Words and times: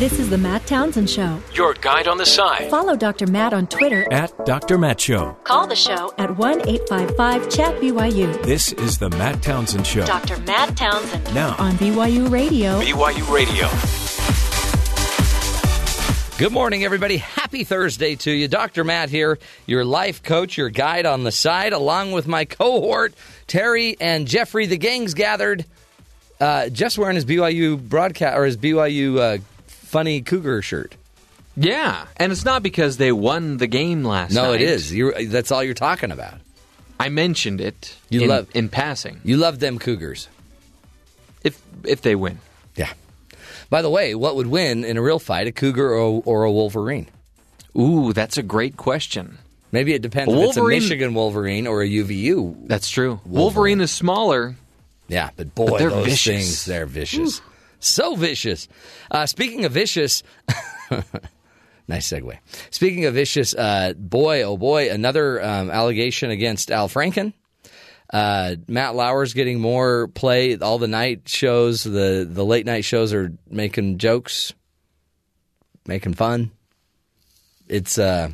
This 0.00 0.18
is 0.18 0.30
the 0.30 0.38
Matt 0.38 0.66
Townsend 0.66 1.10
Show. 1.10 1.38
Your 1.52 1.74
guide 1.74 2.08
on 2.08 2.16
the 2.16 2.24
side. 2.24 2.70
Follow 2.70 2.96
Dr. 2.96 3.26
Matt 3.26 3.52
on 3.52 3.66
Twitter 3.66 4.10
At 4.10 4.46
Dr. 4.46 4.78
Matt 4.78 4.98
Show. 4.98 5.36
Call 5.44 5.66
the 5.66 5.76
show 5.76 6.14
at 6.16 6.38
1 6.38 6.66
855 6.66 7.50
Chat 7.50 7.78
BYU. 7.82 8.42
This 8.42 8.72
is 8.72 8.96
the 8.96 9.10
Matt 9.10 9.42
Townsend 9.42 9.86
Show. 9.86 10.06
Dr. 10.06 10.38
Matt 10.38 10.74
Townsend 10.74 11.34
Now, 11.34 11.54
on 11.58 11.72
BYU 11.72 12.30
Radio. 12.30 12.80
BYU 12.80 13.30
Radio. 13.30 13.68
Good 16.38 16.52
morning, 16.54 16.82
everybody. 16.82 17.18
Happy 17.18 17.64
Thursday 17.64 18.16
to 18.16 18.30
you. 18.30 18.48
Dr. 18.48 18.84
Matt 18.84 19.10
here, 19.10 19.38
your 19.66 19.84
life 19.84 20.22
coach, 20.22 20.56
your 20.56 20.70
guide 20.70 21.04
on 21.04 21.24
the 21.24 21.32
side, 21.32 21.74
along 21.74 22.12
with 22.12 22.26
my 22.26 22.46
cohort, 22.46 23.12
Terry 23.46 23.98
and 24.00 24.26
Jeffrey. 24.26 24.64
The 24.64 24.78
gang's 24.78 25.12
gathered. 25.12 25.66
Uh, 26.40 26.70
just 26.70 26.96
wearing 26.96 27.16
his 27.16 27.26
BYU 27.26 27.78
broadcast 27.78 28.38
or 28.38 28.46
his 28.46 28.56
BYU 28.56 29.18
uh, 29.18 29.42
funny 29.90 30.20
cougar 30.22 30.62
shirt. 30.62 30.96
Yeah, 31.56 32.06
and 32.16 32.30
it's 32.32 32.44
not 32.44 32.62
because 32.62 32.96
they 32.96 33.12
won 33.12 33.56
the 33.58 33.66
game 33.66 34.04
last 34.04 34.32
night. 34.32 34.42
No, 34.42 34.52
it 34.52 34.60
is. 34.62 34.94
You're, 34.94 35.24
that's 35.24 35.50
all 35.50 35.62
you're 35.64 35.74
talking 35.74 36.10
about. 36.12 36.34
I 36.98 37.08
mentioned 37.08 37.60
it 37.60 37.96
You 38.08 38.22
in, 38.22 38.28
love- 38.28 38.48
in 38.54 38.68
passing. 38.68 39.20
You 39.24 39.36
love 39.36 39.58
them 39.58 39.78
cougars. 39.78 40.28
If 41.42 41.60
if 41.84 42.02
they 42.02 42.14
win, 42.14 42.38
Yeah. 42.76 42.92
By 43.70 43.82
the 43.82 43.90
way, 43.90 44.14
what 44.14 44.36
would 44.36 44.46
win 44.48 44.84
in 44.84 44.96
a 44.96 45.02
real 45.02 45.18
fight, 45.18 45.46
a 45.46 45.52
cougar 45.52 45.90
or, 45.94 46.22
or 46.24 46.44
a 46.44 46.52
wolverine? 46.52 47.06
ooh, 47.78 48.12
that's 48.12 48.36
a 48.36 48.42
great 48.42 48.76
question. 48.76 49.38
Maybe 49.72 49.94
it 49.94 50.02
depends 50.02 50.32
A 50.32 50.36
if 50.36 50.48
it's 50.48 50.56
a 50.56 50.60
wolverine- 50.60 50.82
Michigan 50.82 51.14
wolverine 51.14 51.66
or 51.66 51.82
a 51.82 51.88
UVU. 51.88 52.66
That's 52.68 52.90
true. 52.90 53.20
Wolverine, 53.24 53.80
is 53.80 53.90
smaller. 53.92 54.56
Yeah, 55.08 55.30
but 55.36 55.54
boy, 55.54 55.78
they're 55.78 55.90
those 55.90 56.04
vicious. 56.06 56.24
things, 56.24 56.64
they're 56.64 56.86
vicious. 56.86 57.40
So 57.80 58.14
vicious. 58.14 58.68
Uh, 59.10 59.26
speaking 59.26 59.64
of 59.64 59.72
vicious, 59.72 60.22
nice 61.88 62.08
segue. 62.08 62.38
Speaking 62.70 63.06
of 63.06 63.14
vicious, 63.14 63.54
uh, 63.54 63.94
boy, 63.96 64.42
oh 64.42 64.56
boy, 64.56 64.90
another 64.90 65.42
um, 65.42 65.70
allegation 65.70 66.30
against 66.30 66.70
Al 66.70 66.88
Franken. 66.88 67.32
Uh, 68.12 68.56
Matt 68.68 68.94
Lauer's 68.94 69.34
getting 69.34 69.60
more 69.60 70.08
play. 70.08 70.56
All 70.58 70.78
the 70.78 70.88
night 70.88 71.28
shows, 71.28 71.84
the, 71.84 72.26
the 72.28 72.44
late 72.44 72.66
night 72.66 72.84
shows 72.84 73.14
are 73.14 73.32
making 73.48 73.98
jokes, 73.98 74.52
making 75.86 76.14
fun. 76.14 76.50
It's 77.68 77.98
uh, 77.98 78.30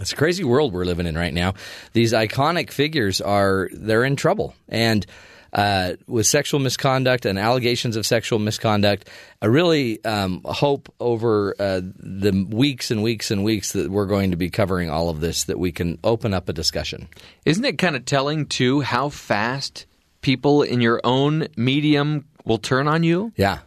it's 0.00 0.12
a 0.12 0.16
crazy 0.16 0.44
world 0.44 0.72
we're 0.72 0.84
living 0.84 1.06
in 1.06 1.16
right 1.16 1.34
now. 1.34 1.54
These 1.94 2.12
iconic 2.12 2.70
figures 2.70 3.20
are 3.20 3.68
they're 3.72 4.04
in 4.04 4.14
trouble, 4.14 4.54
and 4.68 5.04
uh, 5.52 5.94
with 6.06 6.26
sexual 6.26 6.60
misconduct 6.60 7.24
and 7.26 7.38
allegations 7.38 7.96
of 7.96 8.06
sexual 8.06 8.38
misconduct, 8.38 9.08
I 9.40 9.46
really 9.46 10.04
um, 10.04 10.42
hope 10.44 10.92
over 11.00 11.54
uh, 11.58 11.80
the 11.82 12.46
weeks 12.50 12.90
and 12.90 13.02
weeks 13.02 13.30
and 13.30 13.44
weeks 13.44 13.72
that 13.72 13.90
we're 13.90 14.06
going 14.06 14.30
to 14.30 14.36
be 14.36 14.50
covering 14.50 14.90
all 14.90 15.08
of 15.08 15.20
this 15.20 15.44
that 15.44 15.58
we 15.58 15.72
can 15.72 15.98
open 16.04 16.34
up 16.34 16.48
a 16.48 16.52
discussion. 16.52 17.08
Isn't 17.44 17.64
it 17.64 17.78
kind 17.78 17.96
of 17.96 18.04
telling 18.04 18.46
too 18.46 18.80
how 18.80 19.08
fast 19.08 19.86
people 20.20 20.62
in 20.62 20.80
your 20.80 21.00
own 21.04 21.48
medium 21.56 22.26
will 22.44 22.58
turn 22.58 22.88
on 22.88 23.02
you? 23.02 23.32
Yeah, 23.36 23.60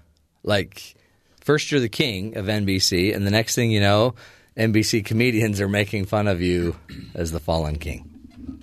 like 0.44 0.96
first 1.42 1.72
you're 1.72 1.80
the 1.80 1.90
king 1.90 2.38
of 2.38 2.46
NBC, 2.46 3.16
and 3.16 3.26
the 3.26 3.32
next 3.32 3.56
thing 3.56 3.72
you 3.72 3.80
know, 3.80 4.16
NBC 4.58 5.06
comedians 5.06 5.62
are 5.62 5.70
making 5.70 6.06
fun 6.06 6.28
of 6.28 6.42
you 6.42 6.76
as 7.16 7.32
the 7.32 7.40
fallen 7.40 7.78
king. 7.78 8.06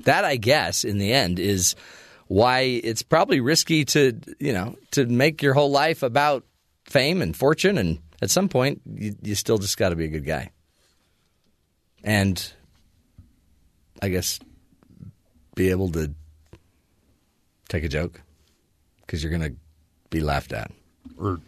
That, 0.05 0.25
I 0.25 0.36
guess, 0.36 0.84
in 0.84 0.98
the 0.98 1.12
end, 1.12 1.39
is 1.41 1.75
why 2.29 2.61
it's 2.61 3.03
probably 3.03 3.41
risky 3.41 3.85
to 3.85 4.19
you 4.39 4.53
know 4.53 4.77
to 4.93 5.07
make 5.07 5.43
your 5.43 5.55
whole 5.55 5.71
life 5.71 6.03
about 6.03 6.45
fame 6.85 7.23
and 7.23 7.37
fortune, 7.37 7.79
and 7.79 7.99
at 8.23 8.31
some 8.31 8.49
point, 8.49 8.81
you, 8.95 9.15
you 9.23 9.35
still 9.35 9.59
just 9.59 9.77
got 9.77 9.91
to 9.91 9.97
be 9.97 10.05
a 10.05 10.09
good 10.09 10.25
guy. 10.25 10.51
And 12.05 12.53
I 14.01 14.09
guess 14.09 14.39
be 15.55 15.71
able 15.71 15.91
to 15.92 16.13
take 17.69 17.83
a 17.83 17.89
joke 17.89 18.20
because 19.01 19.23
you're 19.23 19.36
going 19.36 19.53
to 19.53 19.57
be 20.11 20.20
laughed 20.20 20.53
at. 20.53 20.70
or 21.19 21.41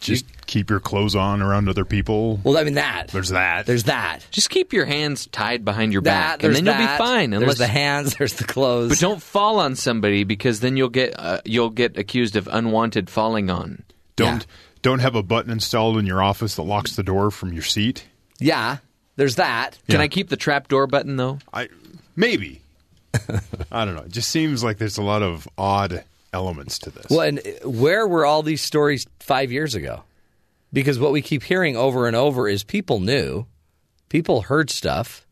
just 0.00 0.46
keep 0.46 0.70
your 0.70 0.80
clothes 0.80 1.14
on 1.14 1.42
around 1.42 1.68
other 1.68 1.84
people. 1.84 2.40
Well, 2.42 2.56
I 2.56 2.64
mean 2.64 2.74
that. 2.74 3.08
There's 3.08 3.30
that. 3.30 3.66
There's 3.66 3.84
that. 3.84 4.26
Just 4.30 4.50
keep 4.50 4.72
your 4.72 4.84
hands 4.84 5.26
tied 5.26 5.64
behind 5.64 5.92
your 5.92 6.02
That. 6.02 6.10
back, 6.20 6.32
and 6.34 6.54
There's 6.54 6.62
then 6.62 6.66
you'll 6.66 6.86
be 6.86 6.96
fine. 6.98 7.30
There's 7.30 7.42
Unless 7.42 7.58
the 7.58 7.66
hands. 7.66 8.14
There's 8.18 8.34
the 8.34 8.44
clothes. 8.44 8.90
But 8.90 8.98
don't 8.98 9.22
fall 9.22 9.60
on 9.60 9.76
somebody 9.76 10.24
because 10.24 10.60
then 10.60 10.76
you'll 10.76 10.88
get 10.88 11.18
uh, 11.18 11.40
you'll 11.44 11.70
get 11.70 11.96
accused 11.96 12.36
of 12.36 12.48
unwanted 12.48 13.10
falling 13.10 13.50
on. 13.50 13.84
don't 14.16 14.40
yeah. 14.40 14.54
don't 14.82 15.00
have 15.00 15.14
a 15.14 15.22
button 15.22 15.50
installed 15.50 15.98
in 15.98 16.06
your 16.06 16.22
office 16.22 16.56
that 16.56 16.62
locks 16.62 16.96
the 16.96 17.02
door 17.02 17.30
from 17.30 17.52
your 17.52 17.62
seat. 17.62 18.04
Yeah. 18.38 18.78
There's 19.16 19.34
that. 19.36 19.76
Can 19.88 20.00
I 20.00 20.06
keep 20.06 20.28
the 20.28 20.36
trap 20.36 20.68
door 20.68 20.86
button 20.86 21.16
though? 21.16 21.38
I 21.52 21.68
maybe. 22.14 22.62
I 23.72 23.84
don't 23.84 23.96
know. 23.96 24.02
It 24.02 24.12
just 24.12 24.30
seems 24.30 24.62
like 24.62 24.78
there's 24.78 24.98
a 24.98 25.02
lot 25.02 25.22
of 25.22 25.48
odd 25.58 26.04
elements 26.32 26.78
to 26.80 26.90
this. 26.90 27.06
Well, 27.10 27.20
and 27.22 27.38
uh, 27.38 27.68
where 27.68 28.06
were 28.06 28.24
all 28.26 28.42
these 28.42 28.60
stories 28.62 29.06
five 29.20 29.50
years 29.52 29.74
ago? 29.74 30.02
Because 30.72 30.98
what 30.98 31.12
we 31.12 31.22
keep 31.22 31.42
hearing 31.42 31.76
over 31.76 32.06
and 32.06 32.14
over 32.16 32.46
is 32.48 32.62
people 32.64 33.00
knew, 33.00 33.46
people 34.08 34.42
heard 34.42 34.68
stuff. 34.70 35.26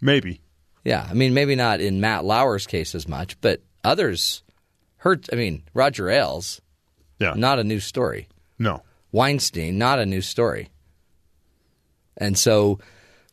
Maybe. 0.00 0.40
Yeah, 0.84 1.06
I 1.08 1.14
mean, 1.14 1.34
maybe 1.34 1.54
not 1.54 1.80
in 1.80 2.00
Matt 2.00 2.24
Lauer's 2.24 2.66
case 2.66 2.94
as 2.94 3.06
much, 3.08 3.40
but 3.40 3.62
others 3.82 4.42
heard. 4.98 5.26
I 5.32 5.36
mean, 5.36 5.62
Roger 5.74 6.08
Ailes, 6.10 6.60
Yeah. 7.18 7.34
not 7.36 7.58
a 7.58 7.64
new 7.64 7.80
story. 7.80 8.28
no. 8.58 8.82
Weinstein, 9.12 9.78
not 9.78 10.00
a 10.00 10.06
new 10.06 10.20
story. 10.20 10.70
And 12.16 12.36
so 12.36 12.80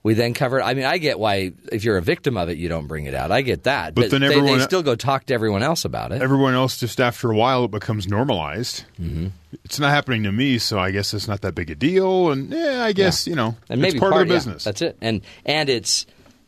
we 0.03 0.13
then 0.16 0.34
covered. 0.34 0.62
I 0.63 0.73
mean, 0.73 0.85
I 0.85 0.97
get 0.97 1.19
why 1.19 1.53
if 1.72 1.84
you're 1.84 1.97
a 1.97 2.01
victim 2.01 2.35
of 2.38 2.50
it, 2.50 2.57
you 2.57 2.69
don't 2.69 2.88
bring 2.88 3.06
it 3.06 3.13
out. 3.13 3.31
I 3.31 3.41
get 3.41 3.63
that, 3.63 3.94
But 3.94 4.09
then 4.09 4.22
they, 4.22 4.28
everyone- 4.28 4.57
they 4.59 4.63
still 4.63 4.84
go 4.84 4.95
talk 4.95 5.25
to 5.28 5.34
everyone 5.34 5.62
else 5.63 5.85
about 5.85 6.12
it. 6.12 6.22
Everyone 6.22 6.53
else 6.53 6.79
just 6.79 7.00
after 7.00 7.31
a 7.31 7.35
while 7.35 7.66
it 7.66 7.72
becomes 7.72 8.07
normalized. 8.07 8.85
Mm-hmm. 9.00 9.28
It's 9.66 9.79
not 9.79 9.91
happening 9.91 10.23
to 10.23 10.31
me, 10.31 10.57
so 10.57 10.79
I 10.79 10.91
guess 10.91 11.13
it's 11.13 11.28
not 11.28 11.41
that 11.41 11.53
big 11.56 11.69
a 11.69 11.75
deal. 11.75 12.31
And 12.31 12.51
yeah, 12.51 12.84
I 12.84 12.94
guess 12.94 13.28
you 13.28 13.35
know 13.35 13.56
and 13.69 13.81
maybe 13.81 13.97
it's 13.97 14.00
part, 14.00 14.13
of 14.13 14.19
the 14.19 14.25
yeah, 14.25 14.38
business. 14.38 14.63
that's 14.63 14.81
it. 14.81 14.97
And 15.01 15.22
and 15.45 15.69
it's 15.69 16.06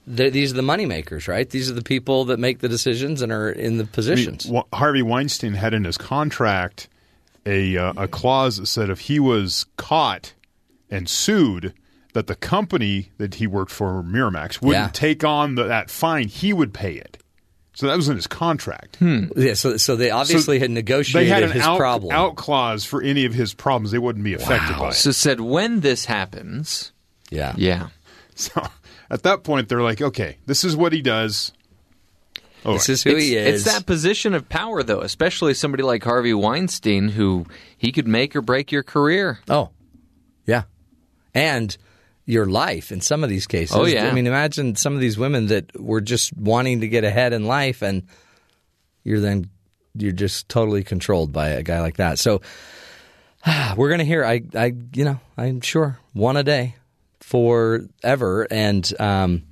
the, 0.07 0.29
these 0.29 0.51
are 0.51 0.55
the 0.55 0.61
money 0.61 0.85
makers, 0.85 1.27
right? 1.27 1.49
These 1.49 1.69
are 1.69 1.73
the 1.73 1.81
people 1.83 2.25
that 2.25 2.37
make 2.39 2.59
the 2.59 2.67
decisions 2.69 3.21
and 3.21 3.31
are 3.31 3.49
in 3.49 3.77
the 3.77 3.83
I 3.83 3.85
mean, 3.85 3.87
positions. 3.87 4.51
Harvey 4.73 5.01
Weinstein 5.01 5.53
had 5.53 5.73
in 5.73 5.83
his 5.85 5.97
contract 5.97 6.89
a 7.45 7.77
uh, 7.77 7.93
a 7.97 8.07
clause 8.07 8.57
that 8.57 8.65
said 8.65 8.89
if 8.89 9.01
he 9.01 9.19
was 9.19 9.65
caught 9.77 10.33
and 10.89 11.07
sued, 11.09 11.73
that 12.13 12.27
the 12.27 12.35
company 12.35 13.11
that 13.17 13.35
he 13.35 13.47
worked 13.47 13.71
for, 13.71 14.03
Miramax, 14.03 14.61
wouldn't 14.61 14.85
Yeah. 14.85 14.89
take 14.91 15.23
on 15.23 15.55
the, 15.55 15.63
that 15.65 15.89
fine; 15.89 16.27
he 16.27 16.53
would 16.53 16.73
pay 16.73 16.93
it. 16.93 17.17
So 17.75 17.87
that 17.87 17.95
was 17.97 18.07
in 18.07 18.15
his 18.15 18.27
contract. 18.27 18.97
Hmm. 18.97 19.25
yeah, 19.35 19.55
so 19.55 19.77
so 19.77 19.95
they 19.95 20.11
obviously 20.11 20.59
had 20.59 20.69
They 20.69 20.73
negotiated 20.75 21.31
had 21.33 21.43
an 21.43 21.51
his 21.51 21.63
out, 21.63 21.77
problem. 21.77 22.11
out 22.15 22.35
clause 22.35 22.85
for 22.85 23.01
any 23.01 23.25
of 23.25 23.33
his 23.33 23.53
problems; 23.53 23.91
they 23.91 23.97
wouldn't 23.99 24.23
be 24.23 24.35
affected 24.35 24.77
by 24.77 24.89
it. 24.89 24.93
So 24.93 25.11
said 25.11 25.39
when 25.41 25.79
this 25.79 26.05
happens, 26.05 26.91
Yeah, 27.31 27.53
yeah. 27.57 27.87
So 28.35 28.65
at 29.09 29.23
that 29.23 29.43
point, 29.43 29.69
they're 29.69 29.81
like, 29.81 30.01
"Okay, 30.01 30.37
this 30.45 30.63
is 30.63 30.75
what 30.75 30.93
he 30.93 31.01
does." 31.01 31.51
Oh, 32.65 32.73
this 32.73 32.87
is 32.89 33.03
who 33.03 33.09
it's, 33.17 33.25
he 33.25 33.35
is. 33.35 33.65
it's 33.65 33.73
that 33.75 33.85
position 33.85 34.33
of 34.33 34.47
power, 34.47 34.83
though, 34.83 35.01
especially 35.01 35.53
somebody 35.53 35.83
like 35.83 36.01
Harvey 36.03 36.33
Weinstein, 36.33 37.09
who 37.09 37.45
he 37.77 37.91
could 37.91 38.07
make 38.07 38.35
or 38.37 38.41
break 38.41 38.71
your 38.71 38.83
career. 38.83 39.39
Oh, 39.49 39.71
yeah, 40.45 40.63
and 41.33 41.75
your 42.25 42.45
life 42.45 42.91
in 42.91 43.01
some 43.01 43.23
of 43.23 43.29
these 43.29 43.47
cases. 43.47 43.75
Oh, 43.75 43.85
yeah. 43.85 44.07
I 44.07 44.13
mean, 44.13 44.27
imagine 44.27 44.75
some 44.75 44.93
of 44.95 45.01
these 45.01 45.17
women 45.17 45.47
that 45.47 45.79
were 45.79 46.01
just 46.01 46.35
wanting 46.35 46.81
to 46.81 46.87
get 46.87 47.03
ahead 47.03 47.33
in 47.33 47.45
life, 47.45 47.81
and 47.81 48.03
you're 49.03 49.19
then 49.19 49.49
you're 49.95 50.11
just 50.11 50.49
totally 50.49 50.83
controlled 50.83 51.31
by 51.31 51.49
a 51.49 51.63
guy 51.63 51.81
like 51.81 51.97
that. 51.97 52.19
So 52.19 52.41
we're 53.77 53.89
gonna 53.89 54.05
hear. 54.05 54.23
I, 54.23 54.41
I, 54.55 54.73
you 54.93 55.05
know, 55.05 55.19
I'm 55.37 55.61
sure 55.61 55.99
one 56.13 56.37
a 56.37 56.43
day 56.43 56.75
forever. 57.19 58.47
And 58.51 58.91
um, 58.99 59.43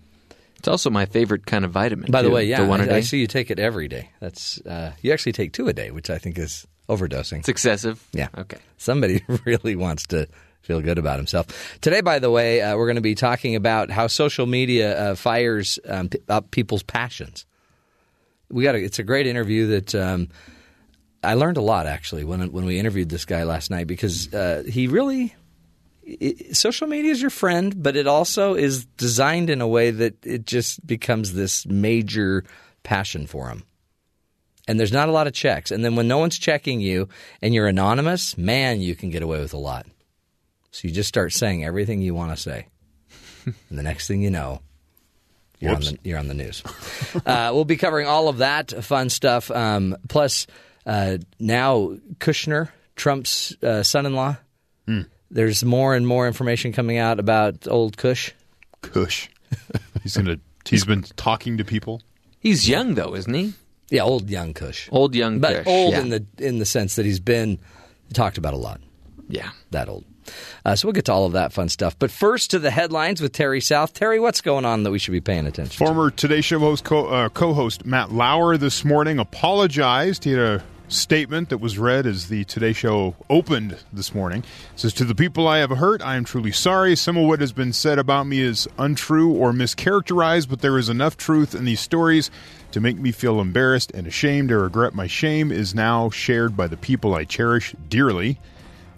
It's 0.57 0.67
also 0.67 0.89
my 0.89 1.05
favorite 1.05 1.45
kind 1.45 1.65
of 1.65 1.71
vitamin. 1.71 2.11
by 2.11 2.21
the 2.21 2.29
too, 2.29 2.35
way, 2.35 2.45
yeah, 2.45 2.61
the 2.61 2.67
one 2.67 2.79
a 2.81 2.83
I, 2.83 2.87
day. 2.87 2.97
I 2.97 3.01
see 3.01 3.19
you 3.19 3.27
take 3.27 3.49
it 3.49 3.59
every 3.59 3.87
day. 3.87 4.09
That's 4.19 4.61
uh, 4.61 4.93
you 5.01 5.11
actually 5.11 5.31
take 5.33 5.53
two 5.53 5.67
a 5.67 5.73
day, 5.73 5.91
which 5.91 6.09
I 6.09 6.17
think 6.17 6.37
is 6.37 6.67
overdosing. 6.89 7.39
It's 7.39 7.49
excessive. 7.49 8.05
Yeah. 8.13 8.27
Okay. 8.37 8.57
Somebody 8.77 9.23
really 9.45 9.75
wants 9.75 10.05
to 10.07 10.27
feel 10.61 10.81
good 10.81 10.97
about 10.97 11.17
himself. 11.17 11.47
Today, 11.81 12.01
by 12.01 12.19
the 12.19 12.29
way, 12.29 12.61
uh, 12.61 12.75
we're 12.77 12.85
going 12.85 12.95
to 12.95 13.01
be 13.01 13.15
talking 13.15 13.55
about 13.55 13.89
how 13.89 14.07
social 14.07 14.45
media 14.45 15.11
uh, 15.11 15.15
fires 15.15 15.79
um, 15.87 16.09
p- 16.09 16.19
up 16.29 16.51
people's 16.51 16.83
passions. 16.83 17.45
We 18.49 18.63
got 18.63 18.75
it's 18.75 18.99
a 18.99 19.03
great 19.03 19.27
interview 19.27 19.67
that 19.67 19.95
um, 19.95 20.29
I 21.23 21.35
learned 21.35 21.57
a 21.57 21.61
lot 21.61 21.87
actually 21.87 22.23
when 22.23 22.51
when 22.51 22.65
we 22.65 22.79
interviewed 22.79 23.09
this 23.09 23.25
guy 23.25 23.43
last 23.43 23.71
night 23.71 23.87
because 23.87 24.33
uh, 24.33 24.63
he 24.67 24.87
really 24.87 25.33
it, 26.03 26.55
social 26.57 26.87
media 26.87 27.11
is 27.11 27.21
your 27.21 27.29
friend, 27.29 27.81
but 27.81 27.95
it 27.95 28.07
also 28.07 28.55
is 28.55 28.85
designed 28.85 29.49
in 29.49 29.61
a 29.61 29.67
way 29.67 29.91
that 29.91 30.25
it 30.25 30.45
just 30.45 30.85
becomes 30.85 31.33
this 31.33 31.65
major 31.65 32.43
passion 32.83 33.27
for 33.27 33.47
him 33.47 33.63
and 34.67 34.79
there's 34.79 34.93
not 34.93 35.09
a 35.09 35.11
lot 35.11 35.27
of 35.27 35.33
checks. 35.33 35.71
And 35.71 35.83
then 35.83 35.95
when 35.95 36.07
no 36.07 36.17
one's 36.17 36.37
checking 36.37 36.79
you 36.79 37.09
and 37.41 37.53
you're 37.53 37.67
anonymous, 37.67 38.37
man, 38.37 38.79
you 38.81 38.95
can 38.95 39.09
get 39.09 39.23
away 39.23 39.39
with 39.39 39.53
a 39.53 39.57
lot. 39.57 39.85
So 40.71 40.87
you 40.87 40.93
just 40.93 41.09
start 41.09 41.33
saying 41.33 41.63
everything 41.65 42.01
you 42.01 42.13
want 42.15 42.35
to 42.35 42.41
say. 42.41 42.67
and 43.45 43.77
the 43.77 43.83
next 43.83 44.07
thing 44.07 44.21
you 44.21 44.29
know, 44.31 44.61
you're, 45.59 45.75
on 45.75 45.81
the, 45.81 45.97
you're 46.03 46.17
on 46.19 46.27
the 46.27 46.33
news. 46.33 46.63
uh, 47.25 47.51
we'll 47.53 47.65
be 47.65 47.77
covering 47.77 48.07
all 48.07 48.27
of 48.29 48.37
that 48.37 48.83
fun 48.83 49.09
stuff. 49.09 49.51
Um, 49.51 49.95
plus, 50.07 50.47
uh, 50.85 51.17
now 51.39 51.95
Kushner, 52.19 52.69
Trump's 52.95 53.55
uh, 53.63 53.83
son 53.83 54.05
in 54.05 54.15
law, 54.15 54.37
Hmm. 54.87 55.01
there's 55.29 55.63
more 55.63 55.93
and 55.95 56.07
more 56.07 56.25
information 56.25 56.71
coming 56.73 56.97
out 56.97 57.19
about 57.19 57.67
old 57.67 57.97
Kush. 57.97 58.31
Kush. 58.81 59.27
He's 60.03 60.17
gonna. 60.17 60.37
He's 60.67 60.85
been 60.85 61.03
talking 61.03 61.57
to 61.57 61.63
people. 61.65 62.01
He's 62.39 62.67
young 62.67 62.95
though, 62.95 63.13
isn't 63.15 63.33
he? 63.33 63.53
Yeah, 63.89 64.03
old 64.03 64.29
young 64.29 64.53
Kush. 64.55 64.89
Old 64.91 65.13
young 65.13 65.39
but 65.39 65.57
Kush, 65.57 65.67
old 65.67 65.91
yeah. 65.93 65.99
in 66.01 66.09
the 66.09 66.25
in 66.39 66.57
the 66.59 66.65
sense 66.65 66.95
that 66.95 67.05
he's 67.05 67.19
been 67.19 67.59
talked 68.13 68.37
about 68.39 68.53
a 68.55 68.57
lot. 68.57 68.81
Yeah. 69.27 69.51
That 69.71 69.87
old. 69.89 70.05
Uh, 70.65 70.75
so 70.75 70.87
we'll 70.87 70.93
get 70.93 71.05
to 71.05 71.13
all 71.13 71.25
of 71.25 71.33
that 71.33 71.53
fun 71.53 71.69
stuff. 71.69 71.97
But 71.97 72.11
first 72.11 72.51
to 72.51 72.59
the 72.59 72.71
headlines 72.71 73.21
with 73.21 73.33
Terry 73.33 73.61
South. 73.61 73.93
Terry, 73.93 74.19
what's 74.19 74.41
going 74.41 74.65
on 74.65 74.83
that 74.83 74.91
we 74.91 74.99
should 74.99 75.11
be 75.11 75.21
paying 75.21 75.45
attention 75.45 75.71
to? 75.71 75.85
Former 75.85 76.11
Today 76.11 76.41
Show 76.41 76.59
host, 76.59 76.83
co- 76.83 77.07
uh, 77.07 77.29
co-host 77.29 77.85
Matt 77.85 78.11
Lauer 78.11 78.57
this 78.57 78.83
morning 78.85 79.19
apologized. 79.19 80.23
He 80.23 80.31
had 80.31 80.39
a 80.39 80.63
statement 80.91 81.49
that 81.49 81.59
was 81.59 81.77
read 81.77 82.05
as 82.05 82.27
the 82.27 82.43
Today 82.43 82.73
Show 82.73 83.15
opened 83.29 83.77
this 83.93 84.13
morning. 84.13 84.43
It 84.73 84.79
says, 84.79 84.93
To 84.93 85.05
the 85.05 85.15
people 85.15 85.47
I 85.47 85.59
have 85.59 85.71
hurt, 85.71 86.01
I 86.01 86.15
am 86.15 86.25
truly 86.25 86.51
sorry. 86.51 86.95
Some 86.95 87.17
of 87.17 87.25
what 87.27 87.39
has 87.39 87.53
been 87.53 87.73
said 87.73 87.97
about 87.97 88.27
me 88.27 88.41
is 88.41 88.67
untrue 88.77 89.31
or 89.31 89.51
mischaracterized, 89.51 90.49
but 90.49 90.61
there 90.61 90.77
is 90.77 90.89
enough 90.89 91.17
truth 91.17 91.55
in 91.55 91.65
these 91.65 91.79
stories 91.79 92.29
to 92.71 92.79
make 92.79 92.97
me 92.97 93.11
feel 93.11 93.39
embarrassed 93.39 93.91
and 93.93 94.07
ashamed. 94.07 94.51
I 94.51 94.55
regret 94.55 94.93
my 94.93 95.07
shame 95.07 95.51
is 95.51 95.73
now 95.73 96.09
shared 96.09 96.55
by 96.55 96.67
the 96.67 96.77
people 96.77 97.13
I 97.13 97.23
cherish 97.23 97.75
dearly. 97.89 98.39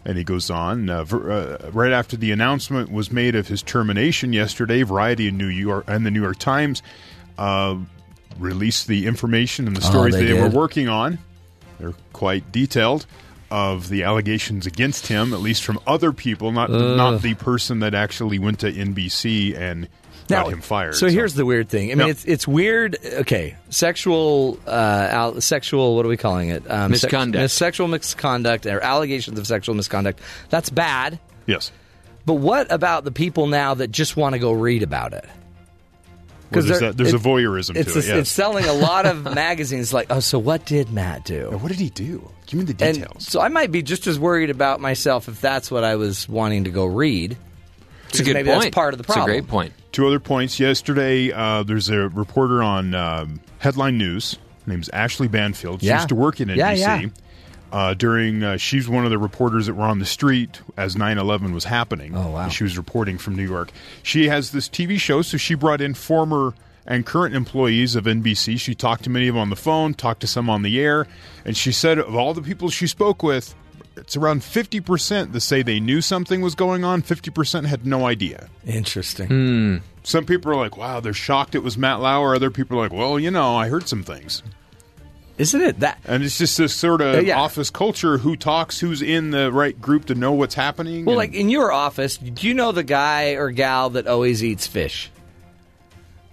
And 0.06 0.18
he 0.18 0.24
goes 0.26 0.50
on, 0.50 0.90
uh, 0.90 1.04
ver- 1.06 1.32
uh, 1.32 1.70
right 1.72 1.94
after 1.94 2.18
the 2.18 2.32
announcement 2.32 2.92
was 2.92 3.10
made 3.12 3.36
of 3.36 3.48
his 3.48 3.62
termination 3.62 4.34
yesterday, 4.34 4.84
Variety 4.84 5.30
in 5.30 5.38
New 5.38 5.48
York 5.48 5.86
and 5.88 6.06
the 6.06 6.12
New 6.12 6.22
York 6.22 6.40
Times 6.40 6.84
uh, 7.38 7.78
released 8.38 8.88
the 8.88 9.08
information 9.08 9.68
and 9.68 9.76
the 9.78 9.82
Oh, 9.86 9.90
stories 9.90 10.14
they 10.16 10.26
they, 10.26 10.34
were 10.34 10.50
working 10.50 10.90
on. 10.90 11.20
They're 11.80 11.94
quite 12.12 12.52
detailed 12.52 13.06
of 13.50 13.88
the 13.90 14.04
allegations 14.04 14.66
against 14.66 15.08
him, 15.08 15.32
at 15.34 15.40
least 15.40 15.64
from 15.64 15.80
other 15.86 16.12
people, 16.12 16.52
not 16.52 16.70
not 16.70 17.22
the 17.22 17.36
person 17.36 17.80
that 17.80 17.94
actually 17.94 18.40
went 18.40 18.60
to 18.60 18.72
NBC 18.72 19.56
and 19.58 19.88
got 20.28 20.52
him 20.52 20.62
fired. 20.62 20.96
So, 20.96 21.08
here's 21.08 21.34
the 21.34 21.46
weird 21.46 21.70
thing. 21.70 21.92
I 21.92 21.96
mean, 21.96 22.10
it's 22.10 22.26
it's 22.26 22.48
weird. 22.48 22.98
Okay, 23.04 23.56
sexual, 23.70 24.60
uh, 24.68 24.70
al- 25.10 25.42
sexual. 25.42 25.96
What 25.96 26.06
are 26.06 26.10
we 26.10 26.18
calling 26.18 26.50
it? 26.50 26.70
Um, 26.70 26.92
Misconduct. 26.92 27.42
mis- 27.42 27.54
sexual 27.54 27.88
misconduct 27.88 28.66
or 28.66 28.80
allegations 28.82 29.38
of 29.40 29.46
sexual 29.48 29.76
misconduct. 29.76 30.20
That's 30.50 30.70
bad. 30.70 31.20
yes. 31.46 31.72
But 32.26 32.36
what 32.36 32.72
about 32.72 33.04
the 33.04 33.12
people 33.12 33.48
now 33.48 33.74
that 33.74 33.92
just 33.92 34.16
want 34.16 34.32
to 34.34 34.40
go 34.40 34.54
read 34.54 34.82
about 34.82 35.12
it? 35.14 35.26
Well, 36.52 36.64
there's 36.64 36.96
there's 36.96 37.14
a 37.14 37.18
voyeurism 37.18 37.76
it's 37.76 37.94
to 37.94 38.00
it, 38.00 38.06
yes. 38.06 38.18
It's 38.20 38.32
selling 38.32 38.66
a 38.66 38.74
lot 38.74 39.06
of 39.06 39.24
magazines. 39.36 39.92
Like, 39.94 40.08
oh, 40.10 40.20
so 40.20 40.38
what 40.40 40.66
did 40.66 40.92
Matt 40.92 41.26
do? 41.26 41.50
What 41.60 41.70
did 41.70 41.80
he 41.80 41.90
do? 41.90 42.30
Give 42.46 42.60
me 42.60 42.66
the 42.72 42.86
And 42.86 42.96
details. 42.98 43.26
so 43.28 43.42
I 43.42 43.48
might 43.48 43.72
be 43.72 43.82
just 43.82 44.06
as 44.08 44.20
worried 44.20 44.52
about 44.52 44.80
myself 44.80 45.28
if 45.28 45.42
that's 45.42 45.72
what 45.72 45.84
I 45.84 45.96
was 45.96 46.30
wanting 46.30 46.66
to 46.66 46.70
go 46.70 46.86
read. 46.86 47.36
It's 48.14 48.22
a 48.22 48.24
good 48.24 48.34
maybe 48.36 48.50
point. 48.50 48.64
that's 48.64 48.74
part 48.76 48.94
of 48.94 48.98
the 48.98 49.04
problem. 49.04 49.30
It's 49.30 49.38
a 49.38 49.42
great 49.42 49.50
point. 49.50 49.74
Two 49.92 50.08
other 50.08 50.20
points. 50.20 50.60
Yesterday, 50.60 51.32
uh, 51.32 51.64
there's 51.64 51.90
a 51.90 52.10
reporter 52.10 52.64
on 52.64 52.94
um, 52.96 53.40
Headline 53.60 53.98
News. 53.98 54.38
Her 54.66 54.72
name's 54.72 54.90
Ashley 54.90 55.28
Banfield. 55.28 55.82
She 55.82 55.88
Yeah. 55.88 55.96
used 55.98 56.10
to 56.10 56.16
work 56.16 56.40
in 56.42 56.50
NBC. 56.50 56.58
Yeah, 56.80 57.00
yeah. 57.02 57.08
Uh, 57.72 57.94
during, 57.96 58.44
uh, 58.44 58.56
she's 58.58 58.88
one 58.88 59.04
of 59.04 59.10
the 59.10 59.18
reporters 59.18 59.66
that 59.66 59.74
were 59.74 59.86
on 59.86 59.98
the 59.98 60.06
street 60.06 60.62
as 60.78 60.96
9/11 60.96 61.54
was 61.54 61.64
happening. 61.66 62.16
Oh, 62.16 62.30
wow. 62.30 62.48
She 62.50 62.64
was 62.64 62.78
reporting 62.78 63.18
from 63.18 63.36
New 63.36 63.48
York. 63.48 63.72
She 64.04 64.28
has 64.30 64.52
this 64.52 64.70
TV 64.70 65.00
show, 65.00 65.24
so 65.24 65.38
she 65.38 65.56
brought 65.56 65.82
in 65.82 65.96
former 65.96 66.54
and 66.86 67.04
current 67.06 67.34
employees 67.36 67.96
of 67.96 68.06
NBC. 68.06 68.58
She 68.60 68.76
talked 68.76 69.06
to 69.06 69.10
many 69.10 69.28
of 69.28 69.34
them 69.36 69.42
on 69.42 69.50
the 69.50 69.56
phone, 69.56 69.94
talked 69.96 70.20
to 70.22 70.28
some 70.28 70.50
on 70.52 70.62
the 70.62 70.80
air, 70.80 71.08
and 71.46 71.58
she 71.58 71.72
said 71.72 71.98
of 71.98 72.14
all 72.14 72.34
the 72.36 72.42
people 72.44 72.70
she 72.70 72.86
spoke 72.88 73.24
with, 73.24 73.56
it's 73.96 74.16
around 74.18 74.42
50% 74.42 75.32
that 75.34 75.42
say 75.42 75.62
they 75.62 75.80
knew 75.80 76.02
something 76.02 76.42
was 76.42 76.56
going 76.56 76.84
on. 76.84 77.02
50% 77.02 77.66
had 77.66 77.86
no 77.86 78.06
idea. 78.08 78.50
Interesting. 78.66 79.82
Some 80.04 80.26
people 80.26 80.52
are 80.52 80.56
like, 80.56 80.78
wow, 80.78 81.00
they're 81.00 81.14
shocked 81.14 81.56
it 81.56 81.60
was 81.64 81.78
Matt 81.78 82.00
Lauer. 82.02 82.36
Other 82.36 82.50
people 82.52 82.78
are 82.78 82.82
like, 82.82 82.94
well, 82.94 83.20
you 83.20 83.32
know, 83.32 83.56
I 83.56 83.70
heard 83.70 83.88
some 83.88 84.04
things. 84.04 84.44
Isn't 85.38 85.62
it 85.62 85.80
that? 85.80 86.00
And 86.06 86.24
it's 86.24 86.38
just 86.38 86.58
this 86.60 86.76
sort 86.76 87.02
of 87.02 87.16
Uh, 87.16 87.20
yeah. 87.22 87.40
office 87.40 87.70
culture 87.72 88.20
who 88.20 88.36
talks, 88.36 88.80
who's 88.80 89.02
in 89.02 89.32
the 89.32 89.52
right 89.52 89.80
group 89.82 90.06
to 90.06 90.16
know 90.16 90.32
what's 90.32 90.54
happening. 90.56 91.06
Well, 91.06 91.20
and- 91.20 91.32
like 91.32 91.34
in 91.40 91.50
your 91.50 91.72
office, 91.72 92.18
do 92.18 92.48
you 92.48 92.54
know 92.54 92.72
the 92.72 92.84
guy 92.84 93.32
or 93.32 93.50
gal 93.52 93.90
that 93.92 94.06
always 94.08 94.44
eats 94.44 94.68
fish? 94.68 95.10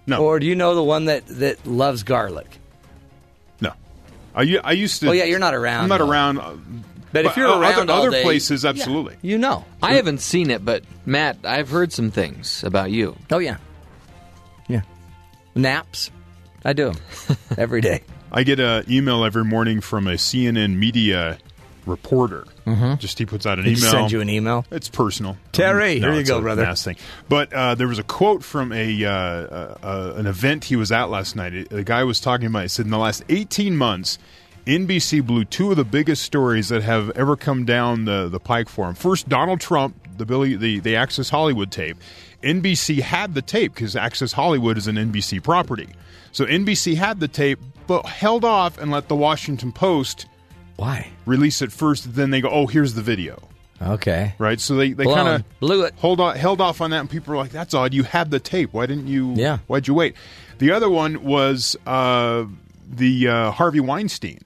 no, 0.05 0.23
Or 0.23 0.39
do 0.39 0.45
you 0.45 0.55
know 0.55 0.75
the 0.75 0.83
one 0.83 1.05
that, 1.05 1.25
that 1.27 1.65
loves 1.65 2.03
garlic? 2.03 2.59
no. 3.59 3.73
I 4.35 4.71
used 4.73 4.99
to. 5.01 5.09
Oh, 5.09 5.11
yeah, 5.13 5.23
you're 5.25 5.39
not 5.39 5.53
around, 5.55 5.83
I'm 5.83 5.89
not 5.89 5.97
though. 5.99 6.09
around. 6.09 6.83
Uh, 7.11 7.13
But 7.13 7.25
if 7.25 7.37
you're 7.37 7.47
other- 7.47 7.61
around 7.61 7.89
all 7.89 8.01
other 8.03 8.11
day- 8.11 8.23
places, 8.23 8.65
absolutely. 8.65 9.17
You 9.21 9.37
know. 9.37 9.65
I 9.81 9.93
haven't 9.93 10.19
seen 10.21 10.49
it, 10.51 10.63
but 10.65 10.83
Matt, 11.05 11.37
I've 11.43 11.69
heard 11.69 11.91
some 11.93 12.11
things 12.11 12.63
about 12.63 12.91
you. 12.91 13.15
Oh, 13.31 13.39
yeah. 13.39 13.57
Yeah. 14.67 14.81
Naps. 15.55 16.11
I 16.63 16.73
do 16.73 16.89
'em 16.89 16.95
every 17.57 17.81
day. 17.81 18.01
I 18.31 18.43
get 18.43 18.59
an 18.59 18.85
email 18.89 19.25
every 19.25 19.43
morning 19.43 19.81
from 19.81 20.07
a 20.07 20.13
CNN 20.13 20.77
media 20.77 21.37
reporter. 21.85 22.45
Just 22.99 23.17
he 23.19 23.25
puts 23.25 23.45
out 23.45 23.57
an 23.59 23.65
Did 23.65 23.71
he 23.77 23.79
email. 23.81 23.91
send 23.91 24.11
you 24.13 24.21
an 24.21 24.29
email? 24.29 24.65
It's 24.71 24.87
personal. 24.87 25.35
Terry, 25.51 25.99
No, 25.99 26.11
here 26.11 26.21
you 26.21 26.25
go, 26.25 26.37
a 26.37 26.41
brother. 26.41 26.61
mass 26.63 26.83
thing. 26.85 26.95
But 27.27 27.51
uh, 27.51 27.75
there 27.75 27.87
was 27.87 27.99
a 27.99 28.03
quote 28.03 28.43
from 28.43 28.71
a 28.71 29.03
uh, 29.03 29.09
uh, 29.11 29.77
uh, 29.83 30.13
an 30.15 30.25
event 30.27 30.65
he 30.65 30.77
was 30.77 30.91
at 30.93 31.09
last 31.09 31.35
night. 31.35 31.69
The 31.69 31.83
guy 31.83 32.03
was 32.05 32.21
talking 32.21 32.45
about. 32.45 32.61
He 32.61 32.67
said, 32.69 32.85
"In 32.85 32.91
the 32.91 32.97
last 32.99 33.23
18 33.27 33.75
months, 33.75 34.17
NBC 34.65 35.25
blew 35.25 35.43
two 35.45 35.71
of 35.71 35.77
the 35.77 35.83
biggest 35.83 36.23
stories 36.23 36.69
that 36.69 36.83
have 36.83 37.09
ever 37.11 37.35
come 37.35 37.65
down 37.65 38.05
the 38.05 38.29
the 38.29 38.39
pike 38.39 38.69
for 38.69 38.87
him. 38.87 38.95
First, 38.95 39.27
Donald 39.27 39.59
Trump, 39.59 39.95
the 40.17 40.25
Billy, 40.25 40.55
the 40.55 40.79
the 40.79 40.95
Access 40.95 41.29
Hollywood 41.29 41.71
tape. 41.71 41.97
NBC 42.43 43.01
had 43.01 43.33
the 43.33 43.41
tape 43.41 43.73
because 43.73 43.95
Access 43.95 44.31
Hollywood 44.33 44.77
is 44.77 44.87
an 44.87 44.95
NBC 44.95 45.43
property. 45.43 45.89
So 46.31 46.45
NBC 46.45 46.95
had 46.95 47.19
the 47.19 47.27
tape, 47.27 47.59
but 47.87 48.05
held 48.05 48.45
off 48.45 48.77
and 48.77 48.91
let 48.91 49.07
the 49.07 49.15
Washington 49.15 49.71
Post." 49.71 50.27
Why? 50.77 51.11
Release 51.25 51.61
it 51.61 51.71
first, 51.71 52.15
then 52.15 52.29
they 52.31 52.41
go, 52.41 52.49
"Oh, 52.49 52.67
here's 52.67 52.93
the 52.93 53.01
video." 53.01 53.41
Okay. 53.81 54.35
right? 54.37 54.59
So 54.59 54.75
they, 54.75 54.93
they 54.93 55.05
kind 55.05 55.27
of 55.27 55.59
Blew 55.59 55.85
it. 55.85 55.95
hold 55.97 56.19
on, 56.19 56.35
held 56.35 56.61
off 56.61 56.81
on 56.81 56.91
that, 56.91 56.99
and 56.99 57.09
people 57.09 57.31
were 57.31 57.37
like, 57.37 57.51
"That's 57.51 57.73
odd. 57.73 57.93
You 57.95 58.03
had 58.03 58.29
the 58.29 58.39
tape. 58.39 58.73
Why 58.73 58.85
didn't 58.85 59.07
you? 59.07 59.33
Yeah. 59.35 59.57
Why'd 59.67 59.87
you 59.87 59.95
wait?" 59.95 60.15
The 60.59 60.71
other 60.71 60.89
one 60.89 61.23
was 61.23 61.75
uh, 61.87 62.45
the 62.87 63.27
uh, 63.27 63.51
Harvey 63.51 63.79
Weinstein. 63.79 64.39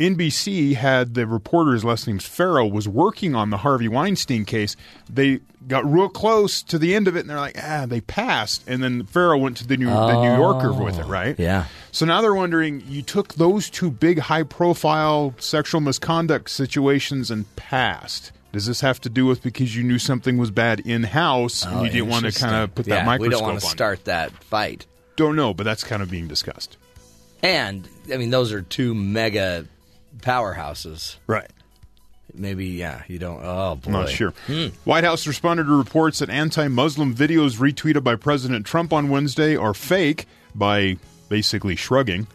NBC 0.00 0.74
had 0.74 1.14
the 1.14 1.26
reporter's 1.26 1.84
last 1.84 2.06
name's 2.06 2.26
Farrell 2.26 2.70
was 2.70 2.88
working 2.88 3.34
on 3.34 3.50
the 3.50 3.58
Harvey 3.58 3.88
Weinstein 3.88 4.44
case. 4.44 4.74
They 5.08 5.40
got 5.68 5.90
real 5.90 6.08
close 6.08 6.62
to 6.64 6.78
the 6.78 6.94
end 6.94 7.06
of 7.08 7.16
it, 7.16 7.20
and 7.20 7.30
they're 7.30 7.38
like, 7.38 7.56
"Ah, 7.62 7.86
they 7.86 8.00
passed." 8.00 8.64
And 8.66 8.82
then 8.82 9.04
Farrell 9.06 9.40
went 9.40 9.56
to 9.58 9.66
the 9.66 9.76
New, 9.76 9.86
the 9.86 10.20
New 10.22 10.34
Yorker 10.36 10.72
with 10.72 10.98
it, 10.98 11.06
right? 11.06 11.36
Oh, 11.38 11.42
Yeah. 11.42 11.66
So 11.92 12.04
now 12.06 12.20
they're 12.20 12.34
wondering 12.34 12.82
you 12.88 13.02
took 13.02 13.34
those 13.34 13.70
two 13.70 13.88
big 13.90 14.18
high 14.18 14.42
profile 14.42 15.32
sexual 15.38 15.80
misconduct 15.80 16.50
situations 16.50 17.30
and 17.30 17.44
passed. 17.54 18.32
Does 18.52 18.66
this 18.66 18.80
have 18.82 19.00
to 19.02 19.08
do 19.08 19.26
with 19.26 19.42
because 19.42 19.76
you 19.76 19.82
knew 19.84 19.98
something 19.98 20.36
was 20.36 20.50
bad 20.50 20.80
in 20.80 21.04
house 21.04 21.64
and 21.64 21.82
you 21.86 21.90
didn't 21.90 22.08
want 22.08 22.24
to 22.24 22.32
kind 22.32 22.54
of 22.56 22.74
put 22.74 22.86
that 22.86 22.92
Oh, 22.92 22.96
yeah, 22.98 23.04
microscope 23.06 23.20
We 23.22 23.28
don't 23.36 23.42
want 23.42 23.60
to 23.60 23.66
on? 23.66 23.70
start 23.70 24.04
that 24.06 24.32
fight. 24.44 24.86
Don't 25.16 25.34
know, 25.36 25.54
but 25.54 25.62
that's 25.64 25.82
kind 25.84 26.02
of 26.02 26.10
being 26.10 26.26
discussed. 26.28 26.76
And 27.42 27.88
I 28.12 28.16
mean, 28.16 28.30
those 28.30 28.52
are 28.52 28.62
two 28.62 28.94
mega 28.94 29.66
powerhouses. 30.18 31.16
Right. 31.26 31.50
Maybe, 32.32 32.66
yeah. 32.66 33.02
You 33.06 33.18
don't. 33.18 33.40
Oh 33.42 33.76
boy. 33.76 33.90
Not 33.90 34.08
sure. 34.08 34.34
Hmm. 34.46 34.68
White 34.84 35.04
House 35.04 35.26
responded 35.26 35.64
to 35.64 35.76
reports 35.76 36.18
that 36.18 36.30
anti 36.30 36.68
Muslim 36.68 37.14
videos 37.14 37.58
retweeted 37.58 38.02
by 38.02 38.16
President 38.16 38.66
Trump 38.66 38.92
on 38.92 39.08
Wednesday 39.08 39.56
are 39.56 39.74
fake 39.74 40.26
by 40.54 40.96
basically 41.28 41.76
shrugging. 41.76 42.26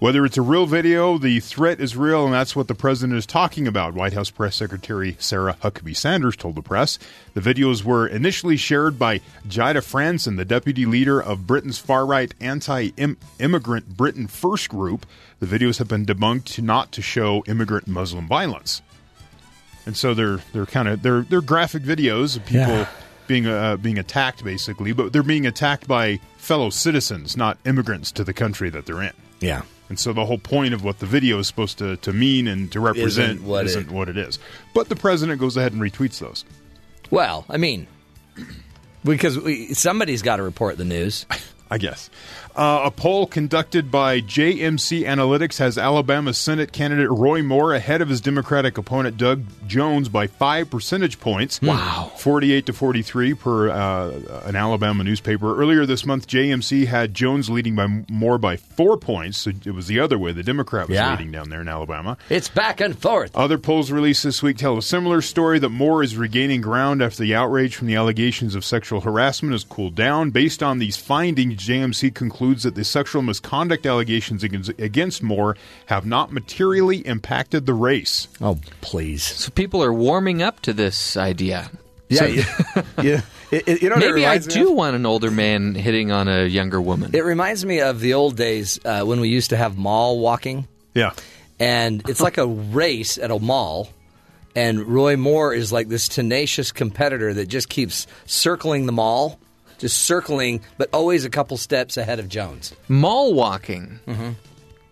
Whether 0.00 0.24
it's 0.24 0.38
a 0.38 0.42
real 0.42 0.64
video, 0.66 1.18
the 1.18 1.40
threat 1.40 1.80
is 1.80 1.96
real, 1.96 2.24
and 2.24 2.32
that's 2.32 2.54
what 2.54 2.68
the 2.68 2.74
president 2.76 3.18
is 3.18 3.26
talking 3.26 3.66
about. 3.66 3.94
White 3.94 4.12
House 4.12 4.30
Press 4.30 4.54
Secretary 4.54 5.16
Sarah 5.18 5.56
Huckabee 5.60 5.96
Sanders 5.96 6.36
told 6.36 6.54
the 6.54 6.62
press. 6.62 7.00
The 7.34 7.40
videos 7.40 7.82
were 7.82 8.06
initially 8.06 8.56
shared 8.56 8.96
by 8.96 9.18
Jayda 9.48 9.82
Fransen, 9.82 10.36
the 10.36 10.44
deputy 10.44 10.86
leader 10.86 11.20
of 11.20 11.48
Britain's 11.48 11.80
far 11.80 12.06
right 12.06 12.32
anti 12.40 12.90
immigrant 13.40 13.96
Britain 13.96 14.28
First 14.28 14.68
group. 14.68 15.04
The 15.40 15.46
videos 15.46 15.78
have 15.78 15.88
been 15.88 16.06
debunked 16.06 16.62
not 16.62 16.92
to 16.92 17.02
show 17.02 17.42
immigrant 17.48 17.88
Muslim 17.88 18.28
violence 18.28 18.82
and 19.86 19.96
so 19.96 20.12
they're 20.12 20.38
they're 20.52 20.66
kind 20.66 20.86
of 20.86 21.00
they're 21.02 21.22
they're 21.22 21.40
graphic 21.40 21.82
videos 21.82 22.36
of 22.36 22.44
people 22.44 22.60
Yeah. 22.74 22.88
being 23.26 23.46
uh, 23.46 23.76
being 23.78 23.98
attacked 23.98 24.44
basically, 24.44 24.92
but 24.92 25.12
they're 25.14 25.22
being 25.22 25.46
attacked 25.46 25.88
by 25.88 26.20
fellow 26.36 26.68
citizens, 26.68 27.36
not 27.38 27.56
immigrants 27.64 28.12
to 28.12 28.22
the 28.24 28.34
country 28.34 28.68
that 28.70 28.84
they're 28.84 29.02
in. 29.02 29.12
Yeah. 29.40 29.62
And 29.88 29.98
so 29.98 30.12
the 30.12 30.24
whole 30.26 30.38
point 30.38 30.74
of 30.74 30.84
what 30.84 30.98
the 30.98 31.06
video 31.06 31.38
is 31.38 31.46
supposed 31.46 31.78
to, 31.78 31.96
to 31.98 32.12
mean 32.12 32.46
and 32.46 32.70
to 32.72 32.80
represent 32.80 33.34
Isn't 33.38 33.46
what 33.46 33.64
isn't 33.66 33.86
it- 33.88 33.90
what 33.90 34.08
it 34.08 34.18
is. 34.18 34.38
But 34.74 34.88
the 34.88 34.96
president 34.96 35.40
goes 35.40 35.56
ahead 35.56 35.72
and 35.72 35.80
retweets 35.80 36.18
those. 36.18 36.44
Well, 37.10 37.46
I 37.48 37.56
mean, 37.56 37.86
because 39.04 39.38
we, 39.38 39.72
somebody's 39.74 40.22
got 40.22 40.36
to 40.36 40.42
report 40.42 40.76
the 40.76 40.84
news. 40.84 41.24
I 41.70 41.78
guess. 41.78 42.08
Uh, 42.58 42.86
a 42.86 42.90
poll 42.90 43.24
conducted 43.24 43.88
by 43.88 44.20
JMC 44.20 45.04
Analytics 45.04 45.58
has 45.58 45.78
Alabama 45.78 46.34
Senate 46.34 46.72
candidate 46.72 47.08
Roy 47.08 47.40
Moore 47.40 47.72
ahead 47.72 48.02
of 48.02 48.08
his 48.08 48.20
Democratic 48.20 48.76
opponent 48.76 49.16
Doug 49.16 49.44
Jones 49.68 50.08
by 50.08 50.26
five 50.26 50.68
percentage 50.68 51.20
points. 51.20 51.62
Wow. 51.62 52.10
48 52.16 52.66
to 52.66 52.72
43 52.72 53.34
per 53.34 53.70
uh, 53.70 54.42
an 54.44 54.56
Alabama 54.56 55.04
newspaper. 55.04 55.56
Earlier 55.56 55.86
this 55.86 56.04
month, 56.04 56.26
JMC 56.26 56.88
had 56.88 57.14
Jones 57.14 57.48
leading 57.48 57.76
by 57.76 57.86
Moore 58.10 58.38
by 58.38 58.56
four 58.56 58.96
points. 58.96 59.38
So 59.38 59.50
it 59.64 59.70
was 59.72 59.86
the 59.86 60.00
other 60.00 60.18
way. 60.18 60.32
The 60.32 60.42
Democrat 60.42 60.88
was 60.88 60.96
Yeah. 60.96 61.12
leading 61.12 61.30
down 61.30 61.50
there 61.50 61.60
in 61.60 61.68
Alabama. 61.68 62.16
It's 62.28 62.48
back 62.48 62.80
and 62.80 62.98
forth. 62.98 63.36
Other 63.36 63.58
polls 63.58 63.92
released 63.92 64.24
this 64.24 64.42
week 64.42 64.56
tell 64.56 64.76
a 64.76 64.82
similar 64.82 65.22
story 65.22 65.60
that 65.60 65.68
Moore 65.68 66.02
is 66.02 66.16
regaining 66.16 66.60
ground 66.62 67.02
after 67.02 67.22
the 67.22 67.36
outrage 67.36 67.76
from 67.76 67.86
the 67.86 67.94
allegations 67.94 68.56
of 68.56 68.64
sexual 68.64 69.02
harassment 69.02 69.52
has 69.52 69.62
cooled 69.62 69.94
down. 69.94 70.30
Based 70.30 70.60
on 70.60 70.80
these 70.80 70.96
findings, 70.96 71.54
JMC 71.64 72.12
concludes 72.48 72.62
that 72.62 72.74
the 72.74 72.84
sexual 72.84 73.20
misconduct 73.22 73.84
allegations 73.86 74.42
against, 74.42 74.70
against 74.78 75.22
Moore 75.22 75.56
have 75.86 76.06
not 76.06 76.32
materially 76.32 76.98
impacted 77.06 77.66
the 77.66 77.74
race. 77.74 78.26
Oh, 78.40 78.58
please. 78.80 79.22
So 79.22 79.50
people 79.50 79.82
are 79.84 79.92
warming 79.92 80.40
up 80.42 80.60
to 80.60 80.72
this 80.72 81.16
idea. 81.16 81.70
Yeah, 82.08 82.24
you, 82.24 82.42
you, 83.02 83.18
it, 83.50 83.68
it- 83.68 83.82
you 83.82 83.90
know 83.90 83.96
Maybe 83.96 84.24
I 84.24 84.38
do 84.38 84.70
of? 84.70 84.76
want 84.76 84.96
an 84.96 85.04
older 85.04 85.30
man 85.30 85.74
hitting 85.74 86.10
on 86.10 86.26
a 86.26 86.46
younger 86.46 86.80
woman. 86.80 87.10
It 87.14 87.22
reminds 87.24 87.66
me 87.66 87.80
of 87.82 88.00
the 88.00 88.14
old 88.14 88.34
days 88.36 88.80
uh, 88.84 89.02
when 89.04 89.20
we 89.20 89.28
used 89.28 89.50
to 89.50 89.58
have 89.58 89.76
mall 89.76 90.18
walking, 90.18 90.66
Yeah. 90.94 91.12
and 91.60 92.02
it's 92.08 92.20
like 92.22 92.38
a 92.38 92.46
race 92.46 93.18
at 93.18 93.30
a 93.30 93.38
mall. 93.38 93.90
And 94.56 94.86
Roy 94.86 95.16
Moore 95.18 95.52
is 95.52 95.70
like 95.70 95.88
this 95.88 96.08
tenacious 96.08 96.72
competitor 96.72 97.34
that 97.34 97.46
just 97.48 97.68
keeps 97.68 98.06
circling 98.24 98.86
the 98.86 98.92
mall, 98.92 99.38
just 99.78 99.96
circling, 100.02 100.60
but 100.76 100.88
always 100.92 101.24
a 101.24 101.30
couple 101.30 101.56
steps 101.56 101.96
ahead 101.96 102.18
of 102.18 102.28
Jones. 102.28 102.74
Mall 102.88 103.32
walking. 103.34 104.00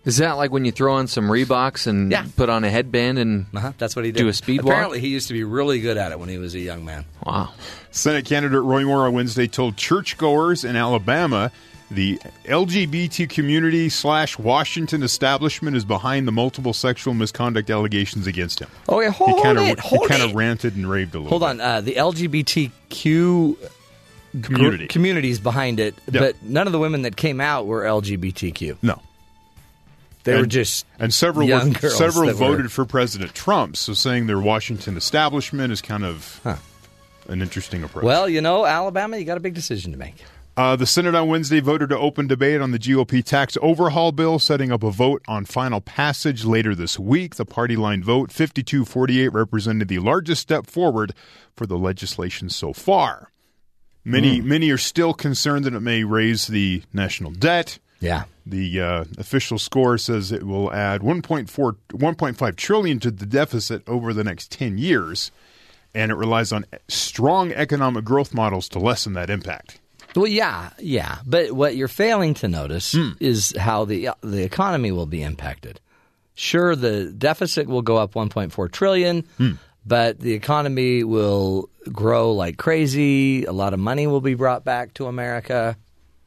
Is 0.05 0.17
that 0.17 0.33
like 0.37 0.51
when 0.51 0.63
you 0.63 0.71
throw 0.71 0.93
on 0.95 1.07
some 1.07 1.25
Reeboks 1.27 1.85
and 1.85 2.09
Yeah. 2.11 2.25
put 2.37 2.49
on 2.49 2.63
a 2.63 2.69
headband 2.69 3.19
and 3.19 3.45
Uh-huh, 3.53 3.73
that's 3.77 3.93
what 3.95 4.05
he 4.05 4.11
did. 4.13 4.19
Do 4.21 4.27
a 4.29 4.33
speed 4.33 4.61
walk? 4.63 4.71
Apparently, 4.73 4.99
he 5.01 5.09
used 5.09 5.27
to 5.27 5.33
be 5.33 5.43
really 5.43 5.81
good 5.81 5.97
at 5.97 6.13
it 6.13 6.19
when 6.19 6.29
he 6.29 6.37
was 6.37 6.55
a 6.55 6.59
young 6.59 6.85
man. 6.85 7.03
wow? 7.25 7.49
Senate 7.91 8.23
candidate 8.25 8.61
Roy 8.61 8.85
Moore 8.85 9.05
on 9.05 9.13
Wednesday 9.13 9.47
told 9.47 9.75
churchgoers 9.75 10.63
in 10.63 10.75
Alabama 10.77 11.51
the 11.91 12.19
LGBT 12.45 13.27
community 13.29 13.87
slash 13.89 14.37
Washington 14.37 15.03
establishment 15.03 15.75
is 15.75 15.83
behind 15.85 16.27
the 16.27 16.31
multiple 16.33 16.73
sexual 16.73 17.13
misconduct 17.13 17.69
allegations 17.69 18.27
against 18.27 18.59
him. 18.59 18.67
Oh, 18.89 18.99
yeah, 19.01 19.07
he 19.11 19.13
hold 19.23 19.41
kind 19.43 19.57
it, 19.57 19.79
of 19.79 19.85
he 19.85 20.07
kind 20.07 20.21
of 20.21 20.35
ranted 20.35 20.75
and 20.75 20.89
raved 20.89 21.15
a 21.15 21.19
little. 21.19 21.29
Hold 21.39 21.41
bit. 21.57 21.61
on, 21.61 21.61
uh, 21.61 21.81
the 21.81 21.95
LGBTQ 21.95 23.57
community. 24.43 24.87
communities 24.87 25.39
behind 25.39 25.79
it, 25.79 25.95
Yeah. 26.11 26.19
but 26.21 26.43
none 26.43 26.67
of 26.67 26.73
the 26.73 26.79
women 26.79 27.03
that 27.03 27.15
came 27.15 27.39
out 27.41 27.65
were 27.67 27.83
LGBTQ. 27.83 28.77
no. 28.81 29.01
They 30.23 30.33
and, 30.33 30.41
were 30.41 30.47
just 30.47 30.85
and 30.99 31.13
several 31.13 31.47
young 31.47 31.69
were, 31.71 31.79
girls 31.79 31.97
several 31.97 32.25
that 32.27 32.33
were- 32.35 32.47
voted 32.49 32.69
for 32.71 32.83
President 32.83 33.33
Trump. 33.33 33.77
So 33.77 33.93
saying 33.93 34.27
their 34.27 34.39
Washington 34.41 34.97
establishment 34.97 35.71
is 35.71 35.81
kind 35.81 36.03
of 36.03 36.41
an 37.29 37.41
interesting 37.41 37.81
approach. 37.83 38.03
well, 38.03 38.27
you 38.27 38.41
know, 38.41 38.65
Alabama, 38.65 39.15
you 39.17 39.23
got 39.23 39.37
a 39.37 39.39
big 39.39 39.53
decision 39.53 39.93
to 39.93 39.97
make. 39.97 40.15
Uh, 40.57 40.75
the 40.75 40.87
Senate 40.87 41.13
on 41.15 41.27
Wednesday 41.29 41.59
voted 41.61 41.89
to 41.89 41.97
open 41.97 42.25
debate 42.27 42.59
on 42.61 42.71
the 42.71 42.79
GOP 42.79 43.23
tax 43.23 43.57
overhaul 43.61 44.11
bill, 44.11 44.37
setting 44.39 44.71
up 44.71 44.81
a 44.83 44.89
vote 44.91 45.21
on 45.27 45.45
final 45.45 45.79
passage 45.79 46.43
later 46.45 46.73
this 46.75 46.97
week. 46.99 47.35
The 47.35 47.45
party 47.45 47.75
line 47.77 48.03
vote, 48.03 48.31
52 48.31 48.83
48, 48.83 49.29
represented 49.31 49.87
the 49.87 49.99
largest 49.99 50.41
step 50.41 50.65
forward 50.65 51.13
for 51.55 51.67
the 51.67 51.77
legislation 51.77 52.49
so 52.49 52.73
far. 52.73 53.31
Many, 54.07 54.37
Hmm. 54.39 54.47
many 54.47 54.69
are 54.71 54.77
still 54.77 55.13
concerned 55.13 55.65
that 55.65 55.73
it 55.73 55.81
may 55.81 56.03
raise 56.05 56.47
the 56.47 56.81
national 56.93 57.31
debt. 57.31 57.77
Yeah. 57.99 58.23
The 58.45 58.79
uh, 58.79 59.03
official 59.17 59.59
score 59.59 59.97
says 59.97 60.31
it 60.31 60.43
will 60.43 60.71
add 60.71 61.01
1.4, 61.01 61.75
1.5 61.89 62.55
trillion 62.55 62.99
to 63.01 63.11
the 63.11 63.25
deficit 63.25 63.83
over 63.85 64.13
the 64.13 64.23
next 64.23 64.49
10 64.51 64.77
years, 64.77 65.31
and 65.93 66.09
it 66.11 66.15
relies 66.15 66.53
on 66.53 66.65
strong 66.87 67.51
economic 67.51 68.05
growth 68.05 68.33
models 68.33 68.69
to 68.69 68.79
lessen 68.79 69.11
that 69.13 69.29
impact. 69.29 69.79
Well, 70.15 70.27
yeah, 70.27 70.69
yeah. 70.79 71.17
But 71.25 71.51
what 71.51 71.75
you're 71.75 71.89
failing 71.89 72.33
to 72.35 72.47
notice 72.47 72.93
Hmm. 72.93 73.11
is 73.19 73.53
how 73.57 73.83
the 73.83 74.09
the 74.21 74.43
economy 74.43 74.91
will 74.93 75.05
be 75.05 75.21
impacted. 75.21 75.81
Sure, 76.33 76.75
the 76.75 77.11
deficit 77.11 77.67
will 77.67 77.81
go 77.81 77.97
up 77.97 78.13
1.4 78.15 78.69
trillion, 78.71 79.23
Hmm. 79.37 79.53
But 79.87 80.19
the 80.19 80.33
economy 80.33 81.03
will 81.03 81.69
grow 81.91 82.33
like 82.33 82.57
crazy. 82.57 83.45
A 83.45 83.51
lot 83.51 83.73
of 83.73 83.79
money 83.79 84.05
will 84.07 84.21
be 84.21 84.33
brought 84.35 84.63
back 84.65 84.93
to 84.95 85.05
America. 85.07 85.77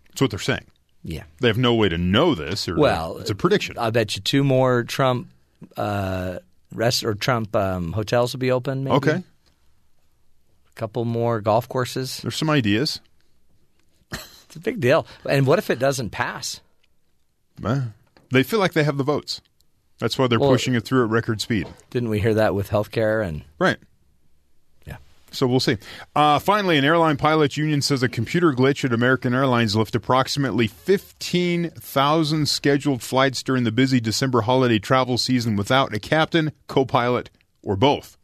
That's 0.09 0.21
what 0.23 0.31
they're 0.31 0.39
saying. 0.41 0.67
Yeah. 1.05 1.25
They 1.41 1.49
have 1.49 1.59
no 1.59 1.75
way 1.75 1.89
to 1.89 1.99
know 1.99 2.35
this. 2.35 2.69
Or 2.69 2.77
Well, 2.77 3.19
it's 3.19 3.31
a 3.31 3.35
prediction. 3.35 3.77
I 3.79 3.91
bet 3.91 4.17
you 4.17 4.23
two 4.23 4.45
more 4.45 4.83
Trump 4.85 5.29
uh, 5.77 6.39
rest 6.75 7.05
or 7.05 7.15
Trump 7.15 7.55
um, 7.57 7.93
hotels 7.93 8.33
will 8.33 8.41
be 8.41 8.51
open. 8.51 8.85
Maybe. 8.85 8.97
okay, 8.97 9.11
A 9.23 10.75
couple 10.75 11.05
more 11.05 11.41
golf 11.41 11.69
courses. 11.69 12.19
there's 12.23 12.37
some 12.37 12.51
ideas. 12.51 13.01
It's 14.13 14.57
a 14.57 14.61
big 14.61 14.81
deal. 14.81 15.07
And 15.29 15.47
what 15.47 15.59
if 15.61 15.71
it 15.71 15.79
doesn't 15.79 16.11
pass? 16.11 16.61
Eh, 17.65 17.81
They 18.33 18.43
feel 18.43 18.59
like 18.59 18.73
they 18.73 18.83
have 18.85 18.97
the 18.99 19.05
votes. 19.05 19.41
That's 20.01 20.19
why 20.19 20.27
they're 20.27 20.41
Well- 20.41 20.51
pushing 20.51 20.75
it 20.75 20.85
through 20.85 21.05
at 21.05 21.11
record 21.11 21.41
speed. 21.41 21.69
Didn't 21.91 22.09
we 22.09 22.19
hear 22.21 22.35
that 22.35 22.55
with 22.55 22.71
healthcare 22.71 23.25
and 23.25 23.43
Right. 23.59 23.77
yeah. 24.87 24.97
So 25.31 25.47
we'll 25.47 25.61
see. 25.61 25.77
Uh, 26.17 26.39
finally, 26.41 26.77
an 26.79 26.85
airline 26.85 27.17
pilots 27.19 27.57
union 27.57 27.83
says 27.83 28.03
a 28.03 28.09
computer 28.09 28.53
glitch 28.53 28.85
at 28.85 28.93
American 28.93 29.33
Airlines 29.35 29.77
left 29.77 29.95
approximately 29.95 30.67
15,000 30.67 32.49
scheduled 32.49 33.03
flights 33.03 33.43
during 33.43 33.65
the 33.65 33.71
busy 33.73 34.01
December 34.01 34.41
holiday 34.43 34.79
travel 34.79 35.19
season 35.19 35.55
without 35.57 35.95
a 35.95 36.01
captain, 36.01 36.53
co-pilot, 36.67 37.31
or 37.63 37.77
both. 37.77 38.17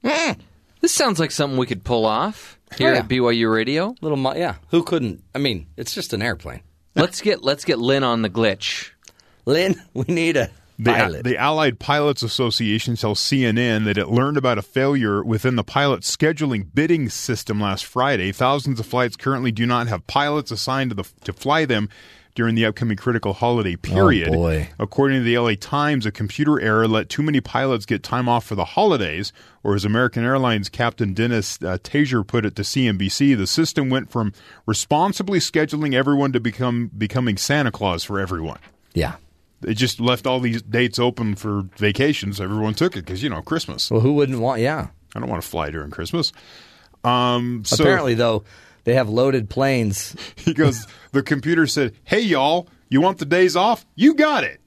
This 0.81 0.93
sounds 0.93 1.19
like 1.19 1.31
something 1.31 1.59
we 1.59 1.67
could 1.67 1.85
pull 1.85 2.07
off 2.07 2.59
here 2.79 2.91
Oh, 2.91 2.93
yeah. 2.95 2.99
at 3.01 3.09
BYU 3.09 3.53
Radio. 3.53 3.95
Little, 4.01 4.17
mo- 4.19 4.35
yeah. 4.35 4.57
Who 4.71 4.83
couldn't? 4.83 5.23
I 5.35 5.39
mean, 5.39 5.67
it's 5.77 5.95
just 5.95 6.13
an 6.13 6.23
airplane. 6.23 6.61
Let's 6.95 7.21
get 7.21 7.43
let's 7.43 7.65
get 7.67 7.79
Lynn 7.79 8.03
on 8.05 8.23
the 8.23 8.31
glitch. 8.31 8.91
Lynn, 9.45 9.81
we 9.95 10.05
need 10.09 10.37
a 10.37 10.51
The, 10.79 11.23
the 11.23 11.37
Allied 11.37 11.79
Pilots 11.79 12.23
Association 12.23 12.97
tells 12.97 13.21
CNN 13.21 13.85
that 13.85 13.99
it 13.99 14.09
learned 14.09 14.37
about 14.37 14.59
a 14.59 14.63
failure 14.63 15.23
within 15.23 15.57
the 15.57 15.65
pilot 15.65 16.03
scheduling 16.03 16.67
bidding 16.75 17.09
system 17.09 17.61
last 17.61 17.85
Friday. 17.85 18.33
Thousands 18.33 18.79
of 18.81 18.87
flights 18.87 19.17
currently 19.17 19.53
do 19.53 19.67
not 19.67 19.89
have 19.89 20.07
pilots 20.07 20.51
assigned 20.51 20.91
to, 20.91 20.97
the, 20.97 21.05
to 21.25 21.33
fly 21.33 21.65
them 21.65 21.89
during 22.35 22.55
the 22.55 22.67
upcoming 22.67 22.99
critical 22.99 23.33
holiday 23.33 23.77
period. 23.77 24.31
boy. 24.31 24.69
According 24.79 25.21
to 25.21 25.25
the 25.25 25.39
LA 25.39 25.55
Times, 25.59 26.05
a 26.05 26.13
computer 26.13 26.61
error 26.61 26.87
let 26.87 27.09
too 27.09 27.23
many 27.23 27.41
pilots 27.41 27.87
get 27.87 28.03
time 28.03 28.29
off 28.29 28.45
for 28.45 28.55
the 28.55 28.67
holidays, 28.67 29.33
or 29.65 29.75
as 29.75 29.87
American 29.87 30.23
Airlines 30.23 30.69
Captain 30.69 31.15
Dennis 31.15 31.59
uh, 31.63 31.79
Tajer 31.83 32.27
put 32.27 32.45
it 32.45 32.55
to 32.57 32.63
CNBC, 32.63 33.35
the 33.39 33.47
system 33.47 33.89
went 33.89 34.11
from 34.11 34.35
responsibly 34.67 35.39
scheduling 35.39 35.95
everyone 35.95 36.33
to 36.33 36.41
become 36.41 36.91
becoming 36.97 37.39
Santa 37.39 37.71
Claus 37.71 38.05
for 38.05 38.21
everyone 38.21 38.59
yeah. 38.97 39.17
It 39.63 39.75
just 39.75 40.01
left 40.01 40.27
all 40.27 40.41
these 40.41 40.63
dates 40.63 40.99
open 40.99 41.35
for 41.35 41.63
vacations. 41.77 42.41
Everyone 42.41 42.75
took 42.75 42.97
it 42.97 43.05
because 43.05 43.23
you 43.23 43.31
know 43.31 43.43
Christmas. 43.43 43.91
Well, 43.91 44.01
who 44.01 44.13
wouldn't 44.15 44.41
want? 44.41 44.61
Yeah. 44.61 44.89
I 45.15 45.21
don't 45.21 45.29
want 45.29 45.43
to 45.43 45.49
fly 45.49 45.71
during 45.71 45.91
Christmas. 45.91 46.33
Um, 47.05 47.65
so 47.65 47.83
Apparently, 47.83 48.15
though, 48.15 48.45
they 48.85 48.95
have 48.95 49.09
loaded 49.09 49.49
planes. 49.49 50.15
he 50.37 50.53
goes. 50.53 50.87
the 51.13 51.23
computer 51.23 51.67
said, 51.67 51.95
"Hey 52.05 52.21
y'all, 52.21 52.69
you 52.89 53.01
want 53.01 53.19
the 53.19 53.25
days 53.25 53.57
off? 53.57 53.87
You 53.95 54.15
got 54.15 54.45
it." 54.45 54.61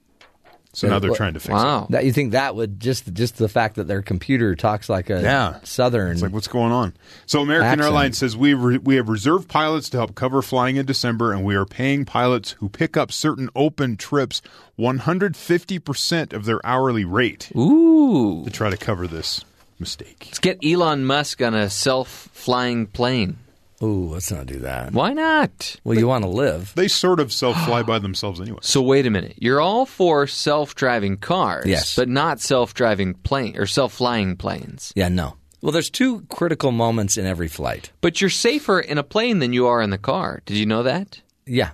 So 0.72 0.88
now 0.88 1.00
they're 1.00 1.10
what- 1.10 1.18
trying 1.18 1.34
to 1.34 1.40
fix 1.40 1.52
Wow. 1.54 1.88
That 1.90 2.06
you 2.06 2.14
think 2.14 2.34
that 2.34 2.56
would 2.56 2.80
just 2.80 3.12
just 3.14 3.38
the 3.38 3.50
fact 3.50 3.76
that 3.78 3.88
their 3.88 4.04
computer 4.04 4.56
talks 4.56 4.88
like 4.88 5.10
a 5.10 5.20
Yeah. 5.22 5.56
southern. 5.64 6.12
It's 6.12 6.22
like 6.22 6.32
what's 6.32 6.48
going 6.48 6.72
on? 6.72 6.94
So 7.26 7.42
American 7.42 7.66
Accent. 7.72 7.82
Airlines 7.82 8.18
says 8.20 8.38
we 8.38 8.54
re- 8.54 8.78
we 8.78 8.96
have 8.98 9.10
reserved 9.10 9.48
pilots 9.50 9.90
to 9.90 9.98
help 9.98 10.14
cover 10.14 10.44
flying 10.44 10.76
in 10.76 10.86
December, 10.86 11.34
and 11.34 11.44
we 11.44 11.56
are 11.56 11.66
paying 11.66 12.06
pilots 12.06 12.52
who 12.60 12.70
pick 12.70 12.96
up 12.96 13.12
certain 13.12 13.50
open 13.56 13.98
trips 13.98 14.44
150 14.76 15.80
percent 15.80 16.34
of 16.34 16.46
their 16.46 16.64
hourly 16.66 17.04
rate 17.04 17.50
Ooh. 17.58 18.44
to 18.46 18.52
try 18.52 18.70
to 18.70 18.78
cover 18.78 19.08
this 19.08 19.44
mistake. 19.80 20.24
Let's 20.28 20.40
get 20.40 20.60
Elon 20.64 21.04
Musk 21.04 21.42
on 21.42 21.56
a 21.56 21.70
self-flying 21.70 22.88
plane. 22.88 23.38
Ooh, 23.82 24.10
let's 24.10 24.30
not 24.32 24.46
do 24.46 24.60
that. 24.60 24.92
Why 24.92 25.14
not? 25.14 25.78
Well, 25.86 25.98
you 25.98 26.06
want 26.08 26.26
to 26.26 26.30
live. 26.30 26.74
They 26.76 26.90
sort 26.90 27.20
of 27.22 27.32
self 27.32 27.56
fly 27.66 27.82
by 27.82 28.00
themselves 28.00 28.42
anyway. 28.42 28.60
So 28.62 28.82
wait 28.82 29.06
a 29.06 29.10
minute. 29.10 29.36
You're 29.38 29.62
all 29.62 29.86
for 29.86 30.28
self-driving 30.28 31.18
cars, 31.18 31.66
Yes. 31.66 31.96
but 31.96 32.10
not 32.10 32.42
self-driving 32.42 33.14
plane 33.16 33.56
or 33.58 33.66
self-flying 33.66 34.36
planes. 34.36 34.92
Yeah, 34.96 35.08
no. 35.08 35.38
Well, 35.62 35.72
there's 35.72 35.90
two 35.90 36.22
critical 36.30 36.72
moments 36.74 37.18
in 37.18 37.26
every 37.26 37.48
flight. 37.48 37.92
But 38.02 38.20
you're 38.22 38.30
safer 38.30 38.80
in 38.82 38.98
a 38.98 39.04
plane 39.04 39.40
than 39.40 39.54
you 39.54 39.68
are 39.68 39.82
in 39.82 39.90
the 39.92 39.98
car. 39.98 40.42
Did 40.46 40.58
you 40.58 40.66
know 40.66 40.84
that? 40.84 41.22
Yeah. 41.46 41.72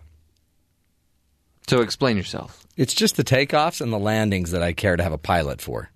So 1.68 1.82
explain 1.82 2.18
yourself. 2.18 2.66
It's 2.78 2.94
just 2.94 3.16
the 3.16 3.24
takeoffs 3.24 3.82
and 3.82 3.92
the 3.92 3.98
landings 4.00 4.52
that 4.52 4.62
I 4.62 4.74
care 4.74 4.96
to 4.96 5.04
have 5.04 5.14
a 5.14 5.18
pilot 5.18 5.62
for. 5.62 5.90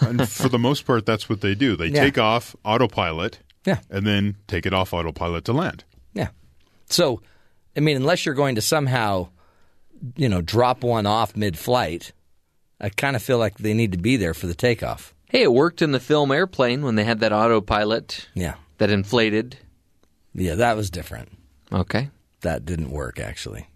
and 0.00 0.28
for 0.28 0.48
the 0.48 0.58
most 0.58 0.86
part, 0.86 1.06
that's 1.06 1.28
what 1.28 1.40
they 1.40 1.54
do. 1.54 1.76
They 1.76 1.86
Yeah. 1.88 2.04
take 2.04 2.18
off 2.18 2.54
autopilot, 2.64 3.38
Yeah. 3.66 3.80
and 3.90 4.06
then 4.06 4.36
take 4.46 4.64
it 4.64 4.72
off 4.72 4.92
autopilot 4.94 5.44
to 5.46 5.52
land. 5.52 5.84
Yeah. 6.14 6.28
So, 6.88 7.20
I 7.76 7.80
mean, 7.80 7.96
unless 7.96 8.24
you're 8.24 8.34
going 8.34 8.54
to 8.54 8.62
somehow, 8.62 9.28
you 10.16 10.28
know, 10.28 10.40
drop 10.40 10.82
one 10.84 11.04
off 11.04 11.36
mid-flight, 11.36 12.12
I 12.80 12.88
kind 12.90 13.16
of 13.16 13.22
feel 13.22 13.38
like 13.38 13.58
they 13.58 13.74
need 13.74 13.92
to 13.92 13.98
be 13.98 14.16
there 14.16 14.34
for 14.34 14.46
the 14.46 14.54
takeoff. 14.54 15.14
Hey, 15.28 15.42
it 15.42 15.52
worked 15.52 15.82
in 15.82 15.90
the 15.92 15.98
film 16.00 16.30
Airplane 16.30 16.82
when 16.82 16.94
they 16.94 17.04
had 17.04 17.20
that 17.20 17.32
autopilot 17.32 18.28
Yeah. 18.34 18.54
that 18.78 18.90
inflated. 18.90 19.58
Yeah, 20.34 20.54
that 20.54 20.76
was 20.76 20.88
different. 20.90 21.30
Okay. 21.72 22.10
That 22.42 22.64
didn't 22.64 22.90
work 22.90 23.18
actually. 23.18 23.66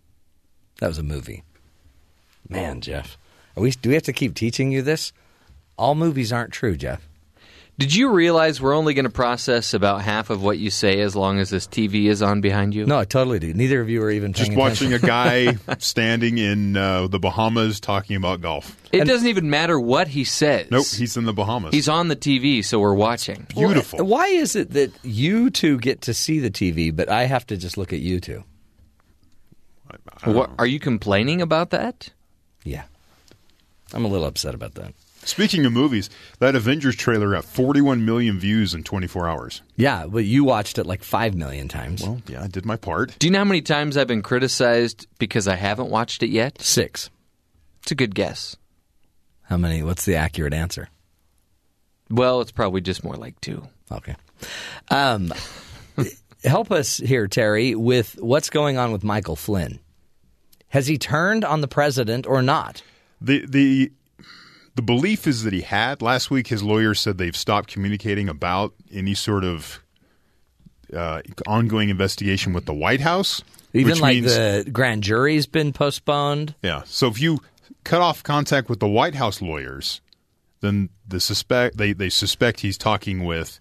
That 0.78 0.86
was 0.88 0.98
a 0.98 1.02
movie. 1.02 1.42
Man, 2.48 2.76
oh. 2.76 2.80
Jeff, 2.80 3.18
are 3.56 3.62
we? 3.62 3.70
Do 3.72 3.88
we 3.88 3.94
have 3.94 4.04
to 4.04 4.12
keep 4.12 4.34
teaching 4.34 4.70
you 4.70 4.82
this? 4.82 5.12
All 5.76 5.94
movies 5.94 6.32
aren't 6.32 6.52
true, 6.52 6.76
Jeff. 6.76 7.06
Did 7.80 7.94
you 7.94 8.10
realize 8.10 8.60
we're 8.60 8.74
only 8.74 8.92
going 8.92 9.06
to 9.06 9.10
process 9.10 9.72
about 9.72 10.02
half 10.02 10.28
of 10.28 10.42
what 10.42 10.58
you 10.58 10.68
say 10.68 11.00
as 11.00 11.16
long 11.16 11.38
as 11.38 11.48
this 11.48 11.66
TV 11.66 12.10
is 12.10 12.20
on 12.20 12.42
behind 12.42 12.74
you? 12.74 12.84
No, 12.84 12.98
I 12.98 13.06
totally 13.06 13.38
do. 13.38 13.54
Neither 13.54 13.80
of 13.80 13.88
you 13.88 14.02
are 14.02 14.10
even 14.10 14.34
Just 14.34 14.52
watching 14.52 14.92
attention. 14.92 15.48
a 15.48 15.56
guy 15.56 15.76
standing 15.78 16.36
in 16.36 16.76
uh, 16.76 17.06
the 17.06 17.18
Bahamas 17.18 17.80
talking 17.80 18.16
about 18.16 18.42
golf. 18.42 18.76
It 18.92 19.06
doesn't 19.06 19.26
even 19.26 19.48
matter 19.48 19.80
what 19.80 20.08
he 20.08 20.24
says. 20.24 20.70
Nope, 20.70 20.84
he's 20.94 21.16
in 21.16 21.24
the 21.24 21.32
Bahamas. 21.32 21.72
He's 21.72 21.88
on 21.88 22.08
the 22.08 22.16
TV, 22.16 22.62
so 22.62 22.78
we're 22.78 22.92
watching. 22.92 23.46
beautiful. 23.48 24.04
Why 24.04 24.26
is 24.26 24.56
it 24.56 24.72
that 24.72 24.92
you 25.02 25.48
two 25.48 25.78
get 25.78 26.02
to 26.02 26.12
see 26.12 26.38
the 26.38 26.50
TV, 26.50 26.94
but 26.94 27.08
I 27.08 27.24
have 27.24 27.46
to 27.46 27.56
just 27.56 27.78
look 27.78 27.94
at 27.94 28.00
you 28.00 28.20
two? 28.20 28.44
What, 30.24 30.50
are 30.58 30.66
you 30.66 30.78
complaining 30.78 31.40
about 31.40 31.70
that? 31.70 32.10
Yeah, 32.62 32.82
I'm 33.94 34.04
a 34.04 34.08
little 34.08 34.26
upset 34.26 34.54
about 34.54 34.74
that. 34.74 34.92
Speaking 35.24 35.66
of 35.66 35.72
movies, 35.72 36.08
that 36.38 36.54
Avengers 36.54 36.96
trailer 36.96 37.32
got 37.32 37.44
41 37.44 38.04
million 38.04 38.38
views 38.38 38.72
in 38.74 38.82
24 38.82 39.28
hours. 39.28 39.62
Yeah, 39.76 40.06
but 40.06 40.24
you 40.24 40.44
watched 40.44 40.78
it 40.78 40.86
like 40.86 41.02
five 41.02 41.34
million 41.34 41.68
times. 41.68 42.02
Well, 42.02 42.22
yeah, 42.26 42.44
I 42.44 42.48
did 42.48 42.64
my 42.64 42.76
part. 42.76 43.18
Do 43.18 43.26
you 43.26 43.30
know 43.30 43.40
how 43.40 43.44
many 43.44 43.60
times 43.60 43.96
I've 43.96 44.06
been 44.06 44.22
criticized 44.22 45.06
because 45.18 45.46
I 45.46 45.56
haven't 45.56 45.90
watched 45.90 46.22
it 46.22 46.30
yet? 46.30 46.60
Six. 46.62 47.10
It's 47.82 47.92
a 47.92 47.94
good 47.94 48.14
guess. 48.14 48.56
How 49.42 49.56
many? 49.56 49.82
What's 49.82 50.04
the 50.04 50.16
accurate 50.16 50.54
answer? 50.54 50.88
Well, 52.10 52.40
it's 52.40 52.52
probably 52.52 52.80
just 52.80 53.04
more 53.04 53.16
like 53.16 53.40
two. 53.40 53.62
Okay. 53.92 54.16
Um, 54.90 55.32
help 56.44 56.72
us 56.72 56.96
here, 56.96 57.28
Terry, 57.28 57.74
with 57.74 58.18
what's 58.20 58.50
going 58.50 58.78
on 58.78 58.92
with 58.92 59.04
Michael 59.04 59.36
Flynn. 59.36 59.80
Has 60.68 60.86
he 60.86 60.98
turned 60.98 61.44
on 61.44 61.60
the 61.60 61.68
president 61.68 62.26
or 62.26 62.42
not? 62.42 62.82
The 63.20 63.44
the 63.46 63.92
the 64.74 64.82
belief 64.82 65.26
is 65.26 65.42
that 65.44 65.52
he 65.52 65.62
had. 65.62 66.02
Last 66.02 66.30
week, 66.30 66.46
his 66.48 66.62
lawyer 66.62 66.94
said 66.94 67.18
they've 67.18 67.36
stopped 67.36 67.68
communicating 67.68 68.28
about 68.28 68.72
any 68.92 69.14
sort 69.14 69.44
of 69.44 69.82
uh, 70.94 71.22
ongoing 71.46 71.88
investigation 71.88 72.52
with 72.52 72.66
the 72.66 72.74
White 72.74 73.00
House. 73.00 73.42
Even 73.72 73.98
like 73.98 74.16
means, 74.16 74.34
the 74.34 74.68
grand 74.72 75.02
jury's 75.02 75.46
been 75.46 75.72
postponed. 75.72 76.54
yeah. 76.62 76.82
So 76.86 77.06
if 77.08 77.20
you 77.20 77.38
cut 77.84 78.00
off 78.00 78.22
contact 78.22 78.68
with 78.68 78.80
the 78.80 78.88
White 78.88 79.14
House 79.14 79.40
lawyers, 79.40 80.00
then 80.60 80.88
the 81.06 81.20
suspect 81.20 81.76
they, 81.76 81.92
they 81.92 82.08
suspect 82.08 82.60
he's 82.60 82.76
talking 82.76 83.24
with 83.24 83.60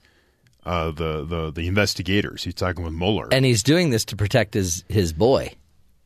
uh, 0.66 0.92
the 0.92 1.26
the 1.26 1.52
the 1.52 1.68
investigators. 1.68 2.44
He's 2.44 2.56
talking 2.56 2.84
with 2.84 2.94
Mueller. 2.94 3.28
And 3.32 3.46
he's 3.46 3.64
doing 3.64 3.92
this 3.92 4.06
to 4.06 4.16
protect 4.16 4.54
his, 4.54 4.84
his 4.90 5.14
boy. 5.14 5.54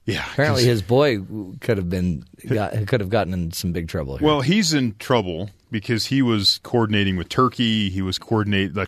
Yeah, 0.06 0.26
Apparently, 0.34 0.66
his 0.66 0.82
boy 0.82 1.20
could 1.62 1.78
have 1.78 1.90
been 1.90 2.26
got, 2.48 2.74
could 2.88 3.00
have 3.00 3.10
gotten 3.10 3.34
in 3.34 3.52
some 3.54 3.72
big 3.72 3.88
trouble 3.88 4.18
here. 4.18 4.28
Well, 4.28 4.42
he's 4.42 4.74
in 4.74 4.96
trouble 4.96 5.50
because 5.72 6.08
he 6.08 6.22
was 6.22 6.60
coordinating 6.64 7.16
with 7.16 7.30
Turkey. 7.30 7.90
He 7.90 8.02
was 8.02 8.18
coordinate 8.18 8.74
the 8.74 8.88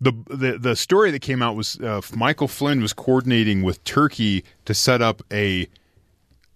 the 0.00 0.12
the, 0.28 0.58
the 0.58 0.76
story 0.76 1.12
that 1.12 1.20
came 1.22 1.40
out 1.40 1.54
was 1.54 1.78
uh, 1.80 2.00
Michael 2.14 2.48
Flynn 2.48 2.82
was 2.82 2.92
coordinating 2.92 3.62
with 3.62 3.82
Turkey 3.84 4.44
to 4.64 4.74
set 4.74 5.02
up 5.02 5.22
a 5.32 5.68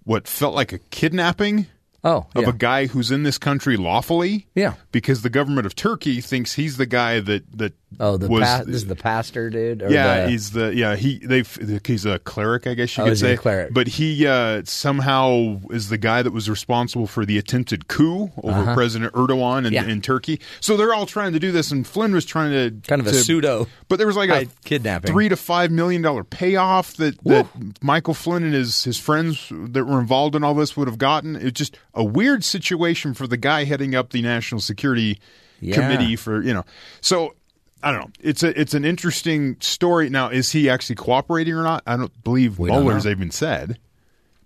what 0.02 0.26
felt 0.26 0.56
like 0.56 0.72
a 0.72 0.78
kidnapping 0.78 1.66
oh, 2.02 2.26
of 2.34 2.42
yeah. 2.42 2.48
a 2.48 2.52
guy 2.52 2.86
who's 2.86 3.12
in 3.12 3.22
this 3.22 3.38
country 3.38 3.76
lawfully. 3.76 4.46
Yeah. 4.54 4.74
because 4.90 5.22
the 5.22 5.30
government 5.30 5.66
of 5.66 5.76
Turkey 5.76 6.20
thinks 6.20 6.54
he's 6.54 6.78
the 6.78 6.86
guy 6.86 7.20
that 7.20 7.44
that 7.56 7.74
oh, 7.98 8.16
the 8.16 8.28
was 8.28 8.42
pa- 8.44 8.62
this 8.64 8.76
is 8.76 8.86
the 8.86 8.94
pastor 8.96 9.50
dude. 9.50 9.82
Or 9.82 9.90
yeah, 9.90 10.24
the- 10.24 10.30
he's 10.30 10.50
the 10.52 10.74
yeah 10.74 10.96
he 10.96 11.18
they 11.18 11.42
he's 11.84 12.04
a 12.06 12.18
cleric, 12.20 12.66
I 12.66 12.74
guess 12.74 12.96
you 12.96 13.02
Oh, 13.02 13.06
could 13.08 13.18
say. 13.18 13.32
a 13.34 13.36
cleric? 13.36 13.74
But 13.74 13.88
he 13.88 14.26
uh, 14.26 14.62
somehow 14.64 15.60
is 15.70 15.88
the 15.88 15.98
guy 15.98 16.22
that 16.22 16.32
was 16.32 16.48
responsible 16.50 17.06
for 17.06 17.24
the 17.26 17.38
attempted 17.38 17.88
coup 17.88 18.30
over 18.42 18.74
President 18.74 19.12
Erdogan 19.14 19.66
in, 19.66 19.66
Uh-huh. 19.76 19.86
Yeah. 19.86 19.92
in 19.92 20.00
Turkey. 20.02 20.40
So 20.60 20.76
they're 20.76 20.92
all 20.94 21.06
trying 21.06 21.32
to 21.32 21.38
do 21.38 21.52
this, 21.52 21.70
and 21.70 21.86
Flynn 21.86 22.12
was 22.12 22.24
trying 22.24 22.50
to 22.52 22.88
Kind 22.88 23.00
of 23.00 23.06
a 23.06 23.12
pseudo 23.14 23.66
But 23.88 23.96
there 23.96 24.06
was 24.06 24.16
like 24.16 24.30
a 24.30 24.46
kidnapping. 24.64 25.10
three 25.12 25.28
to 25.28 25.36
five 25.36 25.70
million 25.70 26.02
dollar 26.02 26.24
payoff 26.24 26.94
that 26.98 27.22
that 27.24 27.46
Michael 27.82 28.14
Flynn 28.14 28.44
and 28.44 28.54
his 28.54 28.84
his 28.84 28.98
friends 28.98 29.48
that 29.50 29.84
were 29.84 30.00
involved 30.00 30.34
in 30.34 30.44
all 30.44 30.54
this 30.54 30.76
would 30.76 30.88
have 30.88 30.98
gotten. 30.98 31.36
It's 31.36 31.58
just 31.58 31.76
a 31.94 32.04
weird 32.04 32.44
situation 32.44 33.14
for 33.14 33.26
the 33.26 33.36
guy 33.36 33.64
heading 33.64 33.94
up 33.94 34.10
the 34.10 34.22
national 34.22 34.60
security 34.60 35.18
Yeah. 35.60 35.74
committee 35.74 36.16
for 36.16 36.42
you 36.42 36.54
know. 36.54 36.64
So 37.00 37.34
I 37.82 37.92
don't 37.92 38.00
know. 38.00 38.10
It's 38.20 38.42
a 38.42 38.58
it's 38.60 38.74
an 38.74 38.84
interesting 38.84 39.56
story. 39.60 40.10
Now, 40.10 40.28
is 40.28 40.52
he 40.52 40.68
actually 40.68 40.96
cooperating 40.96 41.54
or 41.54 41.62
not? 41.62 41.82
I 41.86 41.96
don't 41.96 42.22
believe 42.24 42.58
We 42.58 42.68
don't 42.68 43.06
even 43.06 43.30
said. 43.30 43.78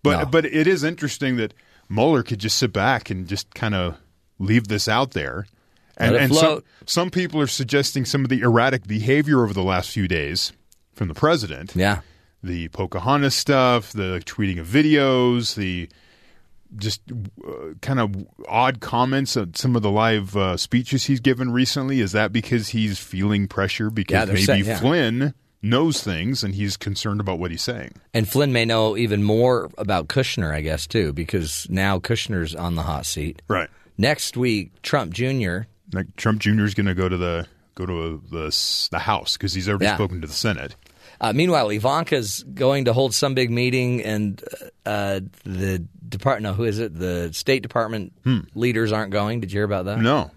But 0.03 0.19
No. 0.19 0.27
but 0.27 0.45
it 0.45 0.67
is 0.67 0.85
interesting 0.85 1.37
that 1.37 1.55
Mueller 1.89 2.23
could 2.23 2.39
just 2.39 2.59
sit 2.59 2.73
back 2.73 3.11
and 3.11 3.27
just 3.27 3.53
kind 3.55 3.75
of 3.75 3.97
leave 4.39 4.69
this 4.69 4.89
out 4.89 5.13
there. 5.13 5.47
And, 5.97 6.17
and 6.17 6.35
some, 6.35 6.63
some 6.87 7.11
people 7.11 7.41
are 7.41 7.47
suggesting 7.47 8.05
some 8.05 8.25
of 8.25 8.29
the 8.29 8.41
erratic 8.41 8.87
behavior 8.87 9.45
over 9.45 9.53
the 9.53 9.63
last 9.63 9.91
few 9.91 10.09
days 10.09 10.53
from 10.95 11.09
the 11.09 11.15
president. 11.15 11.75
yeah. 11.75 12.01
The 12.43 12.69
Pocahontas 12.69 13.35
stuff, 13.35 13.93
the 13.93 14.21
tweeting 14.27 14.59
of 14.61 14.67
videos, 14.67 15.55
the 15.55 15.89
just 16.77 17.01
uh, 17.47 17.51
kind 17.81 18.01
of 18.01 18.15
odd 18.49 18.81
comments 18.81 19.37
on 19.37 19.55
some 19.55 19.77
of 19.77 19.83
the 19.83 19.91
live 19.91 20.37
uh, 20.37 20.57
speeches 20.57 21.05
he's 21.05 21.21
given 21.21 21.51
recently. 21.53 22.01
Is 22.01 22.13
that 22.13 22.33
because 22.33 22.69
he's 22.69 22.99
feeling 22.99 23.49
pressure 23.49 23.91
because 23.91 24.27
they're 24.27 24.35
maybe 24.35 24.45
saying- 24.45 24.65
yeah. 24.65 24.79
Flynn 24.81 25.35
knows 25.63 26.03
things 26.03 26.45
and 26.45 26.55
he's 26.55 26.77
concerned 26.77 27.21
about 27.21 27.39
what 27.39 27.51
he's 27.51 27.63
saying? 27.63 27.93
And 28.13 28.29
Flynn 28.29 28.53
may 28.53 28.65
know 28.67 28.97
even 28.97 29.23
more 29.23 29.71
about 29.79 30.09
Kushner, 30.09 30.53
I 30.55 30.61
guess, 30.61 30.87
too, 30.87 31.13
because 31.13 31.67
now 31.71 31.99
Kushner's 31.99 32.55
on 32.55 32.75
the 32.75 32.83
hot 32.83 33.07
seat. 33.07 33.41
Right. 33.49 33.71
Next 33.97 34.37
week, 34.37 34.83
Trump 34.83 35.13
Jr. 35.15 35.61
Like 35.93 36.15
Trump 36.17 36.41
Jr. 36.41 36.65
is 36.65 36.75
going 36.75 36.87
to 36.87 36.95
go 36.95 37.09
to 37.09 37.17
the 37.17 37.47
go 37.77 37.87
to 37.87 38.23
the 38.31 38.89
the 38.91 38.99
House 38.99 39.37
because 39.37 39.55
he's 39.55 39.69
already 39.69 39.85
Yeah. 39.87 39.95
spoken 39.95 40.21
to 40.21 40.27
the 40.27 40.33
Senate. 40.33 40.77
Uh, 41.21 41.33
meanwhile, 41.33 41.69
Ivanka's 41.71 42.43
going 42.43 42.87
to 42.87 42.93
hold 42.93 43.15
some 43.15 43.35
big 43.35 43.51
meeting, 43.51 44.03
and 44.03 44.43
uh, 44.87 45.21
the 45.45 45.85
department, 46.09 46.43
no, 46.45 46.53
who 46.55 46.65
is 46.65 46.79
it? 46.79 46.99
The 46.99 47.33
State 47.33 47.63
Department 47.63 48.13
leaders 48.55 48.93
aren't 48.93 49.13
going. 49.13 49.41
Did 49.41 49.53
you 49.53 49.59
hear 49.59 49.65
about 49.65 49.85
that? 49.87 49.99
Hmm. 49.99 50.05
No, 50.05 50.31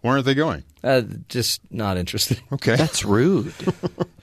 where 0.00 0.14
aren't 0.14 0.24
they 0.26 0.34
going? 0.34 0.64
Uh, 0.82 1.02
just 1.28 1.60
not 1.70 1.96
interested. 1.96 2.40
Okay, 2.52 2.76
That's 2.76 3.04
rude. 3.04 3.52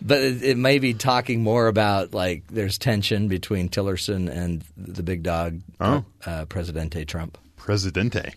But 0.03 0.21
it, 0.21 0.41
it 0.43 0.57
may 0.57 0.79
be 0.79 0.95
talking 0.95 1.43
more 1.43 1.67
about 1.67 2.11
like 2.11 2.43
there's 2.47 2.79
tension 2.79 3.27
between 3.27 3.69
Tillerson 3.69 4.29
and 4.29 4.63
the 4.75 5.03
big 5.03 5.21
dog, 5.21 5.61
Oh. 5.79 6.03
uh, 6.25 6.45
Presidente 6.45 7.05
Trump. 7.05 7.37
Presidente 7.55 8.33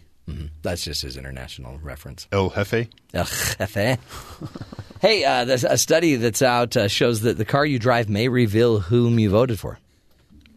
That's 0.63 0.83
just 0.85 1.03
his 1.03 1.17
international 1.17 1.79
reference. 1.83 2.27
El 2.33 2.51
Jefe. 2.51 2.89
Ugh, 3.15 3.27
Jefe. 3.59 3.99
hey, 5.01 5.25
uh, 5.25 5.45
there's 5.45 5.65
a 5.65 5.77
study 5.77 6.17
that's 6.17 6.41
out 6.43 6.77
uh, 6.77 6.89
shows 6.89 7.21
that 7.23 7.37
the 7.37 7.45
car 7.45 7.67
you 7.67 7.79
drive 7.79 8.09
may 8.09 8.29
reveal 8.29 8.79
whom 8.81 9.19
you 9.19 9.31
voted 9.31 9.59
for. 9.59 9.79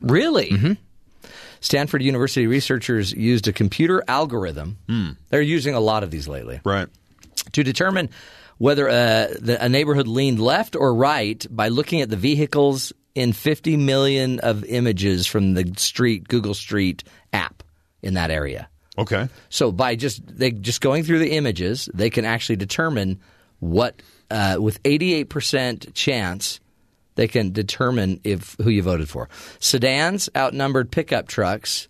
really? 0.01 0.77
Stanford 1.59 2.01
University 2.03 2.47
researchers 2.47 3.11
used 3.11 3.47
a 3.47 3.53
computer 3.53 4.03
algorithm. 4.07 4.77
They're 5.29 5.41
using 5.41 5.73
a 5.75 5.79
lot 5.79 6.03
of 6.03 6.11
these 6.11 6.27
lately 6.27 6.61
Right. 6.63 6.87
to 7.53 7.63
determine 7.63 8.09
whether 8.59 8.87
uh, 8.87 9.27
the, 9.39 9.57
a 9.59 9.67
neighborhood 9.69 10.07
leaned 10.07 10.39
left 10.39 10.75
or 10.75 10.93
right 10.93 11.45
by 11.49 11.67
looking 11.69 12.01
at 12.01 12.09
the 12.09 12.15
vehicles 12.15 12.93
in 13.15 13.33
50 13.33 13.75
million 13.77 14.39
of 14.39 14.63
images 14.65 15.25
from 15.27 15.55
the 15.55 15.73
street 15.77 16.27
Google 16.27 16.53
Street 16.53 17.03
app 17.33 17.63
in 18.01 18.13
that 18.13 18.29
area. 18.31 18.69
Okay. 18.97 19.27
So 19.49 19.71
by 19.71 19.95
just 19.95 20.21
they 20.25 20.51
just 20.51 20.81
going 20.81 21.03
through 21.03 21.19
the 21.19 21.31
images, 21.33 21.89
they 21.93 22.09
can 22.09 22.25
actually 22.25 22.55
determine 22.55 23.19
what 23.59 24.01
uh, 24.31 24.57
with 24.59 24.81
88% 24.83 25.93
chance 25.93 26.59
they 27.15 27.27
can 27.27 27.51
determine 27.51 28.19
if 28.23 28.55
who 28.61 28.69
you 28.69 28.83
voted 28.83 29.09
for. 29.09 29.29
Sedans 29.59 30.29
outnumbered 30.35 30.91
pickup 30.91 31.27
trucks. 31.27 31.87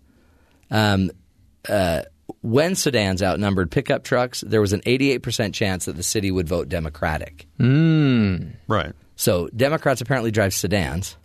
Um, 0.70 1.10
uh, 1.68 2.02
when 2.42 2.74
sedans 2.74 3.22
outnumbered 3.22 3.70
pickup 3.70 4.04
trucks, 4.04 4.42
there 4.46 4.60
was 4.60 4.72
an 4.72 4.80
88% 4.82 5.54
chance 5.54 5.86
that 5.86 5.96
the 5.96 6.02
city 6.02 6.30
would 6.30 6.46
vote 6.48 6.68
Democratic. 6.68 7.46
Right. 7.58 8.92
So 9.16 9.48
Democrats 9.48 10.00
apparently 10.00 10.30
drive 10.30 10.54
sedans, 10.54 11.16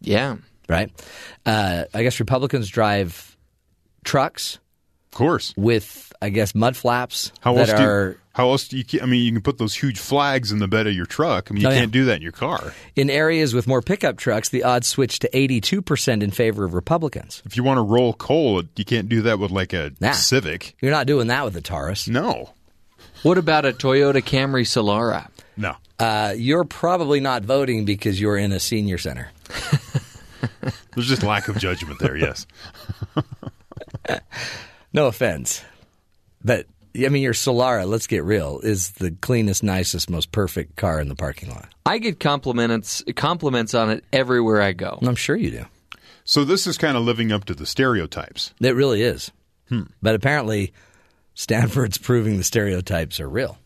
Yeah. 0.00 0.36
right? 0.68 0.90
Uh, 1.44 1.84
I 1.92 2.02
guess 2.02 2.18
Republicans 2.20 2.68
drive 2.68 3.36
trucks. 4.04 4.58
Course. 5.16 5.52
with, 5.56 6.12
I 6.22 6.28
guess, 6.30 6.54
mud 6.54 6.76
flaps 6.76 7.32
How 7.40 7.54
that 7.54 7.68
else 7.70 7.78
do 7.78 7.82
you, 7.84 8.18
how 8.32 8.50
else 8.50 8.68
do 8.68 8.76
you? 8.76 8.84
I 9.02 9.06
mean, 9.06 9.24
you 9.24 9.32
can 9.32 9.40
put 9.42 9.56
those 9.58 9.74
huge 9.74 9.98
flags 9.98 10.52
in 10.52 10.58
the 10.58 10.68
bed 10.68 10.86
of 10.86 10.92
your 10.94 11.06
truck. 11.06 11.50
I 11.50 11.54
mean, 11.54 11.62
you 11.62 11.68
Oh, 11.68 11.70
yeah. 11.72 11.78
can't 11.80 11.90
do 11.92 12.04
that 12.04 12.16
in 12.16 12.22
your 12.22 12.32
car. 12.32 12.74
in 12.94 13.08
areas 13.08 13.54
with 13.54 13.66
more 13.66 13.80
pickup 13.80 14.18
trucks. 14.18 14.50
The 14.50 14.62
odds 14.62 14.86
switch 14.86 15.18
to 15.20 15.28
82% 15.30 16.22
in 16.22 16.30
favor 16.30 16.64
of 16.64 16.74
Republicans. 16.74 17.42
If 17.46 17.56
you 17.56 17.62
want 17.64 17.78
to 17.78 17.82
roll 17.82 18.12
coal, 18.12 18.62
you 18.76 18.84
can't 18.84 19.08
do 19.08 19.22
that 19.22 19.38
with 19.38 19.50
like 19.50 19.72
a 19.72 19.92
Nah. 20.00 20.12
Civic. 20.12 20.76
You're 20.82 20.90
not 20.92 21.06
doing 21.06 21.28
that 21.28 21.44
with 21.46 21.56
a 21.56 21.62
Taurus. 21.62 22.06
No, 22.08 22.50
What 23.22 23.38
about 23.38 23.64
a 23.64 23.72
Toyota 23.72 24.22
Camry 24.22 24.64
Solara? 24.66 25.28
no. 25.56 25.76
Uh, 25.98 26.34
you're 26.36 26.64
probably 26.64 27.20
not 27.20 27.42
voting 27.42 27.86
because 27.86 28.20
you're 28.20 28.36
in 28.36 28.52
a 28.52 28.60
senior 28.60 28.98
center. 28.98 29.30
There's 30.94 31.08
just 31.08 31.22
lack 31.22 31.48
of 31.48 31.56
judgment 31.58 32.00
there. 32.00 32.18
Yes. 32.18 32.46
No 34.96 35.06
offense, 35.06 35.62
but 36.42 36.66
I 36.96 37.08
mean, 37.10 37.22
your 37.22 37.34
Solara. 37.34 37.86
Let's 37.86 38.06
get 38.06 38.24
real. 38.24 38.60
Is 38.62 38.92
the 38.92 39.10
cleanest, 39.10 39.62
nicest, 39.62 40.08
most 40.08 40.32
perfect 40.32 40.76
car 40.76 41.00
in 41.00 41.08
the 41.08 41.14
parking 41.14 41.50
lot. 41.50 41.68
I 41.84 41.98
get 41.98 42.18
compliments 42.18 43.04
compliments 43.14 43.74
on 43.74 43.90
it 43.90 44.04
everywhere 44.12 44.62
I 44.62 44.72
go. 44.72 44.98
I'm 45.02 45.14
sure 45.14 45.36
you 45.36 45.50
do. 45.50 45.66
So 46.24 46.44
this 46.44 46.66
is 46.66 46.78
kind 46.78 46.96
of 46.96 47.04
living 47.04 47.30
up 47.30 47.44
to 47.44 47.54
the 47.54 47.66
stereotypes. 47.66 48.52
It 48.60 48.74
really 48.74 49.02
is. 49.02 49.30
Hmm. 49.68 49.82
But 50.02 50.14
apparently, 50.14 50.72
Stanford's 51.34 51.98
proving 52.02 52.38
the 52.38 52.44
stereotypes 52.44 53.20
are 53.20 53.28
real. 53.28 53.58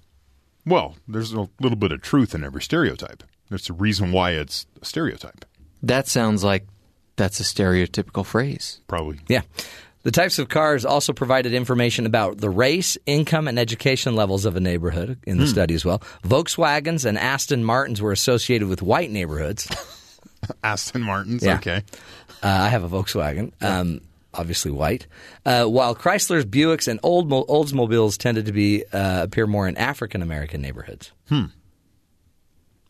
Well, 0.66 0.96
there's 1.08 1.32
a 1.32 1.48
little 1.60 1.78
bit 1.78 1.92
of 1.92 2.02
truth 2.02 2.34
in 2.34 2.44
every 2.44 2.62
stereotype. 2.62 3.22
There's 3.48 3.70
a 3.70 3.72
reason 3.72 4.12
why 4.12 4.32
it's 4.32 4.66
a 4.82 4.84
stereotype. 4.84 5.44
That 5.82 6.06
sounds 6.06 6.44
like 6.44 6.66
that's 7.16 7.40
a 7.40 7.44
stereotypical 7.44 8.26
phrase. 8.26 8.80
Probably. 8.86 9.20
Yeah. 9.28 9.42
The 10.02 10.10
types 10.10 10.38
of 10.38 10.48
cars 10.48 10.86
also 10.86 11.12
provided 11.12 11.52
information 11.52 12.06
about 12.06 12.38
the 12.38 12.48
race, 12.48 12.96
income, 13.04 13.48
and 13.48 13.58
education 13.58 14.16
levels 14.16 14.46
of 14.46 14.56
a 14.56 14.60
neighborhood 14.60 15.18
in 15.26 15.36
the 15.36 15.46
study 15.46 15.74
as 15.74 15.84
well. 15.84 15.98
Volkswagens 16.24 17.04
and 17.04 17.18
Aston 17.18 17.64
Martins 17.64 18.00
were 18.00 18.12
associated 18.12 18.66
with 18.68 18.80
white 18.80 19.10
neighborhoods. 19.10 19.68
Aston 20.64 21.02
Martins. 21.02 21.44
Yeah. 21.44 21.56
Okay. 21.56 21.82
Uh, 22.42 22.48
I 22.48 22.68
have 22.68 22.82
a 22.82 22.88
Volkswagen, 22.88 23.52
um, 23.62 24.00
obviously 24.32 24.70
white. 24.70 25.06
Uh, 25.44 25.66
while 25.66 25.94
Chrysler's, 25.94 26.46
Buicks, 26.46 26.88
and 26.88 26.98
Old 27.02 27.28
Oldsmobiles 27.28 28.16
tended 28.16 28.46
to 28.46 28.52
be 28.52 28.84
uh, 28.86 29.24
appear 29.24 29.46
more 29.46 29.68
in 29.68 29.76
African 29.76 30.22
American 30.22 30.62
neighborhoods. 30.62 31.12
Hmm. 31.28 31.46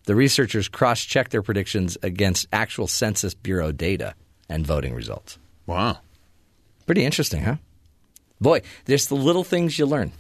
The 0.04 0.14
researchers 0.14 0.68
cross-checked 0.68 1.32
their 1.32 1.42
predictions 1.42 1.98
against 2.02 2.46
actual 2.52 2.86
Census 2.86 3.34
Bureau 3.34 3.72
data 3.72 4.14
and 4.48 4.66
voting 4.66 4.94
results. 4.94 5.38
Wow. 5.66 5.98
Pretty 6.90 7.04
interesting, 7.04 7.44
huh? 7.44 7.54
Boy, 8.40 8.62
there's 8.86 9.06
the 9.06 9.14
little 9.14 9.44
things 9.44 9.78
you 9.78 9.86
learn. 9.86 10.10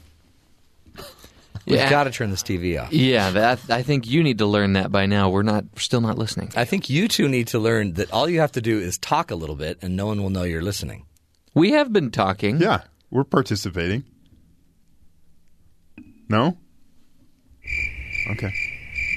We've 1.66 1.80
Yeah. 1.80 1.90
got 1.90 2.04
to 2.04 2.12
turn 2.12 2.30
this 2.30 2.44
TV 2.44 2.78
off. 2.80 2.92
Yeah, 2.92 3.30
that 3.30 3.58
I 3.68 3.82
think 3.82 4.06
you 4.06 4.22
need 4.22 4.38
to 4.38 4.46
learn 4.46 4.74
that 4.74 4.92
by 4.92 5.06
now. 5.06 5.30
We're 5.30 5.42
not 5.42 5.64
we're 5.74 5.80
still 5.80 6.00
not 6.00 6.16
listening. 6.16 6.52
I 6.54 6.64
think 6.64 6.88
you 6.88 7.08
two 7.08 7.26
need 7.28 7.48
to 7.48 7.58
learn 7.58 7.94
that 7.94 8.12
all 8.12 8.28
you 8.28 8.38
have 8.38 8.52
to 8.52 8.60
do 8.60 8.78
is 8.78 8.98
talk 8.98 9.32
a 9.32 9.34
little 9.34 9.56
bit, 9.56 9.78
and 9.82 9.96
no 9.96 10.06
one 10.06 10.22
will 10.22 10.30
know 10.30 10.44
you're 10.44 10.62
listening. 10.62 11.06
We 11.54 11.72
have 11.72 11.92
been 11.92 12.12
talking. 12.12 12.60
Yeah, 12.60 12.82
we're 13.10 13.24
participating. 13.24 14.04
No. 16.28 16.56
Okay. 18.30 18.52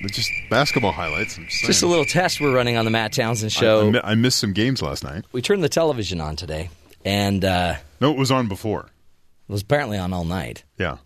It's 0.02 0.16
just 0.16 0.32
basketball 0.50 0.92
highlights. 0.92 1.38
I'm 1.38 1.46
Just 1.50 1.84
a 1.84 1.88
little 1.88 2.04
test 2.06 2.42
we're 2.42 2.52
running 2.56 2.78
on 2.78 2.86
the 2.86 2.92
Matt 2.92 3.13
Townsend 3.13 3.52
I- 3.56 3.60
show. 3.60 3.88
I, 3.88 3.92
mi- 3.92 4.02
I 4.04 4.16
missed 4.16 4.39
some 4.39 4.54
games 4.54 4.82
last 4.82 5.04
night. 5.04 5.26
we 5.32 5.44
turned 5.44 5.63
the 5.63 5.70
television 5.70 6.20
on 6.20 6.36
today, 6.36 6.70
and 7.06 7.44
uh, 7.46 7.76
No, 8.02 8.12
it 8.12 8.18
was 8.18 8.32
on 8.32 8.48
before. 8.48 8.86
it 9.48 9.52
was 9.52 9.62
apparently 9.62 9.98
on 9.98 10.13
all 10.13 10.26
night. 10.26 10.63
Yeah. 10.78 10.98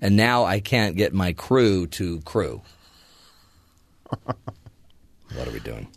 And 0.00 0.16
now 0.16 0.44
I 0.44 0.60
can't 0.60 0.96
get 0.96 1.12
my 1.12 1.32
crew 1.32 1.86
to 1.88 2.20
crew. 2.20 2.62
what 4.24 5.46
are 5.46 5.50
we 5.50 5.60
doing? 5.60 5.88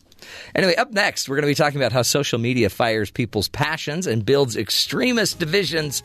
Anyway, 0.56 0.76
up 0.76 0.92
next, 0.92 1.28
we're 1.30 1.36
going 1.36 1.44
to 1.44 1.48
be 1.52 1.56
talking 1.56 1.80
about 1.80 1.92
how 1.92 2.02
social 2.02 2.40
media 2.40 2.70
fires 2.70 3.12
people's 3.12 3.48
passions 3.50 4.08
and 4.08 4.26
builds 4.26 4.56
extremist 4.58 5.40
divisions. 5.40 6.04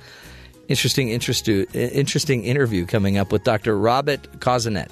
Interesting, 0.68 1.10
interest, 1.10 1.48
interesting 1.48 2.44
interview 2.44 2.86
coming 2.86 3.18
up 3.18 3.30
with 3.32 3.44
Dr. 3.44 3.78
Robert 3.78 4.22
Kozinets. 4.40 4.90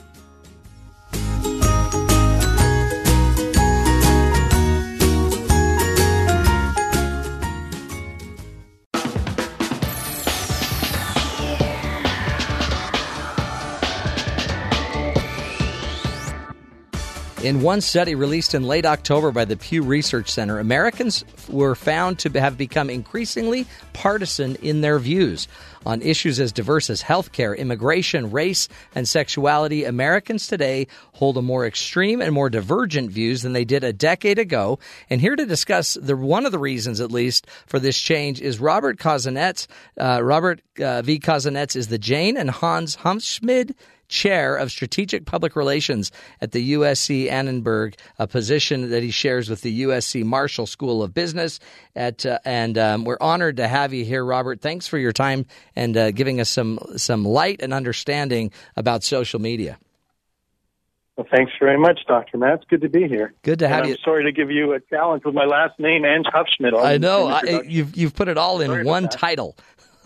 In 17.44 17.61
one 17.61 17.83
study 17.83 18.14
released 18.14 18.54
in 18.54 18.62
late 18.62 18.87
October 18.87 19.30
by 19.30 19.44
the 19.44 19.59
Pew 19.59 19.83
Research 19.83 20.30
Center, 20.30 20.59
Americans 20.59 21.26
were 21.46 21.74
found 21.74 22.18
to 22.20 22.30
have 22.40 22.57
become 22.57 22.88
increasingly 22.88 23.66
partisan 23.92 24.57
in 24.62 24.80
their 24.80 24.98
views. 24.98 25.46
On 25.85 26.00
issues 26.00 26.40
as 26.40 26.52
diverse 26.52 26.88
as 26.88 27.02
healthcare, 27.02 27.54
immigration, 27.54 28.30
race, 28.30 28.70
and 28.94 29.07
sexuality, 29.07 29.85
Americans 29.85 30.46
today 30.46 30.87
hold 31.12 31.37
a 31.37 31.42
more 31.42 31.66
extreme 31.66 32.22
and 32.22 32.33
more 32.33 32.48
divergent 32.48 33.11
views 33.11 33.42
than 33.42 33.52
they 33.52 33.66
did 33.66 33.85
a 33.85 33.92
decade 33.92 34.38
ago. 34.38 34.78
And 35.11 35.20
here 35.20 35.37
to 35.37 35.44
discuss 35.44 35.98
the 36.00 36.16
one 36.16 36.46
of 36.46 36.52
the 36.52 36.59
reasons, 36.59 36.98
at 36.98 37.12
least, 37.12 37.46
for 37.66 37.78
this 37.78 38.00
change 38.00 38.40
is 38.40 38.59
Robert 38.59 38.98
Kozinets. 38.98 39.66
Uh, 40.00 40.22
Robert 40.22 40.62
uh, 40.80 41.02
V. 41.02 41.20
Kozinets 41.20 41.76
is 41.76 41.88
the 41.88 41.98
Jayne 41.98 42.38
and 42.38 42.48
Hans 42.50 42.96
Hufschmid 42.96 43.74
Chair 44.09 44.57
of 44.57 44.71
Strategic 44.71 45.27
Public 45.27 45.57
Relations 45.57 46.11
at 46.40 46.53
the 46.53 46.75
USC 46.75 47.31
Annenberg, 47.31 47.95
a 48.19 48.27
position 48.27 48.90
that 48.90 49.03
he 49.03 49.11
shares 49.11 49.49
with 49.49 49.62
the 49.62 49.83
USC 49.83 50.25
Marshall 50.25 50.67
School 50.67 51.03
of 51.03 51.14
Business. 51.14 51.61
At 51.97 52.27
uh, 52.27 52.38
and 52.45 52.77
um, 52.79 53.05
we're 53.05 53.19
honored 53.21 53.57
to 53.59 53.69
have 53.69 53.93
you 53.93 54.05
here, 54.05 54.25
Robert. 54.25 54.61
Thanks 54.61 54.87
for 54.87 54.99
your 54.99 55.12
time 55.12 55.47
and 55.77 55.97
uh, 55.97 56.11
giving 56.11 56.40
us 56.40 56.51
some 56.51 56.79
some 56.97 57.25
light 57.25 57.61
and 57.62 57.73
understanding 57.73 58.53
about 58.77 59.05
social 59.05 59.40
media. 59.40 59.79
Well, 61.17 61.27
thanks 61.31 61.53
very 61.61 61.79
much, 61.79 62.01
Dr. 62.09 62.38
Matt. 62.38 62.55
It's 62.55 62.64
good 62.64 62.81
to 62.81 62.88
be 62.88 63.07
here. 63.07 63.33
Good 63.43 63.61
to 63.61 63.69
have 63.69 63.81
and 63.81 63.88
you. 63.88 63.95
I'm 63.95 64.05
sorry 64.05 64.25
to 64.25 64.33
give 64.33 64.51
you 64.51 64.73
a 64.73 64.81
challenge 64.81 65.25
with 65.25 65.35
my 65.35 65.45
last 65.45 65.79
name 65.79 66.05
and 66.05 66.27
Hufschmid. 66.27 66.77
I 66.77 66.99
know 66.99 67.29
I, 67.29 67.62
you've 67.62 67.97
you've 67.97 68.14
put 68.14 68.27
it 68.27 68.37
all 68.37 68.61
in 68.61 68.67
Sorry 68.67 68.85
one 68.85 69.09
title. 69.09 69.57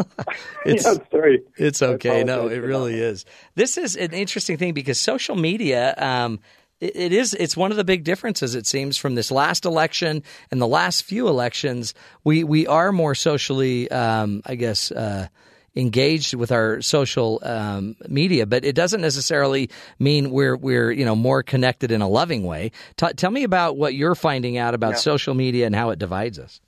it's 0.65 0.85
yeah, 0.85 0.95
sorry. 1.11 1.43
It's 1.57 1.83
okay. 1.83 2.25
No, 2.25 2.49
it 2.49 2.59
really 2.59 2.97
that. 2.97 3.07
is. 3.07 3.25
This 3.55 3.79
is 3.79 3.97
an 3.97 4.13
interesting 4.13 4.57
thing 4.57 4.75
because 4.75 4.99
social 4.99 5.37
media, 5.37 5.95
um, 5.99 6.41
it, 6.81 6.97
it 6.97 7.13
is. 7.13 7.35
It's 7.35 7.57
one 7.57 7.71
of 7.71 7.77
the 7.77 7.85
big 7.85 8.05
differences. 8.05 8.55
It 8.55 8.67
seems 8.67 8.97
from 8.97 9.15
this 9.15 9.31
last 9.31 9.65
election 9.65 10.23
and 10.51 10.61
the 10.61 10.67
last 10.67 11.03
few 11.05 11.29
elections, 11.29 11.95
we 12.25 12.45
we 12.45 12.67
are 12.67 12.93
more 12.93 13.15
socially, 13.15 13.91
um, 13.91 14.43
I 14.47 14.55
guess. 14.55 14.91
Uh, 14.91 15.29
engaged 15.77 16.35
with 16.35 16.51
our 16.51 16.83
social 16.83 17.39
um, 17.45 17.95
media, 18.09 18.47
but 18.47 18.65
it 18.65 18.75
doesn't 18.75 19.01
necessarily 19.01 19.71
mean 19.99 20.31
we're 20.31 20.57
we're 20.57 20.91
you 20.91 21.05
know 21.05 21.15
more 21.15 21.43
connected 21.43 21.93
in 21.93 22.03
a 22.03 22.09
loving 22.09 22.43
way. 22.43 22.73
T- 22.97 23.13
tell 23.13 23.31
me 23.31 23.45
about 23.45 23.77
what 23.77 23.95
you're 23.95 24.17
finding 24.17 24.59
out 24.59 24.75
about 24.75 24.99
social 24.99 25.35
media 25.35 25.67
and 25.67 25.77
how 25.77 25.91
it 25.91 25.99
divides 26.01 26.39
us. 26.39 26.61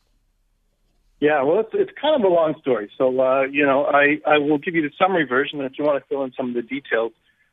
Yeah, 1.20 1.42
well, 1.42 1.60
it's, 1.60 1.70
it's 1.74 1.92
kind 2.00 2.16
of 2.16 2.30
a 2.30 2.32
long 2.32 2.54
story. 2.60 2.90
So, 2.96 3.20
uh, 3.20 3.42
you 3.42 3.64
know, 3.64 3.84
I, 3.84 4.20
I 4.26 4.38
will 4.38 4.58
give 4.58 4.74
you 4.74 4.82
the 4.82 4.90
summary 4.98 5.26
version. 5.26 5.60
And 5.60 5.70
if 5.70 5.78
you 5.78 5.84
want 5.84 6.02
to 6.02 6.08
fill 6.08 6.24
in 6.24 6.32
some 6.34 6.48
of 6.48 6.54
the 6.54 6.62
details, 6.62 7.12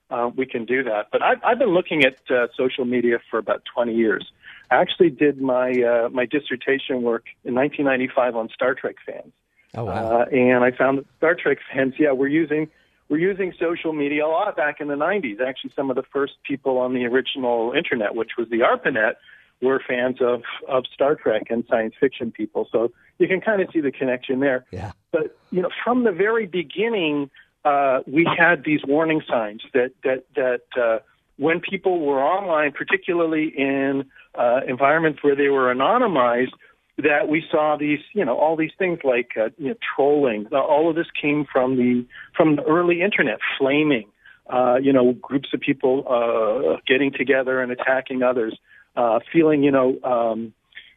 uh, 0.10 0.32
we 0.36 0.46
can 0.46 0.66
do 0.66 0.84
that. 0.84 1.08
But 1.12 1.22
I've, 1.22 1.44
I've 1.44 1.60
been 1.60 1.74
looking 1.74 2.04
at 2.06 2.16
uh, 2.32 2.48
social 2.56 2.86
media 2.86 3.20
for 3.30 3.38
about 3.38 3.64
20 3.74 3.94
years. 3.94 4.32
I 4.72 4.76
actually 4.76 5.10
did 5.10 5.42
my 5.42 5.72
uh, 5.72 6.10
my 6.10 6.26
dissertation 6.26 7.02
work 7.02 7.26
in 7.46 7.56
1995 7.56 8.36
on 8.36 8.50
Star 8.50 8.74
Trek 8.74 8.96
fans. 9.06 9.32
Oh 9.76 9.86
wow! 9.86 10.22
Uh, 10.22 10.26
and 10.26 10.64
I 10.64 10.72
found 10.72 10.98
that 10.98 11.06
Star 11.18 11.36
Trek 11.36 11.60
fans, 11.72 11.94
yeah, 11.98 12.12
we're 12.12 12.28
using 12.28 12.70
we're 13.10 13.20
using 13.20 13.54
social 13.58 13.94
media 13.94 14.26
a 14.26 14.28
lot 14.28 14.58
back 14.58 14.82
in 14.82 14.90
the 14.90 14.96
90s. 14.96 15.40
Actually, 15.40 15.72
some 15.76 15.90
of 15.90 15.96
the 15.96 16.04
first 16.04 16.34
people 16.46 16.78
on 16.78 16.94
the 16.94 17.06
original 17.06 17.72
internet, 17.72 18.16
which 18.16 18.32
was 18.38 18.50
the 18.50 18.60
ARPANET, 18.60 19.16
were 19.62 19.82
fans 19.88 20.18
of 20.22 20.44
of 20.68 20.86
Star 20.94 21.16
Trek 21.16 21.44
and 21.50 21.64
science 21.70 21.96
fiction 22.00 22.32
people. 22.32 22.68
So 22.72 22.92
you 23.18 23.28
can 23.28 23.42
kind 23.42 23.62
of 23.62 23.70
see 23.74 23.82
the 23.82 23.92
connection 23.92 24.40
there. 24.40 24.66
yeah. 24.72 24.92
But 25.12 25.38
you 25.52 25.62
know, 25.62 25.70
from 25.84 26.04
the 26.04 26.12
very 26.12 26.46
beginning, 26.46 27.30
uh, 27.66 28.00
we 28.06 28.28
had 28.38 28.64
these 28.64 28.82
warning 28.86 29.22
signs 29.28 29.64
that 29.74 29.92
that 30.04 30.26
that 30.36 30.82
uh, 30.82 31.00
when 31.38 31.60
people 31.60 32.02
were 32.02 32.22
online, 32.22 32.72
particularly 32.72 33.54
in 33.56 34.06
uh, 34.36 34.62
environments 34.68 35.24
where 35.24 35.36
they 35.36 35.50
were 35.50 35.74
anonymized, 35.74 36.54
that 36.98 37.28
we 37.28 37.44
saw 37.52 37.78
these, 37.78 38.00
you 38.14 38.26
know, 38.26 38.36
all 38.38 38.56
these 38.56 38.72
things 38.78 39.00
like 39.04 39.32
uh, 39.40 39.50
you 39.58 39.70
know, 39.70 39.76
trolling. 39.96 40.48
Uh, 40.52 40.60
all 40.60 40.90
of 40.90 40.96
this 40.96 41.08
came 41.20 41.46
from 41.52 41.78
the 41.78 42.06
from 42.36 42.56
the 42.56 42.64
early 42.64 43.02
internet, 43.02 43.40
flaming. 43.58 44.10
Uh, 44.50 44.78
you 44.82 44.94
know, 44.94 45.12
groups 45.12 45.50
of 45.54 45.60
people 45.60 46.06
uh, 46.08 46.78
getting 46.88 47.12
together 47.12 47.62
and 47.62 47.70
attacking 47.70 48.24
others, 48.24 48.58
uh, 48.98 49.20
feeling, 49.32 49.64
you 49.64 49.72
know, 49.72 49.98
um, 50.04 50.54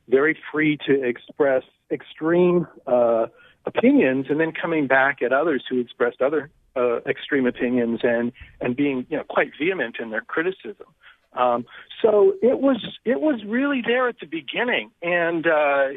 very 0.08 0.36
free 0.50 0.76
to 0.86 1.04
express 1.04 1.62
extreme 1.92 2.66
uh, 2.86 3.26
opinions 3.66 4.26
and 4.28 4.40
then 4.40 4.52
coming 4.52 4.86
back 4.86 5.22
at 5.22 5.32
others 5.32 5.62
who 5.68 5.78
expressed 5.78 6.20
other 6.20 6.50
uh, 6.76 7.00
extreme 7.06 7.46
opinions 7.46 8.00
and 8.02 8.32
and 8.60 8.76
being 8.76 9.06
you 9.10 9.16
know 9.16 9.24
quite 9.28 9.50
vehement 9.58 9.96
in 10.00 10.10
their 10.10 10.22
criticism. 10.22 10.86
Um, 11.34 11.66
so 12.02 12.34
it 12.42 12.60
was 12.60 12.98
it 13.04 13.20
was 13.20 13.42
really 13.46 13.82
there 13.86 14.08
at 14.08 14.16
the 14.20 14.26
beginning, 14.26 14.90
and 15.02 15.46
uh, 15.46 15.88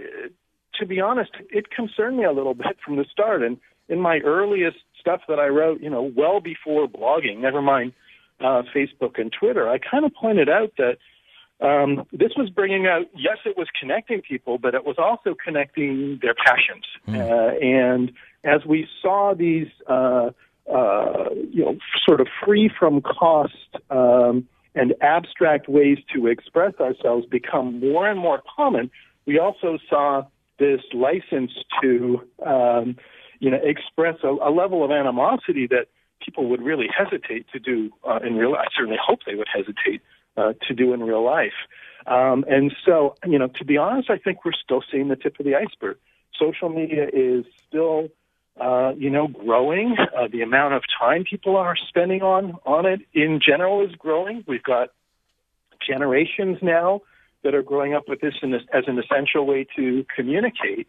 to 0.79 0.85
be 0.85 0.99
honest, 0.99 1.31
it 1.49 1.71
concerned 1.71 2.17
me 2.17 2.25
a 2.25 2.31
little 2.31 2.53
bit 2.53 2.77
from 2.85 2.97
the 2.97 3.05
start. 3.11 3.43
And 3.43 3.57
in 3.87 3.99
my 3.99 4.19
earliest 4.19 4.77
stuff 4.99 5.21
that 5.27 5.39
I 5.39 5.47
wrote, 5.47 5.81
you 5.81 5.89
know, 5.89 6.11
well 6.15 6.39
before 6.39 6.87
blogging, 6.87 7.39
never 7.39 7.61
mind 7.61 7.93
uh, 8.39 8.63
Facebook 8.75 9.19
and 9.19 9.31
Twitter, 9.31 9.69
I 9.69 9.77
kind 9.77 10.05
of 10.05 10.13
pointed 10.13 10.49
out 10.49 10.73
that 10.77 10.97
um, 11.63 12.05
this 12.11 12.31
was 12.35 12.49
bringing 12.49 12.87
out, 12.87 13.03
yes, 13.15 13.37
it 13.45 13.57
was 13.57 13.67
connecting 13.79 14.21
people, 14.21 14.57
but 14.57 14.75
it 14.75 14.85
was 14.85 14.97
also 14.97 15.33
connecting 15.33 16.19
their 16.21 16.35
passions. 16.35 16.85
Mm. 17.07 17.21
Uh, 17.21 17.57
and 17.65 18.11
as 18.43 18.65
we 18.65 18.87
saw 19.01 19.33
these, 19.33 19.67
uh, 19.87 20.31
uh, 20.69 21.29
you 21.51 21.63
know, 21.63 21.77
sort 22.05 22.19
of 22.19 22.27
free 22.45 22.69
from 22.77 23.01
cost 23.01 23.53
um, 23.89 24.47
and 24.75 24.93
abstract 25.01 25.69
ways 25.69 25.99
to 26.13 26.27
express 26.27 26.73
ourselves 26.79 27.25
become 27.25 27.79
more 27.79 28.09
and 28.09 28.19
more 28.19 28.41
common, 28.55 28.91
we 29.25 29.39
also 29.39 29.77
saw 29.89 30.23
this 30.59 30.81
license 30.93 31.51
to, 31.81 32.21
um, 32.45 32.97
you 33.39 33.49
know, 33.49 33.59
express 33.63 34.17
a, 34.23 34.27
a 34.27 34.51
level 34.51 34.83
of 34.83 34.91
animosity 34.91 35.67
that 35.67 35.87
people 36.23 36.49
would 36.49 36.61
really 36.61 36.87
hesitate 36.95 37.45
to 37.53 37.59
do 37.59 37.89
uh, 38.07 38.19
in 38.25 38.35
real 38.35 38.51
life. 38.51 38.67
I 38.67 38.71
certainly 38.75 38.99
hope 39.01 39.19
they 39.25 39.35
would 39.35 39.47
hesitate 39.53 40.01
uh, 40.37 40.53
to 40.67 40.73
do 40.73 40.93
in 40.93 41.01
real 41.01 41.23
life. 41.23 41.53
Um, 42.05 42.43
and 42.49 42.73
so, 42.85 43.15
you 43.25 43.39
know, 43.39 43.47
to 43.47 43.65
be 43.65 43.77
honest, 43.77 44.09
I 44.09 44.17
think 44.17 44.43
we're 44.43 44.51
still 44.51 44.83
seeing 44.91 45.07
the 45.07 45.15
tip 45.15 45.39
of 45.39 45.45
the 45.45 45.55
iceberg. 45.55 45.97
Social 46.37 46.69
media 46.69 47.07
is 47.11 47.45
still, 47.67 48.09
uh, 48.59 48.93
you 48.97 49.09
know, 49.09 49.27
growing. 49.27 49.95
Uh, 49.99 50.27
the 50.31 50.41
amount 50.41 50.73
of 50.73 50.83
time 50.99 51.23
people 51.29 51.55
are 51.55 51.75
spending 51.87 52.21
on 52.21 52.57
on 52.65 52.85
it 52.85 53.01
in 53.13 53.39
general 53.45 53.85
is 53.85 53.95
growing. 53.95 54.43
We've 54.47 54.63
got 54.63 54.89
generations 55.85 56.57
now 56.61 57.01
that 57.43 57.53
are 57.53 57.61
growing 57.61 57.93
up 57.93 58.07
with 58.07 58.21
this, 58.21 58.33
this 58.41 58.61
as 58.73 58.83
an 58.87 58.97
essential 58.99 59.45
way 59.45 59.65
to 59.75 60.05
communicate. 60.15 60.87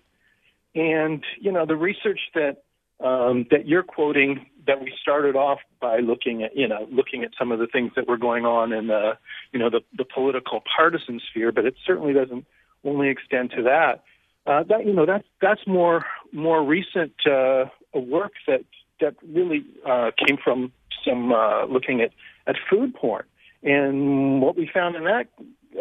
And 0.74 1.22
you 1.40 1.52
know, 1.52 1.66
the 1.66 1.76
research 1.76 2.20
that 2.34 2.62
um, 3.04 3.46
that 3.50 3.68
you're 3.68 3.82
quoting 3.82 4.46
that 4.66 4.80
we 4.80 4.92
started 5.00 5.36
off 5.36 5.58
by 5.80 5.98
looking 5.98 6.42
at 6.42 6.56
you 6.56 6.66
know 6.66 6.88
looking 6.90 7.22
at 7.22 7.30
some 7.38 7.52
of 7.52 7.58
the 7.58 7.66
things 7.66 7.92
that 7.94 8.08
were 8.08 8.16
going 8.16 8.44
on 8.46 8.72
in 8.72 8.86
the 8.86 9.12
you 9.52 9.58
know 9.58 9.70
the, 9.70 9.80
the 9.96 10.04
political 10.04 10.62
partisan 10.76 11.20
sphere, 11.30 11.52
but 11.52 11.66
it 11.66 11.74
certainly 11.86 12.14
doesn't 12.14 12.46
only 12.84 13.08
extend 13.08 13.50
to 13.50 13.62
that. 13.62 14.02
Uh, 14.46 14.62
that 14.64 14.86
you 14.86 14.92
know 14.92 15.06
that's 15.06 15.26
that's 15.40 15.66
more 15.66 16.04
more 16.32 16.64
recent 16.64 17.12
uh, 17.26 17.66
work 17.94 18.32
that 18.46 18.64
that 19.00 19.14
really 19.32 19.64
uh, 19.86 20.10
came 20.26 20.38
from 20.42 20.72
some 21.06 21.32
uh, 21.32 21.66
looking 21.66 22.00
at 22.00 22.10
at 22.46 22.56
food 22.70 22.94
porn, 22.94 23.24
and 23.62 24.40
what 24.40 24.56
we 24.56 24.68
found 24.72 24.96
in 24.96 25.04
that 25.04 25.28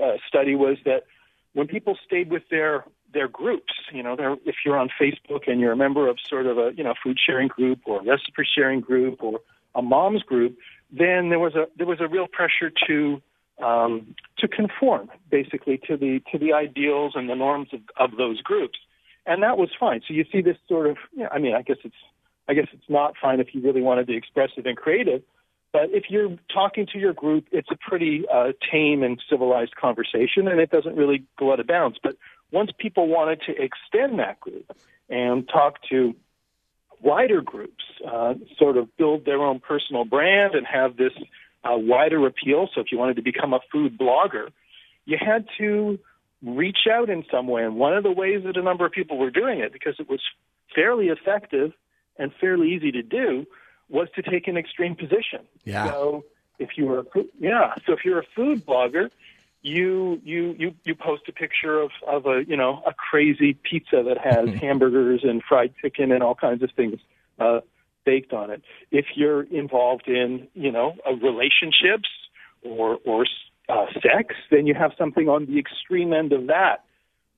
uh, 0.02 0.18
study 0.28 0.56
was 0.56 0.78
that 0.84 1.04
when 1.54 1.68
people 1.68 1.98
stayed 2.06 2.30
with 2.30 2.44
their 2.50 2.84
their 3.14 3.28
groups. 3.28 3.74
You 3.92 4.04
know, 4.04 4.16
if 4.46 4.56
you're 4.66 4.78
on 4.78 4.90
Facebook 5.00 5.48
and 5.48 5.60
you're 5.60 5.72
a 5.72 5.78
member 5.78 6.08
of 6.08 6.18
sort 6.28 6.46
of 6.46 6.58
a 6.58 6.72
you 6.76 6.84
know 6.84 6.94
food 7.04 7.18
sharing 7.24 7.48
group 7.48 7.80
or 7.86 8.02
recipe 8.02 8.44
sharing 8.56 8.82
group 8.82 9.24
or 9.24 9.40
a 9.76 9.82
mom's 9.82 10.24
group, 10.24 10.58
then 10.92 11.30
there 11.30 11.40
was 11.40 11.56
a 11.56 11.68
there 11.78 11.88
was 11.88 12.00
a 12.02 12.08
real 12.08 12.28
pressure 12.28 12.72
to 12.88 13.22
um, 13.64 14.16
to 14.40 14.48
conform 14.48 15.10
basically 15.30 15.80
to 15.88 15.98
the 15.98 16.22
to 16.32 16.38
the 16.38 16.54
ideals 16.54 17.14
and 17.16 17.30
the 17.30 17.36
norms 17.36 17.70
of, 17.74 17.82
of 17.98 18.18
those 18.18 18.42
groups, 18.42 18.80
and 19.26 19.44
that 19.44 19.58
was 19.58 19.70
fine. 19.80 20.02
So 20.08 20.14
you 20.14 20.26
see 20.32 20.42
this 20.42 20.58
sort 20.68 20.88
of, 20.88 20.98
you 21.16 21.24
know, 21.24 21.30
I 21.32 21.40
mean, 21.40 21.56
I 21.56 21.62
guess 21.62 21.78
it's 21.84 21.96
I 22.48 22.54
guess 22.54 22.68
it's 22.74 22.90
not 22.90 23.14
fine 23.22 23.40
if 23.40 23.54
you 23.54 23.62
really 23.62 23.82
want 23.82 24.00
to 24.00 24.06
be 24.06 24.18
expressive 24.18 24.66
and 24.66 24.76
creative, 24.76 25.22
but 25.74 25.90
if 25.92 26.06
you're 26.10 26.38
talking 26.54 26.86
to 26.94 27.00
your 27.00 27.14
group, 27.14 27.46
it's 27.52 27.70
a 27.72 27.76
pretty 27.76 28.26
uh, 28.32 28.52
tame 28.72 29.02
and 29.02 29.20
civilized 29.28 29.76
conversation, 29.76 30.48
and 30.48 30.60
it 30.60 30.70
doesn't 30.70 30.96
really 30.96 31.24
go 31.40 31.52
out 31.52 31.60
of 31.60 31.68
bounds. 31.68 31.98
But 32.02 32.16
once 32.54 32.72
people 32.78 33.08
wanted 33.08 33.42
to 33.48 33.52
extend 33.52 34.20
that 34.20 34.40
group 34.40 34.72
and 35.10 35.50
talk 35.50 35.80
to 35.90 36.16
wider 37.02 37.42
groups, 37.42 37.84
uh, 38.10 38.36
sort 38.58 38.78
of 38.78 38.96
build 38.96 39.26
their 39.26 39.42
own 39.42 39.60
personal 39.60 40.06
brand 40.06 40.54
and 40.56 40.66
have 40.66 40.96
this 40.96 41.12
uh, 41.66 41.76
wider 41.76 42.26
appeal. 42.28 42.70
So 42.74 42.80
if 42.80 42.92
you 42.92 42.98
wanted 42.98 43.18
to 43.18 43.22
become 43.22 43.54
a 43.54 43.60
food 43.72 43.98
blogger, 43.98 44.50
you 45.06 45.18
had 45.20 45.46
to 45.58 46.00
reach 46.44 46.88
out 46.90 47.10
in 47.10 47.26
some 47.32 47.48
way. 47.48 47.64
And 47.64 47.76
one 47.76 47.94
of 47.98 48.04
the 48.04 48.12
ways 48.12 48.44
that 48.46 48.56
a 48.56 48.62
number 48.62 48.86
of 48.86 48.92
people 48.92 49.18
were 49.18 49.32
doing 49.32 49.60
it, 49.60 49.74
because 49.74 49.96
it 50.00 50.08
was 50.08 50.22
fairly 50.76 51.08
effective 51.08 51.74
and 52.18 52.32
fairly 52.40 52.72
easy 52.74 52.92
to 52.92 53.02
do, 53.02 53.46
was 53.90 54.08
to 54.16 54.22
take 54.22 54.48
an 54.48 54.58
extreme 54.58 54.96
position. 54.96 55.42
Yeah. 55.66 55.88
So 55.88 56.26
if 56.60 56.78
you 56.78 56.86
were, 56.86 57.00
a, 57.00 57.06
yeah, 57.40 57.74
so 57.86 57.94
if 57.94 58.06
you're 58.06 58.20
a 58.20 58.28
food 58.36 58.66
blogger, 58.66 59.10
you 59.64 60.22
you 60.24 60.56
you 60.60 60.76
you 60.84 60.94
post 60.94 61.24
a 61.30 61.32
picture 61.32 61.80
of 61.80 61.90
of 62.06 62.26
a 62.26 62.44
you 62.46 62.58
know 62.58 62.84
a 62.86 62.94
crazy 62.94 63.54
pizza 63.54 64.04
that 64.06 64.18
has 64.18 64.54
hamburgers 64.62 65.22
and 65.24 65.42
fried 65.42 65.74
chicken 65.82 66.12
and 66.12 66.22
all 66.22 66.36
kinds 66.36 66.62
of 66.62 66.70
things 66.76 67.00
uh, 67.40 67.62
baked 68.06 68.34
on 68.34 68.52
it. 68.52 68.62
If 68.92 69.06
you're 69.16 69.44
involved 69.44 70.08
in 70.08 70.48
you 70.54 70.72
know 70.72 70.96
uh, 71.08 71.14
relationships 71.14 72.10
or 72.62 73.00
or 73.06 73.26
uh, 73.70 73.86
sex, 73.94 74.36
then 74.52 74.68
you 74.68 74.76
have 74.76 74.92
something 74.98 75.30
on 75.30 75.46
the 75.46 75.58
extreme 75.58 76.12
end 76.12 76.34
of 76.34 76.48
that. 76.48 76.84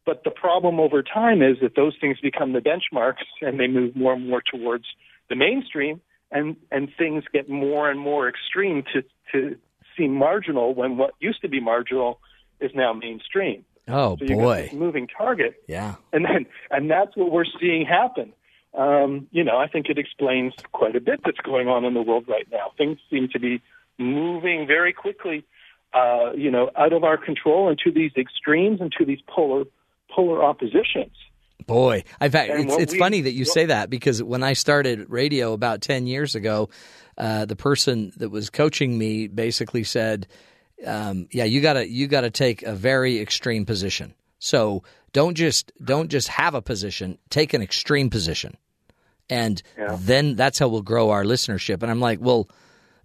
But 0.04 0.24
the 0.24 0.32
problem 0.32 0.80
over 0.80 1.04
time 1.04 1.42
is 1.42 1.58
that 1.62 1.76
those 1.76 1.94
things 2.02 2.20
become 2.20 2.54
the 2.54 2.60
benchmarks 2.60 3.26
and 3.42 3.60
they 3.60 3.68
move 3.68 3.96
more 3.96 4.14
and 4.14 4.28
more 4.28 4.42
towards 4.42 4.86
the 5.30 5.36
mainstream, 5.36 6.02
and 6.32 6.56
and 6.72 6.90
things 6.98 7.24
get 7.32 7.48
more 7.50 7.90
and 7.92 8.00
more 8.00 8.28
extreme 8.28 8.84
to 8.94 9.04
to 9.32 9.58
seem 9.98 10.14
marginal 10.14 10.74
when 10.74 10.98
what 10.98 11.14
used 11.20 11.42
to 11.42 11.50
be 11.50 11.60
marginal 11.60 12.20
is 12.60 12.72
now 12.74 12.94
mainstream. 12.94 13.66
Oh 13.88 14.18
so 14.18 14.26
boy, 14.28 14.70
moving 14.74 15.08
target. 15.08 15.62
Yeah, 15.68 15.96
and 16.12 16.26
then 16.26 16.46
and 16.72 16.90
that's 16.90 17.16
what 17.16 17.32
we're 17.32 17.46
seeing 17.60 17.86
happen. 17.86 18.34
Um, 18.74 19.28
you 19.32 19.44
know, 19.44 19.58
I 19.58 19.68
think 19.68 19.88
it 19.90 19.98
explains 19.98 20.54
quite 20.74 20.96
a 20.96 21.00
bit 21.00 21.22
that's 21.24 21.40
going 21.40 21.68
on 21.68 21.86
in 21.86 21.94
the 21.94 22.02
world 22.02 22.26
right 22.28 22.48
now. 22.52 22.72
Things 22.78 22.98
seem 23.10 23.30
to 23.30 23.40
be 23.40 23.62
moving 23.98 24.68
very 24.68 24.92
quickly, 24.92 25.46
uh, 25.94 26.34
you 26.36 26.52
know, 26.52 26.72
out 26.76 26.92
of 26.92 27.04
our 27.04 27.18
control 27.18 27.70
into 27.70 27.92
these 27.92 28.12
extremes, 28.18 28.82
into 28.82 29.06
these 29.06 29.22
polar 29.28 29.66
polar 30.14 30.44
oppositions. 30.44 31.16
Boy, 31.65 32.04
in 32.22 32.32
fact, 32.32 32.52
and 32.52 32.70
it's 32.70 32.78
it's 32.78 32.94
we, 32.94 33.00
funny 33.00 33.22
that 33.22 33.32
you 33.32 33.46
say 33.46 33.68
that 33.68 33.89
because 33.89 34.22
when 34.22 34.44
I 34.44 34.54
started 34.54 35.10
radio 35.10 35.54
about 35.54 35.82
ten 35.82 36.06
years 36.06 36.36
ago, 36.36 36.70
uh, 37.18 37.46
the 37.46 37.56
person 37.56 38.12
that 38.18 38.30
was 38.30 38.50
coaching 38.50 38.98
me 38.98 39.28
basically 39.28 39.84
said, 39.84 40.28
um, 40.86 41.28
"Yeah, 41.32 41.46
you 41.46 41.62
gotta 41.62 41.89
you 41.89 42.08
gotta 42.08 42.30
take 42.30 42.62
a 42.63 42.74
very 42.74 43.20
extreme 43.20 43.65
position. 43.65 44.13
So 44.38 44.84
don't 45.13 45.36
just 45.36 45.72
don't 45.84 46.10
just 46.10 46.28
have 46.28 46.54
a 46.54 46.62
position, 46.62 47.18
take 47.30 47.54
an 47.54 47.62
extreme 47.62 48.10
position, 48.10 48.58
and 49.30 49.62
yeah. 49.78 49.98
then 50.00 50.36
that's 50.36 50.60
how 50.60 50.68
we'll 50.68 50.84
grow 50.84 51.10
our 51.12 51.24
listenership." 51.24 51.82
And 51.82 51.91
I'm 51.91 52.02
like, 52.02 52.20
well. 52.22 52.50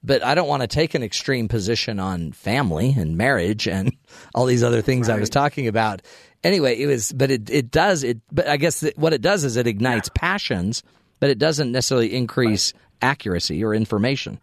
But 0.03 0.25
I 0.25 0.35
don't 0.35 0.49
want 0.49 0.63
to 0.63 0.67
take 0.67 0.95
an 0.95 1.03
extreme 1.03 1.47
position 1.47 2.01
on 2.01 2.33
family 2.33 2.95
and 2.97 3.19
marriage 3.19 3.69
and 3.69 3.95
all 4.35 4.47
these 4.47 4.63
other 4.63 4.81
things 4.81 5.09
right. 5.09 5.19
I 5.19 5.21
was 5.21 5.29
talking 5.29 5.69
about 5.69 6.01
anyway, 6.45 6.79
it 6.79 6.87
was, 6.87 7.13
but 7.13 7.31
it 7.31 7.51
it 7.51 7.71
does 7.71 8.03
it. 8.03 8.19
But 8.33 8.49
I 8.49 8.57
guess 8.57 8.85
what 8.97 9.13
it 9.13 9.23
does 9.23 9.45
is 9.45 9.57
it 9.57 9.67
ignites 9.67 10.09
yeah. 10.15 10.21
passions, 10.21 10.83
but 11.19 11.31
it 11.31 11.39
doesn't 11.39 11.73
necessarily 11.73 12.15
increase 12.15 12.73
accuracy 13.03 13.63
or 13.65 13.75
information. 13.75 14.41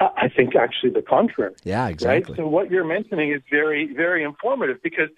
I 0.00 0.28
think 0.28 0.54
actually 0.54 0.90
the 0.90 1.02
contrary. 1.02 1.54
Yeah, 1.64 1.88
exactly. 1.88 2.34
Right? 2.34 2.38
So 2.38 2.46
what 2.46 2.70
you're 2.70 2.84
mentioning 2.84 3.32
is 3.32 3.42
very, 3.50 3.92
very 3.92 4.22
informative 4.22 4.80
because 4.82 5.08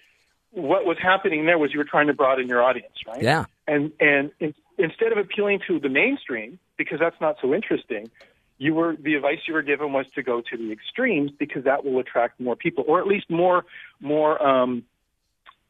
what 0.51 0.85
was 0.85 0.97
happening 1.01 1.45
there 1.45 1.59
was 1.59 1.71
you 1.71 1.77
were 1.77 1.85
trying 1.85 2.07
to 2.07 2.13
broaden 2.13 2.47
your 2.47 2.63
audience, 2.63 2.93
right? 3.07 3.21
Yeah. 3.21 3.45
And 3.67 3.91
and 3.99 4.31
in, 4.39 4.53
instead 4.77 5.11
of 5.11 5.17
appealing 5.17 5.59
to 5.67 5.79
the 5.79 5.89
mainstream 5.89 6.59
because 6.77 6.99
that's 6.99 7.19
not 7.21 7.37
so 7.41 7.53
interesting, 7.53 8.09
you 8.57 8.73
were 8.73 8.95
the 8.99 9.15
advice 9.15 9.39
you 9.47 9.53
were 9.53 9.61
given 9.61 9.93
was 9.93 10.07
to 10.15 10.23
go 10.23 10.41
to 10.41 10.57
the 10.57 10.71
extremes 10.71 11.31
because 11.37 11.63
that 11.65 11.85
will 11.85 11.99
attract 11.99 12.39
more 12.39 12.55
people, 12.55 12.83
or 12.87 12.99
at 12.99 13.07
least 13.07 13.29
more 13.29 13.65
more 13.99 14.41
um, 14.45 14.83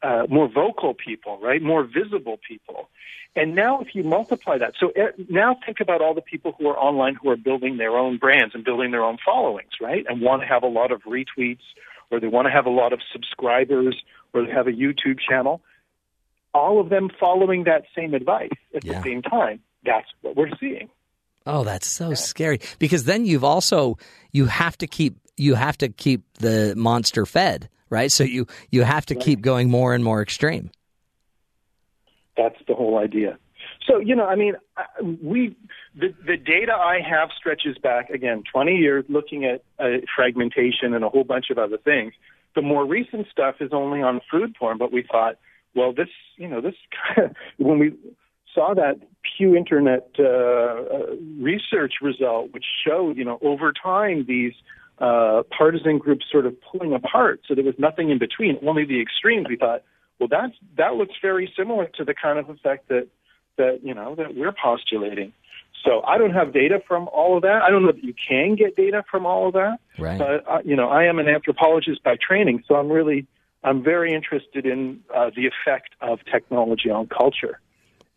uh, 0.02 0.26
more 0.28 0.48
vocal 0.48 0.94
people, 0.94 1.38
right? 1.40 1.62
More 1.62 1.84
visible 1.84 2.38
people. 2.46 2.88
And 3.34 3.54
now 3.54 3.80
if 3.80 3.94
you 3.94 4.02
multiply 4.02 4.58
that, 4.58 4.74
so 4.78 4.88
uh, 4.90 5.12
now 5.28 5.56
think 5.64 5.80
about 5.80 6.02
all 6.02 6.14
the 6.14 6.20
people 6.20 6.54
who 6.58 6.68
are 6.68 6.78
online 6.78 7.14
who 7.14 7.30
are 7.30 7.36
building 7.36 7.78
their 7.78 7.96
own 7.96 8.18
brands 8.18 8.54
and 8.54 8.64
building 8.64 8.90
their 8.90 9.02
own 9.02 9.16
followings, 9.24 9.70
right? 9.80 10.04
And 10.08 10.20
want 10.20 10.42
to 10.42 10.48
have 10.48 10.62
a 10.62 10.68
lot 10.68 10.92
of 10.92 11.02
retweets 11.02 11.62
or 12.10 12.20
they 12.20 12.26
want 12.26 12.46
to 12.46 12.52
have 12.52 12.66
a 12.66 12.70
lot 12.70 12.92
of 12.92 13.00
subscribers 13.10 13.96
or 14.34 14.44
they 14.44 14.52
have 14.52 14.66
a 14.66 14.72
YouTube 14.72 15.18
channel. 15.18 15.62
All 16.52 16.78
of 16.78 16.90
them 16.90 17.08
following 17.18 17.64
that 17.64 17.84
same 17.96 18.12
advice 18.12 18.50
at 18.74 18.84
yeah. 18.84 18.98
the 18.98 19.02
same 19.02 19.22
time. 19.22 19.60
That's 19.84 20.08
what 20.20 20.36
we're 20.36 20.50
seeing. 20.60 20.90
Oh, 21.46 21.64
that's 21.64 21.86
so 21.86 22.10
yeah. 22.10 22.14
scary 22.14 22.60
because 22.78 23.04
then 23.04 23.24
you've 23.24 23.44
also 23.44 23.98
you 24.30 24.46
have 24.46 24.76
to 24.78 24.86
keep 24.86 25.16
you 25.36 25.54
have 25.54 25.78
to 25.78 25.88
keep 25.88 26.22
the 26.38 26.74
monster 26.76 27.26
fed, 27.26 27.68
right? 27.92 28.10
So 28.10 28.24
you 28.24 28.46
you 28.70 28.82
have 28.82 29.06
to 29.06 29.14
right. 29.14 29.22
keep 29.22 29.42
going 29.42 29.70
more 29.70 29.94
and 29.94 30.02
more 30.02 30.22
extreme. 30.22 30.70
That's 32.36 32.56
the 32.66 32.74
whole 32.74 32.98
idea. 32.98 33.38
So 33.86 33.98
you 33.98 34.16
know, 34.16 34.26
I 34.26 34.34
mean, 34.34 34.54
we 35.22 35.54
the 35.94 36.14
the 36.26 36.36
data 36.36 36.72
I 36.72 37.00
have 37.08 37.28
stretches 37.38 37.76
back 37.78 38.10
again 38.10 38.42
20 38.50 38.76
years, 38.76 39.04
looking 39.08 39.44
at 39.44 39.62
uh, 39.78 39.98
fragmentation 40.16 40.94
and 40.94 41.04
a 41.04 41.08
whole 41.08 41.24
bunch 41.24 41.50
of 41.50 41.58
other 41.58 41.76
things. 41.76 42.14
The 42.54 42.62
more 42.62 42.86
recent 42.86 43.26
stuff 43.30 43.56
is 43.60 43.70
only 43.72 44.02
on 44.02 44.20
food 44.30 44.54
porn, 44.58 44.78
but 44.78 44.92
we 44.92 45.02
thought, 45.10 45.36
well, 45.74 45.92
this 45.92 46.08
you 46.36 46.48
know 46.48 46.60
this 46.60 46.74
when 47.58 47.78
we 47.78 47.92
saw 48.54 48.74
that 48.74 49.00
Pew 49.22 49.54
Internet 49.54 50.10
uh, 50.18 50.22
uh, 50.22 51.16
research 51.38 51.94
result, 52.00 52.52
which 52.52 52.64
showed 52.86 53.16
you 53.18 53.24
know 53.24 53.38
over 53.42 53.72
time 53.72 54.24
these 54.26 54.54
uh, 55.02 55.42
partisan 55.56 55.98
groups 55.98 56.24
sort 56.30 56.46
of 56.46 56.54
pulling 56.62 56.94
apart, 56.94 57.40
so 57.48 57.56
there 57.56 57.64
was 57.64 57.74
nothing 57.76 58.10
in 58.10 58.18
between, 58.18 58.56
only 58.64 58.84
the 58.84 59.02
extremes. 59.02 59.48
We 59.48 59.56
thought, 59.56 59.82
well, 60.20 60.28
that's 60.30 60.54
that 60.76 60.94
looks 60.94 61.14
very 61.20 61.52
similar 61.56 61.86
to 61.96 62.04
the 62.04 62.14
kind 62.14 62.38
of 62.38 62.48
effect 62.48 62.88
that 62.88 63.08
that 63.58 63.80
you 63.82 63.94
know 63.94 64.14
that 64.14 64.36
we're 64.36 64.52
postulating. 64.52 65.32
So 65.84 66.02
I 66.06 66.18
don't 66.18 66.32
have 66.32 66.52
data 66.52 66.80
from 66.86 67.08
all 67.08 67.36
of 67.36 67.42
that. 67.42 67.62
I 67.62 67.70
don't 67.70 67.82
know 67.82 67.90
that 67.90 68.04
you 68.04 68.14
can 68.14 68.54
get 68.54 68.76
data 68.76 69.02
from 69.10 69.26
all 69.26 69.48
of 69.48 69.54
that. 69.54 69.78
Right. 69.98 70.18
But 70.18 70.48
uh, 70.48 70.60
you 70.64 70.76
know, 70.76 70.88
I 70.88 71.04
am 71.04 71.18
an 71.18 71.28
anthropologist 71.28 72.04
by 72.04 72.16
training, 72.16 72.62
so 72.68 72.76
I'm 72.76 72.88
really 72.88 73.26
I'm 73.64 73.82
very 73.82 74.14
interested 74.14 74.66
in 74.66 75.00
uh, 75.12 75.30
the 75.34 75.48
effect 75.48 75.96
of 76.00 76.20
technology 76.30 76.90
on 76.90 77.08
culture, 77.08 77.58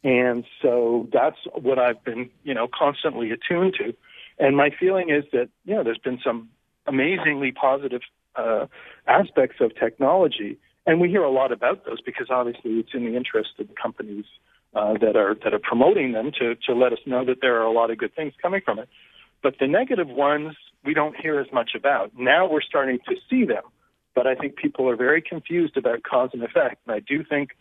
and 0.04 0.43
so 0.62 1.10
that's 1.12 1.39
what 1.56 1.80
I've 1.80 2.04
been 2.04 2.30
you 2.43 2.54
know 2.54 2.67
constantly 2.71 3.32
attuned 3.32 3.74
to. 3.80 3.95
And 4.38 4.56
my 4.56 4.69
feeling 4.69 5.10
is 5.10 5.24
that 5.32 5.50
you 5.65 5.74
know 5.74 5.84
there's 5.84 5.98
been 5.98 6.19
some 6.24 6.50
amazingly 6.88 7.52
positive 7.52 8.02
uh, 8.36 8.65
aspects 9.08 9.58
of 9.62 9.76
technology, 9.76 10.58
and 10.86 11.00
we 11.00 11.10
hear 11.10 11.24
a 11.24 11.32
lot 11.32 11.52
about 11.52 11.86
those 11.86 12.02
because 12.02 12.28
obviously 12.30 12.71
it's 12.74 12.93
in 12.93 13.06
the 13.06 13.15
interest 13.15 13.52
of 13.60 13.67
the 13.67 13.74
companies 13.82 14.26
uh, 14.74 14.93
that 15.00 15.15
are 15.15 15.36
that 15.43 15.54
are 15.54 15.60
promoting 15.60 16.12
them 16.12 16.32
to 16.39 16.56
to 16.56 16.74
let 16.74 16.93
us 16.93 17.00
know 17.06 17.24
that 17.26 17.38
there 17.41 17.60
are 17.60 17.65
a 17.65 17.71
lot 17.71 17.91
of 17.91 17.98
good 17.98 18.13
things 18.15 18.34
coming 18.41 18.62
from 18.63 18.80
it. 18.80 18.89
But 19.41 19.56
the 19.60 19.67
negative 19.67 20.08
ones 20.08 20.56
we 20.86 20.93
don't 20.93 21.15
hear 21.19 21.39
as 21.39 21.48
much 21.52 21.71
about. 21.76 22.12
Now 22.17 22.48
we're 22.48 22.62
starting 22.62 23.00
to 23.10 23.15
see 23.30 23.45
them, 23.45 23.63
but 24.13 24.28
I 24.28 24.36
think 24.36 24.56
people 24.56 24.88
are 24.89 24.95
very 24.95 25.21
confused 25.21 25.78
about 25.78 26.04
cause 26.04 26.30
and 26.34 26.43
effect. 26.43 26.78
And 26.86 26.95
I 26.95 27.00
do 27.00 27.24
think 27.24 27.52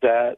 that 0.00 0.36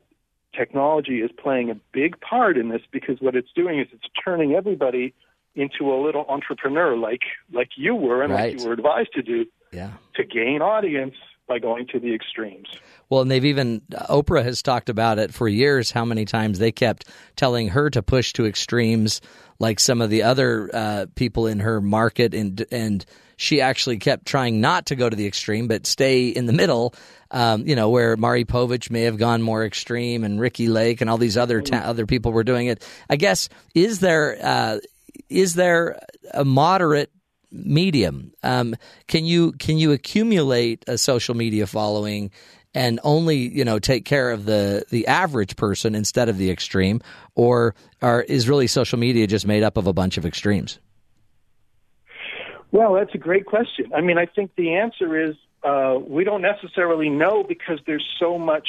technology 0.57 1.21
is 1.21 1.31
playing 1.31 1.71
a 1.71 1.77
big 1.93 2.19
part 2.21 2.57
in 2.57 2.71
this 2.71 2.83
because 2.91 3.21
what 3.21 3.37
it's 3.37 3.53
doing 3.55 3.79
is 3.79 3.87
it's 3.93 4.09
turning 4.25 4.55
everybody 4.55 5.15
into 5.55 5.93
a 5.93 5.99
little 6.03 6.25
entrepreneur 6.29 6.97
like 6.97 7.23
like 7.53 7.71
you 7.77 7.95
were 7.95 8.23
and 8.23 8.33
Right. 8.33 8.53
like 8.53 8.61
you 8.63 8.67
were 8.69 8.73
advised 8.75 9.13
to 9.15 9.23
do 9.23 9.47
Yeah. 9.73 9.91
to 10.17 10.25
gain 10.25 10.63
audience 10.63 11.15
by 11.49 11.59
going 11.59 11.87
to 11.89 11.99
the 11.99 12.15
extremes. 12.15 12.69
Well, 13.09 13.23
and 13.23 13.31
they've 13.31 13.45
even 13.45 13.81
Oprah 13.91 14.45
has 14.45 14.63
talked 14.63 14.89
about 14.89 15.19
it 15.19 15.35
for 15.35 15.49
years. 15.49 15.91
How 15.91 16.05
many 16.05 16.25
times 16.25 16.61
they 16.61 16.71
kept 16.71 17.09
telling 17.35 17.69
her 17.69 17.91
to 17.91 18.03
push 18.03 18.33
to 18.35 18.47
extremes, 18.47 19.21
like 19.59 19.81
some 19.81 20.01
of 20.01 20.11
the 20.11 20.23
other 20.23 20.71
uh, 20.73 21.07
people 21.17 21.49
in 21.49 21.59
her 21.59 21.81
market, 21.81 22.35
and 22.35 22.65
and 22.71 23.05
she 23.37 23.61
actually 23.61 23.97
kept 23.99 24.27
trying 24.27 24.61
not 24.61 24.87
to 24.87 24.95
go 24.95 25.11
to 25.11 25.17
the 25.17 25.27
extreme, 25.27 25.67
but 25.67 25.87
stay 25.87 26.29
in 26.29 26.47
the 26.47 26.53
middle. 26.53 26.95
Um, 27.33 27.67
you 27.67 27.75
know, 27.75 27.91
where 27.91 28.17
Maury 28.17 28.45
Povich 28.45 28.91
may 28.91 29.03
have 29.03 29.17
gone 29.17 29.43
more 29.43 29.65
extreme, 29.65 30.23
and 30.23 30.41
Ricki 30.41 30.69
Lake, 30.69 31.01
and 31.01 31.11
all 31.11 31.19
these 31.19 31.37
other 31.37 31.61
ta- 31.63 31.83
other 31.85 32.07
people 32.07 32.31
were 32.33 32.45
doing 32.45 32.69
it. 32.69 32.87
I 33.09 33.17
guess 33.17 33.49
is 33.75 33.99
there 33.99 34.39
uh, 34.41 34.79
is 35.29 35.55
there 35.55 36.01
a 36.33 36.45
moderate 36.45 37.11
medium. 37.53 38.33
Um, 38.43 38.77
can 39.09 39.25
you 39.25 39.53
can 39.53 39.79
you 39.79 39.93
accumulate 39.93 40.85
a 40.87 40.97
social 40.97 41.35
media 41.35 41.67
following 41.67 42.31
and 42.75 43.01
only 43.03 43.37
you 43.37 43.65
know 43.65 43.79
take 43.79 44.05
care 44.05 44.31
of 44.31 44.45
the 44.45 44.85
the 44.91 45.07
average 45.07 45.57
person 45.57 45.95
instead 45.95 46.29
of 46.29 46.39
the 46.39 46.51
extreme, 46.51 47.01
or 47.35 47.75
are 48.01 48.23
is 48.23 48.49
really 48.49 48.67
social 48.67 48.99
media 48.99 49.27
just 49.27 49.47
made 49.47 49.63
up 49.63 49.77
of 49.77 49.87
a 49.87 49.93
bunch 49.93 50.17
of 50.17 50.25
extremes? 50.25 50.79
Well, 52.73 52.95
that's 52.95 53.15
a 53.15 53.19
great 53.19 53.47
question. 53.47 53.93
I 53.95 54.01
mean, 54.01 54.17
I 54.17 54.27
think 54.27 54.55
the 54.55 54.75
answer 54.75 55.21
is 55.21 55.35
uh, 55.65 55.99
we 56.01 56.23
don't 56.23 56.43
necessarily 56.43 57.09
know 57.09 57.43
because 57.43 57.81
there's 57.85 58.07
so 58.21 58.39
much 58.39 58.69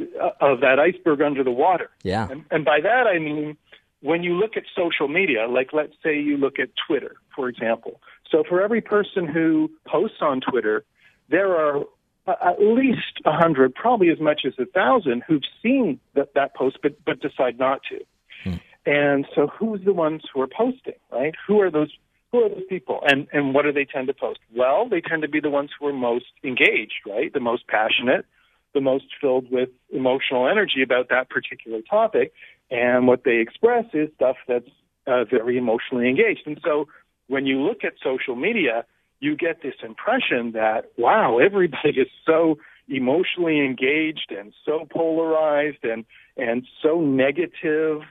uh, 0.00 0.30
of 0.40 0.60
that 0.60 0.80
iceberg 0.80 1.22
under 1.22 1.44
the 1.44 1.52
water. 1.52 1.90
Yeah. 2.02 2.28
And, 2.28 2.44
and 2.50 2.64
by 2.64 2.80
that 2.80 3.06
I 3.06 3.18
mean 3.18 3.56
when 4.02 4.22
you 4.22 4.34
look 4.34 4.56
at 4.56 4.64
social 4.76 5.08
media, 5.08 5.46
like 5.48 5.72
let's 5.72 5.94
say 6.02 6.18
you 6.18 6.36
look 6.36 6.58
at 6.58 6.70
Twitter, 6.86 7.16
for 7.34 7.48
example. 7.48 8.00
So 8.30 8.44
for 8.48 8.62
every 8.62 8.80
person 8.80 9.26
who 9.26 9.70
posts 9.86 10.18
on 10.20 10.40
Twitter, 10.40 10.84
there 11.28 11.54
are 11.54 11.84
at 12.26 12.60
least 12.60 13.20
a 13.24 13.32
hundred, 13.32 13.74
probably 13.74 14.10
as 14.10 14.20
much 14.20 14.42
as 14.46 14.52
a 14.58 14.66
thousand, 14.66 15.22
who've 15.26 15.42
seen 15.62 16.00
that, 16.14 16.34
that 16.34 16.54
post 16.54 16.78
but 16.82 16.92
but 17.04 17.20
decide 17.20 17.58
not 17.58 17.80
to. 17.90 18.04
Hmm. 18.44 18.56
And 18.86 19.26
so, 19.34 19.46
who's 19.46 19.84
the 19.84 19.92
ones 19.92 20.22
who 20.32 20.40
are 20.40 20.48
posting, 20.48 20.94
right? 21.12 21.34
Who 21.46 21.60
are 21.60 21.70
those? 21.70 21.92
Who 22.32 22.44
are 22.44 22.48
those 22.48 22.64
people? 22.68 23.00
And 23.04 23.26
and 23.32 23.54
what 23.54 23.62
do 23.62 23.72
they 23.72 23.84
tend 23.84 24.06
to 24.08 24.14
post? 24.14 24.40
Well, 24.54 24.88
they 24.88 25.00
tend 25.00 25.22
to 25.22 25.28
be 25.28 25.40
the 25.40 25.50
ones 25.50 25.70
who 25.78 25.86
are 25.86 25.92
most 25.92 26.26
engaged, 26.44 27.02
right? 27.06 27.32
The 27.32 27.40
most 27.40 27.66
passionate, 27.66 28.24
the 28.72 28.80
most 28.80 29.06
filled 29.20 29.50
with 29.50 29.70
emotional 29.90 30.48
energy 30.48 30.82
about 30.82 31.08
that 31.08 31.28
particular 31.28 31.80
topic. 31.82 32.32
And 32.70 33.06
what 33.06 33.24
they 33.24 33.38
express 33.38 33.84
is 33.92 34.08
stuff 34.14 34.36
that's 34.46 34.68
uh, 35.06 35.24
very 35.24 35.56
emotionally 35.58 36.08
engaged. 36.08 36.42
And 36.46 36.60
so, 36.64 36.86
when 37.28 37.46
you 37.46 37.60
look 37.60 37.84
at 37.84 37.94
social 38.02 38.34
media, 38.36 38.84
you 39.20 39.36
get 39.36 39.62
this 39.62 39.74
impression 39.82 40.52
that 40.52 40.90
wow, 40.96 41.38
everybody 41.38 41.90
is 42.00 42.08
so 42.26 42.58
emotionally 42.88 43.64
engaged 43.64 44.32
and 44.36 44.52
so 44.64 44.86
polarized 44.90 45.84
and 45.84 46.04
and 46.36 46.66
so 46.82 47.00
negative, 47.00 48.02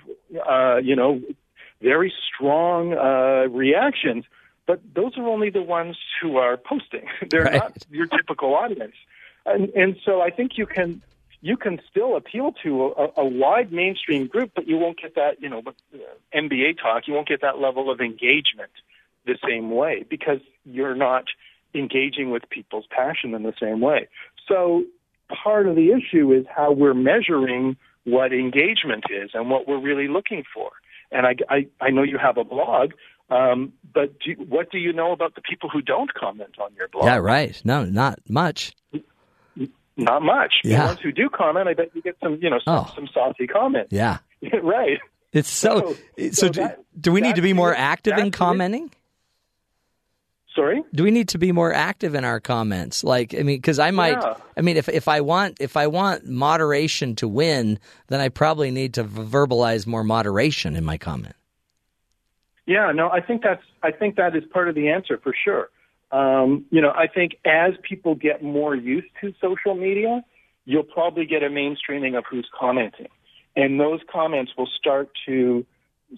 uh, 0.50 0.78
you 0.78 0.96
know, 0.96 1.22
very 1.82 2.14
strong 2.28 2.94
uh, 2.94 3.50
reactions. 3.50 4.26
But 4.68 4.82
those 4.94 5.18
are 5.18 5.28
only 5.28 5.50
the 5.50 5.64
ones 5.64 5.98
who 6.22 6.38
are 6.38 6.56
posting. 6.58 7.08
They're 7.32 7.46
Right. 7.46 7.54
not 7.54 7.74
your 7.90 8.08
typical 8.08 8.54
audience, 8.56 8.96
and 9.46 9.70
and 9.70 9.96
so 10.06 10.22
I 10.22 10.30
think 10.30 10.52
you 10.58 10.66
can 10.66 11.02
you 11.42 11.58
can 11.58 11.80
still 11.90 12.16
appeal 12.18 12.54
to 12.64 12.94
a, 12.98 13.22
a 13.22 13.26
wide 13.26 13.72
mainstream 13.72 14.28
group, 14.28 14.52
but 14.56 14.68
you 14.68 14.78
won't 14.78 15.00
get 15.02 15.16
that 15.16 15.42
you 15.42 15.50
know 15.50 15.62
uh, 15.66 15.98
NBA 16.36 16.82
talk. 16.82 17.08
You 17.08 17.14
won't 17.14 17.28
get 17.28 17.42
that 17.42 17.60
level 17.60 17.92
of 17.92 18.02
engagement 18.02 18.72
the 19.26 19.38
same 19.48 19.72
way 19.72 20.06
because 20.10 20.40
you're 20.66 20.96
not 20.96 21.26
engaging 21.74 22.32
with 22.32 22.44
people's 22.50 22.86
passion 22.90 23.34
in 23.34 23.44
the 23.44 23.54
same 23.60 23.80
way. 23.80 24.08
So 24.48 24.84
part 25.44 25.68
of 25.68 25.76
the 25.76 25.92
issue 25.92 26.34
is 26.34 26.46
how 26.54 26.72
we're 26.72 26.94
measuring 26.94 27.78
what 28.06 28.34
engagement 28.34 29.06
is 29.10 29.32
and 29.34 29.50
what 29.50 29.68
we're 29.68 29.80
really 29.80 30.08
looking 30.08 30.44
for. 30.54 30.72
And 31.12 31.26
I, 31.26 31.36
I, 31.50 31.68
I 31.82 31.90
know 31.90 32.04
you 32.04 32.18
have 32.18 32.38
a 32.38 32.44
blog, 32.44 32.92
um, 33.30 33.74
but 33.94 34.20
do, 34.20 34.34
what 34.48 34.72
do 34.72 34.78
you 34.78 34.94
know 34.94 35.12
about 35.12 35.36
the 35.36 35.42
people 35.42 35.70
who 35.70 35.82
don't 35.82 36.14
comment 36.14 36.56
on 36.60 36.74
your 36.76 36.88
blog? 36.88 37.06
Yeah, 37.06 37.18
right. 37.18 37.60
No, 37.64 37.86
not 37.86 38.20
much. 38.28 38.74
Not 40.00 40.22
much. 40.22 40.54
Yeah. 40.64 40.80
The 40.82 40.86
ones 40.88 41.00
who 41.02 41.12
do 41.12 41.30
comment, 41.30 41.68
I 41.68 41.74
bet 41.74 41.90
you 41.94 42.02
get 42.02 42.18
some, 42.24 42.40
you 42.42 42.50
know, 42.50 42.60
some, 42.66 42.74
Oh. 42.76 42.92
some 42.96 43.08
saucy 43.14 43.48
comments. 43.48 43.92
Yeah, 43.92 44.18
right. 44.64 45.00
it's 45.34 45.50
so. 45.50 45.96
So- 46.18 46.30
So, 46.32 46.50
do, 46.50 46.62
that- 46.62 46.80
do 47.00 47.12
we 47.12 47.22
need 47.22 47.36
to 47.36 47.42
be 47.42 47.54
more 47.54 47.74
active 47.76 48.18
in 48.18 48.32
commenting? 48.32 48.92
Sorry. 50.56 50.84
do 50.94 51.04
we 51.04 51.12
need 51.12 51.30
to 51.30 51.38
be 51.38 51.52
more 51.52 51.72
active 51.74 52.16
in 52.16 52.26
our 52.26 52.40
comments 52.42 53.04
like 53.04 53.34
i 53.34 53.38
mean 53.38 53.58
because 53.58 53.78
i 53.80 53.92
might 53.92 54.20
Yeah. 54.20 54.34
i 54.58 54.62
mean 54.62 54.76
if 54.78 54.90
if 54.90 55.08
i 55.08 55.22
want 55.22 55.58
if 55.62 55.78
i 55.78 55.86
want 55.88 56.26
moderation 56.28 57.16
to 57.18 57.28
win 57.30 57.80
then 58.08 58.20
i 58.20 58.28
probably 58.30 58.70
need 58.72 58.96
to 58.96 59.04
verbalize 59.06 59.86
more 59.88 60.04
moderation 60.04 60.76
in 60.76 60.84
my 60.84 60.98
comment 60.98 61.36
Yeah, 62.66 62.92
no, 62.94 63.10
I 63.10 63.22
think 63.22 63.42
that's 63.44 63.64
I 63.84 63.92
think 63.92 64.16
that 64.18 64.36
is 64.36 64.44
part 64.52 64.68
of 64.68 64.76
the 64.76 64.90
answer 64.90 65.18
for 65.24 65.34
sure. 65.46 65.70
Um, 66.12 66.66
you 66.72 66.82
know, 66.82 66.92
I 66.92 67.08
think 67.08 67.38
as 67.46 67.74
people 67.88 68.16
get 68.16 68.44
more 68.44 68.76
used 68.76 69.10
to 69.22 69.34
social 69.40 69.76
media, 69.76 70.24
you'll 70.66 70.84
probably 70.84 71.26
get 71.26 71.44
a 71.44 71.50
mainstreaming 71.50 72.18
of 72.18 72.24
who's 72.30 72.48
commenting, 72.58 73.10
and 73.56 73.80
those 73.80 74.00
comments 74.12 74.52
will 74.58 74.70
start 74.80 75.10
to 75.28 75.66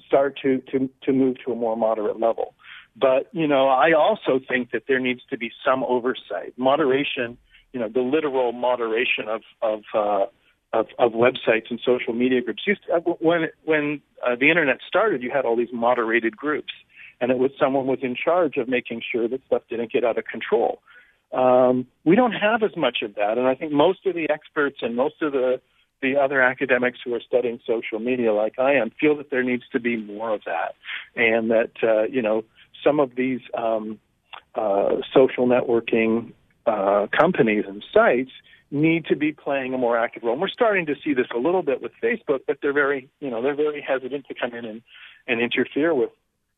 start 0.07 0.39
to 0.41 0.61
to 0.71 0.89
to 1.03 1.11
move 1.11 1.37
to 1.45 1.51
a 1.51 1.55
more 1.55 1.75
moderate 1.75 2.19
level. 2.19 2.53
But 2.95 3.29
you 3.33 3.47
know, 3.47 3.67
I 3.67 3.93
also 3.93 4.39
think 4.47 4.71
that 4.71 4.83
there 4.87 4.99
needs 4.99 5.21
to 5.29 5.37
be 5.37 5.51
some 5.65 5.83
oversight, 5.83 6.53
moderation. 6.57 7.37
You 7.73 7.79
know, 7.79 7.89
the 7.89 8.01
literal 8.01 8.51
moderation 8.51 9.27
of 9.27 9.41
of 9.61 9.81
uh, 9.93 10.25
of, 10.73 10.87
of 10.99 11.11
websites 11.11 11.69
and 11.69 11.79
social 11.85 12.13
media 12.13 12.41
groups. 12.41 12.63
Used 12.65 12.81
to, 12.87 12.99
when 13.19 13.49
when 13.63 14.01
uh, 14.25 14.35
the 14.39 14.49
internet 14.49 14.77
started, 14.87 15.21
you 15.21 15.31
had 15.31 15.45
all 15.45 15.55
these 15.55 15.73
moderated 15.73 16.35
groups, 16.35 16.73
and 17.21 17.31
it 17.31 17.37
was 17.37 17.51
someone 17.57 17.87
was 17.87 17.99
in 18.01 18.15
charge 18.15 18.57
of 18.57 18.67
making 18.67 19.01
sure 19.09 19.27
that 19.29 19.45
stuff 19.45 19.61
didn't 19.69 19.91
get 19.93 20.03
out 20.03 20.17
of 20.17 20.25
control. 20.25 20.81
Um, 21.31 21.87
we 22.03 22.15
don't 22.17 22.33
have 22.33 22.63
as 22.63 22.75
much 22.75 22.97
of 23.03 23.15
that, 23.15 23.37
and 23.37 23.47
I 23.47 23.55
think 23.55 23.71
most 23.71 24.05
of 24.05 24.15
the 24.15 24.29
experts 24.29 24.79
and 24.81 24.95
most 24.95 25.21
of 25.21 25.31
the 25.31 25.61
the 26.01 26.17
other 26.17 26.41
academics 26.41 26.97
who 27.05 27.13
are 27.13 27.21
studying 27.21 27.59
social 27.65 27.99
media, 27.99 28.33
like 28.33 28.57
I 28.57 28.73
am, 28.73 28.89
feel 28.99 29.15
that 29.17 29.29
there 29.29 29.43
needs 29.43 29.63
to 29.71 29.79
be 29.79 29.95
more 29.95 30.33
of 30.33 30.41
that, 30.45 30.73
and 31.15 31.51
that 31.51 31.71
uh, 31.83 32.03
you 32.03 32.21
know 32.21 32.43
some 32.83 32.99
of 32.99 33.15
these 33.15 33.39
um, 33.57 33.99
uh, 34.55 34.95
social 35.13 35.47
networking 35.47 36.33
uh, 36.65 37.07
companies 37.17 37.65
and 37.67 37.83
sites 37.93 38.31
need 38.71 39.05
to 39.05 39.15
be 39.15 39.31
playing 39.31 39.73
a 39.73 39.77
more 39.77 39.97
active 39.97 40.23
role. 40.23 40.33
And 40.33 40.41
we're 40.41 40.47
starting 40.47 40.85
to 40.87 40.95
see 41.03 41.13
this 41.13 41.27
a 41.35 41.37
little 41.37 41.61
bit 41.61 41.81
with 41.81 41.91
Facebook, 42.01 42.39
but 42.47 42.57
they're 42.61 42.73
very, 42.73 43.09
you 43.19 43.29
know, 43.29 43.41
they're 43.41 43.55
very 43.55 43.81
hesitant 43.81 44.25
to 44.27 44.33
come 44.33 44.53
in 44.53 44.65
and, 44.65 44.81
and 45.27 45.41
interfere 45.41 45.93
with 45.93 46.09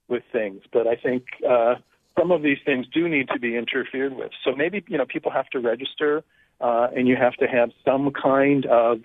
with 0.08 0.24
things. 0.32 0.62
But 0.72 0.88
I 0.88 0.96
think 0.96 1.24
uh, 1.48 1.76
some 2.18 2.32
of 2.32 2.42
these 2.42 2.60
things 2.66 2.86
do 2.94 3.08
need 3.08 3.30
to 3.30 3.40
be 3.40 3.56
interfered 3.56 4.16
with. 4.16 4.32
So 4.44 4.56
maybe 4.56 4.84
you 4.88 4.98
know 4.98 5.06
people 5.06 5.32
have 5.32 5.50
to 5.50 5.60
register, 5.60 6.24
uh, 6.62 6.88
and 6.96 7.08
you 7.08 7.16
have 7.16 7.34
to 7.36 7.48
have 7.48 7.72
some 7.86 8.12
kind 8.12 8.66
of 8.66 9.02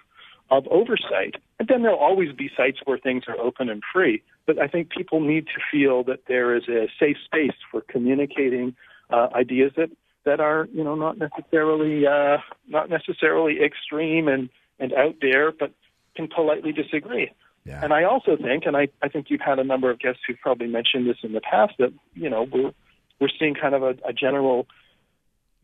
of 0.51 0.67
oversight. 0.69 1.35
And 1.59 1.69
then 1.69 1.83
there'll 1.83 1.99
always 1.99 2.33
be 2.33 2.51
sites 2.57 2.79
where 2.85 2.99
things 2.99 3.25
are 3.29 3.37
open 3.39 3.69
and 3.69 3.83
free. 3.93 4.23
But 4.47 4.59
I 4.59 4.67
think 4.67 4.91
people 4.91 5.21
need 5.21 5.47
to 5.47 5.61
feel 5.71 6.05
that 6.05 6.21
there 6.27 6.57
is 6.57 6.69
a 6.69 6.89
safe 6.99 7.17
space 7.25 7.57
for 7.71 7.83
communicating 7.83 8.75
uh, 9.11 9.29
ideas 9.35 9.73
that 9.77 9.91
that 10.25 10.41
are 10.41 10.69
you 10.73 10.85
know 10.85 10.95
not 10.95 11.19
necessarily 11.19 12.07
uh, 12.07 12.39
not 12.69 12.91
necessarily 12.91 13.63
extreme 13.63 14.29
and 14.29 14.49
and 14.79 14.93
out 14.93 15.17
there, 15.21 15.53
but 15.53 15.73
can 16.15 16.29
politely 16.29 16.73
disagree. 16.73 17.31
Yeah. 17.69 17.81
And 17.83 17.93
I 17.93 18.05
also 18.05 18.37
think, 18.37 18.65
and 18.67 18.77
I, 18.77 18.89
I 19.03 19.09
think 19.09 19.27
you've 19.29 19.43
had 19.43 19.59
a 19.59 19.65
number 19.65 19.91
of 19.91 19.99
guests 19.99 20.21
who've 20.27 20.41
probably 20.41 20.69
mentioned 20.69 21.07
this 21.09 21.19
in 21.23 21.33
the 21.33 21.41
past, 21.41 21.75
that 21.79 21.93
you 22.15 22.31
know 22.31 22.47
we're 22.51 22.73
we're 23.21 23.29
seeing 23.39 23.55
kind 23.55 23.75
of 23.75 23.83
a, 23.83 23.95
a 24.07 24.13
general 24.13 24.67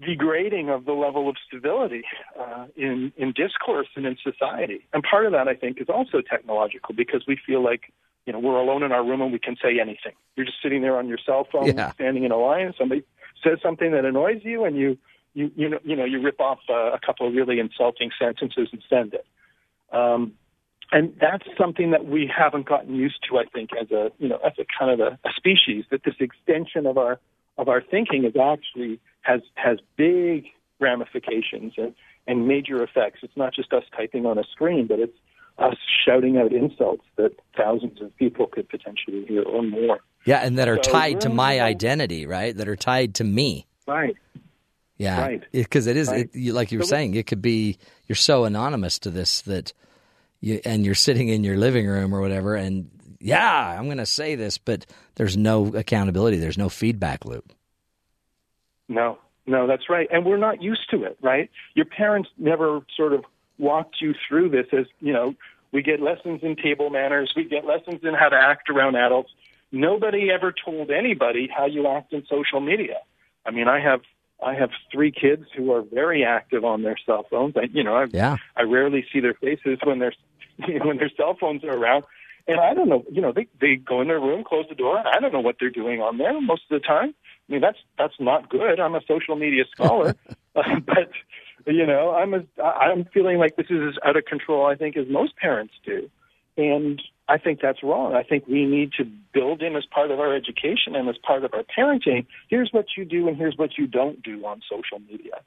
degrading 0.05 0.69
of 0.71 0.85
the 0.85 0.93
level 0.93 1.29
of 1.29 1.37
civility 1.53 2.03
uh, 2.39 2.67
in 2.77 3.13
in 3.17 3.33
discourse 3.33 3.89
and 3.97 4.05
in 4.07 4.17
society. 4.23 4.87
And 4.93 5.03
part 5.03 5.25
of 5.27 5.33
that, 5.33 5.49
I 5.49 5.55
think, 5.55 5.81
is 5.81 5.89
also 5.89 6.21
technological 6.21 6.95
because 6.95 7.25
we 7.27 7.39
feel 7.47 7.63
like 7.65 7.93
you 8.27 8.33
know 8.33 8.39
we're 8.39 8.59
alone 8.59 8.83
in 8.83 8.93
our 8.93 9.05
room 9.05 9.23
and 9.23 9.33
we 9.33 9.39
can 9.39 9.57
say 9.63 9.81
anything. 9.81 10.13
You're 10.37 10.47
just 10.47 10.59
sitting 10.63 10.83
there 10.83 10.99
on 10.99 11.09
your 11.09 11.19
cell 11.25 11.47
phone, 11.51 11.67
Yeah. 11.67 11.93
standing 11.93 12.25
in 12.25 12.33
a 12.33 12.37
line. 12.37 12.75
Somebody 12.79 13.05
says 13.43 13.59
something 13.63 13.93
that 13.93 14.05
annoys 14.05 14.43
you, 14.43 14.65
and 14.65 14.77
you 14.77 14.99
you 15.33 15.51
you 15.57 15.69
know 15.71 15.79
you 15.85 15.97
know 15.97 16.05
you 16.05 16.21
rip 16.21 16.41
off 16.41 16.59
uh, 16.69 16.93
a 16.93 16.99
couple 17.05 17.27
of 17.27 17.35
really 17.35 17.61
insulting 17.61 18.11
sentences 18.19 18.69
and 18.73 18.83
send 18.91 19.15
it. 19.15 19.27
Um, 19.93 20.33
and 20.95 21.13
that's 21.21 21.45
something 21.59 21.91
that 21.91 22.07
we 22.07 22.31
haven't 22.35 22.67
gotten 22.67 22.95
used 22.95 23.19
to, 23.29 23.39
I 23.39 23.45
think, 23.53 23.71
as 23.79 23.91
a 23.91 24.11
you 24.19 24.29
know 24.29 24.39
as 24.47 24.53
a 24.59 24.65
kind 24.79 24.91
of 24.93 25.01
a, 25.01 25.19
a 25.29 25.33
species. 25.37 25.85
That 25.91 26.03
this 26.05 26.15
extension 26.21 26.87
of 26.87 26.97
our 26.97 27.19
of 27.59 27.69
our 27.69 27.83
thinking 27.83 28.25
is 28.25 28.35
actually 28.41 29.01
has 29.23 29.41
has 29.55 29.79
big 29.97 30.45
ramifications 30.81 31.73
and, 31.77 31.95
and 32.27 32.47
major 32.47 32.83
effects. 32.83 33.21
It's 33.23 33.37
not 33.37 33.53
just 33.55 33.73
us 33.73 33.85
typing 33.97 34.25
on 34.25 34.39
a 34.39 34.45
screen, 34.53 34.87
but 34.87 34.99
it's 35.01 35.17
us 35.59 35.77
shouting 36.05 36.37
out 36.37 36.53
insults 36.53 37.05
that 37.17 37.33
thousands 37.57 38.01
of 38.01 38.17
people 38.17 38.47
could 38.47 38.69
potentially 38.69 39.25
hear 39.27 39.43
or 39.43 39.63
more. 39.63 39.99
Yeah, 40.25 40.39
and 40.39 40.59
that 40.59 40.69
are 40.69 40.83
So 40.83 40.93
tied 40.93 41.21
to 41.23 41.29
my 41.29 41.61
identity, 41.61 42.27
right? 42.27 42.57
That 42.57 42.69
are 42.69 42.77
tied 42.77 43.17
to 43.17 43.25
me. 43.25 43.67
Right. 43.87 44.17
Yeah, 44.97 45.21
Right. 45.21 45.43
Because 45.53 45.87
it 45.89 45.97
is, 45.97 46.09
Right. 46.09 46.21
it, 46.27 46.35
you, 46.35 46.53
like 46.53 46.71
you 46.71 46.79
were 46.79 46.85
So 46.85 46.91
saying, 46.91 47.15
it 47.15 47.27
could 47.27 47.43
be 47.43 47.79
you're 48.07 48.17
so 48.17 48.45
anonymous 48.45 48.99
to 49.01 49.11
this 49.11 49.43
that 49.43 49.73
you 50.45 50.61
and 50.65 50.85
you're 50.85 50.95
sitting 50.95 51.29
in 51.29 51.43
your 51.45 51.57
living 51.57 51.87
room 51.87 52.15
or 52.15 52.21
whatever, 52.21 52.55
and 52.55 52.91
yeah, 53.21 53.77
I'm 53.79 53.87
going 53.87 53.99
to 53.99 54.07
say 54.07 54.35
this, 54.35 54.59
but 54.59 54.85
there's 55.15 55.37
no 55.37 55.69
accountability. 55.69 56.37
There's 56.37 56.59
no 56.59 56.69
feedback 56.69 57.25
loop. 57.25 57.53
No, 58.89 59.19
no, 59.47 59.67
that's 59.67 59.89
right. 59.89 60.07
And 60.13 60.27
we're 60.27 60.37
not 60.37 60.63
used 60.63 60.91
to 60.91 61.05
it, 61.05 61.17
right? 61.23 61.51
Your 61.75 61.87
parents 61.87 62.29
never 62.37 62.81
sort 62.95 63.15
of 63.15 63.25
walked 63.59 63.97
you 64.01 64.15
through 64.29 64.51
this 64.51 64.67
as, 64.73 64.87
you 65.01 65.13
know, 65.13 65.35
we 65.73 65.83
get 65.83 66.01
lessons 66.01 66.41
in 66.43 66.55
table 66.57 66.91
manners, 66.91 67.33
we 67.35 67.45
get 67.45 67.65
lessons 67.65 68.01
in 68.03 68.15
how 68.15 68.29
to 68.29 68.37
act 68.37 68.69
around 68.69 68.95
adults. 68.95 69.31
Nobody 69.73 70.31
ever 70.31 70.53
told 70.53 70.91
anybody 70.91 71.49
how 71.55 71.67
you 71.67 71.87
act 71.89 72.13
in 72.13 72.25
social 72.29 72.61
media. 72.61 72.99
I 73.47 73.51
mean, 73.51 73.69
I 73.69 73.81
have 73.81 74.03
I 74.45 74.55
have 74.55 74.71
three 74.93 75.11
kids 75.11 75.47
who 75.57 75.73
are 75.73 75.83
very 75.83 76.25
active 76.25 76.65
on 76.65 76.83
their 76.83 76.97
cell 77.07 77.25
phones. 77.31 77.57
I, 77.57 77.69
you 77.73 77.83
know, 77.83 77.95
I, 77.95 78.07
Yeah. 78.13 78.37
I 78.57 78.63
rarely 78.63 79.05
see 79.13 79.21
their 79.21 79.35
faces 79.35 79.79
when 79.83 79.99
when 80.85 80.99
their 80.99 81.11
cell 81.17 81.37
phones 81.39 81.65
are 81.65 81.77
around. 81.77 82.05
And 82.47 82.61
I 82.61 82.75
don't 82.75 82.89
know, 82.89 83.05
you 83.11 83.23
know, 83.23 83.33
they 83.33 83.47
they 83.61 83.77
go 83.77 84.03
in 84.03 84.09
their 84.09 84.21
room, 84.21 84.45
close 84.45 84.67
the 84.69 84.75
door, 84.75 84.99
and 84.99 85.09
I 85.09 85.19
don't 85.19 85.33
know 85.33 85.41
what 85.41 85.57
they're 85.59 85.71
doing 85.71 86.01
on 86.01 86.19
there 86.19 86.39
most 86.41 86.63
of 86.71 86.81
the 86.81 86.87
time. 86.87 87.15
I 87.49 87.53
mean, 87.53 87.61
that's 87.63 87.79
that's 87.99 88.15
not 88.21 88.51
good. 88.51 88.81
I'm 88.81 88.95
a 88.95 89.01
social 89.09 89.37
media 89.37 89.65
scholar, 89.75 90.15
uh, 90.55 90.81
but 90.87 91.11
you 91.67 91.87
know, 91.87 92.15
I'm 92.15 92.35
a, 92.35 92.63
I'm 92.63 93.07
feeling 93.07 93.39
like 93.39 93.57
this 93.57 93.67
is 93.71 93.95
as 93.95 93.95
out 94.05 94.17
of 94.17 94.27
control. 94.27 94.67
I 94.67 94.75
think 94.75 94.97
as 94.97 95.07
most 95.09 95.37
parents 95.37 95.73
do, 95.85 96.11
and 96.59 97.03
I 97.29 97.39
think 97.39 97.61
that's 97.63 97.83
wrong. 97.83 98.15
I 98.15 98.23
think 98.23 98.47
we 98.47 98.67
need 98.67 98.93
to 98.99 99.05
build 99.33 99.63
in 99.63 99.75
as 99.77 99.87
part 99.87 100.11
of 100.11 100.21
our 100.21 100.35
education 100.35 100.95
and 100.95 101.09
as 101.09 101.17
part 101.17 101.45
of 101.45 101.55
our 101.55 101.63
parenting. 101.63 102.27
Here's 102.49 102.71
what 102.73 102.87
you 102.97 103.07
do, 103.07 103.29
and 103.29 103.37
here's 103.37 103.57
what 103.57 103.79
you 103.79 103.87
don't 103.87 104.23
do 104.23 104.45
on 104.45 104.61
social 104.71 104.99
media. 104.99 105.41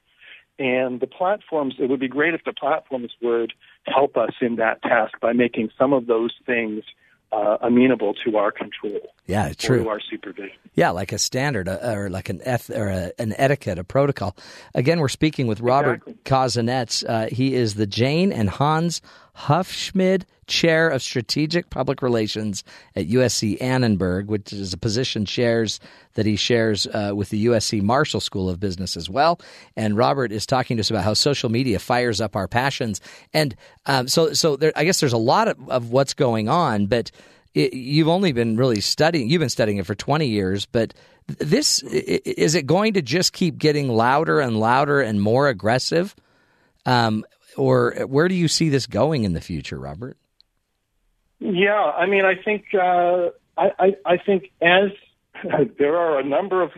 And 0.59 0.99
the 0.99 1.07
platforms, 1.07 1.75
it 1.79 1.89
would 1.89 1.99
be 1.99 2.07
great 2.07 2.33
if 2.33 2.43
the 2.43 2.53
platforms 2.53 3.11
would 3.21 3.53
help 3.85 4.17
us 4.17 4.31
in 4.41 4.55
that 4.55 4.81
task 4.81 5.13
by 5.21 5.33
making 5.33 5.69
some 5.77 5.93
of 5.93 6.07
those 6.07 6.33
things 6.45 6.83
uh, 7.31 7.57
amenable 7.61 8.13
to 8.25 8.37
our 8.37 8.51
control 8.51 8.99
Yeah, 9.25 9.51
true. 9.53 9.83
to 9.83 9.89
our 9.89 9.99
supervision. 9.99 10.55
Yeah, 10.75 10.91
like 10.91 11.11
a 11.11 11.17
standard 11.17 11.67
uh, 11.67 11.79
or 11.83 12.09
like 12.09 12.29
an 12.29 12.41
eth- 12.45 12.69
or 12.69 12.87
a, 12.87 13.11
an 13.19 13.33
etiquette, 13.37 13.77
a 13.77 13.83
protocol. 13.83 14.35
Again, 14.73 14.99
we're 14.99 15.09
speaking 15.09 15.45
with 15.45 15.59
Robert 15.59 15.95
Exactly. 16.07 16.15
Uh, 17.07 17.27
he 17.29 17.53
is 17.53 17.75
the 17.75 17.85
Jayne 17.85 18.31
and 18.31 18.49
Hans 18.49 19.01
Hufschmid 19.37 20.23
Chair 20.47 20.89
of 20.89 21.01
Strategic 21.01 21.69
Public 21.69 22.01
Relations 22.01 22.63
at 22.95 23.07
USC 23.07 23.61
Annenberg, 23.61 24.27
which 24.27 24.53
is 24.53 24.73
a 24.73 24.77
position 24.77 25.25
shares 25.25 25.79
that 26.15 26.25
he 26.25 26.35
shares 26.35 26.87
uh, 26.87 27.11
with 27.13 27.29
the 27.29 27.45
USC 27.47 27.81
Marshall 27.81 28.21
School 28.21 28.49
of 28.49 28.59
Business 28.59 28.97
as 28.97 29.09
well. 29.09 29.39
And 29.75 29.97
Robert 29.97 30.31
is 30.31 30.45
talking 30.45 30.77
to 30.77 30.81
us 30.81 30.89
about 30.89 31.03
how 31.03 31.13
social 31.13 31.49
media 31.49 31.79
fires 31.79 32.21
up 32.21 32.35
our 32.35 32.47
passions. 32.47 33.01
And 33.33 33.55
um, 33.85 34.07
so, 34.07 34.33
so 34.33 34.55
there, 34.55 34.71
I 34.75 34.85
guess 34.85 34.99
there's 34.99 35.13
a 35.13 35.17
lot 35.17 35.47
of, 35.49 35.69
of 35.69 35.91
what's 35.91 36.13
going 36.13 36.49
on, 36.49 36.87
but 36.87 37.11
it, 37.53 37.73
you've 37.73 38.07
only 38.07 38.31
been 38.31 38.55
really 38.55 38.81
studying 38.81 39.29
you've 39.29 39.39
been 39.39 39.49
studying 39.49 39.77
it 39.77 39.85
for 39.85 39.95
20 39.95 40.27
years 40.27 40.65
but 40.67 40.93
this 41.39 41.81
is 41.81 42.53
it 42.55 42.67
going 42.67 42.93
to 42.93 43.01
just 43.01 43.33
keep 43.33 43.57
getting 43.57 43.89
louder 43.89 44.39
and 44.39 44.59
louder 44.59 45.01
and 45.01 45.21
more 45.21 45.47
aggressive 45.47 46.13
um, 46.85 47.25
or 47.57 47.93
where 48.07 48.27
do 48.27 48.35
you 48.35 48.47
see 48.47 48.69
this 48.69 48.85
going 48.85 49.23
in 49.23 49.33
the 49.33 49.41
future 49.41 49.77
robert 49.77 50.17
Yeah, 51.39 51.83
I 51.83 52.05
mean, 52.07 52.25
I 52.25 52.35
think 52.35 52.65
uh, 52.73 53.29
I, 53.57 53.71
I, 53.79 53.95
I 54.05 54.17
think 54.17 54.51
as 54.61 54.89
there 55.77 55.95
are 55.95 56.19
a 56.19 56.23
number 56.23 56.61
of, 56.61 56.71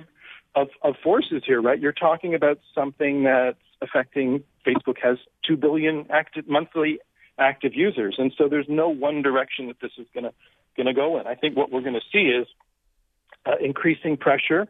of 0.55 0.67
of 0.81 0.95
forces 1.03 1.43
here, 1.45 1.61
right? 1.61 1.79
You're 1.79 1.91
talking 1.91 2.33
about 2.33 2.59
something 2.73 3.23
that's 3.23 3.57
affecting. 3.81 4.43
Facebook 4.67 4.97
has 5.01 5.17
two 5.47 5.55
billion 5.55 6.05
active 6.09 6.47
monthly 6.47 6.99
active 7.37 7.73
users, 7.73 8.15
and 8.17 8.33
so 8.37 8.49
there's 8.49 8.67
no 8.67 8.89
one 8.89 9.21
direction 9.21 9.67
that 9.67 9.79
this 9.81 9.91
is 9.97 10.07
going 10.13 10.25
to 10.25 10.33
going 10.75 10.87
to 10.87 10.93
go 10.93 11.19
in. 11.19 11.27
I 11.27 11.35
think 11.35 11.55
what 11.55 11.71
we're 11.71 11.81
going 11.81 11.93
to 11.93 12.01
see 12.11 12.29
is 12.29 12.47
uh, 13.45 13.53
increasing 13.61 14.17
pressure 14.17 14.67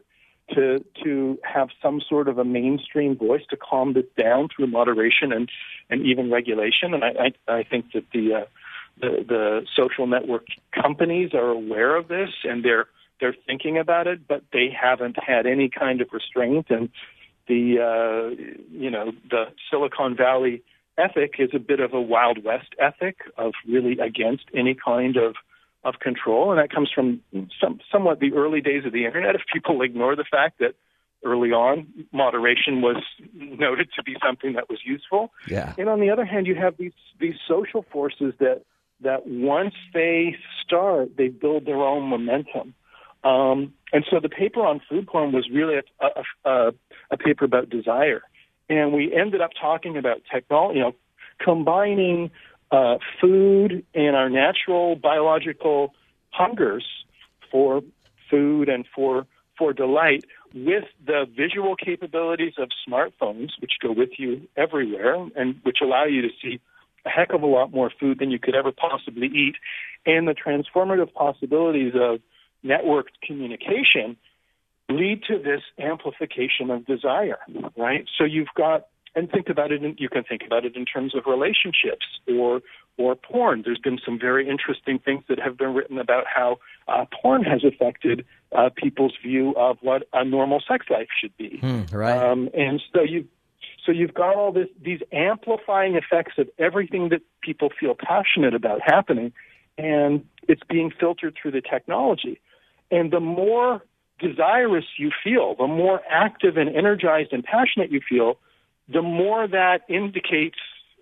to 0.54 0.84
to 1.04 1.38
have 1.42 1.68
some 1.82 2.00
sort 2.00 2.28
of 2.28 2.38
a 2.38 2.44
mainstream 2.44 3.16
voice 3.16 3.42
to 3.50 3.56
calm 3.56 3.92
this 3.92 4.06
down 4.18 4.48
through 4.54 4.66
moderation 4.66 5.32
and 5.32 5.50
and 5.88 6.06
even 6.06 6.30
regulation. 6.30 6.94
And 6.94 7.04
I 7.04 7.32
I, 7.48 7.58
I 7.58 7.62
think 7.62 7.92
that 7.92 8.04
the 8.12 8.34
uh, 8.34 8.44
the, 9.00 9.24
the 9.26 9.66
social 9.74 10.06
network 10.06 10.46
companies 10.74 11.30
are 11.34 11.50
aware 11.50 11.96
of 11.96 12.08
this 12.08 12.30
and 12.44 12.64
they're 12.64 12.86
they're 13.20 13.36
thinking 13.46 13.76
about 13.76 14.06
it, 14.06 14.26
but 14.26 14.42
they 14.52 14.68
haven't 14.70 15.16
had 15.22 15.46
any 15.46 15.68
kind 15.68 16.00
of 16.00 16.08
restraint. 16.12 16.66
And 16.70 16.88
the 17.48 17.78
uh, 17.78 18.62
you 18.70 18.90
know 18.90 19.12
the 19.28 19.46
Silicon 19.70 20.16
Valley 20.16 20.62
ethic 20.98 21.34
is 21.38 21.50
a 21.54 21.58
bit 21.58 21.80
of 21.80 21.92
a 21.94 22.00
Wild 22.00 22.44
West 22.44 22.74
ethic 22.78 23.18
of 23.36 23.52
really 23.68 23.98
against 23.98 24.44
any 24.54 24.74
kind 24.74 25.16
of 25.16 25.34
of 25.84 25.98
control, 26.00 26.50
and 26.50 26.60
that 26.60 26.70
comes 26.70 26.90
from 26.94 27.20
some, 27.60 27.80
somewhat 27.90 28.20
the 28.20 28.32
early 28.34 28.60
days 28.60 28.84
of 28.84 28.92
the 28.92 29.04
internet. 29.04 29.34
If 29.34 29.42
people 29.52 29.82
ignore 29.88 30.16
the 30.16 30.24
fact 30.24 30.58
that 30.58 30.74
early 31.24 31.52
on 31.52 31.86
moderation 32.12 32.80
was 32.80 33.02
noted 33.34 33.90
to 33.94 34.02
be 34.02 34.16
something 34.24 34.54
that 34.54 34.68
was 34.70 34.80
useful, 34.84 35.32
yeah 35.46 35.74
and 35.78 35.88
on 35.88 36.00
the 36.00 36.10
other 36.10 36.24
hand, 36.24 36.46
you 36.46 36.54
have 36.54 36.76
these 36.76 36.92
these 37.18 37.34
social 37.48 37.84
forces 37.92 38.34
that 38.40 38.62
that 39.02 39.26
once 39.26 39.74
they 39.94 40.36
start, 40.62 41.16
they 41.16 41.28
build 41.28 41.64
their 41.64 41.82
own 41.82 42.08
momentum. 42.08 42.74
Um, 43.24 43.74
and 43.92 44.04
so 44.10 44.20
the 44.20 44.28
paper 44.28 44.60
on 44.64 44.80
food 44.88 45.06
porn 45.06 45.32
was 45.32 45.48
really 45.50 45.76
a, 45.76 46.06
a, 46.06 46.50
a, 46.50 46.72
a 47.10 47.16
paper 47.16 47.44
about 47.44 47.68
desire, 47.68 48.22
and 48.68 48.92
we 48.92 49.14
ended 49.14 49.40
up 49.40 49.50
talking 49.60 49.96
about 49.96 50.22
technology, 50.32 50.78
you 50.78 50.84
know, 50.84 50.94
combining 51.42 52.30
uh, 52.70 52.98
food 53.20 53.84
and 53.94 54.16
our 54.16 54.30
natural 54.30 54.96
biological 54.96 55.94
hungers 56.30 56.86
for 57.50 57.82
food 58.30 58.68
and 58.68 58.84
for 58.94 59.26
for 59.58 59.72
delight 59.74 60.24
with 60.54 60.84
the 61.04 61.26
visual 61.36 61.76
capabilities 61.76 62.54
of 62.56 62.70
smartphones, 62.88 63.50
which 63.60 63.72
go 63.82 63.92
with 63.92 64.10
you 64.18 64.48
everywhere 64.56 65.16
and 65.36 65.56
which 65.64 65.78
allow 65.82 66.04
you 66.04 66.22
to 66.22 66.28
see 66.42 66.60
a 67.04 67.10
heck 67.10 67.32
of 67.32 67.42
a 67.42 67.46
lot 67.46 67.70
more 67.70 67.90
food 68.00 68.18
than 68.18 68.30
you 68.30 68.38
could 68.38 68.54
ever 68.54 68.72
possibly 68.72 69.26
eat, 69.26 69.56
and 70.06 70.26
the 70.26 70.34
transformative 70.34 71.12
possibilities 71.12 71.92
of 71.94 72.20
networked 72.64 73.20
communication, 73.22 74.16
lead 74.88 75.22
to 75.24 75.38
this 75.38 75.62
amplification 75.78 76.70
of 76.70 76.84
desire, 76.86 77.38
right? 77.76 78.06
So 78.18 78.24
you've 78.24 78.48
got, 78.56 78.86
and 79.14 79.30
think 79.30 79.48
about 79.48 79.72
it, 79.72 79.82
in, 79.82 79.96
you 79.98 80.08
can 80.08 80.24
think 80.24 80.42
about 80.46 80.64
it 80.64 80.76
in 80.76 80.84
terms 80.84 81.14
of 81.14 81.24
relationships 81.26 82.06
or 82.28 82.62
or 82.96 83.14
porn. 83.16 83.62
There's 83.64 83.78
been 83.78 83.98
some 84.04 84.18
very 84.18 84.48
interesting 84.48 84.98
things 84.98 85.24
that 85.28 85.38
have 85.38 85.56
been 85.56 85.72
written 85.72 85.98
about 85.98 86.24
how 86.32 86.58
uh, 86.86 87.06
porn 87.22 87.42
has 87.44 87.64
affected 87.64 88.26
uh, 88.54 88.68
people's 88.76 89.14
view 89.22 89.54
of 89.56 89.78
what 89.80 90.06
a 90.12 90.24
normal 90.24 90.62
sex 90.68 90.86
life 90.90 91.08
should 91.18 91.34
be. 91.38 91.58
Hmm, 91.60 91.82
right. 91.92 92.16
Um, 92.16 92.50
and 92.52 92.82
so 92.92 93.02
you, 93.02 93.26
so 93.86 93.92
you've 93.92 94.12
got 94.12 94.36
all 94.36 94.52
this, 94.52 94.68
these 94.82 95.00
amplifying 95.12 95.94
effects 95.94 96.34
of 96.36 96.48
everything 96.58 97.08
that 97.08 97.22
people 97.40 97.70
feel 97.78 97.94
passionate 97.98 98.54
about 98.54 98.80
happening, 98.84 99.32
and 99.78 100.26
it's 100.46 100.62
being 100.68 100.90
filtered 100.90 101.36
through 101.40 101.52
the 101.52 101.62
technology. 101.62 102.38
And 102.90 103.10
the 103.10 103.20
more 103.20 103.82
desirous 104.18 104.84
you 104.98 105.10
feel, 105.24 105.54
the 105.54 105.66
more 105.66 106.02
active 106.10 106.58
and 106.58 106.68
energized 106.76 107.32
and 107.32 107.42
passionate 107.42 107.90
you 107.90 108.00
feel, 108.06 108.38
the 108.92 109.02
more 109.02 109.46
that 109.46 109.82
indicates 109.88 110.58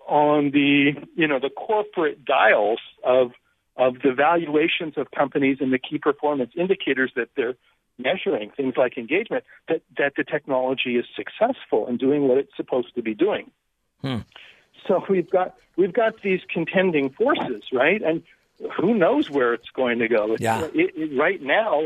on 0.07 0.51
the 0.51 0.93
you 1.15 1.27
know 1.27 1.39
the 1.39 1.49
corporate 1.49 2.25
dials 2.25 2.79
of 3.03 3.31
of 3.77 3.95
the 4.03 4.11
valuations 4.13 4.95
of 4.97 5.09
companies 5.11 5.57
and 5.61 5.71
the 5.71 5.79
key 5.79 5.97
performance 5.97 6.51
indicators 6.55 7.11
that 7.15 7.29
they're 7.35 7.55
measuring, 7.99 8.51
things 8.51 8.75
like 8.77 8.97
engagement, 8.97 9.43
that, 9.67 9.81
that 9.97 10.13
the 10.17 10.23
technology 10.23 10.95
is 10.95 11.05
successful 11.15 11.87
in 11.87 11.97
doing 11.97 12.27
what 12.27 12.37
it's 12.37 12.55
supposed 12.55 12.95
to 12.95 13.01
be 13.01 13.13
doing. 13.13 13.51
Hmm. 14.01 14.19
So 14.87 15.03
we've 15.09 15.29
got 15.29 15.55
we've 15.75 15.93
got 15.93 16.21
these 16.21 16.39
contending 16.51 17.09
forces, 17.09 17.63
right? 17.73 18.01
And 18.01 18.23
who 18.77 18.93
knows 18.93 19.29
where 19.29 19.53
it's 19.53 19.69
going 19.75 19.99
to 19.99 20.07
go? 20.07 20.37
Yeah. 20.39 20.65
It, 20.73 20.93
it, 20.95 21.17
right 21.19 21.41
now, 21.41 21.83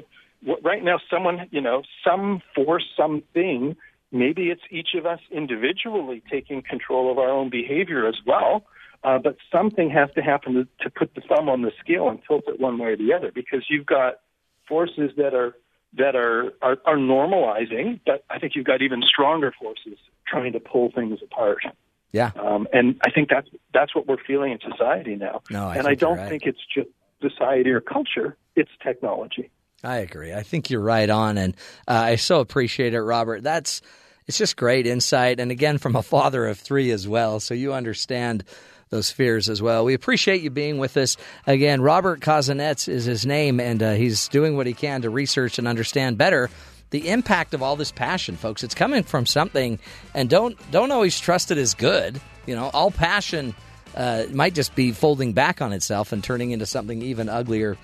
right 0.62 0.84
now, 0.84 1.00
someone 1.10 1.48
you 1.52 1.62
know, 1.62 1.82
some 2.04 2.42
force, 2.56 2.86
something. 2.96 3.76
Maybe 4.14 4.50
it's 4.50 4.62
each 4.70 4.94
of 4.96 5.06
us 5.06 5.20
individually 5.32 6.22
taking 6.30 6.62
control 6.62 7.12
of 7.12 7.18
our 7.18 7.30
own 7.30 7.50
behavior 7.50 8.08
as 8.08 8.16
well. 8.26 8.64
Uh, 9.04 9.18
but 9.18 9.36
something 9.52 9.90
has 9.90 10.10
to 10.16 10.22
happen 10.22 10.54
to, 10.54 10.68
to 10.80 10.90
put 10.90 11.14
the 11.14 11.22
thumb 11.22 11.50
on 11.50 11.62
the 11.62 11.72
scale 11.80 12.08
and 12.08 12.20
tilt 12.26 12.46
it 12.48 12.60
one 12.60 12.78
way 12.78 12.92
or 12.92 12.96
the 12.96 13.12
other 13.12 13.32
because 13.34 13.66
you've 13.70 13.86
got 13.86 14.20
forces 14.68 15.12
that 15.18 15.34
are 15.34 15.56
that 15.96 16.16
are, 16.16 16.54
are, 16.62 16.78
are 16.86 16.98
normalizing, 16.98 18.00
but 18.06 18.24
I 18.30 18.40
think 18.40 18.56
you've 18.56 18.66
got 18.66 18.82
even 18.82 19.04
stronger 19.04 19.54
forces 19.60 20.00
trying 20.26 20.54
to 20.54 20.60
pull 20.60 20.92
things 20.92 21.20
apart. 21.24 21.64
Yeah. 22.12 22.32
Um, 22.36 22.68
and 22.74 23.00
I 23.06 23.12
think 23.12 23.30
that's 23.30 23.48
that's 23.74 23.94
what 23.94 24.08
we're 24.08 24.24
feeling 24.26 24.52
in 24.54 24.60
society 24.60 25.16
now. 25.16 25.42
No, 25.50 25.68
I 25.68 25.76
and 25.76 25.88
I 25.88 25.96
don't 25.96 26.18
right. 26.18 26.30
think 26.30 26.44
it's 26.46 26.60
just 26.74 26.90
society 27.22 27.72
or 27.72 27.82
culture; 27.82 28.38
it's 28.56 28.72
technology. 28.82 29.50
I 29.84 29.98
agree. 29.98 30.34
I 30.34 30.44
think 30.44 30.70
you're 30.70 30.82
right 30.82 31.10
on, 31.10 31.38
and 31.38 31.56
uh, 31.88 31.92
I 31.92 32.16
so 32.16 32.40
appreciate 32.40 32.94
it, 32.94 33.02
Robert. 33.02 33.44
That's 33.44 33.82
it's 34.28 34.38
just 34.38 34.56
great 34.56 34.88
insight, 34.88 35.40
and 35.40 35.52
again, 35.52 35.78
from 35.78 35.96
a 35.96 36.04
father 36.04 36.48
of 36.48 36.58
three 36.58 36.92
as 36.92 37.08
well, 37.08 37.40
so 37.40 37.54
you 37.54 37.74
understand 37.74 38.46
those 38.90 39.12
fears 39.12 39.50
as 39.50 39.62
well. 39.62 39.84
We 39.84 39.94
appreciate 39.94 40.42
you 40.42 40.50
being 40.52 40.78
with 40.78 40.96
us 40.98 41.18
again. 41.48 41.82
Robert 41.82 42.22
Kozinets 42.22 42.88
is 42.88 43.06
his 43.06 43.26
name, 43.26 43.60
and 43.60 43.84
uh, 43.84 43.94
he's 43.94 44.28
doing 44.30 44.56
what 44.56 44.68
he 44.68 44.74
can 44.74 45.02
to 45.02 45.10
research 45.10 45.60
and 45.60 45.68
understand 45.68 46.18
better 46.18 46.50
the 46.92 47.10
impact 47.10 47.56
of 47.56 47.64
all 47.64 47.76
this 47.76 47.92
passion, 47.92 48.38
folks. 48.38 48.64
It's 48.64 48.76
coming 48.76 49.02
from 49.02 49.26
something, 49.26 49.80
and 50.14 50.30
don't 50.30 50.56
don't 50.72 50.92
always 50.92 51.20
trust 51.20 51.50
it 51.52 51.58
as 51.58 51.74
good. 51.74 52.22
You 52.46 52.56
know, 52.56 52.70
all 52.72 52.92
passion 52.92 53.56
uh, 53.96 54.26
might 54.32 54.54
just 54.54 54.76
be 54.76 54.92
folding 54.92 55.34
back 55.34 55.62
on 55.62 55.74
itself 55.74 56.12
and 56.12 56.24
turning 56.24 56.52
into 56.52 56.68
something 56.68 57.02
even 57.02 57.30
uglier. 57.30 57.78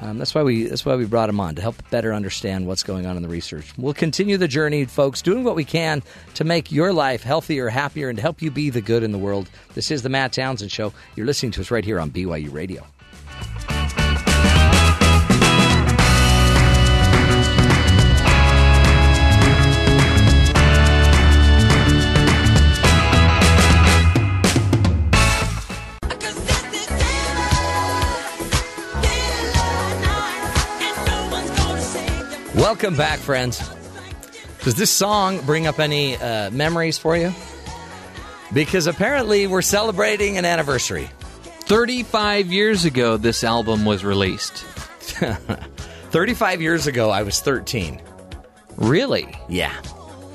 Um, 0.00 0.18
that's 0.18 0.34
why 0.34 0.42
we 0.42 0.64
that's 0.64 0.84
why 0.84 0.94
we 0.94 1.06
brought 1.06 1.28
him 1.28 1.40
on 1.40 1.56
to 1.56 1.62
help 1.62 1.76
better 1.90 2.14
understand 2.14 2.66
what's 2.66 2.82
going 2.82 3.06
on 3.06 3.16
in 3.16 3.22
the 3.22 3.28
research. 3.28 3.72
We'll 3.76 3.94
continue 3.94 4.36
the 4.36 4.48
journey, 4.48 4.84
folks, 4.84 5.22
doing 5.22 5.42
what 5.42 5.56
we 5.56 5.64
can 5.64 6.02
to 6.34 6.44
make 6.44 6.70
your 6.70 6.92
life 6.92 7.22
healthier, 7.22 7.68
happier, 7.68 8.08
and 8.08 8.16
to 8.16 8.22
help 8.22 8.40
you 8.40 8.50
be 8.50 8.70
the 8.70 8.80
good 8.80 9.02
in 9.02 9.10
the 9.10 9.18
world. 9.18 9.50
This 9.74 9.90
is 9.90 10.02
the 10.02 10.08
Matt 10.08 10.32
Townsend 10.32 10.70
Show. 10.70 10.92
You're 11.16 11.26
listening 11.26 11.52
to 11.52 11.60
us 11.62 11.70
right 11.70 11.84
here 11.84 11.98
on 11.98 12.10
BYU 12.10 12.52
Radio. 12.52 12.86
Welcome 32.58 32.96
back, 32.96 33.20
friends. 33.20 33.60
Does 34.64 34.74
this 34.74 34.90
song 34.90 35.40
bring 35.42 35.68
up 35.68 35.78
any 35.78 36.16
uh, 36.16 36.50
memories 36.50 36.98
for 36.98 37.16
you? 37.16 37.32
Because 38.52 38.88
apparently 38.88 39.46
we're 39.46 39.62
celebrating 39.62 40.38
an 40.38 40.44
anniversary. 40.44 41.08
35 41.66 42.52
years 42.52 42.84
ago, 42.84 43.16
this 43.16 43.44
album 43.44 43.84
was 43.84 44.04
released. 44.04 44.56
35 46.10 46.60
years 46.60 46.88
ago, 46.88 47.10
I 47.10 47.22
was 47.22 47.40
13. 47.40 48.02
Really? 48.76 49.38
Yeah. 49.48 49.72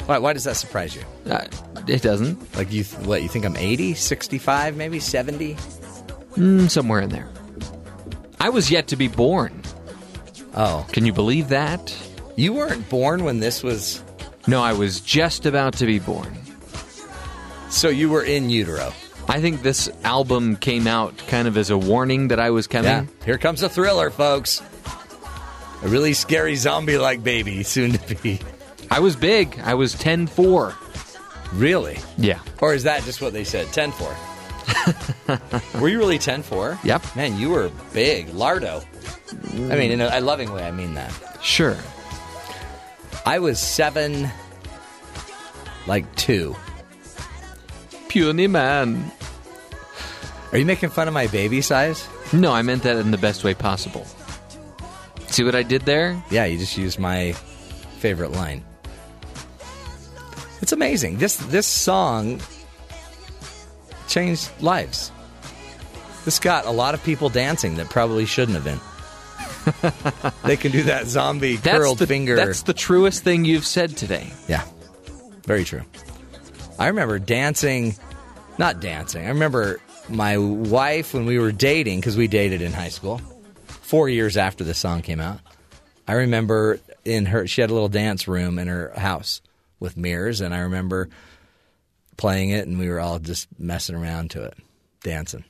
Why, 0.05 0.19
why 0.19 0.31
does 0.31 0.45
that 0.45 0.55
surprise 0.55 0.95
you? 0.95 1.03
Uh, 1.29 1.45
it 1.87 2.01
doesn't. 2.01 2.55
Like 2.55 2.71
you, 2.71 2.85
th- 2.85 3.05
what 3.05 3.21
you 3.21 3.27
think? 3.27 3.43
I'm 3.43 3.57
80, 3.57 3.95
65, 3.95 4.77
maybe 4.77 5.01
70. 5.01 5.55
Mm, 6.35 6.69
somewhere 6.69 7.01
in 7.01 7.09
there. 7.09 7.27
I 8.39 8.47
was 8.47 8.71
yet 8.71 8.87
to 8.87 8.95
be 8.95 9.09
born. 9.09 9.61
Oh, 10.55 10.87
Can 10.93 11.05
you 11.05 11.11
believe 11.11 11.49
that? 11.49 11.93
You 12.35 12.53
weren't 12.53 12.87
born 12.89 13.23
when 13.23 13.39
this 13.39 13.63
was. 13.63 14.03
No, 14.47 14.61
I 14.61 14.73
was 14.73 14.99
just 14.99 15.45
about 15.45 15.73
to 15.77 15.85
be 15.85 15.99
born. 15.99 16.37
So 17.69 17.89
you 17.89 18.09
were 18.09 18.23
in 18.23 18.49
utero. 18.49 18.93
I 19.27 19.39
think 19.39 19.61
this 19.61 19.89
album 20.03 20.57
came 20.57 20.85
out 20.85 21.17
kind 21.27 21.47
of 21.47 21.57
as 21.57 21.69
a 21.69 21.77
warning 21.77 22.27
that 22.27 22.39
I 22.39 22.49
was 22.49 22.67
coming. 22.67 22.91
Yeah. 22.91 23.05
Here 23.25 23.37
comes 23.37 23.63
a 23.63 23.69
thriller, 23.69 24.09
folks. 24.09 24.61
A 25.81 25.87
really 25.87 26.13
scary 26.13 26.55
zombie-like 26.55 27.23
baby, 27.23 27.63
soon 27.63 27.93
to 27.93 28.15
be. 28.15 28.39
I 28.91 28.99
was 28.99 29.15
big. 29.15 29.59
I 29.63 29.73
was 29.73 29.93
10 29.93 30.27
4. 30.27 30.75
Really? 31.53 31.97
Yeah. 32.17 32.39
Or 32.61 32.73
is 32.73 32.83
that 32.83 33.03
just 33.03 33.21
what 33.21 33.33
they 33.33 33.43
said? 33.43 33.67
10 33.73 33.91
4. 33.91 34.15
were 35.81 35.89
you 35.89 35.97
really 35.97 36.19
10 36.19 36.43
4? 36.43 36.79
Yep. 36.83 37.15
Man, 37.15 37.37
you 37.37 37.49
were 37.49 37.71
big. 37.93 38.27
Lardo. 38.27 38.85
I 39.71 39.75
mean, 39.75 39.91
in 39.91 40.01
a, 40.01 40.09
a 40.13 40.21
loving 40.21 40.51
way, 40.51 40.65
I 40.65 40.71
mean 40.71 40.93
that. 40.95 41.11
Sure. 41.41 41.77
I 43.25 43.39
was 43.39 43.59
seven, 43.59 44.29
like 45.87 46.13
two. 46.15 46.55
Puny 48.07 48.47
man. 48.47 49.11
Are 50.51 50.57
you 50.57 50.65
making 50.65 50.89
fun 50.89 51.07
of 51.07 51.13
my 51.13 51.27
baby 51.27 51.61
size? 51.61 52.07
No, 52.31 52.51
I 52.51 52.61
meant 52.61 52.83
that 52.83 52.97
in 52.97 53.11
the 53.11 53.17
best 53.17 53.43
way 53.43 53.53
possible. 53.53 54.05
See 55.27 55.43
what 55.43 55.55
I 55.55 55.63
did 55.63 55.81
there? 55.83 56.21
Yeah, 56.29 56.45
you 56.45 56.59
just 56.59 56.77
used 56.77 56.99
my 56.99 57.31
favorite 57.97 58.31
line. 58.31 58.63
It's 60.61 60.71
amazing. 60.71 61.17
This 61.17 61.37
this 61.37 61.67
song 61.67 62.39
changed 64.07 64.49
lives. 64.61 65.11
This 66.23 66.39
got 66.39 66.65
a 66.65 66.71
lot 66.71 66.93
of 66.93 67.03
people 67.03 67.29
dancing 67.29 67.75
that 67.75 67.89
probably 67.89 68.25
shouldn't 68.25 68.55
have 68.55 68.63
been. 68.63 68.79
they 70.43 70.57
can 70.57 70.71
do 70.71 70.83
that 70.83 71.07
zombie 71.07 71.57
That's 71.57 71.77
curled 71.77 71.99
the, 71.99 72.07
finger. 72.07 72.35
That's 72.35 72.63
the 72.63 72.73
truest 72.73 73.23
thing 73.23 73.45
you've 73.45 73.65
said 73.65 73.95
today. 73.95 74.31
Yeah, 74.47 74.65
very 75.45 75.63
true. 75.63 75.83
I 76.79 76.87
remember 76.87 77.19
dancing, 77.19 77.95
not 78.57 78.79
dancing. 78.79 79.25
I 79.25 79.29
remember 79.29 79.79
my 80.09 80.37
wife 80.37 81.13
when 81.13 81.25
we 81.25 81.39
were 81.39 81.51
dating 81.51 81.99
because 81.99 82.17
we 82.17 82.27
dated 82.27 82.61
in 82.61 82.73
high 82.73 82.89
school. 82.89 83.21
Four 83.65 84.09
years 84.09 84.37
after 84.37 84.63
the 84.63 84.73
song 84.73 85.01
came 85.01 85.19
out, 85.19 85.39
I 86.07 86.13
remember 86.13 86.79
in 87.05 87.27
her 87.27 87.47
she 87.47 87.61
had 87.61 87.69
a 87.69 87.73
little 87.73 87.89
dance 87.89 88.27
room 88.27 88.59
in 88.59 88.67
her 88.67 88.91
house 88.95 89.41
with 89.79 89.97
mirrors, 89.97 90.41
and 90.41 90.53
I 90.53 90.59
remember 90.59 91.09
playing 92.17 92.51
it, 92.51 92.67
and 92.67 92.79
we 92.79 92.89
were 92.89 92.99
all 92.99 93.19
just 93.19 93.47
messing 93.59 93.95
around 93.95 94.31
to 94.31 94.43
it, 94.43 94.57
dancing. 95.03 95.43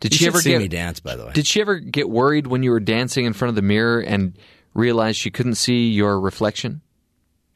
Did 0.00 0.12
You 0.12 0.18
she 0.18 0.26
ever 0.28 0.40
see 0.40 0.50
get 0.50 0.58
me 0.60 0.68
dance? 0.68 1.00
By 1.00 1.16
the 1.16 1.26
way, 1.26 1.32
Did 1.32 1.46
she 1.46 1.60
ever 1.60 1.76
get 1.78 2.08
worried 2.08 2.46
when 2.46 2.62
you 2.62 2.70
were 2.70 2.80
dancing 2.80 3.24
in 3.24 3.32
front 3.32 3.50
of 3.50 3.54
the 3.56 3.62
mirror 3.62 4.00
and 4.00 4.38
realize 4.74 5.16
she 5.16 5.30
couldn't 5.30 5.56
see 5.56 5.88
your 5.88 6.20
reflection? 6.20 6.80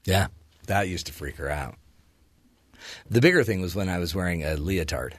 yeah, 0.04 0.26
that 0.66 0.88
used 0.88 1.06
to 1.06 1.12
freak 1.12 1.36
her 1.36 1.48
out. 1.48 1.76
The 3.08 3.20
bigger 3.20 3.44
thing 3.44 3.60
was 3.60 3.74
when 3.76 3.88
I 3.88 3.98
was 3.98 4.14
wearing 4.14 4.42
a 4.42 4.56
leotard. 4.56 5.14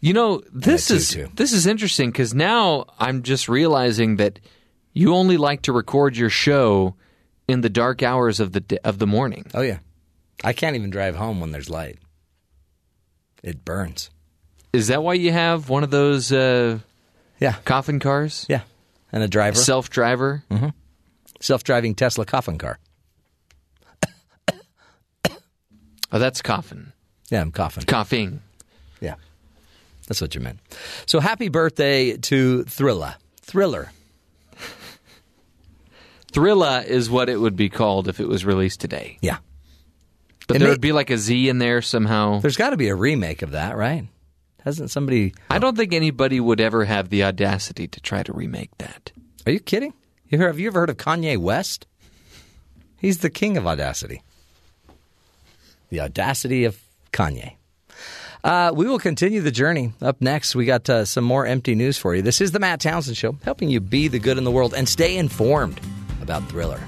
You 0.00 0.12
know, 0.12 0.42
this 0.52 0.90
is 0.90 1.16
this 1.34 1.52
is 1.52 1.66
interesting 1.66 2.10
because 2.10 2.34
now 2.34 2.86
I'm 2.98 3.22
just 3.22 3.48
realizing 3.48 4.16
that 4.16 4.38
you 4.92 5.14
only 5.14 5.36
like 5.36 5.62
to 5.62 5.72
record 5.72 6.16
your 6.16 6.30
show 6.30 6.94
in 7.48 7.60
the 7.62 7.70
dark 7.70 8.02
hours 8.02 8.38
of 8.40 8.52
the 8.52 8.80
of 8.84 8.98
the 8.98 9.06
morning. 9.06 9.46
Oh 9.54 9.62
yeah, 9.62 9.78
I 10.44 10.52
can't 10.52 10.76
even 10.76 10.90
drive 10.90 11.16
home 11.16 11.40
when 11.40 11.50
there's 11.52 11.70
light. 11.70 11.98
It 13.42 13.64
burns. 13.64 14.10
Is 14.72 14.88
that 14.88 15.02
why 15.02 15.14
you 15.14 15.32
have 15.32 15.68
one 15.68 15.82
of 15.84 15.90
those 15.90 16.32
uh, 16.32 16.78
Yeah, 17.38 17.54
coffin 17.64 17.98
cars, 18.00 18.46
yeah, 18.48 18.62
and 19.12 19.22
a 19.22 19.28
driver. 19.28 19.56
self 19.56 19.90
driver? 19.90 20.42
Mm-hmm. 20.50 20.68
self-driving 21.40 21.94
Tesla 21.94 22.24
coffin 22.24 22.56
car. 22.58 22.78
Oh, 26.14 26.18
that's 26.18 26.42
coffin. 26.42 26.92
Yeah, 27.30 27.40
I'm 27.40 27.52
coughing. 27.52 27.84
Coughing. 27.84 28.42
Yeah, 29.00 29.14
that's 30.06 30.20
what 30.20 30.34
you 30.34 30.40
meant. 30.42 30.58
So 31.06 31.20
happy 31.20 31.48
birthday 31.48 32.16
to 32.18 32.64
Thrilla. 32.64 33.14
Thriller. 33.40 33.90
Thrilla 36.32 36.84
is 36.84 37.10
what 37.10 37.28
it 37.28 37.36
would 37.38 37.56
be 37.56 37.68
called 37.68 38.08
if 38.08 38.20
it 38.20 38.26
was 38.28 38.44
released 38.44 38.80
today. 38.80 39.18
Yeah. 39.20 39.38
But 40.48 40.56
It 40.56 40.58
there 40.60 40.68
may- 40.68 40.72
would 40.72 40.80
be 40.80 40.92
like 40.92 41.10
a 41.10 41.18
Z 41.18 41.48
in 41.48 41.58
there 41.58 41.82
somehow. 41.82 42.40
There's 42.40 42.56
got 42.56 42.70
to 42.70 42.76
be 42.78 42.88
a 42.88 42.94
remake 42.94 43.42
of 43.42 43.50
that, 43.52 43.76
right? 43.76 44.06
Hasn't 44.64 44.90
somebody? 44.90 45.34
I 45.50 45.58
don't 45.58 45.76
think 45.76 45.92
anybody 45.92 46.38
would 46.38 46.60
ever 46.60 46.84
have 46.84 47.08
the 47.08 47.24
audacity 47.24 47.88
to 47.88 48.00
try 48.00 48.22
to 48.22 48.32
remake 48.32 48.70
that. 48.78 49.10
Are 49.44 49.52
you 49.52 49.60
kidding? 49.60 49.92
You 50.28 50.38
heard, 50.38 50.46
have 50.46 50.60
you 50.60 50.68
ever 50.68 50.80
heard 50.80 50.90
of 50.90 50.96
Kanye 50.96 51.36
West? 51.36 51.86
He's 52.98 53.18
the 53.18 53.30
king 53.30 53.56
of 53.56 53.66
audacity. 53.66 54.22
The 55.90 56.00
audacity 56.00 56.64
of 56.64 56.80
Kanye. 57.12 57.54
Uh, 58.44 58.72
we 58.74 58.86
will 58.86 58.98
continue 58.98 59.40
the 59.40 59.50
journey. 59.50 59.92
Up 60.00 60.20
next, 60.20 60.54
we 60.54 60.64
got 60.64 60.88
uh, 60.88 61.04
some 61.04 61.24
more 61.24 61.46
empty 61.46 61.74
news 61.74 61.98
for 61.98 62.14
you. 62.14 62.22
This 62.22 62.40
is 62.40 62.52
the 62.52 62.58
Matt 62.58 62.80
Townsend 62.80 63.16
Show, 63.16 63.36
helping 63.44 63.68
you 63.68 63.80
be 63.80 64.08
the 64.08 64.18
good 64.18 64.38
in 64.38 64.44
the 64.44 64.50
world 64.50 64.74
and 64.74 64.88
stay 64.88 65.16
informed 65.16 65.80
about 66.20 66.48
Thriller. 66.48 66.80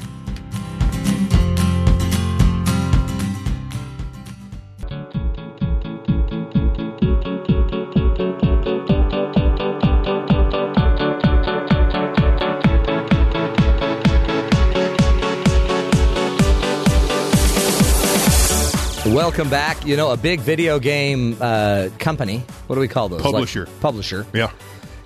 Welcome 19.25 19.49
back. 19.49 19.87
You 19.87 19.97
know, 19.97 20.11
a 20.11 20.19
big 20.19 20.41
video 20.41 20.79
game 20.79 21.39
uh, 21.41 21.89
company. 21.99 22.41
What 22.67 22.75
do 22.75 22.81
we 22.83 22.89
call 22.89 23.09
those? 23.09 23.23
Like- 23.23 23.33
Publisher. 23.33 23.67
publisher. 23.81 24.27
Yeah. 24.35 24.51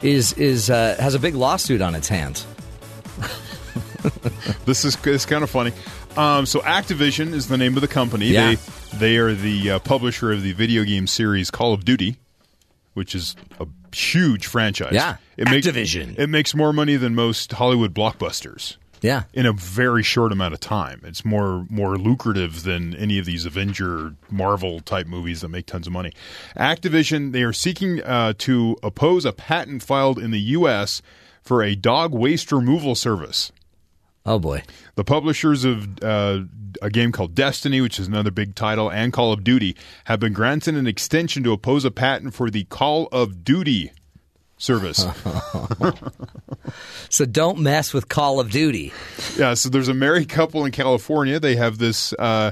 Is 0.03 0.33
is 0.33 0.71
uh, 0.71 0.97
has 0.99 1.15
a 1.15 1.21
big 1.21 1.37
lawsuit 1.37 1.81
on 1.81 1.95
its 1.95 2.09
hands. 2.09 2.45
This 4.65 4.85
is 4.85 4.99
it's 5.05 5.25
kind 5.25 5.45
of 5.45 5.51
funny. 5.51 5.73
Um, 6.17 6.47
so 6.47 6.59
Activision 6.61 7.33
is 7.33 7.47
the 7.47 7.57
name 7.57 7.77
of 7.77 7.81
the 7.81 7.87
company. 7.87 8.27
Yeah. 8.27 8.57
They 8.57 8.99
they 8.99 9.17
are 9.19 9.35
the 9.35 9.71
uh, 9.71 9.79
publisher 9.79 10.33
of 10.33 10.43
the 10.43 10.51
video 10.53 10.83
game 10.83 11.07
series 11.07 11.53
Call 11.53 11.73
of 11.73 11.85
Duty, 11.85 12.17
which 12.95 13.15
is 13.15 13.37
a 13.61 13.69
huge 13.95 14.47
franchise. 14.47 14.95
Yeah. 14.95 15.19
it 15.37 15.49
makes, 15.49 15.65
Activision. 15.65 16.19
It 16.19 16.27
makes 16.27 16.57
more 16.57 16.73
money 16.73 16.97
than 16.97 17.15
most 17.15 17.53
Hollywood 17.53 17.95
blockbusters 17.95 18.79
Yeah. 19.01 19.25
in 19.33 19.47
a 19.47 19.53
very 19.53 20.03
short 20.03 20.33
amount 20.33 20.55
of 20.55 20.61
time. 20.61 21.01
It's 21.05 21.25
more 21.25 21.67
more 21.69 21.97
lucrative 21.97 22.63
than 22.63 22.95
any 22.97 23.19
of 23.19 23.25
these 23.25 23.45
Avenger 23.45 24.15
Marvel 24.31 24.81
type 24.81 25.07
movies 25.07 25.41
that 25.41 25.49
make 25.49 25.67
tons 25.67 25.87
of 25.87 25.93
money. 25.93 26.13
Activision 26.57 27.33
they 27.33 27.43
are 27.43 27.53
seeking 27.53 28.03
uh, 28.03 28.35
to 28.39 28.77
oppose 28.83 29.25
a 29.25 29.33
patent 29.33 29.83
filed 29.83 30.19
in 30.19 30.31
the 30.31 30.41
U.S. 30.41 31.03
for 31.43 31.63
a 31.63 31.75
dog 31.75 32.13
waste 32.13 32.53
removal 32.53 32.95
service. 32.95 33.53
Oh 34.27 34.39
boy. 34.39 34.63
The 34.97 35.05
publishers 35.05 35.65
of 35.65 36.03
uh, 36.03 36.41
a 36.83 36.91
game 36.91 37.13
called 37.13 37.35
Destiny, 37.35 37.81
which 37.81 37.99
is 37.99 38.09
another 38.09 38.31
big 38.31 38.55
title, 38.55 38.91
and 38.91 39.13
Call 39.13 39.33
of 39.33 39.43
Duty 39.43 39.77
have 40.05 40.21
been 40.21 40.33
granted 40.35 40.75
an 40.75 40.87
extension 40.87 41.43
to 41.45 41.53
oppose 41.53 41.85
a 41.85 41.91
patent 41.91 42.35
for 42.35 42.51
the 42.51 42.65
Call 42.65 43.09
of 43.11 43.43
Duty 43.43 43.91
service. 44.59 45.05
So 47.11 47.25
don't 47.25 47.61
mess 47.61 47.95
with 47.95 48.09
Call 48.11 48.39
of 48.41 48.51
Duty. 48.51 48.93
yeah, 49.39 49.55
so 49.55 49.71
there's 49.71 49.89
a 49.89 49.95
married 49.95 50.29
couple 50.29 50.65
in 50.67 50.73
California. 50.73 51.41
They 51.41 51.57
have 51.57 51.79
this 51.79 52.13
uh, 52.19 52.51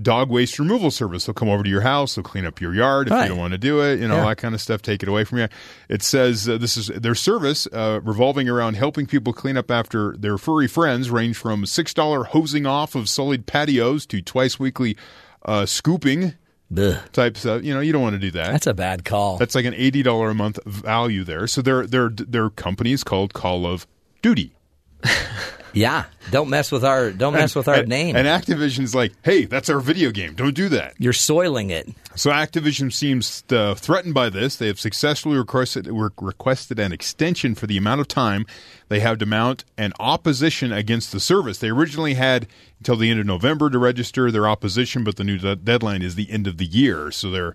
dog 0.00 0.30
waste 0.30 0.58
removal 0.58 0.90
service. 0.90 1.26
They'll 1.26 1.34
come 1.34 1.50
over 1.50 1.62
to 1.62 1.68
your 1.68 1.82
house. 1.82 2.14
They'll 2.14 2.22
clean 2.24 2.46
up 2.46 2.58
your 2.60 2.74
yard 2.74 3.08
if 3.08 3.12
Right. 3.12 3.24
you 3.24 3.28
don't 3.28 3.38
want 3.38 3.52
to 3.52 3.58
do 3.58 3.82
it. 3.82 4.00
You 4.00 4.08
know 4.08 4.16
Yeah. 4.16 4.24
that 4.28 4.38
kind 4.38 4.54
of 4.54 4.62
stuff. 4.62 4.80
Take 4.80 5.02
it 5.02 5.08
away 5.10 5.24
from 5.24 5.38
you. 5.38 5.48
It 5.90 6.02
says 6.02 6.48
uh, 6.48 6.56
this 6.56 6.78
is 6.78 6.86
their 6.86 7.14
service 7.14 7.66
uh, 7.70 8.00
revolving 8.02 8.48
around 8.48 8.74
helping 8.76 9.06
people 9.06 9.34
clean 9.34 9.58
up 9.58 9.70
after 9.70 10.16
their 10.16 10.38
furry 10.38 10.68
friends. 10.68 11.10
Range 11.10 11.36
from 11.36 11.66
six 11.66 11.92
dollar 11.92 12.24
hosing 12.24 12.64
off 12.64 12.94
of 12.94 13.10
sullied 13.10 13.44
patios 13.46 14.06
to 14.06 14.22
twice 14.22 14.58
weekly 14.58 14.96
uh, 15.44 15.66
scooping 15.66 16.34
Ugh. 16.76 16.96
type 17.12 17.36
stuff. 17.36 17.62
You 17.62 17.74
know 17.74 17.80
you 17.80 17.92
don't 17.92 18.02
want 18.02 18.14
to 18.14 18.18
do 18.18 18.30
that. 18.32 18.52
That's 18.52 18.66
a 18.66 18.74
bad 18.74 19.04
call. 19.04 19.38
That's 19.38 19.54
like 19.54 19.64
an 19.64 19.74
eighty 19.74 20.02
dollar 20.02 20.30
a 20.30 20.34
month 20.34 20.58
value 20.66 21.24
there. 21.24 21.46
So 21.46 21.62
their 21.62 21.86
their 21.86 22.10
their 22.10 22.50
company 22.50 22.92
is 22.92 23.04
called 23.04 23.32
Call 23.32 23.66
of 23.66 23.86
Duty. 24.22 24.54
yeah. 25.78 26.04
Don't 26.30 26.50
mess 26.50 26.70
with 26.70 26.84
our 26.84 27.10
don't 27.10 27.34
mess 27.34 27.54
with 27.54 27.68
our 27.68 27.76
and, 27.76 27.88
name. 27.88 28.16
And 28.16 28.26
Activision's 28.26 28.94
like, 28.94 29.12
hey, 29.22 29.44
that's 29.44 29.68
our 29.68 29.80
video 29.80 30.10
game. 30.10 30.34
Don't 30.34 30.54
do 30.54 30.68
that. 30.70 30.94
You're 30.98 31.12
soiling 31.12 31.70
it. 31.70 31.88
So 32.16 32.30
Activision 32.30 32.92
seems 32.92 33.44
uh, 33.50 33.74
threatened 33.74 34.14
by 34.14 34.28
this. 34.28 34.56
They 34.56 34.66
have 34.66 34.80
successfully 34.80 35.38
requested 35.38 35.86
re- 35.86 36.10
requested 36.20 36.78
an 36.78 36.92
extension 36.92 37.54
for 37.54 37.66
the 37.66 37.76
amount 37.76 38.00
of 38.00 38.08
time 38.08 38.46
they 38.88 39.00
have 39.00 39.18
to 39.18 39.26
mount 39.26 39.64
an 39.76 39.92
opposition 40.00 40.72
against 40.72 41.12
the 41.12 41.20
service. 41.20 41.58
They 41.58 41.68
originally 41.68 42.14
had 42.14 42.46
until 42.78 42.96
the 42.96 43.10
end 43.10 43.20
of 43.20 43.26
November 43.26 43.70
to 43.70 43.78
register 43.78 44.30
their 44.30 44.48
opposition, 44.48 45.04
but 45.04 45.16
the 45.16 45.24
new 45.24 45.38
de- 45.38 45.56
deadline 45.56 46.02
is 46.02 46.14
the 46.14 46.30
end 46.30 46.46
of 46.46 46.56
the 46.58 46.66
year. 46.66 47.10
So 47.10 47.30
they're 47.30 47.54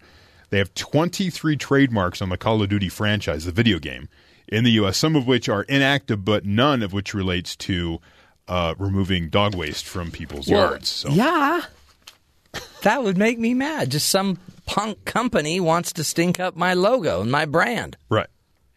they 0.49 0.59
have 0.59 0.73
23 0.75 1.57
trademarks 1.57 2.21
on 2.21 2.29
the 2.29 2.37
Call 2.37 2.61
of 2.61 2.69
Duty 2.69 2.87
franchise, 2.87 3.45
the 3.45 3.51
video 3.51 3.79
game, 3.79 4.07
in 4.47 4.63
the 4.63 4.71
U.S. 4.73 4.97
Some 4.97 5.15
of 5.15 5.25
which 5.25 5.49
are 5.49 5.63
inactive, 5.63 6.23
but 6.23 6.45
none 6.45 6.83
of 6.83 6.93
which 6.93 7.15
relates 7.15 7.55
to 7.55 7.99
uh, 8.47 8.75
removing 8.77 9.29
dog 9.29 9.55
waste 9.55 9.85
from 9.85 10.11
people's 10.11 10.47
yards. 10.47 10.89
So. 10.89 11.09
Yeah. 11.09 11.61
That 12.83 13.03
would 13.03 13.17
make 13.17 13.39
me 13.39 13.53
mad. 13.53 13.89
Just 13.91 14.09
some 14.09 14.37
punk 14.65 15.05
company 15.05 15.59
wants 15.59 15.93
to 15.93 16.03
stink 16.03 16.39
up 16.39 16.55
my 16.55 16.73
logo 16.73 17.21
and 17.21 17.31
my 17.31 17.45
brand. 17.45 17.97
Right. 18.09 18.27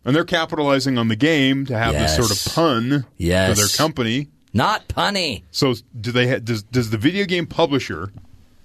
And 0.05 0.15
they're 0.15 0.25
capitalizing 0.25 0.99
on 0.99 1.09
the 1.09 1.17
game 1.17 1.67
to 1.67 1.77
have 1.77 1.93
Yes. 1.95 2.17
this 2.17 2.29
sort 2.29 2.39
of 2.39 2.55
pun 2.55 3.07
Yes. 3.17 3.51
for 3.51 3.55
their 3.67 3.77
company. 3.77 4.29
Not 4.53 4.87
punny. 4.89 5.43
So 5.51 5.75
do 6.01 6.13
they 6.13 6.29
ha- 6.29 6.39
does 6.39 6.63
does 6.63 6.91
the 6.91 6.97
video 6.99 7.25
game 7.25 7.47
publisher 7.47 8.13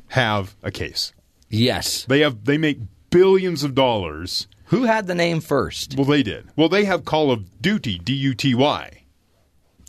have 0.10 0.56
a 0.64 0.72
case? 0.72 1.12
Yes. 1.49 2.06
They 2.08 2.20
have 2.20 2.45
they 2.45 2.58
make 2.58 2.78
billions 3.10 3.64
of 3.64 3.74
dollars. 3.76 4.47
Who 4.66 4.84
had 4.84 5.08
the 5.08 5.16
name 5.16 5.41
first? 5.41 5.95
Well, 5.97 6.06
they 6.06 6.24
did. 6.24 6.45
Well, 6.56 6.70
they 6.70 6.86
have 6.86 7.04
Call 7.04 7.30
of 7.32 7.62
Duty, 7.62 7.97
D 7.99 8.14
U 8.14 8.34
T 8.36 8.56
Y. 8.56 9.01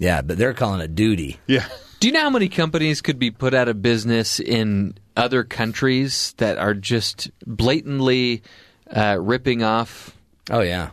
Yeah, 0.02 0.20
but 0.22 0.36
they're 0.36 0.52
calling 0.54 0.80
it 0.80 0.94
duty. 0.96 1.38
Yeah. 1.46 1.66
Do 2.00 2.08
you 2.08 2.12
know 2.12 2.22
how 2.22 2.30
many 2.30 2.48
companies 2.48 3.00
could 3.00 3.18
be 3.20 3.30
put 3.30 3.54
out 3.54 3.68
of 3.68 3.80
business 3.80 4.40
in 4.40 4.94
other 5.16 5.44
countries 5.44 6.34
that 6.38 6.58
are 6.58 6.74
just 6.74 7.30
blatantly 7.46 8.42
uh, 8.90 9.16
ripping 9.20 9.62
off 9.62 10.16
Oh 10.50 10.60
yeah. 10.60 10.90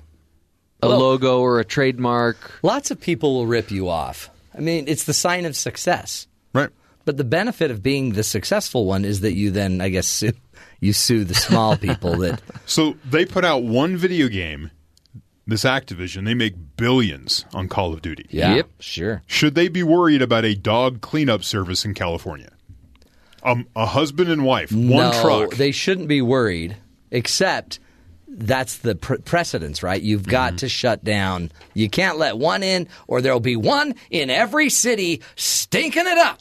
a 0.84 0.88
Well- 0.88 1.00
logo 1.00 1.40
or 1.40 1.60
a 1.60 1.66
trademark? 1.66 2.60
Lots 2.62 2.92
of 2.92 3.02
people 3.02 3.34
will 3.34 3.48
rip 3.48 3.72
you 3.72 3.90
off. 3.90 4.30
I 4.56 4.62
mean, 4.62 4.86
it's 4.88 5.06
the 5.06 5.14
sign 5.14 5.46
of 5.46 5.56
success. 5.56 6.28
Right. 6.54 6.70
But 7.06 7.18
the 7.18 7.24
benefit 7.24 7.72
of 7.72 7.82
being 7.82 8.12
the 8.14 8.24
successful 8.24 8.86
one 8.86 9.06
is 9.06 9.22
that 9.22 9.34
you 9.34 9.50
then, 9.50 9.82
I 9.82 9.90
guess, 9.90 10.08
sue, 10.08 10.34
you 10.80 10.94
sue 10.94 11.24
the 11.24 11.34
small 11.34 11.76
people 11.78 12.18
that. 12.18 12.42
So 12.68 12.96
they 13.10 13.26
put 13.26 13.44
out 13.44 13.64
one 13.64 13.98
video 13.98 14.28
game, 14.28 14.70
this 15.50 15.64
Activision, 15.64 16.26
they 16.26 16.34
make 16.34 16.54
billions 16.78 17.46
on 17.54 17.68
Call 17.68 17.94
of 17.94 18.02
Duty. 18.02 18.26
Yeah, 18.30 18.56
Yep. 18.56 18.70
sure. 18.80 19.22
Should 19.28 19.56
they 19.56 19.68
be 19.68 19.84
worried 19.84 20.22
about 20.22 20.46
a 20.46 20.56
dog 20.56 21.02
cleanup 21.02 21.44
service 21.44 21.84
in 21.86 21.94
California? 21.94 22.52
Um, 23.44 23.68
a 23.76 23.86
husband 23.86 24.30
and 24.30 24.44
wife, 24.44 24.72
one 24.72 24.88
no, 25.12 25.22
truck. 25.22 25.56
they 25.56 25.72
shouldn't 25.72 26.08
be 26.08 26.22
worried. 26.22 26.76
Except 27.12 27.80
that's 28.28 28.78
the 28.78 28.96
pre- 28.96 29.18
precedence, 29.20 29.82
right? 29.82 30.02
You've 30.02 30.28
got 30.28 30.50
Mm-hmm. 30.52 30.58
to 30.58 30.70
shut 30.70 31.04
down. 31.04 31.52
You 31.74 31.90
can't 31.90 32.18
let 32.18 32.38
one 32.38 32.64
in, 32.64 32.88
or 33.08 33.22
there'll 33.22 33.40
be 33.40 33.56
one 33.56 33.96
in 34.12 34.30
every 34.30 34.70
city 34.70 35.22
stinking 35.36 36.06
it 36.06 36.18
up. 36.18 36.40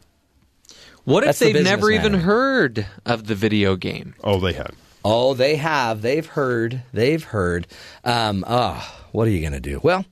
What 1.04 1.24
That's 1.24 1.40
if 1.40 1.54
they've 1.54 1.64
never 1.64 1.86
business 1.88 2.00
even 2.00 2.12
matter. 2.12 2.24
heard 2.24 2.86
of 3.06 3.26
the 3.26 3.34
video 3.34 3.76
game? 3.76 4.14
oh, 4.22 4.38
they 4.40 4.52
have. 4.52 4.74
Oh, 5.04 5.32
they 5.32 5.56
have. 5.56 6.02
They've 6.02 6.26
heard. 6.26 6.82
They've 6.92 7.22
heard. 7.22 7.66
Um, 8.04 8.44
oh, 8.46 8.97
what 9.12 9.28
are 9.28 9.30
you 9.30 9.40
going 9.40 9.52
to 9.52 9.60
do? 9.60 9.80
Well, 9.82 10.04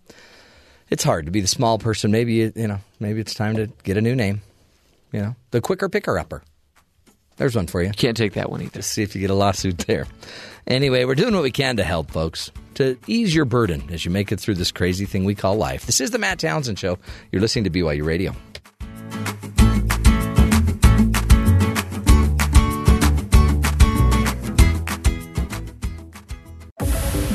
it's 0.90 1.04
hard 1.04 1.26
to 1.26 1.32
be 1.32 1.40
the 1.40 1.48
small 1.48 1.78
person. 1.78 2.10
Maybe 2.10 2.34
you, 2.34 2.52
you 2.54 2.68
know. 2.68 2.78
Maybe 3.00 3.20
it's 3.20 3.34
time 3.34 3.56
to 3.56 3.66
get 3.82 3.96
a 3.96 4.00
new 4.00 4.14
name. 4.14 4.42
You 5.12 5.20
know, 5.20 5.36
the 5.50 5.60
quicker 5.60 5.88
picker 5.88 6.18
upper. 6.18 6.42
There's 7.36 7.54
one 7.54 7.66
for 7.66 7.82
you. 7.82 7.90
Can't 7.90 8.16
take 8.16 8.34
that 8.34 8.50
one 8.50 8.62
either. 8.62 8.82
See 8.82 9.02
if 9.02 9.14
you 9.14 9.20
get 9.20 9.30
a 9.30 9.34
lawsuit 9.34 9.78
there. 9.86 10.06
Anyway, 10.66 11.04
we're 11.04 11.14
doing 11.14 11.34
what 11.34 11.42
we 11.42 11.50
can 11.50 11.76
to 11.76 11.84
help 11.84 12.10
folks 12.10 12.50
to 12.74 12.98
ease 13.06 13.34
your 13.34 13.44
burden 13.44 13.88
as 13.90 14.04
you 14.04 14.10
make 14.10 14.32
it 14.32 14.40
through 14.40 14.54
this 14.54 14.72
crazy 14.72 15.04
thing 15.04 15.24
we 15.24 15.34
call 15.34 15.56
life. 15.56 15.86
This 15.86 16.00
is 16.00 16.10
the 16.10 16.18
Matt 16.18 16.38
Townsend 16.38 16.78
Show. 16.78 16.98
You're 17.30 17.42
listening 17.42 17.64
to 17.64 17.70
BYU 17.70 18.04
Radio. 18.04 18.34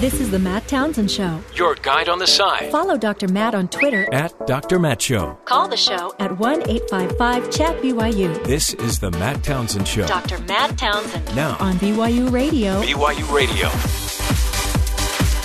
This 0.01 0.19
is 0.19 0.31
the 0.31 0.39
Matt 0.39 0.67
Townsend 0.67 1.11
Show. 1.11 1.39
Your 1.53 1.75
guide 1.75 2.09
on 2.09 2.17
the 2.17 2.25
side. 2.25 2.71
Follow 2.71 2.97
Dr. 2.97 3.27
Matt 3.27 3.53
on 3.53 3.67
Twitter. 3.67 4.11
At 4.11 4.47
Dr. 4.47 4.79
Matt 4.79 4.99
Show. 4.99 5.37
Call 5.45 5.67
the 5.67 5.77
show 5.77 6.11
at 6.17 6.39
1 6.39 6.67
855 6.67 7.51
Chat 7.51 7.79
BYU. 7.83 8.43
This 8.43 8.73
is 8.73 8.97
the 8.97 9.11
Matt 9.11 9.43
Townsend 9.43 9.87
Show. 9.87 10.07
Dr. 10.07 10.39
Matt 10.39 10.75
Townsend. 10.75 11.35
Now. 11.35 11.55
On 11.59 11.75
BYU 11.75 12.31
Radio. 12.31 12.81
BYU 12.81 13.31
Radio. 13.31 13.69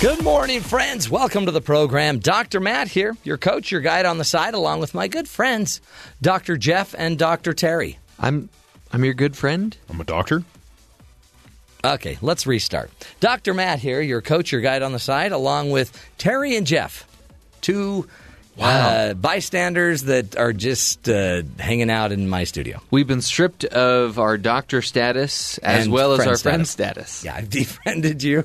Good 0.01 0.25
morning, 0.25 0.63
friends. 0.63 1.11
Welcome 1.11 1.45
to 1.45 1.53
the 1.53 1.61
program. 1.61 2.19
Dr. 2.19 2.59
Matt 2.59 2.89
here, 2.89 3.15
your 3.25 3.37
coach, 3.37 3.71
your 3.71 3.83
guide 3.83 4.07
on 4.07 4.17
the 4.17 4.25
side, 4.25 4.55
along 4.55 4.81
with 4.81 4.95
my 4.95 5.07
good 5.07 5.29
friends, 5.29 5.83
Dr. 6.23 6.57
Jeff 6.57 6.95
and 6.97 7.19
Dr. 7.19 7.53
Terry. 7.53 7.99
I'm 8.19 8.49
I'm 8.91 9.05
your 9.05 9.13
good 9.13 9.37
friend. 9.37 9.77
I'm 9.91 10.01
a 10.01 10.05
doctor. 10.05 10.45
Okay, 11.95 12.19
let's 12.21 12.47
restart. 12.47 12.91
Dr. 13.21 13.55
Matt 13.55 13.79
here, 13.79 14.01
your 14.01 14.21
coach, 14.21 14.51
your 14.53 14.61
guide 14.61 14.83
on 14.83 14.93
the 14.93 14.99
side, 14.99 15.33
along 15.33 15.71
with 15.71 15.93
Terry 16.19 16.57
and 16.57 16.67
Jeff, 16.67 17.07
two 17.61 18.09
uh, 18.59 19.15
bystanders 19.15 20.03
that 20.05 20.37
are 20.37 20.53
just 20.53 21.09
uh, 21.09 21.43
hanging 21.59 21.91
out 21.91 22.11
in 22.11 22.29
my 22.29 22.45
studio. 22.45 22.81
We've 22.91 23.07
been 23.07 23.21
stripped 23.23 23.65
of 23.65 24.19
our 24.19 24.37
doctor 24.39 24.83
status 24.83 25.59
as 25.59 25.85
And 25.85 25.93
well 25.93 26.13
as 26.13 26.19
friend 26.19 26.31
our 26.31 26.37
friend 26.39 26.67
status. 26.67 27.11
status. 27.11 27.25
Yeah, 27.25 27.37
I've 27.37 27.51
defriended 27.61 28.23
you, 28.23 28.45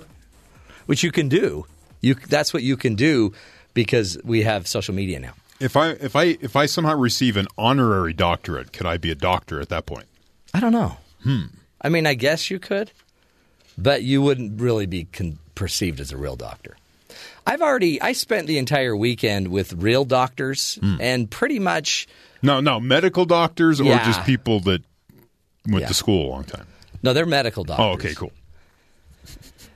which 0.85 1.03
you 1.03 1.11
can 1.11 1.29
do. 1.29 1.65
You 2.01 2.15
that's 2.15 2.53
what 2.53 2.63
you 2.63 2.77
can 2.77 2.95
do 2.95 3.33
because 3.73 4.17
we 4.23 4.43
have 4.43 4.67
social 4.67 4.93
media 4.93 5.19
now. 5.19 5.33
If 5.59 5.77
I 5.77 5.89
if 5.91 6.15
I 6.15 6.23
if 6.41 6.55
I 6.55 6.65
somehow 6.65 6.95
receive 6.95 7.37
an 7.37 7.47
honorary 7.57 8.13
doctorate, 8.13 8.73
could 8.73 8.85
I 8.87 8.97
be 8.97 9.11
a 9.11 9.15
doctor 9.15 9.61
at 9.61 9.69
that 9.69 9.85
point? 9.85 10.07
I 10.53 10.59
don't 10.59 10.71
know. 10.73 10.97
Hmm. 11.23 11.43
I 11.79 11.89
mean, 11.89 12.05
I 12.05 12.15
guess 12.15 12.49
you 12.51 12.59
could, 12.59 12.91
but 13.81 14.03
you 14.03 14.21
wouldn't 14.21 14.59
really 14.61 14.85
be 14.85 15.05
con- 15.05 15.39
perceived 15.55 15.99
as 15.99 16.11
a 16.11 16.17
real 16.17 16.35
doctor. 16.35 16.77
I've 17.45 17.61
already 17.61 18.01
I 18.01 18.13
spent 18.13 18.47
the 18.47 18.57
entire 18.57 18.95
weekend 18.95 19.47
with 19.49 19.73
real 19.73 20.05
doctors 20.05 20.77
and 20.99 21.29
pretty 21.29 21.59
much 21.59 22.07
No, 22.43 22.59
no, 22.59 22.79
medical 22.79 23.25
doctors 23.25 23.79
or 23.81 23.85
Yeah. 23.85 24.05
just 24.05 24.23
people 24.25 24.59
that 24.61 24.81
went 25.67 25.81
Yeah. 25.81 25.87
to 25.87 25.93
school 25.93 26.27
a 26.27 26.29
long 26.29 26.43
time. 26.43 26.67
no, 27.03 27.13
they're 27.13 27.25
medical 27.25 27.63
doctors. 27.63 27.83
Oh, 27.85 27.91
okay, 27.93 28.13
cool. 28.13 28.31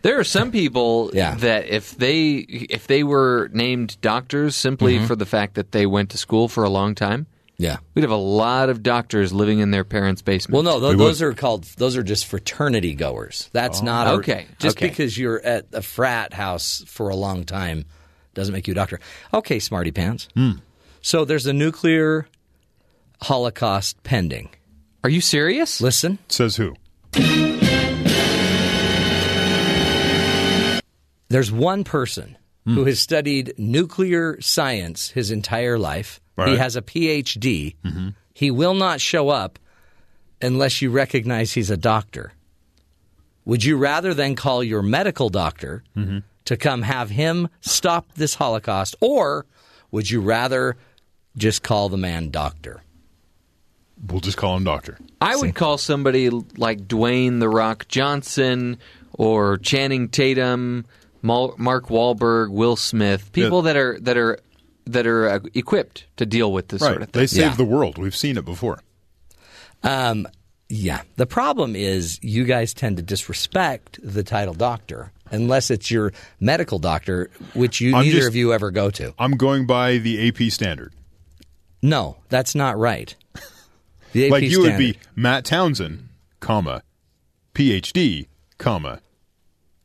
There 0.04 0.20
are 0.20 0.24
some 0.24 0.52
people 0.52 1.10
Yeah. 1.14 1.36
that 1.36 1.68
if 1.68 1.98
they 1.98 2.36
if 2.36 2.86
they 2.88 3.04
were 3.04 3.50
named 3.54 3.98
doctors 4.02 4.56
simply 4.56 4.98
Mm-hmm. 4.98 5.06
for 5.08 5.16
the 5.16 5.26
fact 5.26 5.56
that 5.56 5.72
they 5.72 5.86
went 5.88 6.12
to 6.12 6.18
school 6.18 6.48
for 6.48 6.64
a 6.64 6.70
long 6.70 6.94
time, 6.94 7.26
Yeah. 7.58 7.78
we'd 7.94 8.02
have 8.02 8.12
a 8.12 8.16
lot 8.16 8.70
of 8.70 8.84
doctors 8.84 9.32
living 9.32 9.60
in 9.60 9.72
their 9.72 9.84
parents' 9.84 10.22
basement. 10.22 10.54
Well, 10.54 10.64
no, 10.64 10.80
th- 10.80 10.92
We 10.92 10.96
would. 10.98 11.08
those 11.10 11.22
are 11.22 11.34
called 11.34 11.64
those 11.78 11.96
are 11.96 12.04
just 12.04 12.26
fraternity 12.26 12.96
goers. 12.96 13.50
That's 13.54 13.82
oh. 13.82 13.86
not 13.86 14.08
a, 14.08 14.12
Okay, 14.12 14.48
Just 14.60 14.78
okay. 14.78 14.90
because 14.90 15.18
you're 15.18 15.42
at 15.42 15.68
a 15.74 15.82
frat 15.82 16.34
house 16.34 16.84
for 16.88 17.10
a 17.10 17.16
long 17.16 17.46
time 17.46 17.86
doesn't 18.34 18.54
make 18.54 18.68
you 18.68 18.74
a 18.74 18.76
doctor. 18.76 19.00
Okay, 19.34 19.60
smarty 19.60 19.92
pants. 19.92 20.28
Hmm. 20.36 20.52
So 21.02 21.24
there's 21.24 21.46
a 21.46 21.54
nuclear 21.54 22.28
holocaust 23.22 24.04
pending. 24.04 24.50
Are 25.04 25.10
you 25.10 25.22
serious? 25.22 25.80
Listen, 25.82 26.20
Says 26.28 26.58
who? 26.58 26.76
there's 31.30 31.52
one 31.52 31.84
person 31.84 32.38
hmm. 32.66 32.74
who 32.76 32.86
has 32.86 33.00
studied 33.00 33.54
nuclear 33.58 34.40
science 34.42 35.10
his 35.12 35.32
entire 35.32 35.78
life. 35.80 36.20
He 36.38 36.58
has 36.58 36.76
a 36.76 36.82
PhD. 36.82 37.76
Mm-hmm. 37.84 38.10
He 38.34 38.52
will 38.52 38.74
not 38.74 39.00
show 39.00 39.30
up 39.30 39.58
unless 40.42 40.82
you 40.82 40.90
recognize 40.92 41.54
he's 41.54 41.70
a 41.70 41.78
doctor. 41.78 42.34
Would 43.46 43.64
you 43.64 43.78
rather 43.78 44.14
than 44.14 44.36
call 44.36 44.64
your 44.64 44.82
medical 44.82 45.30
doctor 45.30 45.84
mm-hmm. 45.96 46.20
to 46.46 46.58
come 46.58 46.82
have 46.82 47.10
him 47.10 47.48
stop 47.62 48.08
this 48.16 48.36
Holocaust, 48.36 48.96
or 49.00 49.46
would 49.92 50.10
you 50.10 50.20
rather 50.20 50.76
just 51.38 51.64
call 51.64 51.90
the 51.90 51.98
man 51.98 52.32
doctor? 52.32 52.82
We'll 54.08 54.20
just 54.20 54.38
call 54.38 54.58
him 54.58 54.64
doctor. 54.64 54.98
I 55.22 55.36
would 55.36 55.56
call 55.56 55.78
somebody 55.78 56.30
like 56.30 56.88
Dwayne 56.88 57.40
the 57.40 57.48
Rock 57.48 57.88
Johnson 57.88 58.78
or 59.14 59.58
Channing 59.58 60.10
Tatum, 60.10 60.86
Mark 61.22 61.58
Wahlberg, 61.58 62.52
Will 62.52 62.76
Smith, 62.76 63.32
people 63.32 63.62
that 63.64 63.78
are 63.78 63.98
that 64.02 64.18
are 64.18 64.40
that 64.86 65.08
are 65.08 65.30
uh, 65.30 65.40
equipped 65.54 66.06
to 66.18 66.26
deal 66.26 66.52
with 66.52 66.68
this 66.70 66.82
Right. 66.82 66.90
sort 66.90 67.02
of 67.02 67.10
thing. 67.10 67.22
They 67.22 67.28
save 67.28 67.42
Yeah. 67.52 67.56
the 67.56 67.66
world. 67.66 67.98
We've 67.98 68.16
seen 68.16 68.38
it 68.38 68.46
before. 68.46 68.80
Um, 69.84 70.28
yeah. 70.70 71.02
The 71.18 71.26
problem 71.26 71.76
is 71.76 72.20
you 72.24 72.44
guys 72.46 72.74
tend 72.74 72.98
to 72.98 73.04
disrespect 73.04 74.00
the 74.04 74.24
title 74.24 74.54
doctor 74.54 75.12
unless 75.32 75.70
it's 75.72 75.90
your 75.92 76.14
medical 76.40 76.80
doctor, 76.80 77.30
which 77.54 77.82
you 77.82 77.92
neither 77.92 78.12
just- 78.18 78.28
of 78.28 78.36
you 78.36 78.54
ever 78.54 78.72
go 78.72 78.90
to. 78.92 79.14
I'm 79.20 79.38
going 79.38 79.66
by 79.66 79.98
the 79.98 80.28
AP 80.28 80.50
standard. 80.52 80.94
No, 81.82 82.18
that's 82.30 82.56
not 82.56 82.78
right. 82.78 83.16
The 84.14 84.26
AP 84.26 84.32
like 84.32 84.44
you 84.44 84.62
would 84.62 84.78
be 84.78 84.98
Matt 85.16 85.46
Townsend, 85.46 86.08
comma, 86.40 86.82
PhD, 87.54 88.28
comma, 88.58 89.02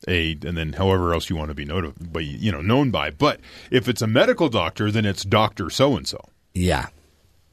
a, 0.09 0.33
and 0.45 0.57
then 0.57 0.73
however 0.75 1.13
else 1.15 1.29
you 1.31 1.37
want 1.37 1.49
to 1.51 1.55
be 1.55 1.65
known, 1.65 1.93
but 2.01 2.25
you 2.25 2.51
know, 2.53 2.61
known 2.61 2.91
by. 2.91 3.11
But 3.11 3.41
if 3.71 3.89
it's 3.89 4.03
a 4.03 4.07
medical 4.07 4.49
doctor, 4.49 4.91
then 4.91 5.05
it's 5.05 5.25
Doctor 5.25 5.71
So 5.71 5.97
and 5.97 6.07
So. 6.09 6.21
Yeah. 6.55 6.87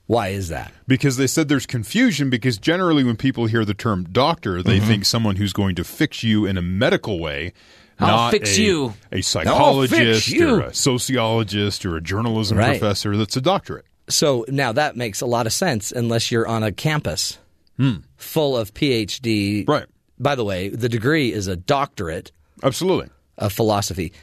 Why 0.05 0.29
is 0.29 0.47
that? 0.47 0.71
Because 0.87 1.17
they 1.17 1.27
said 1.27 1.49
there's 1.49 1.65
confusion 1.65 2.29
because 2.29 2.57
generally 2.57 3.03
when 3.03 3.17
people 3.17 3.45
hear 3.47 3.65
the 3.65 3.73
term 3.73 4.05
doctor, 4.05 4.63
they 4.63 4.77
Mm-hmm. 4.77 4.87
think 4.87 5.05
someone 5.05 5.35
who's 5.35 5.51
going 5.51 5.75
to 5.75 5.83
fix 5.83 6.23
you 6.23 6.45
in 6.45 6.57
a 6.57 6.61
medical 6.61 7.19
way. 7.19 7.51
I'll 7.99 8.07
not 8.07 8.31
fix 8.31 8.57
a, 8.57 8.61
you. 8.61 8.93
A 9.11 9.21
psychologist 9.21 10.29
you. 10.29 10.55
or 10.55 10.61
a 10.61 10.73
sociologist 10.73 11.85
or 11.85 11.97
a 11.97 12.01
journalism 12.01 12.57
Right. 12.57 12.79
professor 12.79 13.17
that's 13.17 13.35
a 13.35 13.41
doctorate. 13.41 13.85
So 14.07 14.45
now 14.47 14.71
that 14.71 14.95
makes 14.95 15.19
a 15.19 15.25
lot 15.25 15.45
of 15.47 15.51
sense 15.51 15.91
unless 15.91 16.31
you're 16.31 16.47
on 16.47 16.63
a 16.63 16.71
campus 16.71 17.37
full 18.15 18.55
of 18.57 18.73
PhD. 18.73 19.65
Hmm. 19.65 19.71
Right. 19.71 19.85
By 20.19 20.35
the 20.35 20.43
way, 20.45 20.69
the 20.69 20.89
degree 20.89 21.33
is 21.33 21.47
a 21.47 21.55
doctorate 21.55 22.31
Absolutely. 22.63 23.09
of 23.37 23.53
philosophy. 23.53 24.13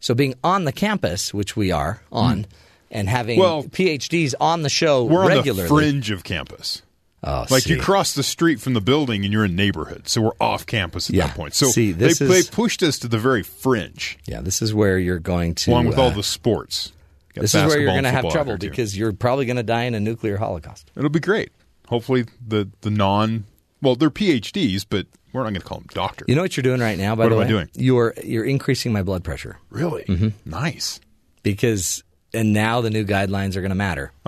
So 0.00 0.14
being 0.14 0.34
on 0.42 0.64
the 0.64 0.72
campus, 0.72 1.32
which 1.32 1.56
we 1.56 1.70
are 1.70 2.02
on, 2.10 2.46
and 2.90 3.08
having. 3.08 3.38
Well, 3.38 3.64
PhDs 3.64 4.34
on 4.40 4.62
the 4.62 4.68
show 4.68 5.04
We're 5.04 5.28
regularly. 5.28 5.62
on 5.62 5.68
the 5.68 5.68
fringe 5.68 6.10
of 6.10 6.24
campus. 6.24 6.82
Oh, 7.24 7.46
Like 7.50 7.66
you 7.68 7.78
cross 7.80 8.14
the 8.14 8.24
street 8.24 8.60
from 8.60 8.74
the 8.74 8.80
building 8.80 9.22
and 9.24 9.32
you're 9.32 9.44
in 9.44 9.54
neighborhood, 9.54 10.08
so 10.08 10.20
we're 10.22 10.32
off 10.40 10.66
campus 10.66 11.08
at 11.08 11.14
Yeah. 11.14 11.28
that 11.28 11.36
point. 11.36 11.54
So 11.54 11.68
See, 11.68 11.92
they, 11.92 12.08
this 12.08 12.18
they 12.18 12.26
is- 12.38 12.50
pushed 12.50 12.82
us 12.82 12.98
to 12.98 13.06
the 13.08 13.18
very 13.18 13.44
fringe, 13.44 14.18
Yeah, 14.26 14.40
this 14.40 14.60
is 14.60 14.74
where 14.74 14.98
you're 14.98 15.20
going 15.20 15.54
to. 15.54 15.70
along 15.70 15.86
with 15.86 15.98
all 15.98 16.08
uh, 16.10 16.14
the 16.14 16.24
sports. 16.24 16.90
This 17.36 17.54
is 17.54 17.62
where 17.64 17.78
you're 17.78 17.92
going 17.92 18.02
to 18.02 18.10
have 18.10 18.22
trouble 18.28 18.40
out 18.40 18.46
there, 18.46 18.58
too. 18.58 18.70
because 18.70 18.98
you're 18.98 19.12
probably 19.12 19.46
going 19.46 19.56
to 19.56 19.62
die 19.62 19.84
in 19.84 19.94
a 19.94 20.00
nuclear 20.00 20.36
holocaust. 20.36 20.90
it'll 20.96 21.08
be 21.10 21.20
great. 21.20 21.52
Hopefully, 21.86 22.24
the 22.46 22.68
the 22.80 22.90
non 22.90 23.44
well, 23.80 23.94
they're 23.94 24.10
PhDs, 24.10 24.84
but 24.88 25.06
we're 25.32 25.42
not 25.42 25.50
going 25.50 25.60
to 25.60 25.66
call 25.66 25.78
him 25.78 25.86
doctor. 25.92 26.24
You 26.28 26.34
know 26.34 26.42
what 26.42 26.56
you're 26.56 26.62
doing 26.62 26.80
right 26.80 26.98
now. 26.98 27.14
By 27.16 27.24
What 27.24 27.30
the 27.30 27.36
am 27.36 27.42
I 27.42 27.46
doing? 27.48 27.70
You're 27.74 28.14
you're 28.22 28.44
increasing 28.44 28.92
my 28.92 29.02
blood 29.02 29.24
pressure 29.24 29.58
really 29.70 30.04
Mm-hmm. 30.04 30.28
nice. 30.50 31.00
because, 31.42 32.02
and 32.34 32.52
now 32.52 32.80
the 32.80 32.90
new 32.90 33.04
guidelines 33.04 33.56
are 33.56 33.60
going 33.60 33.70
to 33.70 33.74
matter. 33.74 34.12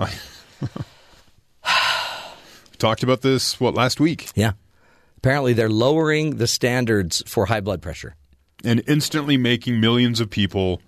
We 2.71 2.77
talked 2.77 3.03
about 3.03 3.21
this 3.21 3.59
what 3.59 3.73
last 3.73 3.99
week, 3.99 4.29
Yeah. 4.35 4.51
Apparently, 5.17 5.53
they're 5.53 5.69
lowering 5.69 6.35
the 6.35 6.45
standards 6.45 7.23
for 7.25 7.47
high 7.47 7.61
blood 7.61 7.81
pressure. 7.81 8.15
and 8.63 8.83
instantly 8.87 9.37
making 9.37 9.79
millions 9.79 10.19
of 10.19 10.29
people 10.29 10.81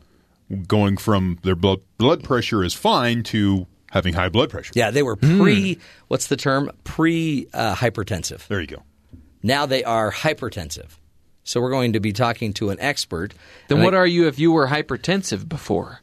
going 0.67 0.97
from 0.97 1.39
their 1.43 1.55
blood 1.55 1.79
blood 1.97 2.23
pressure 2.23 2.63
is 2.63 2.73
fine 2.73 3.23
to 3.23 3.65
having 3.91 4.13
high 4.13 4.29
blood 4.29 4.49
pressure. 4.49 4.73
Yeah, 4.75 4.91
they 4.91 5.01
were 5.01 5.15
pre. 5.15 5.79
What's 6.07 6.27
the 6.27 6.37
term? 6.37 6.69
Pre 6.83 7.47
uh, 7.53 7.73
hypertensive. 7.75 8.45
There 8.47 8.61
you 8.61 8.67
go. 8.67 8.83
Now 9.43 9.65
they 9.65 9.83
are 9.83 10.11
hypertensive. 10.11 10.97
So 11.43 11.61
we're 11.61 11.69
going 11.71 11.93
to 11.93 11.99
be 11.99 12.11
talking 12.11 12.53
to 12.53 12.69
an 12.71 12.77
expert. 12.79 13.33
Then 13.69 13.81
what 13.81 13.93
I- 13.93 13.97
are 13.97 14.07
you 14.07 14.27
if 14.27 14.37
you 14.39 14.51
were 14.51 14.67
hypertensive 14.67 15.47
before? 15.47 16.01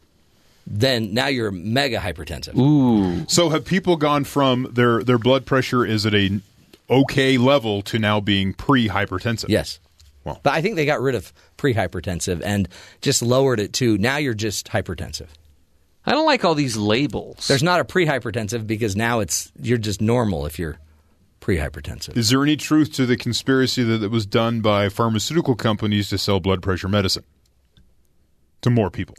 Then 0.66 1.12
now 1.12 1.26
you're 1.26 1.51
mega 1.51 1.99
hypertensive. 1.99 2.57
Ooh. 2.59 3.26
So 3.28 3.51
have 3.51 3.66
people 3.66 3.97
gone 3.97 4.24
from 4.24 4.68
their 4.72 5.05
their 5.05 5.18
blood 5.18 5.45
pressure 5.45 5.85
is 5.85 6.07
at 6.07 6.14
a 6.14 6.41
okay 6.89 7.37
level 7.37 7.82
to 7.82 7.99
now 7.99 8.20
being 8.20 8.55
pre-hypertensive? 8.55 9.49
Yes. 9.49 9.78
Well. 10.24 10.41
but 10.43 10.55
I 10.55 10.62
think 10.62 10.76
they 10.76 10.87
got 10.87 11.03
rid 11.03 11.14
of 11.14 11.35
pre-hypertensive 11.59 12.41
and 12.43 12.66
just 13.03 13.20
lowered 13.20 13.61
it 13.61 13.74
to 13.74 13.99
now 13.99 14.16
you're 14.16 14.32
just 14.32 14.68
hypertensive. 14.68 15.26
I 16.07 16.12
don't 16.12 16.24
like 16.24 16.47
all 16.47 16.55
these 16.55 16.78
labels. 16.78 17.47
There's 17.47 17.62
not 17.62 17.80
a 17.80 17.85
pre-hypertensive 17.85 18.66
because 18.66 18.97
now 18.97 19.20
it's 19.20 19.53
you're 19.61 19.76
just 19.76 20.01
normal 20.01 20.47
if 20.47 20.59
you're 20.59 20.78
pre-hypertensive. 21.45 22.16
Is 22.16 22.30
there 22.30 22.42
any 22.42 22.57
truth 22.57 22.95
to 22.95 23.05
the 23.05 23.18
conspiracy 23.18 23.82
that 23.82 24.03
it 24.03 24.11
was 24.11 24.24
done 24.24 24.62
by 24.62 24.88
pharmaceutical 24.88 25.55
companies 25.55 26.09
to 26.09 26.16
sell 26.16 26.40
blood 26.40 26.62
pressure 26.62 26.88
medicine 26.88 27.22
to 28.62 28.70
more 28.70 28.90
people? 28.90 29.14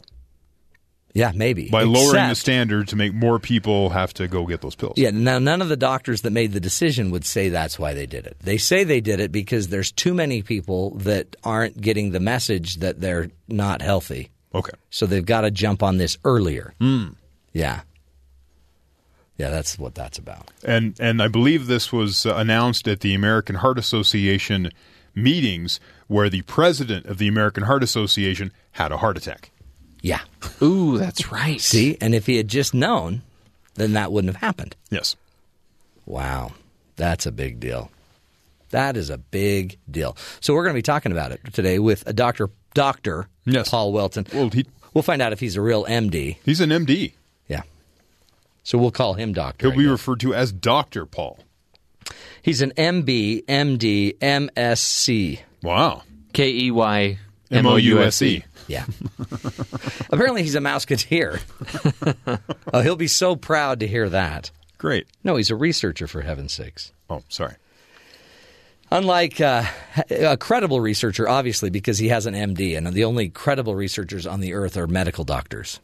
Yeah, 1.14 1.30
maybe 1.32 1.70
by 1.70 1.84
lowering 1.84 2.28
the 2.28 2.34
standard 2.34 2.88
to 2.88 2.96
make 2.96 3.14
more 3.14 3.38
people 3.38 3.90
have 3.90 4.12
to 4.14 4.26
go 4.26 4.44
get 4.44 4.60
those 4.60 4.74
pills. 4.74 4.94
Yeah, 4.96 5.10
now 5.10 5.38
none 5.38 5.62
of 5.62 5.68
the 5.68 5.76
doctors 5.76 6.22
that 6.22 6.32
made 6.32 6.50
the 6.50 6.58
decision 6.58 7.12
would 7.12 7.24
say 7.24 7.48
that's 7.48 7.78
why 7.78 7.94
they 7.94 8.06
did 8.06 8.26
it. 8.26 8.36
They 8.40 8.58
say 8.58 8.82
they 8.82 9.00
did 9.00 9.20
it 9.20 9.30
because 9.30 9.68
there's 9.68 9.92
too 9.92 10.12
many 10.12 10.42
people 10.42 10.96
that 10.96 11.36
aren't 11.44 11.80
getting 11.80 12.10
the 12.10 12.18
message 12.18 12.78
that 12.78 13.00
they're 13.00 13.30
not 13.46 13.82
healthy. 13.82 14.30
Okay. 14.52 14.72
So 14.90 15.06
they've 15.06 15.24
got 15.24 15.42
to 15.42 15.52
jump 15.52 15.84
on 15.84 15.96
this 15.96 16.18
earlier. 16.24 16.74
Hmm. 16.80 17.10
Yeah. 17.52 17.82
Yeah, 19.38 19.50
that's 19.50 19.78
what 19.78 19.94
that's 19.94 20.18
about. 20.18 20.50
And 20.64 20.94
and 20.98 21.20
I 21.22 21.28
believe 21.28 21.66
this 21.66 21.92
was 21.92 22.24
uh, 22.26 22.34
announced 22.36 22.88
at 22.88 23.00
the 23.00 23.14
American 23.14 23.56
Heart 23.56 23.78
Association 23.78 24.70
meetings 25.14 25.78
where 26.08 26.28
the 26.30 26.42
president 26.42 27.06
of 27.06 27.18
the 27.18 27.28
American 27.28 27.64
Heart 27.64 27.82
Association 27.82 28.52
had 28.72 28.92
a 28.92 28.98
heart 28.98 29.16
attack. 29.16 29.50
Yeah. 30.02 30.20
Ooh, 30.62 30.98
that's 30.98 31.32
right. 31.32 31.60
See, 31.60 31.96
and 32.00 32.14
if 32.14 32.26
he 32.26 32.36
had 32.36 32.48
just 32.48 32.74
known, 32.74 33.22
then 33.74 33.92
that 33.94 34.12
wouldn't 34.12 34.32
have 34.34 34.40
happened. 34.40 34.76
Yes. 34.90 35.16
Wow. 36.04 36.52
That's 36.96 37.26
a 37.26 37.32
big 37.32 37.58
deal. 37.60 37.90
That 38.70 38.96
is 38.96 39.10
a 39.10 39.18
big 39.18 39.78
deal. 39.90 40.16
So 40.40 40.54
we're 40.54 40.62
going 40.64 40.74
to 40.74 40.78
be 40.78 40.82
talking 40.82 41.12
about 41.12 41.32
it 41.32 41.40
today 41.52 41.78
with 41.78 42.06
a 42.06 42.12
doctor, 42.12 42.50
Doctor 42.74 43.28
Yes. 43.44 43.68
Paul 43.70 43.92
Whelton. 43.92 44.26
Well, 44.32 44.50
he 44.50 44.66
We'll 44.94 45.02
find 45.02 45.20
out 45.20 45.32
if 45.32 45.40
he's 45.40 45.56
a 45.56 45.60
real 45.60 45.84
MD. 45.84 46.36
he's 46.44 46.60
an 46.60 46.70
MD. 46.70 47.12
Yeah. 48.66 48.70
So 48.70 48.78
we'll 48.78 48.90
call 48.90 49.14
him 49.14 49.32
doctor. 49.32 49.68
He'll 49.68 49.78
be 49.78 49.86
referred 49.86 50.20
to 50.20 50.34
as 50.34 50.50
Doctor 50.50 51.06
Paul. 51.06 51.38
He's 52.42 52.62
an 52.62 52.72
MB, 52.76 53.44
MD, 53.46 54.18
MSc. 54.18 55.40
Wow. 55.62 56.02
K 56.32 56.50
E 56.50 56.70
Y 56.70 57.18
M 57.50 57.66
O 57.66 57.76
U 57.76 58.02
S 58.02 58.22
E. 58.22 58.44
Yeah. 58.66 58.84
Apparently 60.10 60.42
he's 60.42 60.56
a 60.56 60.60
Mouseketeer. 60.60 61.40
oh, 62.74 62.80
he'll 62.80 62.96
be 62.96 63.06
so 63.06 63.36
proud 63.36 63.80
to 63.80 63.86
hear 63.86 64.08
that. 64.08 64.50
Great. 64.78 65.06
No, 65.22 65.36
he's 65.36 65.50
a 65.50 65.56
researcher, 65.56 66.06
for 66.08 66.22
heaven's 66.22 66.52
sakes. 66.52 66.92
Oh, 67.08 67.22
sorry. 67.28 67.54
Unlike 68.90 69.40
uh, 69.40 69.64
a 70.10 70.36
credible 70.36 70.80
researcher, 70.80 71.28
obviously, 71.28 71.70
because 71.70 71.98
he 71.98 72.08
has 72.08 72.26
an 72.26 72.34
MD, 72.34 72.76
and 72.76 72.86
the 72.88 73.04
only 73.04 73.28
credible 73.28 73.74
researchers 73.74 74.26
on 74.26 74.40
the 74.40 74.54
earth 74.54 74.76
are 74.76 74.86
medical 74.86 75.24
doctors. 75.24 75.80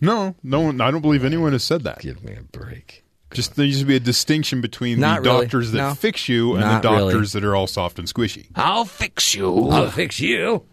No, 0.00 0.34
no 0.42 0.60
one. 0.60 0.80
I 0.80 0.90
don't 0.90 1.00
believe 1.02 1.24
anyone 1.24 1.52
has 1.52 1.62
said 1.64 1.82
that. 1.84 2.00
Give 2.00 2.22
me 2.24 2.34
a 2.34 2.42
break. 2.42 3.04
Just 3.32 3.56
there 3.56 3.64
used 3.64 3.80
to 3.80 3.86
be 3.86 3.96
a 3.96 4.00
distinction 4.00 4.60
between 4.60 5.00
Not 5.00 5.22
the 5.22 5.30
really. 5.30 5.44
doctors 5.44 5.70
that 5.72 5.78
No. 5.78 5.94
fix 5.94 6.28
you 6.28 6.52
and 6.52 6.60
Not 6.60 6.82
the 6.82 6.90
really. 6.90 7.12
doctors 7.12 7.32
that 7.32 7.44
are 7.44 7.56
all 7.56 7.66
soft 7.66 7.98
and 7.98 8.06
squishy. 8.06 8.46
I'll 8.54 8.84
fix 8.84 9.34
you. 9.34 9.68
I'll 9.70 9.90
fix 9.90 10.20
you. 10.20 10.64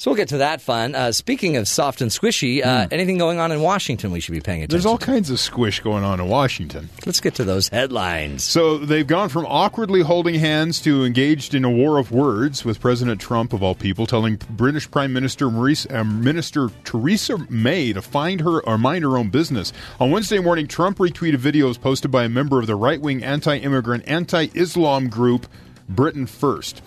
So 0.00 0.10
we'll 0.10 0.16
get 0.16 0.28
to 0.28 0.38
that 0.38 0.62
fun. 0.62 0.94
Uh, 0.94 1.12
speaking 1.12 1.58
of 1.58 1.68
soft 1.68 2.00
and 2.00 2.10
squishy, 2.10 2.64
uh, 2.64 2.88
anything 2.90 3.18
going 3.18 3.38
on 3.38 3.52
in 3.52 3.60
Washington 3.60 4.10
we 4.12 4.20
should 4.20 4.32
be 4.32 4.40
paying 4.40 4.62
attention 4.62 4.70
to. 4.70 4.74
There's 4.76 4.86
all 4.86 4.96
to? 4.96 5.04
kinds 5.04 5.28
of 5.28 5.38
squish 5.38 5.80
going 5.80 6.04
on 6.04 6.18
in 6.20 6.26
Washington. 6.26 6.88
Let's 7.04 7.20
get 7.20 7.34
to 7.34 7.44
those 7.44 7.68
headlines. 7.68 8.42
So 8.42 8.78
they've 8.78 9.06
gone 9.06 9.28
from 9.28 9.44
awkwardly 9.44 10.00
holding 10.00 10.36
hands 10.36 10.80
to 10.84 11.04
engaged 11.04 11.54
in 11.54 11.66
a 11.66 11.70
war 11.70 11.98
of 11.98 12.12
words 12.12 12.64
with 12.64 12.80
President 12.80 13.20
Trump, 13.20 13.52
of 13.52 13.62
all 13.62 13.74
people, 13.74 14.06
telling 14.06 14.40
British 14.48 14.90
Prime 14.90 15.12
Minister 15.12 15.50
Maurice, 15.50 15.86
uh, 15.90 16.02
Minister 16.02 16.70
Theresa 16.84 17.36
May 17.50 17.92
to 17.92 18.00
find 18.00 18.40
her 18.40 18.66
or 18.66 18.78
mind 18.78 19.04
her 19.04 19.18
own 19.18 19.28
business. 19.28 19.70
On 20.00 20.10
Wednesday 20.10 20.38
morning, 20.38 20.66
Trump 20.66 20.96
retweeted 20.96 21.36
videos 21.36 21.78
posted 21.78 22.10
by 22.10 22.24
a 22.24 22.30
member 22.30 22.58
of 22.58 22.66
the 22.66 22.74
right-wing 22.74 23.22
anti-immigrant, 23.22 24.04
anti-Islam 24.06 25.10
group 25.10 25.46
Britain 25.90 26.24
First. 26.24 26.80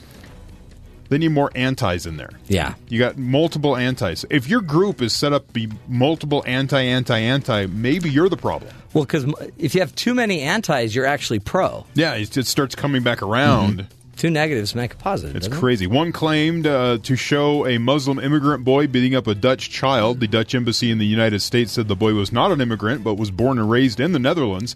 They 1.13 1.19
need 1.19 1.27
more 1.27 1.51
antis 1.53 2.07
in 2.07 2.17
there. 2.17 2.31
Yeah. 2.47 2.73
You 2.89 2.97
got 2.97 3.19
multiple 3.19 3.77
antis. 3.77 4.25
If 4.31 4.47
your 4.47 4.61
group 4.61 4.99
is 4.99 5.13
set 5.13 5.31
up 5.31 5.45
to 5.45 5.53
be 5.53 5.69
multiple 5.87 6.43
anti, 6.47 6.81
anti, 6.81 7.19
anti, 7.19 7.67
maybe 7.67 8.09
you're 8.09 8.29
the 8.29 8.35
problem. 8.35 8.73
Well, 8.95 9.03
because 9.03 9.31
if 9.59 9.75
you 9.75 9.81
have 9.81 9.93
too 9.93 10.15
many 10.15 10.41
antis, 10.41 10.95
you're 10.95 11.05
actually 11.05 11.37
pro. 11.37 11.85
Yeah, 11.93 12.15
it 12.15 12.31
just 12.31 12.49
starts 12.49 12.73
coming 12.73 13.03
back 13.03 13.21
around. 13.21 13.85
Two 14.15 14.31
negatives 14.31 14.73
make 14.73 14.95
a 14.95 14.97
positive. 14.97 15.35
It's 15.35 15.45
doesn't 15.45 15.59
it? 15.59 15.61
crazy. 15.61 15.85
One 15.85 16.13
claimed 16.13 16.65
uh, 16.65 16.97
to 17.03 17.15
show 17.15 17.67
a 17.67 17.77
Muslim 17.77 18.17
immigrant 18.17 18.63
boy 18.63 18.87
beating 18.87 19.13
up 19.13 19.27
a 19.27 19.35
Dutch 19.35 19.69
child. 19.69 20.19
The 20.19 20.27
Dutch 20.27 20.55
embassy 20.55 20.89
in 20.89 20.97
the 20.97 21.05
United 21.05 21.41
States 21.41 21.73
said 21.73 21.87
the 21.87 21.95
boy 21.95 22.15
was 22.15 22.31
not 22.31 22.51
an 22.51 22.59
immigrant, 22.59 23.03
but 23.03 23.19
was 23.19 23.29
born 23.29 23.59
and 23.59 23.69
raised 23.69 23.99
in 23.99 24.13
the 24.13 24.19
Netherlands 24.19 24.75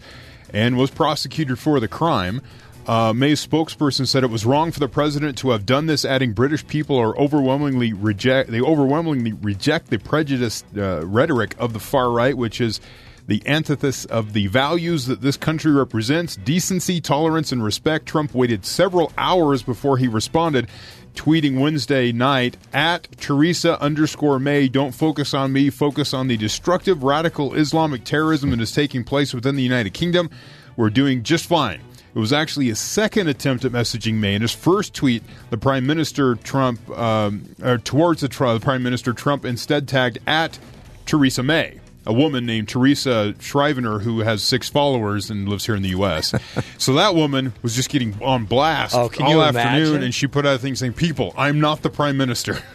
and 0.53 0.77
was 0.77 0.91
prosecuted 0.91 1.57
for 1.57 1.79
the 1.79 1.87
crime. 1.87 2.41
Uh, 2.87 3.11
May's 3.13 3.45
spokesperson 3.45 4.07
said 4.07 4.23
it 4.23 4.29
was 4.29 4.45
wrong 4.45 4.71
for 4.71 4.79
the 4.79 4.87
president 4.87 5.37
to 5.39 5.49
have 5.49 5.65
done 5.65 5.87
this, 5.87 6.05
adding 6.05 6.31
British 6.31 6.65
people 6.65 6.95
are 6.95 7.17
overwhelmingly 7.17 7.91
reject 7.91 8.49
they 8.49 8.61
overwhelmingly 8.61 9.33
reject 9.33 9.89
the 9.89 9.99
prejudiced 9.99 10.65
uh, 10.77 11.05
rhetoric 11.05 11.53
of 11.59 11.73
the 11.73 11.79
far 11.79 12.09
right, 12.11 12.37
which 12.37 12.61
is 12.61 12.79
the 13.27 13.45
antithesis 13.45 14.05
of 14.05 14.31
the 14.31 14.47
values 14.47 15.05
that 15.07 15.19
this 15.19 15.35
country 15.35 15.69
represents 15.73 16.37
decency, 16.37 17.01
tolerance, 17.01 17.51
and 17.51 17.61
respect. 17.61 18.05
Trump 18.05 18.33
waited 18.33 18.65
several 18.65 19.11
hours 19.17 19.63
before 19.63 19.97
he 19.97 20.07
responded, 20.07 20.69
tweeting 21.13 21.59
Wednesday 21.59 22.13
night 22.13 22.55
at 22.71 23.05
Teresa 23.17 23.81
underscore 23.81 24.39
May, 24.39 24.69
don't 24.69 24.95
focus 24.95 25.33
on 25.33 25.51
me, 25.51 25.69
focus 25.69 26.13
on 26.13 26.27
the 26.27 26.37
destructive 26.37 27.03
radical 27.03 27.53
Islamic 27.53 28.05
terrorism 28.05 28.51
that 28.51 28.61
is 28.61 28.71
taking 28.71 29.03
place 29.03 29.33
within 29.33 29.57
the 29.57 29.63
United 29.63 29.93
Kingdom. 29.93 30.29
We're 30.77 30.89
doing 30.89 31.23
just 31.23 31.47
fine. 31.47 31.81
It 32.15 32.19
was 32.19 32.33
actually 32.33 32.67
his 32.67 32.79
second 32.79 33.27
attempt 33.27 33.63
at 33.65 33.71
messaging 33.71 34.15
May. 34.15 34.33
In 34.33 34.41
his 34.41 34.53
first 34.53 34.93
tweet, 34.95 35.23
the 35.51 35.57
Prime 35.57 35.85
Minister 35.85 36.35
Trump, 36.35 36.89
um, 36.97 37.43
or 37.63 37.77
towards 37.77 38.21
the, 38.21 38.27
the 38.27 38.59
Prime 38.61 38.81
Minister 38.81 39.13
Trump, 39.13 39.45
instead 39.45 39.87
tagged 39.87 40.17
at 40.25 40.57
Theresa 41.05 41.43
May, 41.43 41.79
a 42.07 42.13
woman 42.13 42.45
named 42.45 42.69
Teresa 42.69 43.35
Scrivener 43.39 43.99
who 43.99 44.21
has 44.21 44.41
six 44.41 44.67
followers 44.69 45.29
and 45.29 45.47
lives 45.47 45.65
here 45.65 45.75
in 45.75 45.83
the 45.83 45.89
U.S. 45.89 46.33
so 46.79 46.93
that 46.93 47.13
woman 47.13 47.53
was 47.61 47.75
just 47.75 47.89
getting 47.89 48.15
on 48.23 48.45
blast 48.45 48.95
Oh, 48.95 49.11
all 49.19 49.41
afternoon, 49.41 49.75
imagine? 49.87 50.03
and 50.03 50.15
she 50.15 50.25
put 50.25 50.45
out 50.45 50.55
a 50.55 50.59
thing 50.59 50.75
saying, 50.75 50.93
"People, 50.93 51.33
I'm 51.37 51.59
not 51.59 51.81
the 51.83 51.89
Prime 51.89 52.17
Minister. 52.17 52.59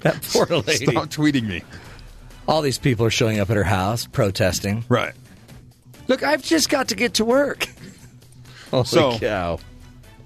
That 0.00 0.20
poor 0.22 0.46
lady. 0.66 0.86
Stop 0.86 1.10
tweeting 1.10 1.44
me." 1.46 1.62
All 2.48 2.60
these 2.60 2.78
people 2.78 3.06
are 3.06 3.10
showing 3.10 3.38
up 3.38 3.50
at 3.50 3.56
her 3.56 3.62
house 3.62 4.04
protesting. 4.06 4.84
Right. 4.88 5.14
Look, 6.08 6.24
I've 6.24 6.42
just 6.42 6.68
got 6.68 6.88
to 6.88 6.96
get 6.96 7.14
to 7.14 7.24
work. 7.24 7.68
Holy 8.84 8.84
So- 8.86 9.18
cow. 9.18 9.58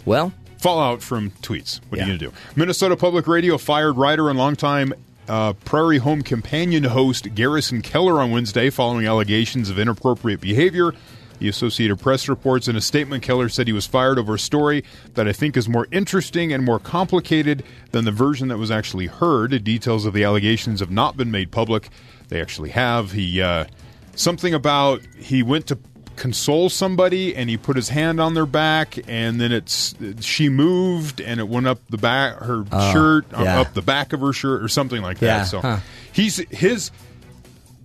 Well, 0.04 0.32
Fallout 0.58 1.02
from 1.02 1.30
tweets. 1.42 1.80
What 1.88 1.98
are 1.98 2.02
you 2.02 2.06
going 2.08 2.18
to 2.18 2.26
do? 2.26 2.32
Minnesota 2.56 2.96
Public 2.96 3.26
Radio 3.26 3.58
fired 3.58 3.96
writer 3.96 4.30
and 4.30 4.38
longtime 4.38 4.94
uh, 5.28 5.52
Prairie 5.52 5.98
Home 5.98 6.22
Companion 6.22 6.84
host 6.84 7.34
Garrison 7.34 7.82
Keillor 7.82 8.18
on 8.18 8.30
Wednesday 8.30 8.70
following 8.70 9.06
allegations 9.06 9.68
of 9.68 9.78
inappropriate 9.78 10.40
behavior. 10.40 10.92
The 11.38 11.48
Associated 11.48 12.00
Press 12.00 12.28
reports 12.28 12.66
in 12.66 12.76
a 12.76 12.80
statement 12.80 13.22
Keillor 13.22 13.52
said 13.52 13.66
he 13.66 13.72
was 13.72 13.86
fired 13.86 14.18
over 14.18 14.34
a 14.34 14.38
story 14.38 14.84
that 15.14 15.28
I 15.28 15.32
think 15.32 15.56
is 15.56 15.68
more 15.68 15.86
interesting 15.92 16.52
and 16.52 16.64
more 16.64 16.78
complicated 16.78 17.62
than 17.90 18.06
the 18.06 18.12
version 18.12 18.48
that 18.48 18.56
was 18.56 18.70
actually 18.70 19.06
heard. 19.06 19.62
Details 19.62 20.06
of 20.06 20.14
the 20.14 20.24
allegations 20.24 20.80
have 20.80 20.90
not 20.90 21.16
been 21.16 21.30
made 21.30 21.50
public. 21.50 21.90
They 22.28 22.40
actually 22.40 22.70
have. 22.70 23.12
He 23.12 23.42
uh, 23.42 23.66
something 24.14 24.54
about 24.54 25.02
he 25.18 25.42
went 25.42 25.66
to 25.66 25.78
console 26.16 26.68
somebody 26.68 27.34
and 27.36 27.48
he 27.50 27.56
put 27.56 27.76
his 27.76 27.88
hand 27.90 28.20
on 28.20 28.34
their 28.34 28.46
back 28.46 28.98
and 29.08 29.40
then 29.40 29.52
it's 29.52 29.94
she 30.20 30.48
moved 30.48 31.20
and 31.20 31.38
it 31.40 31.48
went 31.48 31.66
up 31.66 31.78
the 31.90 31.98
back 31.98 32.36
her 32.38 32.64
shirt 32.92 33.26
uh, 33.32 33.42
yeah. 33.42 33.60
up 33.60 33.74
the 33.74 33.82
back 33.82 34.12
of 34.12 34.20
her 34.20 34.32
shirt 34.32 34.62
or 34.62 34.68
something 34.68 35.02
like 35.02 35.18
that 35.18 35.26
Yeah, 35.26 35.44
so 35.44 35.60
huh. 35.60 35.78
he's 36.12 36.36
his 36.50 36.90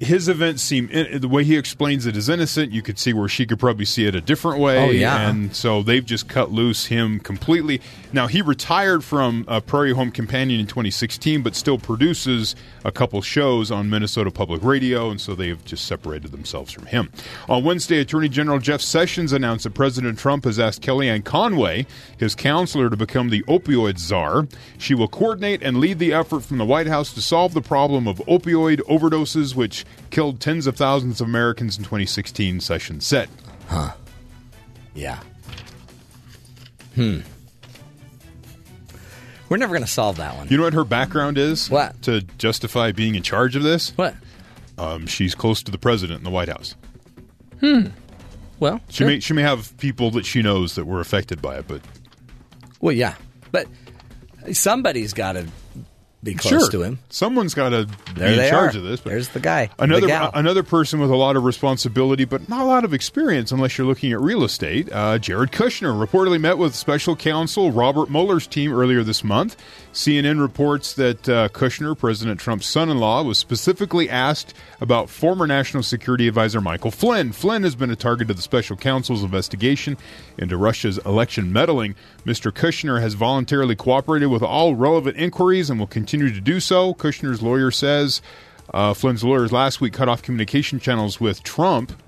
his 0.01 0.27
events 0.27 0.63
seem 0.63 0.87
the 0.87 1.27
way 1.27 1.43
he 1.43 1.55
explains 1.55 2.07
it 2.07 2.17
is 2.17 2.27
innocent. 2.27 2.71
You 2.71 2.81
could 2.81 2.97
see 2.97 3.13
where 3.13 3.29
she 3.29 3.45
could 3.45 3.59
probably 3.59 3.85
see 3.85 4.07
it 4.07 4.15
a 4.15 4.21
different 4.21 4.59
way. 4.59 4.83
Oh, 4.83 4.89
yeah. 4.89 5.29
and 5.29 5.55
so 5.55 5.83
they've 5.83 6.03
just 6.03 6.27
cut 6.27 6.51
loose 6.51 6.87
him 6.87 7.19
completely. 7.19 7.81
Now 8.11 8.25
he 8.25 8.41
retired 8.41 9.03
from 9.03 9.45
uh, 9.47 9.59
prairie 9.59 9.93
home 9.93 10.09
companion 10.09 10.59
in 10.59 10.65
2016 10.65 11.43
but 11.43 11.55
still 11.55 11.77
produces 11.77 12.55
a 12.83 12.91
couple 12.91 13.21
shows 13.21 13.69
on 13.69 13.91
minnesota 13.91 14.31
public 14.31 14.63
radio 14.63 15.11
and 15.11 15.21
so 15.21 15.35
they've 15.35 15.63
just 15.65 15.85
separated 15.85 16.31
themselves 16.31 16.71
from 16.71 16.87
him. 16.87 17.11
On 17.47 17.63
wednesday 17.63 17.99
attorney 17.99 18.27
general 18.27 18.57
jeff 18.57 18.81
sessions 18.81 19.31
announced 19.31 19.65
that 19.65 19.75
president 19.75 20.17
trump 20.17 20.45
has 20.45 20.59
asked 20.59 20.81
kellyanne 20.81 21.23
conway 21.23 21.85
his 22.17 22.33
counselor 22.33 22.89
to 22.89 22.97
become 22.97 23.29
the 23.29 23.43
opioid 23.43 23.99
czar. 23.99 24.47
She 24.79 24.95
will 24.95 25.07
coordinate 25.07 25.61
and 25.61 25.77
lead 25.77 25.99
the 25.99 26.11
effort 26.11 26.41
from 26.41 26.57
the 26.57 26.65
white 26.65 26.87
house 26.87 27.13
to 27.13 27.21
solve 27.21 27.53
the 27.53 27.61
problem 27.61 28.07
of 28.07 28.17
opioid 28.27 28.79
overdoses 28.89 29.55
which 29.55 29.85
killed 30.09 30.39
tens 30.39 30.67
of 30.67 30.75
thousands 30.75 31.21
of 31.21 31.27
americans 31.27 31.77
in 31.77 31.83
2016 31.83 32.59
sessions 32.59 33.05
said 33.05 33.29
Huh. 33.67 33.93
yeah. 34.93 35.19
Hmm. 36.95 37.19
We're 39.49 39.57
never 39.57 39.73
going 39.73 39.85
to 39.85 39.91
solve 39.91 40.17
that 40.17 40.35
one. 40.37 40.47
You 40.49 40.57
know 40.57 40.63
what 40.63 40.73
her 40.73 40.83
background 40.85 41.37
is? 41.37 41.69
What? 41.69 42.01
To 42.03 42.21
justify 42.37 42.91
being 42.91 43.15
in 43.15 43.23
charge 43.23 43.55
of 43.55 43.63
this? 43.63 43.91
what? 43.97 44.15
Um, 44.77 45.07
she's 45.07 45.35
close 45.35 45.61
to 45.63 45.71
the 45.71 45.77
president 45.77 46.19
in 46.19 46.23
the 46.23 46.29
White 46.29 46.49
House. 46.49 46.75
Hmm. 47.59 47.87
Well, 48.59 48.79
She 48.89 48.97
sure. 48.99 49.07
may 49.07 49.19
she 49.19 49.33
may 49.33 49.41
have 49.41 49.75
people 49.77 50.11
that 50.11 50.25
she 50.25 50.41
knows 50.41 50.75
that 50.75 50.85
were 50.85 50.99
affected 51.01 51.41
by 51.41 51.57
it, 51.57 51.67
but 51.67 51.81
well, 52.79 52.93
yeah, 52.95 53.15
but 53.51 53.67
somebody's 54.53 55.13
got 55.13 55.33
to 55.33 55.47
be 56.23 56.35
close 56.35 56.63
sure. 56.63 56.69
to 56.71 56.83
him. 56.83 56.99
Someone's 57.09 57.53
got 57.53 57.69
to 57.69 57.87
be 58.13 58.23
in 58.23 58.49
charge 58.49 58.75
are. 58.75 58.79
of 58.79 58.83
this. 58.83 58.99
But 58.99 59.11
There's 59.11 59.29
the 59.29 59.39
guy, 59.39 59.69
Another 59.79 60.07
the 60.07 60.37
another 60.37 60.63
person 60.63 60.99
with 60.99 61.09
a 61.09 61.15
lot 61.15 61.35
of 61.35 61.43
responsibility, 61.43 62.25
but 62.25 62.47
not 62.47 62.61
a 62.61 62.65
lot 62.65 62.85
of 62.85 62.93
experience 62.93 63.51
unless 63.51 63.77
you're 63.77 63.87
looking 63.87 64.11
at 64.11 64.19
real 64.19 64.43
estate. 64.43 64.91
Uh, 64.91 65.17
Jared 65.17 65.51
Kushner 65.51 65.93
reportedly 65.93 66.39
met 66.39 66.57
with 66.57 66.75
special 66.75 67.15
counsel 67.15 67.71
Robert 67.71 68.09
Mueller's 68.09 68.45
team 68.45 68.71
earlier 68.71 69.03
this 69.03 69.23
month. 69.23 69.55
CNN 69.93 70.39
reports 70.39 70.93
that 70.93 71.27
uh, 71.27 71.49
Kushner, 71.49 71.97
President 71.97 72.39
Trump's 72.39 72.65
son-in-law, 72.65 73.23
was 73.23 73.37
specifically 73.37 74.09
asked 74.09 74.53
about 74.79 75.09
former 75.09 75.45
National 75.45 75.83
Security 75.83 76.29
Advisor 76.29 76.61
Michael 76.61 76.91
Flynn. 76.91 77.33
Flynn 77.33 77.63
has 77.63 77.75
been 77.75 77.91
a 77.91 77.95
target 77.95 78.29
of 78.29 78.37
the 78.37 78.41
special 78.41 78.77
counsel's 78.77 79.23
investigation 79.23 79.97
into 80.37 80.55
Russia's 80.55 80.97
election 80.99 81.51
meddling. 81.51 81.95
Mr. 82.25 82.51
Kushner 82.51 83.01
has 83.01 83.15
voluntarily 83.15 83.75
cooperated 83.75 84.29
with 84.29 84.43
all 84.43 84.75
relevant 84.75 85.17
inquiries 85.17 85.69
and 85.69 85.77
will 85.77 85.87
continue 85.87 86.33
to 86.33 86.41
do 86.41 86.61
so. 86.61 86.93
Kushner's 86.93 87.41
lawyer 87.41 87.69
says 87.69 88.21
uh, 88.73 88.93
Flynn's 88.93 89.23
lawyers 89.23 89.51
last 89.51 89.81
week 89.81 89.93
cut 89.93 90.07
off 90.07 90.21
communication 90.21 90.79
channels 90.79 91.19
with 91.19 91.43
Trump, 91.43 92.00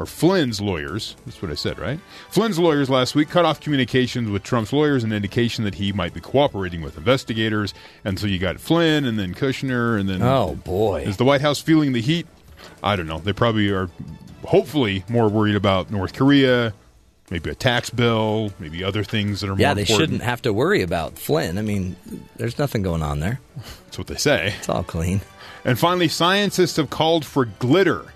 or 0.00 0.06
Flynn's 0.06 0.62
lawyers. 0.62 1.14
That's 1.26 1.42
what 1.42 1.50
I 1.50 1.54
said, 1.54 1.78
right? 1.78 2.00
Flynn's 2.30 2.58
lawyers 2.58 2.88
last 2.88 3.14
week 3.14 3.28
cut 3.28 3.44
off 3.44 3.60
communications 3.60 4.30
with 4.30 4.42
Trump's 4.42 4.72
lawyers, 4.72 5.04
an 5.04 5.12
indication 5.12 5.64
that 5.64 5.74
he 5.74 5.92
might 5.92 6.14
be 6.14 6.20
cooperating 6.20 6.80
with 6.80 6.96
investigators. 6.96 7.74
And 8.04 8.18
so 8.18 8.26
you 8.26 8.38
got 8.38 8.58
Flynn, 8.58 9.04
and 9.04 9.18
then 9.18 9.34
Kushner, 9.34 10.00
and 10.00 10.08
then 10.08 10.22
Oh 10.22 10.54
boy. 10.54 11.02
is 11.02 11.18
the 11.18 11.24
White 11.26 11.42
House 11.42 11.60
feeling 11.60 11.92
the 11.92 12.00
heat? 12.00 12.26
I 12.82 12.96
don't 12.96 13.06
know. 13.06 13.18
They 13.18 13.34
probably 13.34 13.70
are, 13.70 13.90
hopefully, 14.44 15.04
more 15.08 15.28
worried 15.28 15.54
about 15.56 15.90
North 15.90 16.14
Korea, 16.14 16.72
maybe 17.30 17.50
a 17.50 17.54
tax 17.54 17.90
bill, 17.90 18.52
maybe 18.58 18.82
other 18.82 19.04
things 19.04 19.42
that 19.42 19.48
are 19.48 19.50
more 19.50 19.60
Yeah, 19.60 19.74
they 19.74 19.82
important. 19.82 20.00
shouldn't 20.00 20.22
have 20.22 20.40
to 20.42 20.52
worry 20.54 20.80
about 20.80 21.18
Flynn. 21.18 21.58
I 21.58 21.62
mean, 21.62 21.96
there's 22.36 22.58
nothing 22.58 22.82
going 22.82 23.02
on 23.02 23.20
there. 23.20 23.38
That's 23.84 23.98
what 23.98 24.06
they 24.06 24.16
say. 24.16 24.54
It's 24.58 24.68
all 24.70 24.82
clean. 24.82 25.20
And 25.62 25.78
finally, 25.78 26.08
scientists 26.08 26.76
have 26.78 26.88
called 26.88 27.26
for 27.26 27.44
glitter 27.44 28.06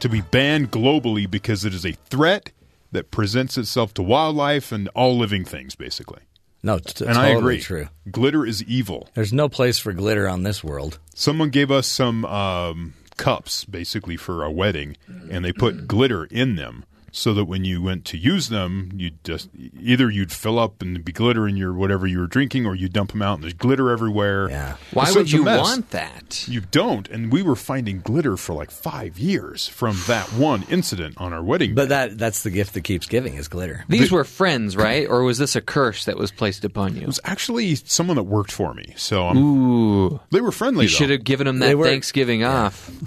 to 0.00 0.08
be 0.08 0.20
banned 0.20 0.70
globally 0.70 1.30
because 1.30 1.64
it 1.64 1.74
is 1.74 1.84
a 1.86 1.92
threat 1.92 2.52
that 2.92 3.10
presents 3.10 3.58
itself 3.58 3.92
to 3.94 4.02
wildlife 4.02 4.72
and 4.72 4.88
all 4.94 5.16
living 5.18 5.44
things, 5.44 5.74
basically. 5.74 6.20
No, 6.62 6.78
t- 6.78 7.04
And 7.04 7.14
totally 7.14 7.34
I 7.34 7.38
agree. 7.38 7.60
true. 7.60 7.88
Glitter 8.10 8.44
is 8.46 8.62
evil. 8.64 9.08
There's 9.14 9.32
no 9.32 9.48
place 9.48 9.78
for 9.78 9.92
glitter 9.92 10.28
on 10.28 10.42
this 10.42 10.64
world. 10.64 10.98
Someone 11.14 11.50
gave 11.50 11.70
us 11.70 11.86
some 11.86 12.24
um, 12.24 12.94
cups, 13.16 13.64
basically, 13.64 14.16
for 14.16 14.42
a 14.44 14.50
wedding, 14.50 14.96
and 15.30 15.44
they 15.44 15.52
put 15.52 15.86
glitter 15.88 16.24
in 16.24 16.56
them 16.56 16.84
so 17.16 17.32
that 17.32 17.46
when 17.46 17.64
you 17.64 17.80
went 17.80 18.04
to 18.04 18.18
use 18.18 18.50
them, 18.50 18.90
you 18.94 19.10
just 19.24 19.48
either 19.80 20.10
you'd 20.10 20.30
fill 20.30 20.58
up 20.58 20.82
and 20.82 21.02
be 21.02 21.12
glitter 21.12 21.48
in 21.48 21.56
your 21.56 21.72
whatever 21.72 22.06
you 22.06 22.18
were 22.18 22.26
drinking, 22.26 22.66
or 22.66 22.74
you 22.74 22.90
dump 22.90 23.12
them 23.12 23.22
out 23.22 23.36
and 23.36 23.42
there's 23.42 23.54
glitter 23.54 23.90
everywhere. 23.90 24.50
Yeah. 24.50 24.76
Why 24.92 25.06
So 25.06 25.20
would 25.20 25.32
you 25.32 25.42
mess. 25.42 25.62
want 25.62 25.90
that? 25.92 26.46
You 26.46 26.60
don't, 26.60 27.08
and 27.08 27.32
we 27.32 27.42
were 27.42 27.56
finding 27.56 28.00
glitter 28.00 28.36
for 28.36 28.52
like 28.52 28.70
five 28.70 29.18
years 29.18 29.66
from 29.66 29.96
that 30.08 30.26
one 30.34 30.64
incident 30.68 31.14
on 31.16 31.32
our 31.32 31.42
wedding. 31.42 31.74
But 31.74 31.84
day. 31.84 31.88
that 31.88 32.18
that's 32.18 32.42
the 32.42 32.50
gift 32.50 32.74
that 32.74 32.82
keeps 32.82 33.06
giving 33.06 33.34
is 33.36 33.48
glitter. 33.48 33.86
These 33.88 34.12
were 34.12 34.24
friends, 34.24 34.76
right? 34.76 35.08
Or 35.08 35.22
was 35.22 35.38
this 35.38 35.56
a 35.56 35.62
curse 35.62 36.04
that 36.04 36.18
was 36.18 36.30
placed 36.30 36.66
upon 36.66 36.96
you? 36.96 37.00
it 37.02 37.06
was 37.06 37.20
actually 37.24 37.76
someone 37.76 38.16
that 38.16 38.24
worked 38.24 38.52
for 38.52 38.74
me, 38.74 38.92
so 38.96 39.26
I'm, 39.28 39.38
Ooh. 39.38 40.20
they 40.32 40.42
were 40.42 40.52
friendly. 40.52 40.84
You 40.84 40.88
should 40.90 41.08
have 41.08 41.24
given 41.24 41.46
them 41.46 41.60
that 41.60 41.78
were- 41.78 41.86
Thanksgiving 41.86 42.44
off. 42.44 42.90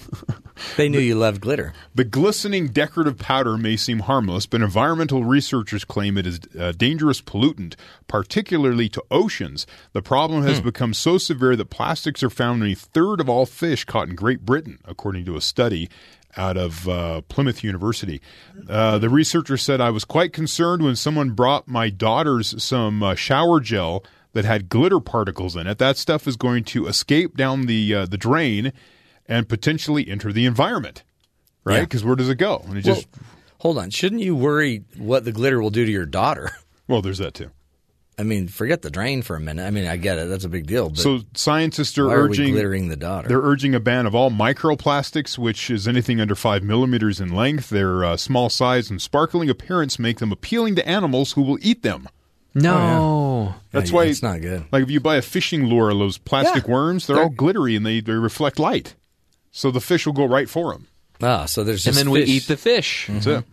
They 0.75 0.89
knew 0.89 0.99
you 0.99 1.15
loved 1.15 1.39
glitter. 1.39 1.71
The 1.95 2.03
glistening 2.03 2.67
decorative 2.67 3.17
powder 3.17 3.57
may 3.57 3.77
seem 3.77 3.98
harmless, 4.01 4.45
but 4.45 4.61
environmental 4.61 5.23
researchers 5.23 5.85
claim 5.85 6.17
it 6.17 6.25
is 6.25 6.39
a 6.57 6.73
dangerous 6.73 7.21
pollutant, 7.21 7.75
particularly 8.07 8.89
to 8.89 9.03
oceans. 9.11 9.65
The 9.93 10.01
problem 10.01 10.43
has 10.43 10.61
become 10.61 10.93
so 10.93 11.17
severe 11.17 11.55
that 11.55 11.69
plastics 11.69 12.23
are 12.23 12.29
found 12.29 12.63
in 12.63 12.71
a 12.71 12.75
third 12.75 13.19
of 13.19 13.29
all 13.29 13.45
fish 13.45 13.85
caught 13.85 14.09
in 14.09 14.15
Great 14.15 14.45
Britain, 14.45 14.79
according 14.85 15.25
to 15.25 15.35
a 15.35 15.41
study 15.41 15.89
out 16.37 16.57
of 16.57 16.87
uh, 16.87 17.21
Plymouth 17.27 17.63
University. 17.63 18.21
Uh, 18.67 18.97
the 18.99 19.09
researcher 19.09 19.57
said, 19.57 19.81
I 19.81 19.89
was 19.89 20.05
quite 20.05 20.33
concerned 20.33 20.83
when 20.83 20.95
someone 20.95 21.31
brought 21.31 21.67
my 21.67 21.89
daughters 21.89 22.61
some 22.63 23.01
uh, 23.01 23.15
shower 23.15 23.59
gel 23.59 24.03
that 24.33 24.45
had 24.45 24.69
glitter 24.69 24.99
particles 24.99 25.55
in 25.55 25.67
it. 25.67 25.79
That 25.79 25.97
stuff 25.97 26.27
is 26.27 26.35
going 26.35 26.63
to 26.65 26.87
escape 26.87 27.35
down 27.35 27.65
the 27.65 27.93
uh, 27.95 28.05
the 28.05 28.17
drain 28.17 28.71
and 29.27 29.49
potentially 29.49 30.07
enter 30.07 30.31
the 30.31 30.45
environment, 30.45 31.03
right? 31.63 31.77
Yeah. 31.77 31.81
Because 31.81 32.03
where 32.03 32.15
does 32.15 32.29
it 32.29 32.35
go? 32.35 32.63
And 32.67 32.77
it 32.77 32.85
Well, 32.85 32.95
just 32.95 33.07
hold 33.59 33.77
on. 33.77 33.89
Shouldn't 33.91 34.21
you 34.21 34.35
worry 34.35 34.83
what 34.97 35.23
the 35.25 35.31
glitter 35.31 35.61
will 35.61 35.69
do 35.69 35.85
to 35.85 35.91
your 35.91 36.05
daughter? 36.05 36.51
well, 36.87 37.01
there's 37.01 37.19
that 37.19 37.33
too. 37.35 37.51
I 38.17 38.23
mean, 38.23 38.49
forget 38.49 38.81
the 38.81 38.91
drain 38.91 39.21
for 39.21 39.37
a 39.37 39.39
minute. 39.39 39.65
I 39.65 39.69
mean, 39.71 39.85
I 39.87 39.95
get 39.95 40.17
it. 40.17 40.27
That's 40.27 40.43
a 40.43 40.49
big 40.49 40.67
deal. 40.67 40.89
But 40.89 40.97
So 40.99 41.21
scientists 41.35 41.97
are 41.97 42.07
why 42.07 42.15
are 42.15 42.23
we 42.23 42.29
urging 42.31 42.51
glittering 42.51 42.89
the 42.89 42.97
daughter? 42.97 43.29
they're 43.29 43.39
urging 43.41 43.73
a 43.73 43.79
ban 43.79 44.05
of 44.05 44.13
all 44.13 44.29
microplastics, 44.29 45.37
which 45.37 45.69
is 45.69 45.87
anything 45.87 46.19
under 46.19 46.35
five 46.35 46.61
millimeters 46.61 47.21
in 47.21 47.33
length. 47.33 47.69
Their 47.69 48.03
uh, 48.03 48.17
small 48.17 48.49
size 48.49 48.89
and 48.89 49.01
sparkling 49.01 49.49
appearance 49.49 49.97
make 49.99 50.19
them 50.19 50.33
appealing 50.33 50.75
to 50.75 50.85
animals 50.85 51.31
who 51.31 51.41
will 51.41 51.59
eat 51.61 51.81
them. 51.81 52.09
No. 52.53 53.55
That's 53.71 53.89
Yeah, 53.91 53.95
why 53.95 54.05
it's 54.05 54.21
not 54.23 54.41
good. 54.41 54.65
Like 54.71 54.83
if 54.83 54.91
you 54.91 54.99
buy 54.99 55.15
a 55.15 55.21
fishing 55.21 55.67
lure, 55.67 55.93
those 55.93 56.17
plastic 56.17 56.65
Yeah. 56.65 56.71
worms, 56.73 57.07
they're, 57.07 57.17
all 57.21 57.29
glittery 57.29 57.75
and 57.77 57.85
they, 57.85 58.01
they 58.01 58.11
reflect 58.13 58.59
light, 58.59 58.95
so 59.51 59.71
the 59.71 59.79
fish 59.79 60.05
will 60.05 60.13
go 60.13 60.25
right 60.25 60.49
for 60.49 60.73
them. 60.73 60.87
Ah, 61.21 61.45
so 61.45 61.63
there's 61.63 61.85
And 61.85 61.93
just 61.95 62.05
then 62.05 62.11
we 62.11 62.23
eat 62.23 62.47
the 62.47 62.57
fish. 62.57 63.07
That's 63.09 63.25
it. 63.27 63.43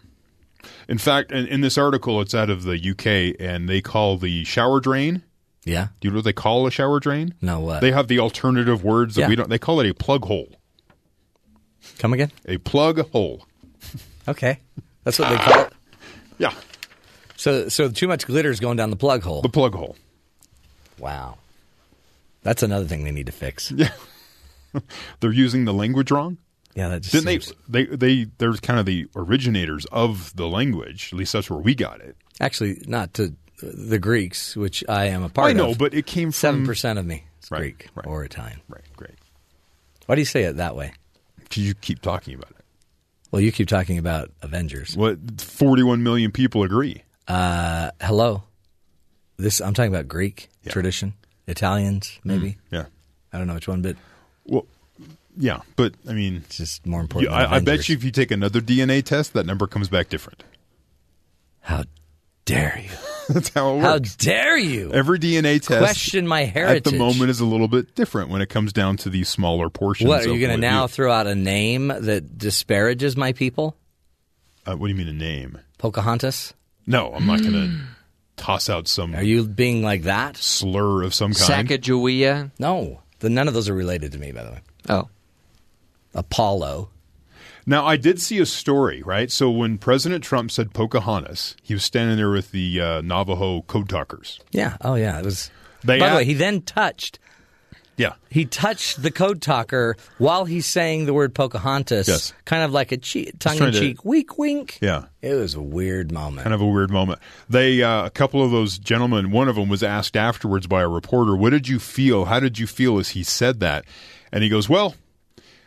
In 0.89 0.99
fact, 0.99 1.33
in, 1.33 1.47
in 1.47 1.61
this 1.63 1.77
article, 1.77 2.21
it's 2.21 2.35
out 2.35 2.49
of 2.51 2.63
the 2.63 2.77
UK, 2.77 3.37
and 3.41 3.69
they 3.69 3.81
call 3.81 4.17
the 4.19 4.45
shower 4.45 4.79
drain. 4.81 5.23
Yeah. 5.65 5.89
Do 6.01 6.07
you 6.07 6.13
know 6.13 6.19
what 6.19 6.25
they 6.25 6.33
call 6.33 6.67
a 6.67 6.71
shower 6.71 7.01
drain? 7.01 7.35
No, 7.43 7.59
what? 7.59 7.81
They 7.81 7.91
have 7.91 8.07
the 8.07 8.21
alternative 8.21 8.85
words 8.85 9.17
that 9.17 9.23
Yeah. 9.23 9.29
we 9.29 9.37
don't. 9.37 9.51
They 9.51 9.59
call 9.59 9.81
it 9.81 9.89
a 9.91 9.95
plug 9.95 10.25
hole. 10.27 10.49
Come 11.99 12.13
again? 12.13 12.31
A 12.47 12.59
plug 12.59 13.11
hole. 13.11 13.47
Okay. 14.29 14.59
That's 15.05 15.19
what 15.19 15.29
they 15.31 15.37
call 15.37 15.63
it. 15.63 15.73
Yeah, 16.39 16.53
So, 17.37 17.69
so 17.71 17.89
too 17.89 18.07
much 18.09 18.27
glitter 18.27 18.51
is 18.51 18.61
going 18.61 18.77
down 18.77 18.91
the 18.91 18.97
plug 18.97 19.23
hole. 19.23 19.41
the 19.41 19.49
plug 19.49 19.75
hole. 19.75 19.97
Wow. 20.99 21.39
That's 22.43 22.63
another 22.63 22.85
thing 22.87 23.05
they 23.05 23.11
need 23.11 23.27
to 23.27 23.33
fix. 23.33 23.73
Yeah, 23.73 23.91
they're 25.21 25.33
using 25.33 25.65
the 25.65 25.73
language 25.73 26.11
wrong. 26.11 26.37
Yeah, 26.77 26.89
that 26.91 27.03
just 27.03 27.25
seems- 27.25 27.53
they? 27.69 27.85
They 27.87 27.97
they 27.97 28.25
they're 28.39 28.53
kind 28.55 28.79
of 28.79 28.87
the 28.87 29.09
originators 29.17 29.87
of 29.87 30.35
the 30.37 30.47
language. 30.47 31.11
At 31.13 31.19
least 31.19 31.33
that's 31.33 31.49
where 31.51 31.59
we 31.59 31.75
got 31.75 32.01
it. 32.01 32.17
actually 32.41 32.83
not 32.87 33.15
to 33.15 33.35
the 33.63 33.99
Greeks, 33.99 34.55
which 34.55 34.85
I 34.89 35.07
am 35.07 35.23
a 35.23 35.31
part 35.31 35.49
I 35.49 35.53
know, 35.55 35.71
of. 35.71 35.79
but 35.79 35.95
it 35.95 36.05
came 36.07 36.31
seven 36.33 36.67
percent 36.67 36.99
of 36.99 37.07
me 37.07 37.25
is 37.43 37.51
Right, 37.51 37.61
Greek 37.79 37.89
right. 37.95 38.07
or 38.07 38.23
Italian. 38.25 38.61
Right, 38.69 38.85
great. 38.95 39.15
Why 40.05 40.15
do 40.15 40.21
you 40.21 40.27
say 40.27 40.43
it 40.45 40.57
that 40.59 40.77
way? 40.77 40.93
Because 41.39 41.63
you 41.65 41.75
keep 41.75 42.03
talking 42.03 42.35
about 42.35 42.51
it. 42.51 42.65
Well, 43.31 43.41
you 43.41 43.51
keep 43.53 43.69
talking 43.69 43.97
about 43.99 44.31
Avengers. 44.43 44.95
What? 44.97 45.19
Forty-one 45.41 46.03
million 46.03 46.31
people 46.31 46.63
agree. 46.63 47.03
Uh, 47.27 47.91
hello. 48.03 48.43
This 49.39 49.61
I'm 49.61 49.73
talking 49.75 49.93
about 49.93 50.09
Greek 50.09 50.49
Yeah. 50.63 50.73
tradition, 50.73 51.15
Italians 51.47 52.19
maybe. 52.23 52.59
Yeah. 52.71 52.85
I 53.33 53.39
don't 53.39 53.47
know 53.47 53.55
which 53.55 53.67
one, 53.69 53.81
but 53.83 53.97
Well, 54.45 54.67
yeah, 55.37 55.61
but 55.77 55.95
I 56.09 56.13
mean, 56.13 56.37
it's 56.37 56.57
just 56.57 56.87
more 56.87 57.01
important. 57.01 57.31
you, 57.31 57.37
I, 57.37 57.57
I 57.57 57.61
bet 57.61 57.89
you 57.89 57.97
if 57.97 58.05
you 58.05 58.11
take 58.11 58.31
another 58.31 58.61
DNA 58.61 59.05
test, 59.05 59.33
that 59.35 59.47
number 59.47 59.67
comes 59.67 59.89
back 59.89 60.09
different. 60.09 60.45
How 61.61 61.85
dare 62.45 62.81
you? 62.83 62.91
That's 63.29 63.49
how 63.51 63.75
it 63.75 63.83
works. 63.83 63.85
How 63.85 63.99
dare 64.19 64.57
you? 64.57 64.93
Every 64.93 65.19
DNA 65.19 65.61
test 65.61 65.81
Question 65.81 66.29
my 66.29 66.45
heritage 66.45 66.77
at 66.77 66.85
the 66.85 66.97
moment 66.97 67.31
is 67.31 67.41
a 67.41 67.45
little 67.45 67.67
bit 67.67 67.95
different 67.97 68.31
when 68.31 68.41
it 68.41 68.49
comes 68.49 68.73
down 68.73 68.97
to 68.99 69.11
these 69.11 69.29
smaller 69.29 69.69
portions. 69.69 70.09
What 70.09 70.25
are 70.25 70.33
you 70.33 70.39
going 70.39 70.53
to 70.53 70.61
now 70.61 70.83
you- 70.83 70.89
throw 70.89 71.13
out 71.13 71.27
a 71.27 71.35
name 71.35 71.89
that 71.89 72.39
disparages 72.39 73.17
my 73.17 73.33
people? 73.33 73.77
Uh, 74.65 74.77
what 74.77 74.87
do 74.87 74.93
you 74.93 74.99
mean 74.99 75.09
a 75.09 75.13
name? 75.13 75.59
Pocahontas? 75.79 76.55
No, 76.87 77.13
I'm 77.13 77.27
not 77.27 77.41
going 77.41 77.53
to 77.53 77.81
toss 78.37 78.71
out 78.71 78.87
some 78.87 79.15
Are 79.15 79.23
you 79.23 79.45
being 79.47 79.83
like 79.83 80.03
that? 80.03 80.37
slur 80.37 81.03
of 81.03 81.15
some 81.15 81.33
kind. 81.33 81.69
Sacagawea. 81.69 82.53
No. 82.61 83.01
The, 83.19 83.29
none 83.31 83.49
of 83.49 83.55
those 83.55 83.69
are 83.69 83.75
related 83.75 84.13
to 84.13 84.19
me, 84.19 84.31
by 84.31 84.45
the 84.45 84.51
way. 84.51 84.61
Oh. 84.89 85.09
Apollo. 86.17 86.91
Now, 87.69 87.85
I 87.85 87.97
did 87.97 88.21
see 88.21 88.39
a 88.39 88.47
story, 88.47 89.03
right? 89.03 89.31
So 89.31 89.51
when 89.51 89.79
President 89.79 90.23
Trump 90.23 90.51
said 90.53 90.73
Pocahontas, 90.73 91.57
he 91.63 91.75
was 91.75 91.85
standing 91.85 92.17
there 92.17 92.31
with 92.31 92.53
the 92.53 92.81
uh, 92.81 93.01
Navajo 93.03 93.63
code 93.63 93.89
talkers. 93.89 94.39
Yeah. 94.53 94.77
Oh, 94.83 94.95
yeah. 94.95 95.19
It 95.19 95.25
was. 95.25 95.51
They 95.85 95.99
by 95.99 96.09
the 96.09 96.15
a- 96.15 96.17
way, 96.19 96.25
he 96.25 96.35
then 96.35 96.63
touched. 96.63 97.19
Yeah. 97.97 98.13
He 98.31 98.45
touched 98.45 99.03
the 99.03 99.11
code 99.11 99.41
talker 99.41 99.97
while 100.19 100.45
he's 100.45 100.67
saying 100.67 101.07
the 101.07 101.15
word 101.15 101.35
Pocahontas, 101.35 102.07
Yes. 102.07 102.33
kind 102.45 102.63
of 102.63 102.71
like 102.71 102.93
a 102.93 102.99
che- 102.99 103.33
tongue 103.39 103.57
in 103.59 103.73
to- 103.73 103.81
cheek 103.81 104.05
wink 104.05 104.37
wink. 104.39 104.79
Yeah. 104.83 105.07
It 105.23 105.35
was 105.35 105.55
a 105.55 105.63
weird 105.63 106.13
moment. 106.13 106.45
Kind 106.45 106.55
of 106.55 106.61
a 106.61 106.67
weird 106.67 106.91
moment. 106.91 107.19
They, 107.49 107.83
uh, 107.83 108.05
a 108.05 108.11
couple 108.11 108.45
of 108.45 108.51
those 108.53 108.79
gentlemen, 108.79 109.31
one 109.33 109.49
of 109.49 109.57
them 109.57 109.69
was 109.69 109.83
asked 109.83 110.15
afterwards 110.17 110.67
by 110.69 110.83
a 110.83 110.89
reporter, 110.89 111.35
What 111.35 111.51
did 111.51 111.69
you 111.69 111.79
feel? 111.81 112.27
How 112.27 112.39
did 112.39 112.59
you 112.61 112.67
feel 112.67 112.99
as 112.99 113.11
he 113.11 113.25
said 113.25 113.61
that? 113.61 113.85
And 114.31 114.45
he 114.45 114.51
goes, 114.51 114.69
Well, 114.69 114.95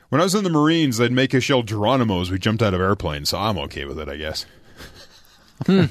when 0.09 0.21
I 0.21 0.23
was 0.23 0.35
in 0.35 0.43
the 0.43 0.49
Marines, 0.49 0.97
they'd 0.97 1.11
make 1.11 1.33
us 1.35 1.47
yell 1.49 1.63
Geronimo 1.63 2.21
as 2.21 2.29
we 2.31 2.37
jumped 2.39 2.61
out 2.61 2.73
of 2.73 2.81
airplanes, 2.81 3.29
so 3.29 3.37
I'm 3.39 3.57
okay 3.59 3.85
with 3.85 3.99
it, 3.99 4.09
I 4.09 4.17
guess. 4.17 4.45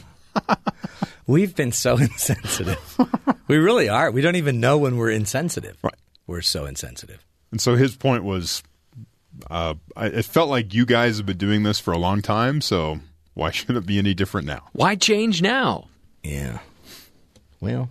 We've 1.26 1.54
been 1.54 1.72
so 1.72 1.96
insensitive. 1.98 2.98
we 3.48 3.56
really 3.56 3.88
are. 3.88 4.10
We 4.10 4.20
don't 4.22 4.36
even 4.36 4.60
know 4.60 4.78
when 4.78 4.96
we're 4.96 5.10
insensitive. 5.10 5.76
Right. 5.82 5.94
we're 6.26 6.40
so 6.40 6.64
insensitive. 6.64 7.24
And 7.50 7.60
so 7.60 7.76
his 7.76 7.96
point 7.96 8.24
was, 8.24 8.62
uh, 9.50 9.74
I, 9.96 10.06
it 10.06 10.24
felt 10.24 10.48
like 10.48 10.72
you 10.74 10.86
guys 10.86 11.18
have 11.18 11.26
been 11.26 11.36
doing 11.38 11.62
this 11.64 11.78
for 11.78 11.92
a 11.92 11.98
long 11.98 12.22
time, 12.22 12.60
so 12.60 13.00
why 13.34 13.50
should 13.52 13.76
it 13.76 13.84
be 13.86 13.98
any 13.98 14.14
different 14.14 14.46
now? 14.46 14.62
Why 14.72 14.94
change 14.96 15.42
now? 15.42 15.88
Yeah. 16.22 16.60
Well, 17.60 17.90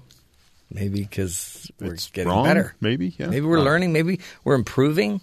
maybe 0.72 1.02
because 1.02 1.70
we're 1.80 1.94
It's 1.94 2.10
getting 2.10 2.32
wrong, 2.32 2.46
better. 2.46 2.74
maybe, 2.82 3.14
yeah. 3.20 3.28
Maybe 3.28 3.46
we're 3.46 3.60
Uh, 3.60 3.64
learning. 3.64 3.94
Maybe 3.94 4.20
we're 4.44 4.56
improving. 4.56 5.22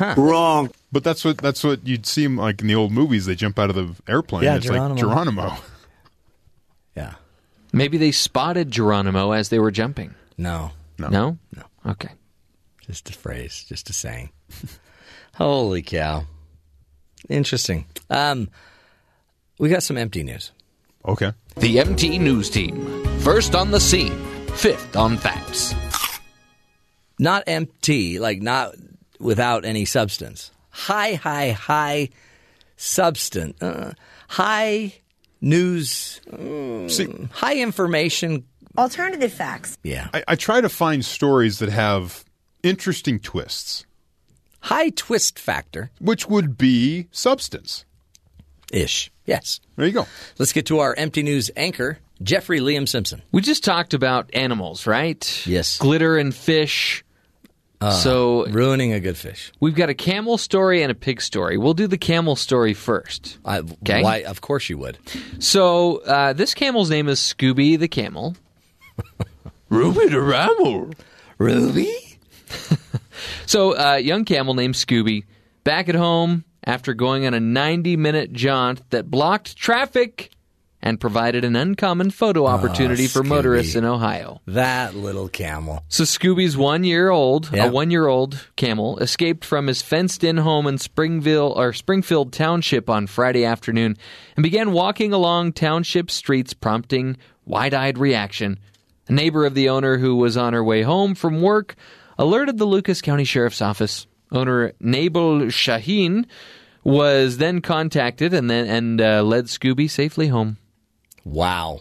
Yeah. 0.00 0.14
Wrong. 0.16 0.70
But 0.92 1.04
that's 1.04 1.24
what 1.24 1.38
that's 1.38 1.64
what 1.64 1.86
you'd 1.86 2.06
see 2.06 2.24
'em, 2.24 2.36
like 2.36 2.60
in 2.60 2.66
the 2.66 2.74
old 2.74 2.92
movies. 2.92 3.26
They 3.26 3.34
jump 3.34 3.58
out 3.58 3.70
of 3.70 3.76
the 3.76 3.94
airplane. 4.12 4.44
Yeah, 4.44 4.56
it's 4.56 4.66
Geronimo. 4.66 4.94
like 4.94 4.98
Geronimo. 5.00 5.56
Yeah. 6.96 7.14
Maybe 7.72 7.98
they 7.98 8.12
spotted 8.12 8.70
Geronimo 8.70 9.32
as 9.32 9.48
they 9.48 9.58
were 9.58 9.70
jumping. 9.70 10.14
No. 10.38 10.72
No. 10.98 11.08
No? 11.08 11.38
No. 11.54 11.62
Okay. 11.92 12.10
Just 12.86 13.10
a 13.10 13.12
phrase. 13.12 13.64
Just 13.68 13.90
a 13.90 13.92
saying. 13.92 14.30
Holy 15.34 15.82
cow. 15.82 16.24
Interesting. 17.28 17.86
Um, 18.08 18.48
we 19.58 19.68
got 19.68 19.82
some 19.82 19.96
empty 19.98 20.22
news. 20.22 20.52
Okay. 21.06 21.32
The 21.56 21.80
MT 21.80 22.18
News 22.18 22.48
Team. 22.50 23.04
First 23.20 23.54
on 23.54 23.70
the 23.70 23.80
scene, 23.80 24.16
fifth 24.54 24.96
on 24.96 25.16
facts. 25.16 25.74
Not 27.18 27.44
empty, 27.46 28.18
like 28.18 28.40
not 28.42 28.74
without 29.20 29.64
any 29.64 29.84
substance. 29.84 30.50
High, 30.70 31.14
high, 31.14 31.50
high 31.52 32.10
substance. 32.76 33.60
Uh, 33.62 33.92
high 34.28 34.94
news. 35.40 36.20
mm, 36.30 36.90
See, 36.90 37.08
high 37.32 37.56
information. 37.56 38.44
Alternative 38.76 39.32
facts. 39.32 39.78
Yeah. 39.82 40.08
I, 40.12 40.24
I 40.28 40.34
try 40.36 40.60
to 40.60 40.68
find 40.68 41.04
stories 41.04 41.60
that 41.60 41.70
have 41.70 42.24
interesting 42.62 43.18
twists, 43.20 43.86
High 44.60 44.90
twist 44.90 45.38
factor 45.38 45.90
which 46.00 46.28
would 46.28 46.58
be 46.58 47.06
substance. 47.12 47.84
ish. 48.72 49.10
Yes. 49.24 49.60
There 49.76 49.86
you 49.86 49.92
go. 49.92 50.06
Let's 50.38 50.52
get 50.52 50.66
to 50.66 50.80
our 50.80 50.94
empty 50.94 51.22
news 51.22 51.50
anchor, 51.56 51.98
Jeffrey 52.22 52.60
Liam 52.60 52.88
Simpson. 52.88 53.22
We 53.32 53.40
just 53.42 53.62
talked 53.64 53.94
about 53.94 54.28
animals, 54.34 54.86
right? 54.86 55.46
Yes. 55.46 55.78
Glitter 55.78 56.18
and 56.18 56.34
fish. 56.34 57.04
So 57.80 58.46
Ruining 58.46 58.92
a 58.92 59.00
good 59.00 59.16
fish. 59.16 59.52
we've 59.60 59.74
got 59.74 59.88
a 59.88 59.94
camel 59.94 60.38
story 60.38 60.82
and 60.82 60.90
a 60.90 60.94
pig 60.94 61.20
story. 61.20 61.58
We'll 61.58 61.74
do 61.74 61.86
the 61.86 61.98
camel 61.98 62.36
story 62.36 62.74
first. 62.74 63.38
I, 63.44 63.58
Okay. 63.58 64.02
Why? 64.02 64.22
Of 64.22 64.40
course 64.40 64.68
you 64.68 64.78
would. 64.78 64.98
So 65.38 65.98
uh, 65.98 66.32
this 66.32 66.54
camel's 66.54 66.90
name 66.90 67.08
is 67.08 67.18
Scooby 67.20 67.78
the 67.78 67.88
camel. 67.88 68.36
Ruby 69.68 70.08
the 70.08 70.20
Ramble. 70.20 70.90
Ruby? 71.38 71.92
So, 73.46 73.76
uh, 73.78 73.94
young 73.94 74.24
camel 74.24 74.54
named 74.54 74.74
Scooby, 74.74 75.24
back 75.64 75.88
at 75.88 75.94
home 75.94 76.44
after 76.64 76.94
going 76.94 77.26
on 77.26 77.32
a 77.34 77.40
90 77.40 77.96
minute 77.96 78.32
jaunt 78.32 78.88
that 78.90 79.10
blocked 79.10 79.56
traffic 79.56 80.30
and 80.86 81.00
provided 81.00 81.44
an 81.44 81.56
uncommon 81.56 82.10
photo 82.12 82.46
opportunity 82.46 83.08
for 83.08 83.24
motorists 83.24 83.74
in 83.74 83.84
Ohio. 83.84 84.40
That 84.46 84.94
little 84.94 85.28
camel. 85.28 85.82
So, 85.88 86.04
Scooby's 86.04 86.56
one 86.56 86.84
year 86.84 87.10
old, 87.10 87.50
Yeah. 87.52 87.66
a 87.66 87.70
one 87.72 87.90
year 87.90 88.06
old 88.06 88.46
camel, 88.54 88.96
escaped 88.98 89.44
from 89.44 89.66
his 89.66 89.82
fenced 89.82 90.22
in 90.22 90.36
home 90.36 90.68
in 90.68 90.78
Springville 90.78 91.52
or 91.56 91.72
Springfield 91.72 92.32
Township 92.32 92.88
on 92.88 93.08
Friday 93.08 93.44
afternoon 93.44 93.96
and 94.36 94.44
began 94.44 94.70
walking 94.70 95.12
along 95.12 95.54
township 95.54 96.08
streets, 96.08 96.54
prompting 96.54 97.16
wide 97.46 97.74
eyed 97.74 97.98
reaction. 97.98 98.58
A 99.08 99.12
neighbor 99.12 99.44
of 99.44 99.54
the 99.54 99.68
owner 99.68 99.98
who 99.98 100.14
was 100.14 100.36
on 100.36 100.52
her 100.52 100.62
way 100.62 100.82
home 100.82 101.16
from 101.16 101.40
work 101.42 101.74
alerted 102.16 102.58
the 102.58 102.64
Lucas 102.64 103.02
County 103.02 103.24
Sheriff's 103.24 103.60
Office. 103.60 104.06
Owner 104.30 104.72
Nabal 104.80 105.46
Shaheen 105.46 106.26
was 106.84 107.38
then 107.38 107.60
contacted 107.60 108.32
and 108.32 108.48
then 108.48 108.66
and 108.68 109.00
uh, 109.00 109.22
led 109.24 109.46
Scooby 109.46 109.90
safely 109.90 110.28
home. 110.28 110.58
Wow. 111.26 111.80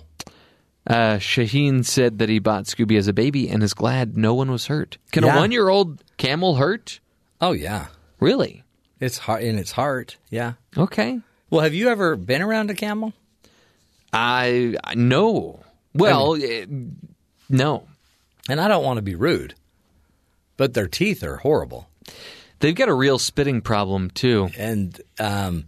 Uh, 0.88 1.18
Shaheen 1.18 1.86
said 1.86 2.18
that 2.20 2.30
he 2.30 2.39
bought 2.39 2.66
Scooby 2.66 2.98
as 2.98 3.08
a 3.08 3.14
baby 3.14 3.48
and 3.50 3.62
is 3.64 3.74
glad 3.74 4.18
no 4.18 4.34
one 4.34 4.52
was 4.52 4.66
hurt. 4.68 4.98
Can 5.12 5.24
Yeah. 5.24 5.36
a 5.36 5.39
one 5.39 5.52
year 5.52 5.70
old 5.70 6.04
camel 6.18 6.56
hurt? 6.56 7.00
Oh 7.39 7.52
yeah. 7.52 7.88
Really? 8.20 8.64
It's 9.00 9.20
heart 9.20 9.43
in 9.43 9.58
its 9.58 9.72
heart. 9.72 10.18
Yeah. 10.30 10.54
Okay. 10.78 11.20
Well, 11.50 11.62
have 11.62 11.74
you 11.76 11.89
ever 11.89 12.16
been 12.16 12.41
around 12.41 12.70
a 12.72 12.74
camel? 12.76 13.14
I 14.14 14.76
I- 14.84 14.96
no. 14.96 15.60
Well, 15.93 16.36
eh, 16.36 16.66
no. 17.50 17.88
And 18.50 18.60
I 18.62 18.68
don't 18.68 18.84
want 18.84 18.98
to 18.98 19.02
be 19.04 19.16
rude, 19.16 19.56
but 20.58 20.74
their 20.74 20.88
teeth 20.88 21.24
are 21.24 21.38
horrible. 21.38 21.88
They've 22.60 22.76
got 22.76 22.89
a 22.89 22.93
real 22.93 23.18
spitting 23.20 23.62
problem 23.62 24.10
too. 24.12 24.50
And 24.58 25.00
um, 25.20 25.66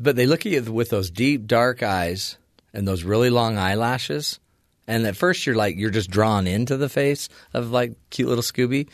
but 0.00 0.14
they 0.16 0.26
look 0.26 0.46
at 0.46 0.52
you 0.52 0.62
with 0.72 0.90
those 0.90 1.10
deep 1.10 1.46
dark 1.46 1.82
eyes 1.82 2.36
and 2.78 2.86
those 2.88 3.02
really 3.02 3.28
long 3.30 3.58
eyelashes. 3.58 4.38
And 4.86 5.06
at 5.06 5.16
first 5.16 5.44
you're 5.44 5.56
like 5.56 5.76
you're 5.76 5.90
just 5.90 6.10
drawn 6.10 6.46
into 6.46 6.76
the 6.76 6.88
face 6.88 7.28
of 7.52 7.70
like 7.70 7.92
cute 8.10 8.28
little 8.28 8.42
Scooby. 8.42 8.88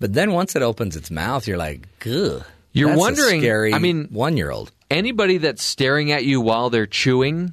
But 0.00 0.14
then 0.14 0.32
once 0.32 0.56
it 0.56 0.62
opens 0.62 0.96
its 0.96 1.10
mouth, 1.10 1.46
you're 1.46 1.58
like, 1.58 1.86
Ugh. 2.06 2.42
You're 2.72 2.96
wondering- 2.96 3.40
scary 3.40 3.74
I 3.74 3.78
mean- 3.78 4.08
one 4.10 4.36
year 4.36 4.50
old. 4.50 4.72
Anybody 4.90 5.36
that's 5.38 5.62
staring 5.62 6.10
at 6.12 6.24
you 6.24 6.40
while 6.40 6.70
they're 6.70 6.86
chewing, 6.86 7.52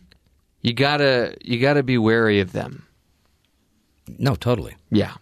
you 0.61 0.73
gotta 0.73 1.35
you 1.43 1.59
gotta 1.59 1.83
be 1.83 1.97
wary 1.97 2.39
of 2.39 2.53
them. 2.53 2.87
No, 4.17 4.35
totally. 4.35 4.75
Yeah. 4.89 5.15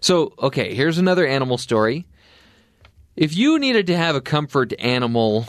So, 0.00 0.32
okay, 0.38 0.74
here's 0.74 0.98
another 0.98 1.26
animal 1.26 1.58
story. 1.58 2.06
If 3.16 3.36
you 3.36 3.58
needed 3.58 3.86
to 3.88 3.96
have 3.96 4.14
a 4.16 4.20
comfort 4.20 4.72
animal 4.78 5.46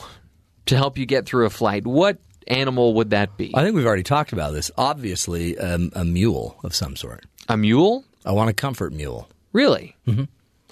to 0.66 0.76
help 0.76 0.98
you 0.98 1.06
get 1.06 1.26
through 1.26 1.46
a 1.46 1.50
flight, 1.50 1.86
what 1.86 2.18
animal 2.46 2.94
would 2.94 3.10
that 3.10 3.36
be? 3.36 3.52
I 3.54 3.62
think 3.62 3.74
we've 3.76 3.86
already 3.86 4.02
talked 4.02 4.32
about 4.32 4.52
this. 4.52 4.70
Obviously, 4.76 5.58
um, 5.58 5.90
a 5.94 6.04
mule 6.04 6.58
of 6.64 6.74
some 6.74 6.96
sort. 6.96 7.24
A 7.48 7.56
mule? 7.56 8.04
I 8.24 8.32
want 8.32 8.50
a 8.50 8.52
comfort 8.52 8.92
mule. 8.92 9.28
Really? 9.52 9.96
Mm-hmm. 10.06 10.24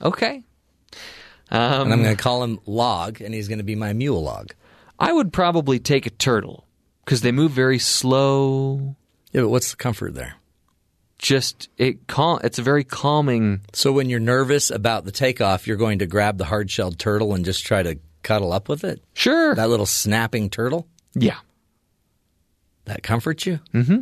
Okay. 0.02 0.42
Um, 1.50 1.82
and 1.82 1.92
I'm 1.92 2.02
going 2.02 2.16
to 2.16 2.22
call 2.22 2.42
him 2.44 2.60
Log, 2.66 3.20
and 3.20 3.34
he's 3.34 3.48
going 3.48 3.58
to 3.58 3.64
be 3.64 3.74
my 3.74 3.92
mule 3.92 4.22
log. 4.22 4.52
I 4.98 5.12
would 5.12 5.32
probably 5.32 5.78
take 5.78 6.06
a 6.06 6.10
turtle 6.10 6.66
because 7.04 7.22
they 7.22 7.32
move 7.32 7.52
very 7.52 7.78
slow. 7.78 8.96
Yeah, 9.32 9.42
but 9.42 9.48
what's 9.48 9.70
the 9.70 9.76
comfort 9.76 10.14
there? 10.14 10.34
Just 11.18 11.68
it 11.78 12.06
cal- 12.06 12.38
It's 12.38 12.58
a 12.58 12.62
very 12.62 12.84
calming. 12.84 13.62
So 13.72 13.92
when 13.92 14.08
you're 14.08 14.20
nervous 14.20 14.70
about 14.70 15.04
the 15.04 15.10
takeoff, 15.12 15.66
you're 15.66 15.76
going 15.76 16.00
to 16.00 16.06
grab 16.06 16.38
the 16.38 16.44
hard-shelled 16.44 16.98
turtle 16.98 17.34
and 17.34 17.44
just 17.44 17.64
try 17.64 17.82
to 17.82 17.98
cuddle 18.22 18.52
up 18.52 18.68
with 18.68 18.84
it. 18.84 19.02
Sure. 19.14 19.54
That 19.54 19.70
little 19.70 19.86
snapping 19.86 20.50
turtle 20.50 20.86
yeah. 21.14 21.38
That 22.88 23.02
comforts 23.02 23.46
you. 23.46 23.60
Mm-hmm. 23.72 24.00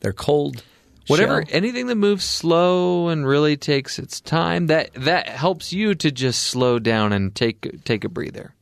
They're 0.00 0.12
cold. 0.12 0.62
Whatever. 1.08 1.42
shell. 1.42 1.56
Anything 1.56 1.86
that 1.88 1.96
moves 1.96 2.24
slow 2.24 3.08
and 3.08 3.26
really 3.26 3.56
takes 3.56 3.98
its 3.98 4.20
time 4.20 4.68
that 4.68 4.90
that 4.94 5.28
helps 5.28 5.72
you 5.72 5.94
to 5.96 6.10
just 6.12 6.44
slow 6.44 6.78
down 6.78 7.12
and 7.12 7.34
take 7.34 7.84
take 7.84 8.04
a 8.04 8.08
breather. 8.08 8.54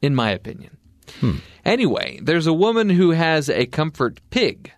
In 0.00 0.14
my 0.14 0.30
opinion. 0.30 0.76
Anyway, 1.64 2.18
there's 2.22 2.46
a 2.46 2.52
woman 2.52 2.88
who 2.88 3.10
has 3.10 3.48
a 3.50 3.66
comfort 3.66 4.20
pig. 4.30 4.72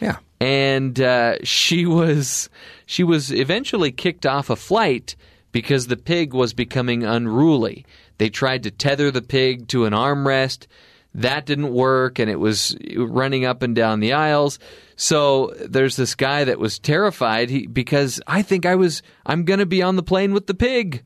Yeah. 0.00 0.18
and 0.40 1.00
uh, 1.00 1.36
she 1.44 1.86
was 1.86 2.48
she 2.86 3.02
was 3.04 3.32
eventually 3.32 3.90
kicked 3.92 4.26
off 4.26 4.50
a 4.50 4.56
flight 4.56 5.16
because 5.52 5.86
the 5.86 5.96
pig 5.96 6.34
was 6.34 6.52
becoming 6.52 7.04
unruly. 7.04 7.86
They 8.18 8.28
tried 8.28 8.64
to 8.64 8.70
tether 8.70 9.10
the 9.10 9.22
pig 9.22 9.68
to 9.68 9.84
an 9.84 9.92
armrest. 9.92 10.66
That 11.14 11.46
didn't 11.46 11.72
work, 11.72 12.18
and 12.18 12.28
it 12.28 12.40
was 12.40 12.76
running 12.96 13.44
up 13.44 13.62
and 13.62 13.74
down 13.74 14.00
the 14.00 14.12
aisles. 14.12 14.58
So 14.96 15.54
there's 15.60 15.96
this 15.96 16.14
guy 16.14 16.44
that 16.44 16.58
was 16.58 16.78
terrified 16.78 17.50
he, 17.50 17.66
because 17.66 18.20
I 18.26 18.42
think 18.42 18.66
I 18.66 18.74
was 18.74 19.02
I'm 19.24 19.44
going 19.44 19.60
to 19.60 19.66
be 19.66 19.82
on 19.82 19.96
the 19.96 20.02
plane 20.02 20.32
with 20.32 20.46
the 20.46 20.54
pig. 20.54 21.04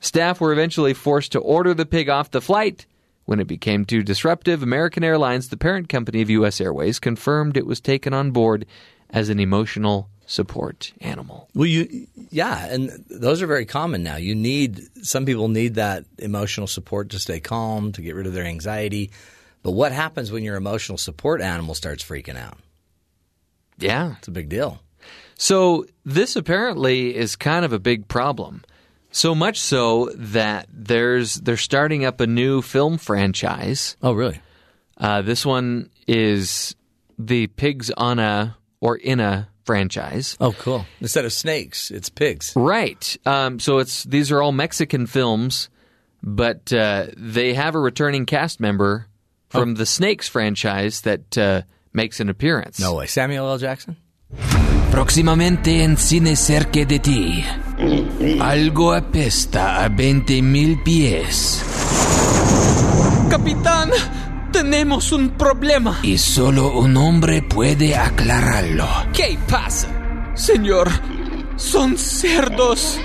Staff 0.00 0.40
were 0.40 0.52
eventually 0.52 0.94
forced 0.94 1.32
to 1.32 1.38
order 1.38 1.74
the 1.74 1.86
pig 1.86 2.08
off 2.08 2.30
the 2.30 2.40
flight. 2.40 2.86
When 3.24 3.38
it 3.38 3.46
became 3.46 3.84
too 3.84 4.02
disruptive, 4.02 4.62
American 4.62 5.04
Airlines, 5.04 5.48
the 5.48 5.56
parent 5.56 5.88
company 5.88 6.22
of 6.22 6.30
U.S. 6.30 6.60
Airways, 6.60 6.98
confirmed 6.98 7.56
it 7.56 7.66
was 7.66 7.80
taken 7.80 8.12
on 8.12 8.32
board 8.32 8.66
as 9.10 9.28
an 9.28 9.38
emotional 9.38 10.08
support 10.32 10.94
animal. 11.02 11.46
Well, 11.54 11.66
you, 11.66 12.06
yeah, 12.30 12.66
and 12.66 13.04
those 13.10 13.42
are 13.42 13.46
very 13.46 13.66
common 13.66 14.02
now. 14.02 14.16
You 14.16 14.34
need 14.34 14.80
some 15.06 15.26
people 15.26 15.48
need 15.48 15.74
that 15.74 16.06
emotional 16.18 16.66
support 16.66 17.10
to 17.10 17.18
stay 17.18 17.38
calm, 17.38 17.92
to 17.92 18.00
get 18.00 18.14
rid 18.14 18.26
of 18.26 18.32
their 18.32 18.46
anxiety. 18.46 19.10
But 19.62 19.72
what 19.72 19.92
happens 19.92 20.32
when 20.32 20.42
your 20.42 20.56
emotional 20.56 20.96
support 20.96 21.42
animal 21.42 21.74
starts 21.74 22.02
freaking 22.02 22.38
out? 22.38 22.56
Yeah. 23.78 24.14
It's 24.18 24.28
a 24.28 24.32
big 24.32 24.48
deal. 24.48 24.80
So 25.36 25.84
this 26.04 26.34
apparently 26.34 27.14
is 27.14 27.36
kind 27.36 27.66
of 27.66 27.74
a 27.74 27.78
big 27.78 28.08
problem. 28.08 28.62
So 29.10 29.34
much 29.34 29.60
so 29.60 30.10
that 30.14 30.66
there's 30.72 31.34
they're 31.34 31.58
starting 31.58 32.06
up 32.06 32.20
a 32.20 32.26
new 32.26 32.62
film 32.62 32.96
franchise. 32.96 33.98
Oh, 34.02 34.12
really? 34.12 34.40
Uh, 34.96 35.20
this 35.20 35.44
one 35.44 35.90
is 36.06 36.74
the 37.18 37.48
pigs 37.48 37.90
on 37.90 38.18
a 38.18 38.56
or 38.80 38.96
in 38.96 39.20
a 39.20 39.48
franchise. 39.64 40.36
Oh, 40.40 40.52
cool. 40.52 40.86
Instead 41.00 41.24
of 41.24 41.32
snakes, 41.32 41.90
it's 41.90 42.08
pigs. 42.08 42.52
Right. 42.56 43.16
Um, 43.26 43.58
so 43.58 43.78
it's 43.78 44.04
these 44.04 44.30
are 44.30 44.42
all 44.42 44.52
Mexican 44.52 45.06
films, 45.06 45.68
but 46.22 46.72
uh, 46.72 47.06
they 47.16 47.54
have 47.54 47.74
a 47.74 47.80
returning 47.80 48.26
cast 48.26 48.60
member 48.60 49.06
from 49.48 49.74
the 49.74 49.86
Snakes 49.86 50.28
franchise 50.28 51.02
that 51.02 51.36
uh, 51.36 51.62
makes 51.92 52.20
an 52.20 52.28
appearance. 52.28 52.80
No 52.80 52.94
way. 52.94 53.06
Samuel 53.06 53.48
L. 53.48 53.58
Jackson? 53.58 53.96
Próximamente 54.90 55.82
en 55.82 55.96
cine 55.96 56.36
cerca 56.36 56.84
de 56.84 56.98
ti. 56.98 57.44
Algo 58.40 58.92
apesta 58.92 59.84
a 59.84 59.88
20 59.88 60.42
mil 60.42 60.82
pies. 60.82 61.62
Capitán, 63.30 63.90
tenemos 64.52 65.10
un 65.12 65.30
problema. 65.30 65.98
Y 66.02 66.18
solo 66.18 66.72
un 66.72 66.96
hombre 66.96 67.42
puede 67.42 67.96
aclararlo. 67.96 68.86
¿Qué 69.12 69.38
pasa? 69.48 69.88
Señor, 70.34 70.90
son 71.56 71.96
cerdos. 71.96 73.00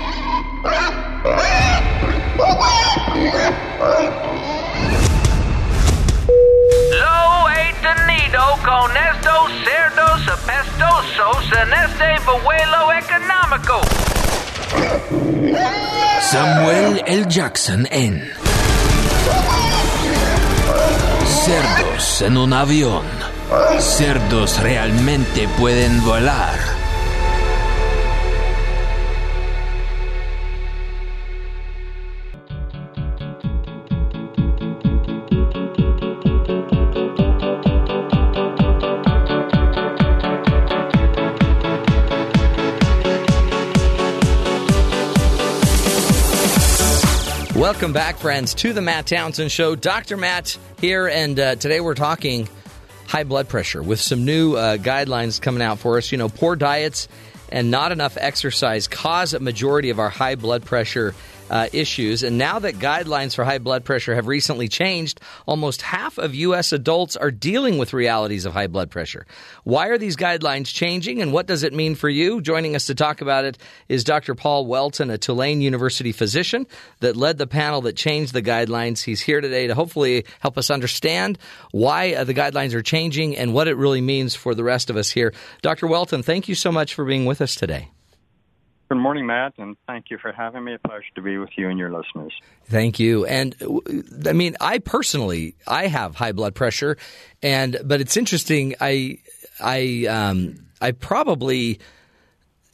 Lo 6.92 7.50
he 7.50 7.74
tenido 7.82 8.42
con 8.64 8.90
estos 8.96 9.50
cerdos 9.64 10.28
apestosos 10.28 11.44
en 11.62 11.72
este 11.72 12.08
vuelo 12.44 12.92
económico. 12.92 13.80
Samuel 16.20 17.02
L. 17.06 17.24
Jackson 17.28 17.88
en 17.90 18.22
Cerdos 21.44 22.22
en 22.22 22.36
un 22.36 22.52
avión. 22.52 23.04
Cerdos 23.78 24.60
realmente 24.60 25.48
pueden 25.58 26.04
volar. 26.04 26.77
Welcome 47.68 47.92
back, 47.92 48.16
friends, 48.16 48.54
to 48.54 48.72
the 48.72 48.80
Matt 48.80 49.08
Townsend 49.08 49.52
Show. 49.52 49.76
Dr. 49.76 50.16
Matt 50.16 50.56
here, 50.80 51.06
and 51.06 51.38
uh, 51.38 51.54
today 51.56 51.80
we're 51.80 51.94
talking 51.94 52.48
high 53.06 53.24
blood 53.24 53.46
pressure 53.46 53.82
with 53.82 54.00
some 54.00 54.24
new 54.24 54.54
uh, 54.54 54.78
guidelines 54.78 55.38
coming 55.38 55.60
out 55.60 55.78
for 55.78 55.98
us. 55.98 56.10
You 56.10 56.16
know, 56.16 56.30
poor 56.30 56.56
diets 56.56 57.08
and 57.50 57.70
not 57.70 57.92
enough 57.92 58.16
exercise 58.18 58.88
cause 58.88 59.34
a 59.34 59.40
majority 59.40 59.90
of 59.90 59.98
our 59.98 60.08
high 60.08 60.34
blood 60.34 60.64
pressure 60.64 61.14
uh, 61.50 61.68
issues. 61.72 62.22
And 62.22 62.38
now 62.38 62.58
that 62.58 62.76
guidelines 62.76 63.34
for 63.34 63.44
high 63.44 63.58
blood 63.58 63.84
pressure 63.84 64.14
have 64.14 64.26
recently 64.26 64.68
changed, 64.68 65.20
almost 65.46 65.82
half 65.82 66.18
of 66.18 66.34
U.S. 66.34 66.72
adults 66.72 67.16
are 67.16 67.30
dealing 67.30 67.78
with 67.78 67.92
realities 67.92 68.44
of 68.44 68.52
high 68.52 68.66
blood 68.66 68.90
pressure. 68.90 69.26
Why 69.64 69.88
are 69.88 69.98
these 69.98 70.16
guidelines 70.16 70.72
changing 70.72 71.22
and 71.22 71.32
what 71.32 71.46
does 71.46 71.62
it 71.62 71.72
mean 71.72 71.94
for 71.94 72.08
you? 72.08 72.40
Joining 72.40 72.74
us 72.74 72.86
to 72.86 72.94
talk 72.94 73.20
about 73.20 73.44
it 73.44 73.58
is 73.88 74.04
Dr. 74.04 74.34
Paul 74.34 74.66
Whelton, 74.66 75.10
a 75.10 75.18
Tulane 75.18 75.60
University 75.60 76.12
physician 76.12 76.66
that 77.00 77.16
led 77.16 77.38
the 77.38 77.46
panel 77.46 77.80
that 77.82 77.96
changed 77.96 78.32
the 78.32 78.42
guidelines. 78.42 79.02
He's 79.02 79.20
here 79.20 79.40
today 79.40 79.66
to 79.66 79.74
hopefully 79.74 80.24
help 80.40 80.58
us 80.58 80.70
understand 80.70 81.38
why 81.70 82.14
uh, 82.14 82.24
the 82.24 82.34
guidelines 82.34 82.74
are 82.74 82.82
changing 82.82 83.36
and 83.36 83.54
what 83.54 83.68
it 83.68 83.76
really 83.76 84.00
means 84.00 84.34
for 84.34 84.54
the 84.54 84.64
rest 84.64 84.90
of 84.90 84.96
us 84.96 85.10
here. 85.10 85.32
Dr. 85.62 85.86
Whelton, 85.86 86.22
thank 86.22 86.48
you 86.48 86.54
so 86.54 86.72
much 86.72 86.94
for 86.94 87.04
being 87.04 87.26
with 87.26 87.40
us 87.40 87.54
today. 87.54 87.90
Good 88.88 88.96
morning, 88.96 89.26
Matt, 89.26 89.52
and 89.58 89.76
thank 89.86 90.06
you 90.10 90.16
for 90.16 90.32
having 90.32 90.64
me. 90.64 90.72
A 90.72 90.78
pleasure 90.78 91.04
to 91.16 91.20
be 91.20 91.36
with 91.36 91.50
you 91.56 91.68
and 91.68 91.78
your 91.78 91.90
listeners. 91.90 92.32
Thank 92.64 92.98
you. 92.98 93.26
And 93.26 93.54
I 94.26 94.32
mean, 94.32 94.56
I 94.62 94.78
personally, 94.78 95.56
I 95.66 95.88
have 95.88 96.14
high 96.14 96.32
blood 96.32 96.54
pressure, 96.54 96.96
and 97.42 97.78
but 97.84 98.00
it's 98.00 98.16
interesting. 98.16 98.74
I, 98.80 99.18
I, 99.60 100.06
um, 100.06 100.66
I 100.80 100.92
probably. 100.92 101.80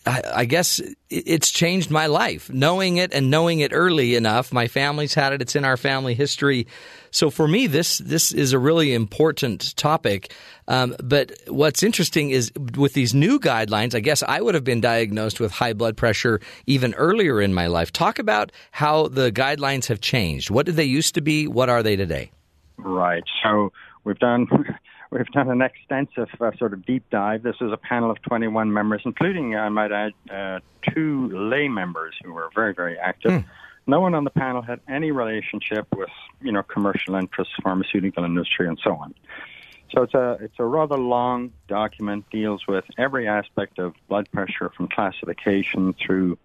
I, 0.07 0.45
guess 0.45 0.83
it's 1.09 1.51
changed 1.51 1.91
my 1.91 2.07
life. 2.07 2.51
Knowing 2.51 2.99
it 2.99 3.15
and 3.15 3.31
knowing 3.31 3.61
it 3.61 3.73
early 3.73 4.17
enough, 4.17 4.53
my 4.53 4.69
family's 4.69 5.15
had 5.15 5.33
it. 5.33 5.41
It's 5.41 5.57
in 5.57 5.65
our 5.65 5.77
family 5.77 6.15
history. 6.15 6.67
So 7.11 7.31
for 7.31 7.49
me, 7.49 7.67
this 7.67 7.99
this 7.99 8.33
is 8.33 8.53
a 8.53 8.59
really 8.59 8.93
important 8.93 9.75
topic. 9.77 10.33
Um, 10.69 10.95
but 11.03 11.33
what's 11.47 11.83
interesting 11.83 12.31
is 12.31 12.53
with 12.77 12.93
these 12.93 13.15
new 13.15 13.39
guidelines, 13.41 13.95
I 13.95 14.01
guess 14.01 14.23
I 14.23 14.41
would 14.41 14.55
have 14.55 14.65
been 14.65 14.81
diagnosed 14.81 15.41
with 15.41 15.53
high 15.53 15.73
blood 15.73 15.97
pressure 15.97 16.41
even 16.67 16.93
earlier 16.95 17.41
in 17.41 17.55
my 17.55 17.69
life. 17.69 17.91
Talk 17.93 18.19
about 18.19 18.53
how 18.73 19.09
the 19.09 19.33
guidelines 19.33 19.87
have 19.87 20.01
changed. 20.01 20.51
What 20.51 20.67
did 20.67 20.77
they 20.77 20.85
used 20.85 21.15
to 21.15 21.23
be? 21.23 21.47
What 21.47 21.71
are 21.71 21.83
they 21.83 21.97
today? 21.97 22.31
Right. 22.77 23.25
So 23.43 23.73
we've 24.05 24.19
done 24.19 24.47
we've 25.15 25.27
done 25.28 25.49
an 25.49 25.62
extensive 25.62 26.28
uh, 26.41 26.51
sort 26.59 26.73
of 26.73 26.85
deep 26.85 27.09
dive. 27.11 27.43
This 27.43 27.57
is 27.61 27.73
a 27.73 27.77
panel 27.77 28.11
of 28.11 28.20
21 28.23 28.73
members, 28.73 29.03
including, 29.05 29.57
I 29.57 29.69
might 29.69 29.93
add, 29.93 30.12
uh, 30.31 30.61
two 30.93 31.28
lay 31.31 31.69
members 31.69 32.15
who 32.23 32.32
were 32.32 32.51
very, 32.55 32.74
very 32.74 32.99
active. 32.99 33.32
Hmm. 33.32 33.49
No 33.86 34.01
one 34.01 34.15
on 34.15 34.24
the 34.24 34.31
panel 34.31 34.62
had 34.62 34.81
any 34.89 35.12
relationship 35.12 35.86
with, 35.95 36.11
you 36.41 36.51
know, 36.51 36.62
commercial 36.62 37.15
interests, 37.15 37.55
pharmaceutical 37.62 38.24
industry, 38.24 38.66
and 38.66 38.78
so 38.82 38.97
on. 38.97 39.15
So 39.95 40.03
it's 40.03 40.15
a 40.15 40.39
it's 40.41 40.59
a 40.59 40.65
rather 40.65 40.97
long 40.97 41.53
document. 41.69 42.24
Deals 42.31 42.66
with 42.66 42.85
every 42.99 43.28
aspect 43.28 43.78
of 43.78 43.95
blood 44.09 44.28
pressure, 44.32 44.73
from 44.74 44.89
classification 44.89 45.95
through 45.95 46.39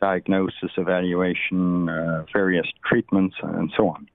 diagnosis, 0.00 0.72
evaluation, 0.76 1.88
uh, 1.88 2.26
various 2.32 2.66
treatments, 2.84 3.36
and 3.42 3.72
so 3.76 3.88
on. 3.88 4.08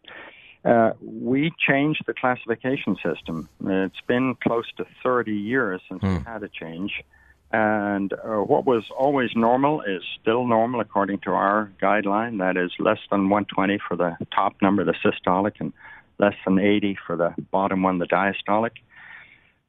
Uh, 0.63 0.91
we 1.01 1.51
changed 1.57 2.03
the 2.05 2.13
classification 2.13 2.95
system. 3.03 3.49
It's 3.65 4.01
been 4.07 4.35
close 4.35 4.65
to 4.77 4.85
30 5.03 5.33
years 5.33 5.81
since 5.89 6.03
we 6.03 6.19
had 6.25 6.43
a 6.43 6.49
change. 6.49 7.03
And 7.51 8.13
uh, 8.13 8.38
what 8.38 8.65
was 8.65 8.85
always 8.97 9.31
normal 9.35 9.81
is 9.81 10.03
still 10.21 10.45
normal 10.45 10.79
according 10.79 11.19
to 11.21 11.31
our 11.31 11.71
guideline. 11.81 12.38
That 12.39 12.57
is 12.57 12.71
less 12.79 12.99
than 13.09 13.29
120 13.29 13.79
for 13.88 13.97
the 13.97 14.15
top 14.33 14.55
number, 14.61 14.85
the 14.85 14.93
systolic, 15.03 15.59
and 15.59 15.73
less 16.17 16.35
than 16.45 16.59
80 16.59 16.97
for 17.05 17.17
the 17.17 17.33
bottom 17.51 17.83
one, 17.83 17.97
the 17.97 18.07
diastolic. 18.07 18.71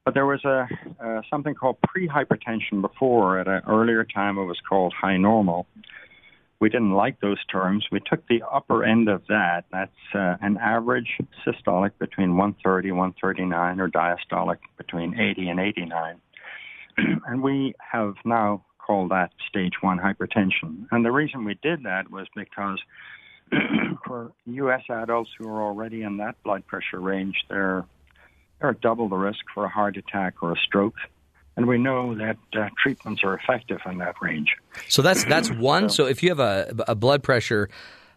But 0.04 0.14
there 0.14 0.26
was 0.26 0.44
a 0.44 0.68
uh, 1.00 1.22
something 1.30 1.54
called 1.54 1.76
prehypertension 1.80 2.82
before. 2.82 3.38
At 3.38 3.48
an 3.48 3.62
earlier 3.68 4.04
time, 4.04 4.36
it 4.36 4.44
was 4.44 4.58
called 4.68 4.92
high 4.92 5.16
normal. 5.16 5.66
We 6.62 6.68
didn't 6.68 6.92
like 6.92 7.18
those 7.18 7.44
terms. 7.46 7.88
We 7.90 7.98
took 7.98 8.24
the 8.28 8.44
upper 8.48 8.84
end 8.84 9.08
of 9.08 9.22
that. 9.28 9.64
That's 9.72 9.90
uh, 10.14 10.36
an 10.40 10.58
average 10.58 11.18
systolic 11.44 11.90
between 11.98 12.36
130 12.36 12.92
139, 12.92 13.80
or 13.80 13.88
diastolic 13.88 14.58
between 14.78 15.18
80 15.18 15.48
and 15.48 15.58
89. 15.58 16.20
and 17.26 17.42
we 17.42 17.74
have 17.80 18.14
now 18.24 18.64
called 18.78 19.10
that 19.10 19.32
stage 19.48 19.72
one 19.80 19.98
hypertension. 19.98 20.86
And 20.92 21.04
the 21.04 21.10
reason 21.10 21.44
we 21.44 21.58
did 21.64 21.82
that 21.82 22.12
was 22.12 22.28
because 22.36 22.78
for 24.06 24.30
U.S. 24.46 24.82
adults 24.88 25.30
who 25.36 25.48
are 25.48 25.62
already 25.62 26.04
in 26.04 26.18
that 26.18 26.40
blood 26.44 26.64
pressure 26.68 27.00
range, 27.00 27.42
they're 27.50 27.84
they're 28.60 28.74
double 28.74 29.08
the 29.08 29.16
risk 29.16 29.40
for 29.52 29.64
a 29.64 29.68
heart 29.68 29.96
attack 29.96 30.34
or 30.44 30.52
a 30.52 30.56
stroke. 30.64 30.94
And 31.56 31.66
we 31.66 31.78
know 31.78 32.14
that 32.14 32.38
uh, 32.54 32.68
treatments 32.82 33.22
are 33.24 33.34
effective 33.34 33.78
in 33.84 33.98
that 33.98 34.14
range. 34.22 34.56
So 34.88 35.02
that's 35.02 35.24
that's 35.24 35.50
one. 35.50 35.90
So 35.90 36.06
if 36.06 36.22
you 36.22 36.30
have 36.30 36.40
a, 36.40 36.74
a 36.88 36.94
blood 36.94 37.22
pressure 37.22 37.68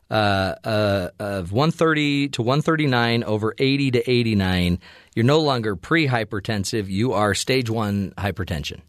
uh, 0.10 0.56
uh, 0.64 1.10
of 1.20 1.52
130 1.52 2.30
to 2.30 2.42
139 2.42 3.24
over 3.24 3.54
80 3.58 3.92
to 3.92 4.10
89, 4.10 4.80
you're 5.16 5.26
no 5.26 5.40
longer 5.40 5.76
pre-hypertensive. 5.76 6.88
You 6.88 7.14
are 7.14 7.34
stage 7.34 7.70
one 7.70 8.14
hypertension. 8.18 8.82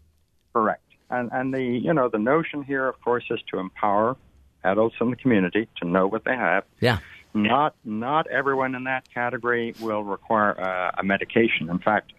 Correct. 0.53 0.83
And 1.09 1.29
and 1.31 1.53
the 1.53 1.61
you 1.61 1.93
know 1.93 2.09
the 2.09 2.19
notion 2.19 2.63
here, 2.63 2.87
of 2.87 3.01
course, 3.01 3.25
is 3.29 3.39
to 3.51 3.59
empower 3.59 4.17
adults 4.63 4.95
in 4.99 5.09
the 5.09 5.15
community 5.15 5.67
to 5.81 5.87
know 5.87 6.07
what 6.07 6.23
they 6.25 6.35
have. 6.35 6.63
Yeah. 6.79 6.99
Not 7.33 7.75
not 7.83 8.27
everyone 8.27 8.75
in 8.75 8.85
that 8.85 9.11
category 9.13 9.73
will 9.79 10.03
require 10.03 10.59
uh, 10.59 10.91
a 10.97 11.03
medication. 11.03 11.69
In 11.69 11.79
fact, 11.79 12.13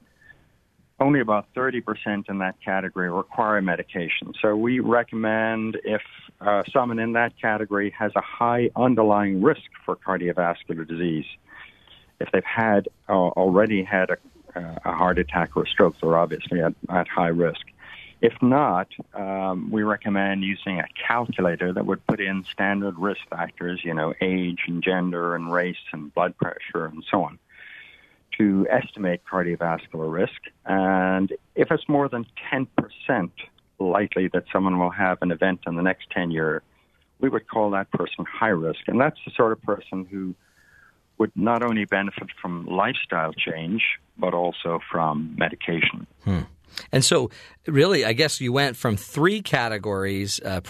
only 1.00 1.20
about 1.20 1.46
30% 1.54 2.28
in 2.28 2.38
that 2.38 2.56
category 2.64 3.10
require 3.10 3.60
medication. 3.62 4.32
So 4.42 4.56
we 4.56 4.80
recommend 4.80 5.78
if 5.84 6.02
uh, 6.40 6.64
someone 6.72 6.98
in 6.98 7.12
that 7.12 7.38
category 7.40 7.94
has 7.98 8.12
a 8.16 8.20
high 8.20 8.70
underlying 8.74 9.40
risk 9.42 9.62
for 9.84 9.96
cardiovascular 9.96 10.86
disease, 10.86 11.26
if 12.20 12.30
they've 12.32 12.42
had 12.44 12.88
uh, 13.08 13.12
already 13.12 13.84
had 13.84 14.10
a, 14.10 14.16
uh, 14.58 14.78
a 14.84 14.92
heart 14.92 15.18
attack 15.18 15.56
or 15.56 15.64
a 15.64 15.68
stroke, 15.68 15.94
they're 16.00 16.18
obviously 16.18 16.60
at, 16.60 16.74
at 16.88 17.06
high 17.06 17.28
risk. 17.28 17.60
If 18.20 18.32
not, 18.42 18.88
um, 19.14 19.70
we 19.70 19.84
recommend 19.84 20.42
using 20.42 20.80
a 20.80 20.86
calculator 21.06 21.72
that 21.72 21.86
would 21.86 22.04
put 22.08 22.20
in 22.20 22.44
standard 22.50 22.98
risk 22.98 23.20
factors, 23.30 23.82
you 23.84 23.94
know, 23.94 24.12
age 24.20 24.62
and 24.66 24.82
gender 24.82 25.36
and 25.36 25.52
race 25.52 25.76
and 25.92 26.12
blood 26.12 26.36
pressure 26.36 26.86
and 26.86 27.04
so 27.08 27.22
on 27.22 27.38
to 28.38 28.66
estimate 28.70 29.22
cardiovascular 29.30 30.10
risk. 30.10 30.40
And 30.64 31.32
if 31.54 31.70
it's 31.70 31.88
more 31.88 32.08
than 32.08 32.26
10% 32.52 33.30
likely 33.78 34.28
that 34.32 34.44
someone 34.52 34.78
will 34.78 34.90
have 34.90 35.18
an 35.22 35.30
event 35.30 35.60
in 35.66 35.76
the 35.76 35.82
next 35.82 36.10
10 36.10 36.30
years, 36.30 36.62
we 37.20 37.28
would 37.28 37.48
call 37.48 37.70
that 37.70 37.90
person 37.90 38.24
high 38.24 38.48
risk. 38.48 38.80
And 38.86 39.00
that's 39.00 39.18
the 39.24 39.32
sort 39.36 39.52
of 39.52 39.62
person 39.62 40.06
who 40.10 40.34
would 41.18 41.32
not 41.34 41.62
only 41.62 41.84
benefit 41.84 42.28
from 42.40 42.66
lifestyle 42.66 43.32
change, 43.32 43.82
but 44.16 44.34
also 44.34 44.80
from 44.90 45.34
medication. 45.36 46.06
Hmm. 46.24 46.42
And 46.92 47.04
so, 47.04 47.30
really, 47.66 48.04
I 48.04 48.12
guess 48.12 48.40
you 48.40 48.52
went 48.52 48.76
from 48.76 48.96
three 48.96 49.42
categories 49.42 50.38
uh, 50.44 50.60
to 50.60 50.68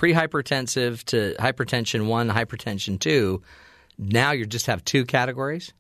hypertension 1.39 2.07
one, 2.07 2.29
hypertension 2.31 2.99
two. 2.99 3.43
Now 3.99 4.31
you 4.31 4.47
just 4.47 4.67
have 4.67 4.85
two 4.85 5.05
categories? 5.05 5.73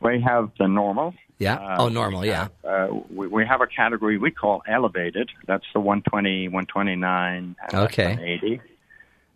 We 0.00 0.20
have 0.20 0.50
the 0.58 0.68
normal. 0.68 1.14
Yeah. 1.38 1.56
Uh, 1.56 1.76
oh, 1.80 1.88
normal, 1.88 2.24
yeah. 2.24 2.48
Uh, 2.64 2.88
we, 3.10 3.26
we 3.26 3.46
have 3.46 3.60
a 3.60 3.66
category 3.66 4.18
we 4.18 4.30
call 4.30 4.62
elevated. 4.66 5.30
That's 5.46 5.64
the 5.74 5.80
120, 5.80 6.48
129, 6.48 7.56
and 7.60 7.74
Okay. 7.74 8.08
180. 8.08 8.60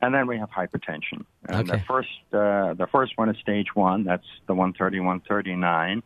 And 0.03 0.15
then 0.15 0.27
we 0.27 0.39
have 0.39 0.51
hypertension. 0.51 1.27
And 1.47 1.69
the 1.69 1.79
first, 1.87 2.09
uh, 2.33 2.73
the 2.75 2.89
first 2.91 3.19
one 3.19 3.29
is 3.29 3.37
stage 3.39 3.75
one. 3.75 4.05
That's 4.05 4.25
the 4.47 4.55
130, 4.55 5.01
139. 5.01 6.03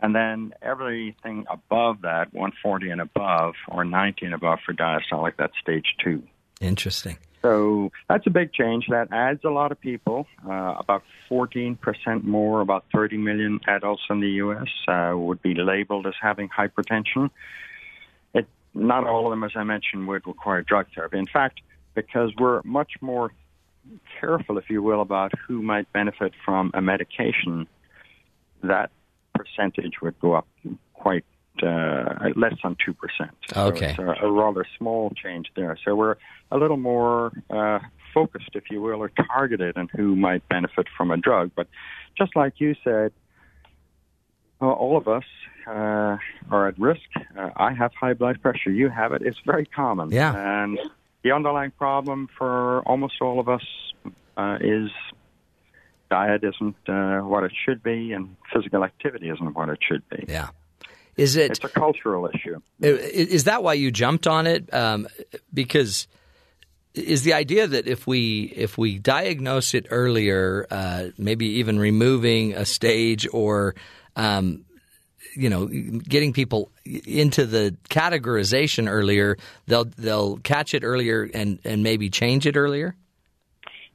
And 0.00 0.14
then 0.14 0.52
everything 0.60 1.46
above 1.48 2.02
that, 2.02 2.34
140 2.34 2.90
and 2.90 3.00
above, 3.00 3.54
or 3.68 3.84
90 3.84 4.26
and 4.26 4.34
above 4.34 4.58
for 4.66 4.74
diastolic, 4.74 5.34
that's 5.38 5.54
stage 5.62 5.94
two. 6.02 6.24
Interesting. 6.60 7.18
So 7.44 7.92
that's 8.08 8.26
a 8.26 8.30
big 8.30 8.54
change. 8.54 8.86
That 8.88 9.08
adds 9.12 9.44
a 9.44 9.50
lot 9.50 9.70
of 9.70 9.78
people. 9.78 10.26
Uh, 10.48 10.76
about 10.78 11.02
14% 11.30 11.76
more, 12.24 12.62
about 12.62 12.86
30 12.90 13.18
million 13.18 13.60
adults 13.68 14.02
in 14.08 14.20
the 14.20 14.30
U.S. 14.44 14.68
Uh, 14.88 15.12
would 15.14 15.42
be 15.42 15.54
labeled 15.54 16.06
as 16.06 16.14
having 16.18 16.48
hypertension. 16.48 17.28
It, 18.32 18.48
not 18.72 19.06
all 19.06 19.26
of 19.26 19.30
them, 19.30 19.44
as 19.44 19.50
I 19.54 19.62
mentioned, 19.62 20.08
would 20.08 20.26
require 20.26 20.62
drug 20.62 20.86
therapy. 20.94 21.18
In 21.18 21.26
fact, 21.26 21.60
because 21.94 22.30
we're 22.38 22.62
much 22.64 22.92
more 23.02 23.30
careful, 24.18 24.56
if 24.56 24.70
you 24.70 24.82
will, 24.82 25.02
about 25.02 25.32
who 25.46 25.60
might 25.60 25.92
benefit 25.92 26.32
from 26.46 26.70
a 26.72 26.80
medication, 26.80 27.66
that 28.62 28.90
percentage 29.34 30.00
would 30.00 30.18
go 30.18 30.32
up 30.32 30.48
quite 30.94 31.26
uh, 31.62 32.30
less 32.36 32.54
than 32.62 32.76
2%. 32.76 32.94
So 33.52 33.60
Okay. 33.66 33.94
a 33.98 34.30
rather 34.30 34.64
small 34.78 35.10
change 35.10 35.50
there. 35.56 35.76
So 35.84 35.94
we're 35.94 36.16
a 36.50 36.56
little 36.58 36.76
more 36.76 37.32
uh, 37.50 37.78
focused, 38.12 38.50
if 38.54 38.70
you 38.70 38.80
will, 38.82 39.00
or 39.02 39.10
targeted 39.10 39.76
on 39.76 39.88
who 39.88 40.16
might 40.16 40.48
benefit 40.48 40.86
from 40.96 41.10
a 41.10 41.16
drug. 41.16 41.50
But 41.54 41.68
just 42.16 42.34
like 42.36 42.54
you 42.60 42.74
said, 42.82 43.12
uh, 44.60 44.66
all 44.66 44.96
of 44.96 45.08
us 45.08 45.24
uh, 45.66 46.16
are 46.50 46.68
at 46.68 46.78
risk. 46.78 47.08
Uh, 47.36 47.50
I 47.56 47.72
have 47.72 47.92
high 47.94 48.14
blood 48.14 48.40
pressure. 48.42 48.70
You 48.70 48.88
have 48.88 49.12
it. 49.12 49.22
It's 49.22 49.38
very 49.44 49.66
common. 49.66 50.10
Yeah. 50.10 50.34
And 50.34 50.78
the 51.22 51.32
underlying 51.32 51.72
problem 51.72 52.28
for 52.36 52.80
almost 52.82 53.14
all 53.20 53.40
of 53.40 53.48
us 53.48 53.64
uh, 54.36 54.58
is 54.60 54.90
diet 56.10 56.44
isn't 56.44 56.76
uh, 56.88 57.20
what 57.20 57.44
it 57.44 57.52
should 57.64 57.82
be, 57.82 58.12
and 58.12 58.36
physical 58.52 58.84
activity 58.84 59.28
isn't 59.30 59.54
what 59.54 59.68
it 59.68 59.78
should 59.86 60.08
be. 60.08 60.24
Yeah. 60.28 60.48
Is 61.16 61.36
it? 61.36 61.52
It's 61.52 61.64
a 61.64 61.68
cultural 61.68 62.28
issue. 62.32 62.60
Is 62.80 63.44
that 63.44 63.62
why 63.62 63.74
you 63.74 63.90
jumped 63.90 64.26
on 64.26 64.46
it? 64.46 64.72
Um, 64.74 65.06
because 65.52 66.08
is 66.94 67.22
the 67.22 67.32
idea 67.32 67.66
that 67.66 67.86
if 67.86 68.06
we 68.06 68.52
if 68.56 68.78
we 68.78 68.98
diagnose 68.98 69.74
it 69.74 69.86
earlier, 69.90 70.66
uh, 70.70 71.08
maybe 71.18 71.46
even 71.58 71.78
removing 71.78 72.54
a 72.54 72.64
stage 72.64 73.26
or 73.32 73.74
um, 74.16 74.64
you 75.34 75.50
know 75.50 75.66
getting 75.66 76.32
people 76.32 76.70
into 76.84 77.46
the 77.46 77.76
categorization 77.90 78.88
earlier, 78.88 79.36
they'll 79.66 79.84
they'll 79.84 80.36
catch 80.38 80.74
it 80.74 80.84
earlier 80.84 81.28
and 81.34 81.58
and 81.64 81.82
maybe 81.82 82.10
change 82.10 82.46
it 82.46 82.56
earlier. 82.56 82.94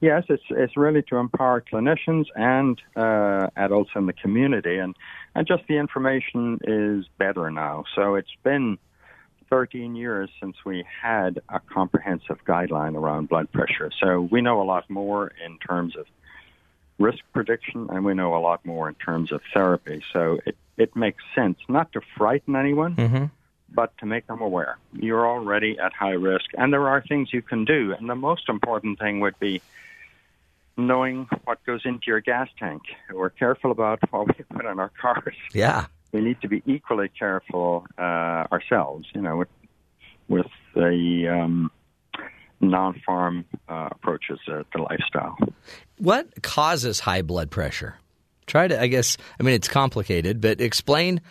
Yes, 0.02 0.24
it's 0.30 0.44
it's 0.50 0.78
really 0.78 1.02
to 1.04 1.18
empower 1.18 1.62
clinicians 1.62 2.26
and 2.36 2.82
uh, 2.96 3.48
adults 3.56 3.91
in 3.96 4.06
the 4.06 4.14
community, 4.14 4.78
and 4.78 4.96
and 5.36 5.48
just 5.48 5.64
the 5.68 5.78
information 5.78 6.60
is 6.64 7.06
better 7.18 7.50
now. 7.52 7.86
So 7.96 8.16
it's 8.16 8.36
been 8.44 8.78
13 9.50 9.96
years 9.96 10.30
since 10.40 10.56
we 10.66 10.86
had 11.02 11.42
a 11.50 11.60
comprehensive 11.60 12.44
guideline 12.46 12.96
around 12.96 13.30
blood 13.30 13.52
pressure. 13.52 13.92
So 14.00 14.22
we 14.22 14.42
know 14.42 14.62
a 14.62 14.64
lot 14.64 14.90
more 14.90 15.32
in 15.44 15.58
terms 15.58 15.96
of 15.96 16.06
risk 17.00 17.20
prediction, 17.34 17.88
and 17.90 18.06
we 18.06 18.14
know 18.14 18.36
a 18.36 18.40
lot 18.40 18.66
more 18.66 18.90
in 18.90 18.96
terms 18.96 19.32
of 19.32 19.42
therapy. 19.54 20.04
So 20.14 20.40
it 20.46 20.56
it 20.78 20.96
makes 20.96 21.24
sense 21.36 21.58
not 21.68 21.92
to 21.94 22.02
frighten 22.18 22.56
anyone. 22.56 22.96
Mm-hmm. 22.96 23.26
But 23.72 23.96
to 24.00 24.08
make 24.08 24.26
them 24.26 24.42
aware, 24.42 24.80
you're 24.94 25.28
already 25.28 25.78
at 25.78 25.94
high 25.94 26.18
risk, 26.18 26.46
and 26.58 26.74
there 26.74 26.88
are 26.88 27.04
things 27.08 27.32
you 27.32 27.44
can 27.44 27.66
do. 27.66 27.94
And 27.94 28.10
the 28.10 28.16
most 28.16 28.50
important 28.50 28.98
thing 28.98 29.20
would 29.20 29.38
be 29.38 29.62
knowing 30.88 31.28
what 31.46 31.64
goes 31.66 31.82
into 31.86 32.06
your 32.08 32.22
gas 32.22 32.48
tank. 32.58 32.82
We're 33.12 33.30
careful 33.30 33.72
about 33.72 34.00
what 34.12 34.28
we 34.28 34.44
put 34.46 34.66
in 34.66 34.80
our 34.80 34.92
cars. 35.00 35.36
Yeah. 35.54 35.86
We 36.12 36.22
need 36.22 36.42
to 36.42 36.48
be 36.48 36.64
equally 36.66 37.10
careful 37.10 37.86
uh, 37.98 38.48
ourselves, 38.52 39.08
you 39.14 39.22
know, 39.22 39.38
with, 39.38 39.50
with 40.28 40.48
the 40.74 41.28
um, 41.30 41.72
non-pharm 42.62 43.46
uh, 43.68 43.90
approaches 43.92 44.40
uh, 44.48 44.64
to 44.76 44.84
lifestyle. 44.84 45.38
What 45.98 46.42
causes 46.42 47.02
high 47.02 47.22
blood 47.22 47.52
pressure? 47.52 47.98
Try 48.48 48.68
to, 48.68 48.82
I 48.82 48.88
guess, 48.88 49.18
I 49.40 49.44
mean, 49.44 49.54
it's 49.54 49.68
complicated, 49.68 50.42
but 50.42 50.60
explain, 50.60 51.22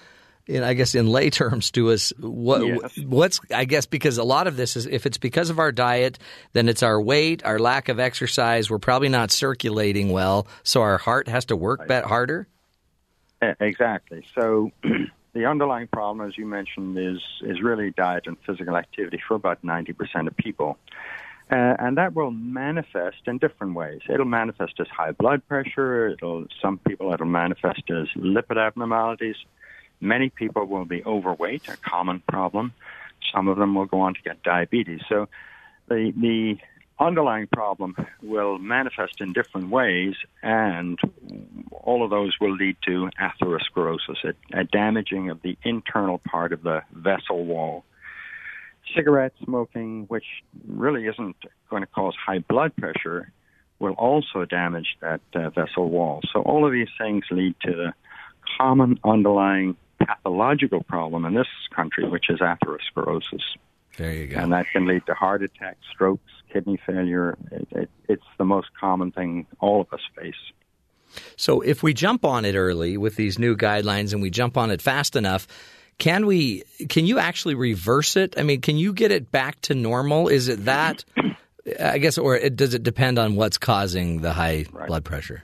in, 0.49 0.62
I 0.65 0.75
guess, 0.75 0.95
in 0.95 1.07
lay 1.07 1.31
terms 1.43 1.70
to 1.73 1.91
us 1.91 2.12
what 2.19 2.66
Yes. 2.66 2.99
what's, 2.99 3.41
I 3.55 3.65
guess, 3.65 3.87
because 3.87 4.19
a 4.19 4.25
lot 4.25 4.47
of 4.47 4.57
this 4.57 4.77
is, 4.77 4.87
if 4.87 5.07
it's 5.07 5.19
because 5.19 5.51
of 5.51 5.59
our 5.59 5.70
diet, 5.70 6.19
then 6.53 6.69
it's 6.69 6.83
our 6.83 7.01
weight, 7.01 7.45
our 7.45 7.59
lack 7.59 7.89
of 7.89 8.01
exercise. 8.01 8.70
We're 8.70 8.79
probably 8.79 9.09
not 9.09 9.31
circulating 9.31 10.11
well, 10.11 10.47
so 10.62 10.83
our 10.83 10.99
heart 10.99 11.29
has 11.29 11.45
to 11.47 11.57
work 11.57 11.89
that 11.89 12.05
harder. 12.05 12.49
Exactly. 13.61 14.25
So 14.35 14.73
the 15.33 15.47
underlying 15.47 15.87
problem, 15.87 16.27
as 16.27 16.37
you 16.37 16.47
mentioned, 16.47 16.99
is 16.99 17.23
is 17.43 17.62
really 17.62 17.91
diet 17.91 18.27
and 18.27 18.37
physical 18.45 18.77
activity 18.77 19.20
for 19.27 19.35
about 19.35 19.62
ninety 19.62 19.93
percent 19.93 20.27
of 20.27 20.37
people, 20.37 20.77
uh, 21.51 21.77
and 21.79 21.97
that 21.99 22.15
will 22.15 22.33
manifest 22.33 23.19
in 23.27 23.39
different 23.39 23.75
ways. 23.75 24.01
It'll 24.09 24.27
manifest 24.27 24.75
as 24.81 24.89
high 24.89 25.12
blood 25.12 25.47
pressure. 25.47 26.09
It'll 26.09 26.47
some 26.61 26.79
people 26.79 27.12
it'll 27.12 27.27
manifest 27.27 27.83
as 27.91 28.09
lipid 28.16 28.59
abnormalities. 28.59 29.37
Many 30.01 30.31
people 30.31 30.65
will 30.66 30.85
be 30.85 31.05
overweight, 31.05 31.69
a 31.69 31.77
common 31.77 32.23
problem. 32.29 32.73
Some 33.33 33.49
of 33.49 33.59
them 33.59 33.75
will 33.75 33.87
go 33.87 34.01
on 34.01 34.15
to 34.15 34.23
get 34.23 34.43
diabetes. 34.43 35.01
So 35.09 35.29
the 35.89 36.12
the 36.16 36.59
underlying 37.01 37.47
problem 37.47 37.95
will 38.23 38.59
manifest 38.59 39.20
in 39.20 39.33
different 39.33 39.70
ways, 39.70 40.15
and 40.43 40.99
all 41.70 42.05
of 42.05 42.11
those 42.11 42.35
will 42.41 42.55
lead 42.55 42.77
to 42.87 43.09
atherosclerosis, 43.20 44.25
a, 44.25 44.59
a 44.61 44.65
damaging 44.65 45.31
of 45.31 45.41
the 45.43 45.57
internal 45.62 46.19
part 46.19 46.53
of 46.53 46.62
the 46.62 46.83
vessel 46.93 47.45
wall. 47.45 47.85
Cigarette 48.97 49.33
smoking, 49.45 50.05
which 50.09 50.25
really 50.66 51.07
isn't 51.07 51.37
going 51.70 51.83
to 51.83 51.87
cause 51.87 52.15
high 52.16 52.39
blood 52.39 52.75
pressure, 52.77 53.31
will 53.79 53.93
also 53.93 54.45
damage 54.45 54.97
that 55.01 55.20
uh, 55.35 55.51
vessel 55.51 55.89
wall. 55.89 56.20
So 56.33 56.41
all 56.41 56.66
of 56.66 56.73
these 56.73 56.89
things 56.99 57.25
lead 57.31 57.55
to 57.62 57.73
the 57.73 57.95
common 58.57 58.99
underlying 59.05 59.77
pathological 60.09 60.82
problem 60.82 61.24
in 61.26 61.35
this 61.35 61.47
country, 61.74 62.09
which 62.09 62.30
is 62.30 62.40
atherosclerosis. 62.40 63.43
There 63.98 64.12
you 64.12 64.28
go. 64.28 64.39
And 64.39 64.52
that 64.52 64.66
can 64.72 64.86
lead 64.86 65.05
to 65.06 65.14
heart 65.14 65.43
attacks, 65.43 65.80
strokes, 65.93 66.30
kidney 66.52 66.78
failure. 66.86 67.36
It, 67.51 67.68
it, 67.72 67.90
it's 68.09 68.24
the 68.39 68.44
most 68.44 68.68
common 68.80 69.12
thing 69.12 69.47
all 69.60 69.82
of 69.82 69.93
us 69.93 70.01
face. 70.16 70.35
So 71.36 71.60
if 71.60 71.82
we 71.82 71.94
jump 71.94 72.24
on 72.24 72.44
it 72.44 72.55
early 72.55 72.97
with 72.97 73.16
these 73.16 73.39
new 73.39 73.56
guidelines 73.56 74.12
and 74.12 74.22
we 74.22 74.30
jump 74.30 74.56
on 74.56 74.70
it 74.70 74.80
fast 74.80 75.16
enough, 75.16 75.47
can 75.98 76.26
we 76.26 76.62
can 76.89 77.06
you 77.06 77.18
actually 77.18 77.55
reverse 77.55 78.16
it? 78.16 78.39
I 78.39 78.44
mean, 78.44 78.60
can 78.60 78.76
you 78.76 78.93
get 78.93 79.10
it 79.10 79.30
back 79.30 79.60
to 79.62 79.74
normal? 79.74 80.28
Is 80.28 80.48
it 80.48 80.66
that 80.66 81.05
I 81.80 81.98
guess 81.98 82.18
or 82.18 82.36
it, 82.36 82.56
does 82.56 82.74
it 82.74 82.82
depend 82.82 83.18
on 83.18 83.36
what's 83.36 83.59
causing 83.59 84.20
the 84.20 84.32
high 84.32 84.64
blood 84.86 85.05
pressure? 85.05 85.43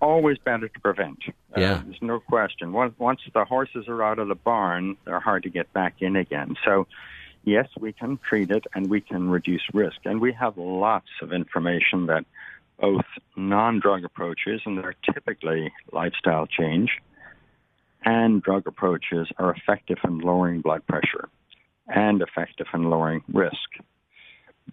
Always 0.00 0.38
better 0.38 0.68
to 0.68 0.80
prevent. 0.80 1.18
Uh, 1.56 1.60
Yeah. 1.60 1.82
there's 1.84 2.02
no 2.02 2.20
question. 2.20 2.72
Once, 2.72 2.94
once 2.98 3.20
the 3.32 3.44
horses 3.44 3.88
are 3.88 4.02
out 4.02 4.18
of 4.18 4.28
the 4.28 4.34
barn, 4.34 4.96
they're 5.04 5.20
hard 5.20 5.44
to 5.44 5.50
get 5.50 5.72
back 5.72 5.94
in 6.00 6.16
again. 6.16 6.56
So, 6.64 6.86
yes, 7.44 7.68
we 7.78 7.92
can 7.92 8.18
treat 8.18 8.50
it 8.50 8.66
and 8.74 8.88
we 8.90 9.00
can 9.00 9.30
reduce 9.30 9.62
risk. 9.72 9.98
And 10.04 10.20
we 10.20 10.32
have 10.32 10.58
lots 10.58 11.08
of 11.22 11.32
information 11.32 12.06
that 12.06 12.24
both 12.80 13.04
non 13.36 13.78
drug 13.78 14.04
approaches, 14.04 14.60
and 14.66 14.76
they're 14.76 14.96
typically 15.12 15.72
lifestyle 15.92 16.46
change, 16.46 16.90
and 18.04 18.42
drug 18.42 18.66
approaches 18.66 19.28
are 19.38 19.54
effective 19.54 19.98
in 20.04 20.18
lowering 20.18 20.60
blood 20.60 20.86
pressure 20.86 21.28
and 21.86 22.20
effective 22.20 22.66
in 22.74 22.84
lowering 22.90 23.22
risk. 23.32 23.54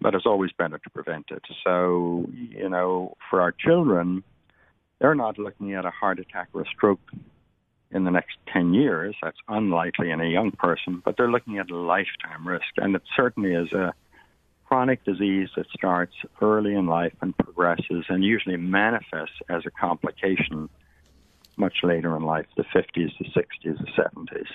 But 0.00 0.14
it's 0.14 0.26
always 0.26 0.50
better 0.52 0.78
to 0.78 0.90
prevent 0.90 1.30
it. 1.30 1.42
So, 1.62 2.26
you 2.32 2.68
know, 2.68 3.14
for 3.30 3.40
our 3.40 3.52
children, 3.52 4.24
they're 5.02 5.14
not 5.16 5.36
looking 5.36 5.74
at 5.74 5.84
a 5.84 5.90
heart 5.90 6.20
attack 6.20 6.48
or 6.54 6.62
a 6.62 6.66
stroke 6.66 7.00
in 7.90 8.04
the 8.04 8.10
next 8.10 8.36
10 8.52 8.72
years. 8.72 9.16
That's 9.20 9.36
unlikely 9.48 10.12
in 10.12 10.20
a 10.20 10.28
young 10.28 10.52
person, 10.52 11.02
but 11.04 11.16
they're 11.16 11.30
looking 11.30 11.58
at 11.58 11.70
lifetime 11.70 12.46
risk. 12.46 12.64
And 12.76 12.94
it 12.94 13.02
certainly 13.16 13.52
is 13.52 13.72
a 13.72 13.92
chronic 14.64 15.04
disease 15.04 15.48
that 15.56 15.66
starts 15.76 16.14
early 16.40 16.74
in 16.74 16.86
life 16.86 17.12
and 17.20 17.36
progresses 17.36 18.04
and 18.08 18.22
usually 18.22 18.56
manifests 18.56 19.34
as 19.50 19.62
a 19.66 19.70
complication 19.70 20.70
much 21.56 21.78
later 21.82 22.16
in 22.16 22.22
life, 22.22 22.46
the 22.56 22.64
50s, 22.74 23.10
the 23.18 23.24
60s, 23.24 23.78
the 23.78 23.90
70s. 23.98 24.46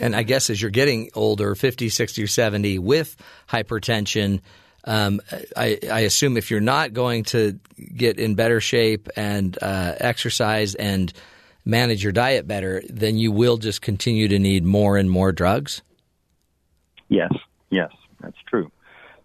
And 0.00 0.16
I 0.16 0.22
guess 0.22 0.48
as 0.48 0.60
you're 0.60 0.70
getting 0.70 1.10
older, 1.14 1.54
50, 1.54 1.90
60, 1.90 2.22
or 2.22 2.26
70, 2.26 2.78
with 2.78 3.14
hypertension, 3.48 4.40
um, 4.84 5.20
I, 5.56 5.78
I, 5.90 6.00
assume 6.00 6.36
if 6.36 6.50
you're 6.50 6.60
not 6.60 6.92
going 6.92 7.24
to 7.24 7.58
get 7.96 8.18
in 8.18 8.34
better 8.34 8.60
shape 8.60 9.08
and 9.16 9.56
uh, 9.62 9.94
exercise 9.98 10.74
and 10.74 11.12
manage 11.64 12.02
your 12.02 12.12
diet 12.12 12.48
better, 12.48 12.82
then 12.88 13.16
you 13.16 13.30
will 13.30 13.58
just 13.58 13.80
continue 13.80 14.28
to 14.28 14.38
need 14.38 14.64
more 14.64 14.96
and 14.96 15.08
more 15.08 15.30
drugs? 15.30 15.82
Yes, 17.08 17.32
yes, 17.70 17.90
that's 18.20 18.36
true. 18.48 18.72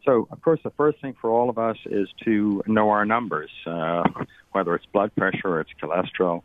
So, 0.05 0.27
of 0.31 0.41
course, 0.41 0.59
the 0.63 0.71
first 0.71 1.01
thing 1.01 1.15
for 1.19 1.29
all 1.29 1.49
of 1.49 1.57
us 1.57 1.77
is 1.85 2.07
to 2.23 2.63
know 2.67 2.89
our 2.91 3.05
numbers, 3.05 3.49
uh, 3.65 4.03
whether 4.51 4.75
it's 4.75 4.85
blood 4.85 5.13
pressure 5.15 5.47
or 5.47 5.61
it's 5.61 5.71
cholesterol 5.81 6.43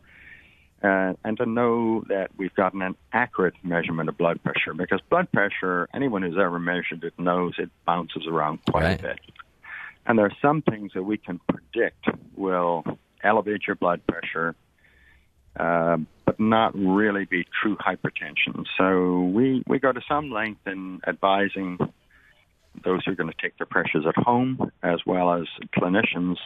uh, 0.83 1.13
and 1.25 1.37
to 1.37 1.47
know 1.47 2.05
that 2.09 2.31
we've 2.37 2.55
gotten 2.55 2.83
an 2.83 2.97
accurate 3.13 3.55
measurement 3.63 4.09
of 4.09 4.19
blood 4.19 4.43
pressure 4.43 4.75
because 4.75 5.01
blood 5.09 5.31
pressure, 5.33 5.89
anyone 5.95 6.23
who's 6.23 6.39
ever 6.39 6.59
measured 6.59 7.05
it 7.05 7.17
knows 7.19 7.55
it 7.59 7.71
bounces 7.87 8.27
around 8.27 8.59
quite 8.69 8.83
right. 8.83 9.01
a 9.01 9.03
bit. 9.03 9.21
And 10.07 10.19
there 10.19 10.27
are 10.27 10.37
some 10.43 10.63
things 10.63 10.93
that 10.95 11.05
we 11.05 11.17
can 11.17 11.41
predict 11.49 12.07
will 12.35 12.85
elevate 13.23 13.63
your 13.69 13.77
blood 13.77 14.01
pressure, 14.09 14.57
uh, 15.59 15.99
but 16.25 16.41
not 16.41 16.77
really 16.77 17.27
be 17.27 17.47
true 17.63 17.77
hypertension. 17.77 18.65
So 18.77 19.23
we, 19.23 19.63
we 19.69 19.79
go 19.79 19.93
to 19.93 20.01
some 20.09 20.33
length 20.33 20.67
in 20.67 21.01
advising 21.07 21.79
those 22.85 23.05
who 23.05 23.13
are 23.13 23.15
going 23.15 23.31
to 23.31 23.37
take 23.41 23.57
their 23.59 23.67
pressures 23.67 24.05
at 24.09 24.17
home, 24.17 24.73
as 24.83 24.99
well 25.07 25.35
as 25.35 25.45
clinicians 25.77 26.39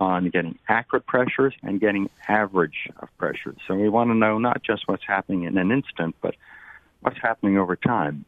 on 0.00 0.30
getting 0.30 0.58
accurate 0.66 1.06
pressures 1.06 1.54
and 1.62 1.78
getting 1.78 2.08
average 2.26 2.88
of 3.00 3.08
pressures. 3.18 3.56
So 3.68 3.74
we 3.74 3.88
want 3.88 4.10
to 4.10 4.14
know 4.14 4.38
not 4.38 4.62
just 4.62 4.88
what's 4.88 5.04
happening 5.06 5.44
in 5.44 5.58
an 5.58 5.70
instant, 5.70 6.16
but 6.22 6.34
what's 7.00 7.18
happening 7.20 7.58
over 7.58 7.76
time. 7.76 8.24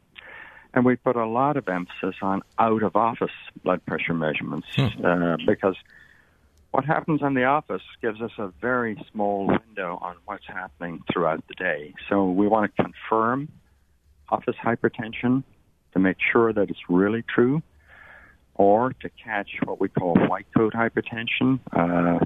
And 0.75 0.85
we 0.85 0.95
put 0.95 1.15
a 1.15 1.25
lot 1.25 1.57
of 1.57 1.67
emphasis 1.67 2.15
on 2.21 2.41
out 2.57 2.83
of 2.83 2.95
office 2.95 3.31
blood 3.63 3.85
pressure 3.85 4.13
measurements 4.13 4.67
hmm. 4.75 5.05
uh, 5.05 5.37
because 5.45 5.75
what 6.71 6.85
happens 6.85 7.21
in 7.21 7.33
the 7.33 7.43
office 7.43 7.83
gives 8.01 8.21
us 8.21 8.31
a 8.37 8.47
very 8.61 9.03
small 9.11 9.47
window 9.47 9.99
on 10.01 10.15
what's 10.25 10.47
happening 10.47 11.03
throughout 11.11 11.43
the 11.47 11.53
day. 11.55 11.93
So 12.09 12.29
we 12.29 12.47
want 12.47 12.75
to 12.75 12.83
confirm 12.83 13.49
office 14.29 14.55
hypertension 14.63 15.43
to 15.93 15.99
make 15.99 16.17
sure 16.31 16.51
that 16.53 16.69
it's 16.69 16.89
really 16.89 17.23
true 17.23 17.61
or 18.55 18.93
to 19.01 19.09
catch 19.23 19.49
what 19.63 19.79
we 19.79 19.89
call 19.89 20.15
white 20.27 20.45
coat 20.55 20.73
hypertension. 20.73 21.59
Uh, 21.71 22.19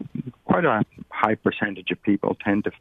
quite 0.46 0.66
a 0.66 0.84
high 1.10 1.36
percentage 1.36 1.92
of 1.92 2.02
people, 2.04 2.36
10 2.44 2.64
to 2.64 2.72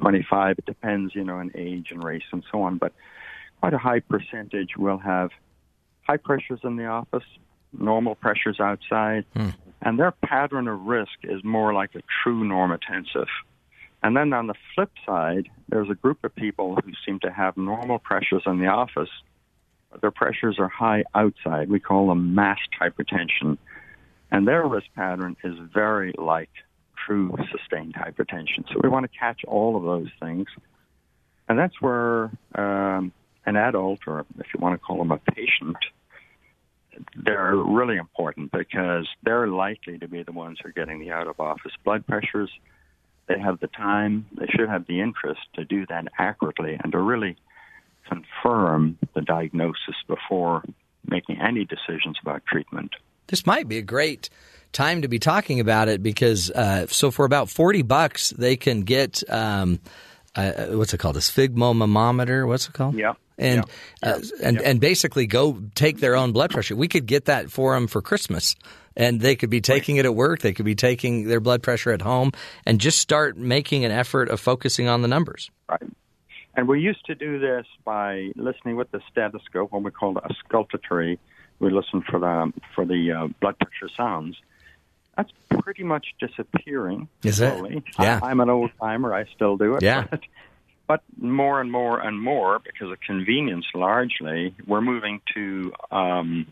25, 0.00 0.58
it 0.58 0.66
depends, 0.66 1.14
you 1.14 1.24
know, 1.24 1.36
on 1.36 1.50
age 1.54 1.88
and 1.90 2.02
race 2.02 2.24
and 2.32 2.44
so 2.50 2.62
on, 2.62 2.78
but 2.78 2.92
quite 3.60 3.74
a 3.74 3.78
high 3.78 4.00
percentage 4.00 4.76
will 4.76 4.98
have 4.98 5.30
high 6.02 6.16
pressures 6.16 6.60
in 6.64 6.76
the 6.76 6.86
office, 6.86 7.24
normal 7.78 8.14
pressures 8.14 8.60
outside, 8.60 9.24
hmm. 9.34 9.50
and 9.82 9.98
their 9.98 10.12
pattern 10.12 10.68
of 10.68 10.80
risk 10.82 11.18
is 11.24 11.42
more 11.44 11.74
like 11.74 11.94
a 11.94 12.02
true 12.22 12.44
normotensive. 12.44 13.28
And 14.02 14.16
then 14.16 14.32
on 14.32 14.46
the 14.46 14.54
flip 14.74 14.92
side, 15.04 15.48
there's 15.68 15.90
a 15.90 15.94
group 15.94 16.22
of 16.22 16.34
people 16.34 16.76
who 16.76 16.92
seem 17.04 17.18
to 17.20 17.30
have 17.30 17.56
normal 17.56 17.98
pressures 17.98 18.42
in 18.46 18.60
the 18.60 18.66
office 18.66 19.10
their 20.00 20.10
pressures 20.10 20.56
are 20.58 20.68
high 20.68 21.04
outside. 21.14 21.68
We 21.68 21.80
call 21.80 22.08
them 22.08 22.34
masked 22.34 22.74
hypertension. 22.80 23.58
And 24.30 24.46
their 24.46 24.66
risk 24.66 24.86
pattern 24.94 25.36
is 25.44 25.54
very 25.72 26.12
like 26.18 26.50
true 27.06 27.34
sustained 27.50 27.94
hypertension. 27.94 28.66
So 28.68 28.80
we 28.82 28.88
want 28.88 29.10
to 29.10 29.18
catch 29.18 29.44
all 29.44 29.76
of 29.76 29.82
those 29.82 30.10
things. 30.20 30.46
And 31.48 31.58
that's 31.58 31.80
where 31.80 32.30
um, 32.54 33.12
an 33.44 33.56
adult, 33.56 34.00
or 34.06 34.26
if 34.38 34.46
you 34.52 34.60
want 34.60 34.74
to 34.74 34.84
call 34.84 34.98
them 34.98 35.12
a 35.12 35.18
patient, 35.18 35.76
they're 37.14 37.54
really 37.54 37.96
important 37.96 38.50
because 38.50 39.06
they're 39.22 39.46
likely 39.46 39.98
to 39.98 40.08
be 40.08 40.22
the 40.22 40.32
ones 40.32 40.58
who 40.60 40.68
are 40.68 40.72
getting 40.72 40.98
the 40.98 41.12
out 41.12 41.28
of 41.28 41.38
office 41.38 41.72
blood 41.84 42.06
pressures. 42.06 42.50
They 43.28 43.38
have 43.38 43.60
the 43.60 43.66
time, 43.68 44.26
they 44.36 44.46
should 44.46 44.68
have 44.68 44.86
the 44.86 45.00
interest 45.00 45.40
to 45.54 45.64
do 45.64 45.86
that 45.86 46.06
accurately 46.18 46.78
and 46.82 46.92
to 46.92 46.98
really 46.98 47.36
confirm 48.08 48.98
the 49.14 49.20
diagnosis 49.20 49.94
before 50.06 50.62
making 51.08 51.40
any 51.40 51.64
decisions 51.64 52.16
about 52.22 52.44
treatment. 52.46 52.92
This 53.28 53.46
might 53.46 53.68
be 53.68 53.78
a 53.78 53.82
great 53.82 54.30
time 54.72 55.02
to 55.02 55.08
be 55.08 55.18
talking 55.18 55.60
about 55.60 55.88
it 55.88 56.02
because 56.02 56.50
uh, 56.50 56.86
so 56.88 57.10
for 57.10 57.24
about 57.24 57.48
40 57.48 57.82
bucks 57.82 58.30
they 58.30 58.56
can 58.56 58.82
get 58.82 59.22
um, 59.30 59.80
uh, 60.34 60.66
what's 60.70 60.92
it 60.92 60.98
called? 60.98 61.16
A 61.16 61.20
sphygmomanometer 61.20 62.46
what's 62.46 62.68
it 62.68 62.74
called? 62.74 62.94
Yeah. 62.94 63.14
And 63.38 63.64
yeah. 64.02 64.10
Uh, 64.10 64.20
and 64.42 64.56
yeah. 64.56 64.68
and 64.68 64.80
basically 64.80 65.26
go 65.26 65.62
take 65.74 65.98
their 65.98 66.16
own 66.16 66.32
blood 66.32 66.50
pressure. 66.50 66.76
We 66.76 66.88
could 66.88 67.06
get 67.06 67.26
that 67.26 67.50
for 67.50 67.74
them 67.74 67.86
for 67.86 68.02
christmas. 68.02 68.54
And 68.98 69.20
they 69.20 69.36
could 69.36 69.50
be 69.50 69.60
taking 69.60 69.96
right. 69.96 70.06
it 70.06 70.08
at 70.08 70.14
work. 70.14 70.40
They 70.40 70.54
could 70.54 70.64
be 70.64 70.74
taking 70.74 71.28
their 71.28 71.40
blood 71.40 71.62
pressure 71.62 71.92
at 71.92 72.00
home 72.00 72.32
and 72.64 72.80
just 72.80 72.98
start 72.98 73.36
making 73.36 73.84
an 73.84 73.92
effort 73.92 74.30
of 74.30 74.40
focusing 74.40 74.88
on 74.88 75.02
the 75.02 75.08
numbers. 75.08 75.50
Right 75.68 75.82
and 76.56 76.66
we 76.66 76.80
used 76.80 77.04
to 77.06 77.14
do 77.14 77.38
this 77.38 77.66
by 77.84 78.32
listening 78.34 78.76
with 78.76 78.90
the 78.90 79.00
stethoscope, 79.10 79.70
what 79.72 79.82
we 79.82 79.90
call 79.90 80.16
a 80.16 80.22
auscultatory. 80.22 81.18
We 81.58 81.70
listen 81.70 82.02
for 82.02 82.18
the 82.18 82.52
for 82.74 82.84
the 82.84 83.12
uh, 83.12 83.28
blood 83.40 83.56
pressure 83.58 83.92
sounds. 83.96 84.36
That's 85.16 85.32
pretty 85.60 85.82
much 85.82 86.06
disappearing. 86.20 87.08
Is 87.22 87.36
slowly. 87.36 87.78
it? 87.78 87.84
Yeah. 87.98 88.20
I, 88.22 88.30
am 88.30 88.40
an 88.40 88.50
old 88.50 88.70
timer. 88.80 89.14
I 89.14 89.24
still 89.34 89.56
do 89.56 89.76
it. 89.76 89.82
Yeah. 89.82 90.06
But, 90.10 90.20
but 90.86 91.02
more 91.18 91.60
and 91.60 91.72
more 91.72 91.98
and 91.98 92.20
more, 92.20 92.58
because 92.58 92.92
of 92.92 93.00
convenience 93.00 93.64
largely, 93.74 94.54
we're 94.66 94.82
moving 94.82 95.20
to 95.34 95.72
um, 95.90 96.46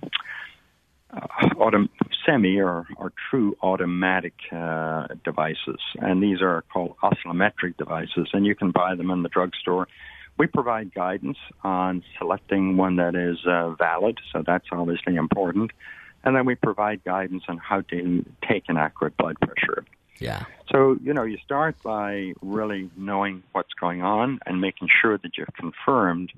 autom- 1.56 1.88
semi 2.26 2.60
or, 2.60 2.86
or 2.96 3.12
true 3.30 3.56
automatic 3.62 4.34
uh, 4.52 5.06
devices, 5.24 5.80
and 6.00 6.22
these 6.22 6.40
are 6.40 6.64
called 6.72 6.94
oscillometric 7.02 7.76
devices, 7.76 8.28
and 8.32 8.46
you 8.46 8.54
can 8.54 8.70
buy 8.70 8.94
them 8.94 9.10
in 9.10 9.22
the 9.22 9.28
drugstore. 9.28 9.88
We 10.36 10.46
provide 10.46 10.92
guidance 10.94 11.38
on 11.62 12.02
selecting 12.18 12.76
one 12.76 12.96
that 12.96 13.14
is 13.14 13.38
uh, 13.46 13.70
valid, 13.70 14.18
so 14.32 14.42
that's 14.44 14.66
obviously 14.72 15.16
important, 15.16 15.70
and 16.24 16.34
then 16.34 16.44
we 16.44 16.54
provide 16.54 17.04
guidance 17.04 17.44
on 17.48 17.58
how 17.58 17.82
to 17.82 18.24
take 18.48 18.64
an 18.68 18.76
accurate 18.76 19.16
blood 19.16 19.36
pressure. 19.40 19.84
Yeah. 20.20 20.44
So, 20.70 20.96
you 21.02 21.12
know, 21.12 21.24
you 21.24 21.38
start 21.44 21.76
by 21.82 22.32
really 22.40 22.90
knowing 22.96 23.42
what's 23.52 23.74
going 23.74 24.02
on 24.02 24.38
and 24.46 24.60
making 24.60 24.88
sure 25.02 25.18
that 25.18 25.36
you've 25.36 25.52
confirmed 25.54 26.32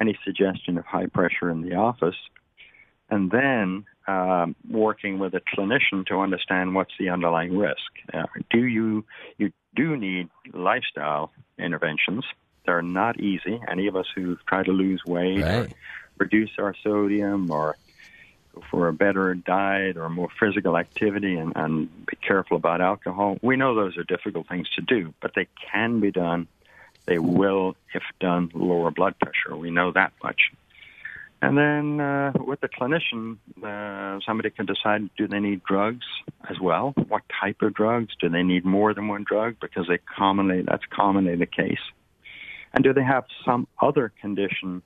any 0.00 0.18
suggestion 0.24 0.78
of 0.78 0.84
high 0.84 1.06
pressure 1.06 1.50
in 1.50 1.62
the 1.62 1.74
office 1.74 2.16
and 3.10 3.30
then 3.30 3.84
um, 4.06 4.56
working 4.68 5.18
with 5.18 5.34
a 5.34 5.40
clinician 5.40 6.06
to 6.06 6.20
understand 6.20 6.74
what's 6.74 6.92
the 6.98 7.10
underlying 7.10 7.56
risk. 7.56 7.90
Uh, 8.12 8.24
do 8.50 8.64
you 8.64 9.04
you 9.38 9.52
do 9.76 9.96
need 9.96 10.28
lifestyle 10.52 11.30
interventions? 11.58 12.24
They're 12.66 12.82
not 12.82 13.20
easy. 13.20 13.60
Any 13.68 13.86
of 13.86 13.96
us 13.96 14.06
who 14.14 14.36
try 14.46 14.62
to 14.62 14.72
lose 14.72 15.02
weight 15.06 15.42
right. 15.42 15.52
or 15.52 15.68
reduce 16.18 16.50
our 16.58 16.74
sodium 16.82 17.50
or 17.50 17.76
go 18.54 18.62
for 18.70 18.88
a 18.88 18.92
better 18.92 19.34
diet 19.34 19.96
or 19.96 20.08
more 20.08 20.28
physical 20.38 20.76
activity 20.76 21.36
and, 21.36 21.52
and 21.56 22.06
be 22.06 22.16
careful 22.16 22.56
about 22.56 22.80
alcohol, 22.80 23.38
we 23.42 23.56
know 23.56 23.74
those 23.74 23.96
are 23.96 24.04
difficult 24.04 24.48
things 24.48 24.68
to 24.76 24.82
do, 24.82 25.14
but 25.20 25.32
they 25.34 25.46
can 25.70 26.00
be 26.00 26.10
done. 26.10 26.48
They 27.06 27.18
will, 27.18 27.76
if 27.94 28.02
done, 28.20 28.50
lower 28.54 28.90
blood 28.90 29.14
pressure. 29.18 29.56
We 29.56 29.70
know 29.70 29.92
that 29.92 30.12
much. 30.22 30.52
And 31.42 31.56
then 31.56 32.00
uh, 32.00 32.32
with 32.38 32.60
the 32.60 32.68
clinician, 32.68 33.38
uh, 33.62 34.20
somebody 34.26 34.50
can 34.50 34.66
decide 34.66 35.08
do 35.16 35.26
they 35.26 35.40
need 35.40 35.62
drugs 35.64 36.04
as 36.48 36.60
well? 36.60 36.92
What 37.08 37.22
type 37.40 37.62
of 37.62 37.72
drugs? 37.72 38.14
Do 38.20 38.28
they 38.28 38.42
need 38.42 38.64
more 38.64 38.92
than 38.92 39.08
one 39.08 39.24
drug? 39.24 39.56
Because 39.60 39.86
they 39.88 39.98
commonly 39.98 40.62
that's 40.62 40.84
commonly 40.90 41.36
the 41.36 41.46
case. 41.46 41.80
And 42.74 42.84
do 42.84 42.92
they 42.92 43.02
have 43.02 43.24
some 43.44 43.66
other 43.80 44.12
condition 44.20 44.82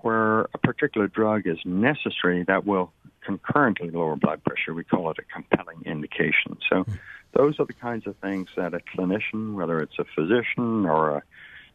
where 0.00 0.40
a 0.52 0.58
particular 0.62 1.06
drug 1.06 1.46
is 1.46 1.58
necessary 1.64 2.44
that 2.44 2.66
will 2.66 2.92
concurrently 3.24 3.90
lower 3.90 4.16
blood 4.16 4.42
pressure? 4.44 4.74
We 4.74 4.84
call 4.84 5.10
it 5.12 5.18
a 5.18 5.22
compelling 5.22 5.82
indication. 5.86 6.58
So 6.68 6.84
those 7.32 7.60
are 7.60 7.64
the 7.64 7.74
kinds 7.74 8.06
of 8.08 8.16
things 8.16 8.48
that 8.56 8.74
a 8.74 8.80
clinician, 8.80 9.54
whether 9.54 9.80
it's 9.80 9.98
a 10.00 10.04
physician 10.16 10.84
or 10.84 11.18
a 11.18 11.22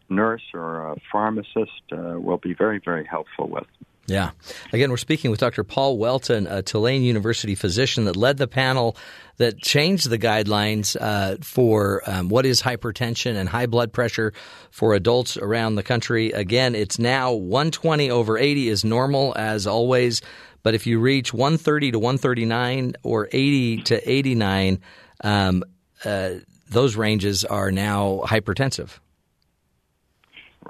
nurse 0.09 0.43
or 0.53 0.91
a 0.91 0.95
pharmacist 1.11 1.81
uh, 1.91 2.19
will 2.19 2.37
be 2.37 2.53
very, 2.53 2.79
very 2.83 3.05
helpful 3.05 3.47
with. 3.47 3.65
Yeah. 4.09 4.31
Again, 4.73 4.89
we're 4.89 4.97
speaking 4.97 5.29
with 5.29 5.39
Dr. 5.39 5.63
Paul 5.63 5.97
Whelton, 5.97 6.47
a 6.47 6.63
Tulane 6.63 7.03
University 7.03 7.53
physician 7.53 8.05
that 8.05 8.15
led 8.15 8.37
the 8.37 8.47
panel 8.47 8.97
that 9.37 9.59
changed 9.59 10.09
the 10.09 10.17
guidelines 10.17 10.97
uh, 10.99 11.37
for 11.41 12.01
um, 12.09 12.27
what 12.27 12.45
is 12.45 12.61
hypertension 12.61 13.35
and 13.35 13.47
high 13.47 13.67
blood 13.67 13.93
pressure 13.93 14.33
for 14.71 14.95
adults 14.95 15.37
around 15.37 15.75
the 15.75 15.83
country. 15.83 16.31
Again, 16.31 16.75
it's 16.75 16.97
now 16.97 17.33
120 17.33 18.09
over 18.09 18.37
80 18.37 18.69
is 18.69 18.83
normal 18.83 19.33
as 19.37 19.67
always, 19.67 20.21
but 20.63 20.73
if 20.73 20.87
you 20.87 20.99
reach 20.99 21.31
130 21.33 21.91
to 21.91 21.99
139 21.99 22.93
or 23.03 23.29
80 23.31 23.83
to 23.83 24.11
89, 24.11 24.81
um, 25.23 25.63
uh, 26.03 26.31
those 26.69 26.95
ranges 26.95 27.45
are 27.45 27.71
now 27.71 28.23
hypertensive. 28.25 28.99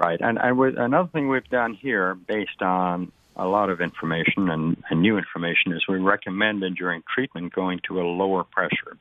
Right, 0.00 0.18
and, 0.18 0.38
and 0.38 0.56
with, 0.56 0.78
another 0.78 1.10
thing 1.12 1.28
we've 1.28 1.48
done 1.50 1.74
here, 1.74 2.14
based 2.14 2.62
on 2.62 3.12
a 3.36 3.46
lot 3.46 3.68
of 3.68 3.82
information 3.82 4.48
and, 4.48 4.82
and 4.88 5.02
new 5.02 5.18
information, 5.18 5.72
is 5.72 5.84
we 5.86 5.98
recommended 5.98 6.76
during 6.76 7.02
treatment 7.14 7.52
going 7.52 7.80
to 7.86 8.00
a 8.00 8.04
lower 8.04 8.42
pressure. 8.42 8.96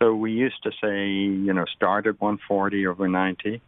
So 0.00 0.14
we 0.14 0.32
used 0.32 0.62
to 0.62 0.70
say, 0.82 1.06
you 1.06 1.52
know, 1.52 1.66
start 1.76 2.06
at 2.06 2.18
140 2.18 2.86
over 2.86 3.08
90 3.08 3.60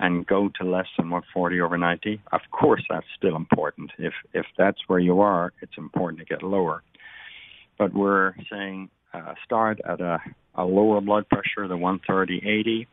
and 0.00 0.26
go 0.26 0.50
to 0.60 0.64
less 0.64 0.88
than 0.98 1.10
140 1.10 1.60
over 1.60 1.78
90. 1.78 2.20
Of 2.32 2.40
course, 2.50 2.82
that's 2.90 3.06
still 3.16 3.36
important. 3.36 3.92
If 3.98 4.14
if 4.32 4.46
that's 4.58 4.80
where 4.88 4.98
you 4.98 5.20
are, 5.20 5.52
it's 5.62 5.78
important 5.78 6.18
to 6.18 6.24
get 6.24 6.42
lower. 6.42 6.82
But 7.78 7.94
we're 7.94 8.34
saying 8.50 8.90
uh, 9.14 9.34
start 9.44 9.80
at 9.88 10.00
a, 10.00 10.18
a 10.56 10.64
lower 10.64 11.00
blood 11.00 11.28
pressure, 11.28 11.68
the 11.68 11.76
130 11.76 12.38
80, 12.44 12.88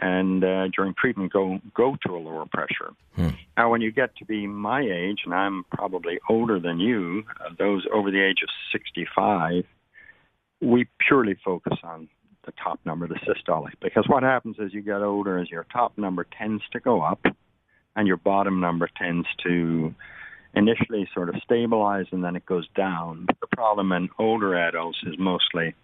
and 0.00 0.42
uh, 0.42 0.68
during 0.74 0.94
treatment 0.94 1.32
go 1.32 1.58
go 1.74 1.96
to 2.06 2.16
a 2.16 2.18
lower 2.18 2.46
pressure. 2.46 2.92
Hmm. 3.14 3.28
Now, 3.56 3.70
when 3.70 3.80
you 3.80 3.92
get 3.92 4.16
to 4.16 4.24
be 4.24 4.46
my 4.46 4.80
age, 4.80 5.20
and 5.24 5.34
I'm 5.34 5.64
probably 5.64 6.18
older 6.28 6.58
than 6.58 6.80
you, 6.80 7.24
uh, 7.40 7.50
those 7.58 7.86
over 7.92 8.10
the 8.10 8.22
age 8.22 8.38
of 8.42 8.48
65, 8.72 9.64
we 10.60 10.86
purely 11.06 11.36
focus 11.44 11.78
on 11.82 12.08
the 12.46 12.52
top 12.62 12.80
number, 12.84 13.06
the 13.06 13.20
systolic, 13.26 13.74
because 13.80 14.04
what 14.08 14.22
happens 14.22 14.56
as 14.62 14.72
you 14.72 14.82
get 14.82 15.02
older 15.02 15.38
is 15.38 15.50
your 15.50 15.66
top 15.72 15.96
number 15.96 16.26
tends 16.38 16.62
to 16.72 16.80
go 16.80 17.02
up, 17.02 17.20
and 17.94 18.08
your 18.08 18.16
bottom 18.16 18.60
number 18.60 18.88
tends 18.98 19.28
to 19.44 19.94
initially 20.54 21.08
sort 21.14 21.28
of 21.28 21.36
stabilize 21.42 22.06
and 22.12 22.22
then 22.22 22.36
it 22.36 22.44
goes 22.44 22.68
down. 22.76 23.24
But 23.26 23.40
the 23.40 23.56
problem 23.56 23.92
in 23.92 24.08
older 24.18 24.54
adults 24.54 24.98
is 25.06 25.14
mostly 25.18 25.74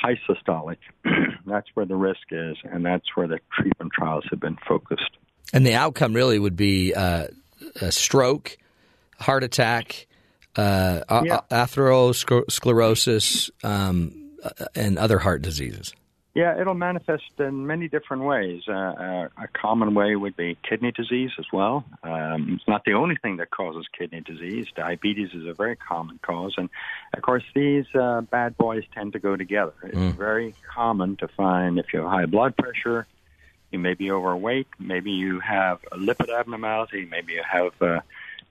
high 0.00 0.18
systolic. 0.28 0.76
that's 1.46 1.68
where 1.74 1.86
the 1.86 1.96
risk 1.96 2.26
is, 2.30 2.56
and 2.64 2.84
that's 2.84 3.04
where 3.14 3.26
the 3.26 3.40
treatment 3.52 3.92
trials 3.92 4.24
have 4.30 4.40
been 4.40 4.56
focused. 4.66 5.10
And 5.52 5.66
the 5.66 5.74
outcome 5.74 6.12
really 6.12 6.38
would 6.38 6.56
be 6.56 6.94
uh, 6.94 7.28
a 7.80 7.92
stroke, 7.92 8.56
heart 9.20 9.44
attack, 9.44 10.06
uh, 10.56 11.00
Yeah. 11.24 11.40
atherosclerosis, 11.50 13.50
um, 13.64 14.30
uh, 14.42 14.50
and 14.74 14.98
other 14.98 15.18
heart 15.18 15.42
diseases. 15.42 15.94
Yeah, 16.36 16.60
it'll 16.60 16.74
manifest 16.74 17.22
in 17.38 17.66
many 17.66 17.88
different 17.88 18.24
ways. 18.24 18.64
Uh, 18.68 18.72
uh, 18.72 19.28
a 19.38 19.48
common 19.54 19.94
way 19.94 20.16
would 20.16 20.36
be 20.36 20.58
kidney 20.68 20.92
disease 20.92 21.30
as 21.38 21.46
well. 21.50 21.82
Um, 22.02 22.56
it's 22.56 22.68
not 22.68 22.84
the 22.84 22.92
only 22.92 23.16
thing 23.16 23.38
that 23.38 23.50
causes 23.50 23.86
kidney 23.98 24.20
disease. 24.20 24.66
Diabetes 24.76 25.30
is 25.32 25.46
a 25.46 25.54
very 25.54 25.76
common 25.76 26.20
cause, 26.20 26.52
and 26.58 26.68
of 27.14 27.22
course, 27.22 27.42
these 27.54 27.86
uh, 27.98 28.20
bad 28.20 28.54
boys 28.58 28.82
tend 28.92 29.14
to 29.14 29.18
go 29.18 29.34
together. 29.34 29.72
It's 29.84 29.96
Mm. 29.96 30.18
very 30.18 30.54
common 30.74 31.16
to 31.22 31.28
find 31.28 31.78
if 31.78 31.86
you 31.94 32.00
have 32.00 32.10
high 32.10 32.26
blood 32.26 32.54
pressure, 32.54 33.06
you 33.70 33.78
may 33.78 33.94
be 33.94 34.10
overweight, 34.10 34.66
maybe 34.78 35.12
you 35.12 35.40
have 35.40 35.78
a 35.90 35.96
lipid 35.96 36.28
abnormality, 36.28 37.06
maybe 37.10 37.32
you 37.32 37.44
have 37.50 37.72
uh, 37.80 38.00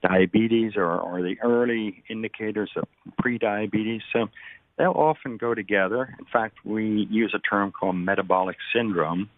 diabetes 0.01 0.75
or, 0.75 0.89
or 0.91 1.21
the 1.21 1.39
early 1.43 2.03
indicators 2.09 2.71
of 2.75 2.85
prediabetes. 3.21 4.01
So 4.11 4.29
they'll 4.77 4.91
often 4.91 5.37
go 5.37 5.53
together. 5.53 6.15
In 6.19 6.25
fact, 6.25 6.57
we 6.63 7.07
use 7.09 7.33
a 7.33 7.39
term 7.39 7.71
called 7.71 7.95
metabolic 7.95 8.57
syndrome 8.73 9.29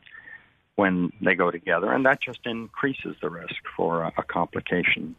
when 0.76 1.12
they 1.22 1.36
go 1.36 1.50
together, 1.52 1.92
and 1.92 2.06
that 2.06 2.22
just 2.22 2.40
increases 2.46 3.16
the 3.22 3.30
risk 3.30 3.56
for 3.76 4.04
a, 4.04 4.14
a 4.18 4.24
complication. 4.24 5.16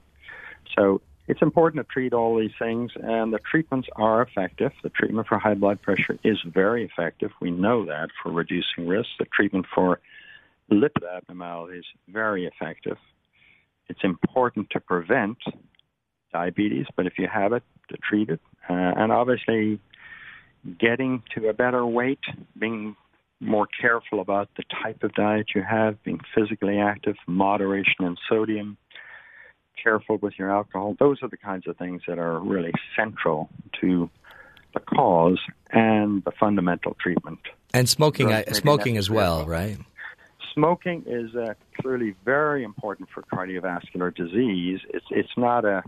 So 0.77 1.01
it's 1.27 1.43
important 1.43 1.87
to 1.87 1.93
treat 1.93 2.13
all 2.13 2.37
these 2.39 2.53
things, 2.59 2.93
and 2.95 3.33
the 3.33 3.39
treatments 3.39 3.89
are 3.97 4.23
effective. 4.23 4.73
The 4.83 4.89
treatment 4.89 5.27
for 5.27 5.39
high 5.39 5.55
blood 5.55 5.83
pressure 5.83 6.19
is 6.25 6.39
very 6.45 6.85
effective. 6.85 7.33
We 7.41 7.51
know 7.51 7.85
that 7.87 8.11
for 8.23 8.31
reducing 8.31 8.87
risk. 8.87 9.09
The 9.19 9.27
treatment 9.27 9.67
for 9.75 10.01
lipid 10.71 11.05
abnormalities 11.17 11.85
very 12.09 12.47
effective. 12.47 12.99
It's 13.89 14.05
important 14.05 14.71
to 14.71 14.81
prevent 14.81 15.39
diabetes, 16.33 16.87
but 16.95 17.07
if 17.07 17.19
you 17.19 17.27
have 17.27 17.53
it, 17.53 17.63
to 17.89 17.97
treat 17.97 18.29
it, 18.29 18.41
uh, 18.69 18.73
and 18.73 19.11
obviously 19.11 19.81
getting 20.79 21.23
to 21.35 21.49
a 21.49 21.53
better 21.53 21.85
weight, 21.87 22.21
being 22.59 22.97
more 23.41 23.69
careful 23.81 24.21
about 24.21 24.49
the 24.57 24.65
type 24.83 25.03
of 25.03 25.15
diet 25.15 25.49
you 25.55 25.63
have, 25.63 26.03
being 26.03 26.21
physically 26.35 26.79
active, 26.79 27.17
moderation 27.27 28.05
in 28.05 28.17
sodium, 28.29 28.77
careful 29.83 30.19
with 30.19 30.35
your 30.39 30.51
alcohol. 30.51 30.97
Those 30.99 31.23
are 31.23 31.29
the 31.29 31.37
kinds 31.37 31.67
of 31.69 31.77
things 31.77 32.03
that 32.09 32.19
are 32.19 32.41
really 32.41 32.73
central 32.97 33.49
to 33.81 34.11
the 34.75 34.81
cause 34.81 35.41
and 35.71 36.25
the 36.25 36.33
fundamental 36.33 36.97
treatment. 37.01 37.39
And 37.73 37.89
smoking, 37.89 38.29
Drugs 38.29 38.51
uh, 38.51 38.55
smoking 38.55 38.97
as 38.97 39.09
well, 39.09 39.47
right? 39.47 39.79
Smoking 40.55 41.05
is 41.07 41.35
uh, 41.37 41.55
clearly 41.81 42.15
very 42.25 42.65
important 42.65 43.09
for 43.15 43.23
cardiovascular 43.23 44.15
disease. 44.15 44.81
It's 44.89 45.07
it's 45.11 45.37
not 45.37 45.65
a 45.65 45.83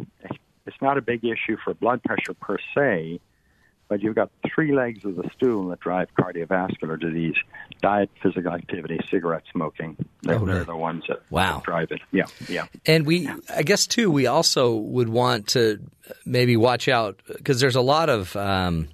it's 0.66 0.76
not 0.80 0.98
a 0.98 1.02
big 1.02 1.24
issue 1.24 1.56
for 1.64 1.74
blood 1.74 2.02
pressure 2.04 2.34
per 2.34 2.58
se, 2.74 3.20
but 3.90 4.00
you've 4.02 4.14
got 4.14 4.30
three 4.54 4.72
legs 4.72 5.04
of 5.04 5.16
the 5.16 5.28
stool 5.34 5.68
that 5.68 5.80
drive 5.80 6.08
cardiovascular 6.18 6.98
disease: 6.98 7.34
diet, 7.82 8.08
physical 8.22 8.52
activity, 8.52 8.98
cigarette 9.10 9.42
smoking. 9.52 9.96
They're, 10.22 10.36
Oh, 10.36 10.46
they're 10.46 10.64
the 10.64 10.76
ones 10.76 11.04
that 11.08 11.20
Wow. 11.28 11.60
drive 11.64 11.88
it. 11.90 12.00
Yeah, 12.12 12.24
yeah. 12.48 12.66
And 12.86 13.04
we, 13.04 13.28
I 13.54 13.62
guess, 13.62 13.86
too, 13.86 14.10
we 14.10 14.26
also 14.26 14.74
would 14.76 15.08
want 15.10 15.48
to 15.48 15.80
maybe 16.24 16.56
watch 16.56 16.88
out 16.88 17.20
because 17.26 17.60
there's 17.60 17.76
a 17.76 17.80
lot 17.82 18.08
of, 18.08 18.34
um, 18.36 18.88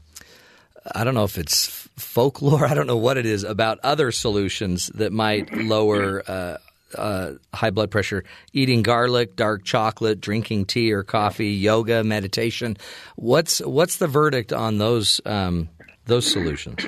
I 0.94 1.04
don't 1.04 1.14
know 1.14 1.24
if 1.24 1.36
it's 1.38 1.66
folklore, 1.96 2.66
I 2.70 2.74
don't 2.74 2.86
know 2.86 2.96
what 2.96 3.16
it 3.18 3.26
is 3.26 3.44
about 3.44 3.78
other 3.84 4.10
solutions 4.12 4.86
that 4.94 5.12
might 5.12 5.54
lower 5.54 6.22
uh, 6.26 6.56
uh, 6.94 7.32
high 7.54 7.70
blood 7.70 7.90
pressure. 7.90 8.24
Eating 8.52 8.82
garlic, 8.82 9.36
dark 9.36 9.64
chocolate, 9.64 10.20
drinking 10.20 10.66
tea 10.66 10.92
or 10.92 11.02
coffee, 11.02 11.48
yoga, 11.48 12.04
meditation. 12.04 12.76
What's 13.16 13.60
what's 13.60 13.96
the 13.96 14.06
verdict 14.06 14.52
on 14.52 14.78
those 14.78 15.20
um, 15.24 15.68
those 16.06 16.30
solutions? 16.30 16.84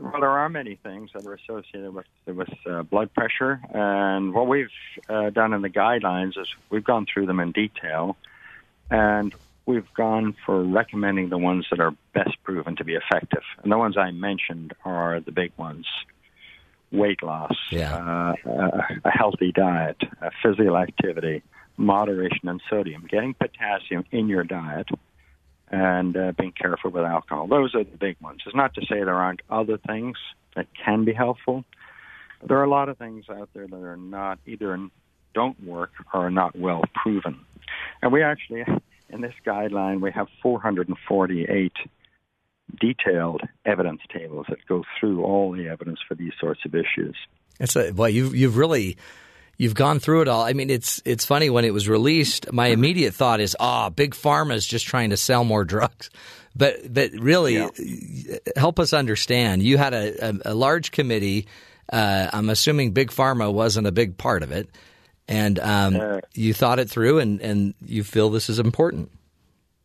Well, 0.00 0.18
there 0.18 0.30
are 0.30 0.48
many 0.48 0.76
things 0.76 1.10
that 1.12 1.26
are 1.26 1.34
associated 1.34 1.92
with 1.92 2.06
with 2.26 2.48
uh, 2.66 2.82
blood 2.84 3.12
pressure, 3.12 3.60
and 3.68 4.32
what 4.32 4.48
we've 4.48 4.70
uh, 5.10 5.28
done 5.28 5.52
in 5.52 5.60
the 5.60 5.68
guidelines 5.68 6.38
is 6.40 6.48
we've 6.70 6.84
gone 6.84 7.06
through 7.12 7.26
them 7.26 7.38
in 7.38 7.52
detail, 7.52 8.16
and 8.90 9.34
we've 9.66 9.92
gone 9.92 10.34
for 10.46 10.64
recommending 10.64 11.28
the 11.28 11.36
ones 11.36 11.66
that 11.70 11.80
are 11.80 11.94
best 12.14 12.42
proven 12.44 12.76
to 12.76 12.84
be 12.84 12.94
effective. 12.94 13.42
And 13.62 13.70
the 13.70 13.76
ones 13.76 13.98
I 13.98 14.10
mentioned 14.10 14.72
are 14.86 15.20
the 15.20 15.32
big 15.32 15.52
ones: 15.58 15.86
weight 16.92 17.22
loss, 17.22 17.56
Yeah. 17.70 17.94
uh, 18.44 18.48
uh, 18.50 18.82
a 19.04 19.10
healthy 19.10 19.52
diet, 19.52 19.96
uh, 20.20 20.30
physical 20.42 20.76
activity, 20.76 21.42
moderation 21.76 22.48
in 22.48 22.60
sodium, 22.68 23.06
getting 23.08 23.34
potassium 23.34 24.04
in 24.10 24.28
your 24.28 24.44
diet, 24.44 24.88
and 25.70 26.16
uh, 26.16 26.32
being 26.32 26.52
careful 26.52 26.90
with 26.90 27.04
alcohol. 27.04 27.46
Those 27.46 27.74
are 27.74 27.84
the 27.84 27.96
big 27.96 28.16
ones. 28.20 28.40
It's 28.44 28.56
not 28.56 28.74
to 28.74 28.80
say 28.86 29.04
there 29.04 29.14
aren't 29.14 29.40
other 29.48 29.78
things 29.78 30.16
that 30.56 30.66
can 30.74 31.04
be 31.04 31.12
helpful. 31.12 31.64
There 32.42 32.58
are 32.58 32.64
a 32.64 32.70
lot 32.70 32.88
of 32.88 32.98
things 32.98 33.26
out 33.30 33.50
there 33.54 33.66
that 33.66 33.82
are 33.82 33.96
not 33.96 34.38
either 34.46 34.76
don't 35.32 35.62
work 35.64 35.92
or 36.12 36.26
are 36.26 36.30
not 36.30 36.56
well 36.56 36.82
proven. 36.94 37.38
And 38.02 38.12
we 38.12 38.22
actually, 38.22 38.64
in 39.10 39.20
this 39.20 39.34
guideline, 39.46 40.00
we 40.00 40.10
have 40.10 40.26
448 40.42 41.72
detailed 42.78 43.42
evidence 43.64 44.00
tables 44.12 44.46
that 44.48 44.58
go 44.66 44.84
through 44.98 45.24
all 45.24 45.52
the 45.52 45.68
evidence 45.68 45.98
for 46.06 46.14
these 46.14 46.32
sorts 46.40 46.60
of 46.64 46.74
issues. 46.74 47.16
It's 47.58 47.76
a, 47.76 47.92
well, 47.92 48.08
you've 48.08 48.34
you've 48.34 48.56
really 48.56 48.96
you've 49.58 49.74
gone 49.74 49.98
through 49.98 50.22
it 50.22 50.28
all. 50.28 50.42
I 50.42 50.54
mean, 50.54 50.70
it's 50.70 51.02
it's 51.04 51.24
funny 51.24 51.50
when 51.50 51.64
it 51.64 51.72
was 51.74 51.88
released. 51.88 52.52
My 52.52 52.68
immediate 52.68 53.14
thought 53.14 53.40
is, 53.40 53.56
ah, 53.60 53.90
big 53.90 54.14
pharma 54.14 54.54
is 54.54 54.66
just 54.66 54.86
trying 54.86 55.10
to 55.10 55.16
sell 55.16 55.44
more 55.44 55.64
drugs. 55.64 56.10
But 56.56 56.92
but 56.92 57.12
really, 57.12 57.64
help 58.56 58.80
us 58.80 58.92
understand. 58.92 59.62
You 59.62 59.78
had 59.78 59.94
a, 59.94 60.30
a, 60.30 60.34
a 60.46 60.54
large 60.54 60.90
committee. 60.90 61.46
Uh, 61.92 62.28
I'm 62.32 62.50
assuming 62.50 62.90
big 62.90 63.12
pharma 63.12 63.52
wasn't 63.52 63.86
a 63.86 63.92
big 63.92 64.18
part 64.18 64.42
of 64.42 64.50
it, 64.50 64.68
and 65.28 65.60
um, 65.60 65.94
Uh, 65.94 66.20
you 66.34 66.52
thought 66.52 66.80
it 66.80 66.90
through, 66.90 67.20
and 67.20 67.40
and 67.40 67.74
you 67.86 68.02
feel 68.02 68.30
this 68.30 68.50
is 68.50 68.58
important. 68.58 69.12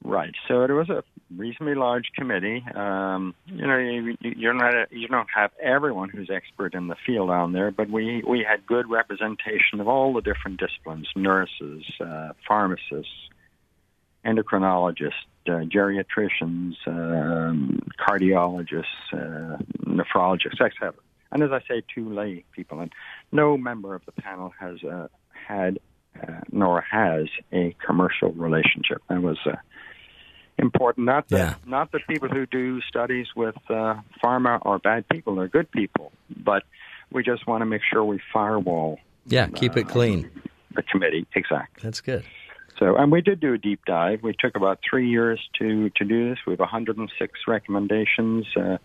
Right. 0.03 0.33
So 0.47 0.63
it 0.63 0.71
was 0.71 0.89
a 0.89 1.03
reasonably 1.37 1.75
large 1.75 2.11
committee. 2.15 2.63
Um, 2.73 3.35
you 3.47 3.67
know, 3.67 3.77
you, 3.77 4.17
you're 4.21 4.53
not 4.53 4.91
you 4.91 5.07
don't 5.07 5.29
have 5.35 5.51
everyone 5.61 6.09
who's 6.09 6.29
expert 6.29 6.73
in 6.73 6.87
the 6.87 6.95
field 7.05 7.29
on 7.29 7.53
there, 7.53 7.71
but 7.71 7.89
we 7.89 8.23
we 8.27 8.45
had 8.47 8.65
good 8.65 8.89
representation 8.89 9.79
of 9.79 9.87
all 9.87 10.13
the 10.13 10.21
different 10.21 10.59
disciplines: 10.59 11.07
nurses, 11.15 11.83
uh, 11.99 12.29
pharmacists, 12.47 13.29
endocrinologists, 14.25 15.25
uh, 15.47 15.63
geriatricians, 15.65 16.75
um, 16.87 17.79
cardiologists, 17.99 18.85
uh, 19.13 19.57
nephrologists, 19.85 20.61
etc. 20.61 20.93
And 21.31 21.43
as 21.43 21.51
I 21.51 21.59
say, 21.67 21.83
two 21.93 22.13
lay 22.13 22.45
people. 22.53 22.79
And 22.79 22.93
no 23.31 23.57
member 23.57 23.93
of 23.95 24.05
the 24.05 24.13
panel 24.13 24.53
has 24.59 24.83
uh, 24.83 25.07
had 25.31 25.79
uh, 26.21 26.39
nor 26.51 26.81
has 26.81 27.27
a 27.51 27.75
commercial 27.85 28.31
relationship. 28.31 29.01
That 29.09 29.21
was 29.21 29.37
uh, 29.45 29.55
important. 30.57 31.05
Not 31.05 31.27
that 31.29 31.37
Yeah. 31.37 31.53
not 31.65 31.91
that 31.91 32.01
people 32.07 32.29
who 32.29 32.45
do 32.45 32.81
studies 32.81 33.27
with 33.35 33.55
uh, 33.69 33.95
pharma 34.23 34.59
are 34.63 34.79
bad 34.79 35.07
people; 35.09 35.35
they're 35.35 35.47
good 35.47 35.69
people. 35.71 36.11
But 36.35 36.63
we 37.11 37.23
just 37.23 37.45
want 37.47 37.61
to 37.61 37.65
make 37.65 37.81
sure 37.83 38.03
we 38.03 38.19
firewall 38.33 38.99
Yeah, 39.25 39.47
keep 39.47 39.77
it 39.77 39.87
clean. 39.87 40.29
the 40.73 40.83
committee 40.83 41.25
exactly. 41.35 41.81
That's 41.83 42.01
good. 42.01 42.23
So, 42.77 42.97
and 42.97 43.09
we 43.09 43.21
did 43.21 43.39
do 43.39 43.53
a 43.53 43.57
deep 43.57 43.85
dive. 43.85 44.21
We 44.21 44.33
took 44.37 44.57
about 44.57 44.79
three 44.89 45.07
years 45.09 45.39
to 45.59 45.89
to 45.91 46.03
do 46.03 46.29
this. 46.29 46.39
We 46.45 46.51
have 46.51 46.59
106 46.59 47.39
recommendations. 47.47 48.45
Uh, 48.55 48.77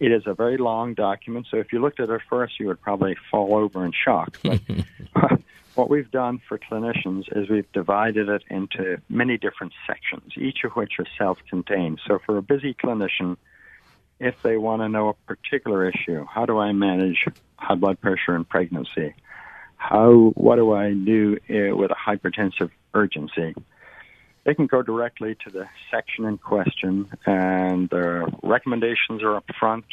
it 0.00 0.10
is 0.10 0.24
a 0.26 0.34
very 0.34 0.56
long 0.56 0.94
document, 0.94 1.46
so 1.48 1.56
if 1.58 1.72
you 1.72 1.80
looked 1.80 2.00
at 2.00 2.10
it 2.10 2.20
first, 2.28 2.58
you 2.58 2.66
would 2.66 2.80
probably 2.80 3.14
fall 3.30 3.54
over 3.54 3.84
in 3.84 3.92
shock. 3.92 4.36
But 4.42 4.60
what 5.78 5.88
we've 5.88 6.10
done 6.10 6.40
for 6.48 6.58
clinicians 6.58 7.24
is 7.36 7.48
we've 7.48 7.70
divided 7.72 8.28
it 8.28 8.42
into 8.50 9.00
many 9.08 9.38
different 9.38 9.72
sections, 9.86 10.32
each 10.36 10.64
of 10.64 10.72
which 10.72 10.94
are 10.98 11.06
self-contained. 11.16 12.00
So, 12.04 12.18
for 12.26 12.36
a 12.36 12.42
busy 12.42 12.74
clinician, 12.74 13.36
if 14.18 14.42
they 14.42 14.56
want 14.56 14.82
to 14.82 14.88
know 14.88 15.10
a 15.10 15.14
particular 15.32 15.88
issue, 15.88 16.26
how 16.28 16.46
do 16.46 16.58
I 16.58 16.72
manage 16.72 17.24
high 17.56 17.76
blood 17.76 18.00
pressure 18.00 18.34
in 18.34 18.44
pregnancy? 18.44 19.14
How 19.76 20.32
what 20.34 20.56
do 20.56 20.72
I 20.72 20.94
do 20.94 21.38
uh, 21.48 21.76
with 21.76 21.92
a 21.92 21.94
hypertensive 21.94 22.70
urgency? 22.92 23.54
They 24.42 24.54
can 24.54 24.66
go 24.66 24.82
directly 24.82 25.36
to 25.44 25.50
the 25.50 25.68
section 25.92 26.24
in 26.24 26.38
question, 26.38 27.08
and 27.24 27.88
the 27.88 28.28
recommendations 28.42 29.22
are 29.22 29.36
up 29.36 29.44
front. 29.60 29.84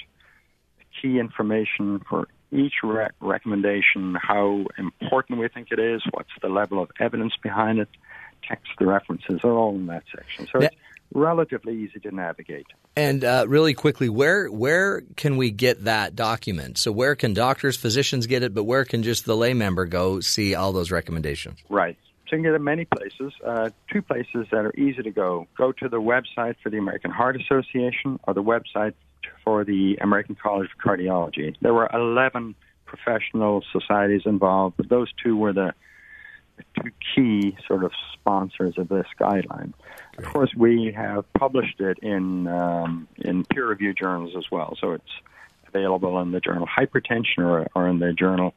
Key 0.99 1.19
information 1.19 2.01
for 2.09 2.27
each 2.51 2.76
re- 2.84 3.09
recommendation, 3.19 4.15
how 4.15 4.65
important 4.77 5.39
we 5.39 5.47
think 5.47 5.69
it 5.72 5.80
is, 5.80 6.01
what's 6.11 6.30
the 6.41 6.49
level 6.49 6.81
of 6.81 6.89
evidence 6.99 7.34
behind 7.41 7.80
it, 7.80 7.89
text 8.47 8.67
the 8.80 8.85
references 8.85 9.41
are 9.43 9.51
all 9.51 9.76
in 9.76 9.88
that 9.88 10.03
section. 10.15 10.47
So 10.47 10.61
Yeah. 10.61 10.67
it's 10.67 10.76
relatively 11.13 11.76
easy 11.84 11.99
to 12.01 12.13
navigate. 12.13 12.67
And 12.95 13.23
uh, 13.23 13.45
really 13.47 13.73
quickly, 13.73 14.09
where 14.09 14.47
where 14.47 15.01
can 15.15 15.38
we 15.38 15.51
get 15.51 15.84
that 15.85 16.15
document? 16.15 16.77
So 16.77 16.91
where 16.91 17.15
can 17.15 17.34
doctors, 17.34 17.76
physicians 17.76 18.27
get 18.27 18.43
it, 18.43 18.53
but 18.53 18.63
where 18.63 18.85
can 18.85 19.03
just 19.03 19.26
the 19.26 19.35
lay 19.35 19.53
member 19.53 19.85
go 19.85 20.19
see 20.19 20.55
all 20.55 20.72
those 20.72 20.91
recommendations? 20.91 21.59
Right. 21.69 21.97
So 22.27 22.35
you 22.35 22.41
can 22.41 22.43
get 22.43 22.55
it 22.55 22.61
many 22.61 22.85
places. 22.85 23.34
Uh, 23.45 23.69
two 23.91 24.01
places 24.01 24.47
that 24.51 24.65
are 24.65 24.73
easy 24.76 25.03
to 25.03 25.11
go. 25.11 25.47
Go 25.57 25.72
to 25.73 25.89
the 25.89 26.01
website 26.01 26.55
for 26.63 26.69
the 26.69 26.77
American 26.77 27.11
Heart 27.11 27.39
Association 27.41 28.19
or 28.23 28.34
the 28.34 28.43
website 28.43 28.93
for 29.45 29.63
the 29.63 29.97
American 30.01 30.35
College 30.35 30.69
of 30.72 30.77
Cardiology. 30.84 31.55
There 31.61 31.73
were 31.73 31.89
11 31.93 32.55
professional 32.85 33.63
societies 33.72 34.23
involved, 34.26 34.76
but 34.77 34.89
those 34.89 35.11
two 35.23 35.38
were 35.38 35.53
the, 35.53 35.73
two 36.81 36.91
key 37.15 37.57
sort 37.67 37.84
of 37.84 37.91
sponsors 38.13 38.77
of 38.77 38.89
this 38.89 39.05
guideline. 39.19 39.73
Of 40.17 40.26
course, 40.26 40.53
we 40.55 40.93
have 40.95 41.31
published 41.34 41.80
it 41.80 41.99
in 41.99 42.47
um, 42.47 43.07
in 43.17 43.43
peer-reviewed 43.45 43.97
journals 43.97 44.34
as 44.38 44.45
well, 44.51 44.77
so 44.80 44.93
it's 44.93 45.03
available 45.67 46.19
in 46.22 46.31
the 46.31 46.39
journal 46.39 46.67
Hypertension 46.67 47.39
or, 47.39 47.67
or 47.76 47.89
in 47.89 47.99
the 47.99 48.13
journal 48.13 48.53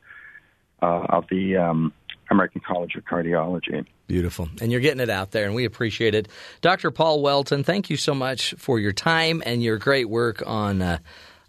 uh, 0.80 1.06
of 1.08 1.26
the 1.28 1.56
um, 1.56 1.92
American 2.30 2.60
College 2.60 2.94
of 2.94 3.04
Cardiology. 3.04 3.86
Beautiful. 4.06 4.48
And 4.60 4.72
you're 4.72 4.80
getting 4.80 5.00
it 5.00 5.10
out 5.10 5.30
there, 5.32 5.46
and 5.46 5.54
we 5.54 5.64
appreciate 5.64 6.14
it. 6.14 6.28
Dr. 6.60 6.90
Paul 6.90 7.20
Whelton, 7.22 7.64
thank 7.64 7.90
you 7.90 7.96
so 7.96 8.14
much 8.14 8.54
for 8.58 8.78
your 8.78 8.92
time 8.92 9.42
and 9.44 9.62
your 9.62 9.78
great 9.78 10.08
work 10.08 10.42
on 10.46 10.82
uh, 10.82 10.98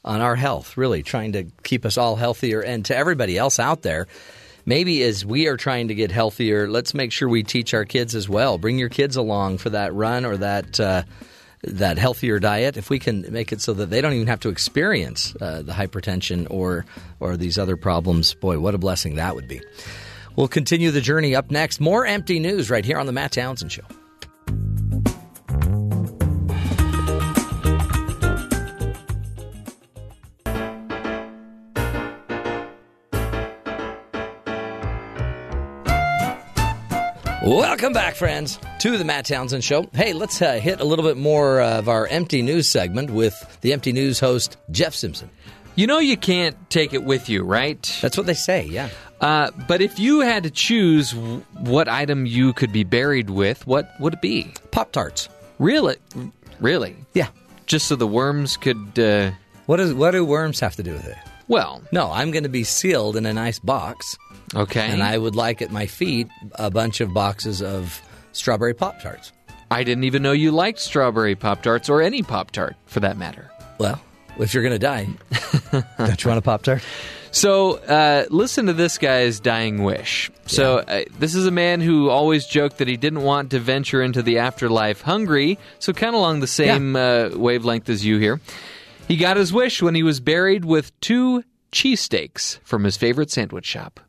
on 0.03 0.22
our 0.22 0.35
health, 0.35 0.77
really 0.77 1.03
trying 1.03 1.34
to 1.34 1.45
keep 1.64 1.85
us 1.85 1.97
all 1.97 2.15
healthier. 2.15 2.61
And 2.61 2.85
to 2.85 2.95
everybody 2.95 3.38
else 3.38 3.60
out 3.60 3.81
there, 3.81 4.07
maybe 4.65 5.03
as 5.03 5.26
we 5.26 5.47
are 5.47 5.57
trying 5.57 5.89
to 5.89 5.95
get 5.95 6.11
healthier, 6.11 6.69
let's 6.69 6.93
make 6.93 7.11
sure 7.11 7.27
we 7.27 7.43
teach 7.43 7.73
our 7.73 7.85
kids 7.85 8.15
as 8.15 8.30
well. 8.30 8.57
Bring 8.57 8.80
your 8.80 8.89
kids 8.89 9.18
along 9.18 9.57
for 9.57 9.72
that 9.72 9.93
run 9.93 10.26
or 10.26 10.38
that. 10.38 10.80
Uh, 10.80 11.03
that 11.61 11.97
healthier 11.97 12.39
diet, 12.39 12.77
if 12.77 12.89
we 12.89 12.99
can 12.99 13.26
make 13.34 13.51
it 13.51 13.60
so 13.60 13.73
that 13.73 13.89
they 13.89 13.99
don't 13.99 14.14
even 14.14 14.27
have 14.27 14.39
to 14.39 14.47
experience 14.47 15.35
uh, 15.41 15.61
the 15.61 15.73
hypertension 15.73 16.47
or 16.49 16.85
or 17.19 17.35
these 17.35 17.57
other 17.57 17.76
problems, 17.76 18.34
boy, 18.34 18.57
what 18.60 18.76
a 18.76 18.77
blessing 18.77 19.15
that 19.15 19.35
would 19.35 19.49
be. 19.49 19.60
We'll 20.40 20.48
continue 20.48 20.90
the 20.91 21.02
journey 21.02 21.36
up 21.36 21.52
next. 21.52 21.82
More 21.82 22.06
empty 22.06 22.40
news 22.40 22.70
right 22.70 22.86
here 22.86 22.98
on 22.98 23.06
the 23.06 23.11
Matt 23.11 23.34
Townsend 23.34 23.74
Show. 23.74 23.82
Welcome 37.44 37.91
back, 37.91 38.16
friends, 38.16 38.60
to 38.80 38.98
the 38.98 39.03
Matt 39.03 39.26
Townsend 39.26 39.66
Show. 39.66 39.90
Hey, 39.94 40.14
let's 40.14 40.41
uh, 40.41 40.53
hit 40.53 40.80
a 40.80 40.86
little 40.86 41.03
bit 41.03 41.18
more 41.18 41.60
of 41.60 41.90
our 41.90 42.07
empty 42.07 42.41
news 42.41 42.70
segment 42.70 43.10
with 43.10 43.57
the 43.60 43.74
empty 43.74 43.91
news 43.91 44.22
host, 44.22 44.56
Jeff 44.72 44.95
Simpson. 44.95 45.30
You 45.76 45.86
know 45.86 45.99
you 45.99 46.16
can't 46.16 46.56
take 46.70 46.94
it 46.94 47.03
with 47.03 47.28
you, 47.28 47.44
right? 47.44 47.99
That's 48.02 48.16
what 48.16 48.26
they 48.26 48.34
say, 48.34 48.66
yeah. 48.66 48.88
Uh, 49.22 49.52
but 49.68 49.82
if 49.82 50.00
you 50.00 50.22
had 50.22 50.44
to 50.44 50.50
choose 50.50 51.14
what 51.58 51.88
item 51.90 52.26
you 52.26 52.54
could 52.54 52.72
be 52.72 52.84
buried 52.84 53.30
with, 53.30 53.66
what 53.68 53.91
would 54.00 54.14
it 54.14 54.22
be? 54.22 54.54
Pop 54.72 54.91
Tarts. 54.91 55.28
Really? 55.60 55.98
Really? 56.60 56.96
Yeah. 57.14 57.28
Just 57.66 57.88
so 57.88 57.96
the 57.96 58.08
worms 58.08 58.56
could. 58.58 58.98
Uh, 58.98 59.32
What, 59.66 59.78
does, 59.78 59.94
what 59.94 60.12
do 60.12 60.24
worms 60.26 60.60
have 60.62 60.76
to 60.78 60.84
do 60.84 60.94
with 60.94 61.06
it? 61.08 61.18
well, 61.48 61.82
No, 61.91 62.12
I'm 62.12 62.32
going 62.32 62.44
to 62.44 62.50
be 62.50 62.64
sealed 62.64 63.16
in 63.18 63.26
a 63.26 63.34
nice 63.34 63.60
box. 63.60 64.16
okay. 64.56 64.88
And 64.90 65.04
I 65.04 65.18
would 65.18 65.36
like 65.36 65.62
at 65.62 65.72
my 65.72 65.86
feet 65.86 66.28
a 66.56 66.70
bunch 66.72 67.02
of 67.02 67.14
boxes 67.14 67.62
of 67.62 68.02
strawberry 68.32 68.74
Pop 68.74 69.02
Tarts. 69.02 69.32
I 69.72 69.84
didn't 69.84 70.06
even 70.06 70.24
know 70.24 70.32
you 70.32 70.52
liked 70.52 70.80
strawberry 70.80 71.36
Pop 71.36 71.62
Tarts 71.62 71.90
or 71.90 72.02
any 72.02 72.24
Pop 72.24 72.52
Tart 72.52 72.76
for 72.88 73.02
that 73.02 73.18
matter. 73.18 73.52
Well, 73.80 74.02
if 74.40 74.54
you're 74.54 74.64
going 74.64 74.74
to 74.74 74.80
die, 74.80 75.08
don't 75.98 76.24
you 76.24 76.30
want 76.30 76.40
a 76.40 76.41
Pop 76.41 76.64
Tart? 76.64 76.82
So, 77.31 77.77
uh, 77.77 78.26
listen 78.30 78.65
to 78.65 78.73
this 78.73 78.97
guy's 78.97 79.39
dying 79.39 79.84
wish. 79.84 80.31
So, 80.47 80.80
uh, 80.80 81.03
this 81.19 81.35
is 81.35 81.45
a 81.45 81.51
man 81.51 81.81
who 81.81 82.10
always 82.10 82.45
joked 82.45 82.77
that 82.80 82.88
he 82.88 82.97
didn't 82.97 83.22
want 83.22 83.51
to 83.51 83.60
venture 83.60 84.01
into 84.01 84.22
the 84.22 84.39
afterlife 84.39 85.01
hungry, 85.01 85.60
so 85.77 85.93
kind 85.93 86.15
of 86.15 86.19
along 86.19 86.39
the 86.39 86.47
same 86.47 86.95
uh, 86.95 87.30
wavelength 87.34 87.89
as 87.89 88.06
you 88.06 88.18
here. 88.18 88.41
He 89.07 89.15
got 89.15 89.38
his 89.38 89.53
wish 89.53 89.81
when 89.81 89.95
he 89.95 90.03
was 90.03 90.19
buried 90.19 90.65
with 90.65 90.97
two 91.01 91.43
cheesesteaks 91.72 92.60
from 92.64 92.84
his 92.84 92.97
favorite 92.97 93.31
sandwich 93.31 93.65
shop. 93.65 93.99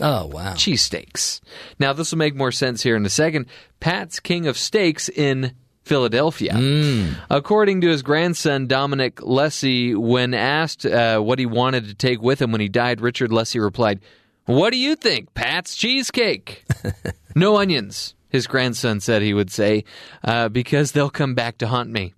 Oh, 0.00 0.26
wow. 0.26 0.54
Cheesesteaks. 0.54 1.40
Now, 1.78 1.92
this 1.92 2.10
will 2.10 2.18
make 2.18 2.34
more 2.34 2.52
sense 2.52 2.82
here 2.82 2.96
in 2.96 3.04
a 3.04 3.10
second. 3.10 3.46
Pat's 3.78 4.20
King 4.20 4.46
of 4.46 4.56
Steaks 4.56 5.08
in 5.08 5.52
Philadelphia. 5.84 7.16
According 7.28 7.80
to 7.82 7.88
his 7.88 8.02
grandson, 8.02 8.66
Dominic 8.66 9.16
Lessie, 9.16 9.96
when 9.96 10.34
asked 10.34 10.86
uh, 10.86 11.18
what 11.20 11.38
he 11.38 11.46
wanted 11.46 11.86
to 11.86 11.94
take 11.94 12.22
with 12.22 12.40
him 12.40 12.52
when 12.52 12.60
he 12.60 12.68
died, 12.68 13.00
Richard 13.00 13.30
Lessie 13.30 13.62
replied, 13.62 14.00
What 14.44 14.70
do 14.70 14.78
you 14.78 14.94
think, 14.96 15.34
Pat's 15.34 15.74
Cheesecake? 15.76 16.64
no 17.34 17.56
onions, 17.56 18.14
his 18.28 18.46
grandson 18.46 19.00
said 19.00 19.22
he 19.22 19.34
would 19.34 19.50
say, 19.50 19.84
uh, 20.24 20.48
because 20.48 20.92
they'll 20.92 21.10
come 21.10 21.34
back 21.34 21.58
to 21.58 21.66
haunt 21.66 21.90
me. 21.90 22.14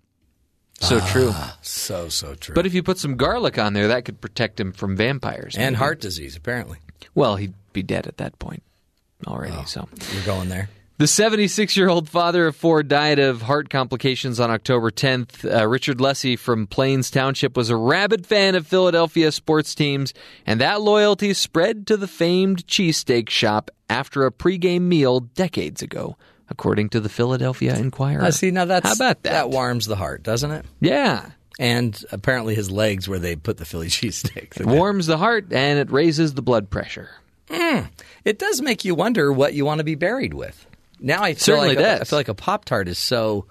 So 0.81 1.01
true. 1.01 1.32
So, 1.62 2.09
so 2.09 2.35
true. 2.35 2.55
But 2.55 2.66
if 2.66 2.74
you 2.74 2.82
put 2.82 2.99
some 2.99 3.16
garlic 3.16 3.59
on 3.59 3.73
there, 3.73 3.89
that 3.89 4.05
could 4.05 4.20
protect 4.20 4.61
him 4.61 4.73
from 4.73 4.97
vampires. 4.97 5.55
and 5.57 5.73
maybe. 5.73 5.78
heart 5.78 6.01
disease, 6.01 6.36
apparently. 6.36 6.78
Well, 7.15 7.36
he'd 7.36 7.55
be 7.73 7.82
dead 7.82 8.07
at 8.07 8.19
that 8.19 8.39
point 8.39 8.62
already, 9.27 9.65
so. 9.66 9.89
You're 10.12 10.24
going 10.24 10.49
there. 10.49 10.69
The 10.96 11.08
76 11.08 11.76
year 11.76 11.88
old 11.88 12.08
father 12.08 12.46
of 12.46 12.54
four 12.54 12.84
died 12.84 13.18
of 13.18 13.42
heart 13.42 13.68
complications 13.68 14.38
on 14.38 14.52
October 14.52 14.92
10th. 14.92 15.44
Uh, 15.44 15.66
Richard 15.66 15.98
Lessie 15.98 16.38
from 16.38 16.68
Plains 16.68 17.10
Township 17.10 17.56
was 17.56 17.68
a 17.68 17.74
rabid 17.76 18.24
fan 18.24 18.54
of 18.54 18.64
Philadelphia 18.64 19.32
sports 19.32 19.74
teams, 19.74 20.14
and 20.46 20.60
that 20.60 20.82
loyalty 20.82 21.34
spread 21.34 21.88
to 21.88 21.96
the 21.96 22.06
famed 22.06 22.68
cheesesteak 22.68 23.28
shop 23.28 23.72
after 23.90 24.24
a 24.24 24.30
pregame 24.30 24.82
meal 24.82 25.18
decades 25.18 25.82
ago, 25.82 26.16
according 26.48 26.90
to 26.90 27.00
the 27.00 27.08
Philadelphia 27.08 27.76
Inquirer. 27.76 28.22
Uh, 28.22 28.30
see, 28.30 28.52
now 28.52 28.64
that's 28.64 28.86
How 28.86 28.94
about 28.94 29.24
that? 29.24 29.32
That 29.32 29.50
warms 29.50 29.86
the 29.86 29.96
heart, 29.96 30.22
doesn't 30.22 30.52
it? 30.52 30.64
Yeah. 30.80 31.30
And 31.58 32.00
apparently 32.12 32.54
his 32.54 32.70
legs 32.70 33.08
where 33.08 33.18
they 33.18 33.34
put 33.34 33.56
the 33.56 33.64
Philly 33.64 33.88
cheesesteak. 33.88 34.60
It 34.60 34.66
warms 34.66 35.08
the 35.08 35.18
heart 35.18 35.52
and 35.52 35.80
it 35.80 35.90
raises 35.90 36.34
the 36.34 36.42
blood 36.42 36.70
pressure. 36.70 37.10
It 38.24 38.38
does 38.38 38.62
make 38.62 38.84
you 38.84 38.94
wonder 38.94 39.32
what 39.32 39.54
you 39.54 39.64
want 39.64 39.78
to 39.78 39.84
be 39.84 39.96
buried 39.96 40.34
with. 40.34 40.66
Now 41.05 41.22
I 41.22 41.35
feel 41.35 41.40
Certainly 41.56 41.68
like 41.68 41.78
a, 41.78 41.82
does. 41.82 42.01
I 42.01 42.05
feel 42.05 42.18
like 42.18 42.28
a 42.28 42.35
Pop 42.35 42.64
Tart 42.64 42.89
is 42.89 42.98
so 42.98 43.44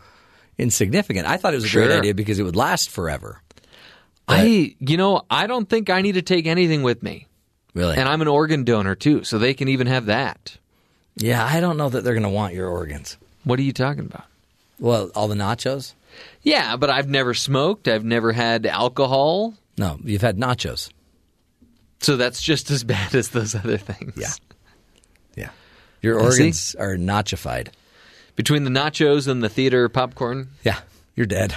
insignificant. 0.58 1.28
I 1.28 1.38
thought 1.38 1.54
it 1.54 1.58
was 1.58 1.66
a 1.66 1.68
Sure. 1.68 1.86
great 1.86 1.98
idea 2.00 2.14
because 2.14 2.40
it 2.40 2.44
would 2.44 2.56
last 2.56 2.90
forever. 2.90 3.42
I, 4.28 4.76
you 4.80 4.98
know, 4.98 5.22
I 5.30 5.48
don't 5.48 5.70
think 5.70 5.90
I 5.90 6.02
need 6.02 6.14
to 6.14 6.22
take 6.22 6.48
anything 6.48 6.82
with 6.82 7.04
me. 7.04 7.28
Really? 7.74 7.98
And 7.98 8.08
I'm 8.10 8.22
an 8.22 8.28
organ 8.28 8.64
donor 8.64 8.96
too, 8.96 9.24
so 9.24 9.38
they 9.38 9.54
can 9.54 9.68
even 9.68 9.88
have 9.88 10.06
that. 10.08 10.58
yeah, 11.16 11.46
I 11.46 11.60
don't 11.60 11.78
know 11.78 11.90
that 11.90 12.04
they're 12.04 12.14
going 12.14 12.24
to 12.24 12.30
want 12.30 12.54
your 12.54 12.68
organs. 12.70 13.18
What 13.44 13.60
are 13.60 13.64
you 13.64 13.74
talking 13.74 14.06
about? 14.06 14.26
Well, 14.80 15.12
all 15.16 15.28
the 15.28 15.36
nachos? 15.36 15.94
Yeah, 16.42 16.76
but 16.78 16.90
I've 16.90 17.10
never 17.10 17.34
smoked. 17.34 17.88
I've 17.88 18.06
never 18.06 18.32
had 18.32 18.66
alcohol. 18.66 19.54
No, 19.78 20.00
you've 20.04 20.22
had 20.22 20.38
nachos. 20.38 20.90
So 22.00 22.16
that's 22.18 22.42
just 22.42 22.72
as 22.72 22.84
bad 22.96 23.14
as 23.16 23.30
those 23.30 23.54
other 23.56 23.78
things. 23.78 24.14
Yeah. 24.16 24.32
Your 26.04 26.20
organs 26.20 26.76
are 26.76 26.96
nachified. 26.96 27.70
Between 28.36 28.64
the 28.64 28.70
nachos 28.70 29.28
and 29.28 29.42
the 29.44 29.50
theater 29.50 29.90
popcorn. 29.90 30.50
Yeah, 30.64 30.80
you're 31.16 31.26
dead. 31.26 31.56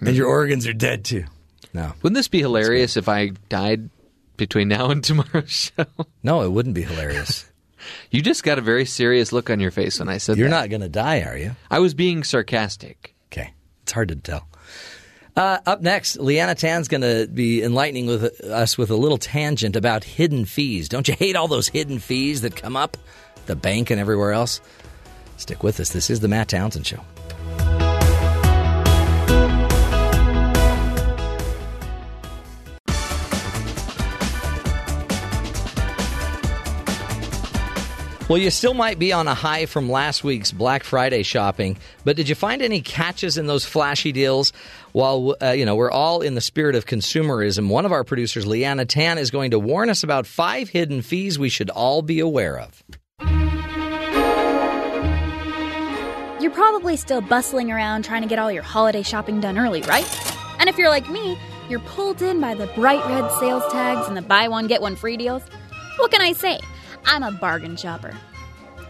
And 0.00 0.14
your 0.14 0.28
organs 0.28 0.66
are 0.66 0.72
dead 0.72 1.04
too. 1.04 1.24
No. 1.72 1.92
Wouldn't 2.02 2.16
this 2.16 2.28
be 2.28 2.40
hilarious 2.40 2.96
if 2.96 3.08
I 3.08 3.28
died 3.48 3.88
between 4.36 4.68
now 4.68 4.90
and 4.90 5.02
tomorrow's 5.04 5.50
show? 5.50 5.86
No, 6.22 6.42
it 6.42 6.50
wouldn't 6.52 6.74
be 6.76 6.82
hilarious. 6.82 7.46
You 8.12 8.22
just 8.22 8.44
got 8.44 8.58
a 8.58 8.62
very 8.62 8.84
serious 8.84 9.32
look 9.32 9.50
on 9.50 9.58
your 9.58 9.72
face 9.72 9.98
when 9.98 10.08
I 10.08 10.18
said 10.18 10.36
You're 10.36 10.48
that. 10.48 10.54
not 10.54 10.70
going 10.70 10.82
to 10.82 10.88
die, 10.88 11.22
are 11.22 11.36
you? 11.36 11.56
I 11.68 11.80
was 11.80 11.94
being 11.94 12.22
sarcastic. 12.22 13.12
Okay. 13.32 13.52
It's 13.82 13.90
hard 13.90 14.10
to 14.10 14.14
tell. 14.14 14.46
Uh, 15.34 15.58
up 15.66 15.80
next, 15.82 16.16
Leanna 16.16 16.54
Tan's 16.54 16.86
going 16.86 17.00
to 17.00 17.26
be 17.26 17.60
enlightening 17.60 18.06
with 18.06 18.40
us 18.42 18.78
with 18.78 18.90
a 18.90 18.94
little 18.94 19.18
tangent 19.18 19.74
about 19.74 20.04
hidden 20.04 20.44
fees. 20.44 20.88
Don't 20.88 21.08
you 21.08 21.14
hate 21.14 21.34
all 21.34 21.48
those 21.48 21.66
hidden 21.66 21.98
fees 21.98 22.42
that 22.42 22.54
come 22.54 22.76
up, 22.76 22.96
the 23.46 23.56
bank 23.56 23.90
and 23.90 24.00
everywhere 24.00 24.32
else? 24.32 24.60
Stick 25.36 25.62
with 25.62 25.80
us. 25.80 25.90
This 25.90 26.10
is 26.10 26.20
the 26.20 26.28
Matt 26.28 26.48
Townsend 26.48 26.86
Show. 26.86 27.00
Well, 38.32 38.40
you 38.40 38.50
still 38.50 38.72
might 38.72 38.98
be 38.98 39.12
on 39.12 39.28
a 39.28 39.34
high 39.34 39.66
from 39.66 39.90
last 39.90 40.24
week's 40.24 40.52
Black 40.52 40.84
Friday 40.84 41.22
shopping, 41.22 41.76
but 42.02 42.16
did 42.16 42.30
you 42.30 42.34
find 42.34 42.62
any 42.62 42.80
catches 42.80 43.36
in 43.36 43.46
those 43.46 43.66
flashy 43.66 44.10
deals? 44.10 44.54
While 44.92 45.36
uh, 45.42 45.50
you 45.50 45.66
know 45.66 45.76
we're 45.76 45.90
all 45.90 46.22
in 46.22 46.34
the 46.34 46.40
spirit 46.40 46.74
of 46.74 46.86
consumerism, 46.86 47.68
one 47.68 47.84
of 47.84 47.92
our 47.92 48.04
producers, 48.04 48.46
Leanna 48.46 48.86
Tan, 48.86 49.18
is 49.18 49.30
going 49.30 49.50
to 49.50 49.58
warn 49.58 49.90
us 49.90 50.02
about 50.02 50.26
five 50.26 50.70
hidden 50.70 51.02
fees 51.02 51.38
we 51.38 51.50
should 51.50 51.68
all 51.68 52.00
be 52.00 52.20
aware 52.20 52.58
of. 52.58 52.82
You're 56.42 56.50
probably 56.50 56.96
still 56.96 57.20
bustling 57.20 57.70
around 57.70 58.04
trying 58.04 58.22
to 58.22 58.28
get 58.28 58.40
all 58.40 58.50
your 58.50 58.64
holiday 58.64 59.02
shopping 59.02 59.38
done 59.38 59.56
early, 59.56 59.80
right? 59.82 60.04
And 60.58 60.68
if 60.68 60.76
you're 60.76 60.88
like 60.88 61.08
me, 61.08 61.38
you're 61.68 61.78
pulled 61.78 62.20
in 62.20 62.40
by 62.40 62.54
the 62.54 62.66
bright 62.74 63.06
red 63.06 63.30
sales 63.38 63.62
tags 63.70 64.08
and 64.08 64.16
the 64.16 64.22
buy 64.22 64.48
one, 64.48 64.66
get 64.66 64.82
one 64.82 64.96
free 64.96 65.16
deals. 65.16 65.44
What 65.98 66.10
can 66.10 66.20
I 66.20 66.32
say? 66.32 66.58
I'm 67.04 67.22
a 67.22 67.30
bargain 67.30 67.76
shopper. 67.76 68.12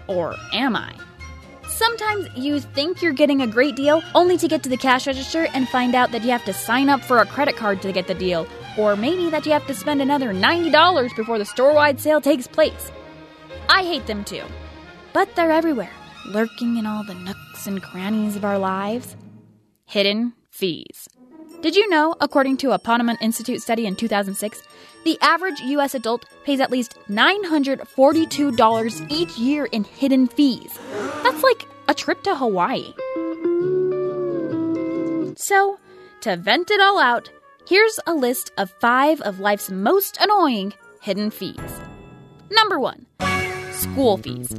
Or 0.07 0.35
am 0.55 0.75
I? 0.75 0.95
Sometimes 1.69 2.27
you 2.35 2.59
think 2.59 3.03
you're 3.03 3.13
getting 3.13 3.43
a 3.43 3.47
great 3.47 3.77
deal 3.77 4.03
only 4.15 4.39
to 4.39 4.49
get 4.49 4.63
to 4.63 4.71
the 4.71 4.79
cash 4.79 5.07
register 5.07 5.47
and 5.53 5.69
find 5.69 5.95
out 5.95 6.11
that 6.13 6.23
you 6.23 6.31
have 6.31 6.47
to 6.47 6.55
sign 6.55 6.89
up 6.89 7.03
for 7.03 7.19
a 7.19 7.27
credit 7.27 7.57
card 7.57 7.83
to 7.83 7.93
get 7.93 8.07
the 8.07 8.15
deal, 8.15 8.47
or 8.79 8.97
maybe 8.97 9.29
that 9.29 9.45
you 9.45 9.53
have 9.53 9.67
to 9.67 9.75
spend 9.75 10.01
another 10.01 10.33
$90 10.33 11.17
before 11.17 11.37
the 11.37 11.45
store 11.45 11.75
wide 11.75 12.01
sale 12.01 12.23
takes 12.23 12.47
place. 12.47 12.91
I 13.69 13.83
hate 13.83 14.07
them 14.07 14.25
too. 14.25 14.45
But 15.13 15.37
they're 15.37 15.53
everywhere, 15.53 15.91
lurking 16.27 16.77
in 16.77 16.87
all 16.87 17.05
the 17.05 17.15
nooks 17.15 17.67
and 17.67 17.83
crannies 17.83 18.37
of 18.37 18.45
our 18.45 18.59
lives. 18.59 19.17
Hidden 19.87 20.35
fees. 20.51 21.09
Did 21.61 21.77
you 21.77 21.89
know, 21.89 22.15
according 22.21 22.57
to 22.59 22.73
a 22.73 22.79
Ponemon 22.79 23.17
Institute 23.21 23.63
study 23.63 23.87
in 23.87 23.95
2006, 23.95 24.63
the 25.05 25.19
average 25.21 25.61
U.S. 25.61 25.95
adult 25.95 26.25
pays 26.45 26.61
at 26.61 26.73
least 26.73 26.99
$942 27.09 29.11
each 29.11 29.39
year 29.39 29.67
in 29.67 29.85
hidden 29.85 30.27
fees? 30.27 30.79
That's 31.23 31.43
like 31.43 31.67
a 31.89 31.95
trip 31.95 32.23
to 32.25 32.35
Hawaii. 32.35 32.93
So, 35.37 35.79
to 36.23 36.37
vent 36.37 36.71
it 36.71 36.81
all 36.81 36.99
out, 36.99 37.31
here's 37.69 37.99
a 38.07 38.15
list 38.15 38.53
of 38.59 38.71
five 38.81 39.21
of 39.21 39.41
life's 39.41 39.71
most 39.71 40.19
annoying 40.21 40.73
hidden 41.01 41.31
fees. 41.31 41.81
Number 42.51 42.79
one, 42.79 43.07
school 43.73 44.19
fees. 44.19 44.53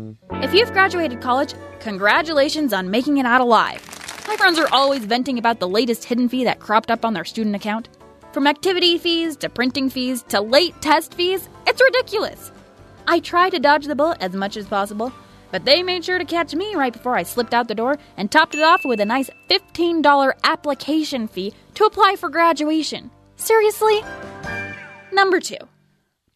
If 0.44 0.53
you've 0.53 0.74
graduated 0.74 1.22
college, 1.22 1.53
congratulations 1.80 2.74
on 2.74 2.91
making 2.91 3.18
it 3.18 3.26
out 3.26 3.40
alive. 3.40 3.82
My 4.28 4.36
friends 4.36 4.60
are 4.60 4.68
always 4.74 5.06
venting 5.06 5.40
about 5.40 5.61
the 5.61 5.70
latest 5.70 6.03
hidden 6.03 6.28
fee 6.28 6.44
that 6.44 6.60
cropped 6.60 6.91
up 6.91 7.06
on 7.06 7.14
their 7.14 7.24
student 7.24 7.56
account. 7.56 7.88
From 8.34 8.45
activity 8.45 8.98
fees 8.98 9.38
to 9.38 9.48
printing 9.48 9.90
fees 9.90 10.22
to 10.24 10.41
late 10.41 10.76
test 10.82 11.14
fees, 11.14 11.48
it's 11.65 11.82
ridiculous. 11.82 12.52
I 13.07 13.22
try 13.22 13.49
to 13.52 13.57
dodge 13.57 13.86
the 13.86 13.95
bullet 13.95 14.18
as 14.20 14.34
much 14.34 14.57
as 14.57 14.68
possible, 14.68 15.14
but 15.49 15.64
they 15.64 15.82
made 15.82 16.03
sure 16.03 16.20
to 16.20 16.26
catch 16.26 16.53
me 16.53 16.76
right 16.76 16.91
before 16.91 17.15
I 17.15 17.24
slipped 17.24 17.53
out 17.53 17.70
the 17.70 17.74
door 17.74 17.98
and 18.18 18.30
topped 18.30 18.53
it 18.53 18.64
off 18.64 18.84
with 18.84 18.99
a 18.99 19.06
nice 19.06 19.30
$15 19.49 20.34
application 20.44 21.30
fee 21.30 21.53
to 21.76 21.86
apply 21.86 22.18
for 22.18 22.28
graduation. 22.28 23.11
Seriously? 23.38 24.02
Number 25.14 25.40
two, 25.40 25.70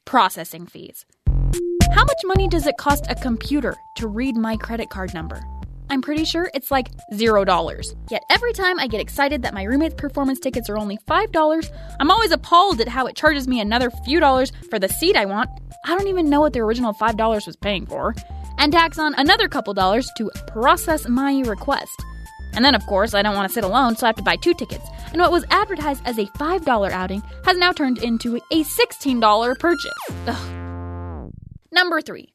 processing 0.06 0.66
fees. 0.66 1.06
How 1.92 2.04
much 2.04 2.22
money 2.26 2.48
does 2.48 2.68
it 2.68 2.78
cost 2.78 3.06
a 3.10 3.16
computer 3.16 3.76
to 3.96 4.08
read 4.08 4.36
my 4.36 4.58
credit 4.58 4.90
card 4.90 5.14
number? 5.14 5.42
I'm 5.90 6.02
pretty 6.02 6.26
sure 6.26 6.52
it's 6.54 6.70
like 6.70 6.90
zero 7.14 7.46
dollars. 7.46 7.96
Yet 8.12 8.24
every 8.30 8.54
time 8.54 8.80
I 8.80 8.88
get 8.88 9.00
excited 9.00 9.42
that 9.42 9.54
my 9.54 9.64
roommate's 9.64 9.96
performance 9.96 10.40
tickets 10.40 10.70
are 10.70 10.78
only 10.78 10.98
five 11.08 11.32
dollars, 11.32 11.72
I'm 12.00 12.12
always 12.12 12.32
appalled 12.32 12.82
at 12.82 12.88
how 12.88 13.06
it 13.08 13.16
charges 13.16 13.48
me 13.48 13.60
another 13.60 13.90
few 14.06 14.20
dollars 14.20 14.52
for 14.70 14.80
the 14.80 14.90
seat 14.90 15.16
I 15.16 15.26
want. 15.26 15.50
I 15.86 15.98
don't 15.98 16.08
even 16.08 16.30
know 16.30 16.42
what 16.42 16.54
the 16.54 16.60
original 16.60 16.94
five 16.94 17.16
dollars 17.18 17.48
was 17.48 17.56
paying 17.56 17.86
for. 17.86 18.14
And 18.58 18.72
tax 18.74 19.00
on 19.00 19.14
another 19.16 19.48
couple 19.48 19.74
dollars 19.74 20.10
to 20.18 20.30
process 20.48 21.08
my 21.08 21.42
request. 21.46 22.04
And 22.54 22.66
then, 22.66 22.74
of 22.76 22.86
course, 22.88 23.14
I 23.14 23.22
don't 23.22 23.36
want 23.36 23.48
to 23.48 23.54
sit 23.54 23.64
alone, 23.64 23.96
so 23.96 24.08
I 24.08 24.10
have 24.10 24.16
to 24.16 24.24
buy 24.24 24.36
two 24.36 24.56
tickets. 24.56 24.88
And 25.12 25.22
what 25.22 25.32
was 25.32 25.46
advertised 25.52 26.02
as 26.06 26.18
a 26.18 26.26
$5 26.26 26.92
outing 26.92 27.22
has 27.46 27.56
now 27.58 27.72
turned 27.72 28.00
into 28.00 28.38
a 28.38 28.64
$16 28.64 29.60
purchase. 29.60 29.94
Ugh. 30.26 30.67
Number 31.78 32.02
three, 32.02 32.34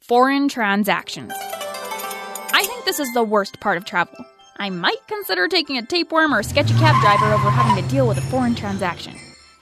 foreign 0.00 0.48
transactions. 0.48 1.32
I 1.36 2.62
think 2.64 2.84
this 2.84 3.00
is 3.00 3.12
the 3.12 3.24
worst 3.24 3.58
part 3.58 3.76
of 3.76 3.84
travel. 3.84 4.24
I 4.58 4.70
might 4.70 5.04
consider 5.08 5.48
taking 5.48 5.76
a 5.76 5.82
tapeworm 5.84 6.32
or 6.32 6.38
a 6.38 6.44
sketchy 6.44 6.74
cab 6.74 7.02
driver 7.02 7.34
over 7.34 7.50
having 7.50 7.82
to 7.82 7.90
deal 7.90 8.06
with 8.06 8.18
a 8.18 8.26
foreign 8.30 8.54
transaction. 8.54 9.16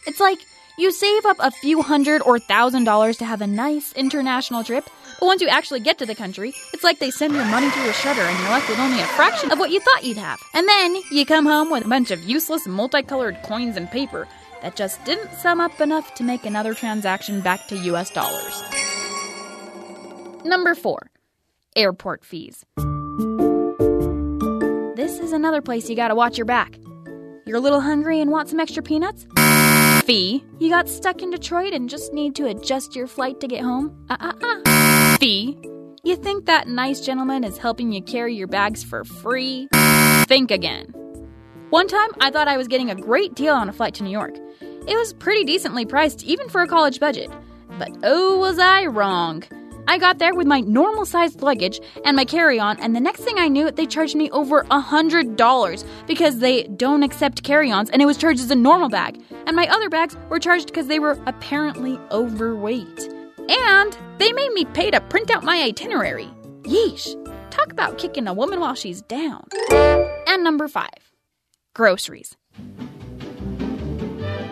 It's 0.07 0.21
like 0.21 0.39
you 0.77 0.93
save 0.93 1.25
up 1.25 1.39
a 1.41 1.51
few 1.51 1.81
hundred 1.81 2.21
or 2.21 2.39
thousand 2.39 2.85
dollars 2.85 3.17
to 3.17 3.25
have 3.25 3.41
a 3.41 3.47
nice 3.47 3.95
international 3.95 4.65
trip, 4.65 4.85
but 5.19 5.25
once 5.25 5.41
you 5.41 5.49
actually 5.49 5.81
get 5.81 5.97
to 6.01 6.05
the 6.05 6.15
country, 6.15 6.53
it's 6.75 6.85
like 6.85 6.99
they 6.99 7.11
send 7.11 7.33
your 7.33 7.47
money 7.47 7.71
through 7.71 7.89
a 7.89 7.95
shutter 7.95 8.21
and 8.21 8.39
you're 8.39 8.51
left 8.51 8.69
with 8.69 8.81
only 8.81 9.01
a 9.01 9.07
fraction 9.17 9.51
of 9.51 9.59
what 9.59 9.71
you 9.71 9.81
thought 9.81 10.05
you'd 10.05 10.19
have. 10.19 10.41
And 10.53 10.69
then 10.69 10.95
you 11.11 11.25
come 11.25 11.47
home 11.47 11.71
with 11.71 11.87
a 11.87 11.89
bunch 11.89 12.11
of 12.11 12.23
useless 12.25 12.67
multicolored 12.67 13.43
coins 13.45 13.79
and 13.79 13.91
paper 13.91 14.29
that 14.61 14.77
just 14.77 15.03
didn't 15.07 15.33
sum 15.33 15.59
up 15.59 15.81
enough 15.81 16.13
to 16.17 16.23
make 16.23 16.45
another 16.45 16.75
transaction 16.75 17.41
back 17.41 17.67
to 17.69 17.79
US 17.79 18.11
dollars. 18.11 18.63
Number 20.45 20.75
4. 20.75 21.11
Airport 21.77 22.25
fees. 22.25 22.65
This 24.97 25.19
is 25.19 25.33
another 25.33 25.63
place 25.63 25.89
you 25.89 25.97
gotta 25.97 26.15
watch 26.15 26.37
your 26.37 26.45
back. 26.45 26.79
You're 27.47 27.57
a 27.57 27.61
little 27.61 27.81
hungry 27.81 28.21
and 28.21 28.31
want 28.31 28.49
some 28.49 28.61
extra 28.61 28.83
peanuts? 28.83 29.27
Fee. 30.05 30.45
You 30.59 30.69
got 30.69 30.89
stuck 30.89 31.23
in 31.23 31.31
Detroit 31.31 31.73
and 31.73 31.89
just 31.89 32.13
need 32.13 32.35
to 32.37 32.47
adjust 32.47 32.95
your 32.95 33.07
flight 33.07 33.41
to 33.41 33.49
get 33.49 33.63
home? 33.63 34.07
Uh 34.11 34.17
uh 34.21 34.33
uh. 34.43 35.17
Fee. 35.19 35.57
You 36.05 36.17
think 36.17 36.47
that 36.47 36.69
nice 36.69 37.01
gentleman 37.01 37.45
is 37.45 37.59
helping 37.59 37.93
you 37.93 38.03
carry 38.03 38.35
your 38.35 38.49
bags 38.49 38.83
for 38.83 39.05
free? 39.05 39.69
Think 40.27 40.51
again. 40.51 40.87
One 41.71 41.87
time, 41.89 42.11
I 42.21 42.31
thought 42.31 42.49
I 42.49 42.57
was 42.57 42.69
getting 42.69 42.91
a 42.91 42.95
great 42.95 43.35
deal 43.35 43.55
on 43.55 43.69
a 43.69 43.73
flight 43.73 43.95
to 43.95 44.03
New 44.03 44.11
York. 44.11 44.35
It 44.61 44.97
was 44.97 45.15
pretty 45.15 45.45
decently 45.45 45.87
priced, 45.87 46.25
even 46.25 46.49
for 46.49 46.61
a 46.61 46.67
college 46.67 47.01
budget. 47.01 47.31
But 47.79 47.91
oh, 48.03 48.39
was 48.39 48.59
I 48.59 48.87
wrong. 48.87 49.45
I 49.89 49.99
got 49.99 50.19
there 50.19 50.35
with 50.35 50.47
my 50.47 50.61
normal 50.61 51.05
sized 51.05 51.43
luggage 51.43 51.81
and 52.05 52.17
my 52.17 52.25
carry 52.25 52.59
on, 52.59 52.79
and 52.81 52.95
the 52.95 53.01
next 53.01 53.21
thing 53.21 53.39
I 53.39 53.49
knew, 53.49 53.71
they 53.71 53.87
charged 53.87 54.17
me 54.17 54.31
over 54.31 54.61
a 54.61 54.81
$100 54.81 55.85
because 56.07 56.39
they 56.39 56.65
don't 56.65 57.03
accept 57.03 57.43
carry 57.43 57.71
ons 57.71 57.91
and 57.91 58.01
it 58.01 58.07
was 58.07 58.17
charged 58.17 58.41
as 58.41 58.51
a 58.51 58.57
normal 58.57 58.89
bag. 58.89 59.21
And 59.47 59.57
my 59.57 59.67
other 59.69 59.89
bags 59.89 60.17
were 60.29 60.39
charged 60.39 60.67
because 60.67 60.87
they 60.87 60.99
were 60.99 61.19
apparently 61.27 61.99
overweight. 62.11 63.13
And 63.49 63.99
they 64.19 64.33
made 64.33 64.53
me 64.53 64.65
pay 64.67 64.91
to 64.91 65.01
print 65.01 65.31
out 65.31 65.45
my 65.45 65.63
itinerary. 65.63 66.31
Yeesh. 66.63 67.19
Talk 67.51 67.73
about 67.73 67.99
kicking 67.99 68.29
a 68.29 68.33
woman 68.33 68.61
while 68.61 68.75
she's 68.75 69.03
down. 69.03 69.47
And 70.27 70.43
number 70.43 70.69
five 70.69 71.13
groceries. 71.75 72.37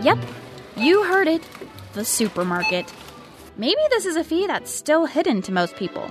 Yep, 0.02 0.18
you 0.76 1.04
heard 1.04 1.28
it. 1.28 1.42
The 1.92 2.04
supermarket. 2.04 2.92
Maybe 3.60 3.82
this 3.90 4.06
is 4.06 4.16
a 4.16 4.24
fee 4.24 4.46
that's 4.46 4.70
still 4.70 5.04
hidden 5.04 5.42
to 5.42 5.52
most 5.52 5.76
people. 5.76 6.10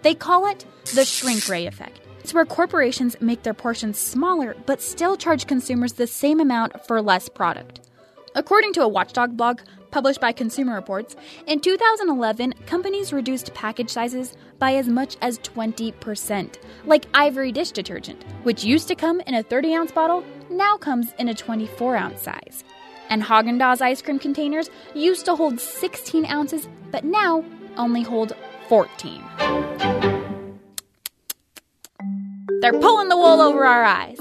They 0.00 0.14
call 0.14 0.46
it 0.46 0.64
the 0.94 1.04
shrink 1.04 1.46
ray 1.46 1.66
effect. 1.66 2.00
It's 2.20 2.32
where 2.32 2.46
corporations 2.46 3.20
make 3.20 3.42
their 3.42 3.52
portions 3.52 3.98
smaller 3.98 4.56
but 4.64 4.80
still 4.80 5.14
charge 5.14 5.46
consumers 5.46 5.92
the 5.92 6.06
same 6.06 6.40
amount 6.40 6.86
for 6.86 7.02
less 7.02 7.28
product. 7.28 7.80
According 8.34 8.72
to 8.72 8.82
a 8.82 8.88
watchdog 8.88 9.36
blog, 9.36 9.60
published 9.90 10.22
by 10.22 10.32
Consumer 10.32 10.74
Reports, 10.74 11.16
in 11.46 11.60
2011, 11.60 12.54
companies 12.64 13.12
reduced 13.12 13.52
package 13.52 13.90
sizes 13.90 14.34
by 14.58 14.76
as 14.76 14.88
much 14.88 15.18
as 15.20 15.38
20%. 15.40 16.54
Like 16.86 17.04
Ivory 17.12 17.52
dish 17.52 17.72
detergent, 17.72 18.24
which 18.42 18.64
used 18.64 18.88
to 18.88 18.94
come 18.94 19.20
in 19.26 19.34
a 19.34 19.42
30 19.42 19.74
ounce 19.74 19.92
bottle, 19.92 20.24
now 20.48 20.78
comes 20.78 21.12
in 21.18 21.28
a 21.28 21.34
24 21.34 21.94
ounce 21.94 22.22
size. 22.22 22.64
And 23.08 23.22
Haagen 23.22 23.58
Dazs 23.58 23.80
ice 23.80 24.02
cream 24.02 24.18
containers 24.18 24.70
used 24.94 25.24
to 25.26 25.36
hold 25.36 25.60
16 25.60 26.26
ounces, 26.26 26.68
but 26.90 27.04
now 27.04 27.44
only 27.76 28.02
hold 28.02 28.34
14. 28.68 29.22
They're 32.60 32.72
pulling 32.72 33.08
the 33.08 33.16
wool 33.16 33.40
over 33.40 33.64
our 33.64 33.84
eyes. 33.84 34.18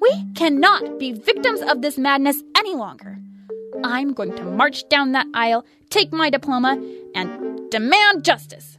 We 0.00 0.24
cannot 0.34 0.98
be 0.98 1.12
victims 1.12 1.62
of 1.62 1.82
this 1.82 1.98
madness 1.98 2.42
any 2.56 2.74
longer. 2.74 3.18
I'm 3.84 4.12
going 4.12 4.34
to 4.36 4.44
march 4.44 4.88
down 4.88 5.12
that 5.12 5.26
aisle, 5.34 5.64
take 5.90 6.12
my 6.12 6.30
diploma, 6.30 6.80
and 7.14 7.70
demand 7.70 8.24
justice. 8.24 8.76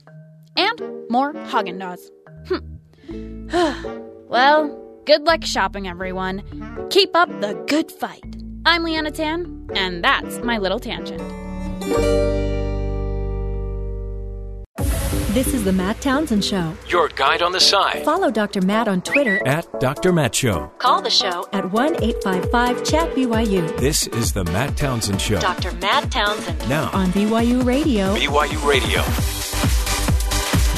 And 0.55 0.81
more 1.09 1.33
Haagen 1.33 1.79
Dazs. 1.79 2.09
Hm. 2.47 4.27
well, 4.29 5.01
good 5.05 5.23
luck 5.23 5.43
shopping, 5.43 5.87
everyone. 5.87 6.43
Keep 6.89 7.15
up 7.15 7.29
the 7.41 7.55
good 7.67 7.91
fight. 7.91 8.42
I'm 8.65 8.83
Leanna 8.83 9.11
Tan, 9.11 9.69
and 9.75 10.01
that's 10.03 10.37
my 10.39 10.57
little 10.57 10.79
tangent. 10.79 11.19
This 15.33 15.53
is 15.53 15.63
the 15.63 15.73
Matt 15.73 15.99
Townsend 15.99 16.45
Show. 16.45 16.73
Your 16.87 17.09
guide 17.09 17.41
on 17.41 17.51
the 17.51 17.59
side. 17.59 18.05
Follow 18.05 18.31
Dr. 18.31 18.61
Matt 18.61 18.87
on 18.87 19.01
Twitter 19.01 19.41
At 19.47 19.67
Dr. 19.81 20.13
Matt 20.13 20.33
Show. 20.35 20.71
Call 20.77 21.01
the 21.01 21.09
show 21.09 21.47
at 21.51 21.71
1 21.71 22.03
855 22.03 22.83
Chat 22.85 23.09
BYU. 23.15 23.77
This 23.77 24.07
is 24.07 24.31
the 24.31 24.45
Matt 24.45 24.77
Townsend 24.77 25.19
Show. 25.19 25.39
Dr. 25.39 25.71
Matt 25.73 26.09
Townsend. 26.11 26.69
Now. 26.69 26.89
On 26.93 27.07
BYU 27.07 27.65
Radio. 27.65 28.15
BYU 28.15 28.65
Radio. 28.65 29.82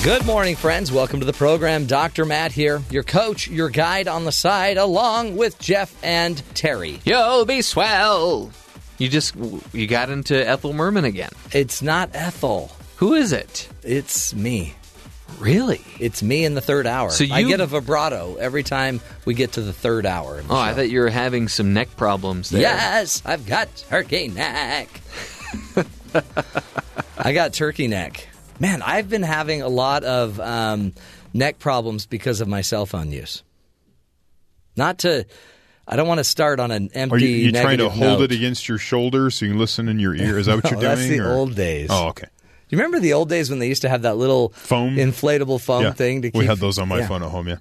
Good 0.06 0.23
morning, 0.27 0.56
friends. 0.56 0.91
Welcome 0.91 1.22
to 1.22 1.26
the 1.26 1.34
program. 1.34 1.88
Dr. 1.88 2.26
Matt 2.26 2.52
here, 2.52 2.80
your 2.91 3.02
coach, 3.02 3.48
your 3.48 3.72
guide 3.72 4.07
on 4.07 4.23
the 4.23 4.32
side, 4.32 4.77
along 4.77 5.36
with 5.36 5.57
Jeff 5.57 5.95
and 6.03 6.38
Terry. 6.53 6.99
Yo, 7.06 7.44
be 7.44 7.64
swell. 7.64 8.52
You 8.99 9.10
just 9.10 9.36
you 9.73 9.88
got 9.88 10.11
into 10.11 10.48
Ethel 10.48 10.73
Merman 10.73 11.06
again. 11.06 11.32
It's 11.52 11.82
not 11.82 12.11
Ethel. 12.14 12.72
Who 12.98 13.15
is 13.15 13.34
it? 13.34 13.68
It's 13.82 14.36
me. 14.36 14.76
Really? 15.40 15.82
It's 15.99 16.22
me 16.22 16.45
in 16.45 16.53
the 16.53 16.61
third 16.61 16.86
hour. 16.86 17.10
So 17.10 17.26
I 17.32 17.41
get 17.41 17.60
a 17.60 17.65
vibrato 17.65 18.36
every 18.36 18.61
time 18.61 19.02
we 19.26 19.34
get 19.34 19.53
to 19.53 19.61
the 19.61 19.73
third 19.73 20.06
hour. 20.06 20.40
the 20.40 20.53
Oh, 20.53 20.56
I 20.56 20.76
thought 20.76 20.91
you 20.91 20.99
were 20.99 21.10
having 21.10 21.48
some 21.48 21.73
neck 21.73 21.98
problems 21.98 22.52
there. 22.52 22.61
Yes, 22.61 23.23
I've 23.26 23.48
got 23.48 23.76
turkey 23.90 24.27
neck. 24.27 24.88
I 27.18 27.34
got 27.34 27.53
turkey 27.53 27.88
neck. 27.88 28.27
Man, 28.60 28.82
I've 28.82 29.10
been 29.10 29.23
having 29.23 29.61
a 29.61 29.68
lot 29.68 30.03
of 30.03 30.40
um, 30.40 30.94
neck 31.34 31.60
problems 31.60 32.06
because 32.06 32.41
of 32.41 32.48
my 32.48 32.61
cell 32.61 32.86
phone 32.86 33.11
use. 33.11 33.44
Not 34.77 34.99
to, 34.99 35.26
I 35.88 35.95
don't 35.95 36.07
want 36.07 36.19
to 36.19 36.23
start 36.23 36.60
on 36.60 36.72
an 36.72 36.90
empty. 36.94 37.15
Are 37.15 37.19
you, 37.19 37.27
you 37.27 37.52
trying 37.52 37.77
to 37.80 37.90
hold 37.90 38.19
note. 38.19 38.32
it 38.32 38.32
against 38.32 38.68
your 38.68 38.77
shoulder 38.77 39.30
so 39.30 39.45
you 39.45 39.52
can 39.52 39.60
listen 39.60 39.88
in 39.90 39.99
your 39.99 40.15
ear? 40.15 40.38
Is 40.38 40.45
that 40.48 40.56
what 40.56 40.64
No, 40.65 40.69
you're 40.72 40.80
doing? 40.82 40.95
that's 40.95 41.07
the 41.10 41.19
or- 41.19 41.34
old 41.34 41.56
days. 41.56 41.90
Oh, 41.91 42.07
okay. 42.10 42.27
Do 42.68 42.76
you 42.76 42.80
remember 42.80 42.99
the 42.99 43.14
old 43.14 43.30
days 43.30 43.49
when 43.49 43.60
they 43.60 43.68
used 43.68 43.84
to 43.84 43.90
have 43.90 44.02
that 44.03 44.18
little 44.18 44.49
Foam 44.49 44.95
inflatable 44.95 45.61
foam 45.61 45.84
yeah. 45.84 45.91
thing 45.94 46.23
to 46.23 46.32
keep? 46.32 46.40
We 46.40 46.45
had 46.48 46.57
those 46.57 46.80
on 46.80 46.88
my 46.88 46.99
Yeah. 46.99 47.07
phone 47.07 47.22
at 47.22 47.30
home. 47.30 47.48
Yeah. 47.48 47.57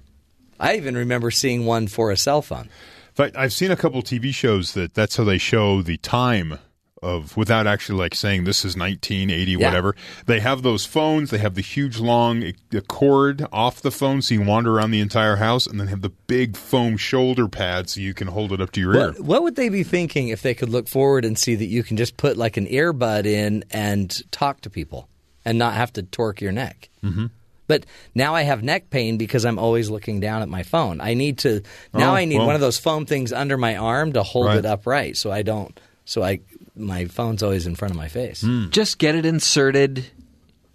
I 0.59 0.77
even 0.77 0.95
remember 0.97 1.29
seeing 1.29 1.65
one 1.65 1.87
for 1.87 2.09
a 2.11 2.17
cell 2.17 2.41
phone. 2.41 2.61
In 2.63 3.13
fact, 3.13 3.35
I've 3.37 3.53
seen 3.53 3.69
a 3.69 3.75
couple 3.75 4.01
TV 4.01 4.33
shows 4.33 4.73
that 4.73 4.93
that's 4.95 5.15
how 5.17 5.23
they 5.23 5.37
show 5.37 5.81
the 5.83 5.97
time 5.97 6.57
of 7.05 7.37
without 7.37 7.67
actually 7.67 7.99
like 7.99 8.15
saying 8.15 8.43
this 8.43 8.65
is 8.65 8.75
1980 8.75 9.51
Yeah. 9.53 9.67
whatever. 9.67 9.95
They 10.25 10.39
have 10.39 10.63
those 10.63 10.85
phones. 10.85 11.29
They 11.29 11.37
have 11.37 11.55
the 11.55 11.61
huge 11.61 11.99
long 11.99 12.43
uh, 12.43 12.79
cord 12.87 13.45
off 13.51 13.81
the 13.81 13.91
phone 13.91 14.21
so 14.21 14.33
you 14.33 14.41
wander 14.41 14.75
around 14.75 14.91
the 14.91 14.99
entire 14.99 15.35
house, 15.35 15.67
and 15.67 15.79
then 15.79 15.87
have 15.87 16.01
the 16.01 16.09
big 16.09 16.57
foam 16.57 16.97
shoulder 16.97 17.47
pad 17.47 17.89
so 17.89 18.01
you 18.01 18.13
can 18.13 18.27
hold 18.27 18.51
it 18.51 18.59
up 18.61 18.71
to 18.71 18.81
your 18.81 18.95
ear. 18.95 19.11
What, 19.11 19.19
what 19.21 19.43
would 19.43 19.55
they 19.55 19.69
be 19.69 19.83
thinking 19.83 20.29
if 20.29 20.41
they 20.41 20.53
could 20.53 20.69
look 20.69 20.87
forward 20.87 21.23
and 21.25 21.37
see 21.37 21.55
that 21.55 21.65
you 21.65 21.83
can 21.83 21.95
just 21.97 22.17
put 22.17 22.37
like 22.37 22.57
an 22.57 22.65
earbud 22.67 23.25
in 23.25 23.63
and 23.71 24.21
talk 24.31 24.61
to 24.61 24.69
people 24.69 25.07
and 25.45 25.57
not 25.59 25.73
have 25.75 25.93
to 25.93 26.03
torque 26.03 26.41
your 26.41 26.51
neck? 26.51 26.89
Mm-hmm. 27.03 27.27
But 27.67 27.87
now 28.13 28.35
I 28.35 28.43
have 28.43 28.61
neck 28.61 28.91
pain 28.91 29.17
because 29.17 29.43
I'm 29.43 29.57
always 29.57 29.89
looking 29.89 30.19
down 30.19 30.43
at 30.43 30.49
my 30.49 30.61
phone. 30.61 31.01
I 31.01 31.15
need 31.15 31.39
to 31.39 31.61
now. 31.93 32.11
Oh, 32.11 32.15
I 32.15 32.25
need 32.25 32.37
well. 32.37 32.45
one 32.45 32.55
of 32.55 32.61
those 32.61 32.77
foam 32.77 33.07
things 33.07 33.33
under 33.33 33.57
my 33.57 33.75
arm 33.75 34.13
to 34.13 34.21
hold 34.21 34.45
Right. 34.47 34.57
it 34.59 34.65
upright, 34.67 35.17
so 35.17 35.31
I 35.31 35.41
don't. 35.41 35.79
So 36.05 36.21
I 36.21 36.41
my 36.75 37.05
phone's 37.05 37.41
always 37.43 37.65
in 37.67 37.75
front 37.75 37.91
of 37.91 37.97
my 37.97 38.07
face. 38.07 38.41
Hmm. 38.41 38.69
Just 38.69 38.97
get 38.97 39.15
it 39.15 39.25
inserted 39.25 40.05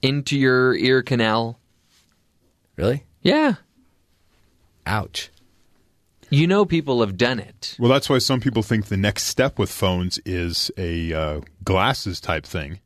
into 0.03 0.39
your 0.39 0.75
ear 0.75 1.03
canal. 1.03 1.59
Really? 2.77 3.05
Yeah. 3.23 3.55
Ouch. 4.87 5.31
You 6.31 6.47
know 6.47 6.65
people 6.65 7.01
have 7.01 7.17
done 7.17 7.39
it. 7.41 7.77
Well, 7.79 7.91
that's 7.91 8.09
why 8.09 8.19
some 8.19 8.41
people 8.41 8.63
think 8.63 8.87
the 8.87 8.97
next 8.97 9.25
step 9.25 9.59
with 9.59 9.71
phones 9.71 10.19
is 10.25 10.71
a 10.79 11.13
uh, 11.13 11.41
glasses 11.65 12.21
type 12.21 12.47
thing. 12.47 12.79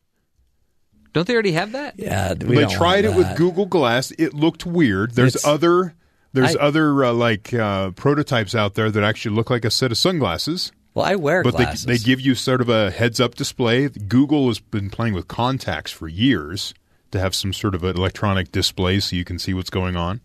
Don't 1.12 1.26
they 1.28 1.34
already 1.34 1.52
have 1.52 1.72
that? 1.72 1.94
Yeah, 1.98 2.32
we 2.34 2.56
they 2.56 2.62
don't 2.62 2.72
tried 2.72 3.04
it 3.04 3.08
want 3.10 3.18
with. 3.28 3.36
Google 3.36 3.66
Glass. 3.66 4.10
It 4.12 4.34
looked 4.34 4.66
weird. 4.66 5.12
There's 5.14 5.36
It's- 5.36 5.44
other 5.46 5.94
there's 6.32 6.56
I- 6.56 6.60
other 6.60 7.04
uh, 7.04 7.12
like 7.12 7.54
uh, 7.54 7.90
prototypes 7.92 8.54
out 8.54 8.74
there 8.74 8.90
that 8.90 9.04
actually 9.04 9.36
look 9.36 9.50
like 9.50 9.64
a 9.64 9.70
set 9.70 9.92
of 9.92 9.98
sunglasses. 9.98 10.72
Well, 10.94 11.04
I 11.04 11.16
wear 11.16 11.42
but 11.42 11.54
glasses. 11.54 11.84
they 11.84 11.94
they 11.94 11.98
give 11.98 12.20
you 12.20 12.34
sort 12.34 12.60
of 12.60 12.68
a 12.68 12.90
heads 12.90 13.20
up 13.20 13.34
display. 13.34 13.88
Google 13.88 14.46
has 14.48 14.60
been 14.60 14.90
playing 14.90 15.14
with 15.14 15.26
contacts 15.28 15.90
for 15.90 16.06
years 16.06 16.72
to 17.10 17.18
have 17.18 17.34
some 17.34 17.52
sort 17.52 17.74
of 17.74 17.82
an 17.84 17.96
electronic 17.96 18.52
display 18.52 19.00
so 19.00 19.16
you 19.16 19.24
can 19.24 19.38
see 19.38 19.54
what's 19.54 19.70
going 19.70 19.96
on. 19.96 20.20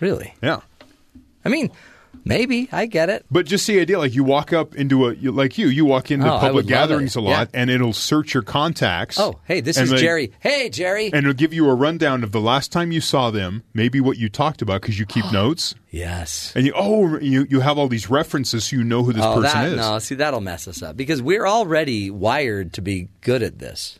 really. 0.00 0.34
Yeah. 0.42 0.60
I 1.44 1.48
mean, 1.48 1.70
maybe 2.26 2.68
I 2.72 2.84
get 2.86 3.08
it. 3.08 3.24
But 3.30 3.46
just 3.46 3.66
the 3.66 3.80
idea, 3.80 3.98
like 3.98 4.14
you 4.14 4.24
walk 4.24 4.52
up 4.52 4.74
into 4.74 5.06
a 5.06 5.14
you- 5.14 5.32
like 5.32 5.56
you, 5.56 5.68
you 5.68 5.84
walk 5.86 6.10
into 6.10 6.30
Oh, 6.30 6.38
public 6.38 6.66
gatherings 6.66 7.16
a 7.16 7.20
lot, 7.22 7.48
Yeah. 7.54 7.60
and 7.62 7.70
it'll 7.70 7.92
search 7.94 8.34
your 8.34 8.42
contacts. 8.42 9.18
Oh, 9.18 9.38
hey, 9.44 9.60
this 9.60 9.78
is 9.78 9.90
they- 9.90 9.96
Jerry. 9.96 10.32
Hey, 10.40 10.68
Jerry. 10.68 11.06
and 11.06 11.16
it'll 11.24 11.32
give 11.32 11.54
you 11.54 11.68
a 11.70 11.74
rundown 11.74 12.22
of 12.24 12.32
the 12.32 12.40
last 12.40 12.72
time 12.72 12.92
you 12.92 13.00
saw 13.00 13.30
them, 13.30 13.62
maybe 13.72 14.00
what 14.00 14.18
you 14.18 14.28
talked 14.28 14.60
about 14.60 14.82
because 14.82 14.98
you 14.98 15.06
keep 15.06 15.24
notes, 15.32 15.74
yes. 15.90 16.52
and 16.54 16.66
you 16.66 16.72
oh 16.76 17.18
you 17.20 17.46
you 17.48 17.60
have 17.60 17.78
all 17.78 17.88
these 17.88 18.10
references, 18.10 18.64
so 18.66 18.76
you 18.76 18.84
know 18.84 19.02
who 19.04 19.12
this 19.12 19.24
oh, 19.24 19.36
person 19.40 19.60
that, 19.60 19.68
is. 19.70 19.76
No, 19.76 19.98
see, 20.00 20.16
that'll 20.16 20.40
mess 20.42 20.66
us 20.68 20.82
up 20.82 20.96
because 20.96 21.22
we're 21.22 21.46
already 21.46 22.10
wired 22.10 22.72
to 22.74 22.82
be 22.82 23.08
good 23.22 23.42
at 23.42 23.58
this, 23.60 23.98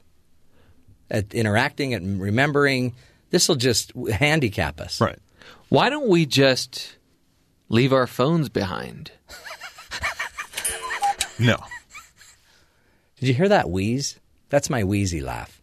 at 1.10 1.32
interacting 1.32 1.94
and 1.94 2.20
remembering. 2.20 2.92
This 3.30 3.48
will 3.48 3.56
just 3.56 3.92
handicap 4.12 4.80
us. 4.80 5.00
Right. 5.00 5.18
Why 5.68 5.90
don't 5.90 6.08
we 6.08 6.26
just 6.26 6.95
leave 7.68 7.93
our 7.93 8.06
phones 8.06 8.48
behind? 8.48 9.10
No. 11.38 11.56
Did 13.18 13.28
you 13.28 13.34
hear 13.34 13.48
that 13.48 13.68
wheeze? 13.68 14.18
That's 14.48 14.70
my 14.70 14.84
wheezy 14.84 15.20
laugh. 15.20 15.60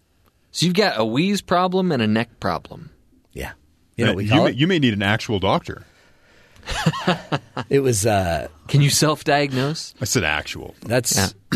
So 0.52 0.66
you've 0.66 0.76
got 0.76 1.00
a 1.00 1.06
wheeze 1.06 1.42
problem 1.42 1.92
and 1.92 2.02
a 2.02 2.08
neck 2.08 2.40
problem. 2.40 2.92
Yeah. 3.32 3.54
You 3.96 4.06
know 4.06 4.12
what 4.12 4.18
we 4.18 4.24
you, 4.26 4.30
call 4.30 4.44
may, 4.44 4.50
it? 4.52 4.56
you 4.56 4.68
may 4.68 4.78
need 4.80 4.94
an 4.94 5.02
actual 5.04 5.40
doctor. 5.40 5.84
It 7.70 7.80
was. 7.80 8.06
Uh, 8.06 8.48
Can 8.68 8.82
you 8.82 8.90
self-diagnose? 8.90 9.96
I 10.02 10.06
said 10.06 10.24
actual. 10.24 10.76
that's. 10.82 11.34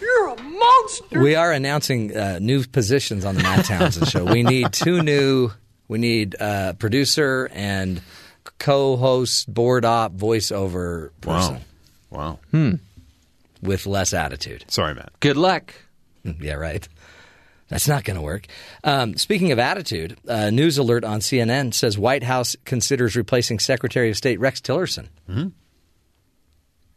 You're 0.00 0.28
a 0.28 0.42
monster. 0.42 1.20
We 1.20 1.34
are 1.36 1.52
announcing 1.52 2.16
uh, 2.16 2.38
new 2.40 2.64
positions 2.66 3.24
on 3.24 3.34
the 3.36 3.42
Matt 3.42 3.64
Townsend 3.66 4.08
show. 4.08 4.24
We 4.24 4.42
need 4.42 4.72
two 4.72 5.02
new. 5.02 5.50
We 5.90 5.98
need 5.98 6.36
uh, 6.40 6.74
producer 6.74 7.50
and 7.52 8.00
co-host, 8.58 9.52
board 9.52 9.84
op, 9.84 10.12
voiceover 10.14 11.10
person 11.20 11.58
Wow. 12.10 12.38
Wow. 12.52 12.78
with 13.60 13.86
less 13.86 14.14
attitude. 14.14 14.64
Sorry, 14.68 14.94
Matt. 14.94 15.12
Good 15.18 15.36
luck. 15.36 15.74
Yeah, 16.22 16.54
right. 16.54 16.86
That's 17.68 17.88
not 17.88 18.04
going 18.04 18.14
to 18.16 18.22
work. 18.22 18.46
Um, 18.84 19.16
speaking 19.16 19.50
of 19.50 19.58
attitude, 19.58 20.16
uh, 20.28 20.50
news 20.50 20.78
alert 20.78 21.02
on 21.02 21.18
CNN 21.18 21.74
says 21.74 21.98
White 21.98 22.22
House 22.22 22.54
considers 22.64 23.16
replacing 23.16 23.58
Secretary 23.58 24.10
of 24.10 24.16
State 24.16 24.38
Rex 24.38 24.60
Tillerson. 24.60 25.08
Hmm? 25.28 25.48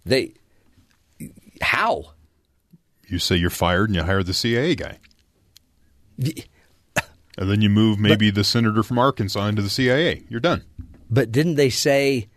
They 0.05 0.33
how? 1.61 2.11
You 3.07 3.17
say 3.17 3.37
you're 3.37 3.49
fired 3.49 3.89
and 3.89 3.95
you 3.95 4.03
hire 4.03 4.21
the 4.21 4.33
CIA 4.35 4.75
guy. 4.75 4.99
And 7.37 7.49
then 7.49 7.61
you 7.61 7.69
move 7.69 7.99
maybe 7.99 8.29
the 8.29 8.43
senator 8.43 8.83
from 8.83 8.99
Arkansas 8.99 9.47
into 9.47 9.61
the 9.61 9.69
CIA. 9.69 10.23
You're 10.29 10.39
done. 10.39 10.63
But 11.09 11.31
didn't 11.31 11.55
they 11.55 11.69
say 11.69 12.27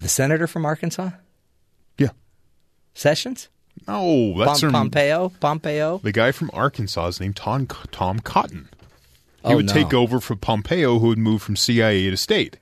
the 0.00 0.08
senator 0.08 0.46
from 0.46 0.66
Arkansas, 0.66 1.10
Yeah. 1.98 2.10
Sessions, 2.94 3.48
No, 3.88 4.38
that's 4.38 4.60
Pom- 4.60 4.72
Pompeo, 4.72 5.30
Pompeo? 5.40 5.98
the 6.02 6.12
guy 6.12 6.32
from 6.32 6.50
Arkansas 6.52 7.06
is 7.08 7.20
named 7.20 7.36
Tom, 7.36 7.66
Tom 7.66 8.20
Cotton. 8.20 8.68
He 9.44 9.52
Oh, 9.52 9.56
would 9.56 9.66
no. 9.66 9.72
take 9.72 9.92
over 9.94 10.20
for 10.20 10.36
Pompeo, 10.36 10.98
who 10.98 11.08
would 11.08 11.18
move 11.18 11.42
from 11.42 11.56
CIA 11.56 12.08
to 12.10 12.16
state. 12.16 12.56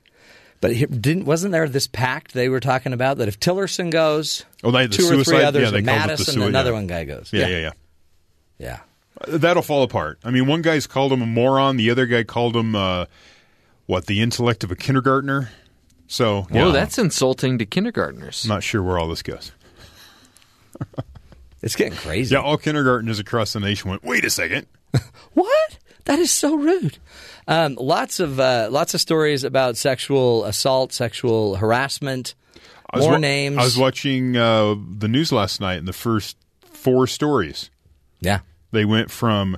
But 0.61 0.71
didn't 1.01 1.25
wasn't 1.25 1.51
there 1.51 1.67
this 1.67 1.87
pact 1.87 2.33
they 2.33 2.47
were 2.47 2.61
talking 2.61 2.93
about 2.93 3.17
that 3.17 3.27
if 3.27 3.37
Tillerson 3.39 3.89
goes, 3.91 4.45
Oh, 4.63 4.71
they 4.71 4.87
the 4.87 4.95
two 4.95 5.19
or 5.19 5.23
three 5.25 5.43
others, 5.43 5.63
yeah, 5.63 5.67
and 5.67 5.77
the 5.77 5.81
Madison, 5.81 6.33
sui- 6.35 6.47
another 6.47 6.69
yeah. 6.69 6.75
one 6.75 6.87
guy 6.87 7.03
goes. 7.03 7.29
Yeah, 7.33 7.47
yeah, 7.47 7.57
yeah. 7.57 7.71
yeah. 8.59 8.73
Uh, 8.73 8.77
That'll 9.27 9.63
fall 9.63 9.83
apart. 9.83 10.19
I 10.23 10.31
mean, 10.31 10.47
one 10.47 10.61
guy's 10.61 10.87
called 10.87 11.11
him 11.13 11.21
a 11.21 11.25
moron. 11.25 11.77
The 11.77 11.89
other 11.91 12.05
guy 12.05 12.23
called 12.23 12.55
him 12.55 12.75
uh, 12.75 13.05
what? 13.85 14.05
The 14.05 14.21
intellect 14.21 14.63
of 14.63 14.71
a 14.71 14.75
kindergartner. 14.75 15.49
So, 16.07 16.43
Whoa, 16.43 16.67
yeah, 16.67 16.71
that's 16.71 16.97
insulting 16.97 17.57
to 17.59 17.65
kindergartners. 17.65 18.43
I'm 18.43 18.49
not 18.49 18.63
sure 18.63 18.83
where 18.83 18.99
all 18.99 19.07
this 19.07 19.23
goes. 19.23 19.51
It's 21.63 21.77
getting 21.77 21.97
crazy. 21.97 22.35
Yeah, 22.35 22.41
all 22.41 22.57
kindergartners 22.57 23.19
across 23.19 23.53
the 23.53 23.61
nation 23.61 23.89
went. 23.89 24.03
Wait 24.03 24.25
a 24.25 24.29
second. 24.29 24.67
What? 25.33 25.77
That 26.05 26.19
is 26.19 26.29
so 26.29 26.55
rude. 26.55 26.97
Um, 27.47 27.75
lots 27.79 28.19
of 28.19 28.39
uh, 28.39 28.67
lots 28.69 28.93
of 28.93 28.99
stories 28.99 29.45
about 29.45 29.77
sexual 29.77 30.43
assault, 30.43 30.91
sexual 30.91 31.55
harassment. 31.55 32.35
More 32.93 33.11
wa- 33.11 33.17
names. 33.17 33.57
I 33.57 33.63
was 33.63 33.77
watching 33.77 34.35
uh, 34.35 34.75
the 34.97 35.07
news 35.07 35.31
last 35.31 35.61
night, 35.61 35.79
and 35.79 35.87
the 35.87 35.93
first 35.93 36.35
four 36.65 37.07
stories. 37.07 37.71
Yeah. 38.19 38.41
They 38.73 38.83
went 38.85 39.09
from 39.09 39.57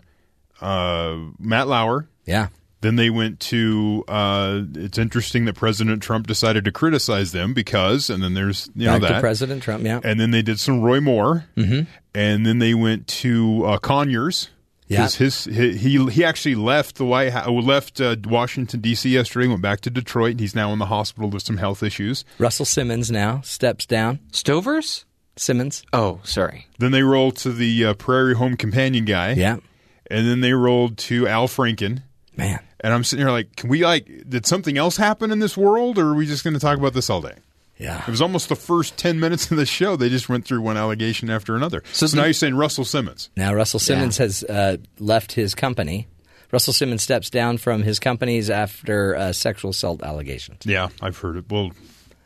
uh, 0.62 1.18
Matt 1.40 1.68
Lauer. 1.68 2.08
Yeah. 2.26 2.50
Then 2.82 2.98
they 2.98 3.10
went 3.10 3.40
to. 3.40 4.04
Uh, 4.08 4.62
it's 4.76 4.98
interesting 5.00 5.46
that 5.46 5.56
President 5.56 6.04
Trump 6.04 6.28
decided 6.28 6.66
to 6.66 6.72
criticize 6.72 7.32
them 7.32 7.54
because, 7.56 8.12
and 8.12 8.22
then 8.22 8.36
there's 8.36 8.70
you 8.76 8.86
Back 8.86 9.02
know 9.02 9.08
to 9.08 9.14
that 9.16 9.22
President 9.22 9.64
Trump. 9.64 9.84
Yeah. 9.84 10.00
and 10.04 10.20
then 10.20 10.30
they 10.30 10.44
did 10.44 10.60
some 10.60 10.82
Roy 10.82 11.00
Moore, 11.02 11.46
Mhm. 11.58 11.88
and 12.14 12.46
then 12.46 12.60
they 12.60 12.76
went 12.76 13.08
to 13.08 13.66
uh, 13.66 13.78
Conyers. 13.80 14.50
Yeah. 14.88 14.98
'Cause 15.00 15.16
his, 15.16 15.46
he 15.46 15.76
he 15.76 16.06
he 16.12 16.24
actually 16.24 16.54
left 16.54 16.98
the 16.98 17.06
White 17.06 17.32
House, 17.34 17.48
left 17.50 18.00
uh, 18.00 18.18
Washington 18.24 18.82
D.C. 18.82 19.10
yesterday, 19.10 19.48
went 19.48 19.64
back 19.64 19.82
to 19.82 19.90
Detroit. 19.90 20.32
and 20.32 20.40
He's 20.40 20.54
now 20.54 20.72
in 20.74 20.78
the 20.78 20.86
hospital 20.86 21.32
with 21.32 21.42
some 21.42 21.58
health 21.58 21.82
issues. 21.82 22.24
Russell 22.38 22.66
Simmons 22.66 23.10
now 23.10 23.42
steps 23.42 23.88
down. 23.88 24.20
Stovers? 24.32 25.06
Simmons. 25.38 25.84
Oh, 25.94 26.20
sorry. 26.24 26.68
Then 26.80 26.92
they 26.92 27.04
rolled 27.04 27.38
to 27.38 27.52
the 27.52 27.86
uh, 27.86 27.94
Prairie 27.96 28.36
Home 28.36 28.56
Companion 28.58 29.06
guy. 29.06 29.34
Yeah. 29.34 29.58
And 30.10 30.28
then 30.28 30.42
they 30.42 30.54
rolled 30.54 30.98
to 31.00 31.28
Al 31.28 31.48
Franken. 31.48 32.04
Man. 32.38 32.60
And 32.80 32.94
I'm 32.94 33.04
sitting 33.04 33.26
here 33.26 33.32
like, 33.32 33.56
can 33.56 33.70
we 33.70 33.84
like, 33.86 34.08
did 34.30 34.46
something 34.46 34.78
else 34.78 34.98
happen 34.98 35.32
in 35.32 35.40
this 35.40 35.58
world, 35.58 35.98
or 35.98 36.10
are 36.10 36.16
we 36.16 36.26
just 36.26 36.44
going 36.44 36.54
to 36.54 36.60
talk 36.60 36.78
about 36.78 36.94
this 36.94 37.10
all 37.10 37.22
day? 37.22 37.36
Yeah. 37.78 38.02
It 38.02 38.12
was 38.12 38.22
almost 38.22 38.48
the 38.50 38.56
first 38.56 38.98
10 38.98 39.20
minutes 39.20 39.52
of 39.52 39.58
the 39.58 39.66
show. 39.66 39.96
They 39.96 40.10
just 40.10 40.30
went 40.30 40.46
through 40.46 40.62
one 40.62 40.78
allegation 40.78 41.30
after 41.30 41.56
another. 41.56 41.84
So, 41.92 42.08
So 42.08 42.18
now 42.18 42.24
you're 42.26 42.34
saying 42.34 42.56
Russell 42.56 42.86
Simmons. 42.86 43.30
Now 43.36 43.54
Russell 43.54 43.80
Simmons 43.80 44.18
has 44.18 44.44
uh, 44.44 44.78
left 45.00 45.34
his 45.34 45.56
company. 45.56 46.08
Russell 46.52 46.74
Simmons 46.74 47.02
steps 47.04 47.30
down 47.30 47.58
from 47.58 47.82
his 47.84 48.00
companies 48.00 48.50
after 48.50 49.16
uh, 49.16 49.34
sexual 49.34 49.72
assault 49.72 50.04
allegations. 50.04 50.60
Yeah, 50.66 50.88
I've 51.02 51.18
heard 51.18 51.36
it. 51.38 51.46
Well, 51.50 51.72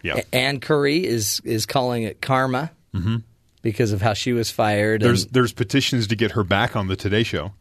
yeah. 0.03 0.17
A- 0.17 0.35
Ann 0.35 0.59
Curry 0.59 1.05
is 1.05 1.41
is 1.45 1.65
calling 1.65 2.03
it 2.03 2.21
karma 2.21 2.69
Mhm. 2.95 3.23
because 3.61 3.91
of 3.91 4.01
how 4.01 4.13
she 4.13 4.33
was 4.33 4.49
fired. 4.51 5.01
There's 5.01 5.23
and, 5.25 5.33
there's 5.33 5.53
petitions 5.53 6.07
to 6.07 6.15
get 6.15 6.31
her 6.31 6.43
back 6.43 6.75
on 6.75 6.87
the 6.87 6.95
Today 6.95 7.23
Show. 7.23 7.53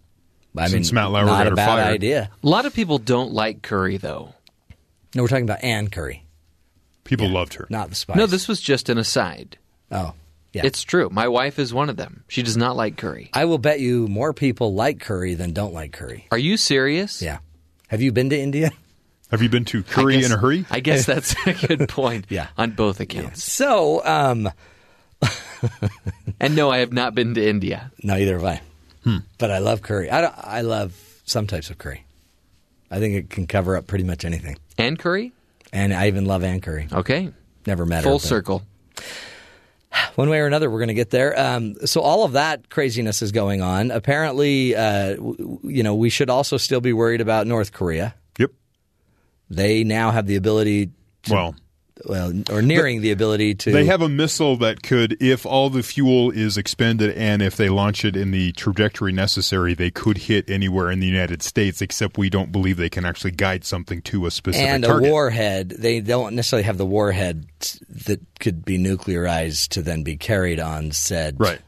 I 0.57 0.63
mean, 0.63 0.71
since 0.71 0.93
Matt 0.93 1.11
Lauer 1.11 1.27
not 1.27 1.39
got 1.39 1.47
a 1.47 1.51
her 1.51 1.57
bad 1.57 1.67
fired. 1.67 1.95
idea. 1.95 2.31
A 2.43 2.49
lot 2.49 2.67
of 2.67 2.75
people 2.75 2.99
don't 2.99 3.33
like 3.33 3.63
Curry, 3.63 3.97
though. 3.99 4.35
No, 5.15 5.23
we're 5.23 5.29
talking 5.29 5.45
about 5.45 5.63
Ann 5.63 5.89
Curry, 5.89 6.25
People 7.05 7.29
loved 7.29 7.55
her. 7.55 7.67
not 7.71 7.89
the 7.91 7.95
Spice. 7.95 8.17
No, 8.17 8.27
this 8.27 8.49
was 8.49 8.61
just 8.61 8.89
an 8.89 8.99
aside. 8.99 9.57
Oh, 9.91 10.15
yeah. 10.53 10.63
It's 10.65 10.83
true. 10.83 11.09
My 11.13 11.29
wife 11.29 11.59
is 11.59 11.73
one 11.73 11.89
of 11.91 11.97
them. 11.97 12.25
She 12.29 12.43
does 12.43 12.57
not 12.57 12.77
like 12.77 12.97
Curry. 12.97 13.31
I 13.33 13.45
will 13.45 13.59
bet 13.59 13.81
you 13.81 14.09
more 14.09 14.33
people 14.33 14.75
like 14.75 14.99
curry 15.01 15.35
than 15.35 15.53
don't 15.53 15.73
like 15.75 15.93
curry. 15.93 16.27
Are 16.33 16.39
you 16.39 16.57
serious? 16.57 17.23
Yeah. 17.23 17.39
Have 17.89 18.01
you 18.03 18.13
been 18.13 18.31
to 18.31 18.39
India? 18.39 18.71
Have 19.31 19.43
you 19.43 19.49
been 19.51 19.67
to 19.67 19.83
Curry 19.83 20.17
guess- 20.17 20.27
in 20.27 20.33
a 20.33 20.39
hurry? 20.39 20.65
I 20.71 20.81
guess 20.81 21.05
that's 21.07 21.35
a 21.47 21.53
good 21.53 21.89
point. 21.89 22.27
Yeah. 22.31 22.49
On 22.57 22.71
both 22.73 22.99
accounts. 23.01 23.45
So, 23.45 24.05
um, 24.05 24.51
And 26.41 26.55
no, 26.55 26.71
I 26.71 26.79
have 26.79 26.93
not 26.93 27.15
been 27.17 27.35
to 27.35 27.47
India. 27.49 27.91
no, 28.03 28.17
either 28.17 28.35
have 28.39 28.45
I. 28.45 28.61
Hmm. 29.05 29.17
But 29.39 29.51
I 29.51 29.59
love 29.59 29.83
curry. 29.83 30.09
I, 30.11 30.21
don't, 30.21 30.35
I 30.37 30.61
love 30.61 30.95
some 31.25 31.47
types 31.49 31.69
of 31.71 31.79
curry. 31.79 32.05
I 32.91 32.99
think 33.01 33.15
it 33.17 33.31
can 33.31 33.47
cover 33.47 33.77
up 33.77 33.87
pretty 33.87 34.05
much 34.05 34.25
anything. 34.25 34.57
And 34.79 34.99
Curry? 34.99 35.33
And 35.73 35.93
I 35.93 36.07
even 36.07 36.25
love 36.27 36.43
Ann 36.45 36.61
Curry. 36.61 36.89
Okay. 36.93 37.33
Never 37.67 37.85
met 37.85 38.05
her. 38.05 38.11
Full 38.11 38.19
but 38.19 38.23
circle. 38.23 38.63
One 40.15 40.29
way 40.31 40.39
or 40.41 40.47
another, 40.47 40.71
we're 40.71 40.79
going 40.79 40.89
to 40.89 40.95
get 40.95 41.11
there. 41.11 41.39
Um, 41.39 41.75
so 41.87 42.01
all 42.01 42.25
of 42.25 42.33
that 42.33 42.71
craziness 42.71 43.21
is 43.21 43.33
going 43.33 43.61
on. 43.63 43.91
Apparently, 43.91 44.75
uh, 44.77 45.17
w- 45.17 45.37
w- 45.37 45.61
you 45.65 45.83
know, 45.83 45.95
we 45.95 46.09
should 46.11 46.31
also 46.31 46.57
still 46.57 46.81
be 46.81 46.93
worried 46.93 47.21
about 47.21 47.47
North 47.47 47.73
Korea. 47.73 48.15
Yep. 48.39 48.51
They 49.51 49.85
now 49.85 50.11
have 50.11 50.27
the 50.27 50.37
ability, 50.37 50.91
to, 51.25 51.33
Well, 51.33 51.55
well, 52.05 52.33
or 52.51 52.63
nearing 52.63 53.01
the 53.01 53.11
ability 53.11 53.55
to. 53.55 53.73
they 53.73 53.85
have 53.85 54.03
a 54.03 54.09
missile 54.09 54.57
that 54.57 54.83
could, 54.83 55.17
if 55.21 55.45
all 55.45 55.71
the 55.71 55.83
fuel 55.83 56.31
is 56.31 56.57
expended 56.57 57.17
and 57.17 57.43
if 57.43 57.57
they 57.57 57.69
launch 57.69 58.05
it 58.05 58.17
in 58.17 58.31
the 58.31 58.53
trajectory 58.53 59.13
necessary, 59.13 59.75
they 59.75 59.91
could 59.91 60.19
hit 60.19 60.49
anywhere 60.49 60.91
in 60.91 61.01
the 61.01 61.07
United 61.07 61.43
States, 61.43 61.81
except 61.83 62.19
we 62.19 62.31
don't 62.31 62.53
believe 62.53 62.77
they 62.77 62.91
can 62.91 63.05
actually 63.05 63.33
guide 63.33 63.65
something 63.65 64.03
to 64.03 64.27
a 64.27 64.31
specific 64.31 64.83
target. 64.83 64.91
and 64.91 65.07
a 65.07 65.11
warhead. 65.11 65.71
They 65.71 66.01
don't 66.01 66.35
necessarily 66.35 66.65
have 66.65 66.79
the 66.79 66.87
warhead 66.87 67.47
that 67.89 68.21
could 68.41 68.65
be 68.65 68.79
nuclearized 68.79 69.69
to 69.69 69.83
then 69.83 70.03
be 70.03 70.17
carried 70.17 70.61
on 70.61 70.93
said. 70.93 71.37
Right. 71.39 71.61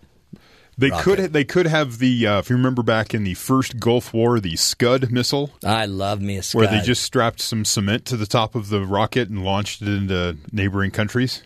They 0.80 0.90
rocket. 0.90 1.02
could 1.04 1.32
they 1.32 1.44
could 1.44 1.66
have 1.66 1.98
the 1.98 2.26
uh, 2.26 2.38
if 2.38 2.50
you 2.50 2.56
remember 2.56 2.82
back 2.82 3.12
in 3.14 3.24
the 3.24 3.34
first 3.34 3.78
Gulf 3.78 4.12
War 4.14 4.40
the 4.40 4.56
Scud 4.56 5.10
missile 5.12 5.50
I 5.64 5.86
love 5.86 6.20
me 6.20 6.36
a 6.38 6.42
Scud. 6.42 6.58
where 6.58 6.68
they 6.68 6.80
just 6.80 7.02
strapped 7.02 7.40
some 7.40 7.64
cement 7.64 8.04
to 8.06 8.16
the 8.16 8.26
top 8.26 8.54
of 8.54 8.68
the 8.70 8.80
rocket 8.84 9.28
and 9.28 9.44
launched 9.44 9.82
it 9.82 9.88
into 9.88 10.36
neighboring 10.52 10.90
countries. 10.90 11.42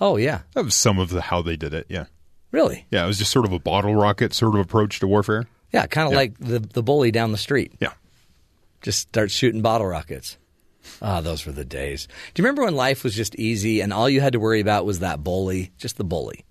Oh 0.00 0.16
yeah, 0.16 0.40
That 0.54 0.64
was 0.64 0.74
some 0.74 0.98
of 0.98 1.10
the 1.10 1.20
how 1.20 1.42
they 1.42 1.56
did 1.56 1.74
it. 1.74 1.86
Yeah, 1.88 2.06
really? 2.52 2.86
yeah. 2.90 3.04
It 3.04 3.06
was 3.06 3.18
just 3.18 3.30
sort 3.30 3.44
of 3.44 3.52
a 3.52 3.58
bottle 3.58 3.94
rocket 3.94 4.32
sort 4.32 4.54
of 4.54 4.60
approach 4.60 4.98
to 5.00 5.06
warfare. 5.06 5.46
Yeah, 5.72 5.86
kind 5.86 6.06
of 6.06 6.12
Yeah. 6.12 6.18
like 6.18 6.38
the 6.38 6.58
the 6.60 6.82
bully 6.82 7.10
down 7.10 7.32
the 7.32 7.38
street. 7.38 7.72
Yeah. 7.80 7.92
Just 8.82 9.00
start 9.00 9.30
shooting 9.30 9.60
bottle 9.62 9.86
rockets. 9.86 10.38
Ah, 11.02 11.20
those 11.20 11.44
were 11.44 11.52
the 11.52 11.66
days. 11.66 12.08
Do 12.32 12.40
you 12.40 12.44
remember 12.46 12.64
when 12.64 12.74
life 12.74 13.04
was 13.04 13.14
just 13.14 13.34
easy 13.36 13.80
and 13.82 13.92
all 13.92 14.08
you 14.08 14.22
had 14.22 14.32
to 14.32 14.40
worry 14.40 14.60
about 14.60 14.86
was 14.86 15.00
that 15.00 15.22
bully, 15.22 15.70
just 15.76 15.98
the 15.98 16.04
bully? 16.04 16.46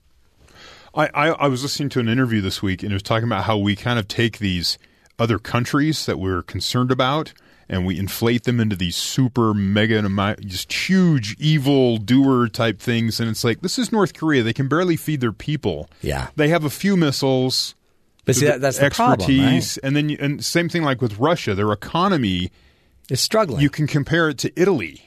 I, 0.99 1.09
I, 1.13 1.27
I 1.29 1.47
was 1.47 1.63
listening 1.63 1.89
to 1.89 1.99
an 1.99 2.09
interview 2.09 2.41
this 2.41 2.61
week 2.61 2.83
and 2.83 2.91
it 2.91 2.95
was 2.95 3.03
talking 3.03 3.27
about 3.27 3.45
how 3.45 3.57
we 3.57 3.75
kind 3.75 3.97
of 3.99 4.07
take 4.07 4.39
these 4.39 4.77
other 5.17 5.39
countries 5.39 6.05
that 6.05 6.19
we're 6.19 6.41
concerned 6.43 6.91
about 6.91 7.33
and 7.69 7.85
we 7.85 7.97
inflate 7.99 8.43
them 8.43 8.59
into 8.59 8.75
these 8.75 8.95
super 8.95 9.53
mega 9.53 10.01
just 10.41 10.71
huge 10.73 11.35
evil 11.39 11.97
doer 11.97 12.47
type 12.47 12.79
things 12.79 13.19
and 13.19 13.29
it's 13.29 13.43
like 13.43 13.61
this 13.61 13.77
is 13.79 13.91
North 13.91 14.13
Korea 14.13 14.43
they 14.43 14.53
can 14.53 14.67
barely 14.67 14.95
feed 14.97 15.21
their 15.21 15.31
people 15.31 15.89
Yeah. 16.01 16.27
they 16.35 16.49
have 16.49 16.63
a 16.65 16.69
few 16.69 16.97
missiles 16.97 17.75
But 18.25 18.35
see, 18.35 18.45
that, 18.47 18.59
that's 18.61 18.79
the 18.79 18.89
problem, 18.91 19.29
expertise 19.29 19.77
right? 19.81 19.87
and 19.87 19.95
then 19.95 20.09
you, 20.09 20.17
and 20.19 20.43
same 20.43 20.67
thing 20.69 20.83
like 20.83 21.01
with 21.01 21.17
Russia 21.19 21.53
their 21.55 21.71
economy 21.71 22.51
is 23.09 23.21
struggling. 23.21 23.61
you 23.61 23.69
can 23.69 23.87
compare 23.87 24.29
it 24.29 24.37
to 24.39 24.51
Italy 24.59 25.05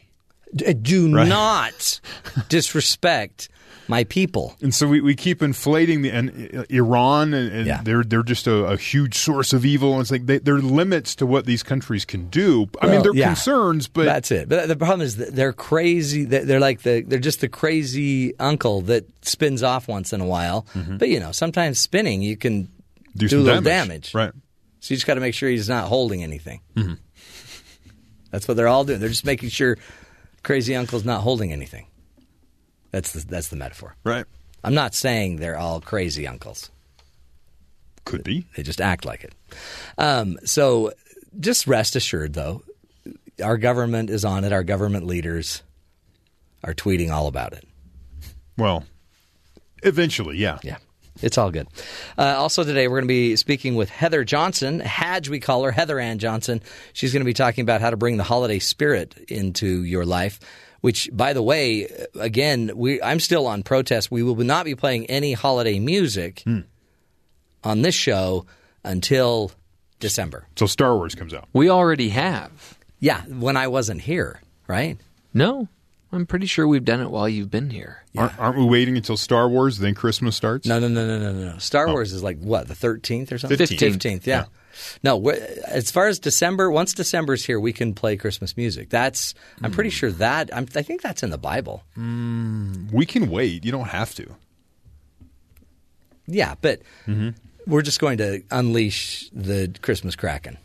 do 0.82 1.08
not 1.08 2.00
disrespect 2.48 3.48
my 3.96 4.04
people. 4.04 4.56
And 4.62 4.74
so 4.74 4.86
we, 4.88 5.00
we 5.00 5.14
keep 5.14 5.42
inflating 5.42 6.02
the 6.02 6.10
and 6.10 6.26
uh, 6.56 6.64
Iran 6.70 7.34
and, 7.34 7.52
and 7.52 7.66
Yeah. 7.66 7.80
they're 7.84 8.04
they're 8.04 8.22
just 8.34 8.46
a, 8.46 8.64
a 8.64 8.76
huge 8.76 9.14
source 9.16 9.52
of 9.52 9.64
evil. 9.64 9.92
And 9.92 10.00
it's 10.02 10.10
like 10.10 10.26
they, 10.26 10.38
there 10.38 10.56
are 10.56 10.62
limits 10.80 11.14
to 11.16 11.26
what 11.26 11.44
these 11.46 11.62
countries 11.62 12.04
can 12.04 12.28
do. 12.30 12.68
I 12.80 12.86
mean, 12.86 12.94
Well, 12.94 13.02
they're 13.04 13.14
yeah. 13.14 13.26
concerns, 13.26 13.88
but 13.88 14.04
that's 14.04 14.30
it. 14.30 14.48
But 14.48 14.66
the 14.68 14.76
problem 14.76 15.02
is 15.02 15.16
that 15.16 15.34
they're 15.36 15.52
crazy. 15.52 16.24
They're 16.24 16.44
they're 16.46 16.60
like 16.68 16.82
the 16.82 17.02
they're 17.06 17.18
just 17.30 17.40
the 17.40 17.48
crazy 17.48 18.36
uncle 18.38 18.80
that 18.82 19.04
spins 19.24 19.62
off 19.62 19.88
once 19.88 20.12
in 20.12 20.20
a 20.20 20.26
while. 20.26 20.64
But 20.98 21.08
you 21.08 21.20
know, 21.20 21.32
sometimes 21.32 21.78
spinning 21.80 22.22
you 22.22 22.36
can 22.36 22.68
Mm-hmm. 23.12 23.18
do, 23.18 23.28
do, 23.28 23.28
some 23.28 23.38
a 23.40 23.42
little 23.42 23.60
damage. 23.62 24.12
damage. 24.12 24.14
right? 24.14 24.32
So 24.80 24.94
you 24.94 24.96
just 24.96 25.06
got 25.06 25.14
to 25.14 25.20
make 25.20 25.34
sure 25.34 25.50
he's 25.50 25.68
not 25.68 25.88
holding 25.88 26.22
anything. 26.22 26.60
Mm-hmm. 26.74 26.94
That's 28.30 28.48
what 28.48 28.56
they're 28.56 28.68
all 28.68 28.84
doing. 28.84 29.00
They're 29.00 29.10
just 29.10 29.26
making 29.26 29.50
sure 29.50 29.76
crazy 30.42 30.74
uncle's 30.74 31.04
not 31.04 31.20
holding 31.20 31.52
anything. 31.52 31.86
That's 32.92 33.12
the 33.12 33.26
that's 33.26 33.48
the 33.48 33.56
metaphor. 33.56 33.96
Right? 34.04 34.26
I'm 34.62 34.74
not 34.74 34.94
saying 34.94 35.36
they're 35.36 35.58
all 35.58 35.80
crazy 35.80 36.26
uncles. 36.26 36.70
Could 38.04 38.24
be. 38.24 38.46
They 38.56 38.62
just 38.62 38.80
act 38.80 39.04
like 39.04 39.24
it. 39.24 39.34
Um, 39.98 40.38
so 40.44 40.92
just 41.38 41.66
rest 41.66 41.96
assured, 41.96 42.34
though, 42.34 42.62
our 43.42 43.56
government 43.56 44.10
is 44.10 44.24
on 44.24 44.44
it. 44.44 44.52
Our 44.52 44.64
government 44.64 45.06
leaders 45.06 45.62
are 46.64 46.74
tweeting 46.74 47.10
all 47.10 47.26
about 47.26 47.52
it. 47.52 47.66
Well, 48.56 48.84
eventually, 49.82 50.36
yeah. 50.36 50.58
Yeah. 50.62 50.76
It's 51.20 51.38
all 51.38 51.50
good. 51.50 51.68
Uh, 52.18 52.34
also 52.36 52.64
today, 52.64 52.88
we're 52.88 52.96
going 52.96 53.04
to 53.04 53.08
be 53.08 53.36
speaking 53.36 53.76
with 53.76 53.90
Heather 53.90 54.24
Johnson, 54.24 54.80
Hadge 54.80 55.28
we 55.28 55.40
call 55.40 55.62
her, 55.64 55.70
Heather 55.70 56.00
Ann 56.00 56.18
Johnson. 56.18 56.62
She's 56.92 57.12
going 57.12 57.20
to 57.20 57.26
be 57.26 57.34
talking 57.34 57.62
about 57.62 57.80
how 57.80 57.90
to 57.90 57.96
bring 57.96 58.16
the 58.16 58.24
holiday 58.24 58.58
spirit 58.58 59.16
into 59.28 59.84
your 59.84 60.04
life. 60.04 60.40
Which, 60.82 61.08
by 61.12 61.32
the 61.32 61.42
way, 61.42 61.88
again, 62.18 62.72
we 62.74 63.00
I'm 63.00 63.20
still 63.20 63.46
on 63.46 63.62
protest. 63.62 64.10
We 64.10 64.22
will 64.22 64.34
not 64.36 64.64
be 64.64 64.74
playing 64.74 65.06
any 65.06 65.32
holiday 65.32 65.78
music 65.78 66.42
hmm. 66.44 66.60
on 67.64 67.82
this 67.82 67.94
show 67.94 68.46
until 68.84 69.52
December. 70.00 70.46
So 70.56 70.66
Star 70.66 70.96
Wars 70.96 71.14
comes 71.14 71.32
out. 71.32 71.48
We 71.52 71.70
already 71.70 72.10
have. 72.10 72.78
Yeah, 72.98 73.22
when 73.22 73.56
I 73.56 73.68
wasn't 73.68 74.02
here, 74.02 74.40
right? 74.66 74.98
No. 75.32 75.68
I'm 76.12 76.26
pretty 76.26 76.46
sure 76.46 76.68
we've 76.68 76.84
done 76.84 77.00
it 77.00 77.10
while 77.10 77.28
you've 77.28 77.50
been 77.50 77.70
here. 77.70 78.04
Aren't, 78.18 78.38
aren't 78.38 78.58
we 78.58 78.64
waiting 78.66 78.96
until 78.96 79.16
Star 79.16 79.48
Wars, 79.48 79.78
then 79.78 79.94
Christmas 79.94 80.36
starts? 80.36 80.66
No, 80.66 80.78
no, 80.78 80.88
no, 80.88 81.06
no, 81.06 81.18
no, 81.18 81.52
no. 81.52 81.58
Star 81.58 81.88
oh. 81.88 81.92
Wars 81.92 82.12
is 82.12 82.22
like 82.22 82.38
what 82.38 82.68
the 82.68 82.74
thirteenth 82.74 83.32
or 83.32 83.38
something. 83.38 83.58
15th. 83.58 83.78
Fifteenth, 83.78 84.26
yeah. 84.26 84.44
No, 85.02 85.30
as 85.30 85.90
far 85.90 86.06
as 86.06 86.18
December, 86.18 86.70
once 86.70 86.94
December's 86.94 87.44
here, 87.44 87.60
we 87.60 87.72
can 87.72 87.94
play 87.94 88.16
Christmas 88.16 88.56
music. 88.56 88.90
That's 88.90 89.34
I'm 89.62 89.72
pretty 89.72 89.90
hmm. 89.90 89.94
sure 89.94 90.10
that 90.12 90.50
I'm, 90.54 90.66
I 90.74 90.82
think 90.82 91.02
that's 91.02 91.22
in 91.22 91.30
the 91.30 91.38
Bible. 91.38 91.82
Hmm. 91.94 92.86
We 92.92 93.06
can 93.06 93.30
wait. 93.30 93.64
You 93.64 93.72
don't 93.72 93.88
have 93.88 94.14
to. 94.16 94.34
Yeah, 96.26 96.54
but 96.60 96.82
mm-hmm. 97.06 97.30
we're 97.66 97.82
just 97.82 98.00
going 98.00 98.18
to 98.18 98.42
unleash 98.50 99.28
the 99.32 99.74
Christmas 99.82 100.16
kraken. 100.16 100.58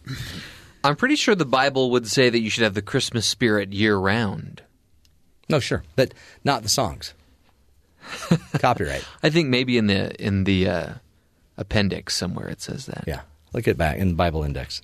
I'm 0.84 0.96
pretty 0.96 1.16
sure 1.16 1.36
the 1.36 1.46
Bible 1.46 1.92
would 1.92 2.08
say 2.08 2.30
that 2.30 2.40
you 2.40 2.50
should 2.50 2.64
have 2.64 2.74
the 2.74 2.82
Christmas 2.82 3.26
spirit 3.26 3.74
year 3.74 3.98
round. 3.98 4.62
No, 5.50 5.60
sure, 5.60 5.84
but 5.96 6.14
not 6.44 6.64
the 6.64 6.70
songs. 6.70 7.14
Copyright. 8.60 9.06
I 9.24 9.30
think 9.30 9.50
maybe 9.50 9.78
in 9.78 9.88
the 9.88 10.14
in 10.24 10.44
the 10.44 10.70
uh, 10.70 10.94
appendix 11.58 12.16
somewhere 12.16 12.48
it 12.48 12.62
says 12.62 12.86
that. 12.86 13.04
Yeah, 13.08 13.22
look 13.58 13.68
it 13.68 13.78
back 13.78 13.98
in 13.98 14.10
the 14.10 14.14
Bible 14.14 14.44
Index. 14.44 14.82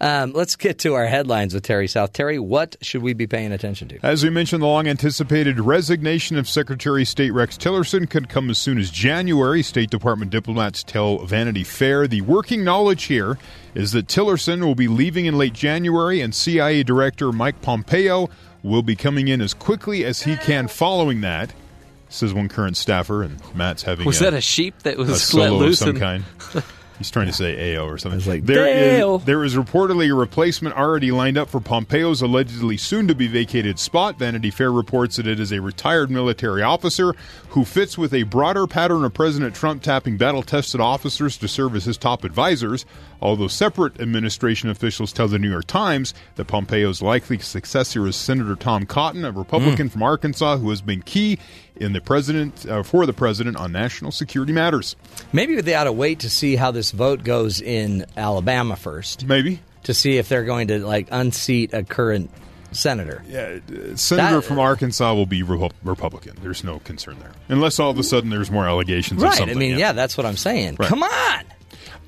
Um, 0.00 0.32
let's 0.32 0.56
get 0.56 0.80
to 0.80 0.94
our 0.94 1.06
headlines 1.06 1.54
with 1.54 1.62
Terry 1.62 1.86
South. 1.86 2.12
Terry, 2.12 2.38
what 2.38 2.74
should 2.82 3.00
we 3.02 3.12
be 3.12 3.26
paying 3.28 3.52
attention 3.52 3.86
to? 3.88 3.98
As 4.02 4.24
we 4.24 4.30
mentioned, 4.30 4.60
the 4.62 4.66
long 4.66 4.88
anticipated 4.88 5.60
resignation 5.60 6.36
of 6.36 6.48
Secretary 6.48 7.02
of 7.02 7.08
State 7.08 7.30
Rex 7.30 7.56
Tillerson 7.56 8.10
could 8.10 8.28
come 8.28 8.50
as 8.50 8.58
soon 8.58 8.78
as 8.78 8.90
January. 8.90 9.62
State 9.62 9.90
Department 9.90 10.32
diplomats 10.32 10.82
tell 10.82 11.18
Vanity 11.18 11.62
Fair. 11.62 12.08
The 12.08 12.22
working 12.22 12.64
knowledge 12.64 13.04
here 13.04 13.38
is 13.74 13.92
that 13.92 14.08
Tillerson 14.08 14.64
will 14.64 14.74
be 14.74 14.88
leaving 14.88 15.26
in 15.26 15.38
late 15.38 15.52
January, 15.52 16.20
and 16.20 16.34
CIA 16.34 16.82
Director 16.82 17.30
Mike 17.30 17.62
Pompeo 17.62 18.28
will 18.64 18.82
be 18.82 18.96
coming 18.96 19.28
in 19.28 19.40
as 19.40 19.54
quickly 19.54 20.04
as 20.04 20.22
he 20.22 20.34
can 20.36 20.66
following 20.66 21.20
that, 21.20 21.52
says 22.08 22.34
one 22.34 22.48
current 22.48 22.76
staffer. 22.76 23.22
And 23.22 23.40
Matt's 23.54 23.84
having 23.84 24.06
Was 24.06 24.20
a, 24.20 24.24
that 24.24 24.34
a 24.34 24.40
sheep 24.40 24.82
that 24.82 24.96
was 24.98 25.08
a 25.08 25.12
let 25.12 25.20
solo 25.20 25.54
of 25.54 25.60
loose? 25.60 25.78
some 25.78 25.90
and- 25.90 25.98
kind. 26.00 26.24
He's 26.98 27.10
trying 27.10 27.28
to 27.28 27.32
say 27.32 27.76
AO 27.76 27.86
or 27.86 27.96
something. 27.96 28.20
like, 28.28 28.44
there 28.44 28.66
is, 28.66 29.24
there 29.24 29.44
is 29.44 29.54
reportedly 29.54 30.10
a 30.10 30.14
replacement 30.14 30.76
already 30.76 31.12
lined 31.12 31.38
up 31.38 31.48
for 31.48 31.60
Pompeo's 31.60 32.22
allegedly 32.22 32.76
soon 32.76 33.06
to 33.06 33.14
be 33.14 33.28
vacated 33.28 33.78
spot. 33.78 34.18
Vanity 34.18 34.50
Fair 34.50 34.72
reports 34.72 35.16
that 35.16 35.26
it 35.26 35.38
is 35.38 35.52
a 35.52 35.60
retired 35.60 36.10
military 36.10 36.62
officer 36.62 37.14
who 37.50 37.64
fits 37.64 37.96
with 37.96 38.12
a 38.12 38.24
broader 38.24 38.66
pattern 38.66 39.04
of 39.04 39.14
President 39.14 39.54
Trump 39.54 39.82
tapping 39.82 40.16
battle 40.16 40.42
tested 40.42 40.80
officers 40.80 41.36
to 41.38 41.46
serve 41.46 41.76
as 41.76 41.84
his 41.84 41.96
top 41.96 42.24
advisors. 42.24 42.84
Although 43.20 43.48
separate 43.48 44.00
administration 44.00 44.68
officials 44.68 45.12
tell 45.12 45.28
the 45.28 45.38
New 45.38 45.50
York 45.50 45.66
Times 45.66 46.14
that 46.36 46.46
Pompeo's 46.46 47.00
likely 47.00 47.38
successor 47.38 48.06
is 48.06 48.16
Senator 48.16 48.56
Tom 48.56 48.86
Cotton, 48.86 49.24
a 49.24 49.32
Republican 49.32 49.86
hmm. 49.86 49.92
from 49.92 50.02
Arkansas 50.02 50.56
who 50.58 50.70
has 50.70 50.80
been 50.80 51.02
key 51.02 51.38
in 51.80 51.92
the 51.92 52.00
president 52.00 52.66
uh, 52.66 52.82
for 52.82 53.06
the 53.06 53.12
president 53.12 53.56
on 53.56 53.72
national 53.72 54.12
security 54.12 54.52
matters. 54.52 54.96
Maybe 55.32 55.60
they 55.60 55.74
ought 55.74 55.84
to 55.84 55.92
wait 55.92 56.20
to 56.20 56.30
see 56.30 56.56
how 56.56 56.70
this 56.70 56.90
vote 56.90 57.24
goes 57.24 57.60
in 57.60 58.06
Alabama 58.16 58.76
first. 58.76 59.26
Maybe 59.26 59.60
to 59.84 59.94
see 59.94 60.18
if 60.18 60.28
they're 60.28 60.44
going 60.44 60.68
to 60.68 60.84
like 60.86 61.08
unseat 61.10 61.72
a 61.72 61.82
current 61.82 62.30
senator. 62.72 63.22
Yeah, 63.28 63.58
Senator 63.94 64.36
That- 64.36 64.44
from 64.44 64.58
Arkansas 64.58 65.14
will 65.14 65.26
be 65.26 65.42
Repu- 65.42 65.72
Republican. 65.82 66.36
There's 66.42 66.64
no 66.64 66.80
concern 66.80 67.18
there, 67.20 67.32
unless 67.48 67.78
all 67.78 67.90
of 67.90 67.98
a 67.98 68.02
sudden 68.02 68.30
there's 68.30 68.50
more 68.50 68.66
allegations. 68.66 69.22
Right. 69.22 69.40
I 69.40 69.54
mean, 69.54 69.78
yeah. 69.78 69.92
that's 69.92 70.16
what 70.16 70.26
I'm 70.26 70.36
saying. 70.36 70.76
Right. 70.78 70.88
Come 70.88 71.02
on. 71.02 71.44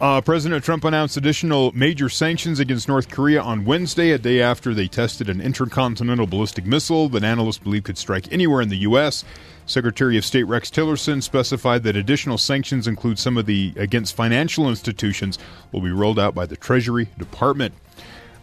Uh, 0.01 0.21
President 0.23 0.65
Trump 0.65 0.85
announced 0.85 1.19
additional 1.19 1.73
major 1.73 2.09
sanctions 2.09 2.59
against 2.59 2.89
North 2.89 3.11
Korea 3.11 3.43
on 3.43 3.67
Wednesday, 3.67 4.13
a 4.13 4.19
day 4.19 4.41
after 4.41 4.73
they 4.73 4.89
tested 4.89 5.29
an 5.29 5.43
intercontinental 5.43 6.27
ballistic 6.27 6.65
missile 6.65 7.11
that 7.11 7.23
analysts 7.23 7.59
believe 7.59 7.85
could 7.85 7.99
strike 7.99 8.33
anywhere 8.33 8.63
in 8.63 8.71
the 8.71 8.79
U.S. 8.79 9.25
Secretary 9.71 10.19
of 10.19 10.25
State 10.25 10.45
Rex 10.45 10.69
Tillerson 10.69 11.23
specified 11.23 11.85
that 11.85 11.95
additional 11.95 12.39
sanctions 12.39 12.89
include 12.89 13.21
some 13.21 13.39
of 13.39 13.47
the 13.47 13.73
against 13.77 14.17
financial 14.17 14.69
institutions 14.69 15.39
will 15.71 15.81
be 15.81 15.93
rolled 15.93 16.19
out 16.19 16.35
by 16.35 16.45
the 16.45 16.57
Treasury 16.57 17.09
Department. 17.17 17.73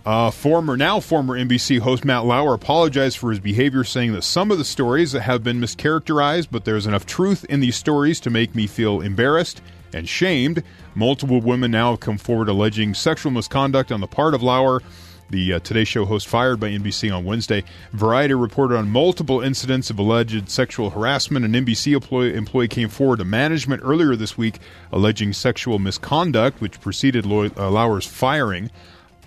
Uh, 0.06 0.32
former 0.32 0.78
now 0.78 1.02
former 1.02 1.38
NBC 1.38 1.80
host 1.80 2.06
Matt 2.06 2.24
Lauer 2.24 2.54
apologized 2.54 3.18
for 3.18 3.30
his 3.30 3.42
behavior, 3.42 3.84
saying 3.84 4.14
that 4.14 4.24
some 4.24 4.52
of 4.52 4.58
the 4.58 4.64
stories 4.64 5.12
have 5.12 5.44
been 5.44 5.60
mischaracterized, 5.60 6.48
but 6.50 6.64
there's 6.64 6.88
enough 6.88 7.06
truth 7.06 7.44
in 7.50 7.60
these 7.60 7.76
stories 7.76 8.22
to 8.22 8.30
make 8.30 8.56
me 8.56 8.66
feel 8.66 9.02
embarrassed 9.02 9.62
and 9.94 10.08
shamed. 10.08 10.64
Multiple 10.96 11.42
women 11.42 11.72
now 11.72 11.92
have 11.92 12.00
come 12.00 12.18
forward 12.18 12.48
alleging 12.48 12.94
sexual 12.94 13.34
misconduct 13.34 13.92
on 13.92 14.00
the 14.00 14.08
part 14.08 14.34
of 14.34 14.42
Lauer. 14.42 14.82
The 15.30 15.54
uh, 15.54 15.60
Today 15.60 15.84
Show 15.84 16.06
host 16.06 16.28
fired 16.28 16.60
by 16.60 16.70
NBC 16.70 17.16
on 17.16 17.26
Wednesday. 17.26 17.64
Variety 17.92 18.34
reported 18.34 18.78
on 18.78 18.90
multiple 18.90 19.42
incidents 19.42 19.90
of 19.90 20.00
alleged 20.00 20.50
sexual 20.50 20.92
harassment. 20.92 21.46
An 21.46 21.54
NBC 21.54 21.94
employee, 21.94 22.34
employee 22.34 22.68
came 22.68 22.90
forward 22.90 23.18
to 23.20 23.26
management 23.26 23.82
earlier 23.84 24.16
this 24.16 24.38
week 24.38 24.60
alleging 24.92 25.34
sexual 25.34 25.80
misconduct, 25.80 26.62
which 26.62 26.80
preceded 26.80 27.26
Loy- 27.26 27.52
uh, 27.58 27.70
Lauer's 27.70 28.06
firing. 28.08 28.70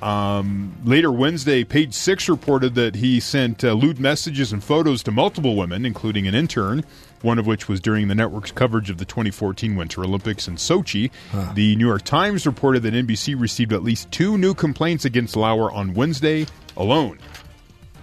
Um, 0.00 0.74
later 0.82 1.12
Wednesday, 1.12 1.62
Page 1.64 1.92
Six 1.92 2.28
reported 2.28 2.74
that 2.74 2.94
he 2.94 3.20
sent 3.20 3.62
uh, 3.62 3.74
lewd 3.74 4.00
messages 4.00 4.52
and 4.52 4.64
photos 4.64 5.02
to 5.02 5.10
multiple 5.10 5.56
women, 5.56 5.84
including 5.84 6.26
an 6.26 6.34
intern, 6.34 6.84
one 7.22 7.38
of 7.38 7.46
which 7.46 7.68
was 7.68 7.80
during 7.80 8.08
the 8.08 8.14
network's 8.14 8.50
coverage 8.50 8.90
of 8.90 8.98
the 8.98 9.04
2014 9.04 9.76
Winter 9.76 10.02
Olympics 10.02 10.48
in 10.48 10.56
Sochi. 10.56 11.10
The 11.54 11.76
New 11.76 11.86
York 11.86 12.02
Times 12.02 12.46
reported 12.46 12.82
that 12.82 12.94
NBC 12.94 13.38
received 13.38 13.72
at 13.72 13.82
least 13.82 14.10
two 14.10 14.38
new 14.38 14.54
complaints 14.54 15.04
against 15.04 15.36
Lauer 15.36 15.70
on 15.70 15.94
Wednesday 15.94 16.46
alone. 16.76 17.18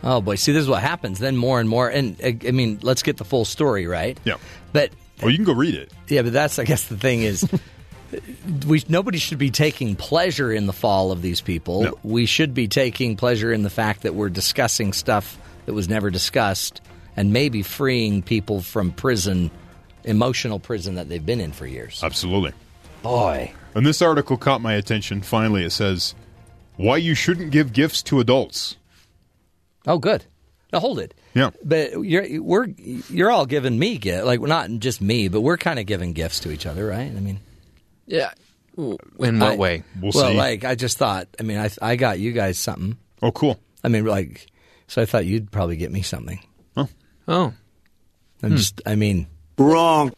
Oh 0.04 0.22
boy, 0.22 0.36
see, 0.36 0.52
this 0.52 0.62
is 0.62 0.70
what 0.70 0.82
happens. 0.82 1.20
Then 1.20 1.36
more 1.36 1.60
and 1.60 1.68
more, 1.68 1.90
and 1.90 2.22
uh, 2.24 2.32
I 2.48 2.52
mean, 2.52 2.80
let's 2.82 3.04
get 3.04 3.18
the 3.18 3.26
full 3.26 3.46
story, 3.46 3.88
right? 3.88 4.18
Yeah. 4.24 4.36
But 4.72 4.92
well, 5.22 5.32
you 5.32 5.38
can 5.38 5.46
go 5.46 5.54
read 5.54 5.76
it. 5.76 5.92
Yeah, 6.08 6.22
but 6.22 6.34
that's 6.34 6.60
I 6.60 6.64
guess 6.66 6.86
the 6.88 6.98
thing 6.98 7.24
is, 7.24 7.48
we 8.68 8.84
nobody 8.88 9.18
should 9.18 9.40
be 9.40 9.50
taking 9.50 9.96
pleasure 9.96 10.52
in 10.52 10.68
the 10.68 10.74
fall 10.74 11.12
of 11.12 11.22
these 11.22 11.42
people. 11.42 11.84
No. 11.84 12.00
We 12.04 12.26
should 12.26 12.54
be 12.54 12.68
taking 12.68 13.18
pleasure 13.18 13.52
in 13.52 13.64
the 13.64 13.70
fact 13.70 14.04
that 14.04 14.14
we're 14.14 14.30
discussing 14.30 14.94
stuff 14.94 15.38
that 15.66 15.74
was 15.74 15.90
never 15.90 16.10
discussed, 16.10 16.82
and 17.18 17.34
maybe 17.34 17.62
freeing 17.64 18.22
people 18.22 18.62
from 18.62 18.92
prison, 18.92 19.52
emotional 20.06 20.60
prison 20.60 20.96
that 20.96 21.10
they've 21.10 21.26
been 21.26 21.42
in 21.42 21.52
for 21.52 21.68
years. 21.68 22.00
Absolutely. 22.04 22.54
Boy. 23.04 23.52
And 23.76 23.86
this 23.86 24.02
article 24.02 24.38
caught 24.38 24.62
my 24.62 24.74
attention. 24.74 25.22
Finally, 25.22 25.64
it 25.66 25.72
says, 25.72 26.16
Why 26.78 26.98
you 26.98 27.14
shouldn't 27.16 27.52
give 27.52 27.74
gifts 27.74 28.02
to 28.04 28.20
adults. 28.20 28.78
Oh, 29.86 29.98
good. 29.98 30.24
Now 30.74 30.80
hold 30.80 31.00
it. 31.00 31.14
Yeah. 31.34 31.52
But 31.64 32.04
you're 32.04 32.42
we're 32.42 32.66
you're 32.68 33.32
all 33.32 33.46
giving 33.46 33.78
me 33.80 33.98
gift 33.98 34.26
like 34.26 34.42
not 34.42 34.70
just 34.80 35.00
me, 35.02 35.28
but 35.30 35.42
we're 35.42 35.58
kind 35.58 35.80
of 35.80 35.86
giving 35.86 36.14
gifts 36.14 36.42
to 36.42 36.52
each 36.52 36.66
other, 36.66 36.86
right? 36.88 37.08
I 37.10 37.20
mean, 37.20 37.40
Yeah. 38.06 38.32
In 38.78 39.40
what 39.40 39.42
I- 39.54 39.56
way? 39.56 39.84
We'll 40.02 40.12
well, 40.14 40.32
see. 40.32 40.38
like 40.38 40.66
I 40.66 40.76
just 40.76 40.98
thought. 40.98 41.28
I 41.40 41.44
mean, 41.44 41.58
I 41.58 41.70
I 41.82 41.96
got 41.96 42.20
you 42.20 42.32
guys 42.34 42.60
something. 42.60 42.98
Oh, 43.22 43.32
cool. 43.32 43.60
I 43.84 43.88
mean, 43.88 44.06
like, 44.06 44.48
so 44.88 45.02
I 45.02 45.06
thought 45.06 45.26
you'd 45.26 45.52
probably 45.52 45.78
get 45.78 45.92
me 45.92 46.02
something. 46.02 46.40
Oh. 47.28 47.54
I'm 48.44 48.56
just. 48.58 48.82
I 48.86 48.96
mean, 48.96 49.28
Wrong. 49.58 50.14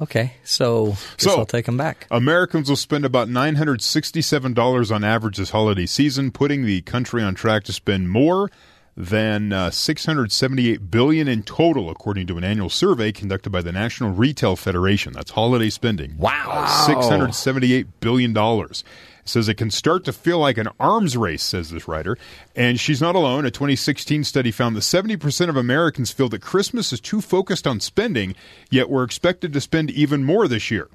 okay. 0.00 0.34
So, 0.44 0.96
So- 1.18 1.38
I'll 1.38 1.46
take 1.46 1.66
them 1.66 1.76
back. 1.76 2.06
Americans 2.10 2.68
will 2.68 2.76
spend 2.76 3.04
about 3.04 3.28
$967 3.28 4.94
on 4.94 5.04
average 5.04 5.36
this 5.36 5.50
holiday 5.50 5.86
season, 5.86 6.30
putting 6.30 6.64
the 6.64 6.80
country 6.82 7.22
on 7.22 7.34
track 7.34 7.64
to 7.64 7.72
spend 7.72 8.10
more 8.10 8.50
than 8.96 9.52
uh, 9.52 9.70
678 9.70 10.90
billion 10.90 11.26
in 11.28 11.42
total 11.42 11.90
according 11.90 12.26
to 12.26 12.36
an 12.36 12.44
annual 12.44 12.68
survey 12.68 13.12
conducted 13.12 13.50
by 13.50 13.62
the 13.62 13.72
National 13.72 14.10
Retail 14.10 14.56
Federation. 14.56 15.12
That's 15.12 15.30
holiday 15.30 15.70
spending. 15.70 16.16
Wow. 16.18 16.66
678 16.86 18.00
billion 18.00 18.32
dollars. 18.32 18.84
Says 19.30 19.48
it 19.48 19.54
can 19.54 19.70
start 19.70 20.04
to 20.04 20.12
feel 20.12 20.38
like 20.38 20.58
an 20.58 20.68
arms 20.80 21.16
race, 21.16 21.42
says 21.42 21.70
this 21.70 21.86
writer. 21.86 22.18
And 22.56 22.78
she's 22.80 23.00
not 23.00 23.14
alone. 23.14 23.44
A 23.46 23.50
2016 23.50 24.24
study 24.24 24.50
found 24.50 24.74
that 24.76 24.80
70% 24.80 25.48
of 25.48 25.56
Americans 25.56 26.10
feel 26.10 26.28
that 26.30 26.42
Christmas 26.42 26.92
is 26.92 27.00
too 27.00 27.20
focused 27.20 27.66
on 27.66 27.78
spending, 27.80 28.34
yet 28.70 28.90
we're 28.90 29.04
expected 29.04 29.52
to 29.52 29.60
spend 29.60 29.90
even 29.90 30.24
more 30.24 30.48
this 30.48 30.70
year. 30.70 30.88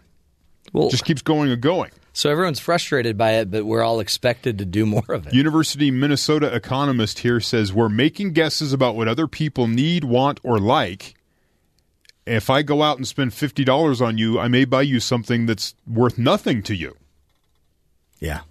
Well, 0.74 0.90
Just 0.90 1.06
keeps 1.06 1.22
going 1.22 1.50
and 1.52 1.62
going. 1.62 1.92
so 2.12 2.30
everyone's 2.30 2.60
frustrated 2.60 3.18
by 3.18 3.34
it, 3.34 3.52
but 3.52 3.66
we're 3.66 3.84
all 3.84 4.00
expected 4.00 4.58
to 4.58 4.66
do 4.66 4.86
more 4.86 5.04
of 5.10 5.28
it. 5.28 5.34
University 5.34 5.90
Minnesota 5.92 6.54
economist 6.54 7.20
here 7.20 7.40
says 7.40 7.72
we're 7.72 7.88
making 7.88 8.34
guesses 8.34 8.74
about 8.74 8.96
what 8.96 9.08
other 9.08 9.28
people 9.28 9.68
need, 9.68 10.04
want, 10.04 10.40
or 10.44 10.60
like. 10.60 11.14
If 12.26 12.50
I 12.50 12.64
go 12.64 12.82
out 12.82 12.98
and 12.98 13.08
spend 13.08 13.34
fifty 13.34 13.64
dollars 13.64 14.02
on 14.02 14.18
you, 14.18 14.40
I 14.40 14.48
may 14.48 14.66
buy 14.66 14.82
you 14.82 15.00
something 15.00 15.46
that's 15.46 15.76
worth 15.88 16.18
nothing 16.18 16.64
to 16.64 16.76
you. 16.76 16.98
Yeah. 18.20 18.42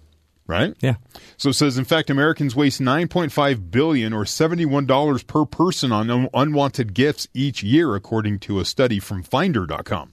Right? 0.47 0.75
Yeah. 0.79 0.97
So 1.37 1.49
it 1.49 1.53
says, 1.53 1.79
in 1.79 1.85
fact, 1.85 2.11
Americans 2.11 2.55
waste 2.55 2.79
9.5 2.79 3.71
billion 3.71 4.13
or 4.13 4.25
71 4.25 4.85
dollars 4.85 5.23
per 5.23 5.43
person 5.43 5.91
on 5.91 6.11
un- 6.11 6.29
unwanted 6.35 6.93
gifts 6.93 7.27
each 7.33 7.63
year, 7.63 7.95
according 7.95 8.37
to 8.41 8.59
a 8.59 8.65
study 8.65 8.99
from 8.99 9.23
Finder.com. 9.23 10.11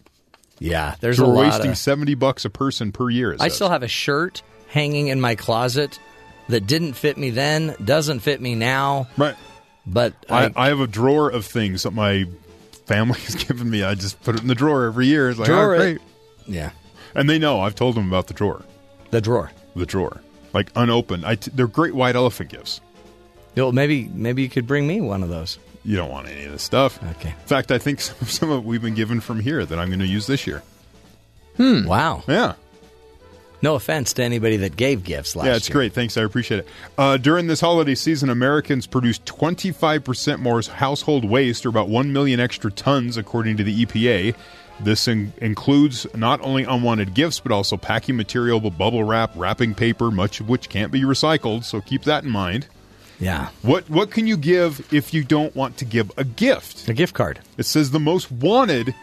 Yeah. 0.59 0.95
There's 1.01 1.19
So 1.19 1.27
a 1.27 1.29
we're 1.29 1.35
lot 1.35 1.45
wasting 1.53 1.73
of. 1.73 1.77
70 1.79 2.15
bucks 2.15 2.47
a 2.47 2.51
person 2.51 2.93
per 2.93 3.11
year. 3.11 3.35
I 3.35 3.49
says. 3.49 3.57
still 3.57 3.69
have 3.69 3.83
a 3.83 3.89
shirt 3.89 4.43
hanging 4.69 5.09
in 5.09 5.21
my 5.21 5.35
closet 5.35 5.99
that 6.49 6.67
didn't 6.67 6.95
fit 6.95 7.19
me 7.19 7.29
then, 7.29 7.77
doesn't 7.85 8.21
fit 8.21 8.41
me 8.41 8.55
now. 8.55 9.09
right. 9.19 9.35
But 9.85 10.15
I, 10.31 10.45
I, 10.47 10.53
I 10.57 10.69
have 10.69 10.81
a 10.81 10.87
drawer 10.87 11.29
of 11.29 11.45
things 11.45 11.83
that 11.83 11.91
my 11.91 12.25
family 12.87 13.19
has 13.27 13.35
given 13.35 13.69
me. 13.69 13.83
I 13.83 13.97
just 13.97 14.23
put 14.23 14.37
it 14.37 14.41
in 14.41 14.47
the 14.49 14.55
drawer 14.55 14.85
every 14.85 15.09
year. 15.09 15.29
It's 15.29 15.39
like, 15.39 15.49
oh, 15.51 15.53
Drawer 15.53 15.75
oh, 15.77 15.81
it. 15.83 16.03
yeah, 16.47 16.71
And 17.15 17.29
they 17.29 17.39
know. 17.39 17.61
I've 17.61 17.75
told 17.75 17.97
them 17.97 18.09
about 18.09 18.29
the 18.29 18.35
drawer. 18.35 18.63
The 19.13 19.21
drawer. 19.21 19.53
The 19.77 19.87
drawer. 19.87 20.21
Like 20.53 20.71
unopened. 20.75 21.25
I 21.25 21.37
t- 21.37 21.53
they're 21.55 21.69
great 21.69 21.95
white 21.95 22.17
elephant 22.17 22.51
gifts. 22.51 22.81
Well, 23.57 23.71
maybe 23.73 24.11
maybe 24.13 24.43
you 24.43 24.49
could 24.49 24.67
bring 24.67 24.87
me 24.87 25.01
one 25.01 25.23
of 25.23 25.29
those. 25.29 25.59
You 25.85 25.97
don't 25.97 26.11
want 26.11 26.29
any 26.29 26.45
of 26.45 26.53
this 26.53 26.63
stuff. 26.63 27.03
Okay. 27.03 27.31
In 27.31 27.47
fact, 27.47 27.71
I 27.71 27.79
think 27.79 28.01
some, 28.03 28.27
some 28.27 28.51
of 28.51 28.59
it 28.59 28.65
we've 28.65 28.83
been 28.83 28.95
given 28.95 29.21
from 29.21 29.41
here 29.41 29.65
that 29.65 29.79
I'm 29.79 29.89
going 29.89 30.01
to 30.01 30.07
use 30.07 30.27
this 30.27 30.47
year. 30.47 30.63
Hmm. 31.57 31.87
Wow. 31.87 32.25
Yeah. 32.27 32.55
No 33.61 33.77
offense 33.77 34.13
to 34.15 34.25
anybody 34.25 34.57
that 34.59 34.75
gave 34.75 35.05
gifts 35.05 35.37
last 35.37 35.47
yeah, 35.47 35.55
it's 35.55 35.69
year. 35.69 35.75
great. 35.75 35.93
Thanks. 35.93 36.17
I 36.17 36.23
appreciate 36.23 36.61
it. 36.61 36.69
Uh, 36.99 37.17
during 37.17 37.47
this 37.47 37.61
holiday 37.61 37.95
season, 37.95 38.29
Americans 38.29 38.89
produced 38.89 39.25
25% 39.25 40.41
more 40.41 40.61
household 40.63 41.25
waste, 41.25 41.65
or 41.65 41.69
about 41.69 41.89
1 41.89 42.13
million 42.13 42.41
extra 42.41 42.73
tons, 42.73 43.17
according 43.17 43.59
to 43.59 43.65
the 43.65 43.85
EPA. 43.87 44.35
This 44.81 45.07
in- 45.09 45.33
includes 45.39 46.07
not 46.15 46.41
only 46.43 46.65
unwanted 46.65 47.15
gifts, 47.15 47.41
but 47.41 47.53
also 47.53 47.77
packing 47.77 48.17
material, 48.17 48.59
bubble 48.61 49.05
wrap, 49.05 49.31
wrapping 49.37 49.75
paper, 49.75 50.11
much 50.11 50.41
of 50.41 50.49
which 50.49 50.69
can't 50.69 50.91
be 50.91 51.03
recycled. 51.03 51.65
So 51.65 51.81
keep 51.81 52.03
that 52.05 52.25
in 52.25 52.31
mind. 52.31 52.67
Yeah. 53.21 53.49
What 53.63 53.89
what 53.89 54.11
can 54.11 54.27
you 54.27 54.37
give 54.37 54.93
if 54.93 55.15
you 55.15 55.23
don't 55.23 55.55
want 55.55 55.77
to 55.77 55.85
give 55.85 56.11
a 56.17 56.25
gift? 56.25 56.89
A 56.89 56.95
gift 56.95 57.15
card. 57.15 57.39
It 57.57 57.65
says 57.67 57.91
the 57.93 58.01
most 58.01 58.33
wanted 58.33 58.95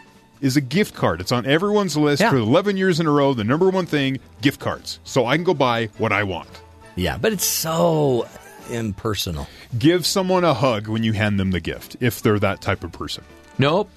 is 0.42 0.56
a 0.56 0.60
gift 0.60 0.94
card. 0.94 1.20
It's 1.22 1.32
on 1.32 1.46
everyone's 1.46 1.96
list 1.96 2.20
Yeah. 2.20 2.30
for 2.30 2.36
11 2.36 2.76
years 2.76 3.00
in 3.00 3.06
a 3.06 3.10
row. 3.10 3.32
The 3.32 3.44
number 3.44 3.70
one 3.70 3.86
thing, 3.86 4.18
gift 4.42 4.60
cards. 4.60 4.98
So 5.04 5.24
I 5.26 5.36
can 5.36 5.44
go 5.44 5.54
buy 5.54 5.86
what 5.98 6.12
I 6.12 6.24
want. 6.24 6.48
Yeah, 6.96 7.16
but 7.16 7.32
it's 7.32 7.44
so 7.46 8.26
impersonal. 8.70 9.48
Give 9.78 10.04
someone 10.06 10.44
a 10.44 10.54
hug 10.54 10.88
when 10.88 11.02
you 11.02 11.12
hand 11.12 11.38
them 11.40 11.50
the 11.50 11.60
gift 11.60 11.96
if 12.00 12.20
they're 12.22 12.38
that 12.40 12.60
type 12.60 12.84
of 12.84 12.92
person. 12.92 13.24
Nope. 13.58 13.90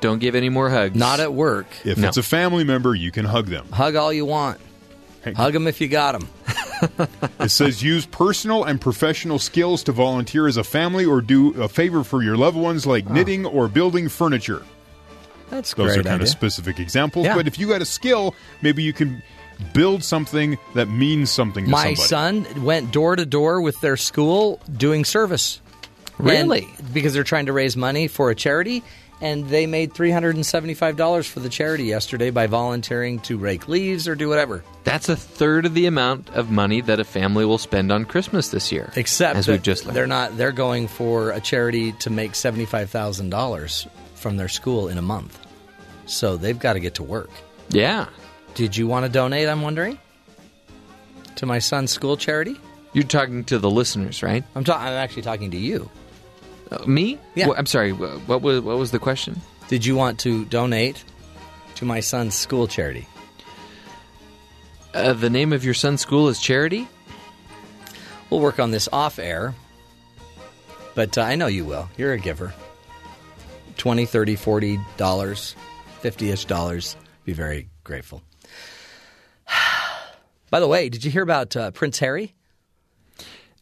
Don't 0.00 0.18
give 0.18 0.34
any 0.34 0.48
more 0.48 0.70
hugs. 0.70 0.96
Not 0.96 1.20
at 1.20 1.32
work. 1.34 1.66
If 1.84 1.98
No. 1.98 2.08
it's 2.08 2.16
a 2.16 2.22
family 2.22 2.64
member, 2.64 2.94
you 2.94 3.10
can 3.10 3.24
hug 3.26 3.46
them. 3.46 3.66
Hug 3.70 3.96
all 3.96 4.12
you 4.12 4.24
want. 4.24 4.58
Hey. 5.22 5.32
Hug 5.34 5.52
them 5.52 5.66
if 5.66 5.80
you 5.80 5.88
got 5.88 6.12
them. 6.12 6.28
It 7.40 7.50
says 7.50 7.82
use 7.82 8.06
personal 8.06 8.64
and 8.64 8.80
professional 8.80 9.38
skills 9.38 9.82
to 9.82 9.92
volunteer 9.92 10.48
as 10.48 10.56
a 10.56 10.64
family 10.64 11.04
or 11.04 11.20
do 11.20 11.52
a 11.62 11.68
favor 11.68 12.02
for 12.04 12.22
your 12.22 12.38
loved 12.38 12.56
ones 12.56 12.86
like 12.86 13.08
knitting 13.10 13.44
or 13.44 13.68
building 13.68 14.08
furniture. 14.08 14.62
That's 15.50 15.74
Those 15.74 15.88
great 15.88 15.98
are 15.98 16.02
kind 16.04 16.14
idea. 16.14 16.22
of 16.22 16.28
specific 16.30 16.78
examples. 16.80 17.26
Yeah. 17.26 17.34
But 17.34 17.46
if 17.46 17.58
you 17.58 17.68
got 17.68 17.82
a 17.82 17.84
skill, 17.84 18.34
maybe 18.62 18.82
you 18.82 18.94
can 18.94 19.22
build 19.74 20.02
something 20.02 20.56
that 20.74 20.88
means 20.88 21.30
something 21.30 21.66
to 21.66 21.70
My 21.70 21.92
somebody. 21.94 22.46
son 22.46 22.64
went 22.64 22.92
door 22.92 23.14
to 23.16 23.26
door 23.26 23.60
with 23.60 23.78
their 23.82 23.98
school 23.98 24.58
doing 24.74 25.04
service. 25.04 25.60
Really? 26.18 26.66
And- 26.78 26.94
because 26.94 27.12
they're 27.12 27.24
trying 27.24 27.44
to 27.46 27.52
raise 27.52 27.76
money 27.76 28.08
for 28.08 28.30
a 28.30 28.34
charity, 28.34 28.82
and 29.20 29.48
they 29.48 29.66
made 29.66 29.92
three 29.92 30.10
hundred 30.10 30.36
and 30.36 30.46
seventy-five 30.46 30.96
dollars 30.96 31.26
for 31.26 31.40
the 31.40 31.48
charity 31.48 31.84
yesterday 31.84 32.30
by 32.30 32.46
volunteering 32.46 33.18
to 33.20 33.36
rake 33.38 33.68
leaves 33.68 34.08
or 34.08 34.14
do 34.14 34.28
whatever. 34.28 34.64
That's 34.84 35.08
a 35.08 35.16
third 35.16 35.66
of 35.66 35.74
the 35.74 35.86
amount 35.86 36.30
of 36.30 36.50
money 36.50 36.80
that 36.82 37.00
a 37.00 37.04
family 37.04 37.44
will 37.44 37.58
spend 37.58 37.92
on 37.92 38.04
Christmas 38.04 38.48
this 38.48 38.72
year. 38.72 38.92
Except 38.96 39.36
as 39.36 39.48
we've 39.48 39.62
just 39.62 39.84
learned. 39.84 39.96
they're 39.96 40.06
not. 40.06 40.36
They're 40.36 40.52
going 40.52 40.88
for 40.88 41.30
a 41.30 41.40
charity 41.40 41.92
to 41.92 42.10
make 42.10 42.34
seventy-five 42.34 42.90
thousand 42.90 43.30
dollars 43.30 43.86
from 44.14 44.36
their 44.36 44.48
school 44.48 44.88
in 44.88 44.98
a 44.98 45.02
month. 45.02 45.38
So 46.06 46.36
they've 46.36 46.58
got 46.58 46.72
to 46.74 46.80
get 46.80 46.94
to 46.94 47.02
work. 47.02 47.30
Yeah. 47.70 48.06
Did 48.54 48.76
you 48.76 48.86
want 48.86 49.06
to 49.06 49.12
donate? 49.12 49.48
I'm 49.48 49.62
wondering 49.62 49.98
to 51.36 51.46
my 51.46 51.58
son's 51.60 51.90
school 51.92 52.16
charity. 52.16 52.56
You're 52.92 53.04
talking 53.04 53.44
to 53.44 53.58
the 53.60 53.70
listeners, 53.70 54.22
right? 54.22 54.42
I'm, 54.56 54.64
ta- 54.64 54.76
I'm 54.78 54.88
actually 54.94 55.22
talking 55.22 55.52
to 55.52 55.56
you. 55.56 55.88
Uh, 56.70 56.84
me? 56.86 57.18
Yeah. 57.34 57.48
Wha- 57.48 57.54
I'm 57.56 57.66
sorry. 57.66 57.92
What 57.92 58.42
was 58.42 58.60
what 58.60 58.78
was 58.78 58.90
the 58.90 58.98
question? 58.98 59.40
Did 59.68 59.84
you 59.86 59.96
want 59.96 60.18
to 60.20 60.44
donate 60.46 61.02
to 61.76 61.84
my 61.84 62.00
son's 62.00 62.34
school 62.34 62.66
charity? 62.66 63.06
Uh, 64.94 65.12
the 65.12 65.30
name 65.30 65.52
of 65.52 65.64
your 65.64 65.74
son's 65.74 66.00
school 66.00 66.28
is 66.28 66.40
Charity. 66.40 66.88
We'll 68.28 68.40
work 68.40 68.58
on 68.58 68.70
this 68.72 68.88
off 68.92 69.18
air, 69.20 69.54
but 70.94 71.16
uh, 71.16 71.22
I 71.22 71.36
know 71.36 71.46
you 71.46 71.64
will. 71.64 71.88
You're 71.96 72.12
a 72.12 72.18
giver. 72.18 72.52
20 73.76 74.04
30 74.04 74.36
40 74.36 74.78
dollars 74.98 75.56
50ish 76.02 76.46
dollars 76.46 76.96
be 77.24 77.32
very 77.32 77.70
grateful 77.82 78.20
by 80.50 80.60
the 80.60 80.68
way 80.68 80.90
did 80.90 81.02
you 81.02 81.10
hear 81.10 81.22
about 81.22 81.56
uh, 81.56 81.70
prince 81.70 81.98
harry 81.98 82.34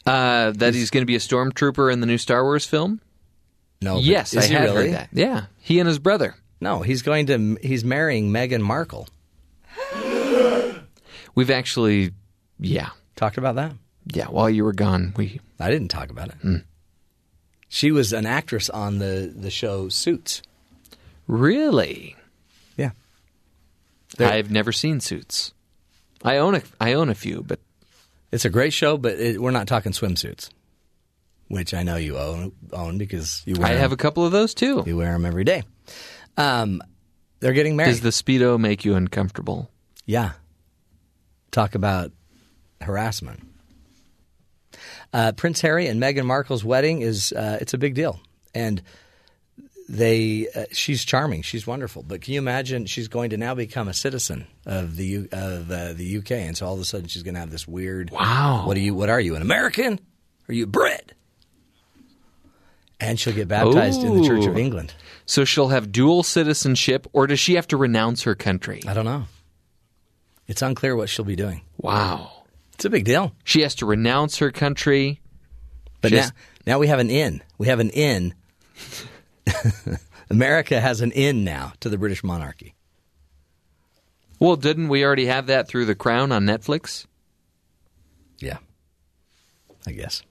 Uh, 0.08 0.52
that 0.52 0.74
he's 0.74 0.90
going 0.90 1.02
to 1.02 1.06
be 1.06 1.16
a 1.16 1.20
stormtrooper 1.20 1.92
in 1.92 2.00
the 2.00 2.06
new 2.06 2.18
Star 2.18 2.42
Wars 2.42 2.64
film. 2.64 3.00
no 3.82 3.96
but 3.96 4.04
yes, 4.04 4.32
is 4.34 4.44
I 4.44 4.48
he 4.48 4.54
had 4.54 4.62
really 4.64 4.74
heard 4.90 4.94
that. 4.94 5.08
Yeah, 5.12 5.44
he 5.60 5.78
and 5.80 5.86
his 5.88 5.98
brother. 5.98 6.34
no 6.60 6.80
he's 6.82 7.02
going 7.02 7.26
to 7.26 7.58
he's 7.62 7.84
marrying 7.84 8.30
meghan 8.30 8.60
markle 8.62 9.08
We've 11.34 11.50
actually, 11.50 12.10
yeah, 12.58 12.90
talked 13.16 13.38
about 13.38 13.54
that 13.56 13.72
yeah. 14.12 14.26
While 14.26 14.48
you 14.50 14.64
were 14.64 14.72
gone, 14.72 15.12
we 15.16 15.40
i 15.60 15.70
didn't 15.70 15.88
talk 15.88 16.10
about 16.10 16.28
it 16.30 16.62
she 17.68 17.90
was 17.92 18.12
an 18.14 18.24
actress 18.24 18.70
on 18.70 18.98
the 18.98 19.32
the 19.36 19.50
show 19.50 19.88
suits 19.90 20.40
really. 21.26 22.16
yeah 22.76 22.90
There- 24.16 24.28
I've 24.32 24.50
never 24.50 24.72
seen 24.72 25.00
Suits. 25.00 25.52
I 26.24 26.38
own 26.38 26.54
a 26.56 26.62
I 26.80 26.94
own 26.94 27.08
a 27.10 27.14
few, 27.14 27.42
but 27.46 27.60
It's 28.30 28.44
a 28.44 28.50
great 28.50 28.72
show, 28.72 28.96
but 28.98 29.18
it, 29.18 29.40
we're 29.40 29.50
not 29.50 29.66
talking 29.66 29.92
swimsuits, 29.92 30.50
which 31.48 31.72
I 31.74 31.82
know 31.82 31.96
you 31.96 32.18
own, 32.18 32.52
own 32.72 32.98
because 32.98 33.42
you 33.46 33.54
wear 33.58 33.68
I 33.68 33.72
have 33.72 33.92
a 33.92 33.96
couple 33.96 34.24
of 34.24 34.32
those 34.32 34.54
too. 34.54 34.82
you 34.86 34.96
wear 34.96 35.12
them 35.12 35.24
every 35.24 35.44
day. 35.44 35.62
Um, 36.36 36.82
they're 37.40 37.52
getting 37.54 37.76
married. 37.76 37.90
Does 37.90 38.00
the 38.00 38.10
speedo 38.10 38.58
make 38.58 38.84
you 38.84 38.94
uncomfortable? 38.94 39.70
yeah. 40.06 40.32
Talk 41.50 41.74
about 41.74 42.12
harassment. 42.82 43.40
Uh, 45.14 45.32
Prince 45.32 45.62
Harry 45.62 45.86
and 45.86 46.00
Meghan 46.00 46.26
Markle's 46.26 46.62
wedding 46.62 47.00
is 47.00 47.32
uh, 47.32 47.56
it's 47.60 47.72
a 47.72 47.78
big 47.78 47.94
deal, 47.94 48.20
and 48.54 48.82
they 49.88 50.48
uh, 50.54 50.64
she's 50.72 51.04
charming, 51.04 51.42
she's 51.42 51.66
wonderful. 51.66 52.02
But 52.02 52.20
can 52.20 52.34
you 52.34 52.38
imagine 52.38 52.86
she's 52.86 53.08
going 53.08 53.30
to 53.30 53.36
now 53.36 53.54
become 53.54 53.88
a 53.88 53.94
citizen 53.94 54.46
of 54.66 54.96
the 54.96 55.06
U, 55.06 55.28
of 55.32 55.70
uh, 55.70 55.92
the 55.94 56.18
UK, 56.18 56.32
and 56.32 56.56
so 56.56 56.66
all 56.66 56.74
of 56.74 56.80
a 56.80 56.84
sudden 56.84 57.08
she's 57.08 57.22
going 57.22 57.34
to 57.34 57.40
have 57.40 57.50
this 57.50 57.66
weird 57.66 58.10
Wow. 58.10 58.66
What 58.66 58.76
are 58.76 58.80
you? 58.80 58.94
What 58.94 59.08
are 59.08 59.20
you? 59.20 59.34
An 59.34 59.42
American? 59.42 59.98
Are 60.48 60.54
you 60.54 60.64
a 60.64 60.66
Brit? 60.66 61.12
And 63.00 63.18
she'll 63.18 63.34
get 63.34 63.46
baptized 63.48 64.02
in 64.02 64.20
the 64.20 64.26
Church 64.26 64.44
of 64.46 64.58
England. 64.58 64.92
So 65.24 65.44
she'll 65.44 65.68
have 65.68 65.92
dual 65.92 66.22
citizenship, 66.24 67.06
or 67.12 67.26
does 67.28 67.38
she 67.38 67.54
have 67.54 67.68
to 67.68 67.76
renounce 67.76 68.24
her 68.24 68.34
country? 68.34 68.82
I 68.88 68.94
don't 68.94 69.04
know. 69.04 69.24
It's 70.48 70.62
unclear 70.62 70.96
what 70.96 71.08
she'll 71.08 71.24
be 71.24 71.36
doing. 71.36 71.62
Wow. 71.76 72.32
It's 72.74 72.84
a 72.84 72.90
big 72.90 73.04
deal. 73.04 73.34
She 73.44 73.60
has 73.62 73.76
to 73.76 73.86
renounce 73.86 74.38
her 74.38 74.50
country. 74.50 75.20
But 76.00 76.12
now, 76.12 76.28
now 76.66 76.78
we 76.78 76.88
have 76.88 76.98
an 76.98 77.10
in. 77.10 77.42
We 77.56 77.68
have 77.68 77.80
an 77.80 77.90
in. 77.90 78.34
America 80.30 80.80
has 80.80 81.00
an 81.00 81.12
end 81.12 81.44
now 81.44 81.72
to 81.80 81.88
the 81.88 81.98
British 81.98 82.22
monarchy. 82.24 82.74
Well, 84.40 84.56
didn't 84.56 84.88
we 84.88 85.04
already 85.04 85.26
have 85.26 85.46
that 85.46 85.66
through 85.68 85.86
The 85.86 85.94
Crown 85.94 86.30
on 86.32 86.44
Netflix? 86.44 87.06
Yeah, 88.38 88.58
I 89.86 89.92
guess. 89.92 90.22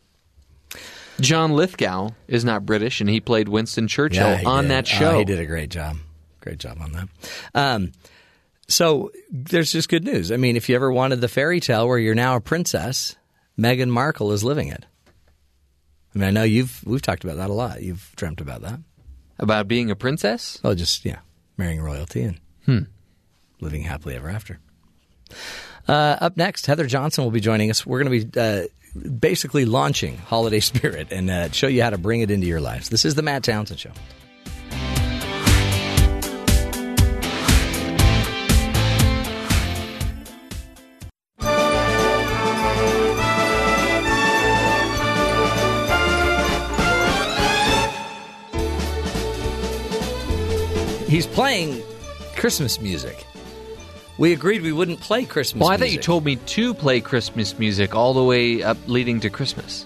John 1.20 1.52
Lithgow 1.54 2.12
is 2.28 2.46
not 2.46 2.66
British, 2.66 3.02
and 3.02 3.10
he 3.10 3.20
played 3.20 3.50
Winston 3.50 3.88
Churchill 3.88 4.38
he 4.38 4.46
on 4.46 4.66
did. 4.66 4.72
that 4.72 4.86
Oh, 4.86 4.98
show. 5.00 5.18
he 5.20 5.26
did 5.26 5.40
a 5.40 5.46
great 5.46 5.70
job. 5.70 5.98
Great 6.42 6.60
job 6.60 6.78
on 6.80 6.92
that. 6.94 7.08
Um, 7.56 7.92
so 8.68 9.12
there's 9.32 9.72
just 9.72 9.90
good 9.90 10.04
news. 10.06 10.32
I 10.32 10.38
mean, 10.38 10.56
if 10.56 10.70
you 10.70 10.76
ever 10.76 10.92
wanted 10.92 11.20
the 11.20 11.28
fairy 11.28 11.60
tale 11.60 11.88
where 11.88 11.98
you're 11.98 12.16
now 12.16 12.36
a 12.36 12.40
princess, 12.42 13.16
Meghan 13.60 13.90
Markle 13.90 14.32
is 14.32 14.44
living 14.44 14.68
it. 14.68 14.86
I 16.16 16.20
mean, 16.20 16.28
I 16.28 16.32
know 16.32 16.44
you've 16.44 16.82
we've 16.86 17.02
talked 17.02 17.24
about 17.24 17.38
that 17.38 17.50
a 17.50 17.54
lot. 17.54 17.82
You've 17.82 18.12
dreamt 18.16 18.40
about 18.40 18.62
that. 18.62 18.80
About 19.40 19.68
being 19.68 19.92
a 19.92 19.96
princess? 19.96 20.60
Oh, 20.64 20.74
just 20.76 21.06
yeah, 21.06 21.20
marrying 21.58 21.82
royalty 21.82 22.24
and 22.24 22.40
Hmm. 22.66 22.80
living 23.62 23.84
happily 23.84 24.16
ever 24.16 24.30
after. 24.30 24.60
Uh, 25.88 26.18
up 26.20 26.36
next, 26.38 26.66
Heather 26.66 26.86
Johnson 26.88 27.24
will 27.24 27.32
be 27.32 27.40
joining 27.40 27.70
us. 27.70 27.86
We're 27.86 28.04
going 28.04 28.20
to 28.22 28.26
be 28.28 28.40
uh, 28.40 29.10
basically 29.10 29.66
launching 29.66 30.18
holiday 30.18 30.60
spirit 30.72 31.08
and 31.12 31.30
uh, 31.30 31.52
show 31.52 31.68
you 31.68 31.82
how 31.84 31.92
to 31.92 31.98
bring 31.98 32.22
it 32.22 32.32
into 32.32 32.48
your 32.48 32.60
lives. 32.62 32.90
This 32.90 33.06
is 33.06 33.16
the 33.16 33.22
Matt 33.22 33.44
Townsend 33.44 33.80
Show. 33.80 33.92
He's 51.08 51.26
playing 51.26 51.82
Christmas 52.36 52.82
music. 52.82 53.26
We 54.18 54.34
agreed 54.34 54.62
we 54.62 54.74
wouldn't 54.74 55.00
play 55.00 55.26
Christmas 55.26 55.62
Well, 55.62 55.70
I 55.70 55.78
thought 55.78 55.82
music. 55.86 55.98
you 55.98 56.02
told 56.04 56.26
me 56.26 56.36
to 56.36 56.74
play 56.74 57.00
Christmas 57.02 57.58
music 57.58 57.96
all 57.96 58.14
the 58.14 58.24
way 58.24 58.62
up 58.64 58.78
leading 58.88 59.20
to 59.22 59.30
Christmas. 59.30 59.86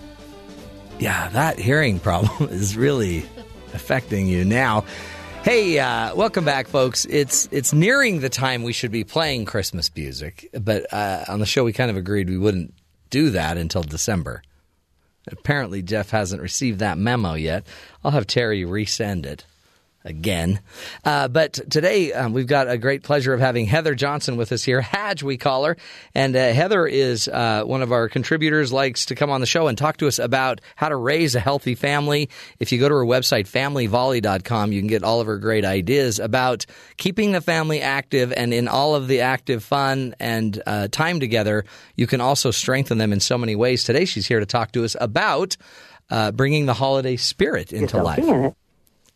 Yeah, 0.99 1.29
that 1.29 1.59
hearing 1.59 1.99
problem 1.99 2.49
is 2.51 2.75
really 2.75 3.25
affecting 3.73 4.27
you 4.27 4.45
now. 4.45 4.85
Hey, 5.43 5.77
uh, 5.79 6.15
welcome 6.15 6.45
back, 6.45 6.67
folks. 6.67 7.05
It's 7.05 7.47
it's 7.51 7.73
nearing 7.73 8.19
the 8.21 8.29
time 8.29 8.63
we 8.63 8.73
should 8.73 8.91
be 8.91 9.03
playing 9.03 9.45
Christmas 9.45 9.89
music, 9.95 10.49
but 10.53 10.91
uh, 10.93 11.25
on 11.27 11.39
the 11.39 11.45
show 11.47 11.63
we 11.63 11.73
kind 11.73 11.89
of 11.89 11.97
agreed 11.97 12.29
we 12.29 12.37
wouldn't 12.37 12.73
do 13.09 13.31
that 13.31 13.57
until 13.57 13.81
December. 13.83 14.43
Apparently, 15.27 15.81
Jeff 15.81 16.11
hasn't 16.11 16.41
received 16.41 16.79
that 16.79 16.97
memo 16.97 17.33
yet. 17.33 17.65
I'll 18.03 18.11
have 18.11 18.27
Terry 18.27 18.61
resend 18.63 19.25
it 19.25 19.45
again. 20.03 20.59
Uh, 21.05 21.27
but 21.27 21.53
today 21.69 22.13
um, 22.13 22.33
we've 22.33 22.47
got 22.47 22.69
a 22.69 22.77
great 22.77 23.03
pleasure 23.03 23.33
of 23.33 23.39
having 23.39 23.65
Heather 23.65 23.95
Johnson 23.95 24.37
with 24.37 24.51
us 24.51 24.63
here. 24.63 24.81
Hadge, 24.81 25.23
we 25.23 25.37
call 25.37 25.65
her. 25.65 25.77
And 26.15 26.35
uh, 26.35 26.53
Heather 26.53 26.87
is 26.87 27.27
uh, 27.27 27.63
one 27.63 27.81
of 27.81 27.91
our 27.91 28.09
contributors, 28.09 28.73
likes 28.73 29.07
to 29.07 29.15
come 29.15 29.29
on 29.29 29.41
the 29.41 29.47
show 29.47 29.67
and 29.67 29.77
talk 29.77 29.97
to 29.97 30.07
us 30.07 30.19
about 30.19 30.61
how 30.75 30.89
to 30.89 30.95
raise 30.95 31.35
a 31.35 31.39
healthy 31.39 31.75
family. 31.75 32.29
If 32.59 32.71
you 32.71 32.79
go 32.79 32.89
to 32.89 32.95
her 32.95 33.05
website, 33.05 33.47
familyvolley.com, 33.47 34.71
you 34.71 34.81
can 34.81 34.87
get 34.87 35.03
all 35.03 35.21
of 35.21 35.27
her 35.27 35.37
great 35.37 35.65
ideas 35.65 36.19
about 36.19 36.65
keeping 36.97 37.31
the 37.31 37.41
family 37.41 37.81
active 37.81 38.33
and 38.33 38.53
in 38.53 38.67
all 38.67 38.95
of 38.95 39.07
the 39.07 39.21
active 39.21 39.63
fun 39.63 40.15
and 40.19 40.61
uh, 40.65 40.87
time 40.87 41.19
together. 41.19 41.65
You 41.95 42.07
can 42.07 42.21
also 42.21 42.51
strengthen 42.51 42.97
them 42.97 43.13
in 43.13 43.19
so 43.19 43.37
many 43.37 43.55
ways. 43.55 43.83
Today 43.83 44.05
she's 44.05 44.27
here 44.27 44.39
to 44.39 44.45
talk 44.45 44.71
to 44.71 44.83
us 44.83 44.95
about 44.99 45.57
uh, 46.09 46.31
bringing 46.31 46.65
the 46.65 46.73
holiday 46.73 47.15
spirit 47.15 47.71
into 47.71 48.01
life. 48.01 48.53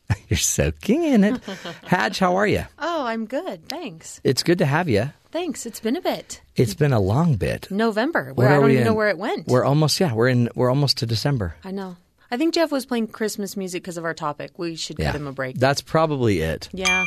You're 0.30 0.38
soaking 0.38 1.04
in 1.04 1.24
it. 1.24 1.42
Hadge, 1.88 2.20
how 2.20 2.36
are 2.36 2.48
you? 2.48 2.64
Oh, 2.80 3.06
I'm 3.06 3.26
good. 3.26 3.68
Thanks. 3.70 4.22
It's 4.24 4.44
good 4.44 4.58
to 4.60 4.66
have 4.66 4.88
you. 4.90 5.12
Thanks. 5.32 5.66
It's 5.66 5.80
been 5.80 5.96
a 5.96 6.02
bit. 6.02 6.42
It's 6.56 6.74
been 6.74 6.94
a 6.94 7.00
long 7.00 7.36
bit. 7.36 7.70
November. 7.70 8.32
Where 8.34 8.48
I 8.50 8.60
don't 8.60 8.72
even 8.72 8.86
know 8.86 8.94
where 8.94 9.10
it 9.10 9.18
went. 9.18 9.48
We're 9.48 9.66
almost 9.66 10.00
yeah. 10.00 10.14
We're 10.14 10.30
in. 10.30 10.50
We're 10.56 10.70
almost 10.70 10.98
to 11.00 11.06
December. 11.06 11.56
I 11.64 11.72
know. 11.72 11.98
I 12.32 12.38
think 12.38 12.54
Jeff 12.54 12.72
was 12.72 12.86
playing 12.86 13.08
Christmas 13.10 13.56
music 13.58 13.84
because 13.84 13.98
of 13.98 14.06
our 14.06 14.14
topic. 14.14 14.58
We 14.58 14.76
should 14.76 14.98
Yeah, 14.98 15.12
cut 15.12 15.22
him 15.22 15.28
a 15.28 15.32
break. 15.34 15.58
That's 15.58 15.82
probably 15.82 16.40
it. 16.40 16.70
yeah. 16.74 17.06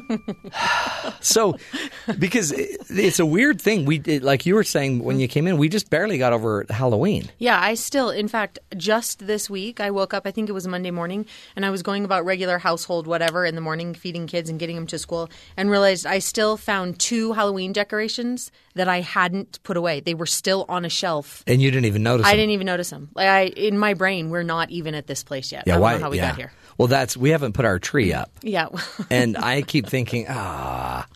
So, 1.20 1.56
because 2.18 2.52
it- 2.52 2.80
it's 2.90 3.18
a 3.18 3.26
weird 3.26 3.60
thing. 3.60 3.84
We 3.84 4.00
it, 4.04 4.22
like 4.22 4.46
you 4.46 4.54
were 4.54 4.64
saying 4.64 5.02
when 5.02 5.18
you 5.18 5.26
came 5.28 5.46
in, 5.46 5.56
we 5.58 5.68
just 5.68 5.90
barely 5.90 6.18
got 6.18 6.32
over 6.32 6.64
Halloween. 6.70 7.30
Yeah, 7.38 7.60
I 7.60 7.74
still, 7.74 8.10
in 8.10 8.28
fact, 8.28 8.58
just 8.76 9.26
this 9.26 9.50
week, 9.50 9.80
I 9.80 9.90
woke 9.90 10.14
up, 10.14 10.26
I 10.26 10.30
think 10.30 10.48
it 10.48 10.52
was 10.52 10.66
Monday 10.66 10.90
morning, 10.90 11.26
and 11.56 11.64
I 11.66 11.70
was 11.70 11.82
going 11.82 12.04
about 12.04 12.24
regular 12.24 12.58
household 12.58 13.06
whatever 13.06 13.44
in 13.44 13.54
the 13.54 13.60
morning, 13.60 13.94
feeding 13.94 14.26
kids 14.26 14.48
and 14.50 14.58
getting 14.58 14.76
them 14.76 14.86
to 14.88 14.98
school, 14.98 15.28
and 15.56 15.70
realized 15.70 16.06
I 16.06 16.18
still 16.20 16.56
found 16.56 16.98
two 17.00 17.32
Halloween 17.32 17.72
decorations 17.72 18.50
that 18.74 18.88
I 18.88 19.00
hadn't 19.00 19.62
put 19.64 19.76
away. 19.76 20.00
They 20.00 20.14
were 20.14 20.26
still 20.26 20.64
on 20.68 20.84
a 20.84 20.90
shelf. 20.90 21.42
And 21.46 21.60
you 21.62 21.70
didn't 21.70 21.86
even 21.86 22.02
notice. 22.02 22.26
I 22.26 22.30
them. 22.30 22.36
didn't 22.38 22.50
even 22.52 22.66
notice 22.66 22.90
them. 22.90 23.08
Like 23.14 23.28
I, 23.28 23.42
in 23.46 23.78
my 23.78 23.94
brain, 23.94 24.30
we're 24.30 24.42
not 24.42 24.70
even 24.70 24.94
at 24.94 25.06
this 25.06 25.24
place 25.24 25.50
yet. 25.50 25.60
I 25.66 25.70
Yeah, 25.70 25.74
don't 25.74 25.82
why? 25.82 25.94
know 25.94 26.00
how 26.00 26.10
we 26.10 26.18
yeah. 26.18 26.28
got 26.30 26.36
here. 26.36 26.52
Well, 26.78 26.88
that's 26.88 27.16
we 27.16 27.30
haven't 27.30 27.54
put 27.54 27.64
our 27.64 27.78
tree 27.78 28.12
up, 28.12 28.30
Yeah. 28.42 28.68
and 29.10 29.36
I 29.38 29.62
keep 29.62 29.85
thinking, 29.86 30.26
ah, 30.28 31.06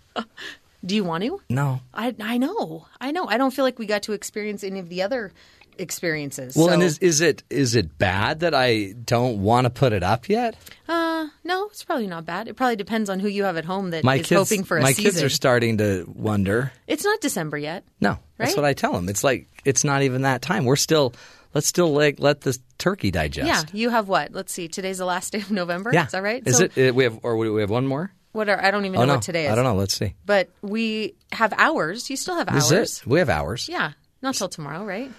Do 0.85 0.95
you 0.97 1.05
want 1.05 1.25
to? 1.25 1.41
no. 1.51 1.81
I 1.93 2.15
I 2.21 2.39
know. 2.39 2.87
I 3.01 3.11
know. 3.11 3.27
I 3.27 3.37
don't 3.39 3.53
feel 3.53 3.65
like 3.65 3.79
we 3.79 3.87
got 3.87 4.03
to 4.05 4.13
experience 4.15 4.65
any 4.65 4.81
of 4.81 4.89
the 4.89 5.03
other 5.03 5.33
experiences. 5.79 6.57
Well, 6.57 6.67
so, 6.69 6.73
and 6.75 6.83
is 6.83 6.99
is 6.99 7.21
it 7.21 7.43
is 7.51 7.75
it 7.75 7.99
bad 7.99 8.41
that 8.41 8.55
I 8.55 8.93
don't 9.05 9.43
want 9.43 9.65
to 9.65 9.71
put 9.71 9.93
it 9.93 10.03
up 10.03 10.29
yet? 10.29 10.57
uh 10.89 11.27
no, 11.45 11.67
it's 11.67 11.85
probably 11.85 12.07
not 12.07 12.25
bad. 12.25 12.49
It 12.49 12.55
probably 12.57 12.77
depends 12.77 13.09
on 13.11 13.21
who 13.21 13.29
you 13.29 13.45
have 13.45 13.57
at 13.57 13.65
home 13.65 13.91
that 13.91 13.99
is 13.99 14.05
My 14.05 14.19
kids, 14.19 14.31
hoping 14.51 14.65
for 14.65 14.79
a 14.79 14.83
my 14.83 14.93
season. 14.93 15.05
kids 15.13 15.23
are 15.23 15.29
starting 15.29 15.79
to 15.79 16.05
wonder. 16.15 16.73
it's 16.87 17.05
not 17.05 17.21
December 17.21 17.59
yet. 17.59 17.85
No, 18.01 18.19
that's 18.37 18.57
what 18.57 18.65
I 18.65 18.73
tell 18.75 18.93
them. 18.93 19.09
It's 19.09 19.25
like 19.25 19.49
it's 19.65 19.85
not 19.85 20.03
even 20.03 20.23
that 20.23 20.43
time. 20.43 20.65
We're 20.65 20.77
still 20.77 21.15
let's 21.55 21.67
still 21.67 21.93
like 21.93 22.21
let 22.21 22.43
the 22.43 22.57
turkey 22.79 23.11
digest. 23.11 23.47
Yeah, 23.49 23.63
you 23.73 23.91
have 23.91 24.09
what? 24.09 24.33
Let's 24.33 24.53
see. 24.53 24.69
Today's 24.69 24.99
the 24.99 25.05
last 25.07 25.33
day 25.33 25.41
of 25.41 25.51
November. 25.51 25.91
Yeah. 25.93 26.07
Is 26.07 26.13
that 26.13 26.23
right? 26.23 26.43
Is 26.47 26.57
So 26.59 26.69
it? 26.75 26.91
uh, 26.91 26.95
We 26.95 27.05
have 27.05 27.19
or 27.23 27.37
we 27.37 27.61
have 27.61 27.71
one 27.71 27.87
more. 27.87 28.13
What 28.33 28.49
are 28.49 28.63
I 28.63 28.71
don't 28.71 28.85
even 28.85 28.97
oh 28.99 29.01
know 29.03 29.07
no, 29.07 29.15
what 29.15 29.23
today 29.23 29.47
is. 29.47 29.53
I 29.53 29.55
don't 29.55 29.65
know. 29.65 29.75
Let's 29.75 29.95
see. 29.95 30.15
But 30.25 30.51
we 30.63 31.15
have 31.33 31.53
hours. 31.57 32.09
You 32.11 32.17
still 32.17 32.37
have 32.37 32.47
This 32.53 32.71
hours. 32.73 32.91
is 32.91 32.99
it. 33.01 33.07
We 33.07 33.19
have 33.19 33.29
hours. 33.29 33.69
Yeah, 33.69 33.93
not 34.23 34.35
till 34.35 34.49
tomorrow, 34.49 34.85
right? 34.85 35.11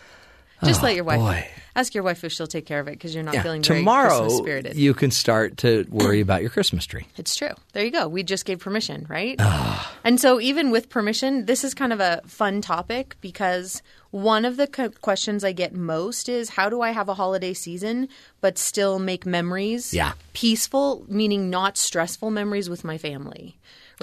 Just 0.63 0.83
let 0.83 0.95
your 0.95 1.03
wife 1.03 1.19
boy. 1.19 1.47
ask 1.75 1.93
your 1.93 2.03
wife 2.03 2.23
if 2.23 2.31
she'll 2.31 2.47
take 2.47 2.65
care 2.65 2.79
of 2.79 2.87
it 2.87 2.91
because 2.91 3.13
you're 3.15 3.23
not 3.23 3.33
Yeah. 3.33 3.43
feeling 3.43 3.61
Tomorrow 3.61 4.29
spirited. 4.29 4.75
you 4.75 4.93
can 4.93 5.09
start 5.11 5.57
to 5.57 5.85
worry 5.89 6.19
about 6.21 6.41
your 6.41 6.49
Christmas 6.49 6.85
tree. 6.85 7.05
It's 7.17 7.35
true. 7.35 7.51
There 7.73 7.83
you 7.83 7.91
go. 7.91 8.07
We 8.07 8.23
just 8.23 8.45
gave 8.45 8.59
permission, 8.59 9.05
right? 9.09 9.35
Ah. 9.39 9.93
and 10.03 10.19
so, 10.19 10.39
even 10.39 10.71
with 10.71 10.89
permission, 10.89 11.45
this 11.45 11.63
is 11.63 11.73
kind 11.73 11.93
of 11.93 11.99
a 11.99 12.21
fun 12.27 12.61
topic 12.61 13.15
because 13.21 13.81
one 14.11 14.43
of 14.43 14.57
the 14.57 14.67
co- 14.67 14.89
questions 14.89 15.43
I 15.43 15.53
get 15.53 15.73
most 15.73 16.27
is 16.27 16.49
how 16.49 16.69
do 16.69 16.81
I 16.81 16.91
have 16.91 17.07
a 17.09 17.13
holiday 17.13 17.53
season 17.53 18.09
but 18.41 18.57
still 18.57 18.99
make 18.99 19.25
memories 19.25 19.93
Yeah. 19.93 20.13
peaceful, 20.33 21.05
meaning 21.07 21.49
not 21.49 21.77
stressful 21.77 22.29
memories 22.31 22.69
with 22.69 22.83
my 22.83 22.97
family? 22.97 23.57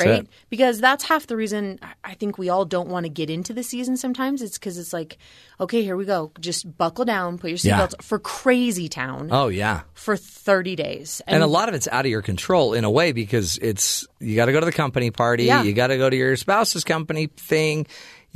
Right? 0.07 0.27
Because 0.51 0.81
that's 0.81 1.05
half 1.05 1.27
the 1.27 1.37
reason 1.37 1.79
I- 2.05 2.15
think 2.15 2.37
we 2.39 2.49
all 2.49 2.65
don't 2.65 2.89
want 2.89 3.05
to 3.05 3.11
get 3.11 3.31
into 3.31 3.53
the 3.53 3.63
season 3.63 3.97
sometimes. 3.97 4.43
It's 4.43 4.59
because 4.59 4.77
it's 4.77 4.93
like, 4.93 5.19
okay, 5.61 5.83
here 5.83 5.97
we 5.97 6.05
go. 6.05 6.33
Just 6.41 6.77
buckle 6.77 7.05
down, 7.05 7.39
put 7.39 7.51
your 7.51 7.59
Yeah. 7.63 7.87
seatbelts 7.87 8.03
for 8.03 8.19
crazy 8.19 8.89
town 8.89 9.29
Oh 9.31 9.47
yeah. 9.49 9.83
for 9.95 10.17
30 10.17 10.75
days. 10.75 11.23
And, 11.27 11.43
a 11.43 11.47
lot 11.47 11.69
of 11.69 11.75
it's 11.77 11.87
out 11.89 12.05
of 12.05 12.11
your 12.11 12.23
control 12.23 12.75
in 12.75 12.85
a 12.85 12.91
way 12.91 13.13
because 13.13 13.57
it's 13.59 14.07
you 14.21 14.35
got 14.35 14.47
to 14.47 14.53
go 14.53 14.59
to 14.61 14.67
the 14.67 14.73
company 14.73 15.11
party, 15.13 15.45
Yeah. 15.45 15.63
you 15.63 15.73
got 15.73 15.89
to 15.89 15.97
go 15.97 16.11
to 16.11 16.17
your 16.17 16.35
spouse's 16.37 16.83
company 16.83 17.29
thing, 17.37 17.87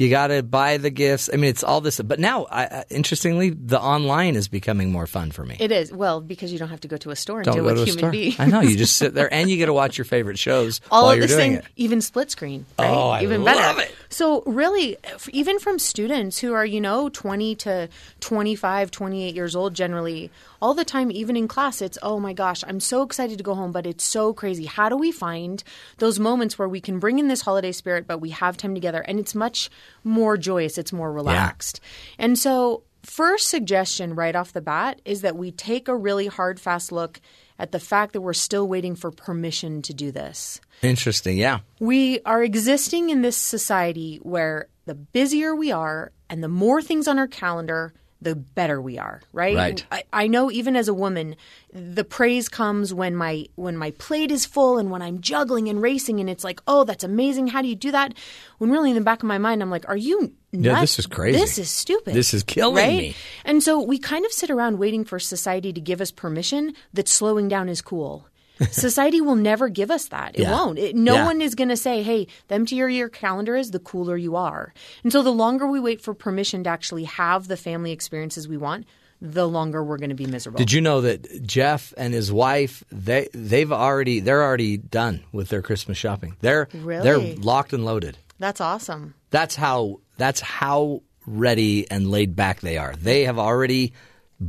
you 0.02 0.10
got 0.10 0.26
to 0.28 0.42
buy 0.42 0.76
the 0.78 0.90
gifts. 0.90 1.30
I 1.32 1.36
mean, 1.36 1.50
it's 1.50 1.62
all 1.62 1.80
this. 1.80 2.00
But 2.00 2.18
now, 2.18 2.46
I, 2.50 2.84
interestingly, 2.90 3.50
the 3.50 3.80
online 3.80 4.34
is 4.34 4.48
becoming 4.48 4.90
more 4.90 5.06
fun 5.06 5.30
for 5.30 5.44
me. 5.44 5.56
It 5.60 5.70
is 5.70 5.92
well 5.92 6.20
because 6.20 6.52
you 6.52 6.58
don't 6.58 6.70
have 6.70 6.80
to 6.80 6.88
go 6.88 6.96
to 6.96 7.10
a 7.10 7.16
store 7.16 7.38
and 7.38 7.44
Don't 7.46 7.54
deal 7.54 7.64
with 7.64 7.74
a 7.78 7.84
human 7.84 7.98
store. 7.98 8.10
beings. 8.10 8.36
I 8.40 8.46
know 8.46 8.60
you 8.60 8.76
just 8.76 8.96
sit 9.02 9.14
there 9.14 9.32
and 9.32 9.48
you 9.48 9.56
get 9.56 9.66
to 9.66 9.72
watch 9.72 9.96
your 9.96 10.04
favorite 10.04 10.38
shows 10.38 10.80
all 10.90 11.04
while 11.04 11.12
at 11.12 11.18
you're 11.18 11.26
the 11.28 11.34
doing 11.36 11.50
same, 11.52 11.58
it. 11.60 11.64
even 11.76 12.00
split 12.00 12.30
screen. 12.30 12.66
Right? 12.78 12.90
Oh, 12.90 13.10
I 13.10 13.22
even 13.22 13.44
love 13.44 13.56
better. 13.76 13.82
it. 13.82 13.94
So 14.12 14.42
really, 14.42 14.96
even 15.30 15.58
from 15.58 15.78
students 15.78 16.38
who 16.38 16.52
are 16.52 16.66
you 16.66 16.80
know 16.80 17.08
twenty 17.08 17.54
to 17.56 17.88
25, 18.20 18.90
28 18.90 19.34
years 19.34 19.56
old, 19.56 19.74
generally 19.74 20.30
all 20.60 20.74
the 20.74 20.84
time, 20.84 21.10
even 21.10 21.36
in 21.36 21.48
class, 21.48 21.80
it's 21.80 21.98
oh 22.02 22.20
my 22.20 22.32
gosh, 22.32 22.62
I'm 22.66 22.78
so 22.78 23.02
excited 23.02 23.38
to 23.38 23.44
go 23.44 23.54
home, 23.54 23.72
but 23.72 23.86
it's 23.86 24.04
so 24.04 24.32
crazy. 24.34 24.66
How 24.66 24.88
do 24.88 24.96
we 24.96 25.12
find 25.12 25.64
those 25.98 26.20
moments 26.20 26.58
where 26.58 26.68
we 26.68 26.80
can 26.80 26.98
bring 26.98 27.18
in 27.18 27.28
this 27.28 27.40
holiday 27.40 27.72
spirit, 27.72 28.06
but 28.06 28.18
we 28.18 28.30
have 28.30 28.56
time 28.56 28.74
together, 28.74 29.00
and 29.00 29.18
it's 29.18 29.34
much 29.34 29.70
more 30.04 30.36
joyous, 30.36 30.78
it's 30.78 30.92
more 30.92 31.12
relaxed, 31.12 31.80
and 32.18 32.38
so. 32.38 32.82
First 33.04 33.48
suggestion 33.48 34.14
right 34.14 34.36
off 34.36 34.52
the 34.52 34.60
bat 34.60 35.02
is 35.04 35.22
that 35.22 35.34
we 35.34 35.50
take 35.50 35.88
a 35.88 35.96
really 35.96 36.28
hard, 36.28 36.60
fast 36.60 36.92
look 36.92 37.20
at 37.62 37.70
the 37.70 37.78
fact 37.78 38.12
that 38.12 38.20
we're 38.20 38.32
still 38.32 38.66
waiting 38.66 38.96
for 38.96 39.12
permission 39.12 39.82
to 39.82 39.94
do 39.94 40.10
this. 40.10 40.60
Interesting, 40.82 41.38
yeah. 41.38 41.60
We 41.78 42.20
are 42.26 42.42
existing 42.42 43.10
in 43.10 43.22
this 43.22 43.36
society 43.36 44.18
where 44.22 44.66
the 44.84 44.96
busier 44.96 45.54
we 45.54 45.70
are 45.70 46.10
and 46.28 46.42
the 46.42 46.48
more 46.48 46.82
things 46.82 47.06
on 47.06 47.20
our 47.20 47.28
calendar, 47.28 47.94
the 48.22 48.36
better 48.36 48.80
we 48.80 48.98
are, 48.98 49.20
right? 49.32 49.56
Right. 49.56 49.86
I, 49.90 50.04
I 50.12 50.26
know 50.26 50.50
even 50.50 50.76
as 50.76 50.88
a 50.88 50.94
woman, 50.94 51.36
the 51.72 52.04
praise 52.04 52.48
comes 52.48 52.94
when 52.94 53.16
my 53.16 53.46
when 53.56 53.76
my 53.76 53.90
plate 53.92 54.30
is 54.30 54.46
full 54.46 54.78
and 54.78 54.90
when 54.90 55.02
I'm 55.02 55.20
juggling 55.20 55.68
and 55.68 55.82
racing 55.82 56.20
and 56.20 56.30
it's 56.30 56.44
like, 56.44 56.60
oh, 56.66 56.84
that's 56.84 57.04
amazing. 57.04 57.48
How 57.48 57.62
do 57.62 57.68
you 57.68 57.74
do 57.74 57.90
that? 57.90 58.14
When 58.58 58.70
really 58.70 58.90
in 58.90 58.96
the 58.96 59.02
back 59.02 59.22
of 59.22 59.26
my 59.26 59.38
mind, 59.38 59.62
I'm 59.62 59.70
like, 59.70 59.88
are 59.88 59.96
you 59.96 60.32
Yeah, 60.52 60.80
this 60.80 60.98
is 60.98 61.06
crazy. 61.06 61.38
This 61.38 61.58
is 61.58 61.70
stupid. 61.70 62.14
This 62.14 62.34
is 62.34 62.42
killing 62.42 62.76
right? 62.76 62.98
me. 62.98 63.16
And 63.44 63.62
so 63.62 63.80
we 63.80 63.98
kind 63.98 64.24
of 64.24 64.32
sit 64.32 64.50
around 64.50 64.78
waiting 64.78 65.04
for 65.04 65.18
society 65.18 65.72
to 65.72 65.80
give 65.80 66.00
us 66.00 66.10
permission 66.10 66.74
that 66.92 67.08
slowing 67.08 67.48
down 67.48 67.68
is 67.68 67.82
cool. 67.82 68.26
society 68.70 69.20
will 69.20 69.34
never 69.36 69.68
give 69.68 69.90
us 69.90 70.06
that. 70.08 70.34
It 70.34 70.42
Yeah. 70.42 70.52
won't. 70.52 70.78
It, 70.78 70.94
no 70.96 71.14
Yeah. 71.14 71.24
one 71.26 71.40
is 71.42 71.54
going 71.54 71.68
to 71.70 71.76
say, 71.76 72.02
hey, 72.02 72.26
the 72.48 72.54
emptier 72.54 72.88
your 72.88 73.08
calendar 73.08 73.56
is, 73.56 73.70
the 73.70 73.78
cooler 73.78 74.16
you 74.16 74.36
are. 74.36 74.72
And 75.02 75.12
so 75.12 75.22
the 75.22 75.32
longer 75.32 75.66
we 75.66 75.80
wait 75.80 76.00
for 76.00 76.14
permission 76.14 76.64
to 76.64 76.70
actually 76.70 77.04
have 77.04 77.48
the 77.48 77.56
family 77.56 77.92
experiences 77.92 78.46
we 78.48 78.56
want, 78.56 78.86
the 79.20 79.46
longer 79.48 79.84
we're 79.84 79.98
going 79.98 80.10
to 80.10 80.16
be 80.16 80.26
miserable. 80.26 80.58
Did 80.58 80.72
you 80.72 80.80
know 80.80 81.00
that 81.02 81.46
Jeff 81.46 81.94
and 81.96 82.12
his 82.12 82.32
wife 82.32 82.82
they 82.90 83.28
they've 83.32 83.70
already 83.70 84.18
they're 84.18 84.42
already 84.42 84.76
done 84.76 85.22
with 85.30 85.48
their 85.48 85.62
Christmas 85.62 85.96
shopping. 85.96 86.36
They're 86.40 86.68
Really? 86.74 87.02
they're 87.04 87.36
locked 87.40 87.72
and 87.72 87.84
loaded. 87.84 88.18
That's 88.40 88.60
awesome. 88.60 89.14
That's 89.30 89.54
how 89.54 90.00
that's 90.16 90.40
how 90.40 91.02
ready 91.24 91.88
and 91.88 92.10
laid 92.10 92.34
back 92.34 92.62
they 92.62 92.78
are. 92.78 92.94
They 92.96 93.22
have 93.26 93.38
already 93.38 93.92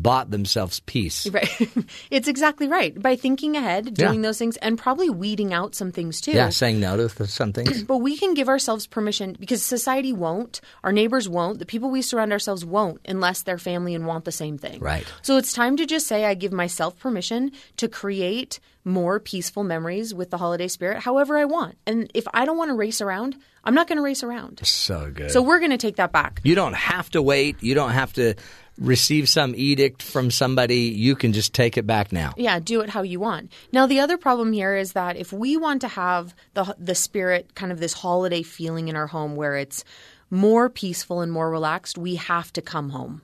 bought 0.02 0.32
themselves 0.32 0.80
peace. 0.82 1.28
Right. 1.34 1.50
it's 2.12 2.28
exactly 2.28 2.68
right. 2.68 3.00
By 3.02 3.16
thinking 3.16 3.56
ahead, 3.58 3.94
doing 3.94 4.16
Yeah. 4.16 4.22
those 4.30 4.38
things, 4.38 4.58
and 4.58 4.78
probably 4.78 5.10
weeding 5.10 5.54
out 5.54 5.74
some 5.76 5.92
things 5.92 6.22
too. 6.22 6.32
Yeah, 6.32 6.50
saying 6.50 6.80
no 6.80 6.96
to 6.98 7.28
some 7.28 7.54
things. 7.54 7.84
But 7.88 7.98
we 7.98 8.18
can 8.18 8.34
give 8.34 8.50
ourselves 8.50 8.86
permission 8.88 9.36
because 9.40 9.64
society 9.64 10.14
won't, 10.14 10.62
our 10.84 10.92
neighbors 10.92 11.28
won't, 11.30 11.60
the 11.60 11.66
people 11.66 11.90
we 11.90 12.02
surround 12.02 12.32
ourselves 12.32 12.64
won't 12.66 13.00
unless 13.08 13.44
they're 13.44 13.58
family 13.58 13.96
and 13.96 14.06
want 14.06 14.26
the 14.26 14.32
same 14.32 14.58
thing. 14.58 14.80
Right. 14.80 15.06
So 15.22 15.38
it's 15.38 15.54
time 15.54 15.78
to 15.78 15.86
just 15.86 16.08
say, 16.08 16.26
I 16.26 16.34
give 16.34 16.52
myself 16.54 16.98
permission 17.00 17.52
to 17.78 17.88
create 17.88 18.60
more 18.86 19.20
peaceful 19.20 19.64
memories 19.64 20.14
with 20.14 20.30
the 20.30 20.38
holiday 20.38 20.68
spirit 20.68 21.00
however 21.00 21.38
I 21.38 21.46
want. 21.46 21.78
And 21.86 22.10
if 22.14 22.26
I 22.34 22.46
don't 22.46 22.58
want 22.58 22.70
to 22.70 22.76
race 22.76 23.02
around, 23.02 23.36
I'm 23.64 23.74
not 23.74 23.88
going 23.88 23.98
to 23.98 24.04
race 24.04 24.24
around. 24.24 24.60
So 24.66 25.12
good. 25.12 25.32
So 25.32 25.42
we're 25.42 25.60
going 25.60 25.72
to 25.72 25.78
take 25.78 25.96
that 25.98 26.12
back. 26.12 26.42
You 26.44 26.56
don't 26.56 26.76
have 26.76 27.10
to 27.12 27.22
wait. 27.22 27.62
You 27.64 27.76
don't 27.76 27.92
have 27.92 28.14
to 28.14 28.36
receive 28.78 29.30
some 29.30 29.54
edict 29.56 30.02
from 30.02 30.32
somebody. 30.32 30.90
You 30.96 31.16
can 31.16 31.34
just 31.34 31.54
take 31.54 31.78
it 31.78 31.86
back 31.86 32.12
now. 32.12 32.34
Yeah, 32.38 32.60
do 32.60 32.82
it 32.82 32.90
how 32.90 33.04
you 33.04 33.20
want. 33.20 33.52
Now 33.72 33.86
the 33.86 34.00
other 34.00 34.18
problem 34.18 34.52
here 34.52 34.76
is 34.76 34.94
that 34.94 35.16
if 35.16 35.32
we 35.32 35.58
want 35.58 35.82
to 35.82 35.88
have 35.88 36.34
the 36.54 36.76
the 36.80 36.96
spirit 36.96 37.56
kind 37.56 37.72
of 37.72 37.80
this 37.80 37.94
holiday 37.94 38.42
feeling 38.42 38.88
in 38.88 38.96
our 38.96 39.08
home 39.08 39.36
where 39.36 39.56
it's 39.58 39.84
more 40.30 40.70
peaceful 40.70 41.22
and 41.22 41.32
more 41.32 41.50
relaxed, 41.50 41.98
we 41.98 42.16
have 42.16 42.52
to 42.54 42.62
come 42.62 42.90
home. 42.90 43.22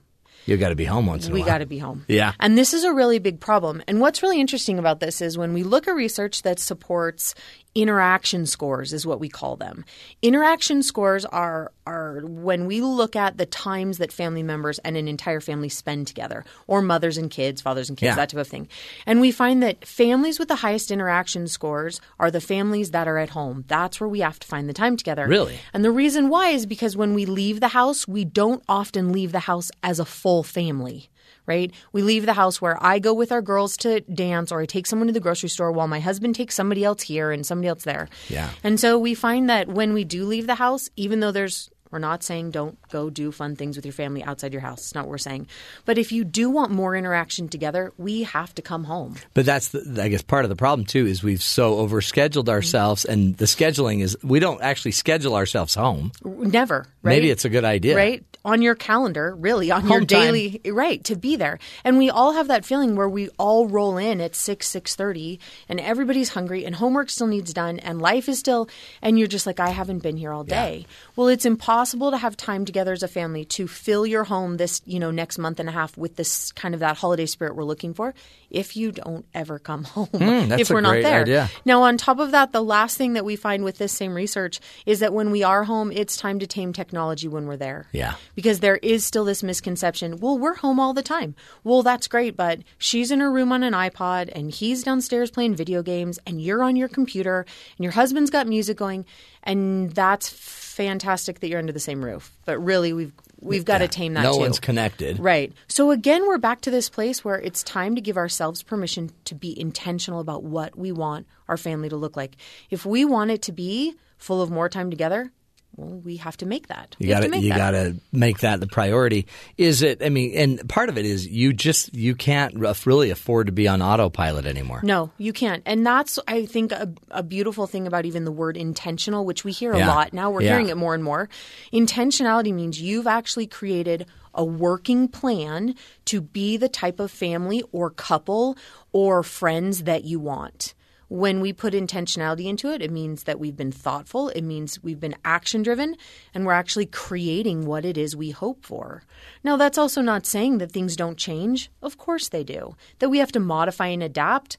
You 0.49 0.57
got 0.57 0.69
to 0.69 0.75
be 0.75 0.85
home 0.85 1.05
once 1.05 1.27
in 1.27 1.33
we 1.33 1.39
a 1.39 1.41
while. 1.41 1.45
We 1.45 1.51
got 1.51 1.57
to 1.59 1.65
be 1.65 1.77
home. 1.77 2.05
Yeah. 2.07 2.33
And 2.39 2.57
this 2.57 2.73
is 2.73 2.83
a 2.83 2.91
really 2.91 3.19
big 3.19 3.39
problem. 3.39 3.83
And 3.87 4.01
what's 4.01 4.23
really 4.23 4.41
interesting 4.41 4.79
about 4.79 4.99
this 4.99 5.21
is 5.21 5.37
when 5.37 5.53
we 5.53 5.63
look 5.63 5.87
at 5.87 5.91
research 5.91 6.41
that 6.41 6.59
supports 6.59 7.35
interaction 7.75 8.45
scores 8.45 8.93
is 8.93 9.05
what 9.05 9.19
we 9.19 9.29
call 9.29 9.55
them. 9.55 9.85
Interaction 10.21 10.81
scores 10.83 11.25
are 11.25 11.71
are 11.85 12.21
when 12.23 12.67
we 12.67 12.81
look 12.81 13.15
at 13.15 13.37
the 13.37 13.45
times 13.47 13.97
that 13.97 14.11
family 14.13 14.43
members 14.43 14.77
and 14.79 14.95
an 14.95 15.07
entire 15.07 15.39
family 15.39 15.69
spend 15.69 16.05
together 16.05 16.45
or 16.67 16.81
mothers 16.81 17.17
and 17.17 17.31
kids, 17.31 17.61
fathers 17.61 17.89
and 17.89 17.97
kids, 17.97 18.09
Yeah. 18.09 18.15
that 18.15 18.29
type 18.29 18.39
of 18.41 18.47
thing. 18.47 18.67
And 19.07 19.19
we 19.21 19.31
find 19.31 19.63
that 19.63 19.85
families 19.85 20.37
with 20.37 20.49
the 20.49 20.55
highest 20.55 20.91
interaction 20.91 21.47
scores 21.47 21.99
are 22.19 22.29
the 22.29 22.41
families 22.41 22.91
that 22.91 23.07
are 23.07 23.17
at 23.17 23.29
home. 23.31 23.63
That's 23.67 23.99
where 23.99 24.09
we 24.09 24.19
have 24.19 24.39
to 24.39 24.47
find 24.47 24.69
the 24.69 24.73
time 24.73 24.97
together. 24.97 25.25
Really? 25.27 25.57
And 25.73 25.83
the 25.83 25.91
reason 25.91 26.29
why 26.29 26.49
is 26.49 26.65
because 26.67 26.95
when 26.95 27.13
we 27.15 27.25
leave 27.25 27.59
the 27.59 27.69
house, 27.69 28.07
we 28.07 28.23
don't 28.23 28.63
often 28.69 29.11
leave 29.11 29.31
the 29.31 29.39
house 29.39 29.71
as 29.81 29.99
a 29.99 30.05
full 30.05 30.43
family. 30.43 31.09
Right? 31.49 31.73
We 31.91 32.03
leave 32.03 32.27
the 32.27 32.33
house 32.33 32.61
where 32.61 32.77
I 32.81 32.99
go 32.99 33.11
with 33.11 33.31
our 33.31 33.41
girls 33.41 33.75
to 33.77 34.01
dance 34.01 34.51
or 34.51 34.61
I 34.61 34.67
take 34.67 34.85
someone 34.85 35.07
to 35.07 35.13
the 35.13 35.19
grocery 35.19 35.49
store 35.49 35.71
while 35.71 35.87
my 35.87 35.99
husband 35.99 36.35
takes 36.35 36.53
somebody 36.53 36.83
else 36.83 37.01
here 37.01 37.31
and 37.31 37.43
somebody 37.43 37.67
else 37.67 37.83
there. 37.83 38.07
Yeah. 38.27 38.51
And 38.63 38.79
so 38.79 38.99
we 38.99 39.15
find 39.15 39.49
that 39.49 39.67
when 39.67 39.93
we 39.93 40.03
do 40.03 40.25
leave 40.25 40.45
the 40.45 40.53
house, 40.53 40.91
even 40.95 41.21
though 41.21 41.31
there's 41.31 41.71
we're 41.91 41.99
not 41.99 42.23
saying 42.23 42.51
don't 42.51 42.77
go 42.89 43.09
do 43.09 43.31
fun 43.31 43.55
things 43.55 43.75
with 43.75 43.85
your 43.85 43.93
family 43.93 44.23
outside 44.23 44.53
your 44.53 44.61
house. 44.61 44.79
It's 44.79 44.95
not 44.95 45.05
what 45.05 45.11
we're 45.11 45.17
saying. 45.17 45.47
But 45.85 45.97
if 45.97 46.11
you 46.11 46.23
do 46.23 46.49
want 46.49 46.71
more 46.71 46.95
interaction 46.95 47.49
together, 47.49 47.91
we 47.97 48.23
have 48.23 48.53
to 48.55 48.61
come 48.61 48.83
home. 48.83 49.15
But 49.33 49.45
that's, 49.45 49.69
the, 49.69 49.99
I 50.01 50.07
guess, 50.07 50.21
part 50.21 50.45
of 50.45 50.49
the 50.49 50.55
problem 50.55 50.85
too 50.85 51.07
is 51.07 51.23
we've 51.23 51.41
so 51.41 51.75
overscheduled 51.77 52.43
mm-hmm. 52.43 52.49
ourselves, 52.49 53.05
and 53.05 53.35
the 53.37 53.45
scheduling 53.45 54.01
is 54.01 54.15
we 54.23 54.39
don't 54.39 54.61
actually 54.61 54.91
schedule 54.91 55.35
ourselves 55.35 55.73
home. 55.73 56.11
Never, 56.23 56.85
right? 57.01 57.13
Maybe 57.13 57.31
it's 57.31 57.45
a 57.45 57.49
good 57.49 57.65
idea, 57.65 57.95
Right? 57.95 58.23
On 58.45 58.61
your 58.61 58.75
calendar, 58.75 59.35
really, 59.35 59.69
on 59.69 59.81
your 59.81 59.99
Home 59.99 60.07
time. 60.07 60.21
daily 60.21 60.61
right, 60.65 61.03
to 61.03 61.17
be 61.17 61.35
there. 61.35 61.59
And 61.83 61.97
we 61.97 62.09
all 62.09 62.33
have 62.33 62.47
that 62.47 62.63
feeling 62.63 62.95
where 62.95 63.09
we 63.09 63.27
all 63.37 63.67
roll 63.67 63.97
in 63.97 64.21
at 64.21 64.33
six, 64.33 64.67
six 64.69 64.95
thirty 64.95 65.41
and 65.67 65.77
everybody's 65.79 66.29
hungry 66.29 66.63
and 66.63 66.73
homework 66.75 67.09
still 67.09 67.27
needs 67.27 67.53
done 67.53 67.79
and 67.79 68.01
life 68.01 68.29
is 68.29 68.39
still 68.39 68.69
and 69.01 69.19
you're 69.19 69.27
just 69.27 69.45
like, 69.45 69.59
I 69.59 69.69
haven't 69.69 69.99
been 69.99 70.15
here 70.15 70.31
all 70.31 70.45
day. 70.45 70.85
Well, 71.17 71.27
it's 71.27 71.45
impossible 71.45 71.78
to 71.85 72.17
have 72.17 72.37
time 72.37 72.65
together 72.65 72.93
as 72.93 73.03
a 73.03 73.07
family 73.07 73.45
to 73.45 73.67
fill 73.67 74.05
your 74.05 74.23
home 74.23 74.57
this, 74.57 74.81
you 74.85 74.99
know, 74.99 75.11
next 75.11 75.37
month 75.37 75.59
and 75.59 75.69
a 75.69 75.71
half 75.71 75.97
with 75.97 76.15
this 76.15 76.51
kind 76.53 76.73
of 76.73 76.79
that 76.79 76.97
holiday 76.97 77.25
spirit 77.25 77.55
we're 77.55 77.63
looking 77.63 77.93
for 77.93 78.13
if 78.49 78.75
you 78.75 78.91
don't 78.91 79.25
ever 79.33 79.59
come 79.59 79.83
home. 79.95 80.07
Mm, 80.07 80.49
that's 80.49 80.61
if 80.63 80.69
we're 80.69 80.81
not 80.81 80.91
great 80.91 81.03
there. 81.03 81.21
idea. 81.21 81.49
Now, 81.65 81.83
on 81.83 81.97
top 81.97 82.19
of 82.19 82.31
that, 82.31 82.51
the 82.51 82.63
last 82.63 82.97
thing 82.97 83.13
that 83.13 83.25
we 83.25 83.35
find 83.35 83.63
with 83.63 83.77
this 83.77 83.91
same 83.91 84.13
research 84.13 84.59
is 84.85 84.99
that 84.99 85.13
when 85.13 85.31
we 85.31 85.43
are 85.43 85.63
home, 85.63 85.91
it's 85.91 86.17
time 86.17 86.39
to 86.39 86.47
tame 86.47 86.73
technology 86.73 87.27
when 87.27 87.47
we're 87.47 87.57
there. 87.57 87.87
Yeah. 87.91 88.15
Because 88.35 88.59
there 88.59 88.77
is 88.77 89.05
still 89.05 89.25
this 89.25 89.43
misconception 89.43 90.17
well, 90.19 90.37
we're 90.37 90.55
home 90.55 90.79
all 90.79 90.93
the 90.93 91.03
time. 91.03 91.35
Well, 91.63 91.83
that's 91.83 92.07
great, 92.07 92.35
but 92.35 92.59
she's 92.77 93.11
in 93.11 93.19
her 93.19 93.31
room 93.31 93.51
on 93.51 93.63
an 93.63 93.73
iPod 93.73 94.29
and 94.33 94.51
he's 94.51 94.83
downstairs 94.83 95.31
playing 95.31 95.55
video 95.55 95.81
games 95.81 96.19
and 96.25 96.41
you're 96.41 96.63
on 96.63 96.75
your 96.75 96.87
computer 96.87 97.45
and 97.77 97.83
your 97.83 97.93
husband's 97.93 98.29
got 98.29 98.47
music 98.47 98.77
going. 98.77 99.05
And 99.43 99.91
that's 99.91 100.29
fantastic 100.29 101.39
that 101.39 101.49
you're 101.49 101.59
under 101.59 101.73
the 101.73 101.79
same 101.79 102.03
roof. 102.03 102.31
But 102.45 102.59
really, 102.59 102.93
we've 102.93 103.13
we've 103.41 103.65
got 103.65 103.79
to 103.79 103.87
tame 103.87 104.13
that 104.13 104.23
no 104.23 104.33
too. 104.33 104.39
one's 104.39 104.59
connected. 104.59 105.19
Right. 105.19 105.53
So 105.67 105.91
again, 105.91 106.27
we're 106.27 106.37
back 106.37 106.61
to 106.61 106.71
this 106.71 106.89
place 106.89 107.23
where 107.23 107.39
it's 107.39 107.63
time 107.63 107.95
to 107.95 108.01
give 108.01 108.17
ourselves 108.17 108.63
permission 108.63 109.11
to 109.25 109.35
be 109.35 109.59
intentional 109.59 110.19
about 110.19 110.43
what 110.43 110.77
we 110.77 110.91
want 110.91 111.27
our 111.47 111.57
family 111.57 111.89
to 111.89 111.95
look 111.95 112.15
like. 112.15 112.35
If 112.69 112.85
we 112.85 113.05
want 113.05 113.31
it 113.31 113.41
to 113.43 113.51
be 113.51 113.95
full 114.17 114.41
of 114.41 114.51
more 114.51 114.69
time 114.69 114.89
together, 114.89 115.31
well, 115.79 115.99
we 115.99 116.17
have 116.17 116.35
to 116.37 116.45
make 116.45 116.67
that. 116.67 116.95
You 116.99 117.07
got 117.07 117.21
to 117.21 117.37
you 117.39 117.49
that. 117.49 117.57
got 117.57 117.71
to 117.71 117.95
make 118.11 118.39
that 118.39 118.59
the 118.59 118.67
priority. 118.67 119.27
Is 119.57 119.81
it? 119.81 120.03
I 120.03 120.09
mean, 120.09 120.35
and 120.35 120.67
part 120.69 120.89
of 120.89 120.97
it 120.97 121.05
is 121.05 121.27
you 121.27 121.53
just 121.53 121.93
you 121.93 122.15
can't 122.15 122.53
really 122.85 123.09
afford 123.09 123.47
to 123.47 123.53
be 123.53 123.67
on 123.67 123.81
autopilot 123.81 124.45
anymore. 124.45 124.81
No, 124.83 125.11
you 125.17 125.31
can't. 125.33 125.63
And 125.65 125.85
that's, 125.85 126.19
I 126.27 126.45
think, 126.45 126.71
a, 126.71 126.91
a 127.11 127.23
beautiful 127.23 127.65
thing 127.67 127.87
about 127.87 128.05
even 128.05 128.25
the 128.25 128.31
word 128.31 128.57
intentional, 128.57 129.25
which 129.25 129.43
we 129.43 129.51
hear 129.51 129.71
a 129.73 129.77
Yeah. 129.79 129.87
lot. 129.87 130.13
Now 130.13 130.29
we're 130.31 130.41
Yeah. 130.41 130.51
hearing 130.51 130.69
it 130.69 130.77
more 130.77 130.93
and 130.93 131.03
more. 131.03 131.29
Intentionality 131.73 132.53
means 132.53 132.81
you've 132.81 133.07
actually 133.07 133.47
created 133.47 134.05
a 134.33 134.43
working 134.43 135.07
plan 135.07 135.75
to 136.05 136.21
be 136.21 136.57
the 136.57 136.69
type 136.69 136.99
of 136.99 137.09
family 137.11 137.63
or 137.71 137.89
couple 137.89 138.57
or 138.91 139.23
friends 139.23 139.83
that 139.83 140.03
you 140.03 140.19
want. 140.19 140.73
When 141.09 141.41
we 141.41 141.53
put 141.53 141.73
intentionality 141.73 142.45
into 142.45 142.71
it, 142.71 142.81
it 142.81 142.91
means 142.91 143.23
that 143.23 143.39
we've 143.39 143.57
been 143.57 143.71
thoughtful, 143.71 144.29
it 144.29 144.43
means 144.43 144.81
we've 144.83 144.99
been 144.99 145.15
action 145.25 145.63
driven, 145.63 145.95
and 146.33 146.45
we're 146.45 146.53
actually 146.53 146.85
creating 146.85 147.65
what 147.65 147.83
it 147.83 147.97
is 147.97 148.15
we 148.15 148.29
hope 148.29 148.63
for. 148.63 149.03
Now, 149.43 149.57
that's 149.57 149.77
also 149.77 150.01
not 150.01 150.25
saying 150.27 150.59
that 150.59 150.71
things 150.71 150.95
don't 150.95 151.17
change. 151.17 151.71
Of 151.81 151.97
course 151.97 152.29
they 152.29 152.43
do. 152.43 152.75
That 152.99 153.09
we 153.09 153.17
have 153.17 153.31
to 153.33 153.39
modify 153.39 153.87
and 153.87 154.03
adapt 154.03 154.57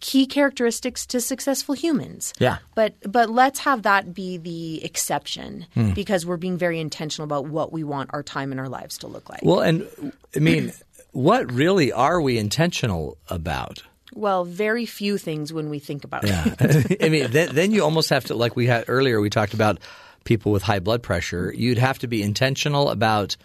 key 0.00 0.26
characteristics 0.26 1.06
to 1.06 1.20
successful 1.20 1.76
humans. 1.76 2.32
Yeah. 2.40 2.58
But 2.74 2.94
but 3.10 3.30
let's 3.30 3.60
have 3.60 3.82
that 3.82 4.12
be 4.12 4.36
the 4.36 4.84
exception 4.84 5.66
Hmm. 5.74 5.92
because 5.92 6.26
we're 6.26 6.36
being 6.36 6.58
very 6.58 6.80
intentional 6.80 7.24
about 7.24 7.46
what 7.46 7.72
we 7.72 7.84
want 7.84 8.10
our 8.12 8.24
time 8.24 8.50
and 8.50 8.60
our 8.60 8.68
lives 8.68 8.98
to 8.98 9.06
look 9.06 9.30
like. 9.30 9.42
Well, 9.44 9.60
and 9.60 9.86
I 10.34 10.40
mean, 10.40 10.72
what 11.12 11.52
really 11.52 11.92
are 11.92 12.20
we 12.20 12.36
intentional 12.36 13.16
about? 13.28 13.84
Well, 14.14 14.44
very 14.44 14.86
few 14.86 15.18
things 15.18 15.52
when 15.52 15.70
we 15.70 15.78
think 15.78 16.04
about 16.04 16.26
Yeah. 16.26 16.54
it. 16.60 17.02
I 17.04 17.08
mean, 17.08 17.30
then, 17.30 17.54
then 17.54 17.70
you 17.72 17.82
almost 17.84 18.10
have 18.10 18.24
to, 18.26 18.34
like 18.34 18.56
we 18.56 18.66
had 18.66 18.84
earlier, 18.88 19.20
we 19.20 19.30
talked 19.30 19.54
about 19.54 19.78
people 20.24 20.52
with 20.52 20.62
high 20.62 20.80
blood 20.80 21.02
pressure. 21.02 21.52
You'd 21.56 21.78
have 21.78 21.98
to 22.00 22.06
be 22.06 22.22
intentional 22.22 22.90
about 22.90 23.36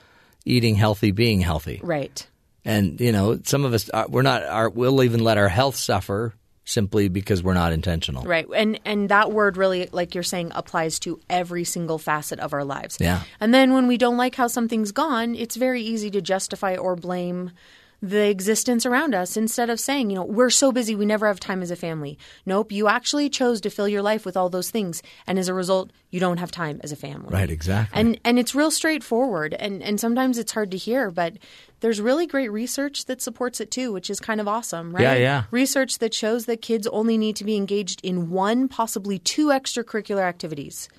eating 0.45 0.76
healthy, 0.76 1.11
being 1.11 1.39
healthy. 1.41 1.80
right. 1.84 2.27
And, 2.65 2.99
you 2.99 3.14
know, 3.14 3.39
some 3.45 3.64
of 3.64 3.73
us, 3.73 3.89
are, 3.91 4.07
we're 4.10 4.23
not, 4.23 4.76
we'll 4.76 5.02
even 5.03 5.23
let 5.23 5.38
our 5.38 5.48
health 5.48 5.77
suffer 5.77 6.34
simply 6.65 7.07
because 7.07 7.41
we're 7.41 7.53
not 7.53 7.72
intentional. 7.72 8.23
Right. 8.26 8.45
And 8.53 8.77
and 8.84 9.07
that 9.07 9.31
word 9.31 9.56
really 9.56 9.88
like 9.94 10.14
you're 10.14 10.22
saying 10.23 10.52
applies 10.53 10.99
to 10.99 11.18
every 11.30 11.64
single 11.64 11.98
facet 11.98 12.41
of 12.41 12.52
our 12.52 12.65
lives. 12.65 12.98
Yeah. 12.99 13.22
And 13.39 13.53
then 13.53 13.72
when 13.73 13.88
we 13.88 13.98
don't 13.98 14.18
like 14.18 14.35
how 14.35 14.48
something's 14.48 14.91
gone, 14.91 15.34
it's 15.34 15.56
very 15.56 15.81
easy 15.81 16.11
to 16.11 16.19
justify 16.19 16.76
or 16.76 16.98
blame 16.98 17.52
the 18.02 18.30
existence 18.30 18.86
around 18.86 19.15
us 19.15 19.36
instead 19.36 19.69
of 19.69 19.80
saying, 19.80 20.10
you 20.10 20.15
know, 20.15 20.24
we're 20.24 20.52
so 20.52 20.72
busy 20.72 20.95
we 20.95 21.06
never 21.06 21.26
have 21.26 21.40
time 21.40 21.64
as 21.64 21.72
a 21.72 21.76
family. 21.76 22.18
Nope, 22.45 22.72
you 22.72 22.88
actually 22.88 23.30
chose 23.30 23.60
to 23.61 23.69
fill 23.69 23.88
your 23.88 24.03
life 24.03 24.26
with 24.26 24.38
all 24.38 24.49
those 24.49 24.69
things 24.69 25.02
and 25.26 25.40
as 25.40 25.48
a 25.48 25.53
result, 25.53 25.91
you 26.11 26.19
don't 26.19 26.38
have 26.38 26.52
time 26.52 26.80
as 26.84 26.91
a 26.91 26.95
family. 26.95 27.30
Right, 27.32 27.49
exactly. 27.49 27.99
And 27.99 28.19
and 28.24 28.38
it's 28.38 28.53
real 28.53 28.72
straightforward 28.72 29.56
and 29.56 29.82
and 29.82 29.99
sometimes 29.99 30.38
it's 30.38 30.52
hard 30.52 30.72
to 30.72 30.78
hear, 30.78 31.10
but 31.10 31.38
there's 31.80 31.99
really 31.99 32.28
great 32.28 32.52
research 32.52 33.06
that 33.06 33.22
supports 33.22 33.60
it 33.60 33.72
too, 33.72 33.91
which 33.91 34.10
is 34.10 34.19
kind 34.19 34.40
of 34.40 34.48
awesome, 34.48 34.95
right? 34.95 35.02
Yeah, 35.02 35.15
yeah. 35.15 35.44
Research 35.52 35.98
that 35.99 36.14
shows 36.14 36.45
that 36.45 36.61
kids 36.61 36.88
only 36.88 37.18
need 37.18 37.36
to 37.38 37.44
be 37.44 37.56
engaged 37.56 38.02
in 38.03 38.30
one, 38.30 38.68
possibly 38.68 39.19
two 39.19 39.48
extracurricular 39.48 40.22
activities. 40.22 40.90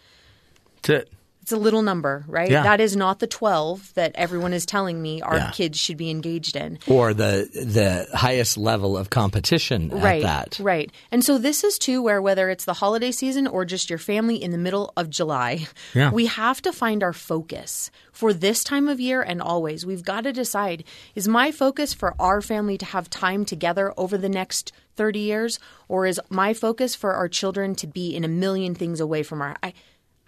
That's 0.83 1.03
it. 1.03 1.12
It's 1.49 1.53
a 1.55 1.57
little 1.57 1.81
number, 1.81 2.27
right? 2.29 2.51
Yeah. 2.51 2.62
That 2.62 2.79
is 2.79 2.95
not 2.95 3.20
the 3.20 3.27
12 3.27 3.95
that 3.95 4.12
everyone 4.16 4.53
is 4.53 4.66
telling 4.66 5.01
me 5.01 5.23
our 5.23 5.37
Yeah. 5.37 5.51
kids 5.51 5.79
should 5.79 5.97
be 5.97 6.11
engaged 6.11 6.57
in. 6.57 6.79
Or 6.87 7.15
the 7.15 7.49
the 7.55 8.07
highest 8.15 8.59
level 8.59 8.99
of 8.99 9.09
competition 9.09 9.91
at 9.93 10.03
right, 10.03 10.23
that. 10.23 10.59
Right. 10.61 10.93
And 11.11 11.25
so 11.25 11.39
this 11.39 11.65
is 11.65 11.79
too 11.79 12.03
where 12.03 12.20
whether 12.20 12.51
it's 12.51 12.66
the 12.66 12.75
holiday 12.75 13.11
season 13.12 13.47
or 13.47 13.65
just 13.65 13.89
your 13.89 13.99
family 13.99 14.37
in 14.37 14.51
the 14.51 14.59
middle 14.59 14.93
of 14.95 15.09
July, 15.09 15.66
Yeah. 15.95 16.11
we 16.11 16.27
have 16.27 16.61
to 16.61 16.70
find 16.70 17.03
our 17.03 17.15
focus 17.15 17.91
for 18.12 18.35
this 18.35 18.62
time 18.62 18.87
of 18.87 19.01
year 19.01 19.23
and 19.23 19.41
always. 19.41 19.87
We've 19.87 20.05
got 20.05 20.25
to 20.25 20.35
decide 20.35 20.85
is 21.15 21.27
my 21.29 21.51
focus 21.51 21.95
for 21.95 22.15
our 22.20 22.43
family 22.43 22.77
to 22.77 22.85
have 22.85 23.09
time 23.09 23.47
together 23.47 23.95
over 23.97 24.19
the 24.19 24.29
next 24.29 24.70
30 24.97 25.20
years 25.20 25.59
or 25.89 26.05
is 26.05 26.20
my 26.29 26.53
focus 26.53 26.95
for 26.95 27.15
our 27.15 27.29
children 27.29 27.75
to 27.77 27.87
be 27.87 28.15
in 28.15 28.25
a 28.25 28.29
million 28.29 28.75
things 28.75 29.01
away 29.01 29.23
from 29.23 29.41
our 29.41 29.57
I 29.62 29.73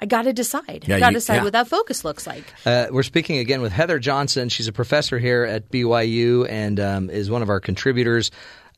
I 0.00 0.06
got 0.06 0.22
to 0.22 0.32
decide. 0.32 0.84
Yeah, 0.88 0.98
got 0.98 1.10
to 1.10 1.14
decide 1.14 1.36
yeah. 1.36 1.44
what 1.44 1.52
that 1.52 1.68
focus 1.68 2.04
looks 2.04 2.26
like. 2.26 2.44
Uh, 2.64 2.86
we're 2.90 3.02
speaking 3.02 3.36
again 3.36 3.60
with 3.60 3.70
Heather 3.70 3.98
Johnson. 3.98 4.48
She's 4.48 4.66
a 4.66 4.72
professor 4.72 5.18
here 5.18 5.44
at 5.44 5.70
BYU 5.70 6.48
and 6.48 6.80
um, 6.80 7.10
is 7.10 7.30
one 7.30 7.42
of 7.42 7.50
our 7.50 7.60
contributors. 7.60 8.30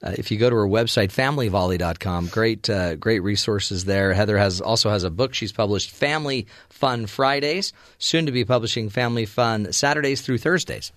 Uh, 0.02 0.14
if 0.18 0.32
you 0.32 0.38
go 0.38 0.50
to 0.50 0.56
her 0.56 0.66
website, 0.66 1.12
familyvolley.com, 1.12 2.26
great, 2.26 2.68
uh, 2.68 2.96
great 2.96 3.20
resources 3.20 3.84
there. 3.84 4.12
Heather 4.12 4.36
has 4.36 4.60
also 4.60 4.90
has 4.90 5.04
a 5.04 5.10
book 5.10 5.32
she's 5.32 5.52
published, 5.52 5.92
Family 5.92 6.48
Fun 6.70 7.06
Fridays, 7.06 7.72
soon 7.98 8.26
to 8.26 8.32
be 8.32 8.44
publishing 8.44 8.90
Family 8.90 9.24
Fun 9.24 9.72
Saturdays 9.72 10.20
through 10.22 10.38
Thursdays. 10.38 10.90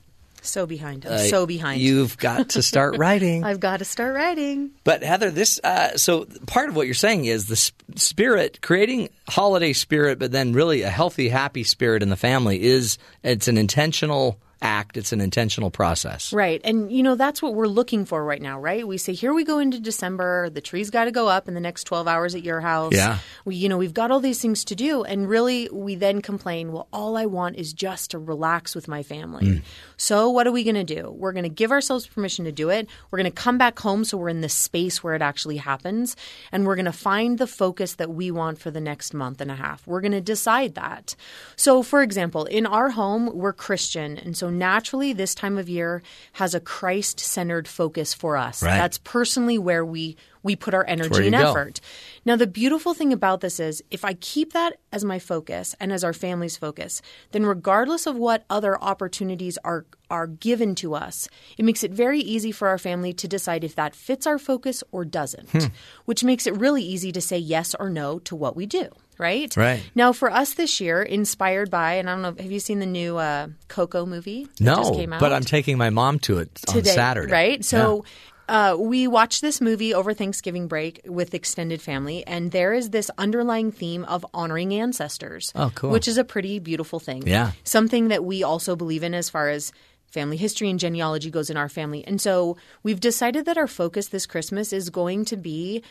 So 0.45 0.65
behind. 0.65 1.05
I'm 1.05 1.13
Uh, 1.13 1.17
so 1.17 1.45
behind. 1.45 1.81
You've 1.81 2.17
got 2.17 2.49
to 2.49 2.61
start 2.61 2.97
writing. 2.99 3.43
I've 3.43 3.59
got 3.59 3.77
to 3.79 3.85
start 3.85 4.15
writing. 4.15 4.71
But 4.83 5.03
Heather, 5.03 5.31
this 5.31 5.59
uh, 5.63 5.97
so 5.97 6.25
part 6.47 6.69
of 6.69 6.75
what 6.75 6.85
you're 6.87 6.93
saying 6.93 7.25
is 7.25 7.47
the 7.47 7.71
spirit 7.99 8.59
creating 8.61 9.09
holiday 9.29 9.73
spirit, 9.73 10.19
but 10.19 10.31
then 10.31 10.53
really 10.53 10.81
a 10.83 10.89
healthy, 10.89 11.29
happy 11.29 11.63
spirit 11.63 12.03
in 12.03 12.09
the 12.09 12.15
family 12.15 12.61
is 12.63 12.97
it's 13.23 13.47
an 13.47 13.57
intentional 13.57 14.39
act. 14.61 14.97
It's 14.97 15.11
an 15.11 15.21
intentional 15.21 15.69
process. 15.69 16.33
Right. 16.33 16.61
And, 16.63 16.91
you 16.91 17.03
know, 17.03 17.15
that's 17.15 17.41
what 17.41 17.55
we're 17.55 17.67
looking 17.67 18.05
for 18.05 18.23
right 18.23 18.41
now, 18.41 18.59
right? 18.59 18.87
We 18.87 18.97
say, 18.97 19.13
here 19.13 19.33
we 19.33 19.43
go 19.43 19.59
into 19.59 19.79
December. 19.79 20.49
The 20.49 20.61
tree's 20.61 20.89
got 20.89 21.05
to 21.05 21.11
go 21.11 21.27
up 21.27 21.47
in 21.47 21.53
the 21.53 21.59
next 21.59 21.83
12 21.85 22.07
hours 22.07 22.35
at 22.35 22.43
your 22.43 22.61
house. 22.61 22.93
Yeah. 22.93 23.19
We, 23.43 23.55
you 23.55 23.69
know, 23.69 23.77
we've 23.77 23.93
got 23.93 24.11
all 24.11 24.19
these 24.19 24.41
things 24.41 24.65
to 24.65 24.75
do. 24.75 25.03
And 25.03 25.27
really, 25.27 25.69
we 25.71 25.95
then 25.95 26.21
complain, 26.21 26.71
well, 26.71 26.87
all 26.91 27.17
I 27.17 27.25
want 27.25 27.57
is 27.57 27.73
just 27.73 28.11
to 28.11 28.19
relax 28.19 28.75
with 28.75 28.87
my 28.87 29.03
family. 29.03 29.45
Mm. 29.45 29.61
So, 29.97 30.29
what 30.29 30.47
are 30.47 30.51
we 30.51 30.63
going 30.63 30.75
to 30.75 30.83
do? 30.83 31.09
We're 31.11 31.31
going 31.31 31.43
to 31.43 31.49
give 31.49 31.71
ourselves 31.71 32.07
permission 32.07 32.45
to 32.45 32.51
do 32.51 32.69
it. 32.69 32.87
We're 33.11 33.17
going 33.17 33.31
to 33.31 33.35
come 33.41 33.57
back 33.57 33.79
home 33.79 34.03
so 34.03 34.17
we're 34.17 34.29
in 34.29 34.41
the 34.41 34.49
space 34.49 35.03
where 35.03 35.15
it 35.15 35.21
actually 35.21 35.57
happens. 35.57 36.15
And 36.51 36.65
we're 36.65 36.75
going 36.75 36.85
to 36.85 36.91
find 36.91 37.37
the 37.37 37.47
focus 37.47 37.95
that 37.95 38.09
we 38.09 38.31
want 38.31 38.59
for 38.59 38.71
the 38.71 38.81
next 38.81 39.13
month 39.13 39.41
and 39.41 39.51
a 39.51 39.55
half. 39.55 39.85
We're 39.87 40.01
going 40.01 40.11
to 40.11 40.21
decide 40.21 40.75
that. 40.75 41.15
So, 41.55 41.83
for 41.83 42.01
example, 42.01 42.45
in 42.45 42.65
our 42.65 42.89
home, 42.89 43.35
we're 43.35 43.53
Christian. 43.53 44.17
And 44.17 44.35
so, 44.35 44.44
naturally, 44.49 45.13
this 45.13 45.35
time 45.35 45.57
of 45.57 45.69
year 45.69 46.01
has 46.33 46.53
a 46.53 46.59
Christ 46.59 47.19
centered 47.19 47.67
focus 47.67 48.13
for 48.13 48.37
us. 48.37 48.63
Right. 48.63 48.77
That's 48.77 48.97
personally 48.99 49.57
where 49.57 49.85
we 49.85 50.17
we 50.43 50.55
put 50.55 50.75
our 50.75 50.85
energy 50.87 51.25
and 51.25 51.35
go. 51.35 51.49
effort. 51.49 51.81
Now, 52.23 52.35
the 52.35 52.45
beautiful 52.45 52.93
thing 52.93 53.11
about 53.11 53.41
this 53.41 53.59
is 53.59 53.83
if 53.89 54.05
I 54.05 54.13
keep 54.13 54.53
that 54.53 54.79
as 54.91 55.03
my 55.03 55.17
focus 55.17 55.75
and 55.79 55.91
as 55.91 56.03
our 56.03 56.13
family's 56.13 56.55
focus, 56.55 57.01
then 57.31 57.47
regardless 57.47 58.05
of 58.05 58.15
what 58.15 58.45
other 58.47 58.79
opportunities 58.81 59.57
are 59.63 59.87
are 60.09 60.27
given 60.27 60.75
to 60.75 60.93
us, 60.95 61.27
it 61.57 61.65
makes 61.65 61.83
it 61.83 61.91
very 61.91 62.19
easy 62.19 62.51
for 62.51 62.67
our 62.67 62.77
family 62.77 63.13
to 63.13 63.27
decide 63.27 63.63
if 63.63 63.75
that 63.75 63.95
fits 63.95 64.25
our 64.27 64.37
focus 64.37 64.83
or 64.91 65.05
doesn't, 65.05 65.49
Hmm. 65.51 65.65
which 66.05 66.23
makes 66.23 66.45
it 66.47 66.55
really 66.57 66.83
easy 66.83 67.11
to 67.11 67.21
say 67.21 67.37
yes 67.37 67.75
or 67.79 67.89
no 67.89 68.19
to 68.19 68.35
what 68.35 68.55
we 68.55 68.65
do. 68.65 68.89
Right. 69.17 69.55
Right. 69.55 69.81
Now, 69.95 70.11
for 70.11 70.29
us 70.29 70.55
this 70.55 70.81
year, 70.81 71.01
inspired 71.01 71.71
by, 71.71 71.93
and 71.93 72.09
I 72.09 72.13
don't 72.13 72.21
know, 72.21 72.43
have 72.43 72.51
you 72.51 72.59
seen 72.59 72.79
the 72.79 72.85
new 72.85 73.15
uh, 73.17 73.47
Coco 73.69 74.05
movie? 74.05 74.43
that 74.59 74.75
just 74.75 74.91
No, 74.91 74.97
came 74.97 75.13
out? 75.13 75.21
but 75.21 75.31
I'm 75.31 75.43
taking 75.45 75.77
my 75.77 75.89
mom 75.89 76.19
to 76.19 76.39
it 76.39 76.49
on 76.67 76.83
Saturday. 76.83 77.31
right? 77.31 77.63
So 77.63 78.03
uh, 78.49 78.75
we 78.77 79.07
watched 79.07 79.41
this 79.41 79.61
movie 79.61 79.93
over 79.93 80.13
Thanksgiving 80.13 80.67
break 80.67 80.99
with 81.05 81.33
extended 81.33 81.81
family, 81.81 82.27
and 82.27 82.51
there 82.51 82.73
is 82.73 82.89
this 82.89 83.09
underlying 83.17 83.71
theme 83.71 84.03
of 84.03 84.25
honoring 84.33 84.73
ancestors. 84.73 85.53
Oh, 85.55 85.71
cool. 85.73 85.91
Which 85.91 86.09
is 86.09 86.17
a 86.17 86.25
pretty 86.25 86.59
beautiful 86.59 86.99
thing. 86.99 87.25
Yeah. 87.25 87.51
Something 87.63 88.09
that 88.09 88.25
we 88.25 88.43
also 88.43 88.75
believe 88.75 89.01
in 89.01 89.13
as 89.13 89.29
far 89.29 89.47
as 89.49 89.71
family 90.15 90.37
history 90.37 90.69
and 90.71 90.79
genealogy 90.79 91.29
goes 91.29 91.49
in 91.51 91.57
our 91.57 91.69
family. 91.69 92.01
And 92.07 92.19
so 92.19 92.57
we've 92.81 92.99
decided 92.99 93.45
that 93.45 93.57
our 93.57 93.67
focus 93.67 94.07
this 94.07 94.25
Christmas 94.25 94.73
is 94.73 94.89
going 94.89 95.25
to 95.25 95.37
be 95.37 95.83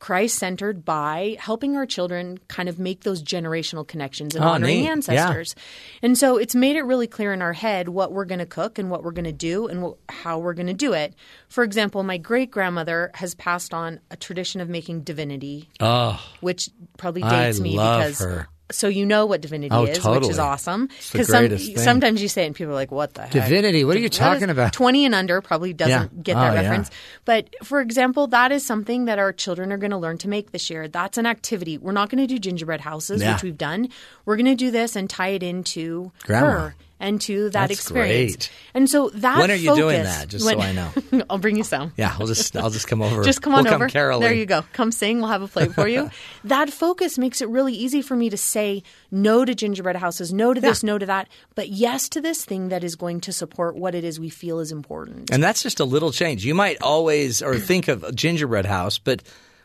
Christ 0.00 0.38
centered 0.38 0.82
by 0.82 1.36
helping 1.38 1.76
our 1.76 1.84
children 1.84 2.38
kind 2.48 2.70
of 2.70 2.78
make 2.78 3.02
those 3.02 3.22
generational 3.22 3.86
connections 3.86 4.34
and 4.34 4.42
ah, 4.42 4.48
Oh, 4.48 4.52
honoring 4.54 4.78
neat. 4.78 4.84
Yeah. 4.84 4.92
ancestors. 4.92 5.54
And 6.00 6.16
so 6.16 6.38
it's 6.38 6.54
made 6.54 6.76
it 6.76 6.84
really 6.84 7.06
clear 7.06 7.34
in 7.34 7.42
our 7.42 7.52
head 7.52 7.90
what 7.90 8.10
we're 8.10 8.24
going 8.24 8.38
to 8.38 8.46
cook 8.46 8.78
and 8.78 8.90
what 8.90 9.02
we're 9.04 9.12
going 9.12 9.26
to 9.26 9.32
do 9.50 9.66
and 9.68 9.92
how 10.08 10.38
we're 10.38 10.54
going 10.54 10.68
to 10.68 10.72
do 10.86 10.94
it. 10.94 11.14
For 11.50 11.64
example, 11.64 12.02
my 12.02 12.16
great 12.16 12.50
grandmother 12.50 13.10
has 13.14 13.34
passed 13.34 13.74
on 13.74 14.00
a 14.10 14.16
tradition 14.16 14.62
of 14.62 14.70
making 14.70 15.02
divinity, 15.02 15.68
Oh, 15.80 16.18
which 16.40 16.70
probably 16.96 17.22
I 17.22 17.44
dates 17.48 17.60
me 17.60 17.76
love 17.76 18.00
because. 18.02 18.18
her. 18.20 18.48
So 18.70 18.88
you 18.88 19.04
know 19.06 19.26
what 19.26 19.40
divinity 19.40 19.70
Oh, 19.74 19.84
is, 19.84 20.04
which 20.04 20.28
is 20.28 20.38
awesome. 20.38 20.88
The 21.12 21.24
some, 21.24 21.76
sometimes 21.76 22.22
you 22.22 22.28
say 22.28 22.44
it 22.44 22.46
and 22.46 22.54
people 22.54 22.72
are 22.72 22.76
like, 22.76 22.90
"What 22.90 23.14
the 23.14 23.22
heck?" 23.22 23.30
Divinity? 23.32 23.84
What 23.84 23.96
are 23.96 24.00
you 24.00 24.06
is- 24.06 24.16
talking 24.16 24.50
about? 24.50 24.72
Twenty 24.72 25.04
and 25.04 25.14
under 25.14 25.40
probably 25.40 25.72
doesn't 25.72 26.12
Yeah. 26.14 26.22
get 26.22 26.36
Oh, 26.36 26.40
that 26.40 26.54
yeah. 26.54 26.60
reference. 26.62 26.90
But 27.24 27.54
for 27.64 27.80
example, 27.80 28.26
that 28.28 28.52
is 28.52 28.64
something 28.64 29.04
that 29.06 29.18
our 29.18 29.32
children 29.32 29.72
are 29.72 29.78
going 29.78 29.90
to 29.90 29.98
learn 29.98 30.18
to 30.18 30.28
make 30.28 30.52
this 30.52 30.70
year. 30.70 30.88
That's 30.88 31.18
an 31.18 31.26
activity. 31.26 31.78
We're 31.78 31.92
not 31.92 32.10
going 32.10 32.26
to 32.26 32.32
do 32.32 32.38
gingerbread 32.38 32.80
houses, 32.82 33.22
Yeah. 33.22 33.34
which 33.34 33.42
we've 33.42 33.58
done. 33.58 33.88
We're 34.24 34.36
going 34.36 34.46
to 34.46 34.54
do 34.54 34.70
this 34.70 34.96
and 34.96 35.08
tie 35.10 35.28
it 35.28 35.42
into 35.42 36.12
Grandma. 36.24 36.46
her 36.50 36.74
and 37.00 37.20
to 37.22 37.44
that 37.50 37.68
That's 37.68 37.72
experience. 37.72 38.36
great. 38.36 38.50
And 38.74 38.88
so 38.88 39.08
that 39.14 39.38
When 39.38 39.50
are 39.50 39.54
you 39.54 39.74
doing 39.74 39.96
focus- 40.04 40.16
that? 40.18 40.28
Just 40.28 40.44
when- 40.44 40.58
so 40.58 40.62
I 40.62 40.72
know. 40.72 41.24
I'll 41.30 41.38
bring 41.38 41.56
you 41.56 41.64
some. 41.64 41.92
Yeah, 41.96 42.14
I'll 42.20 42.26
just 42.26 42.56
I'll 42.56 42.70
just 42.70 42.86
come 42.86 43.02
over. 43.02 43.24
Just 43.30 43.42
come 43.42 43.54
on 43.54 43.64
we'll 43.64 43.74
over. 43.74 43.84
Come 43.86 43.90
caroling. 43.90 44.22
There 44.22 44.34
you 44.34 44.46
go. 44.46 44.62
Come 44.72 44.92
sing. 44.92 45.18
We'll 45.20 45.28
have 45.30 45.42
a 45.42 45.48
plate 45.48 45.72
for 45.74 45.88
you. 45.88 46.10
that 46.44 46.70
focus 46.70 47.18
makes 47.18 47.40
it 47.40 47.48
really 47.48 47.74
easy 47.74 48.02
for 48.02 48.14
me 48.14 48.28
to 48.30 48.36
say 48.36 48.82
no 49.10 49.44
to 49.44 49.54
gingerbread 49.54 49.96
houses, 49.96 50.32
no 50.32 50.52
to 50.54 50.60
this, 50.60 50.82
no 50.82 50.98
to 50.98 51.06
that, 51.06 51.28
but 51.54 51.68
yes 51.70 52.08
to 52.10 52.20
this 52.20 52.44
thing 52.44 52.68
that 52.68 52.84
is 52.84 52.94
going 52.96 53.20
to 53.22 53.32
support 53.32 53.76
what 53.76 53.94
it 53.94 54.04
is 54.04 54.20
we 54.20 54.28
feel 54.28 54.60
is 54.60 54.70
important. 54.70 55.30
And 55.30 55.42
that's 55.42 55.62
just 55.62 55.80
a 55.80 55.84
little 55.84 56.12
change. 56.12 56.44
You 56.44 56.54
might 56.54 56.80
always 56.82 57.42
or 57.42 57.56
think 57.56 57.88
of 57.88 58.04
a 58.04 58.12
gingerbread 58.12 58.66
house, 58.66 58.98
but 58.98 59.22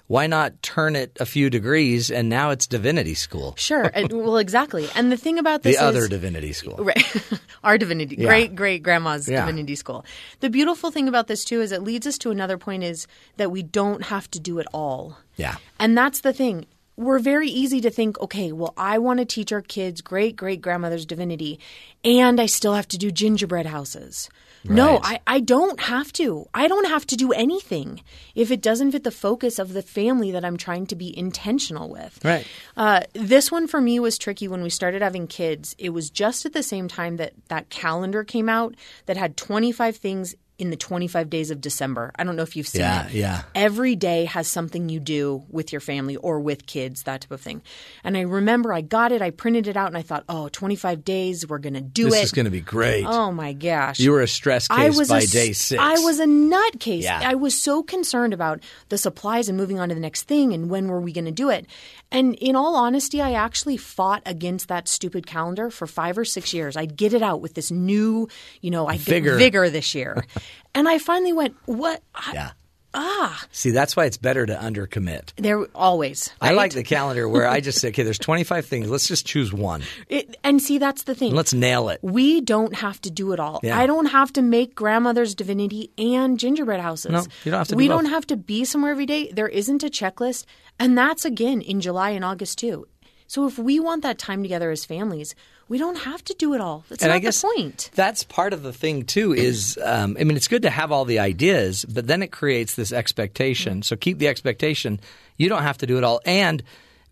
why 0.07 0.27
not 0.27 0.61
turn 0.61 0.95
it 0.95 1.17
a 1.19 1.25
few 1.25 1.49
degrees 1.49 2.11
and 2.11 2.29
now 2.29 2.51
it's 2.51 2.67
divinity 2.67 3.15
school? 3.15 3.55
Sure. 3.57 3.91
Well, 4.11 4.37
exactly. 4.37 4.87
And 4.95 5.11
the 5.11 5.17
thing 5.17 5.39
about 5.39 5.63
this 5.63 5.77
The 5.77 5.81
is 5.83 5.87
other 5.87 6.07
divinity 6.07 6.53
school. 6.53 6.75
Right. 6.77 7.03
Our 7.63 7.77
divinity, 7.77 8.15
Yeah. 8.19 8.27
great 8.27 8.55
great 8.55 8.83
grandma's 8.83 9.27
Yeah. 9.27 9.45
divinity 9.45 9.75
school. 9.75 10.05
The 10.41 10.49
beautiful 10.49 10.91
thing 10.91 11.07
about 11.07 11.27
this 11.27 11.43
too 11.43 11.61
is 11.61 11.71
it 11.71 11.81
leads 11.83 12.05
us 12.05 12.17
to 12.19 12.31
another 12.31 12.57
point 12.57 12.83
is 12.83 13.07
that 13.37 13.51
we 13.51 13.63
don't 13.63 14.03
have 14.03 14.29
to 14.31 14.39
do 14.39 14.59
it 14.59 14.67
all. 14.73 15.17
Yeah. 15.37 15.55
And 15.79 15.97
that's 15.97 16.21
the 16.21 16.33
thing. 16.33 16.65
We're 16.97 17.19
very 17.19 17.49
easy 17.49 17.81
to 17.81 17.89
think, 17.89 18.17
okay, 18.21 18.53
well, 18.53 18.73
I 18.77 18.99
want 18.99 19.19
to 19.19 19.25
teach 19.25 19.51
our 19.51 19.61
kids 19.61 19.99
great 20.01 20.37
great 20.37 20.61
grandmother's 20.61 21.05
divinity, 21.05 21.59
and 22.05 22.39
I 22.39 22.45
still 22.45 22.73
have 22.75 22.87
to 22.89 22.97
do 22.97 23.11
gingerbread 23.11 23.65
houses. 23.65 24.29
No, 24.69 24.99
I, 25.03 25.19
I 25.27 25.39
don't 25.39 25.79
have 25.81 26.11
to. 26.13 26.47
I 26.53 26.67
don't 26.67 26.87
have 26.87 27.05
to 27.07 27.15
do 27.15 27.31
anything 27.31 28.01
if 28.33 28.51
it 28.51 28.61
doesn't 28.61 28.91
fit 28.91 29.03
the 29.03 29.11
focus 29.11 29.59
of 29.59 29.73
the 29.73 29.81
family 29.81 30.31
that 30.31 30.45
I'm 30.45 30.57
trying 30.57 30.87
to 30.87 30.95
be 30.95 31.17
intentional 31.17 31.89
with. 31.89 32.23
Right. 32.23 32.47
Uh, 32.75 33.01
this 33.13 33.51
one 33.51 33.67
for 33.67 33.81
me 33.81 33.99
was 33.99 34.17
tricky 34.17 34.47
when 34.47 34.63
we 34.63 34.69
started 34.69 35.01
having 35.01 35.27
kids. 35.27 35.75
It 35.77 35.89
was 35.89 36.09
just 36.09 36.45
at 36.45 36.53
the 36.53 36.63
same 36.63 36.87
time 36.87 37.17
that 37.17 37.33
that 37.47 37.69
calendar 37.69 38.23
came 38.23 38.49
out 38.49 38.75
that 39.05 39.17
had 39.17 39.37
25 39.37 39.97
things 39.97 40.35
in 40.57 40.69
the 40.69 40.77
25 40.77 41.29
days 41.29 41.51
of 41.51 41.59
December. 41.59 42.11
I 42.17 42.23
don't 42.23 42.35
know 42.37 42.43
if 42.43 42.55
you've 42.55 42.67
seen 42.67 42.81
Yeah, 42.81 43.07
it. 43.07 43.13
yeah. 43.13 43.41
Every 43.53 43.95
day 43.95 44.23
has 44.25 44.47
something 44.47 44.87
you 44.87 45.01
do 45.01 45.43
with 45.49 45.73
your 45.73 45.81
family 45.81 46.15
or 46.15 46.39
with 46.39 46.65
kids, 46.65 47.03
that 47.03 47.21
type 47.21 47.31
of 47.31 47.41
thing. 47.41 47.61
And 48.05 48.15
I 48.15 48.21
remember 48.21 48.71
I 48.71 48.79
got 48.81 49.11
it, 49.11 49.21
I 49.21 49.31
printed 49.31 49.67
it 49.67 49.75
out, 49.75 49.87
and 49.87 49.97
I 49.97 50.01
thought, 50.01 50.23
oh, 50.29 50.47
25 50.49 51.03
days, 51.03 51.45
we're 51.47 51.57
going 51.57 51.73
to 51.73 51.81
do 51.81 52.07
it. 52.07 52.11
this 52.11 52.19
it. 52.19 52.23
is 52.23 52.31
going 52.31 52.45
to 52.45 52.51
be 52.51 52.61
great. 52.61 53.03
Oh 53.05 53.31
my 53.33 53.51
gosh. 53.51 53.99
You 53.99 54.11
were 54.11 54.21
a 54.21 54.27
stress 54.27 54.67
I 54.69 54.87
case 54.87 54.97
was 54.97 55.09
by 55.09 55.19
a, 55.19 55.27
day 55.27 55.51
six. 55.51 55.81
I 55.81 55.99
was 55.99 56.19
a 56.19 56.25
nutcase. 56.25 57.01
Yeah. 57.03 57.19
I 57.23 57.35
was 57.35 57.59
so 57.59 57.83
concerned 57.83 58.33
about 58.33 58.61
the 58.89 58.97
supplies 58.97 59.49
and 59.49 59.57
moving 59.57 59.79
on 59.79 59.89
to 59.89 59.95
the 59.95 60.01
next 60.01 60.23
thing 60.23 60.53
and 60.53 60.69
when 60.69 60.87
were 60.87 61.01
we 61.01 61.11
going 61.11 61.25
to 61.25 61.31
do 61.31 61.49
it. 61.49 61.65
And 62.11 62.35
in 62.35 62.55
all 62.55 62.75
honesty, 62.77 63.21
I 63.21 63.33
actually 63.33 63.75
fought 63.75 64.21
against 64.25 64.69
that 64.69 64.87
stupid 64.87 65.25
calendar 65.27 65.69
for 65.69 65.85
five 65.85 66.17
or 66.17 66.23
six 66.23 66.53
years. 66.53 66.77
I'd 66.77 66.95
get 66.95 67.13
it 67.13 67.21
out 67.21 67.41
with 67.41 67.55
this 67.55 67.71
new, 67.71 68.29
you 68.61 68.71
know, 68.71 68.87
I 68.87 68.97
Vigor. 68.97 69.35
vigor 69.35 69.69
this 69.69 69.93
year. 69.93 70.23
and 70.73 70.87
I 70.87 70.97
finally 70.99 71.33
went, 71.33 71.55
what? 71.65 72.01
I- 72.13 72.31
Yeah. 72.33 72.51
Ah, 72.97 73.43
See, 73.51 73.71
that's 73.71 73.97
why 73.97 74.05
it's 74.05 74.15
better 74.15 74.45
to 74.45 74.55
undercommit. 74.55 75.33
there 75.35 75.65
always. 75.75 76.31
I 76.39 76.53
like 76.53 76.71
the 76.71 76.81
calendar 76.83 77.27
where 77.27 77.45
I 77.45 77.59
just 77.67 77.81
say, 77.81 77.89
okay, 77.89 78.03
there's 78.03 78.17
25 78.17 78.65
things. 78.65 78.89
Let's 78.89 79.05
just 79.05 79.25
choose 79.25 79.51
one. 79.51 79.83
It, 80.07 80.37
and 80.45 80.61
see, 80.61 80.77
that's 80.77 81.03
the 81.03 81.13
thing. 81.13 81.29
And 81.31 81.35
let's 81.35 81.53
nail 81.53 81.89
it. 81.89 81.99
We 82.01 82.39
don't 82.39 82.73
have 82.73 83.01
to 83.01 83.11
do 83.11 83.33
it 83.33 83.39
all. 83.41 83.59
Yeah. 83.63 83.77
I 83.77 83.85
don't 83.85 84.05
have 84.05 84.31
to 84.33 84.41
make 84.41 84.75
grandmother's 84.75 85.35
divinity 85.35 85.91
and 85.97 86.39
gingerbread 86.39 86.79
houses. 86.79 87.11
No, 87.11 87.25
you 87.43 87.51
don't 87.51 87.59
have 87.59 87.67
to 87.67 87.73
do 87.73 87.77
We 87.77 87.89
both. 87.89 87.97
don't 88.03 88.11
have 88.11 88.27
to 88.27 88.37
be 88.37 88.63
somewhere 88.63 88.91
every 88.91 89.05
day. 89.05 89.29
There 89.29 89.49
isn't 89.49 89.83
a 89.83 89.87
checklist. 89.89 90.45
And 90.79 90.97
that's 90.97 91.25
again 91.25 91.59
in 91.59 91.81
July 91.81 92.11
and 92.11 92.23
August 92.23 92.59
too. 92.59 92.87
So 93.27 93.45
if 93.45 93.59
we 93.59 93.77
want 93.77 94.03
that 94.03 94.17
time 94.19 94.41
together 94.41 94.71
as 94.71 94.85
families, 94.85 95.35
we 95.67 95.77
don't 95.77 95.97
have 95.97 96.23
to 96.25 96.33
do 96.35 96.53
it 96.53 96.61
all. 96.61 96.83
That's 96.89 97.01
and 97.03 97.09
not 97.09 97.15
I 97.15 97.19
guess 97.19 97.41
the 97.41 97.47
point. 97.55 97.89
that's 97.95 98.23
part 98.23 98.53
of 98.53 98.61
the 98.63 98.73
thing 98.73 99.03
too. 99.05 99.33
Is 99.33 99.79
um, 99.83 100.15
I 100.19 100.23
mean, 100.23 100.37
it's 100.37 100.47
good 100.47 100.61
to 100.63 100.69
have 100.69 100.91
all 100.91 101.05
the 101.05 101.19
ideas, 101.19 101.85
but 101.85 102.07
then 102.07 102.21
it 102.21 102.31
creates 102.31 102.75
this 102.75 102.91
expectation. 102.93 103.81
So 103.81 103.95
keep 103.95 104.19
the 104.19 104.27
expectation. 104.27 104.99
You 105.37 105.49
don't 105.49 105.63
have 105.63 105.77
to 105.79 105.87
do 105.87 105.97
it 105.97 106.03
all, 106.03 106.21
and 106.25 106.61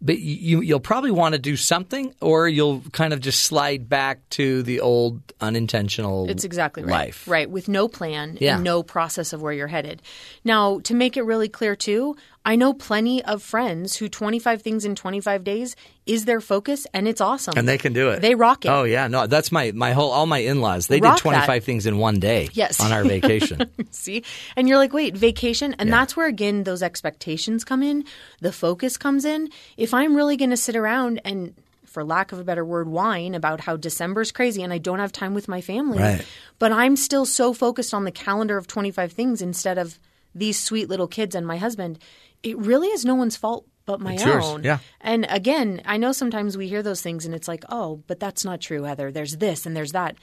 but 0.01 0.19
you 0.19 0.61
you'll 0.61 0.79
probably 0.79 1.11
want 1.11 1.33
to 1.33 1.39
do 1.39 1.55
something, 1.55 2.13
or 2.21 2.47
you'll 2.47 2.81
kind 2.91 3.13
of 3.13 3.21
just 3.21 3.43
slide 3.43 3.87
back 3.89 4.19
to 4.31 4.61
the 4.63 4.81
old 4.81 5.21
unintentional. 5.41 6.29
It's 6.29 6.43
exactly 6.43 6.83
right. 6.83 6.91
life. 6.91 7.27
Right, 7.27 7.49
with 7.49 7.67
no 7.67 7.87
plan 7.87 8.37
Yeah. 8.39 8.55
and 8.55 8.63
no 8.63 8.83
process 8.83 9.33
of 9.33 9.41
where 9.41 9.53
you're 9.53 9.67
headed. 9.67 10.01
Now, 10.43 10.79
to 10.81 10.93
make 10.93 11.15
it 11.17 11.23
really 11.23 11.49
clear 11.49 11.75
too, 11.75 12.15
I 12.45 12.57
know 12.57 12.73
plenty 12.73 13.23
of 13.23 13.41
friends 13.41 13.95
who 13.95 14.09
25 14.09 14.61
things 14.61 14.83
in 14.83 14.95
25 14.95 15.43
days 15.43 15.75
is 16.05 16.25
their 16.25 16.41
focus 16.41 16.85
and 16.93 17.07
it's 17.07 17.21
awesome. 17.21 17.53
And 17.57 17.67
they 17.67 17.77
can 17.77 17.93
do 17.93 18.09
it. 18.09 18.21
They 18.21 18.35
rock 18.35 18.65
it. 18.65 18.69
Oh 18.69 18.83
yeah, 18.83 19.07
no, 19.07 19.27
that's 19.27 19.51
my 19.51 19.71
my 19.71 19.93
whole 19.93 20.11
all 20.11 20.25
my 20.25 20.39
in 20.39 20.59
laws. 20.59 20.87
They 20.87 20.99
Rock 20.99 21.17
did 21.17 21.21
twenty 21.21 21.39
five 21.39 21.61
that. 21.61 21.63
things 21.63 21.85
in 21.85 21.97
one 21.97 22.19
day. 22.19 22.49
Yes. 22.51 22.81
on 22.81 22.91
our 22.91 23.03
vacation. 23.03 23.69
See? 23.91 24.23
And 24.57 24.67
you're 24.67 24.77
like, 24.77 24.91
wait, 24.91 25.15
vacation? 25.15 25.75
And 25.79 25.91
that's 25.91 26.17
where, 26.17 26.27
again, 26.27 26.63
those 26.63 26.83
expectations 26.83 27.63
come 27.63 27.81
in, 27.81 28.03
the 28.41 28.51
focus 28.51 28.97
comes 28.97 29.23
in. 29.23 29.49
If 29.77 29.93
I'm 29.93 30.15
really 30.15 30.35
going 30.35 30.49
to 30.49 30.57
sit 30.57 30.75
around 30.75 31.21
and 31.23 31.53
for 31.85 32.03
lack 32.03 32.31
of 32.31 32.39
a 32.39 32.43
better 32.43 32.65
word, 32.65 32.87
whine 32.87 33.35
about 33.35 33.61
how 33.61 33.77
December's 33.77 34.31
crazy 34.31 34.63
and 34.63 34.73
I 34.73 34.79
don't 34.79 34.99
have 34.99 35.11
time 35.11 35.35
with 35.35 35.47
my 35.47 35.61
family. 35.61 35.99
Right. 35.99 36.25
But 36.57 36.71
I'm 36.71 36.95
still 36.95 37.25
so 37.25 37.53
focused 37.53 37.93
on 37.93 38.03
the 38.03 38.11
calendar 38.11 38.57
of 38.57 38.65
25 38.65 39.11
things 39.11 39.41
instead 39.43 39.77
of 39.77 39.99
these 40.33 40.59
sweet 40.59 40.89
little 40.89 41.07
kids 41.07 41.35
and 41.35 41.45
my 41.45 41.57
husband. 41.57 41.99
It 42.43 42.57
really 42.57 42.87
is 42.89 43.05
no 43.05 43.15
one's 43.15 43.35
fault 43.37 43.65
but 43.85 43.99
my 43.99 44.13
It's 44.13 44.23
yours, 44.25 44.45
own. 44.45 44.63
yeah. 44.63 44.77
And 45.01 45.25
again, 45.29 45.81
I 45.85 45.97
know 45.97 46.13
sometimes 46.13 46.55
we 46.55 46.69
hear 46.69 46.81
those 46.81 47.01
things 47.01 47.25
and 47.25 47.35
it's 47.35 47.49
like, 47.49 47.65
oh, 47.69 48.01
but 48.07 48.17
that's 48.19 48.45
not 48.45 48.61
true, 48.61 48.83
Heather. 48.83 49.11
There's 49.11 49.35
this 49.37 49.65
and 49.65 49.75
there's 49.75 49.91
that. 49.91 50.15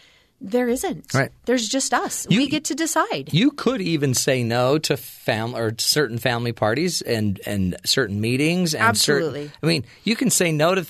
There 0.42 0.70
isn't. 0.70 1.12
Right. 1.12 1.30
There's 1.44 1.68
just 1.68 1.92
us. 1.92 2.26
we 2.26 2.48
get 2.48 2.64
to 2.64 2.74
decide. 2.74 3.28
You 3.34 3.50
could 3.50 3.82
even 3.82 4.14
say 4.14 4.42
no 4.42 4.78
to 4.78 4.96
fam 4.96 5.54
or 5.54 5.74
certain 5.76 6.16
family 6.16 6.52
parties 6.52 7.02
and 7.02 7.38
and 7.44 7.76
certain 7.84 8.22
meetings. 8.22 8.74
And 8.74 8.96
certain- 8.96 9.26
Absolutely. 9.26 9.50
I 9.62 9.66
mean, 9.66 9.84
you 10.04 10.16
can 10.16 10.30
say 10.30 10.50
no 10.50 10.74
to 10.76 10.86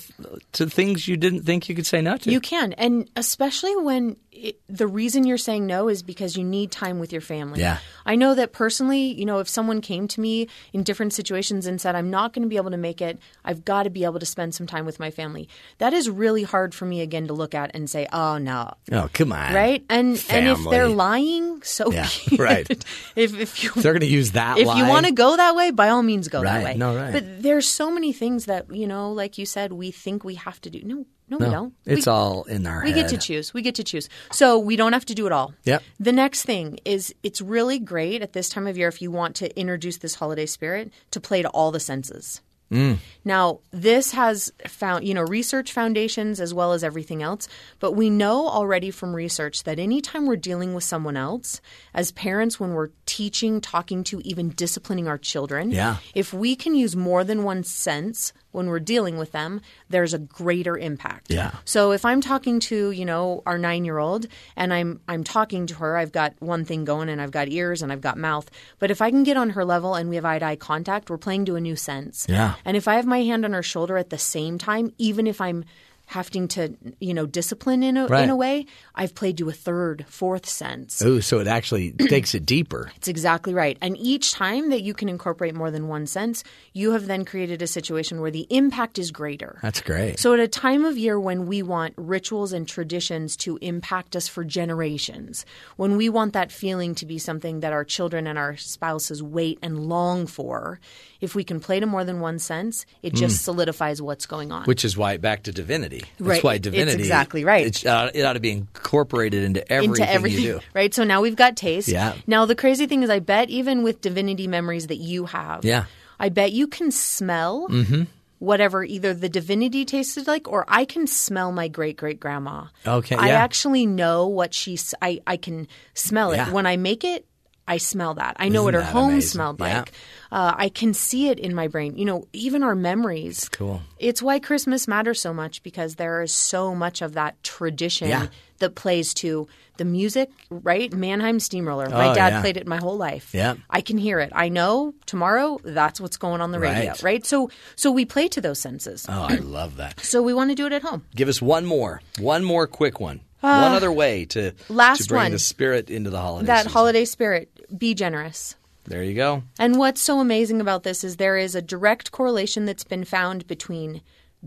to 0.53 0.69
things 0.69 1.05
you 1.09 1.17
didn't 1.17 1.41
think 1.41 1.67
you 1.67 1.75
could 1.75 1.85
say 1.85 2.01
no 2.01 2.15
to. 2.15 2.31
You 2.31 2.39
can, 2.39 2.71
and 2.73 3.09
especially 3.17 3.75
when 3.75 4.15
it, 4.31 4.61
the 4.69 4.87
reason 4.87 5.25
you're 5.25 5.37
saying 5.37 5.67
no 5.67 5.89
is 5.89 6.03
because 6.03 6.37
you 6.37 6.43
need 6.43 6.71
time 6.71 6.99
with 6.99 7.11
your 7.11 7.19
family. 7.21 7.59
Yeah. 7.59 7.79
I 8.05 8.15
know 8.15 8.33
that 8.35 8.53
personally, 8.53 9.11
you 9.13 9.25
know, 9.25 9.39
if 9.39 9.49
someone 9.49 9.81
came 9.81 10.07
to 10.07 10.21
me 10.21 10.47
in 10.71 10.83
different 10.83 11.13
situations 11.13 11.65
and 11.65 11.81
said, 11.81 11.95
I'm 11.95 12.09
not 12.09 12.31
going 12.31 12.43
to 12.43 12.47
be 12.47 12.55
able 12.55 12.71
to 12.71 12.77
make 12.77 13.01
it, 13.01 13.19
I've 13.43 13.65
got 13.65 13.83
to 13.83 13.89
be 13.89 14.05
able 14.05 14.19
to 14.19 14.25
spend 14.25 14.55
some 14.55 14.67
time 14.67 14.85
with 14.85 14.99
my 15.01 15.11
family, 15.11 15.49
that 15.79 15.91
is 15.93 16.09
really 16.09 16.43
hard 16.43 16.73
for 16.73 16.85
me 16.85 17.01
again 17.01 17.27
to 17.27 17.33
look 17.33 17.53
at 17.53 17.71
and 17.75 17.89
say, 17.89 18.07
oh, 18.13 18.37
no. 18.37 18.71
oh, 18.93 19.09
come 19.13 19.33
on. 19.33 19.53
Right? 19.53 19.83
And 19.89 20.23
and 20.29 20.47
if 20.47 20.59
they're 20.69 20.87
lying, 20.87 21.61
so 21.63 21.91
Yeah, 21.91 22.07
be 22.29 22.35
it. 22.35 22.39
right. 22.39 22.85
If, 23.17 23.37
if 23.37 23.63
you 23.63 23.71
They're 23.71 23.91
going 23.93 23.99
to 23.99 24.05
use 24.07 24.31
that. 24.31 24.57
if 24.57 24.65
lie. 24.67 24.77
you 24.77 24.87
want 24.87 25.07
to 25.07 25.11
go 25.11 25.35
that 25.35 25.55
way, 25.55 25.71
by 25.71 25.89
all 25.89 26.03
means 26.03 26.29
go 26.29 26.41
Right. 26.41 26.59
that 26.59 26.63
way. 26.63 26.75
No, 26.75 26.95
right. 26.95 27.11
But 27.11 27.43
there's 27.43 27.67
so 27.67 27.91
many 27.91 28.13
things 28.13 28.45
that, 28.45 28.73
you 28.73 28.87
know, 28.87 29.11
like 29.11 29.37
you 29.37 29.45
said, 29.45 29.73
we 29.73 29.91
think 29.91 30.23
we 30.23 30.35
have 30.35 30.61
to 30.61 30.69
do. 30.69 30.81
No, 30.83 31.05
no, 31.31 31.37
no, 31.39 31.45
we 31.45 31.51
don't. 31.51 31.73
it's 31.85 32.05
We- 32.05 32.11
all 32.11 32.43
in 32.43 32.67
our 32.67 32.83
we 32.83 32.91
head. 32.91 32.95
get 32.95 33.09
to 33.09 33.17
choose. 33.17 33.53
We 33.53 33.61
get 33.63 33.73
to 33.75 33.83
choose. 33.83 34.07
So 34.31 34.59
we 34.59 34.75
don't 34.75 34.93
have 34.93 35.05
to 35.05 35.15
do 35.15 35.25
it 35.25 35.31
all. 35.31 35.53
Yep. 35.63 35.81
The 35.99 36.11
next 36.11 36.43
thing 36.43 36.77
is 36.85 37.15
it's 37.23 37.41
really 37.41 37.79
great 37.79 38.21
at 38.21 38.33
this 38.33 38.49
time 38.49 38.67
of 38.67 38.77
year 38.77 38.87
if 38.89 39.01
you 39.01 39.09
want 39.11 39.35
to 39.37 39.59
introduce 39.59 39.97
this 39.97 40.15
holiday 40.15 40.45
spirit 40.45 40.91
to 41.11 41.19
play 41.19 41.41
to 41.41 41.49
all 41.49 41.71
the 41.71 41.79
senses. 41.79 42.41
Mm. 42.71 42.97
Now, 43.23 43.59
this 43.71 44.13
has 44.13 44.51
found, 44.67 45.05
you 45.07 45.13
know, 45.13 45.21
research 45.21 45.71
foundations 45.73 46.39
as 46.39 46.53
well 46.53 46.73
as 46.73 46.83
everything 46.83 47.21
else, 47.21 47.47
but 47.79 47.91
we 47.91 48.09
know 48.09 48.47
already 48.47 48.89
from 48.89 49.13
research 49.13 49.63
that 49.63 49.77
anytime 49.77 50.25
we're 50.25 50.37
dealing 50.37 50.73
with 50.73 50.83
someone 50.83 51.17
else, 51.17 51.61
as 51.93 52.11
parents, 52.11 52.59
when 52.59 52.73
we're 52.73 52.89
teaching, 53.05 53.61
talking 53.61 54.03
to, 54.05 54.21
even 54.21 54.49
disciplining 54.49 55.07
our 55.07 55.17
children, 55.19 55.69
Yeah. 55.69 55.97
if 56.15 56.33
we 56.33 56.55
can 56.55 56.73
use 56.73 56.95
more 56.95 57.23
than 57.23 57.43
one 57.43 57.63
sense 57.63 58.33
when 58.51 58.67
we're 58.67 58.79
dealing 58.79 59.17
with 59.17 59.31
them, 59.31 59.61
there's 59.89 60.13
a 60.13 60.19
greater 60.19 60.77
impact. 60.77 61.27
Yeah. 61.31 61.51
So 61.63 61.91
if 61.93 62.03
I'm 62.03 62.19
talking 62.19 62.59
to, 62.61 62.91
you 62.91 63.05
know, 63.05 63.43
our 63.45 63.57
9-year-old 63.57 64.27
and 64.57 64.73
I'm 64.73 64.99
I'm 65.07 65.23
talking 65.23 65.67
to 65.67 65.75
her, 65.75 65.95
I've 65.95 66.11
got 66.11 66.33
one 66.39 66.65
thing 66.65 66.83
going 66.83 67.07
and 67.07 67.21
I've 67.21 67.31
got 67.31 67.47
ears 67.47 67.81
and 67.81 67.93
I've 67.93 68.01
got 68.01 68.17
mouth, 68.17 68.49
but 68.77 68.91
if 68.91 69.01
I 69.01 69.09
can 69.09 69.23
get 69.23 69.37
on 69.37 69.51
her 69.51 69.63
level 69.63 69.95
and 69.95 70.09
we 70.09 70.15
have 70.15 70.25
eye-to-eye 70.25 70.57
contact, 70.57 71.09
we're 71.09 71.17
playing 71.17 71.45
to 71.45 71.55
a 71.55 71.61
new 71.61 71.77
sense. 71.77 72.25
Yeah. 72.27 72.55
And 72.65 72.77
if 72.77 72.87
I 72.87 72.95
have 72.95 73.05
my 73.05 73.23
hand 73.23 73.45
on 73.45 73.53
her 73.53 73.63
shoulder 73.63 73.97
at 73.97 74.09
the 74.09 74.17
same 74.17 74.57
time, 74.57 74.93
even 74.97 75.27
if 75.27 75.39
I'm 75.41 75.65
having 76.07 76.45
to, 76.45 76.75
you 76.99 77.13
know, 77.13 77.25
discipline 77.25 77.81
in 77.83 77.95
a, 77.95 78.05
Right. 78.05 78.25
in 78.25 78.29
a 78.29 78.35
way, 78.35 78.65
I've 78.95 79.15
played 79.15 79.37
to 79.37 79.47
a 79.47 79.53
third, 79.53 80.05
fourth 80.09 80.45
sense. 80.45 81.01
Oh, 81.01 81.21
so 81.21 81.39
it 81.39 81.47
actually 81.47 81.91
takes 82.09 82.35
it 82.35 82.45
deeper. 82.45 82.91
It's 82.97 83.07
exactly 83.07 83.53
right. 83.53 83.77
And 83.79 83.95
each 83.97 84.33
time 84.33 84.71
that 84.71 84.81
you 84.81 84.93
can 84.93 85.07
incorporate 85.07 85.55
more 85.55 85.71
than 85.71 85.87
one 85.87 86.05
sense, 86.07 86.43
you 86.73 86.91
have 86.91 87.05
then 87.07 87.23
created 87.23 87.61
a 87.61 87.67
situation 87.67 88.19
where 88.19 88.29
the 88.31 88.45
impact 88.49 88.99
is 88.99 89.09
greater. 89.09 89.57
That's 89.61 89.79
great. 89.79 90.19
So, 90.19 90.33
at 90.33 90.41
a 90.41 90.49
time 90.49 90.83
of 90.83 90.97
year 90.97 91.17
when 91.17 91.45
we 91.47 91.63
want 91.63 91.93
rituals 91.95 92.51
and 92.51 92.67
traditions 92.67 93.37
to 93.37 93.57
impact 93.61 94.13
us 94.17 94.27
for 94.27 94.43
generations, 94.43 95.45
when 95.77 95.95
we 95.95 96.09
want 96.09 96.33
that 96.33 96.51
feeling 96.51 96.93
to 96.95 97.05
be 97.05 97.19
something 97.19 97.61
that 97.61 97.71
our 97.71 97.85
children 97.85 98.27
and 98.27 98.37
our 98.37 98.57
spouses 98.57 99.23
wait 99.23 99.59
and 99.61 99.87
long 99.87 100.27
for, 100.27 100.81
if 101.21 101.35
we 101.35 101.43
can 101.43 101.59
play 101.59 101.79
to 101.79 101.85
more 101.85 102.03
than 102.03 102.19
one 102.19 102.39
sense, 102.39 102.85
it 103.03 103.13
just 103.13 103.37
Mm. 103.37 103.43
solidifies 103.43 104.01
what's 104.01 104.25
going 104.25 104.51
on. 104.51 104.65
Which 104.65 104.83
is 104.83 104.97
why 104.97 105.17
back 105.17 105.43
to 105.43 105.51
divinity. 105.51 105.99
That's 106.17 106.21
Right. 106.21 106.43
why 106.43 106.53
It's 106.55 106.63
divinity. 106.63 106.99
exactly 106.99 107.45
right. 107.45 107.67
It, 107.67 107.85
uh, 107.85 108.09
it 108.13 108.23
ought 108.23 108.33
to 108.33 108.39
be 108.39 108.51
incorporated 108.51 109.43
into 109.43 109.61
everything, 109.71 109.91
into 110.01 110.11
everything, 110.11 110.43
you 110.43 110.51
do. 110.53 110.59
right? 110.73 110.93
So 110.93 111.03
now 111.03 111.21
we've 111.21 111.35
got 111.35 111.55
taste. 111.55 111.87
Yeah. 111.87 112.13
Now 112.27 112.45
the 112.45 112.55
crazy 112.55 112.87
thing 112.87 113.03
is, 113.03 113.09
I 113.09 113.19
bet 113.19 113.49
even 113.49 113.83
with 113.83 114.01
divinity 114.01 114.47
memories 114.47 114.87
that 114.87 114.97
you 114.97 115.25
have, 115.27 115.63
Yeah. 115.63 115.85
I 116.19 116.29
bet 116.29 116.51
you 116.51 116.67
can 116.67 116.91
smell 116.91 117.67
Mm-hmm. 117.69 118.03
whatever 118.39 118.83
either 118.83 119.13
the 119.13 119.29
divinity 119.29 119.85
tasted 119.85 120.25
like, 120.27 120.47
or 120.47 120.65
I 120.67 120.85
can 120.85 121.05
smell 121.05 121.51
my 121.51 121.67
great 121.67 121.97
great 121.97 122.19
grandma. 122.19 122.65
Okay, 122.87 123.15
I 123.15 123.27
yeah. 123.27 123.33
actually 123.43 123.85
know 123.85 124.25
what 124.27 124.53
she's. 124.53 124.93
I 125.01 125.19
I 125.27 125.37
can 125.37 125.67
smell 125.93 126.31
it 126.31 126.37
Yeah. 126.37 126.51
when 126.51 126.65
I 126.65 126.77
make 126.77 127.03
it. 127.03 127.25
I 127.73 127.77
smell 127.77 128.13
that. 128.15 128.33
I 128.37 128.49
know 128.49 128.61
Isn't 128.61 128.65
what 128.65 128.73
her 128.73 128.81
home 128.83 129.11
amazing? 129.11 129.29
smelled 129.29 129.59
Yeah. 129.59 129.77
like. 129.79 129.91
Uh, 130.31 130.53
I 130.65 130.69
can 130.69 130.93
see 130.93 131.29
it 131.29 131.39
in 131.39 131.53
my 131.55 131.67
brain. 131.67 131.97
You 131.97 132.05
know, 132.05 132.27
even 132.33 132.63
our 132.63 132.75
memories. 132.75 133.37
It's 133.39 133.49
Cool. 133.49 133.81
It's 133.99 134.21
why 134.21 134.39
Christmas 134.39 134.87
matters 134.87 135.19
so 135.21 135.33
much 135.33 135.61
because 135.63 135.95
there 135.95 136.21
is 136.21 136.33
so 136.33 136.73
much 136.75 137.01
of 137.01 137.13
that 137.13 137.41
tradition 137.43 138.07
Yeah. 138.09 138.27
that 138.59 138.75
plays 138.75 139.13
to 139.15 139.47
the 139.77 139.85
music, 139.85 140.29
right? 140.49 140.91
Mannheim 140.93 141.39
Steamroller. 141.39 141.89
My 141.89 142.09
Oh, 142.11 142.13
dad 142.15 142.33
yeah. 142.33 142.41
played 142.41 142.57
it 142.57 142.67
my 142.67 142.77
whole 142.77 142.97
life. 142.97 143.33
Yeah. 143.33 143.55
I 143.69 143.81
can 143.81 143.97
hear 143.97 144.19
it. 144.19 144.31
I 144.35 144.47
know 144.49 144.93
tomorrow 145.05 145.59
that's 145.63 145.99
what's 146.01 146.17
going 146.17 146.39
on 146.41 146.51
the 146.51 146.59
radio, 146.59 146.91
Right. 146.91 147.03
right? 147.03 147.25
So 147.25 147.49
so 147.75 147.89
we 147.91 148.05
play 148.05 148.27
to 148.29 148.41
those 148.41 148.59
senses. 148.59 149.05
Oh, 149.09 149.25
I 149.29 149.35
love 149.37 149.77
that. 149.77 149.99
So 150.01 150.21
we 150.21 150.33
want 150.33 150.51
to 150.51 150.55
do 150.55 150.65
it 150.67 150.73
at 150.73 150.83
home. 150.83 151.01
Give 151.15 151.29
us 151.29 151.41
one 151.41 151.65
more, 151.65 152.01
one 152.19 152.43
more 152.43 152.67
quick 152.67 152.99
one, 152.99 153.21
Uh, 153.41 153.59
one 153.67 153.73
other 153.73 153.91
way 153.91 154.25
to 154.35 154.51
last 154.69 155.03
to 155.03 155.07
bring 155.09 155.23
one. 155.23 155.31
the 155.31 155.39
spirit 155.39 155.89
into 155.89 156.09
the 156.11 156.19
holiday. 156.21 156.45
that 156.47 156.57
season. 156.59 156.71
holiday 156.73 157.05
spirit, 157.05 157.49
be 157.77 157.93
generous. 157.93 158.55
There 158.85 159.03
you 159.03 159.13
go. 159.13 159.43
And 159.59 159.77
what's 159.77 160.01
so 160.01 160.19
amazing 160.19 160.59
about 160.59 160.83
this 160.83 161.03
is 161.03 161.17
there 161.17 161.37
is 161.37 161.55
a 161.55 161.61
direct 161.61 162.11
correlation 162.11 162.65
that's 162.65 162.83
been 162.83 163.05
found 163.05 163.47
between 163.47 164.01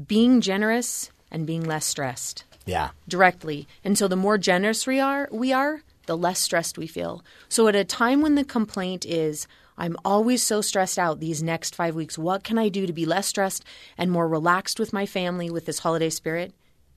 being 0.07 0.41
generous 0.41 1.11
and 1.31 1.47
being 1.47 1.65
less 1.65 1.87
stressed. 1.87 2.45
Yeah. 2.67 2.91
directly. 3.09 3.69
And 3.85 3.99
so 3.99 4.09
the 4.09 4.17
more 4.17 4.39
generous 4.39 4.87
we 4.87 4.99
are, 4.99 5.29
we 5.31 5.53
are, 5.53 5.83
the 6.07 6.17
less 6.17 6.41
stressed 6.41 6.79
we 6.79 6.87
feel. 6.87 7.23
So 7.49 7.69
at 7.69 7.77
a 7.77 7.85
time 7.85 8.23
when 8.23 8.35
the 8.35 8.45
complaint 8.45 9.05
is 9.05 9.47
I'm 9.77 9.97
always 10.05 10.43
so 10.43 10.61
stressed 10.61 10.99
out 10.99 11.21
these 11.21 11.43
next 11.43 11.75
5 11.75 11.95
weeks, 11.95 12.17
what 12.17 12.45
can 12.45 12.59
I 12.59 12.69
do 12.69 12.87
to 12.87 12.93
be 12.93 13.05
less 13.05 13.27
stressed 13.27 13.65
and 13.99 14.11
more 14.11 14.29
relaxed 14.29 14.79
with 14.79 14.93
my 14.93 15.05
family 15.05 15.51
with 15.51 15.67
this 15.67 15.81
holiday 15.81 16.11
spirit? 16.11 16.55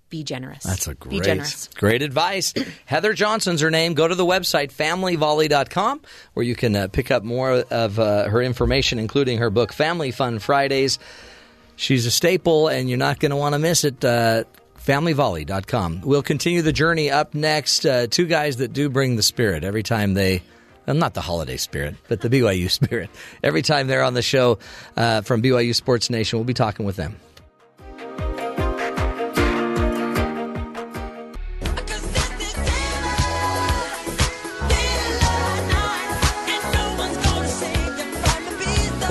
Be 0.10 0.24
generous. 0.24 0.64
That's 0.64 0.88
a 0.88 0.94
great, 0.96 1.10
Be 1.10 1.18
great, 1.18 1.26
generous. 1.26 1.70
great 1.76 2.02
advice. 2.02 2.54
Heather 2.86 3.14
Johnson's 3.14 3.60
her 3.62 3.70
name. 3.70 3.94
Go 3.94 4.08
to 4.08 4.16
the 4.16 4.26
website, 4.26 4.72
familyvolley.com, 4.72 6.02
where 6.34 6.46
you 6.46 6.56
can 6.56 6.76
uh, 6.76 6.88
pick 6.88 7.12
up 7.12 7.24
more 7.24 7.52
of 7.70 8.00
uh, 8.00 8.30
her 8.30 8.42
information, 8.42 9.00
including 9.00 9.40
her 9.40 9.50
book, 9.50 9.74
Family 9.74 10.12
Fun 10.12 10.40
Fridays. 10.40 10.98
She's 11.76 12.06
a 12.06 12.12
staple, 12.12 12.70
and 12.70 12.88
you're 12.90 12.98
not 12.98 13.20
going 13.20 13.32
to 13.32 13.36
want 13.36 13.54
to 13.54 13.60
miss 13.60 13.84
it. 13.84 14.04
Uh, 14.04 14.46
familyvolley.com. 14.84 16.02
We'll 16.02 16.24
continue 16.24 16.62
the 16.62 16.72
journey 16.74 17.12
up 17.12 17.34
next. 17.34 17.86
Uh, 17.86 18.08
two 18.08 18.26
guys 18.26 18.58
that 18.58 18.74
do 18.74 18.90
bring 18.90 19.16
the 19.16 19.24
spirit 19.24 19.64
every 19.64 19.84
time 19.84 20.14
they. 20.14 20.42
Well, 20.86 20.96
not 20.96 21.14
the 21.14 21.22
holiday 21.22 21.58
spirit, 21.58 21.96
but 22.08 22.22
the 22.22 22.30
BYU 22.30 22.72
spirit. 22.72 23.10
Every 23.44 23.62
time 23.62 23.88
they're 23.88 24.04
on 24.04 24.14
the 24.14 24.22
show 24.22 24.60
uh, 24.96 25.22
from 25.22 25.42
BYU 25.42 25.76
Sports 25.76 26.10
Nation, 26.10 26.40
we'll 26.40 26.46
be 26.46 26.54
talking 26.54 26.86
with 26.86 26.96
them. 26.96 27.18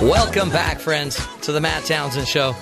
Welcome 0.02 0.50
back, 0.50 0.78
friends, 0.78 1.18
to 1.42 1.52
the 1.52 1.60
Matt 1.60 1.84
Townsend 1.86 2.28
Show. 2.28 2.54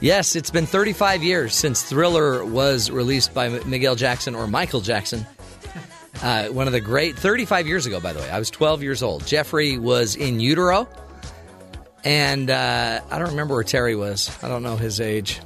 Yes, 0.00 0.34
it's 0.34 0.50
been 0.50 0.66
35 0.66 1.22
years 1.22 1.54
since 1.54 1.80
Thriller 1.82 2.44
was 2.44 2.90
released 2.90 3.32
by 3.32 3.48
Miguel 3.64 3.94
Jackson 3.94 4.34
or 4.34 4.48
Michael 4.48 4.80
Jackson. 4.80 5.24
Uh, 6.20 6.48
one 6.48 6.66
of 6.66 6.72
the 6.72 6.80
great, 6.80 7.16
35 7.16 7.68
years 7.68 7.86
ago, 7.86 8.00
by 8.00 8.12
the 8.12 8.18
way. 8.18 8.28
I 8.28 8.38
was 8.38 8.50
12 8.50 8.82
years 8.82 9.00
old. 9.02 9.24
Jeffrey 9.26 9.78
was 9.78 10.16
in 10.16 10.40
utero, 10.40 10.88
and 12.02 12.50
uh, 12.50 13.00
I 13.10 13.18
don't 13.18 13.30
remember 13.30 13.54
where 13.54 13.62
Terry 13.64 13.94
was. 13.94 14.36
I 14.42 14.48
don't 14.48 14.64
know 14.64 14.76
his 14.76 15.00
age. 15.00 15.40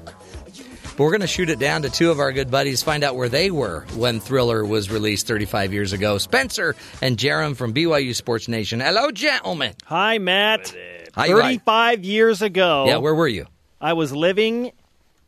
But 0.96 0.98
we're 1.04 1.10
going 1.10 1.20
to 1.20 1.26
shoot 1.26 1.50
it 1.50 1.58
down 1.58 1.82
to 1.82 1.90
two 1.90 2.10
of 2.10 2.18
our 2.18 2.32
good 2.32 2.50
buddies, 2.50 2.82
find 2.82 3.04
out 3.04 3.14
where 3.14 3.28
they 3.28 3.50
were 3.50 3.84
when 3.94 4.20
Thriller 4.20 4.64
was 4.64 4.90
released 4.90 5.26
35 5.26 5.74
years 5.74 5.92
ago. 5.92 6.16
Spencer 6.16 6.74
and 7.02 7.18
Jarom 7.18 7.54
from 7.54 7.74
BYU 7.74 8.14
Sports 8.14 8.48
Nation. 8.48 8.80
Hello, 8.80 9.10
gentlemen. 9.10 9.74
Hi, 9.84 10.16
Matt. 10.16 10.74
Hi, 11.16 11.28
Mike. 11.28 11.64
35 11.64 12.04
years 12.04 12.42
ago. 12.42 12.84
Yeah, 12.86 12.98
where 12.98 13.14
were 13.14 13.26
you? 13.28 13.46
I 13.80 13.94
was 13.94 14.12
living 14.14 14.72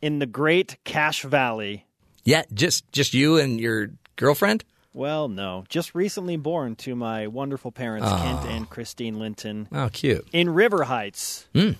in 0.01 0.19
the 0.19 0.25
great 0.25 0.77
Cache 0.83 1.23
Valley. 1.23 1.85
Yeah, 2.23 2.43
just 2.53 2.89
just 2.91 3.13
you 3.13 3.37
and 3.37 3.59
your 3.59 3.89
girlfriend. 4.15 4.63
Well, 4.93 5.27
no, 5.29 5.65
just 5.69 5.93
recently 5.95 6.35
born 6.37 6.75
to 6.77 6.95
my 6.95 7.27
wonderful 7.27 7.71
parents, 7.71 8.07
Oh. 8.09 8.17
Kent 8.17 8.51
and 8.53 8.69
Christine 8.69 9.19
Linton, 9.19 9.67
Oh, 9.71 9.89
cute. 9.91 10.27
in 10.33 10.49
River 10.49 10.83
Heights. 10.83 11.47
Mm. 11.53 11.71
If 11.71 11.77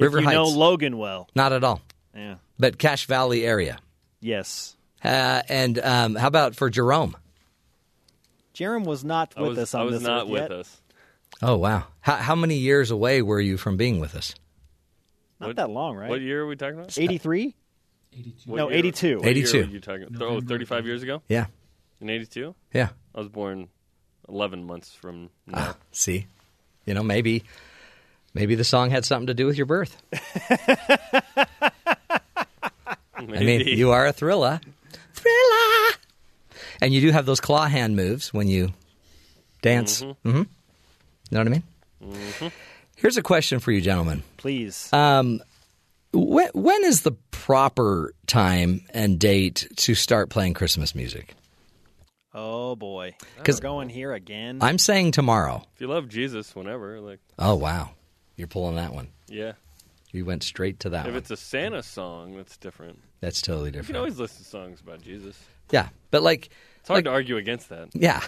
River 0.00 0.20
you 0.20 0.26
know 0.30 0.44
Logan 0.44 0.96
well. 0.98 1.28
Not 1.34 1.52
at 1.52 1.62
all, 1.64 1.80
Yeah. 2.14 2.36
but 2.58 2.78
Cache 2.78 3.06
Valley 3.06 3.44
area. 3.46 3.78
Yes. 4.20 4.74
Uh, 5.04 5.42
and 5.48 5.78
um, 5.78 6.14
how 6.16 6.26
about 6.28 6.56
for 6.56 6.70
Jarom? 6.70 7.14
Jarom 8.54 8.84
was 8.84 9.04
not 9.04 9.34
with 9.36 9.50
was, 9.50 9.58
us 9.58 9.74
on 9.74 9.80
I 9.80 9.84
was 9.84 9.94
this 9.94 10.02
not 10.02 10.28
with 10.28 10.42
yet. 10.42 10.52
us. 10.52 10.80
Oh 11.42 11.56
wow! 11.56 11.84
How, 12.00 12.16
how 12.16 12.34
many 12.34 12.56
years 12.56 12.90
away 12.90 13.20
were 13.22 13.40
you 13.40 13.56
from 13.58 13.76
being 13.76 14.00
with 14.00 14.14
us? 14.14 14.34
Not 15.40 15.48
What- 15.48 15.56
that 15.56 15.70
long, 15.70 15.96
right? 15.96 16.08
What 16.08 16.20
year 16.22 16.42
are 16.42 16.46
we 16.46 16.56
talking 16.56 16.78
about? 16.78 16.96
83? 16.96 17.54
What 18.46 18.56
no, 18.56 18.68
year- 18.70 18.78
82. 18.78 19.16
What 19.18 19.24
year 19.24 19.30
82. 19.32 19.58
were 19.58 19.64
you 19.66 19.80
talking 19.80 20.16
Oh, 20.20 20.40
35 20.40 20.86
years 20.86 21.02
ago? 21.02 21.20
Yeah. 21.28 21.46
In 22.00 22.08
82? 22.08 22.54
Yeah. 22.72 22.88
I 23.14 23.18
was 23.18 23.28
born 23.28 23.68
11 24.28 24.64
months 24.64 24.94
from 24.94 25.28
now. 25.46 25.58
Ah, 25.58 25.76
see, 25.92 26.26
you 26.86 26.94
know 26.94 27.02
maybe 27.02 27.44
maybe 28.32 28.54
the 28.54 28.64
song 28.64 28.88
had 28.90 29.04
something 29.04 29.26
to 29.26 29.34
do 29.34 29.44
with 29.46 29.56
your 29.58 29.66
birth. 29.66 30.00
I 33.18 33.22
mean, 33.22 33.44
Maybe. 33.44 33.70
you 33.72 33.90
are 33.90 34.06
a 34.06 34.12
thriller, 34.12 34.60
thriller, 35.14 35.96
and 36.82 36.92
you 36.94 37.00
do 37.00 37.10
have 37.10 37.24
those 37.26 37.40
claw 37.40 37.66
hand 37.66 37.96
moves 37.96 38.32
when 38.32 38.46
you 38.46 38.72
dance. 39.62 40.02
Mm-hmm. 40.02 40.42
You 41.30 41.38
know 41.38 41.40
what 41.40 41.46
I 41.46 41.50
mean? 41.50 41.62
Mm-hmm. 42.02 42.46
Here's 42.96 43.16
a 43.16 43.22
question 43.22 43.58
for 43.58 43.72
you, 43.72 43.80
gentlemen. 43.80 44.22
Please. 44.36 44.92
Um, 44.92 45.40
when, 46.12 46.48
when 46.54 46.84
is 46.84 47.02
the 47.02 47.12
proper 47.30 48.14
time 48.26 48.82
and 48.90 49.18
date 49.18 49.68
to 49.76 49.94
start 49.94 50.30
playing 50.30 50.54
Christmas 50.54 50.94
music? 50.94 51.34
Oh, 52.34 52.76
boy. 52.76 53.16
'Cause- 53.44 53.56
We're 53.56 53.68
going 53.68 53.88
here 53.88 54.12
again. 54.12 54.58
I'm 54.60 54.78
saying 54.78 55.12
tomorrow. 55.12 55.62
If 55.74 55.80
you 55.80 55.86
love 55.88 56.08
Jesus, 56.08 56.54
whenever, 56.54 57.00
like, 57.00 57.20
Oh 57.38 57.54
wow, 57.54 57.90
you're 58.36 58.48
pulling 58.48 58.76
that 58.76 58.92
one. 58.92 59.08
yeah. 59.28 59.52
You 60.12 60.24
went 60.24 60.44
straight 60.44 60.80
to 60.80 60.88
that 60.90 61.04
if 61.06 61.12
one. 61.12 61.18
it's 61.18 61.30
a 61.30 61.36
Santa 61.36 61.82
song, 61.82 62.36
that's 62.36 62.56
different. 62.56 62.98
That's 63.20 63.42
totally 63.42 63.70
different. 63.70 63.88
You 63.88 63.92
can 63.94 63.96
always 63.98 64.18
listen 64.18 64.44
to 64.44 64.48
songs 64.48 64.80
about 64.80 65.02
Jesus. 65.02 65.36
Yeah, 65.70 65.88
but 66.10 66.22
like, 66.22 66.48
It's 66.86 66.88
hard 66.90 67.04
to 67.06 67.10
argue 67.10 67.36
against 67.36 67.68
that. 67.70 67.88
yeah, 67.94 68.20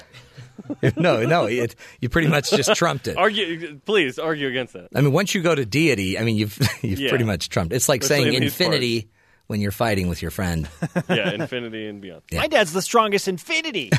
no, 0.96 1.24
no, 1.24 1.46
it, 1.46 1.76
you 2.00 2.08
pretty 2.08 2.26
much 2.26 2.50
just 2.50 2.74
trumped 2.74 3.06
it. 3.06 3.16
Argue, 3.16 3.78
please 3.84 4.18
argue 4.18 4.48
against 4.48 4.72
that. 4.72 4.88
I 4.94 5.00
mean, 5.00 5.12
once 5.12 5.32
you 5.34 5.42
go 5.42 5.54
to 5.54 5.64
deity, 5.64 6.18
I 6.18 6.24
mean, 6.24 6.34
you've 6.36 6.58
you've 6.82 6.98
Yeah. 6.98 7.08
pretty 7.08 7.24
much 7.24 7.48
trumped. 7.50 7.72
It's 7.72 7.88
like 7.88 8.02
Especially 8.02 8.24
saying 8.24 8.34
in 8.34 8.42
these 8.42 8.52
infinity 8.52 9.08
when 9.46 9.60
you're 9.60 9.70
fighting 9.70 10.08
with 10.08 10.20
your 10.22 10.32
friend. 10.32 10.68
Yeah, 11.08 11.30
infinity 11.32 11.86
and 11.86 12.00
beyond. 12.02 12.22
Yeah. 12.30 12.40
My 12.40 12.48
dad's 12.48 12.72
the 12.72 12.82
strongest 12.82 13.28
infinity. 13.28 13.90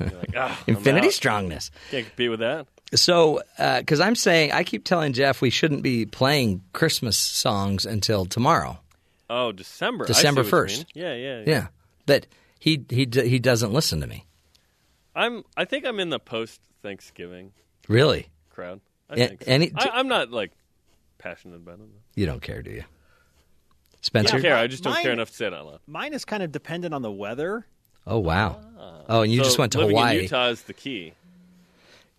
You're 0.00 0.08
like, 0.08 0.34
ah, 0.36 0.58
Infinity 0.66 1.08
out. 1.08 1.12
strongness. 1.12 1.70
Can't 1.90 2.06
compete 2.06 2.30
with 2.30 2.40
that. 2.40 2.66
So, 2.94 3.42
because 3.58 4.00
I'm 4.00 4.14
saying, 4.16 4.52
I 4.52 4.64
keep 4.64 4.84
telling 4.84 5.12
Jeff 5.12 5.42
we 5.42 5.50
shouldn't 5.50 5.82
be 5.82 6.06
playing 6.06 6.62
Christmas 6.72 7.18
songs 7.18 7.84
until 7.84 8.24
tomorrow. 8.24 8.80
Oh, 9.30 9.52
December. 9.52 10.06
December 10.06 10.42
1st. 10.42 10.76
mean. 10.78 10.86
Yeah, 10.94 11.14
yeah, 11.14 11.42
Yeah, 11.46 11.66
but 12.06 12.26
he 12.58 12.84
he 12.88 13.08
he 13.12 13.38
doesn't 13.38 13.72
listen 13.72 14.00
to 14.00 14.06
me. 14.06 14.24
I'm. 15.14 15.44
I 15.56 15.64
think 15.64 15.84
I'm 15.86 15.98
in 16.00 16.10
the 16.10 16.18
post 16.18 16.60
Thanksgiving 16.82 17.52
Really, 17.88 18.28
crowd. 18.50 18.80
I 19.10 19.14
A- 19.14 19.28
think. 19.28 19.42
so. 19.44 19.50
any- 19.50 19.72
I, 19.74 19.88
I'm 19.94 20.08
not 20.08 20.30
like 20.30 20.52
passionate 21.18 21.56
about 21.56 21.80
it. 21.80 21.86
you 22.14 22.26
don't 22.26 22.42
care, 22.42 22.62
do 22.62 22.70
you, 22.70 22.82
I 22.82 23.96
Spencer? 24.02 24.32
don't 24.34 24.42
care. 24.42 24.56
I 24.56 24.66
just 24.66 24.82
don't 24.84 24.92
Mine- 24.92 25.02
care 25.02 25.12
enough 25.12 25.30
to 25.30 25.34
say 25.36 25.46
it 25.46 25.54
out 25.54 25.66
loud. 25.66 25.80
Mine 25.86 26.12
is 26.14 26.24
kind 26.24 26.42
of 26.42 26.52
dependent 26.52 26.94
on 26.94 27.02
the 27.02 27.10
weather. 27.10 27.66
Oh 28.06 28.18
wow! 28.18 28.60
Ah. 28.78 28.92
Oh, 29.08 29.22
and 29.22 29.32
you 29.32 29.38
So 29.38 29.44
just 29.44 29.58
went 29.58 29.72
to 29.72 29.78
living 29.78 29.96
Hawaii. 29.96 30.16
In 30.18 30.22
Utah 30.24 30.48
is 30.48 30.62
the 30.62 30.72
key. 30.74 31.12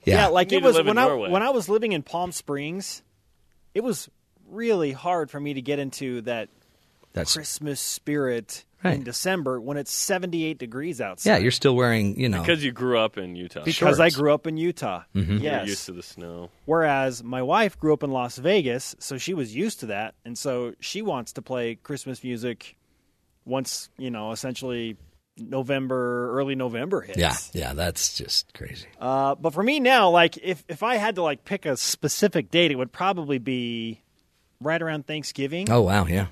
yeah. 0.03 0.27
like 0.27 0.51
You 0.51 0.57
it 0.57 0.61
need 0.61 0.63
to 0.63 0.67
was 0.67 0.75
live 0.77 0.85
in 0.87 0.95
when 0.95 0.97
I 0.97 1.07
Norway. 1.07 1.29
when 1.31 1.43
I 1.43 1.49
was 1.51 1.69
living 1.69 1.91
in 1.93 2.03
Palm 2.03 2.31
Springs, 2.31 3.01
it 3.73 3.83
was 3.83 4.09
really 4.49 4.91
hard 4.91 5.29
for 5.31 5.39
me 5.39 5.53
to 5.53 5.61
get 5.61 5.77
into 5.79 6.21
that 6.21 6.49
That's 7.13 7.33
Christmas 7.33 7.79
spirit 7.79 8.65
Right. 8.83 8.95
in 8.95 9.03
December 9.03 9.59
when 9.59 9.75
it's 9.77 9.91
78 9.91 10.57
degrees 10.57 11.01
outside. 11.01 11.29
yeah. 11.31 11.37
You're 11.37 11.51
still 11.51 11.75
wearing, 11.75 12.17
you 12.19 12.29
know, 12.29 12.39
Because 12.41 12.63
you 12.63 12.71
grew 12.71 12.97
up 12.97 13.17
in 13.17 13.35
Utah. 13.35 13.63
because 13.65 13.99
I 13.99 14.09
grew 14.09 14.33
up 14.33 14.47
in 14.47 14.55
Utah. 14.57 15.03
Mhm. 15.13 15.27
You're 15.27 15.41
Yes. 15.41 15.67
used 15.67 15.85
to 15.87 15.91
the 15.91 16.01
snow. 16.03 16.49
Whereas 16.65 17.21
my 17.23 17.41
wife 17.41 17.77
grew 17.77 17.91
up 17.93 18.03
in 18.03 18.11
Las 18.11 18.37
Vegas, 18.37 18.95
so 18.99 19.17
she 19.17 19.33
was 19.33 19.53
used 19.55 19.81
to 19.81 19.87
that, 19.87 20.15
and 20.23 20.37
so 20.37 20.73
she 20.79 21.01
wants 21.01 21.33
to 21.33 21.41
play 21.41 21.75
Christmas 21.75 22.23
music 22.23 22.77
once 23.45 23.89
you 23.97 24.11
know, 24.11 24.31
essentially 24.31 24.95
November, 25.37 26.31
early 26.37 26.55
November 26.55 27.01
hits. 27.01 27.17
yeah, 27.17 27.35
yeah. 27.53 27.73
That's 27.73 28.17
just 28.17 28.53
crazy. 28.53 28.87
Uh, 28.99 29.35
but 29.35 29.53
for 29.53 29.63
me 29.63 29.79
now, 29.79 30.09
like 30.09 30.37
if 30.41 30.63
if 30.67 30.83
I 30.83 30.95
had 30.95 31.15
to 31.15 31.21
like 31.23 31.45
pick 31.45 31.65
a 31.65 31.77
specific 31.77 32.51
date, 32.51 32.71
it 32.71 32.75
would 32.75 32.91
probably 32.91 33.37
be 33.39 34.01
right 34.61 34.81
around 34.81 35.07
Thanksgiving. 35.07 35.69
Oh 35.71 35.81
wow, 35.81 36.05
yeah. 36.05 36.27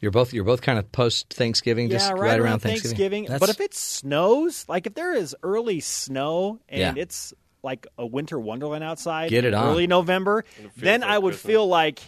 You're 0.00 0.10
both 0.10 0.32
you're 0.32 0.44
both 0.44 0.62
kind 0.62 0.78
of 0.78 0.90
post 0.92 1.32
Thanksgiving, 1.32 1.86
yeah, 1.90 1.98
just 1.98 2.12
right, 2.12 2.38
around 2.40 2.60
Thanksgiving. 2.60 3.26
But 3.28 3.50
if 3.50 3.60
it 3.60 3.74
snows, 3.74 4.64
like 4.68 4.86
if 4.86 4.94
there 4.94 5.12
is 5.14 5.36
early 5.42 5.80
snow 5.80 6.58
and 6.68 6.80
Yeah. 6.96 7.02
it's 7.02 7.34
like 7.62 7.86
a 7.98 8.06
winter 8.06 8.38
wonderland 8.40 8.82
outside, 8.82 9.28
Get 9.28 9.44
it 9.44 9.52
on. 9.52 9.68
early 9.68 9.86
November, 9.86 10.44
then 10.76 11.02
like 11.02 11.10
I 11.10 11.18
would 11.18 11.32
Christmas. 11.32 11.50
feel 11.52 11.66
like 11.66 12.00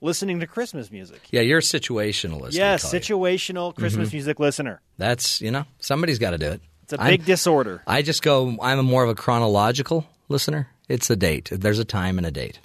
listening 0.00 0.40
to 0.40 0.46
Christmas 0.46 0.90
music. 0.92 1.20
yeah, 1.32 1.40
you're 1.40 1.58
a 1.58 1.62
situationalist. 1.62 2.52
we 2.52 2.58
yes, 2.58 2.92
you. 2.92 3.00
situational 3.00 3.74
Christmas 3.74 4.10
Mhm. 4.10 4.12
music 4.14 4.38
listener. 4.40 4.80
That's 4.96 5.40
you 5.40 5.50
know 5.50 5.64
somebody's 5.80 6.18
got 6.20 6.30
to 6.30 6.38
do 6.38 6.46
it. 6.46 6.60
It's 6.84 6.92
a 6.92 7.00
I'm- 7.00 7.10
big 7.10 7.24
disorder. 7.24 7.82
I 7.88 8.02
just 8.02 8.22
go. 8.22 8.56
I'm 8.62 8.78
a 8.78 8.82
more 8.84 9.02
of 9.02 9.10
a 9.10 9.14
chronological 9.16 10.06
listener. 10.28 10.68
It's 10.88 11.10
a 11.10 11.16
date. 11.16 11.48
There's 11.52 11.78
a 11.80 11.84
time 11.84 12.18
and 12.18 12.26
a 12.26 12.30
date. 12.30 12.60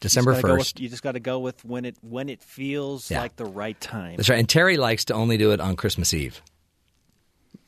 December 0.00 0.32
Just 0.32 0.42
gotta 0.42 0.52
go 0.52 0.56
with- 0.58 0.66
first. 0.66 0.80
you 0.80 0.88
just 0.88 1.02
got 1.02 1.12
to 1.12 1.20
go 1.20 1.38
with 1.40 1.64
when 1.64 1.84
it 1.84 1.96
when 2.02 2.28
it 2.28 2.42
feels 2.42 3.10
Yeah. 3.10 3.20
like 3.20 3.36
the 3.36 3.44
right 3.44 3.78
time. 3.80 4.16
That's 4.16 4.28
right. 4.28 4.38
And 4.38 4.48
Terry 4.48 4.76
likes 4.76 5.04
to 5.06 5.14
only 5.14 5.36
do 5.36 5.50
it 5.52 5.60
on 5.60 5.74
Christmas 5.76 6.14
Eve. 6.14 6.40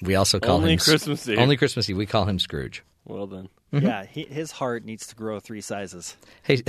We 0.03 0.15
also 0.15 0.39
call 0.41 0.57
Only 0.57 0.73
him 0.75 0.79
Christmas 0.79 1.29
Eve. 1.29 1.39
Only 1.39 1.57
Christmas 1.57 1.91
Eve. 1.91 1.97
We 1.97 2.07
call 2.07 2.25
him 2.25 2.39
Scrooge. 2.39 2.83
Well 3.05 3.27
then. 3.27 3.49
Yeah, 3.73 4.05
he, 4.05 4.25
his 4.25 4.51
heart 4.53 4.85
needs 4.85 5.07
to 5.09 5.15
grow 5.15 5.39
three 5.41 5.61
sizes. 5.61 6.17
Hey, 6.43 6.63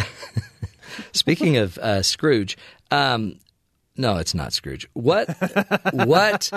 speaking 1.14 1.58
of 1.58 1.78
uh, 1.80 2.02
Scrooge, 2.04 2.58
um, 2.92 3.40
no, 3.98 4.18
it's 4.18 4.34
not 4.36 4.54
Scrooge. 4.54 4.88
What? 4.94 5.30
what? 5.94 6.52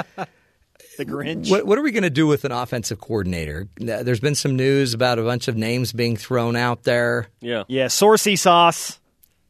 The 0.97 1.05
Grinch. 1.07 1.51
What, 1.51 1.67
what 1.67 1.79
are 1.79 1.83
we 1.83 1.91
going 1.93 2.03
to 2.05 2.11
do 2.11 2.27
with 2.27 2.45
an 2.45 2.53
offensive 2.53 3.01
coordinator? 3.01 3.69
There's 3.77 4.21
been 4.21 4.35
some 4.35 4.57
news 4.57 4.95
about 4.95 5.19
a 5.19 5.23
bunch 5.23 5.49
of 5.49 5.57
names 5.57 5.93
being 5.93 6.17
thrown 6.17 6.57
out 6.57 6.85
there. 6.85 7.29
Yeah. 7.41 7.65
Yeah, 7.69 7.89
saucy 7.89 8.37
sauce. 8.37 8.99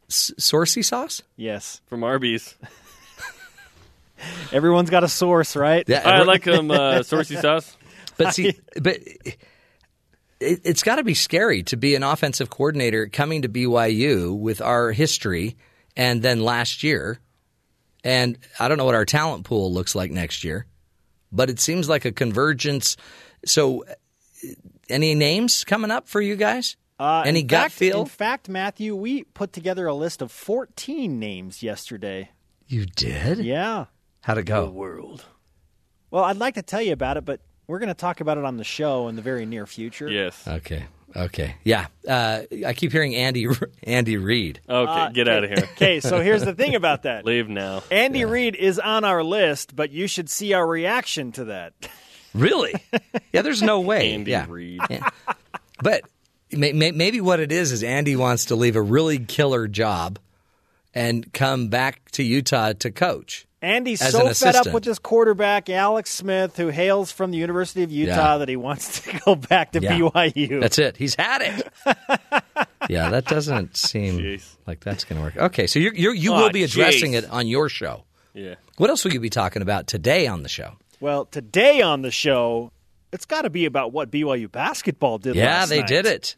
S- 0.08 0.32
Saucy 0.38 0.82
sauce? 0.82 1.22
Yes. 1.36 1.80
From 1.86 2.04
Arby's. 2.04 2.54
Everyone's 4.52 4.90
got 4.90 5.04
a 5.04 5.08
source, 5.08 5.56
right? 5.56 5.84
Yeah, 5.88 6.02
I 6.04 6.22
like 6.22 6.44
them 6.44 6.70
uh, 6.70 7.02
saucy 7.02 7.36
sauce. 7.36 7.76
But 8.16 8.32
see, 8.32 8.52
but 8.80 8.98
it, 8.98 9.36
it's 10.38 10.84
got 10.84 10.96
to 10.96 11.02
be 11.02 11.14
scary 11.14 11.64
to 11.64 11.76
be 11.76 11.96
an 11.96 12.04
offensive 12.04 12.48
coordinator 12.48 13.08
coming 13.08 13.42
to 13.42 13.48
BYU 13.48 14.38
with 14.38 14.60
our 14.60 14.92
history, 14.92 15.56
and 15.96 16.22
then 16.22 16.40
last 16.44 16.84
year, 16.84 17.18
and 18.04 18.38
I 18.60 18.68
don't 18.68 18.78
know 18.78 18.84
what 18.84 18.94
our 18.94 19.04
talent 19.04 19.44
pool 19.44 19.72
looks 19.72 19.96
like 19.96 20.12
next 20.12 20.44
year, 20.44 20.64
but 21.34 21.50
it 21.50 21.60
seems 21.60 21.88
like 21.88 22.04
a 22.04 22.12
convergence. 22.12 22.96
So, 23.44 23.84
any 24.88 25.14
names 25.14 25.64
coming 25.64 25.90
up 25.90 26.08
for 26.08 26.20
you 26.20 26.36
guys? 26.36 26.76
Uh, 26.98 27.24
any 27.26 27.40
in 27.40 27.46
gut 27.46 27.62
fact, 27.62 27.74
feel? 27.74 28.00
In 28.02 28.06
fact, 28.06 28.48
Matthew, 28.48 28.94
we 28.94 29.24
put 29.24 29.52
together 29.52 29.86
a 29.86 29.94
list 29.94 30.22
of 30.22 30.30
14 30.30 31.18
names 31.18 31.62
yesterday. 31.62 32.30
You 32.68 32.86
did? 32.86 33.38
Yeah. 33.38 33.86
How'd 34.20 34.38
it 34.38 34.44
go? 34.44 34.66
The 34.66 34.70
World. 34.70 35.24
Well, 36.10 36.24
I'd 36.24 36.36
like 36.36 36.54
to 36.54 36.62
tell 36.62 36.80
you 36.80 36.92
about 36.92 37.16
it, 37.16 37.24
but 37.24 37.40
we're 37.66 37.80
going 37.80 37.88
to 37.88 37.94
talk 37.94 38.20
about 38.20 38.38
it 38.38 38.44
on 38.44 38.56
the 38.56 38.64
show 38.64 39.08
in 39.08 39.16
the 39.16 39.22
very 39.22 39.44
near 39.44 39.66
future. 39.66 40.08
Yes. 40.08 40.46
Okay. 40.46 40.84
Okay. 41.16 41.54
Yeah. 41.64 41.86
Uh, 42.06 42.42
I 42.66 42.72
keep 42.72 42.90
hearing 42.92 43.14
Andy 43.14 43.46
Andy 43.84 44.16
Reid. 44.16 44.60
Okay, 44.68 44.90
Uh, 44.92 45.08
get 45.10 45.28
out 45.28 45.44
of 45.44 45.50
here. 45.50 45.68
Okay, 45.74 46.00
so 46.00 46.20
here's 46.20 46.44
the 46.44 46.54
thing 46.54 46.74
about 46.74 47.04
that. 47.04 47.24
Leave 47.26 47.48
now. 47.48 47.82
Andy 47.90 48.24
Reid 48.24 48.56
is 48.56 48.78
on 48.78 49.04
our 49.04 49.22
list, 49.22 49.76
but 49.76 49.90
you 49.90 50.06
should 50.08 50.28
see 50.28 50.52
our 50.54 50.66
reaction 50.66 51.32
to 51.32 51.44
that. 51.46 51.72
Really? 52.34 52.74
Yeah, 53.32 53.42
there's 53.42 53.62
no 53.62 53.78
way. 53.82 54.12
Andy 54.12 54.32
yeah. 54.32 54.46
Reid. 54.48 54.80
Yeah. 54.90 55.08
But 55.80 56.02
may, 56.50 56.72
may, 56.72 56.90
maybe 56.90 57.20
what 57.20 57.38
it 57.38 57.52
is 57.52 57.70
is 57.70 57.84
Andy 57.84 58.16
wants 58.16 58.46
to 58.46 58.56
leave 58.56 58.74
a 58.74 58.82
really 58.82 59.20
killer 59.20 59.68
job 59.68 60.18
and 60.92 61.32
come 61.32 61.68
back 61.68 62.10
to 62.10 62.24
Utah 62.24 62.72
to 62.72 62.90
coach. 62.90 63.46
Andy's 63.64 64.00
As 64.02 64.12
so 64.12 64.26
an 64.28 64.34
fed 64.34 64.54
up 64.56 64.72
with 64.72 64.84
this 64.84 64.98
quarterback, 64.98 65.68
Alex 65.70 66.12
Smith, 66.12 66.56
who 66.56 66.68
hails 66.68 67.10
from 67.10 67.30
the 67.30 67.38
University 67.38 67.82
of 67.82 67.90
Utah, 67.90 68.32
Yeah. 68.34 68.38
that 68.38 68.48
he 68.48 68.56
wants 68.56 69.00
to 69.00 69.20
go 69.24 69.34
back 69.34 69.72
to 69.72 69.80
Yeah. 69.80 69.98
BYU. 69.98 70.60
That's 70.60 70.78
it. 70.78 70.96
He's 70.96 71.14
had 71.16 71.42
it. 71.42 71.68
yeah, 72.88 73.10
that 73.10 73.24
doesn't 73.26 73.76
seem 73.76 74.38
like 74.66 74.80
that's 74.80 75.04
going 75.04 75.18
to 75.18 75.24
work. 75.24 75.36
Okay, 75.36 75.66
so 75.66 75.78
you're, 75.78 75.94
you're, 75.94 76.14
you 76.14 76.32
Aw, 76.32 76.42
will 76.42 76.50
be 76.50 76.62
addressing 76.64 77.12
jeez. 77.12 77.24
it 77.24 77.30
on 77.30 77.46
your 77.46 77.68
show. 77.68 78.04
Yeah. 78.34 78.54
What 78.76 78.90
else 78.90 79.04
will 79.04 79.12
you 79.12 79.20
be 79.20 79.30
talking 79.30 79.62
about 79.62 79.86
today 79.86 80.26
on 80.26 80.42
the 80.42 80.48
show? 80.48 80.72
Well, 81.00 81.24
today 81.26 81.80
on 81.82 82.02
the 82.02 82.10
show, 82.10 82.72
it's 83.12 83.26
got 83.26 83.42
to 83.42 83.50
be 83.50 83.64
about 83.64 83.92
what 83.92 84.10
BYU 84.10 84.50
basketball 84.50 85.18
did 85.18 85.36
Yeah, 85.36 85.46
last 85.60 85.68
they 85.68 85.80
night. 85.80 85.88
did 85.88 86.06
it. 86.06 86.36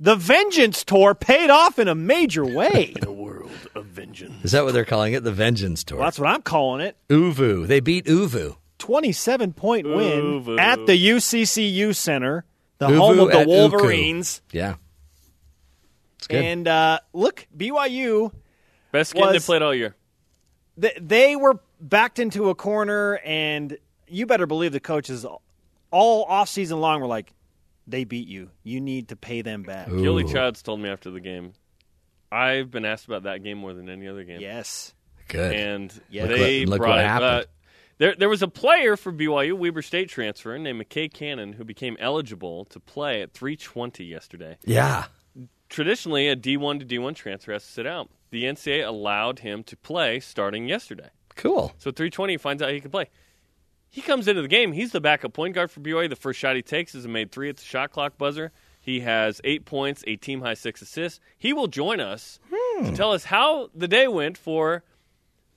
The 0.00 0.16
Vengeance 0.16 0.84
Tour 0.84 1.14
paid 1.14 1.48
off 1.50 1.78
in 1.78 1.86
a 1.88 1.94
major 1.94 2.44
way. 2.44 2.92
In 2.96 3.00
The 3.02 3.12
world 3.12 3.50
of 3.74 3.86
vengeance. 3.86 4.44
Is 4.44 4.52
that 4.52 4.64
what 4.64 4.74
they're 4.74 4.84
calling 4.84 5.12
it? 5.14 5.22
The 5.22 5.32
Vengeance 5.32 5.84
Tour. 5.84 5.98
Well, 5.98 6.06
that's 6.06 6.18
what 6.18 6.28
I'm 6.28 6.42
calling 6.42 6.80
it. 6.80 6.96
Uvu. 7.08 7.66
They 7.66 7.80
beat 7.80 8.06
Uvu. 8.06 8.56
27 8.78 9.52
point 9.52 9.86
win 9.86 10.42
boo. 10.42 10.58
at 10.58 10.86
the 10.86 10.92
UCCU 11.10 11.94
Center, 11.94 12.44
the 12.78 12.88
Boo, 12.88 12.96
home 12.98 13.18
of 13.20 13.28
the 13.28 13.38
at 13.38 13.46
Uku. 13.46 13.50
Wolverines. 13.50 14.42
Yeah. 14.50 14.74
It's 16.18 16.26
good. 16.26 16.44
And 16.44 16.66
uh, 16.66 16.98
look, 17.12 17.46
BYU 17.56 18.32
Best 18.90 19.14
game 19.14 19.30
they 19.32 19.38
played 19.38 19.62
all 19.62 19.74
year. 19.74 19.94
they, 20.76 20.92
they 21.00 21.36
were 21.36 21.60
backed 21.80 22.18
into 22.18 22.48
a 22.50 22.54
corner, 22.56 23.20
and 23.24 23.78
you 24.08 24.26
better 24.26 24.46
believe 24.46 24.72
the 24.72 24.80
coaches 24.80 25.24
all 25.92 26.24
off 26.28 26.48
season 26.48 26.80
long 26.80 27.00
were 27.00 27.06
like, 27.06 27.32
they 27.92 28.02
beat 28.04 28.26
you. 28.26 28.50
You 28.64 28.80
need 28.80 29.08
to 29.10 29.16
pay 29.16 29.42
them 29.42 29.62
back. 29.62 29.86
Yoeli 29.86 30.30
Childs 30.30 30.62
told 30.62 30.80
me 30.80 30.88
after 30.88 31.10
the 31.12 31.20
game, 31.20 31.52
I've 32.32 32.70
been 32.72 32.84
asked 32.84 33.06
about 33.06 33.22
that 33.24 33.44
game 33.44 33.58
more 33.58 33.72
than 33.74 33.88
any 33.88 34.08
other 34.08 34.24
game. 34.24 34.40
Yes. 34.40 34.94
Good. 35.28 35.54
And 35.54 35.92
Yeah. 36.10 36.22
Look 36.24 36.30
they 36.38 36.60
what- 36.62 36.68
look 36.68 36.78
brought 36.78 36.98
it- 36.98 37.06
happened. 37.06 37.42
uh, 37.42 37.44
there, 37.98 38.14
there 38.16 38.28
was 38.28 38.42
a 38.42 38.48
player 38.48 38.96
for 38.96 39.12
BYU, 39.12 39.56
Weber 39.56 39.82
State 39.82 40.08
transfer, 40.08 40.58
named 40.58 40.82
McKay 40.82 41.12
Cannon, 41.12 41.52
who 41.52 41.64
became 41.64 41.96
eligible 42.00 42.64
to 42.66 42.80
play 42.80 43.22
at 43.22 43.32
320 43.32 44.04
yesterday. 44.04 44.56
Yeah. 44.64 45.04
Traditionally, 45.68 46.28
a 46.28 46.36
D1 46.36 46.80
to 46.80 46.84
D1 46.84 47.14
transfer 47.14 47.52
has 47.52 47.64
to 47.64 47.70
sit 47.72 47.86
out. 47.86 48.10
The 48.30 48.44
NCAA 48.44 48.86
allowed 48.86 49.38
him 49.40 49.62
to 49.64 49.76
play 49.76 50.20
starting 50.20 50.66
yesterday. 50.68 51.10
Cool. 51.36 51.72
So 51.78 51.90
320 51.90 52.32
he 52.34 52.36
finds 52.38 52.62
out 52.62 52.70
he 52.72 52.80
can 52.80 52.90
play. 52.90 53.08
He 53.92 54.00
comes 54.00 54.26
into 54.26 54.40
the 54.40 54.48
game. 54.48 54.72
He's 54.72 54.90
the 54.90 55.02
backup 55.02 55.34
point 55.34 55.54
guard 55.54 55.70
for 55.70 55.80
BYU. 55.80 56.08
The 56.08 56.16
first 56.16 56.40
shot 56.40 56.56
he 56.56 56.62
takes 56.62 56.94
is 56.94 57.04
a 57.04 57.08
made 57.08 57.30
three 57.30 57.50
at 57.50 57.58
the 57.58 57.62
shot 57.62 57.90
clock 57.92 58.16
buzzer. 58.16 58.50
He 58.80 59.00
has 59.00 59.38
eight 59.44 59.66
points, 59.66 60.02
a 60.06 60.16
team 60.16 60.40
high 60.40 60.54
six 60.54 60.80
assists. 60.80 61.20
He 61.36 61.52
will 61.52 61.68
join 61.68 62.00
us 62.00 62.40
to 62.50 62.84
hmm. 62.86 62.94
tell 62.94 63.12
us 63.12 63.24
how 63.24 63.68
the 63.74 63.86
day 63.86 64.08
went 64.08 64.38
for 64.38 64.82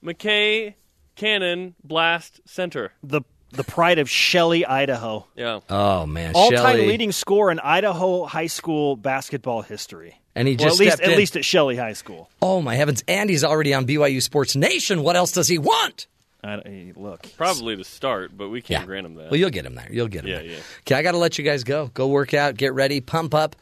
McKay 0.03 0.75
Cannon 1.15 1.75
Blast 1.81 2.41
Center. 2.45 2.91
The 3.01 3.21
the 3.51 3.63
pride 3.63 3.99
of 3.99 4.09
Shelley, 4.09 4.65
Idaho. 4.65 5.25
Yeah. 5.37 5.61
Oh 5.69 6.05
man, 6.05 6.33
All 6.35 6.51
time 6.51 6.79
leading 6.79 7.13
score 7.13 7.51
in 7.51 7.59
Idaho 7.59 8.25
high 8.25 8.47
school 8.47 8.97
basketball 8.97 9.61
history. 9.61 10.19
And 10.35 10.45
he 10.45 10.57
Well, 10.57 10.67
just 10.67 10.81
at 10.81 10.83
least 10.83 10.95
stepped 10.97 11.07
at 11.07 11.11
in. 11.13 11.17
least 11.17 11.37
at 11.37 11.45
Shelley 11.45 11.77
High 11.77 11.93
School. 11.93 12.29
Oh 12.41 12.61
my 12.61 12.75
heavens! 12.75 13.01
Andy's 13.07 13.45
already 13.45 13.73
on 13.73 13.87
BYU 13.87 14.21
Sports 14.21 14.57
Nation. 14.57 15.03
What 15.03 15.15
else 15.15 15.31
does 15.31 15.47
he 15.47 15.57
want? 15.57 16.07
I, 16.45 16.93
look, 16.95 17.25
Probably 17.37 17.75
to 17.75 17.83
start, 17.83 18.37
but 18.37 18.49
we 18.49 18.61
can't 18.61 18.81
Yeah. 18.81 18.85
grant 18.85 19.05
him 19.05 19.15
that. 19.15 19.31
Well, 19.31 19.39
you'll 19.39 19.49
get 19.49 19.65
him 19.65 19.75
there. 19.75 19.87
You'll 19.91 20.07
get 20.07 20.23
him 20.25 20.29
Yeah, 20.31 20.37
there. 20.37 20.45
yeah. 20.45 20.57
Okay, 20.81 20.95
I 20.95 21.01
got 21.01 21.11
to 21.13 21.17
let 21.17 21.37
you 21.37 21.43
guys 21.43 21.63
go. 21.63 21.87
Go 21.93 22.07
work 22.07 22.33
out, 22.33 22.55
get 22.55 22.73
ready, 22.73 23.01
pump 23.01 23.33
up. 23.33 23.55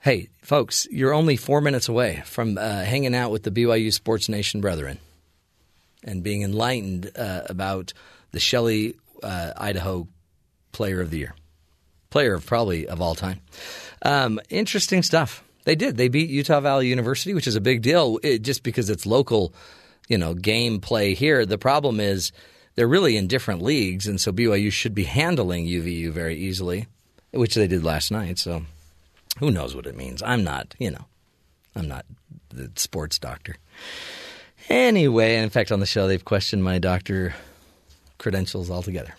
Hey, 0.00 0.28
folks, 0.42 0.86
you're 0.90 1.12
only 1.12 1.36
four 1.36 1.60
minutes 1.60 1.88
away 1.88 2.22
from 2.24 2.56
uh, 2.58 2.84
hanging 2.84 3.14
out 3.14 3.30
with 3.30 3.42
the 3.42 3.50
BYU 3.50 3.92
Sports 3.92 4.28
Nation 4.28 4.60
brethren 4.60 4.98
and 6.04 6.22
being 6.22 6.42
enlightened 6.42 7.10
uh, 7.16 7.42
about 7.50 7.92
the 8.32 8.40
Shelley, 8.40 8.94
uh, 9.22 9.52
Idaho 9.56 10.08
Player 10.72 11.00
of 11.00 11.10
the 11.10 11.18
Year, 11.18 11.34
player 12.08 12.34
of 12.34 12.46
probably 12.46 12.86
of 12.88 13.00
all 13.02 13.14
time. 13.14 13.40
Um, 14.02 14.40
interesting 14.48 15.02
stuff. 15.02 15.44
They 15.64 15.74
did. 15.74 15.98
They 15.98 16.08
beat 16.08 16.30
Utah 16.30 16.60
Valley 16.60 16.88
University, 16.88 17.34
which 17.34 17.46
is 17.46 17.54
a 17.56 17.60
big 17.60 17.82
deal, 17.82 18.18
it, 18.22 18.40
just 18.40 18.62
because 18.62 18.88
it's 18.88 19.04
local, 19.04 19.52
you 20.10 20.18
know, 20.18 20.34
game 20.34 20.80
play 20.80 21.14
here. 21.14 21.46
The 21.46 21.56
problem 21.56 22.00
is 22.00 22.32
they're 22.74 22.88
really 22.88 23.16
in 23.16 23.28
different 23.28 23.62
leagues, 23.62 24.06
and 24.06 24.20
so 24.20 24.32
BYU 24.32 24.70
should 24.70 24.94
be 24.94 25.04
handling 25.04 25.66
UVU 25.66 26.10
very 26.10 26.36
easily, 26.36 26.88
which 27.30 27.54
they 27.54 27.68
did 27.68 27.84
last 27.84 28.10
night. 28.10 28.38
So 28.38 28.64
who 29.38 29.50
knows 29.50 29.74
what 29.74 29.86
it 29.86 29.96
means? 29.96 30.22
I'm 30.22 30.42
not, 30.42 30.74
you 30.78 30.90
know, 30.90 31.06
I'm 31.76 31.88
not 31.88 32.04
the 32.50 32.70
sports 32.74 33.18
doctor. 33.18 33.56
Anyway, 34.68 35.36
in 35.36 35.48
fact, 35.50 35.72
on 35.72 35.80
the 35.80 35.86
show, 35.86 36.06
they've 36.06 36.24
questioned 36.24 36.64
my 36.64 36.78
doctor 36.78 37.34
credentials 38.18 38.70
altogether, 38.70 39.14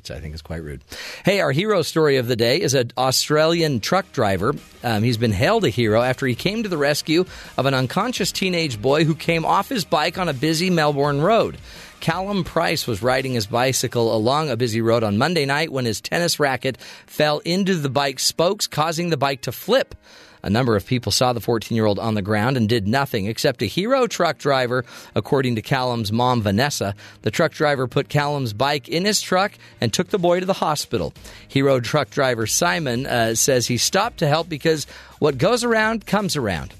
which 0.00 0.10
I 0.10 0.18
think 0.18 0.34
is 0.34 0.40
quite 0.40 0.62
rude. 0.62 0.82
Hey, 1.26 1.40
our 1.40 1.52
hero 1.52 1.82
story 1.82 2.16
of 2.16 2.26
the 2.26 2.34
day 2.34 2.58
is 2.58 2.72
an 2.72 2.90
Australian 2.96 3.80
truck 3.80 4.10
driver. 4.12 4.54
Um, 4.82 5.02
he's 5.02 5.18
been 5.18 5.30
hailed 5.30 5.66
a 5.66 5.68
hero 5.68 6.00
after 6.00 6.26
he 6.26 6.34
came 6.34 6.62
to 6.62 6.70
the 6.70 6.78
rescue 6.78 7.26
of 7.58 7.66
an 7.66 7.74
unconscious 7.74 8.32
teenage 8.32 8.80
boy 8.80 9.04
who 9.04 9.14
came 9.14 9.44
off 9.44 9.68
his 9.68 9.84
bike 9.84 10.16
on 10.16 10.30
a 10.30 10.32
busy 10.32 10.70
Melbourne 10.70 11.20
road. 11.20 11.58
Callum 12.00 12.44
Price 12.44 12.86
was 12.86 13.02
riding 13.02 13.34
his 13.34 13.46
bicycle 13.46 14.16
along 14.16 14.48
a 14.48 14.56
busy 14.56 14.80
road 14.80 15.04
on 15.04 15.18
Monday 15.18 15.44
night 15.44 15.70
when 15.70 15.84
his 15.84 16.00
tennis 16.00 16.40
racket 16.40 16.78
fell 17.06 17.40
into 17.40 17.74
the 17.74 17.90
bike's 17.90 18.24
spokes, 18.24 18.66
causing 18.66 19.10
the 19.10 19.18
bike 19.18 19.42
to 19.42 19.52
flip. 19.52 19.94
A 20.42 20.50
number 20.50 20.76
of 20.76 20.86
people 20.86 21.12
saw 21.12 21.32
the 21.32 21.40
14 21.40 21.74
year 21.76 21.86
old 21.86 21.98
on 21.98 22.14
the 22.14 22.22
ground 22.22 22.56
and 22.56 22.68
did 22.68 22.88
nothing 22.88 23.26
except 23.26 23.62
a 23.62 23.66
hero 23.66 24.06
truck 24.06 24.38
driver, 24.38 24.84
according 25.14 25.56
to 25.56 25.62
Callum's 25.62 26.12
mom, 26.12 26.42
Vanessa. 26.42 26.94
The 27.22 27.30
truck 27.30 27.52
driver 27.52 27.86
put 27.86 28.08
Callum's 28.08 28.52
bike 28.52 28.88
in 28.88 29.04
his 29.04 29.20
truck 29.20 29.52
and 29.80 29.92
took 29.92 30.08
the 30.08 30.18
boy 30.18 30.40
to 30.40 30.46
the 30.46 30.52
hospital. 30.54 31.12
Hero 31.48 31.80
truck 31.80 32.10
driver 32.10 32.46
Simon 32.46 33.06
uh, 33.06 33.34
says 33.34 33.66
he 33.66 33.76
stopped 33.76 34.18
to 34.18 34.28
help 34.28 34.48
because 34.48 34.86
what 35.18 35.38
goes 35.38 35.64
around 35.64 36.06
comes 36.06 36.36
around. 36.36 36.74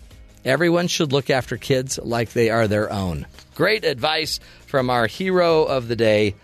Everyone 0.44 0.88
should 0.88 1.12
look 1.12 1.28
after 1.28 1.56
kids 1.58 1.98
like 2.02 2.32
they 2.32 2.48
are 2.48 2.66
their 2.66 2.90
own. 2.90 3.26
Great 3.54 3.84
advice 3.84 4.40
from 4.66 4.88
our 4.88 5.06
hero 5.06 5.64
of 5.64 5.88
the 5.88 5.96
day, 5.96 6.34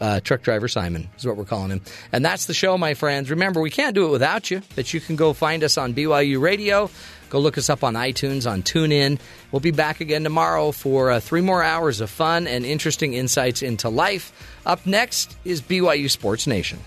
uh, 0.00 0.20
truck 0.20 0.42
driver 0.42 0.68
Simon 0.68 1.08
is 1.18 1.26
what 1.26 1.36
we're 1.36 1.44
calling 1.44 1.70
him. 1.70 1.80
And 2.12 2.24
that's 2.24 2.46
the 2.46 2.54
show, 2.54 2.78
my 2.78 2.94
friends. 2.94 3.30
Remember, 3.30 3.60
we 3.60 3.70
can't 3.70 3.94
do 3.94 4.06
it 4.06 4.10
without 4.10 4.50
you, 4.50 4.62
but 4.74 4.92
you 4.94 5.00
can 5.00 5.16
go 5.16 5.32
find 5.32 5.62
us 5.62 5.76
on 5.78 5.94
BYU 5.94 6.40
Radio. 6.40 6.90
Go 7.28 7.38
look 7.38 7.56
us 7.56 7.70
up 7.70 7.84
on 7.84 7.94
iTunes, 7.94 8.50
on 8.50 8.62
TuneIn. 8.62 9.20
We'll 9.52 9.60
be 9.60 9.70
back 9.70 10.00
again 10.00 10.24
tomorrow 10.24 10.72
for 10.72 11.10
uh, 11.10 11.20
three 11.20 11.42
more 11.42 11.62
hours 11.62 12.00
of 12.00 12.10
fun 12.10 12.48
and 12.48 12.66
interesting 12.66 13.14
insights 13.14 13.62
into 13.62 13.88
life. 13.88 14.32
Up 14.66 14.84
next 14.84 15.36
is 15.44 15.62
BYU 15.62 16.10
Sports 16.10 16.46
Nation. 16.46 16.80